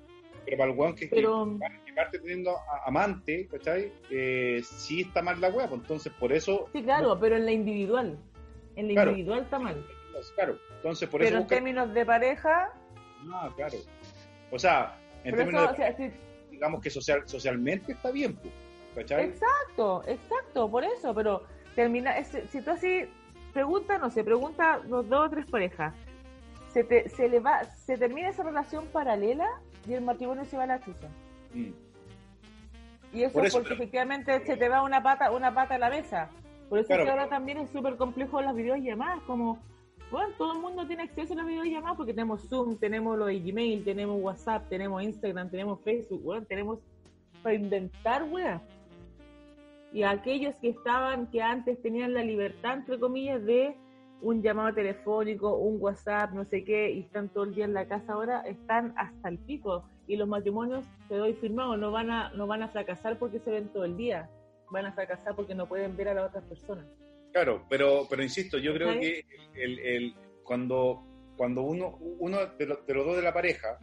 pero 0.49 0.59
para 0.59 0.73
el 0.73 0.79
weón 0.79 0.95
que, 0.95 1.07
pero 1.09 1.59
que 1.85 1.93
parte 1.93 2.19
teniendo 2.19 2.57
amante 2.87 3.47
¿cachai? 3.51 3.93
Eh, 4.11 4.61
sí 4.65 5.03
está 5.03 5.23
mal 5.23 5.41
la 5.41 5.49
wea 5.51 5.69
pues 5.69 5.81
entonces 5.83 6.13
por 6.19 6.33
eso 6.33 6.69
sí 6.73 6.83
claro, 6.83 7.19
pero 7.21 7.37
en 7.37 7.45
la 7.45 7.53
individual, 7.53 8.19
en 8.77 8.89
la 8.89 8.93
Claro. 8.95 9.11
individual 9.11 9.41
está 9.43 9.59
mal, 9.59 9.85
claro 10.35 10.59
entonces 10.77 11.09
por 11.09 11.21
pero 11.21 11.29
eso 11.29 11.37
en 11.39 11.43
busca- 11.45 11.55
términos 11.57 11.95
de 11.95 12.07
pareja, 12.07 12.73
ah 13.31 13.51
claro 13.57 13.77
o 14.51 14.59
sea 14.59 14.99
en 15.25 15.37
términos 15.37 15.63
eso, 15.65 15.73
de- 15.73 15.73
o 15.73 15.77
sea, 15.77 15.97
si- 15.97 16.13
digamos 16.51 16.81
que 16.83 16.91
social 16.91 17.23
socialmente 17.27 17.93
está 17.93 18.11
bien 18.11 18.35
pues, 18.37 18.53
¿cachai? 18.95 19.27
Exacto, 19.27 20.03
exacto, 20.07 20.71
por 20.71 20.85
eso, 20.85 21.15
pero 21.15 21.43
termina, 21.75 22.17
es- 22.19 22.37
si 22.51 22.61
tú 22.63 22.71
así 22.71 23.05
pregunta, 23.53 23.99
no 23.99 24.11
sé, 24.11 24.25
pregunta 24.25 24.81
los 24.89 25.09
dos 25.09 25.27
o 25.27 25.31
tres 25.31 25.47
parejas, 25.47 25.95
se, 26.73 26.85
te, 26.85 27.09
se 27.09 27.29
le 27.29 27.41
va, 27.41 27.65
se 27.65 27.97
termina 27.97 28.29
esa 28.29 28.43
relación 28.43 28.87
paralela 28.89 29.47
y 29.89 29.95
el 29.95 30.03
matrimonio 30.03 30.45
se 30.45 30.57
va 30.57 30.65
a 30.65 30.67
la 30.67 30.81
chucha. 30.81 31.09
Mm. 31.55 31.71
Y 33.15 33.23
eso, 33.23 33.43
eso, 33.43 33.59
porque 33.59 33.71
pero- 33.71 33.75
efectivamente 33.83 34.45
se 34.45 34.57
te 34.57 34.69
va 34.69 34.83
una 34.83 35.03
pata, 35.03 35.31
una 35.31 35.55
pata 35.55 35.77
a 35.77 35.79
la 35.79 35.89
mesa. 35.91 36.29
Por 36.69 36.79
eso 36.79 36.89
Claro, 36.89 37.03
es 37.03 37.07
que 37.07 37.11
ahora 37.11 37.29
también 37.29 37.59
es 37.59 37.71
súper 37.71 37.97
complejo 37.97 38.43
las 38.43 38.55
videollamadas, 38.55 39.23
como, 39.23 39.59
bueno, 40.11 40.29
todo 40.37 40.53
el 40.53 40.59
mundo 40.61 40.87
tiene 40.87 41.05
acceso 41.05 41.33
a 41.33 41.37
las 41.37 41.47
videollamadas 41.47 41.97
porque 41.97 42.13
tenemos 42.13 42.47
Zoom, 42.49 42.77
tenemos 42.77 43.17
lo 43.19 43.27
de 43.27 43.41
Gmail, 43.41 43.85
tenemos 43.85 44.21
WhatsApp, 44.21 44.69
tenemos 44.69 45.03
Instagram, 45.03 45.49
tenemos 45.49 45.81
Facebook, 45.81 46.23
bueno, 46.23 46.45
tenemos 46.47 46.79
para 47.43 47.55
inventar, 47.55 48.25
weá. 48.25 48.61
Y 49.91 50.03
aquellos 50.03 50.55
que 50.57 50.69
estaban, 50.69 51.29
que 51.29 51.41
antes 51.41 51.81
tenían 51.81 52.13
la 52.13 52.23
libertad, 52.23 52.75
entre 52.75 53.01
comillas, 53.01 53.43
de 53.47 53.75
un 54.21 54.43
llamado 54.43 54.75
telefónico, 54.75 55.57
un 55.57 55.81
WhatsApp, 55.81 56.33
no 56.33 56.45
sé 56.45 56.65
qué, 56.65 56.91
y 56.91 57.01
están 57.01 57.29
todo 57.29 57.45
el 57.45 57.55
día 57.55 57.65
en 57.65 57.75
la 57.75 57.87
casa 57.87 58.13
ahora, 58.15 58.41
están 58.43 58.93
hasta 58.97 59.29
el 59.29 59.39
pico. 59.39 59.85
Y 60.07 60.17
los 60.17 60.27
matrimonios, 60.29 60.85
te 61.09 61.17
doy 61.17 61.35
firmado, 61.35 61.77
no 61.77 61.91
van 61.93 62.11
a, 62.11 62.31
no 62.31 62.47
van 62.47 62.63
a 62.63 62.69
fracasar 62.69 63.19
porque 63.19 63.39
se 63.41 63.51
ven 63.51 63.69
todo 63.69 63.85
el 63.85 63.97
día. 63.97 64.29
Van 64.71 64.87
a 64.87 64.93
fracasar 64.93 65.35
porque 65.37 65.55
no 65.55 65.67
pueden 65.69 65.97
ver 65.97 66.09
a 66.09 66.15
las 66.15 66.29
otras 66.31 66.45
personas. 66.45 66.87
Claro, 67.33 67.65
pero, 67.69 68.07
pero 68.09 68.23
insisto, 68.23 68.59
yo 68.59 68.73
creo 68.75 68.99
que 68.99 69.25
el, 69.55 69.79
el- 69.79 70.15
cuando, 70.45 71.05
cuando 71.37 71.63
uno, 71.63 71.99
uno 72.19 72.39
de, 72.59 72.67
los, 72.67 72.87
de 72.87 72.95
los 72.95 73.05
dos 73.07 73.17
de 73.17 73.23
la 73.23 73.35
pareja 73.35 73.79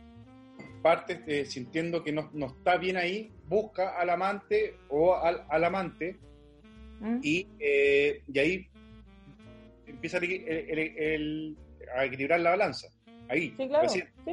parte 0.81 1.23
eh, 1.27 1.45
sintiendo 1.45 2.03
que 2.03 2.11
no, 2.11 2.29
no 2.33 2.47
está 2.47 2.77
bien 2.77 2.97
ahí, 2.97 3.31
busca 3.47 3.99
al 3.99 4.09
amante 4.09 4.77
o 4.89 5.15
al, 5.15 5.43
al 5.49 5.63
amante 5.63 6.19
¿Mm? 6.99 7.19
y, 7.23 7.47
eh, 7.59 8.21
y 8.31 8.39
ahí 8.39 8.67
empieza 9.87 10.17
el- 10.17 10.23
el- 10.25 10.79
el- 10.79 10.97
el- 10.97 11.57
a 11.95 12.05
equilibrar 12.05 12.39
la 12.39 12.51
balanza. 12.51 12.87
Ahí. 13.29 13.53
Sí, 13.57 13.67
claro. 13.67 13.87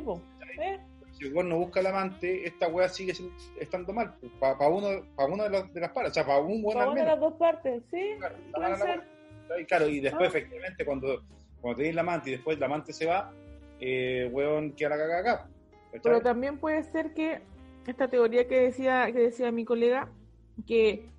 Po. 0.05 0.23
¿Eh? 0.61 0.79
si 1.12 1.27
el 1.27 1.49
no 1.49 1.59
busca 1.59 1.81
al 1.81 1.87
amante, 1.87 2.47
esta 2.47 2.69
weá 2.69 2.89
sigue 2.89 3.12
estando 3.61 3.93
mal. 3.93 4.15
Para 4.41 4.69
uno, 4.69 4.89
pa 5.15 5.27
uno 5.27 5.45
de, 5.45 5.51
las, 5.51 5.73
de 5.73 5.81
las 5.81 5.91
paras, 5.91 6.11
o 6.11 6.15
sea, 6.15 6.27
para 6.27 6.41
un 6.41 6.62
buen 6.62 6.77
Para 6.77 6.91
una 6.91 7.01
de 7.03 7.07
las 7.07 7.20
dos 7.20 7.35
partes, 7.35 7.83
sí. 7.91 8.15
Claro, 8.19 8.37
la. 8.77 9.61
Y 9.61 9.65
claro, 9.66 9.89
y 9.89 10.01
después 10.01 10.24
Ah. 10.35 10.39
efectivamente 10.39 10.85
cuando, 10.85 11.23
cuando 11.61 11.77
tenéis 11.77 11.95
la 11.95 12.01
amante 12.01 12.31
y 12.31 12.33
después 12.33 12.59
la 12.59 12.66
amante 12.66 12.93
se 12.93 13.07
va, 13.07 13.31
eh, 13.81 14.29
weón, 14.33 14.73
queda 14.73 14.97
la 14.97 15.19
acá. 15.19 15.49
Pero 16.03 16.20
también 16.23 16.59
puede 16.59 16.83
ser 16.85 17.12
que 17.12 17.43
esta 17.87 18.09
teoría 18.09 18.49
que 18.49 18.61
decía 18.61 19.11
que 19.12 19.19
decía 19.19 19.53
mi 19.53 19.65
colega 19.65 20.09
que 20.66 21.11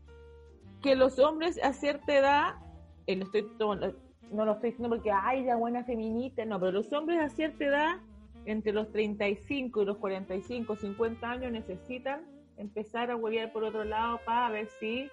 que 0.82 0.96
los 0.96 1.20
hombres 1.20 1.62
a 1.64 1.72
cierta 1.74 2.18
edad 2.18 2.56
eh, 3.06 3.16
lo 3.16 3.26
estoy 3.26 3.44
to- 3.58 3.96
no 4.34 4.46
lo 4.46 4.54
estoy 4.54 4.72
diciendo 4.72 4.96
porque 4.96 5.12
ay 5.12 5.44
la 5.44 5.56
buena 5.56 5.84
feminista 5.84 6.46
no 6.46 6.60
pero 6.60 6.72
los 6.72 6.92
hombres 6.94 7.20
a 7.20 7.30
cierta 7.30 7.66
edad 7.66 8.02
entre 8.46 8.74
los 8.74 8.92
35 8.92 9.82
y 9.82 9.86
los 9.86 9.98
45 9.98 10.76
50 10.76 11.30
años 11.30 11.52
necesitan 11.52 12.26
empezar 12.58 13.12
a 13.12 13.16
huevear 13.16 13.52
por 13.52 13.64
otro 13.64 13.84
lado 13.84 14.20
para 14.26 14.50
ver 14.50 14.68
si 14.80 15.10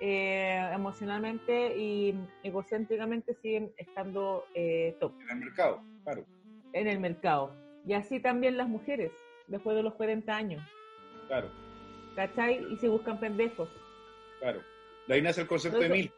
eh, 0.00 0.68
emocionalmente 0.74 1.76
y 1.76 2.14
egocéntricamente 2.42 3.34
siguen 3.34 3.72
estando 3.76 4.44
eh, 4.54 4.96
top 4.98 5.12
En 5.22 5.30
el 5.30 5.36
mercado, 5.44 5.82
claro, 6.02 6.26
en 6.72 6.88
el 6.88 6.98
mercado. 6.98 7.54
Y 7.86 7.92
así 7.94 8.18
también 8.18 8.56
las 8.56 8.68
mujeres, 8.68 9.12
después 9.46 9.76
de 9.76 9.84
los 9.84 9.94
40 9.94 10.34
años, 10.34 10.62
claro, 11.28 11.48
¿cachai? 12.16 12.64
Y 12.72 12.76
se 12.78 12.88
buscan 12.88 13.20
pendejos. 13.20 13.68
claro. 14.40 14.60
De 15.06 15.14
ahí 15.14 15.22
nace 15.22 15.42
el 15.42 15.46
concepto 15.46 15.78
de 15.78 15.88
mil. 15.88 16.12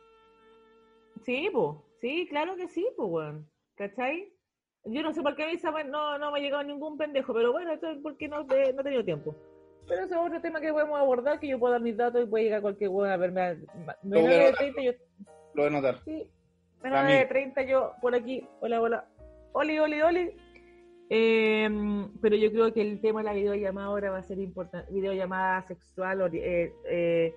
Sí, 1.25 1.49
pues, 1.53 1.77
sí, 2.05 2.27
claro 2.29 2.55
que 2.57 2.69
sí, 2.69 2.87
pues, 2.97 3.09
weón. 3.11 3.49
¿Cachai? 3.77 4.31
Yo 4.85 5.03
no 5.03 5.15
sé 5.15 5.23
por 5.23 5.35
qué 5.35 5.45
a 5.45 5.47
mí 5.47 5.55
weá 5.73 5.85
no, 5.85 6.19
no 6.19 6.31
me 6.31 6.39
ha 6.39 6.43
llegado 6.43 6.63
ningún 6.63 6.99
pendejo, 6.99 7.33
pero 7.33 7.51
bueno, 7.53 7.73
esto 7.73 7.89
es 7.91 7.99
porque 8.03 8.29
no, 8.29 8.45
te- 8.47 8.75
no 8.75 8.83
he 8.83 8.85
tenido 8.85 9.03
tiempo. 9.05 9.35
Pero 9.89 10.05
eso 10.05 10.15
es 10.15 10.21
otro 10.21 10.41
tema 10.43 10.61
que 10.61 10.71
podemos 10.73 10.99
abordar, 11.01 11.41
que 11.41 11.49
yo 11.49 11.59
puedo 11.59 11.73
dar 11.73 11.81
mis 11.81 11.97
datos 11.97 12.23
y 12.23 12.27
puede 12.27 12.45
llegar 12.45 12.61
cualquier 12.61 12.91
weón 12.91 13.11
a 13.11 13.17
verme. 13.17 13.41
a- 13.41 13.57
Menor 14.03 14.29
de 14.29 14.35
anotar. 14.37 14.55
30, 14.59 14.83
yo, 14.83 14.93
Lo 15.55 15.63
voy 15.63 15.67
a 15.67 15.71
notar. 15.71 15.99
sí, 16.05 16.29
mí. 17.07 17.13
de 17.15 17.25
30, 17.27 17.63
yo 17.63 17.93
por 18.03 18.15
aquí, 18.15 18.47
hola, 18.61 18.81
hola, 18.83 19.09
oli, 19.55 19.79
oli, 19.79 20.03
oli. 20.03 20.37
Eh, 21.09 21.69
pero 22.21 22.37
yo 22.37 22.51
creo 22.51 22.73
que 22.73 22.81
el 22.83 23.01
tema 23.01 23.21
de 23.21 23.25
la 23.25 23.33
videollamada 23.35 23.87
ahora 23.89 24.11
va 24.11 24.19
a 24.19 24.23
ser 24.23 24.39
importante, 24.39 24.93
videollamada 24.93 25.63
sexual, 25.67 26.21
eh, 26.35 26.73
eh, 26.87 27.35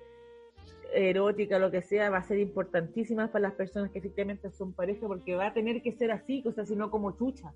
erótica, 0.92 1.58
lo 1.58 1.70
que 1.70 1.82
sea, 1.82 2.10
va 2.10 2.18
a 2.18 2.22
ser 2.22 2.38
importantísima 2.38 3.30
para 3.30 3.42
las 3.48 3.52
personas 3.54 3.90
que 3.90 3.98
efectivamente 3.98 4.50
son 4.50 4.72
pareja, 4.72 5.06
porque 5.06 5.34
va 5.34 5.46
a 5.48 5.52
tener 5.54 5.82
que 5.82 5.92
ser 5.92 6.10
así, 6.10 6.42
o 6.46 6.52
sea, 6.52 6.64
si 6.64 6.76
no 6.76 6.90
como 6.90 7.12
chucha, 7.16 7.52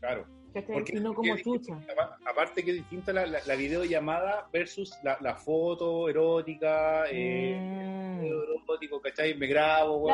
Claro. 0.00 0.26
Porque- 0.72 1.00
no 1.00 1.14
como 1.14 1.34
chucha. 1.38 1.74
Apa- 1.92 2.18
Aparte 2.30 2.62
que 2.62 2.70
es 2.72 2.76
distinta 2.76 3.12
la, 3.12 3.26
la, 3.26 3.38
la 3.46 3.56
videollamada 3.56 4.48
versus 4.52 4.96
la, 5.02 5.16
la 5.20 5.34
foto 5.34 6.08
erótica, 6.08 7.04
eh, 7.10 7.58
Mm. 7.58 8.20
video 8.20 8.42
erótico, 8.44 9.00
¿cachai? 9.00 9.34
Me 9.36 9.46
grabo, 9.48 10.06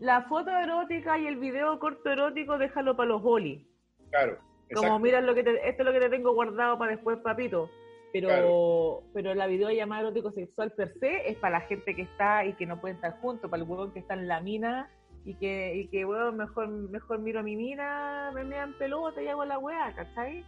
La, 0.00 0.22
foto 0.22 0.50
erótica 0.50 1.18
y 1.18 1.26
el 1.26 1.36
video 1.36 1.78
corto 1.78 2.10
erótico, 2.10 2.58
déjalo 2.58 2.96
para 2.96 3.08
los 3.10 3.22
bolis. 3.22 3.62
Claro. 4.10 4.38
Como 4.74 4.98
mira 4.98 5.20
lo 5.20 5.34
que 5.34 5.44
te- 5.44 5.68
esto 5.68 5.82
es 5.82 5.86
lo 5.86 5.92
que 5.92 6.00
te 6.00 6.08
tengo 6.10 6.32
guardado 6.34 6.76
para 6.78 6.92
después, 6.92 7.18
papito. 7.18 7.70
Pero, 8.14 8.28
Claro. 8.28 9.02
pero 9.12 9.34
la 9.34 9.48
videollamada 9.48 10.02
erótico 10.02 10.30
sexual 10.30 10.70
per 10.70 10.94
se 11.00 11.28
es 11.28 11.36
para 11.38 11.58
la 11.58 11.66
gente 11.66 11.96
que 11.96 12.02
está 12.02 12.44
y 12.44 12.52
que 12.52 12.64
no 12.64 12.80
puede 12.80 12.94
estar 12.94 13.18
juntos, 13.20 13.50
para 13.50 13.60
el 13.60 13.68
huevón 13.68 13.92
que 13.92 13.98
está 13.98 14.14
en 14.14 14.28
la 14.28 14.40
mina 14.40 14.88
y 15.24 15.34
que, 15.34 15.74
y 15.74 15.88
que 15.88 16.04
weón, 16.04 16.36
mejor, 16.36 16.68
mejor 16.68 17.18
miro 17.18 17.40
a 17.40 17.42
mi 17.42 17.56
mina, 17.56 18.30
me 18.32 18.44
mean 18.44 18.72
pelota 18.78 19.20
y 19.20 19.26
hago 19.26 19.44
la 19.44 19.58
weá, 19.58 19.92
¿cachai? 19.96 20.44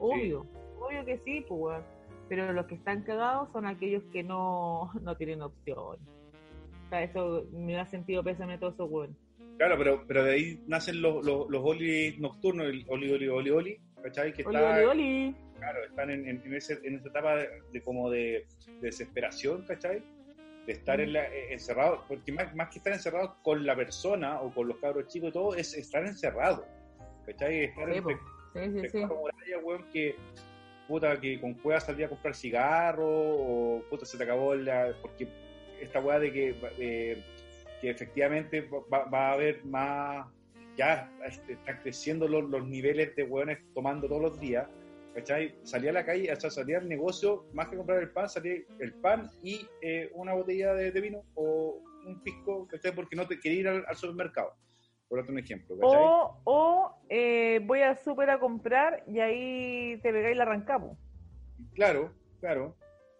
Obvio, 0.00 0.44
obvio 0.80 1.04
que 1.04 1.18
sí, 1.24 1.44
pues 1.48 1.60
weón. 1.60 1.82
Pero 2.28 2.52
los 2.52 2.66
que 2.66 2.74
están 2.74 3.02
cagados 3.04 3.52
son 3.52 3.66
aquellos 3.66 4.02
que 4.12 4.24
no, 4.24 4.90
no 5.02 5.16
tienen 5.16 5.42
opción. 5.42 5.76
O 5.76 6.88
sea, 6.88 7.04
eso 7.04 7.44
me 7.52 7.74
da 7.74 7.86
sentido 7.86 8.24
pésame 8.24 8.54
a 8.54 8.58
todos 8.58 8.74
esos 8.74 8.90
weones. 8.90 9.16
Claro, 9.58 9.76
pero, 9.78 10.04
pero 10.08 10.24
de 10.24 10.32
ahí 10.32 10.60
nacen 10.66 11.02
los, 11.02 11.24
los, 11.24 11.48
los 11.50 11.62
olis 11.64 12.18
nocturnos, 12.18 12.66
el 12.66 12.84
oli, 12.88 13.12
oli, 13.12 13.28
oli, 13.28 13.50
oli, 13.50 13.80
¿cachai? 14.02 14.32
Que 14.32 14.42
Oli, 14.44 14.56
está, 14.56 14.74
oli, 14.74 14.84
oli. 14.86 15.36
Claro, 15.60 15.84
están 15.84 16.10
en, 16.10 16.26
en, 16.26 16.42
en 16.44 16.54
ese, 16.54 16.80
en 16.82 16.96
esa 16.96 17.08
etapa 17.08 17.36
de, 17.36 17.48
de 17.70 17.82
como 17.82 18.10
de, 18.10 18.46
de 18.66 18.80
desesperación, 18.80 19.62
¿cachai? 19.66 20.02
De 20.66 20.72
estar 20.72 21.00
en 21.00 21.12
la, 21.12 21.24
eh, 21.26 21.52
encerrado, 21.52 22.04
porque 22.08 22.32
más, 22.32 22.54
más 22.54 22.70
que 22.70 22.78
estar 22.78 22.92
encerrado 22.92 23.36
con 23.42 23.66
la 23.66 23.76
persona 23.76 24.40
o 24.40 24.52
con 24.52 24.68
los 24.68 24.78
cabros 24.78 25.06
chicos 25.08 25.28
y 25.28 25.32
todo, 25.32 25.54
es 25.54 25.74
estar 25.74 26.04
encerrado, 26.06 26.66
¿cachai? 27.26 27.64
Estar 27.64 27.94
Sí, 27.94 28.00
po. 28.00 28.10
sí, 28.54 28.88
sí, 28.88 29.54
weón, 29.62 29.84
que 29.92 30.16
puta, 30.88 31.20
que 31.20 31.40
con 31.40 31.54
cuevas 31.54 31.84
salía 31.84 32.06
a 32.06 32.08
comprar 32.08 32.34
cigarro 32.34 33.06
o 33.06 33.82
puta, 33.88 34.04
se 34.04 34.18
te 34.18 34.24
acabó 34.24 34.56
la... 34.56 34.92
porque 35.00 35.28
esta 35.80 36.00
weá 36.00 36.18
de 36.18 36.32
que, 36.32 36.56
eh, 36.78 37.22
que 37.80 37.90
efectivamente 37.90 38.62
va, 38.92 39.04
va 39.04 39.28
a 39.28 39.32
haber 39.34 39.64
más... 39.64 40.26
Ya 40.76 41.12
este, 41.26 41.52
están 41.52 41.78
creciendo 41.82 42.26
los, 42.26 42.48
los 42.48 42.66
niveles 42.66 43.14
de 43.14 43.22
weones 43.24 43.58
tomando 43.74 44.08
todos 44.08 44.22
los 44.22 44.40
días, 44.40 44.66
¿cachai? 45.14 45.54
Salía 45.62 45.90
a 45.90 45.94
la 45.94 46.04
calle, 46.06 46.32
o 46.32 46.36
sea, 46.40 46.50
salía 46.50 46.78
al 46.78 46.88
negocio, 46.88 47.46
más 47.52 47.68
que 47.68 47.76
comprar 47.76 47.98
el 48.00 48.10
pan, 48.12 48.28
salía 48.28 48.54
el 48.78 48.94
pan 49.00 49.28
y 49.42 49.66
eh, 49.82 50.10
una 50.14 50.34
botella 50.34 50.74
de, 50.74 50.90
de 50.92 51.00
vino 51.00 51.24
o 51.34 51.82
un 52.06 52.20
pisco, 52.22 52.66
¿cachai? 52.68 52.94
Porque 52.94 53.16
no 53.16 53.26
te 53.26 53.38
quería 53.38 53.60
ir 53.60 53.68
al, 53.68 53.84
al 53.86 53.96
supermercado, 53.96 54.52
por 55.08 55.18
otro 55.20 55.36
ejemplo, 55.36 55.76
¿cachai? 55.78 56.00
O, 56.02 56.40
o 56.44 56.94
eh, 57.08 57.60
voy 57.64 57.80
al 57.82 57.98
súper 57.98 58.30
a 58.30 58.38
comprar 58.38 59.02
y 59.06 59.20
ahí 59.20 60.00
te 60.02 60.12
pegáis 60.12 60.36
la 60.36 60.44
arrancamos. 60.44 60.96
Claro, 61.74 62.14
claro, 62.40 62.76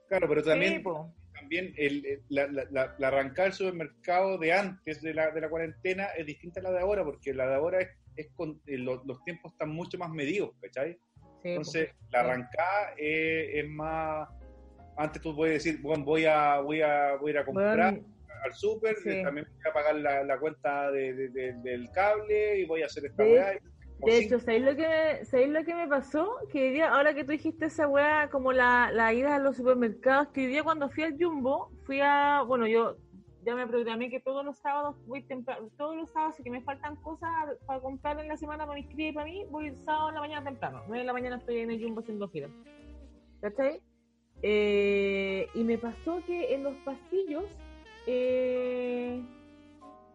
claro, 0.09 0.29
pero 0.29 0.43
también... 0.43 0.83
Sí, 0.83 0.85
también 1.33 1.73
el, 1.79 2.05
el- 2.05 2.23
la, 2.29 2.47
la, 2.49 2.65
la- 2.71 2.95
la 2.99 3.09
arrancada 3.09 3.45
del 3.49 3.53
supermercado 3.55 4.37
de 4.39 4.53
antes 4.53 5.01
de 5.01 5.15
la, 5.15 5.31
de 5.31 5.41
la 5.41 5.49
cuarentena 5.49 6.07
es 6.17 6.27
distinta 6.27 6.61
a 6.61 6.65
la 6.65 6.71
de 6.73 6.81
ahora, 6.81 7.03
porque 7.05 7.33
la 7.33 7.47
de 7.47 7.55
ahora 7.55 7.81
es, 7.81 7.89
es 8.17 8.31
con, 8.35 8.61
eh, 8.67 8.77
los, 8.77 9.05
los 9.07 9.23
tiempos 9.25 9.53
están 9.53 9.71
mucho 9.71 9.97
más 9.97 10.11
medidos, 10.11 10.51
¿cachai? 10.61 10.99
Sí, 11.43 11.49
Entonces, 11.51 11.91
la 12.11 12.21
arrancada 12.21 12.95
eh, 12.99 13.51
es 13.61 13.69
más... 13.69 14.29
Antes 14.97 15.23
tú 15.23 15.35
puedes 15.35 15.63
decir, 15.65 15.81
bueno, 15.81 16.05
voy 16.05 16.27
a, 16.27 16.61
voy 16.61 16.83
a, 16.83 17.17
voy 17.17 17.31
a 17.31 17.35
ir 17.35 17.39
a 17.39 17.45
comprar 17.45 17.95
Bueno, 17.95 18.09
al 18.45 18.53
súper, 18.55 18.97
sí. 18.97 19.23
también 19.23 19.47
voy 19.47 19.71
a 19.71 19.73
pagar 19.73 19.95
la, 19.97 20.23
la 20.25 20.39
cuenta 20.39 20.91
de- 20.91 21.15
de- 21.15 21.29
de- 21.31 21.53
del 21.63 21.91
cable 21.93 22.59
y 22.59 22.67
voy 22.67 22.83
a 22.83 22.87
hacer 22.87 23.07
esta 23.07 23.23
De- 23.23 23.33
weá. 23.33 23.51
De 23.53 24.13
cinco- 24.13 24.37
hecho, 24.37 24.41
¿sabéis 24.41 24.65
lo 24.65 24.77
que, 24.77 25.25
¿sabéis 25.25 25.51
lo 25.51 25.65
que 25.65 25.75
me 25.75 25.89
pasó? 25.89 26.37
Que 26.53 26.63
hoy 26.65 26.73
día, 26.73 26.91
ahora 26.91 27.15
que 27.15 27.25
tú 27.25 27.33
dijiste 27.33 27.67
esa 27.67 27.87
weá, 27.89 28.29
como 28.31 28.53
la, 28.53 28.91
la 28.93 29.13
ida 29.13 29.35
a 29.37 29.39
los 29.39 29.57
supermercados, 29.57 30.29
que 30.29 30.41
hoy 30.43 30.47
día 30.49 30.63
cuando 30.63 30.89
fui 30.91 31.05
al 31.05 31.17
Jumbo, 31.19 31.71
fui 31.85 32.01
a, 32.03 32.43
bueno, 32.47 32.67
yo 32.67 32.97
ya 33.45 33.55
me 33.55 33.67
programé 33.67 34.11
que 34.11 34.21
todos 34.21 34.45
los 34.45 34.59
sábados 34.59 34.97
voy 35.07 35.23
temprano, 35.23 35.69
todos 35.79 35.97
los 35.97 36.11
sábados, 36.11 36.37
si 36.37 36.43
que 36.43 36.51
me 36.51 36.61
faltan 36.63 36.97
cosas 36.97 37.31
para 37.67 37.81
comprar 37.81 38.19
en 38.21 38.29
la 38.29 38.37
semana 38.37 38.67
para 38.67 38.79
mis 38.79 38.87
crías 38.89 39.11
y 39.11 39.15
para 39.15 39.27
mí, 39.27 39.45
voy 39.51 39.75
sábado 39.85 40.09
en 40.11 40.15
la 40.17 40.21
mañana 40.21 40.45
temprano. 40.45 40.83
9 40.87 40.99
de 41.01 41.05
la 41.07 41.13
mañana 41.13 41.37
estoy 41.37 41.59
en 41.59 41.71
el 41.71 41.83
Jumbo 41.83 42.01
haciendo 42.01 42.29
fila. 42.29 42.49
¿Cachai? 43.41 43.81
Eh, 44.43 45.49
y 45.55 45.65
me 45.65 45.79
pasó 45.79 46.23
que 46.27 46.55
en 46.55 46.65
los 46.65 46.75
pasillos, 46.85 47.45
eh, 48.07 49.23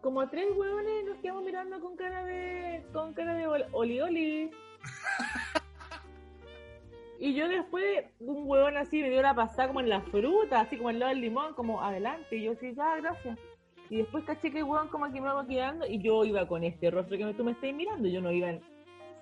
como 0.02 0.20
a 0.20 0.30
tres 0.30 0.46
huevones 0.56 1.04
nos 1.04 1.16
quedamos 1.18 1.44
mirando 1.44 1.80
con 1.80 1.96
cara 1.96 2.24
de 2.24 2.84
con 2.92 3.12
cara 3.14 3.34
de 3.34 3.46
ol- 3.48 3.66
oli 3.72 4.00
oli 4.00 4.50
y 7.18 7.34
yo 7.34 7.48
después 7.48 8.04
un 8.20 8.48
huevón 8.48 8.76
así 8.76 9.00
me 9.02 9.10
dio 9.10 9.22
la 9.22 9.34
pasada 9.34 9.68
como 9.68 9.80
en 9.80 9.88
la 9.88 10.00
fruta 10.02 10.60
así 10.60 10.76
como 10.76 10.90
al 10.90 10.98
lado 10.98 11.10
del 11.10 11.20
limón 11.22 11.54
como 11.54 11.82
adelante 11.82 12.36
y 12.36 12.42
yo 12.44 12.54
sí 12.56 12.74
ya 12.74 12.96
gracias 12.96 13.38
y 13.88 13.96
después 13.98 14.24
caché 14.24 14.50
que 14.50 14.58
el 14.58 14.64
huevón 14.64 14.88
como 14.88 15.06
que 15.06 15.12
me 15.20 15.28
iba 15.28 15.46
quedando 15.46 15.86
y 15.86 15.98
yo 16.02 16.24
iba 16.24 16.46
con 16.46 16.64
este 16.64 16.90
rostro 16.90 17.16
que 17.16 17.24
me- 17.24 17.34
tú 17.34 17.44
me 17.44 17.52
estás 17.52 17.72
mirando 17.72 18.08
yo 18.08 18.20
no 18.20 18.30
iba 18.32 18.50
en 18.50 18.60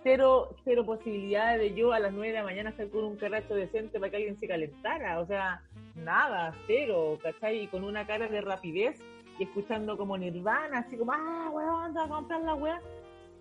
cero 0.03 0.55
cero 0.65 0.85
posibilidades 0.85 1.61
de 1.61 1.75
yo 1.75 1.93
a 1.93 1.99
las 1.99 2.13
nueve 2.13 2.29
de 2.29 2.35
la 2.39 2.45
mañana 2.45 2.71
estar 2.71 2.89
con 2.91 3.05
un 3.05 3.17
carracho 3.17 3.55
decente 3.55 3.99
para 3.99 4.11
que 4.11 4.17
alguien 4.17 4.37
se 4.39 4.47
calentara 4.49 5.21
o 5.21 5.27
sea 5.27 5.63
nada 5.95 6.55
cero 6.67 7.19
¿cachai? 7.23 7.63
y 7.63 7.67
con 7.69 7.85
una 7.85 8.07
cara 8.07 8.29
de 8.29 8.41
rapidez 8.41 9.01
y 9.39 9.43
escuchando 9.45 9.97
como 9.97 10.17
Nirvana, 10.17 10.79
así 10.79 10.97
como, 10.97 11.11
ah, 11.11 11.51
weón, 11.53 11.93
te 11.93 11.99
a 11.99 12.07
comprar 12.07 12.41
la 12.43 12.55
weá. 12.55 12.81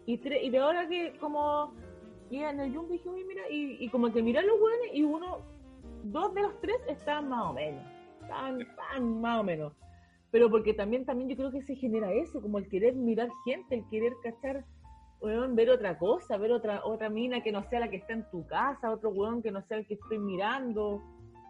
Y, 0.07 0.17
tre- 0.17 0.41
y 0.41 0.49
de 0.49 0.57
ahora 0.57 0.87
que 0.87 1.13
como, 1.19 1.71
y 2.33 2.43
en 2.43 2.59
el 2.59 2.75
Jumbo 2.75 2.93
dije, 2.93 3.07
oye, 3.09 3.23
mira, 3.25 3.47
y, 3.49 3.77
y 3.79 3.89
como 3.89 4.11
que 4.11 4.23
miran 4.23 4.47
los 4.47 4.59
weones 4.59 4.89
y 4.93 5.03
uno, 5.03 5.39
dos 6.03 6.33
de 6.33 6.41
los 6.41 6.59
tres 6.61 6.77
estaban 6.87 7.29
más 7.29 7.45
o 7.45 7.53
menos, 7.53 7.83
estaban, 8.21 8.61
estaban 8.61 9.21
más 9.21 9.39
o 9.39 9.43
menos. 9.43 9.73
Pero 10.31 10.49
porque 10.49 10.73
también, 10.73 11.05
también 11.05 11.29
yo 11.29 11.35
creo 11.35 11.51
que 11.51 11.61
se 11.61 11.75
genera 11.75 12.11
eso, 12.11 12.41
como 12.41 12.57
el 12.57 12.67
querer 12.67 12.95
mirar 12.95 13.29
gente, 13.45 13.75
el 13.75 13.87
querer 13.87 14.13
cachar, 14.23 14.65
weón, 15.21 15.55
ver 15.55 15.69
otra 15.69 15.97
cosa, 15.99 16.37
ver 16.37 16.51
otra, 16.51 16.83
otra 16.83 17.09
mina 17.09 17.41
que 17.43 17.51
no 17.51 17.63
sea 17.69 17.79
la 17.79 17.89
que 17.89 17.97
está 17.97 18.13
en 18.13 18.27
tu 18.31 18.47
casa, 18.47 18.91
otro 18.91 19.11
weón 19.11 19.43
que 19.43 19.51
no 19.51 19.61
sea 19.67 19.77
el 19.77 19.85
que 19.85 19.93
estoy 19.93 20.17
mirando 20.17 21.01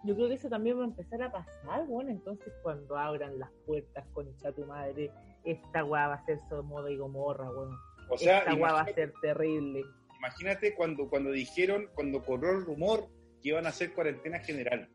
yo 0.04 0.16
creo 0.16 0.28
que 0.28 0.34
eso 0.34 0.50
también 0.50 0.78
va 0.78 0.82
a 0.82 0.88
empezar 0.88 1.22
a 1.24 1.32
pasar, 1.32 1.88
bueno, 1.88 2.10
entonces 2.10 2.54
cuando 2.62 2.98
abran 2.98 3.40
las 3.40 3.50
puertas, 3.66 4.06
concha 4.14 4.52
tu 4.52 4.66
madre, 4.66 5.10
esta 5.46 5.86
weá 5.86 6.10
va 6.10 6.16
a 6.16 6.26
ser 6.26 6.40
Somoda 6.50 6.92
y 6.92 6.98
Gomorra, 6.98 7.50
weón. 7.50 7.78
o 8.10 8.18
sea, 8.18 8.40
esta 8.40 8.54
weá 8.54 8.74
va 8.74 8.82
a 8.82 8.94
ser 8.94 9.14
terrible. 9.22 9.86
Imagínate 10.28 10.74
cuando, 10.76 11.10
cuando 11.10 11.32
dijeron, 11.32 11.90
cuando 11.96 12.24
corrió 12.24 12.52
el 12.52 12.66
rumor 12.66 13.08
que 13.42 13.50
iban 13.50 13.66
a 13.66 13.70
hacer 13.70 13.94
cuarentena 13.94 14.40
general. 14.40 14.88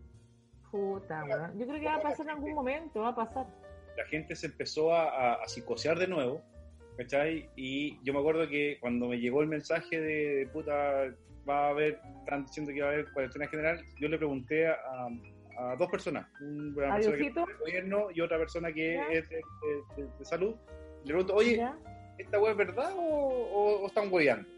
Puta. 0.71 1.23
Yo 1.55 1.67
creo 1.67 1.81
que 1.81 1.87
va 1.87 1.97
a 1.97 2.03
pasar 2.03 2.27
en 2.27 2.31
algún 2.33 2.55
momento, 2.55 3.01
va 3.01 3.09
a 3.09 3.15
pasar. 3.15 3.47
la 3.97 4.05
gente 4.07 4.35
se 4.37 4.47
empezó 4.47 4.95
a, 4.95 5.03
a, 5.11 5.35
a 5.35 5.49
psicosear 5.49 5.99
de 5.99 6.07
nuevo, 6.09 6.41
¿cachai? 6.97 7.49
Y 7.57 8.03
yo 8.05 8.13
me 8.15 8.21
acuerdo 8.21 8.49
que 8.49 8.79
cuando 8.81 9.09
me 9.09 9.19
llegó 9.19 9.43
el 9.43 9.49
mensaje 9.49 10.01
de, 10.01 10.49
puta, 10.53 11.05
va 11.49 11.67
a 11.67 11.71
haber, 11.71 12.01
están 12.21 12.45
diciendo 12.47 12.73
que 12.73 12.81
va 12.81 12.89
a 12.89 12.93
haber 12.93 13.13
cuarentena 13.13 13.49
general, 13.49 13.85
yo 14.01 14.09
le 14.09 14.17
pregunté 14.19 14.67
a, 14.69 14.77
a 15.59 15.77
dos 15.77 15.91
personas, 15.91 16.27
una 16.41 16.93
¿A 16.93 16.97
persona 16.97 17.17
que 17.17 17.27
es 17.27 17.35
del 17.35 17.57
gobierno 17.59 18.07
y 18.15 18.21
otra 18.21 18.39
persona 18.39 18.73
que 18.73 18.95
Ya. 18.95 19.09
es 19.09 19.29
de, 19.29 19.37
de- 19.37 20.03
de- 20.05 20.09
de 20.19 20.25
salud, 20.25 20.55
le 21.05 21.07
pregunto, 21.13 21.35
oye, 21.35 21.57
¿Ya? 21.57 21.77
¿esta 22.19 22.39
web 22.39 22.53
es 22.53 22.59
verdad 22.59 22.93
o, 22.97 23.01
o- 23.03 23.81
o 23.83 23.87
están 23.87 24.13
hueveando? 24.13 24.49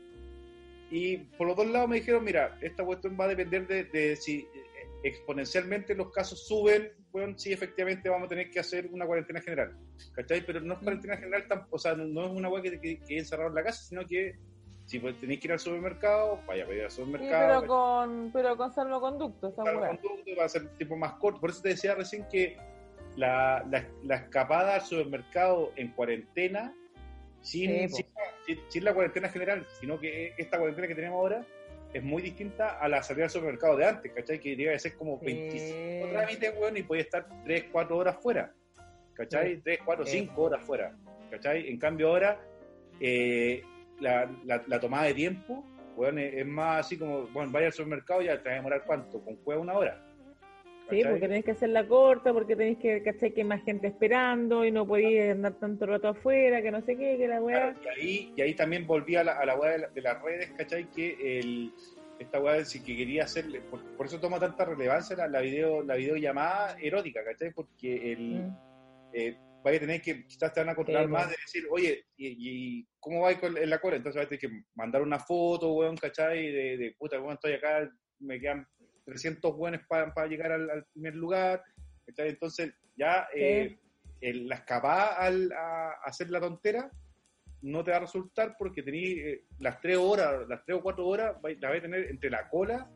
Y 0.91 1.19
por 1.19 1.47
los 1.47 1.57
dos 1.57 1.67
lados 1.69 1.89
me 1.89 1.97
dijeron, 1.97 2.25
mira, 2.25 2.59
esta 2.61 2.85
cuestión 2.85 3.17
va 3.19 3.25
a 3.25 3.29
depender 3.29 3.67
de, 3.67 3.85
de 3.85 4.17
si... 4.17 4.47
exponencialmente 5.03 5.95
los 5.95 6.11
casos 6.13 6.47
suben, 6.47 6.93
bueno, 7.13 7.37
sí, 7.39 7.53
efectivamente 7.53 8.09
vamos 8.09 8.27
a 8.27 8.29
tener 8.29 8.51
que 8.51 8.61
hacer 8.61 8.87
una 8.93 9.07
cuarentena 9.07 9.41
general, 9.41 9.77
¿cachai? 10.15 10.45
Pero 10.45 10.61
no 10.61 10.75
es 10.75 10.81
cuarentena 10.81 11.17
general, 11.17 11.49
tam- 11.49 11.67
o 11.71 11.79
sea, 11.79 11.95
no 11.95 12.27
es 12.27 12.31
una 12.33 12.49
weá 12.49 12.63
que, 12.63 12.81
que, 12.81 12.99
que 13.01 13.19
encerrado 13.19 13.49
en 13.49 13.55
la 13.57 13.65
casa, 13.65 13.83
sino 13.83 14.05
que 14.07 14.35
si 14.85 14.99
pues, 14.99 15.19
tenéis 15.21 15.41
que 15.41 15.47
ir 15.49 15.53
al 15.53 15.59
supermercado, 15.59 16.41
vaya 16.47 16.65
a 16.65 16.67
pedir 16.67 16.83
al 16.85 16.91
Sí, 16.91 16.97
supermercado, 16.97 17.61
pero 17.61 17.67
con, 17.69 18.31
pero 18.33 18.57
con 18.57 18.73
salvoconducto, 18.73 19.49
esa 19.49 19.63
Claro, 19.63 19.81
weá. 19.81 19.89
conducto, 19.91 20.31
va 20.39 20.45
a 20.45 20.49
ser 20.49 20.69
tipo 20.77 20.97
más 20.97 21.15
corto. 21.15 21.41
Por 21.41 21.51
eso 21.51 21.63
te 21.63 21.69
decía 21.71 21.95
recién 21.95 22.27
que 22.31 22.57
la, 23.17 23.65
la, 23.71 23.89
la 24.03 24.17
escapada 24.17 24.75
al 24.75 24.83
supermercado 24.83 25.73
en 25.77 25.93
cuarentena, 25.93 26.75
sin, 27.41 27.89
Sí, 27.89 27.97
sin, 27.97 28.07
sin- 28.47 28.61
sin 28.69 28.85
la 28.85 28.95
cuarentena 28.95 29.29
general, 29.29 29.67
sino 29.81 29.99
que 29.99 30.35
esta 30.39 30.59
cuarentena 30.59 30.89
que 30.89 30.95
tenemos 30.95 31.17
ahora 31.17 31.45
es 31.93 32.03
muy 32.03 32.23
distinta 32.23 32.79
a 32.79 32.89
la 32.89 33.03
salida 33.03 33.25
al 33.25 33.31
supermercado 33.31 33.77
de 33.77 33.85
antes, 33.87 34.13
¿cachai? 34.13 34.39
Que 34.39 34.55
llega 34.57 34.75
a 34.75 34.79
ser 34.79 34.95
como 34.95 35.19
Sí. 35.21 35.27
25 35.27 36.09
trámites, 36.11 36.55
weón, 36.59 36.77
y 36.77 36.83
podía 36.83 37.03
estar 37.03 37.27
3, 37.45 37.65
4 37.73 37.97
horas 37.97 38.17
fuera, 38.23 38.53
¿cachai? 39.15 39.57
Sí. 39.57 39.61
3, 39.65 39.81
4, 39.85 40.07
Sí. 40.07 40.19
5 40.19 40.43
horas 40.43 40.63
fuera, 40.65 40.95
¿cachai? 41.31 41.69
En 41.69 41.79
cambio 41.79 42.09
ahora, 42.09 42.41
eh, 43.01 43.63
la, 44.01 44.31
la, 44.45 44.63
la 44.67 44.81
tomada 44.81 45.07
de 45.07 45.15
tiempo, 45.15 45.65
weón, 45.97 46.19
es, 46.19 46.35
es 46.35 46.47
más 46.47 46.87
así 46.87 46.97
como, 46.99 47.27
bueno, 47.29 47.51
vaya 47.51 47.67
al 47.67 47.73
supermercado 47.73 48.23
ya 48.23 48.39
te 48.43 48.49
va 48.49 48.53
a 48.53 48.57
demorar 48.57 48.85
cuánto, 48.87 49.23
con 49.25 49.37
juego 49.43 49.61
una 49.63 49.75
hora. 49.75 50.07
Sí, 50.91 51.03
porque 51.05 51.21
tenéis 51.21 51.45
que 51.45 51.51
hacerla 51.53 51.87
corta, 51.87 52.33
porque 52.33 52.57
tenéis 52.57 52.79
que, 52.79 53.03
¿cachai? 53.03 53.33
Que 53.33 53.41
hay 53.43 53.47
más 53.47 53.63
gente 53.65 53.87
esperando 53.87 54.65
y 54.65 54.71
no 54.71 54.87
podéis 54.87 55.31
andar 55.33 55.55
tanto 55.59 55.87
rato 55.87 56.09
afuera, 56.09 56.61
que 56.63 56.71
no 56.71 56.81
sé 56.83 56.97
qué, 56.97 57.17
que 57.17 57.29
la 57.29 57.41
weá. 57.43 57.73
Claro, 57.75 57.99
y, 58.01 58.01
ahí, 58.01 58.33
y 58.37 58.41
ahí 58.43 58.55
también 58.55 58.87
volví 58.87 59.17
a 59.17 59.25
la, 59.25 59.33
a 59.39 59.45
la 59.47 59.57
weá 59.57 59.73
de, 59.73 59.79
la- 59.79 59.89
de 59.89 60.01
las 60.03 60.23
redes, 60.23 60.51
¿cachai? 60.57 60.85
Que 60.91 61.39
el, 61.39 61.73
esta 62.19 62.41
weá 62.41 62.65
si 62.65 62.83
que 62.83 62.97
quería 62.97 63.25
hacerle, 63.25 63.61
por, 63.61 63.81
por 63.97 64.07
eso 64.07 64.21
toma 64.21 64.39
tanta 64.39 64.65
relevancia 64.65 65.17
la, 65.17 65.27
la 65.29 65.41
video 65.41 65.83
la 65.83 65.95
videollamada 65.97 66.77
erótica, 66.81 67.25
¿cachai? 67.25 67.51
Porque 67.53 68.13
el, 68.13 68.21
Mm. 68.43 68.57
eh, 69.15 69.37
vaya 69.65 69.77
a 69.77 69.81
tener 69.81 70.01
que, 70.01 70.25
quizás 70.27 70.53
te 70.55 70.61
van 70.61 70.71
a 70.71 70.75
controlar 70.75 71.05
Sí, 71.07 71.11
más 71.11 71.25
pues. 71.27 71.37
de 71.37 71.43
decir, 71.43 71.65
oye, 71.71 72.05
¿y, 72.17 72.27
y 72.81 72.87
cómo 72.99 73.23
va 73.23 73.39
con, 73.39 73.57
en 73.59 73.69
la 73.71 73.79
cola? 73.79 73.97
Entonces 73.97 74.17
vas 74.19 74.27
a 74.27 74.29
tener 74.29 74.41
que 74.41 74.63
mandar 74.75 75.03
una 75.03 75.19
foto, 75.19 75.73
weón, 75.75 75.97
¿cachai? 75.97 76.51
De, 76.51 76.77
de 76.79 76.95
puta, 76.99 77.21
weón, 77.21 77.35
estoy 77.35 77.53
acá, 77.55 77.91
me 78.21 78.39
quedan 78.41 78.67
300 79.11 79.53
weones 79.57 79.81
para 79.87 80.27
llegar 80.27 80.53
al, 80.53 80.71
al 80.71 80.85
primer 80.93 81.15
lugar. 81.15 81.63
Entonces 82.07 82.73
ya 82.97 83.29
eh, 83.35 83.79
el- 84.21 84.49
la 84.49 84.57
escapada 84.57 85.17
al, 85.17 85.53
a, 85.53 85.91
a 85.91 85.93
hacer 86.07 86.31
la 86.31 86.41
tontera 86.41 86.91
no 87.63 87.85
te 87.85 87.91
va 87.91 87.99
a 87.99 88.01
resultar 88.01 88.57
porque 88.59 88.83
tenéis 88.83 89.19
eh, 89.19 89.45
las 89.59 89.81
tres 89.81 89.99
horas, 89.99 90.49
las 90.49 90.65
tres 90.65 90.79
o 90.79 90.83
cuatro 90.83 91.07
horas, 91.07 91.37
la 91.43 91.69
vais 91.69 91.79
a 91.79 91.83
tener 91.83 92.09
entre 92.11 92.31
la 92.31 92.49
cola 92.49 92.89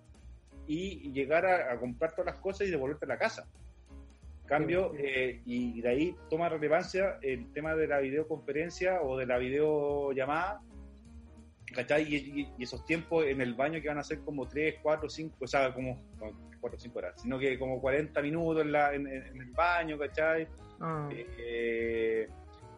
y 0.66 1.12
llegar 1.12 1.44
a, 1.44 1.72
a 1.72 1.78
comprar 1.78 2.12
todas 2.12 2.32
las 2.32 2.40
cosas 2.40 2.66
y 2.66 2.70
devolverte 2.70 3.04
a 3.04 3.08
la 3.08 3.18
casa. 3.18 3.46
Cambio, 4.46 4.92
Sí. 4.96 5.02
eh, 5.04 5.42
y 5.46 5.80
de 5.80 5.88
ahí 5.88 6.16
toma 6.30 6.48
relevancia 6.48 7.18
el 7.22 7.50
tema 7.52 7.74
de 7.74 7.86
la 7.86 7.98
videoconferencia 8.00 9.00
o 9.02 9.16
de 9.18 9.26
la 9.26 9.38
videollamada, 9.38 10.60
¿cachai? 11.74 12.02
Y, 12.04 12.16
y- 12.40 12.48
y 12.58 12.62
esos 12.64 12.84
tiempos 12.86 13.24
en 13.26 13.40
el 13.40 13.54
baño 13.54 13.80
que 13.82 13.88
van 13.88 13.98
a 13.98 14.02
ser 14.04 14.20
como 14.20 14.46
3, 14.48 14.76
4, 14.82 15.08
5, 15.08 15.36
o 15.40 15.46
sea, 15.46 15.72
como 15.74 16.02
no, 16.20 16.30
4 16.60 16.76
o 16.76 16.80
5 16.80 16.98
horas, 16.98 17.20
sino 17.20 17.38
que 17.38 17.58
como 17.58 17.80
40 17.80 18.20
minutos 18.22 18.62
en, 18.62 18.72
la, 18.72 18.94
en, 18.94 19.06
en- 19.06 19.40
el 19.40 19.50
baño, 19.52 19.98
¿cachai? 19.98 20.46
Ah. 20.80 21.08
Eh, 21.12 22.28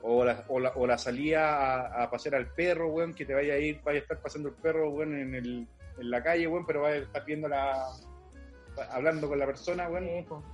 o, 0.03 0.25
la, 0.25 0.45
o, 0.49 0.61
la, 0.61 0.71
o 0.77 0.87
la 0.87 0.99
salida 0.99 1.87
a, 1.87 2.03
a 2.05 2.11
pasear 2.11 2.37
al 2.37 2.49
perro, 2.53 2.89
weón, 2.89 3.13
que 3.15 3.25
te 3.25 3.35
vaya 3.35 3.55
a 3.55 3.59
ir, 3.59 3.81
vaya 3.85 3.99
a 3.99 4.03
estar 4.03 4.21
pasando 4.21 4.49
el 4.51 4.55
perro, 4.55 4.91
weón, 4.91 5.17
en, 5.19 5.35
el, 5.35 5.67
en 5.99 6.11
la 6.11 6.23
calle, 6.23 6.47
weón, 6.47 6.65
pero 6.67 6.83
vaya 6.83 6.97
a 6.97 7.03
estar 7.03 7.25
viendo 7.25 7.49
la, 7.49 7.87
hablando 8.93 9.29
con 9.29 9.39
la 9.39 9.47
persona, 9.47 9.89
weón. 9.89 10.05
Sí, 10.05 10.11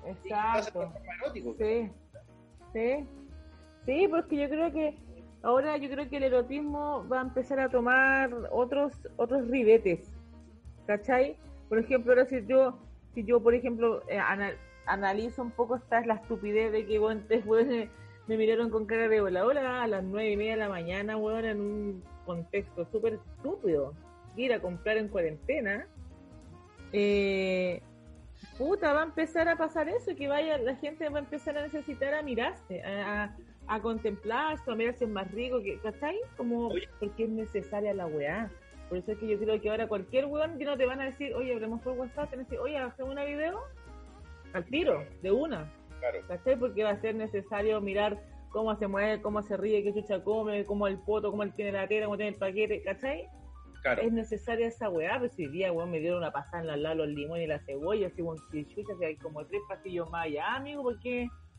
Y 0.07 0.11
exacto. 0.29 0.93
erótico. 1.21 1.55
Sí, 1.59 1.91
sí, 2.73 3.07
sí, 3.87 4.09
porque 4.09 4.37
yo 4.37 4.49
creo 4.49 4.73
que 4.73 4.97
ahora 5.43 5.77
yo 5.77 5.89
creo 5.91 6.09
que 6.09 6.17
el 6.19 6.25
erotismo 6.25 7.07
va 7.09 7.19
a 7.21 7.23
empezar 7.23 7.61
a 7.61 7.69
tomar 7.69 8.33
otros 8.51 8.93
otros 9.17 9.49
ribetes, 9.49 10.11
¿cachai? 10.87 11.37
Por 11.69 11.79
ejemplo, 11.79 12.12
ahora 12.12 12.27
si 12.27 12.45
yo, 12.47 12.79
si 13.15 13.25
yo 13.25 13.43
por 13.43 13.55
ejemplo 13.55 14.03
eh, 14.09 14.19
ana- 14.19 14.55
analizo 14.87 15.43
un 15.43 15.51
poco 15.51 15.77
esta 15.77 16.01
es 16.01 16.07
la 16.07 16.15
estupidez 16.15 16.73
de 16.73 16.87
que 16.87 16.99
bueno, 16.99 17.21
antes 17.23 17.45
weón, 17.47 17.91
me 18.27 18.37
miraron 18.37 18.71
con 18.71 18.87
cara 18.87 19.09
de 19.09 19.21
hola 19.21 19.45
hola 19.45 19.83
a 19.83 19.87
las 19.87 20.05
nueve 20.05 20.31
y 20.31 20.37
media 20.37 20.53
de 20.53 20.59
la 20.59 20.69
mañana, 20.69 21.17
weón, 21.17 21.45
en 21.45 21.61
un 21.61 22.03
contexto 22.25 22.87
súper 22.93 23.15
estúpido, 23.15 23.95
ir 24.37 24.53
a 24.53 24.61
comprar 24.61 24.97
en 24.97 25.09
cuarentena. 25.09 25.87
Eh, 26.93 27.81
puta, 28.59 28.93
va 28.93 29.01
a 29.01 29.05
empezar 29.05 29.49
a 29.49 29.57
pasar 29.57 29.89
eso, 29.89 30.15
que 30.15 30.29
vaya, 30.29 30.59
la 30.59 30.77
gente 30.77 31.09
va 31.09 31.19
a 31.19 31.23
empezar 31.23 31.57
a 31.57 31.62
necesitar 31.62 32.15
a 32.15 32.23
mirarse, 32.23 32.83
a, 32.83 33.25
a, 33.25 33.37
a 33.75 33.81
contemplarse, 33.81 34.70
a 34.70 34.75
mirarse 34.75 35.07
más 35.07 35.31
rico, 35.33 35.62
que, 35.62 35.78
¿cachai? 35.78 36.17
Como, 36.36 36.68
Oye. 36.68 36.89
porque 37.01 37.25
es 37.25 37.31
necesaria 37.31 37.94
la 37.94 38.07
weá. 38.07 38.51
Por 38.89 38.99
eso 38.99 39.12
es 39.12 39.18
que 39.18 39.28
yo 39.28 39.39
creo 39.39 39.59
que 39.60 39.70
ahora 39.70 39.89
cualquier 39.89 40.26
weón 40.26 40.59
que 40.59 40.67
no 40.67 40.76
te 40.76 40.84
van 40.84 41.01
a 41.01 41.05
decir, 41.07 41.34
oye, 41.34 41.55
hablemos 41.55 41.81
por 41.81 41.94
WhatsApp, 41.94 42.28
te 42.28 42.36
van 42.36 42.44
a 42.44 42.49
decir, 42.49 42.59
oye, 42.59 42.76
hacemos 42.76 43.12
una 43.12 43.25
video, 43.25 43.60
al 44.52 44.65
tiro, 44.67 45.02
de 45.23 45.33
una, 45.33 45.73
Claro, 46.01 46.18
¿cachai? 46.28 46.59
Porque 46.59 46.84
va 46.84 46.91
a 46.91 47.01
ser 47.01 47.15
necesario 47.15 47.81
mirar 47.81 48.20
cómo 48.51 48.75
se 48.76 48.86
mueve, 48.89 49.23
cómo 49.23 49.41
se 49.41 49.57
ríe, 49.57 49.83
qué 49.83 49.94
chucha 49.94 50.23
come, 50.23 50.67
cómo 50.67 50.86
el 50.86 50.99
poto, 50.99 51.31
cómo 51.31 51.42
él 51.42 51.55
tiene 51.55 51.73
la 51.73 51.89
tela, 51.89 52.07
cómo 52.07 52.18
tiene 52.18 52.33
el 52.33 52.39
paquete, 52.39 52.83
¿cachai? 52.83 53.28
claro. 53.83 54.02
es 54.02 54.12
necesaria 54.12 54.67
esa 54.67 54.91
weá, 54.91 55.18
pero 55.18 55.33
si 55.33 55.47
día 55.47 55.73
weón 55.73 55.91
me 55.91 56.01
dieron 56.01 56.18
una 56.18 56.31
pasada 56.31 56.60
en 56.60 56.67
la 56.67 56.76
lado 56.76 56.97
los 56.97 57.09
limones 57.09 57.44
y 57.44 57.47
la 57.47 57.59
cebolla, 57.60 58.09
así 58.09 58.20
weón, 58.20 58.39
si 58.51 58.67
chucha, 58.67 58.92
si 58.99 59.05
hay 59.05 59.17
como 59.17 59.47
tres 59.47 59.62
pasillos 59.68 60.10
más 60.10 60.26
allá, 60.26 60.55
amigo, 60.55 60.83
¿por 60.83 60.99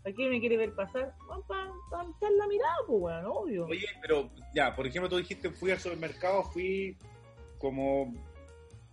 ¿Para 0.04 0.16
qué 0.16 0.30
me 0.30 0.40
quiere 0.40 0.58
ver 0.58 0.74
pasar? 0.74 1.14
Para 1.28 1.72
pa 1.90 2.06
echar 2.18 2.32
la 2.34 2.48
mirada, 2.48 2.76
pues 2.86 3.02
weón, 3.02 3.26
obvio. 3.26 3.66
Oye, 3.68 3.86
pero 4.02 4.30
ya, 4.54 4.76
por 4.76 4.86
ejemplo, 4.86 5.10
tú 5.10 5.18
dijiste, 5.18 5.50
fui 5.50 5.72
al 5.72 5.80
supermercado, 5.80 6.44
fui 6.44 6.98
como 7.58 8.14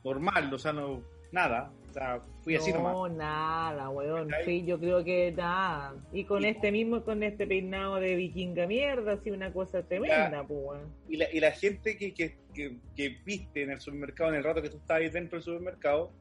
normal, 0.04 0.54
o 0.54 0.58
sea, 0.58 0.72
no, 0.72 1.02
nada, 1.32 1.72
o 1.88 1.92
sea, 1.92 2.22
fui 2.42 2.54
así 2.54 2.72
nomás. 2.72 2.92
no, 2.92 3.08
nada, 3.08 3.90
weón. 3.90 4.30
Sí, 4.44 4.64
yo 4.64 4.78
creo 4.78 5.02
que 5.02 5.32
nada. 5.32 5.96
Y 6.12 6.24
con 6.24 6.44
este 6.44 6.70
mismo, 6.70 7.02
con 7.02 7.24
este 7.24 7.46
peinado 7.46 7.96
de 7.96 8.14
vikinga 8.14 8.68
mierda, 8.68 9.14
así 9.14 9.32
una 9.32 9.52
cosa 9.52 9.82
tremenda, 9.82 10.44
pues 10.46 10.60
weón. 10.62 10.94
Y 11.08 11.16
la, 11.16 11.32
y 11.32 11.40
la 11.40 11.50
gente 11.50 11.96
que, 11.96 12.14
que, 12.14 12.36
que, 12.54 12.76
que 12.94 13.08
viste 13.24 13.64
en 13.64 13.72
el 13.72 13.80
supermercado, 13.80 14.30
en 14.30 14.36
el 14.36 14.44
rato 14.44 14.62
que 14.62 14.70
tú 14.70 14.76
estabas 14.76 15.02
ahí 15.02 15.10
dentro 15.10 15.38
del 15.38 15.44
supermercado, 15.44 16.12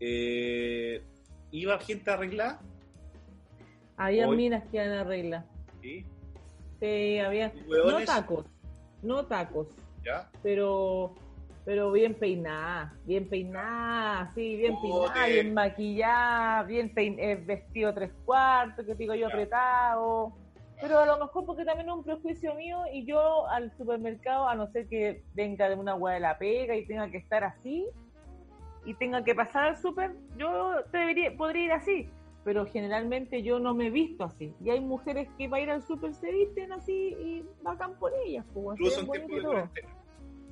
eh, 0.00 1.00
iba 1.52 1.78
gente 1.78 2.10
arreglada, 2.10 2.60
Había 4.04 4.28
Hoy- 4.28 4.36
minas 4.36 4.62
que 4.70 4.76
iban 4.78 4.92
a 4.92 5.00
arreglar. 5.02 5.44
¿sí? 5.80 6.04
Sí, 6.80 7.18
había. 7.18 7.52
No 7.68 8.04
tacos, 8.04 8.44
no 9.02 9.24
tacos. 9.26 9.68
¿ya? 10.04 10.28
pero 10.42 11.14
pero 11.64 11.92
bien 11.92 12.14
peinada, 12.14 12.92
bien 13.04 13.28
peinada, 13.28 14.32
sí, 14.34 14.56
bien 14.56 14.74
Joder. 14.74 15.12
peinada, 15.12 15.26
bien 15.28 15.54
maquillada, 15.54 16.62
bien 16.64 16.92
pein 16.92 17.16
eh, 17.20 17.36
vestido 17.36 17.94
tres 17.94 18.10
cuartos, 18.24 18.84
que 18.84 18.96
digo 18.96 19.14
yo 19.14 19.28
Ya. 19.28 19.34
apretado. 19.34 20.32
Pero 20.80 20.98
a 20.98 21.06
lo 21.06 21.18
mejor 21.18 21.46
porque 21.46 21.64
también 21.64 21.88
es 21.88 21.94
un 21.94 22.02
prejuicio 22.02 22.56
mío 22.56 22.78
y 22.92 23.04
yo 23.06 23.46
al 23.46 23.70
supermercado, 23.76 24.48
a 24.48 24.56
no 24.56 24.66
ser 24.72 24.88
que 24.88 25.22
venga 25.34 25.68
de 25.68 25.76
una 25.76 25.94
hueá 25.94 26.14
de 26.14 26.20
la 26.20 26.36
pega 26.36 26.74
y 26.74 26.84
tenga 26.84 27.08
que 27.08 27.18
estar 27.18 27.44
así 27.44 27.86
y 28.84 28.94
tenga 28.94 29.22
que 29.22 29.32
pasar 29.36 29.62
al 29.66 29.76
super, 29.76 30.10
yo 30.36 30.82
debería, 30.90 31.36
podría 31.36 31.64
ir 31.66 31.72
así. 31.72 32.10
Pero 32.44 32.66
generalmente 32.66 33.42
yo 33.42 33.60
no 33.60 33.72
me 33.74 33.86
he 33.86 33.90
visto 33.90 34.24
así. 34.24 34.52
Y 34.64 34.70
hay 34.70 34.80
mujeres 34.80 35.28
que 35.38 35.48
para 35.48 35.62
ir 35.62 35.70
al 35.70 35.82
super 35.82 36.12
se 36.14 36.32
visten 36.32 36.72
así 36.72 36.92
y 37.20 37.44
bacán 37.62 37.94
por 37.98 38.12
ellas. 38.26 38.44
Pues, 38.52 38.80
Incluso 38.80 39.00
en 39.00 39.06
tiempo 39.10 39.34
de 39.36 39.42
cuarentena. 39.42 39.70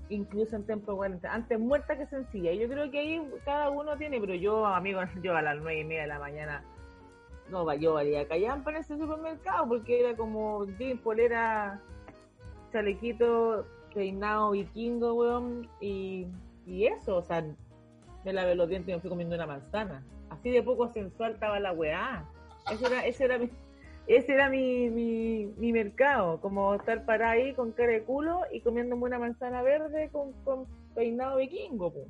incluso 0.08 0.56
en 0.56 0.66
tiempo 0.66 0.92
de 0.92 0.96
cuarentena. 0.98 1.34
Antes 1.34 1.58
muerta 1.58 1.98
que 1.98 2.06
sencilla. 2.06 2.52
Yo 2.52 2.68
creo 2.68 2.90
que 2.92 2.98
ahí 3.00 3.22
cada 3.44 3.70
uno 3.70 3.96
tiene, 3.96 4.20
pero 4.20 4.34
yo, 4.34 4.66
amigo, 4.66 5.00
yo 5.22 5.34
a 5.36 5.42
las 5.42 5.56
nueve 5.56 5.80
y 5.80 5.84
media 5.84 6.02
de 6.02 6.08
la 6.08 6.18
mañana, 6.20 6.64
no, 7.48 7.64
va- 7.64 7.74
yo 7.74 7.94
valía 7.94 8.28
callampa 8.28 8.70
en 8.70 8.76
ese 8.76 8.96
supermercado 8.96 9.66
porque 9.68 9.98
era 10.00 10.16
como 10.16 10.66
jean, 10.78 10.98
polera, 10.98 11.80
chalequito, 12.72 13.66
peinado 13.92 14.52
vikingo, 14.52 15.14
weón, 15.14 15.68
y, 15.80 16.26
y 16.66 16.86
eso, 16.86 17.16
o 17.16 17.22
sea, 17.22 17.44
me 18.24 18.32
lavé 18.32 18.54
los 18.54 18.68
dientes 18.68 18.88
y 18.92 18.94
me 18.94 19.00
fui 19.00 19.10
comiendo 19.10 19.34
una 19.34 19.46
manzana. 19.46 20.04
Así 20.30 20.50
de 20.50 20.62
poco 20.62 20.92
sensual 20.92 21.32
estaba 21.34 21.60
la 21.60 21.72
weá. 21.72 22.26
Ese 22.72 22.86
era, 22.86 23.06
ese 23.06 23.24
era 23.24 23.38
mi... 23.38 23.50
Ese 24.06 24.32
era 24.32 24.48
mi, 24.48 24.90
mi, 24.90 25.46
mi 25.56 25.72
mercado, 25.72 26.40
como 26.40 26.74
estar 26.74 27.04
parada 27.04 27.32
ahí 27.32 27.54
con 27.54 27.70
cara 27.72 27.92
de 27.92 28.02
culo 28.02 28.40
y 28.50 28.60
comiéndome 28.60 29.04
una 29.04 29.20
manzana 29.20 29.62
verde 29.62 30.08
con, 30.10 30.32
con 30.42 30.66
peinado 30.96 31.36
vikingo. 31.36 31.92
po. 31.92 32.06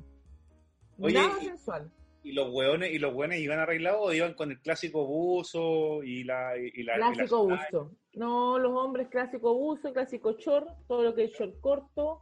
Oye, 0.99 1.13
Nada 1.13 1.37
y- 1.41 1.45
sensual. 1.45 1.91
Y 2.23 2.31
los 2.31 2.51
hueones, 2.51 2.91
y 2.91 2.97
los 2.97 3.13
hueones 3.13 3.39
iban 3.39 3.59
arreglados 3.59 3.99
o 4.03 4.13
iban 4.13 4.33
con 4.33 4.49
el 4.51 4.59
clásico 4.61 5.05
buzo 5.05 6.01
y 6.03 6.23
la, 6.23 6.57
y 6.57 6.83
la, 6.83 6.95
y 6.95 6.99
la 6.99 7.11
Clásico 7.11 7.43
buzo. 7.47 7.91
No, 8.13 8.57
los 8.57 8.71
hombres 8.71 9.07
clásico 9.09 9.53
buzo, 9.53 9.91
clásico 9.93 10.31
short, 10.33 10.69
todo 10.87 11.03
lo 11.03 11.13
que 11.13 11.25
es 11.25 11.31
short 11.33 11.59
corto, 11.59 12.21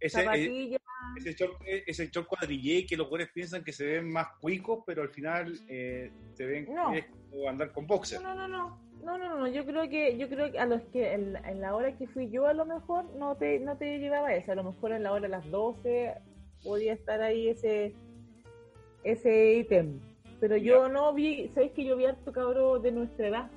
Ese, 0.00 0.20
eh, 0.20 0.24
zapatillas, 0.24 0.80
ese 1.16 1.32
short, 1.34 1.60
ese 1.64 2.08
short 2.08 2.26
cuadrillé 2.28 2.86
que 2.86 2.96
los 2.96 3.08
güeyes 3.08 3.30
piensan 3.32 3.62
que 3.64 3.72
se 3.72 3.84
ven 3.86 4.12
más 4.12 4.28
cuicos, 4.40 4.82
pero 4.86 5.02
al 5.02 5.10
final 5.10 5.52
eh, 5.68 6.10
se 6.34 6.46
ven 6.46 6.66
No. 6.74 6.92
como 7.30 7.48
andar 7.48 7.72
con 7.72 7.86
boxer. 7.86 8.20
No, 8.22 8.34
no, 8.34 8.48
no, 8.48 8.58
no. 8.68 8.84
No, 9.04 9.18
no, 9.18 9.38
no, 9.38 9.46
yo 9.48 9.66
creo 9.66 9.86
que 9.90 10.16
yo 10.16 10.30
creo 10.30 10.50
que 10.50 10.58
a 10.58 10.64
los 10.64 10.80
que 10.84 11.12
en, 11.12 11.36
en 11.44 11.60
la 11.60 11.74
hora 11.76 11.94
que 11.94 12.06
fui 12.06 12.30
yo 12.30 12.46
a 12.46 12.54
lo 12.54 12.64
mejor 12.64 13.04
no 13.16 13.36
te 13.36 13.60
no 13.60 13.76
te 13.76 13.98
llevaba 13.98 14.32
eso, 14.34 14.52
a 14.52 14.54
lo 14.54 14.64
mejor 14.64 14.92
en 14.92 15.02
la 15.02 15.12
hora 15.12 15.20
de 15.22 15.28
las 15.28 15.50
12 15.50 16.14
podía 16.62 16.94
estar 16.94 17.20
ahí 17.20 17.48
ese 17.48 17.92
ese 19.02 19.54
ítem. 19.56 20.00
Pero 20.40 20.56
yo 20.56 20.88
no 20.88 21.12
vi, 21.12 21.50
¿sabes 21.54 21.72
que 21.72 21.84
yo 21.84 21.96
vi 21.96 22.06
harto 22.06 22.32
cabro 22.32 22.78
de 22.78 22.92
nuestra 22.92 23.28
edad? 23.28 23.50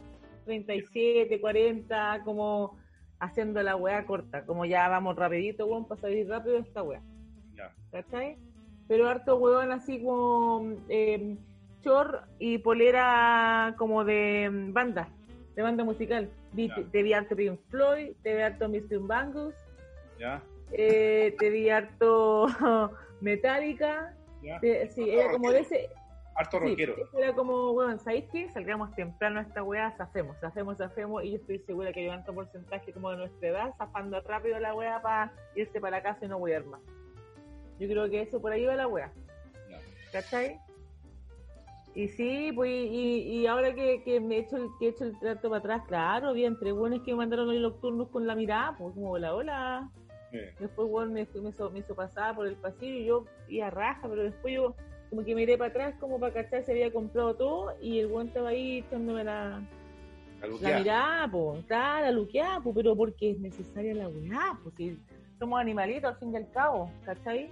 37, 0.45 1.39
40, 1.39 2.21
como 2.23 2.77
haciendo 3.19 3.61
la 3.63 3.75
weá 3.75 4.05
corta, 4.05 4.45
como 4.45 4.65
ya 4.65 4.87
vamos 4.89 5.15
rapidito, 5.15 5.65
weón, 5.65 5.87
para 5.87 6.01
salir 6.01 6.27
rápido 6.27 6.55
de 6.55 6.61
esta 6.61 6.83
weá. 6.83 7.01
Pero 8.87 9.07
harto 9.09 9.35
huevón 9.37 9.71
así 9.71 10.01
como 10.01 10.75
eh, 10.89 11.35
chor 11.81 12.21
y 12.39 12.57
polera 12.59 13.75
como 13.77 14.03
de 14.05 14.49
mm, 14.49 14.73
banda, 14.73 15.09
de 15.55 15.61
banda 15.61 15.83
musical. 15.83 16.29
Vi, 16.53 16.69
te, 16.91 17.03
vi 17.03 17.13
harto 17.13 17.35
Pink 17.35 17.59
Floyd, 17.69 18.13
te 18.23 18.35
vi 18.35 18.41
harto 18.41 18.69
Mr. 18.69 18.99
Bangus, 18.99 19.53
¿Ya? 20.17 20.41
eh, 20.71 21.35
te 21.37 21.49
vi 21.49 21.69
harto 21.69 22.47
Metallica. 23.21 24.13
¿Ya? 24.41 24.59
te- 24.59 24.87
sí, 24.89 25.09
era 25.09 25.31
como 25.31 25.51
de 25.51 25.59
ese... 25.59 25.89
Harto 26.39 26.59
Sí, 26.59 26.69
rockero. 26.69 26.93
era 27.17 27.33
como, 27.33 27.73
bueno, 27.73 27.97
¿sabéis 27.97 28.25
qué? 28.31 28.47
Salgamos 28.51 28.93
temprano 28.95 29.39
a 29.39 29.41
esta 29.41 29.63
weá, 29.63 29.91
zafemos, 29.97 30.37
zafemos, 30.39 30.77
zafemos, 30.77 31.23
y 31.23 31.31
yo 31.31 31.37
estoy 31.37 31.57
segura 31.65 31.91
que 31.91 32.01
hay 32.01 32.07
un 32.09 32.13
alto 32.13 32.31
porcentaje 32.31 32.93
como 32.93 33.09
de 33.09 33.17
nuestra 33.17 33.49
edad, 33.49 33.73
zafando 33.79 34.21
rápido 34.21 34.59
la 34.59 34.75
weá 34.75 35.01
para 35.01 35.33
irse 35.55 35.81
para 35.81 35.97
la 35.97 36.03
casa 36.03 36.25
y 36.25 36.27
no 36.27 36.37
wear 36.37 36.63
más. 36.65 36.79
Yo 37.79 37.87
creo 37.87 38.09
que 38.09 38.21
eso 38.21 38.41
por 38.41 38.51
ahí 38.51 38.65
va 38.65 38.75
la 38.75 38.87
weá. 38.87 39.11
Ya. 39.69 39.79
¿cachai? 40.11 40.59
Y 41.97 42.09
sí, 42.09 42.51
pues, 42.53 42.69
y, 42.69 43.39
y 43.39 43.47
ahora 43.47 43.73
que, 43.73 44.03
que 44.03 44.19
me 44.19 44.35
he 44.35 44.39
hecho 44.41 44.57
el, 44.57 44.67
que 44.77 44.85
he 44.85 44.89
hecho 44.89 45.03
el 45.03 45.17
trato 45.17 45.49
para 45.49 45.59
atrás, 45.59 45.81
claro, 45.87 46.31
bien, 46.33 46.53
entre 46.53 46.71
buenos 46.71 47.01
que 47.01 47.11
me 47.11 47.17
mandaron 47.17 47.49
hoy 47.49 47.59
nocturnos 47.59 48.09
con 48.09 48.27
la 48.27 48.35
mirada, 48.35 48.75
pues 48.77 48.93
como 48.93 49.11
hola, 49.11 49.33
hola. 49.33 49.89
Después, 50.59 50.87
bueno, 50.89 51.11
me, 51.11 51.27
me, 51.41 51.49
hizo, 51.49 51.71
me 51.71 51.79
hizo 51.79 51.95
pasar 51.95 52.35
por 52.35 52.45
el 52.45 52.55
pasillo 52.55 52.97
y 52.99 53.05
yo 53.05 53.25
iba 53.47 53.67
a 53.67 53.69
raja, 53.71 54.07
pero 54.07 54.23
después 54.23 54.53
yo 54.53 54.75
como 55.09 55.23
que 55.23 55.33
miré 55.33 55.57
para 55.57 55.69
atrás 55.69 55.95
como 55.99 56.19
para 56.19 56.33
cachar 56.33 56.63
se 56.63 56.73
había 56.73 56.91
comprado 56.91 57.33
todo 57.35 57.73
y 57.81 57.99
el 57.99 58.07
buen 58.07 58.27
estaba 58.27 58.49
ahí 58.49 58.79
echándome 58.79 59.23
la, 59.23 59.61
la 60.61 60.77
mirada, 60.77 61.27
pues, 61.31 61.65
claro, 61.65 62.05
la 62.05 62.11
luqueada, 62.11 62.59
pues, 62.61 62.75
pero 62.75 62.95
porque 62.95 63.31
es 63.31 63.39
necesaria 63.39 63.95
la 63.95 64.09
weá, 64.09 64.59
pues 64.61 64.75
si 64.75 64.99
somos 65.39 65.59
animalitos 65.59 66.11
al 66.11 66.17
fin 66.17 66.33
y 66.33 66.37
al 66.37 66.51
cabo, 66.51 66.91
¿cachai? 67.05 67.49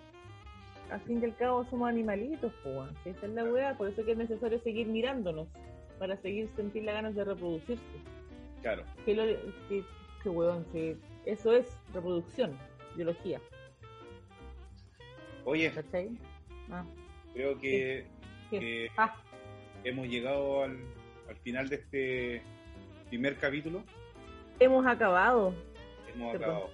Al 0.92 1.02
fin 1.02 1.20
y 1.22 1.26
al 1.26 1.36
cabo 1.36 1.66
somos 1.66 1.90
animalitos, 1.90 2.54
pues, 2.64 2.78
esa 3.06 3.26
es 3.26 3.32
la 3.34 3.44
weá, 3.44 3.76
por 3.78 3.88
eso 3.90 4.06
que 4.06 4.12
es 4.12 4.18
necesario 4.18 4.60
seguir 4.60 4.88
mirándonos, 4.88 5.48
para 5.98 6.16
seguir 6.18 6.50
sentir 6.56 6.84
las 6.84 6.96
ganas 6.96 7.16
de 7.16 7.24
reproducirse. 7.24 7.82
Claro. 8.62 8.84
Que, 9.06 9.16
lo, 9.16 9.24
que, 9.68 9.84
que 10.22 10.30
weón, 10.30 10.66
sí, 10.72 10.96
eso 11.26 11.54
es 11.54 11.66
reproducción, 11.94 12.58
biología, 12.96 13.40
Oye. 15.44 15.72
Ah, 16.72 16.84
creo 17.34 17.58
que 17.60 18.08
¿qué? 18.50 18.60
que 18.60 18.92
Ah, 18.98 19.16
hemos 19.84 20.08
llegado 20.08 20.64
al, 20.64 20.78
al 21.30 21.36
final 21.38 21.70
de 21.70 21.76
este 21.76 22.42
primer 23.10 23.38
capítulo. 23.38 23.84
hemos 24.60 24.86
acabado, 24.88 25.54
Hemos 26.14 26.36
acabado. 26.36 26.70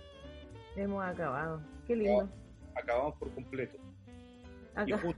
hemos 0.78 1.04
acabado, 1.04 1.62
qué 1.88 1.96
lindo. 1.98 2.30
Acabamos 2.76 3.16
por 3.16 3.30
completo. 3.34 3.78
Y 4.88 4.94
Acá, 4.94 5.14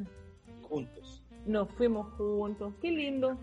juntos. 0.62 1.24
nos 1.46 1.70
fuimos 1.76 2.12
juntos, 2.16 2.74
qué 2.82 2.92
lindo. 2.92 3.38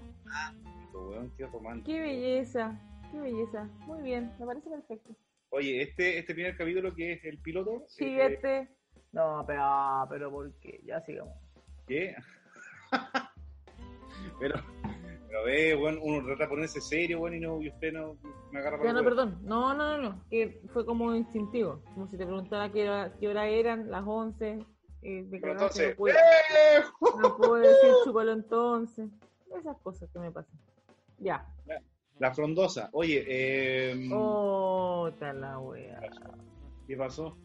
Weón, 0.93 1.33
qué 1.37 1.47
romántico. 1.47 1.87
Qué 1.87 2.01
belleza, 2.01 2.81
qué 3.11 3.21
belleza. 3.21 3.69
Muy 3.87 4.03
bien, 4.03 4.33
me 4.39 4.47
parece 4.47 4.69
perfecto. 4.71 5.15
Oye, 5.51 5.83
este, 5.83 6.19
este 6.19 6.35
primer 6.35 6.57
capítulo 6.57 6.95
que 6.95 7.13
es 7.13 7.25
el 7.25 7.39
piloto. 7.39 7.85
Sí, 7.89 8.05
eh, 8.05 8.27
este. 8.27 8.69
No, 9.13 9.43
pero, 9.47 10.07
pero 10.09 10.31
¿por 10.31 10.53
qué? 10.61 10.81
Ya 10.85 11.01
sigamos. 11.01 11.35
¿Qué? 11.87 12.15
pero, 14.41 14.61
pero 15.27 15.45
ve, 15.45 15.75
weón, 15.75 15.99
uno 16.03 16.25
trata 16.25 16.45
de 16.45 16.49
ponerse 16.49 16.81
serio, 16.81 17.21
weón, 17.21 17.35
y, 17.35 17.41
no, 17.41 17.61
y 17.61 17.69
usted 17.69 17.93
no 17.93 18.17
me 18.53 18.61
agarra 18.61 18.77
el 18.77 18.83
no, 18.83 19.01
huevo. 19.01 19.05
perdón. 19.05 19.39
No, 19.43 19.75
no, 19.75 19.97
no, 19.97 20.11
no. 20.11 20.25
Que 20.31 20.61
fue 20.73 20.85
como 20.87 21.15
instintivo. 21.15 21.83
Como 21.95 22.07
si 22.09 22.17
te 22.17 22.25
preguntara 22.25 22.71
qué 22.71 22.89
hora, 22.89 23.13
qué 23.19 23.29
hora 23.29 23.49
eran, 23.49 23.91
las 23.91 24.05
11. 24.07 24.65
Eh, 25.03 25.27
Pero 25.31 25.55
cagaste, 25.55 25.85
entonces, 25.85 25.91
no, 25.91 25.97
puedo, 25.97 26.15
¡eh! 26.17 26.83
no 27.23 27.37
puedo 27.37 27.55
decir 27.57 27.91
chúpalo 28.05 28.33
entonces. 28.33 29.09
Esas 29.59 29.77
cosas 29.79 30.09
que 30.12 30.19
me 30.19 30.31
pasan. 30.31 30.59
Ya. 31.19 31.47
La 32.19 32.33
frondosa. 32.35 32.89
Oye, 32.93 33.25
eh, 33.27 34.09
Oh, 34.12 35.11
la 35.20 35.59
wea. 35.59 36.01
¿qué 36.87 36.97
pasó? 36.97 37.37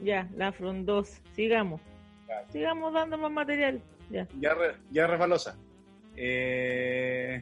Ya, 0.00 0.28
la 0.36 0.52
frondosa. 0.52 1.20
Sigamos. 1.32 1.80
Ya. 2.28 2.44
Sigamos 2.50 2.92
dando 2.92 3.16
más 3.18 3.30
material. 3.30 3.80
Ya. 4.10 4.26
Ya, 4.40 4.54
re- 4.54 4.76
ya 4.90 5.06
resbalosa. 5.06 5.56
Eh, 6.16 7.40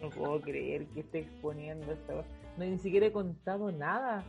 No 0.00 0.10
puedo 0.10 0.40
creer 0.40 0.86
que 0.86 1.00
esté 1.00 1.20
exponiendo 1.20 1.92
esta. 1.92 2.14
No, 2.56 2.64
ni 2.64 2.78
siquiera 2.78 3.06
he 3.06 3.12
contado 3.12 3.70
nada. 3.72 4.24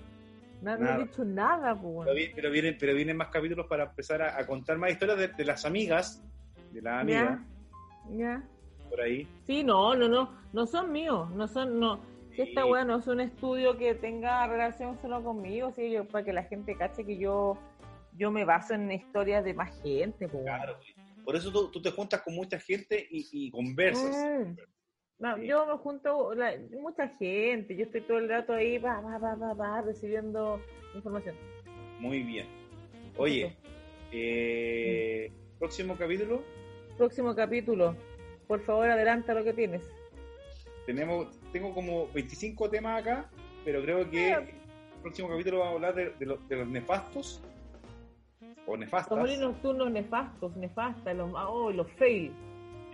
No 0.61 0.73
he 0.73 1.03
dicho 1.03 1.23
nada, 1.23 1.75
pues. 1.79 2.05
pero, 2.05 2.15
vi- 2.15 2.31
pero 2.33 2.49
vienen, 2.51 2.77
pero 2.79 2.93
vienen 2.95 3.17
más 3.17 3.27
capítulos 3.29 3.67
para 3.67 3.83
empezar 3.85 4.21
a, 4.21 4.37
a 4.39 4.45
contar 4.47 4.77
más 4.77 4.91
historias 4.91 5.17
de, 5.17 5.27
de 5.27 5.45
las 5.45 5.65
amigas, 5.65 6.23
de 6.71 6.81
las 6.81 7.01
amigas, 7.01 7.39
Ya, 8.11 8.17
ya. 8.17 8.43
por 8.89 9.01
ahí. 9.01 9.27
Sí, 9.45 9.63
no, 9.63 9.93
no, 9.95 10.07
no, 10.07 10.31
no 10.53 10.65
son 10.65 10.91
míos, 10.91 11.29
no 11.31 11.47
son, 11.47 11.79
no. 11.79 11.99
Si 12.35 12.41
esta 12.41 12.63
Sí. 12.63 12.69
weá 12.69 12.83
no 12.83 12.97
es 12.97 13.07
un 13.07 13.19
estudio 13.21 13.77
que 13.77 13.93
tenga 13.95 14.45
relación 14.47 14.97
solo 15.01 15.23
conmigo, 15.23 15.71
sí, 15.71 15.91
yo, 15.91 16.05
para 16.05 16.25
que 16.25 16.33
la 16.33 16.43
gente 16.43 16.75
cache 16.75 17.05
que 17.05 17.17
yo, 17.17 17.57
yo 18.17 18.31
me 18.31 18.43
baso 18.43 18.73
en 18.73 18.91
historias 18.91 19.43
de 19.45 19.53
más 19.53 19.79
gente, 19.81 20.27
pues. 20.27 20.43
Claro. 20.43 20.77
Por 21.23 21.35
eso 21.35 21.51
tú, 21.51 21.69
tú 21.71 21.81
te 21.81 21.91
juntas 21.91 22.21
con 22.21 22.35
mucha 22.35 22.59
gente 22.59 23.07
y, 23.09 23.27
y 23.31 23.51
conversas. 23.51 24.15
Mm. 24.15 24.55
No, 25.19 25.37
yo 25.37 25.65
me 25.65 25.77
junto, 25.77 26.33
la- 26.35 26.55
mucha 26.81 27.07
gente, 27.07 27.75
yo 27.75 27.85
estoy 27.85 28.01
todo 28.01 28.17
el 28.17 28.27
rato 28.27 28.53
ahí, 28.53 28.77
va, 28.77 28.99
va, 28.99 29.17
va, 29.17 29.35
va, 29.35 29.53
va, 29.53 29.81
recibiendo 29.81 30.59
información. 30.93 31.35
Muy 31.99 32.21
bien. 32.23 32.47
Oye, 33.17 33.55
eh, 34.11 35.31
próximo 35.57 35.95
capítulo 35.97 36.41
Próximo 36.97 37.33
capítulo, 37.33 37.95
por 38.47 38.59
favor 38.61 38.89
adelanta 38.89 39.33
lo 39.33 39.43
que 39.43 39.53
tienes. 39.53 39.89
tenemos, 40.85 41.27
tengo 41.51 41.73
como 41.73 42.07
25 42.13 42.69
temas 42.69 43.01
acá, 43.01 43.29
pero 43.63 43.81
creo 43.81 44.09
que 44.11 44.33
Ah. 44.33 44.39
el 44.39 45.01
próximo 45.01 45.29
capítulo 45.29 45.59
vamos 45.59 45.71
a 45.71 45.75
hablar 45.75 45.95
de, 45.95 46.09
de 46.11 46.25
los, 46.25 46.47
de 46.49 46.55
los 46.57 46.67
nefastos 46.67 47.41
o 48.67 48.71
Los 48.71 48.79
nefastas, 48.79 49.17
molinos 49.17 49.53
nocturnos 49.53 49.91
nefastos, 49.91 50.55
nefastas, 50.57 51.15
los, 51.15 51.31
oh, 51.33 51.71
los 51.71 51.89
fail. 51.93 52.31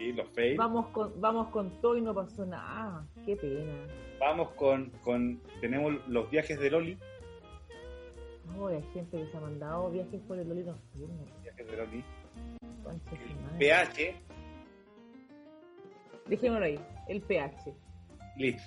Y 0.02 0.14
los 0.14 0.30
fails. 0.30 0.58
Vamos 0.58 0.88
con, 0.88 1.20
vamos 1.22 1.48
con 1.50 1.70
todo 1.82 1.98
y 1.98 2.02
no 2.02 2.14
pasó 2.14 2.46
nada. 2.46 3.06
Qué 3.26 3.36
pena. 3.36 3.72
Vamos 4.20 4.52
con, 4.52 4.90
con, 5.04 5.42
tenemos 5.62 5.94
los 6.08 6.30
viajes 6.30 6.60
de 6.60 6.70
Loli, 6.72 6.98
Oh, 8.60 8.68
hay 8.68 8.84
gente 8.94 9.18
que 9.18 9.28
se 9.32 9.38
ha 9.38 9.40
mandado 9.40 9.90
viajes 9.92 10.20
por 10.28 10.38
el 10.38 10.50
Loli 10.50 10.64
nocturno. 10.64 11.26
viajes 11.44 11.68
de 11.68 11.78
Loli. 11.78 12.04
PH, 13.60 14.16
Dejémoslo 16.28 16.66
ahí, 16.66 16.80
el 17.08 17.22
pH. 17.22 17.74
listo. 18.38 18.62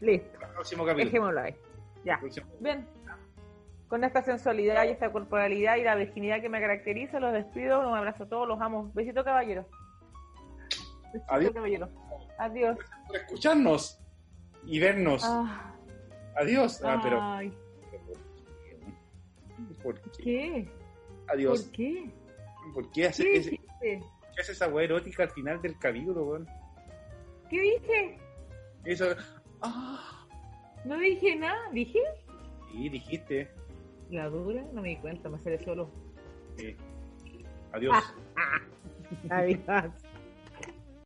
Listo, 0.00 0.38
Próximo 0.54 0.84
capítulo. 0.84 1.04
dejémoslo 1.10 1.40
ahí. 1.40 1.54
Ya. 2.04 2.20
Bien. 2.60 2.86
Con 3.88 4.02
esta 4.04 4.22
sensualidad 4.22 4.84
y 4.84 4.88
esta 4.88 5.12
corporalidad 5.12 5.76
y 5.76 5.84
la 5.84 5.94
virginidad 5.94 6.40
que 6.40 6.48
me 6.48 6.60
caracteriza, 6.60 7.20
los 7.20 7.32
despido. 7.32 7.80
Un 7.88 7.94
abrazo 7.96 8.24
a 8.24 8.28
todos, 8.28 8.48
los 8.48 8.60
amo. 8.60 8.90
Besito, 8.94 9.22
caballero. 9.22 9.66
Besito, 11.12 11.32
Adiós. 11.32 11.52
caballero. 11.52 11.88
Adiós. 12.38 12.78
Por 13.06 13.16
escucharnos 13.16 14.00
y 14.64 14.78
vernos. 14.80 15.22
Ah, 15.24 15.74
Adiós. 16.36 16.80
Ah, 16.84 17.00
pero. 17.02 17.18
ay, 17.20 17.52
¿Por 19.82 20.00
qué? 20.00 20.22
¿Qué? 20.22 20.68
Adiós. 21.28 21.62
¿Por 21.62 21.72
qué? 21.72 22.10
¿Por 22.74 22.90
qué 22.92 23.06
hace, 23.06 23.24
¿Qué 23.24 23.36
ese- 23.36 23.60
qué 23.80 24.00
hace 24.40 24.52
esa 24.52 24.68
weá 24.68 24.84
erótica 24.84 25.24
al 25.24 25.30
final 25.30 25.60
del 25.60 25.78
capítulo, 25.78 26.24
weón? 26.24 26.48
¿Qué 27.50 27.60
dije? 27.60 28.18
Eso. 28.84 29.06
Ah, 29.60 30.26
No 30.84 30.98
dije 30.98 31.36
nada. 31.36 31.58
¿Dije? 31.72 31.98
sí, 32.72 32.88
dijiste. 32.88 33.50
La 34.10 34.28
dura, 34.28 34.62
no 34.72 34.82
me 34.82 34.90
di 34.90 34.96
cuenta, 34.96 35.28
me 35.28 35.38
sale 35.38 35.58
solo. 35.64 35.90
Sí. 36.56 36.76
Adiós. 37.72 38.14
Adiós. 39.30 39.60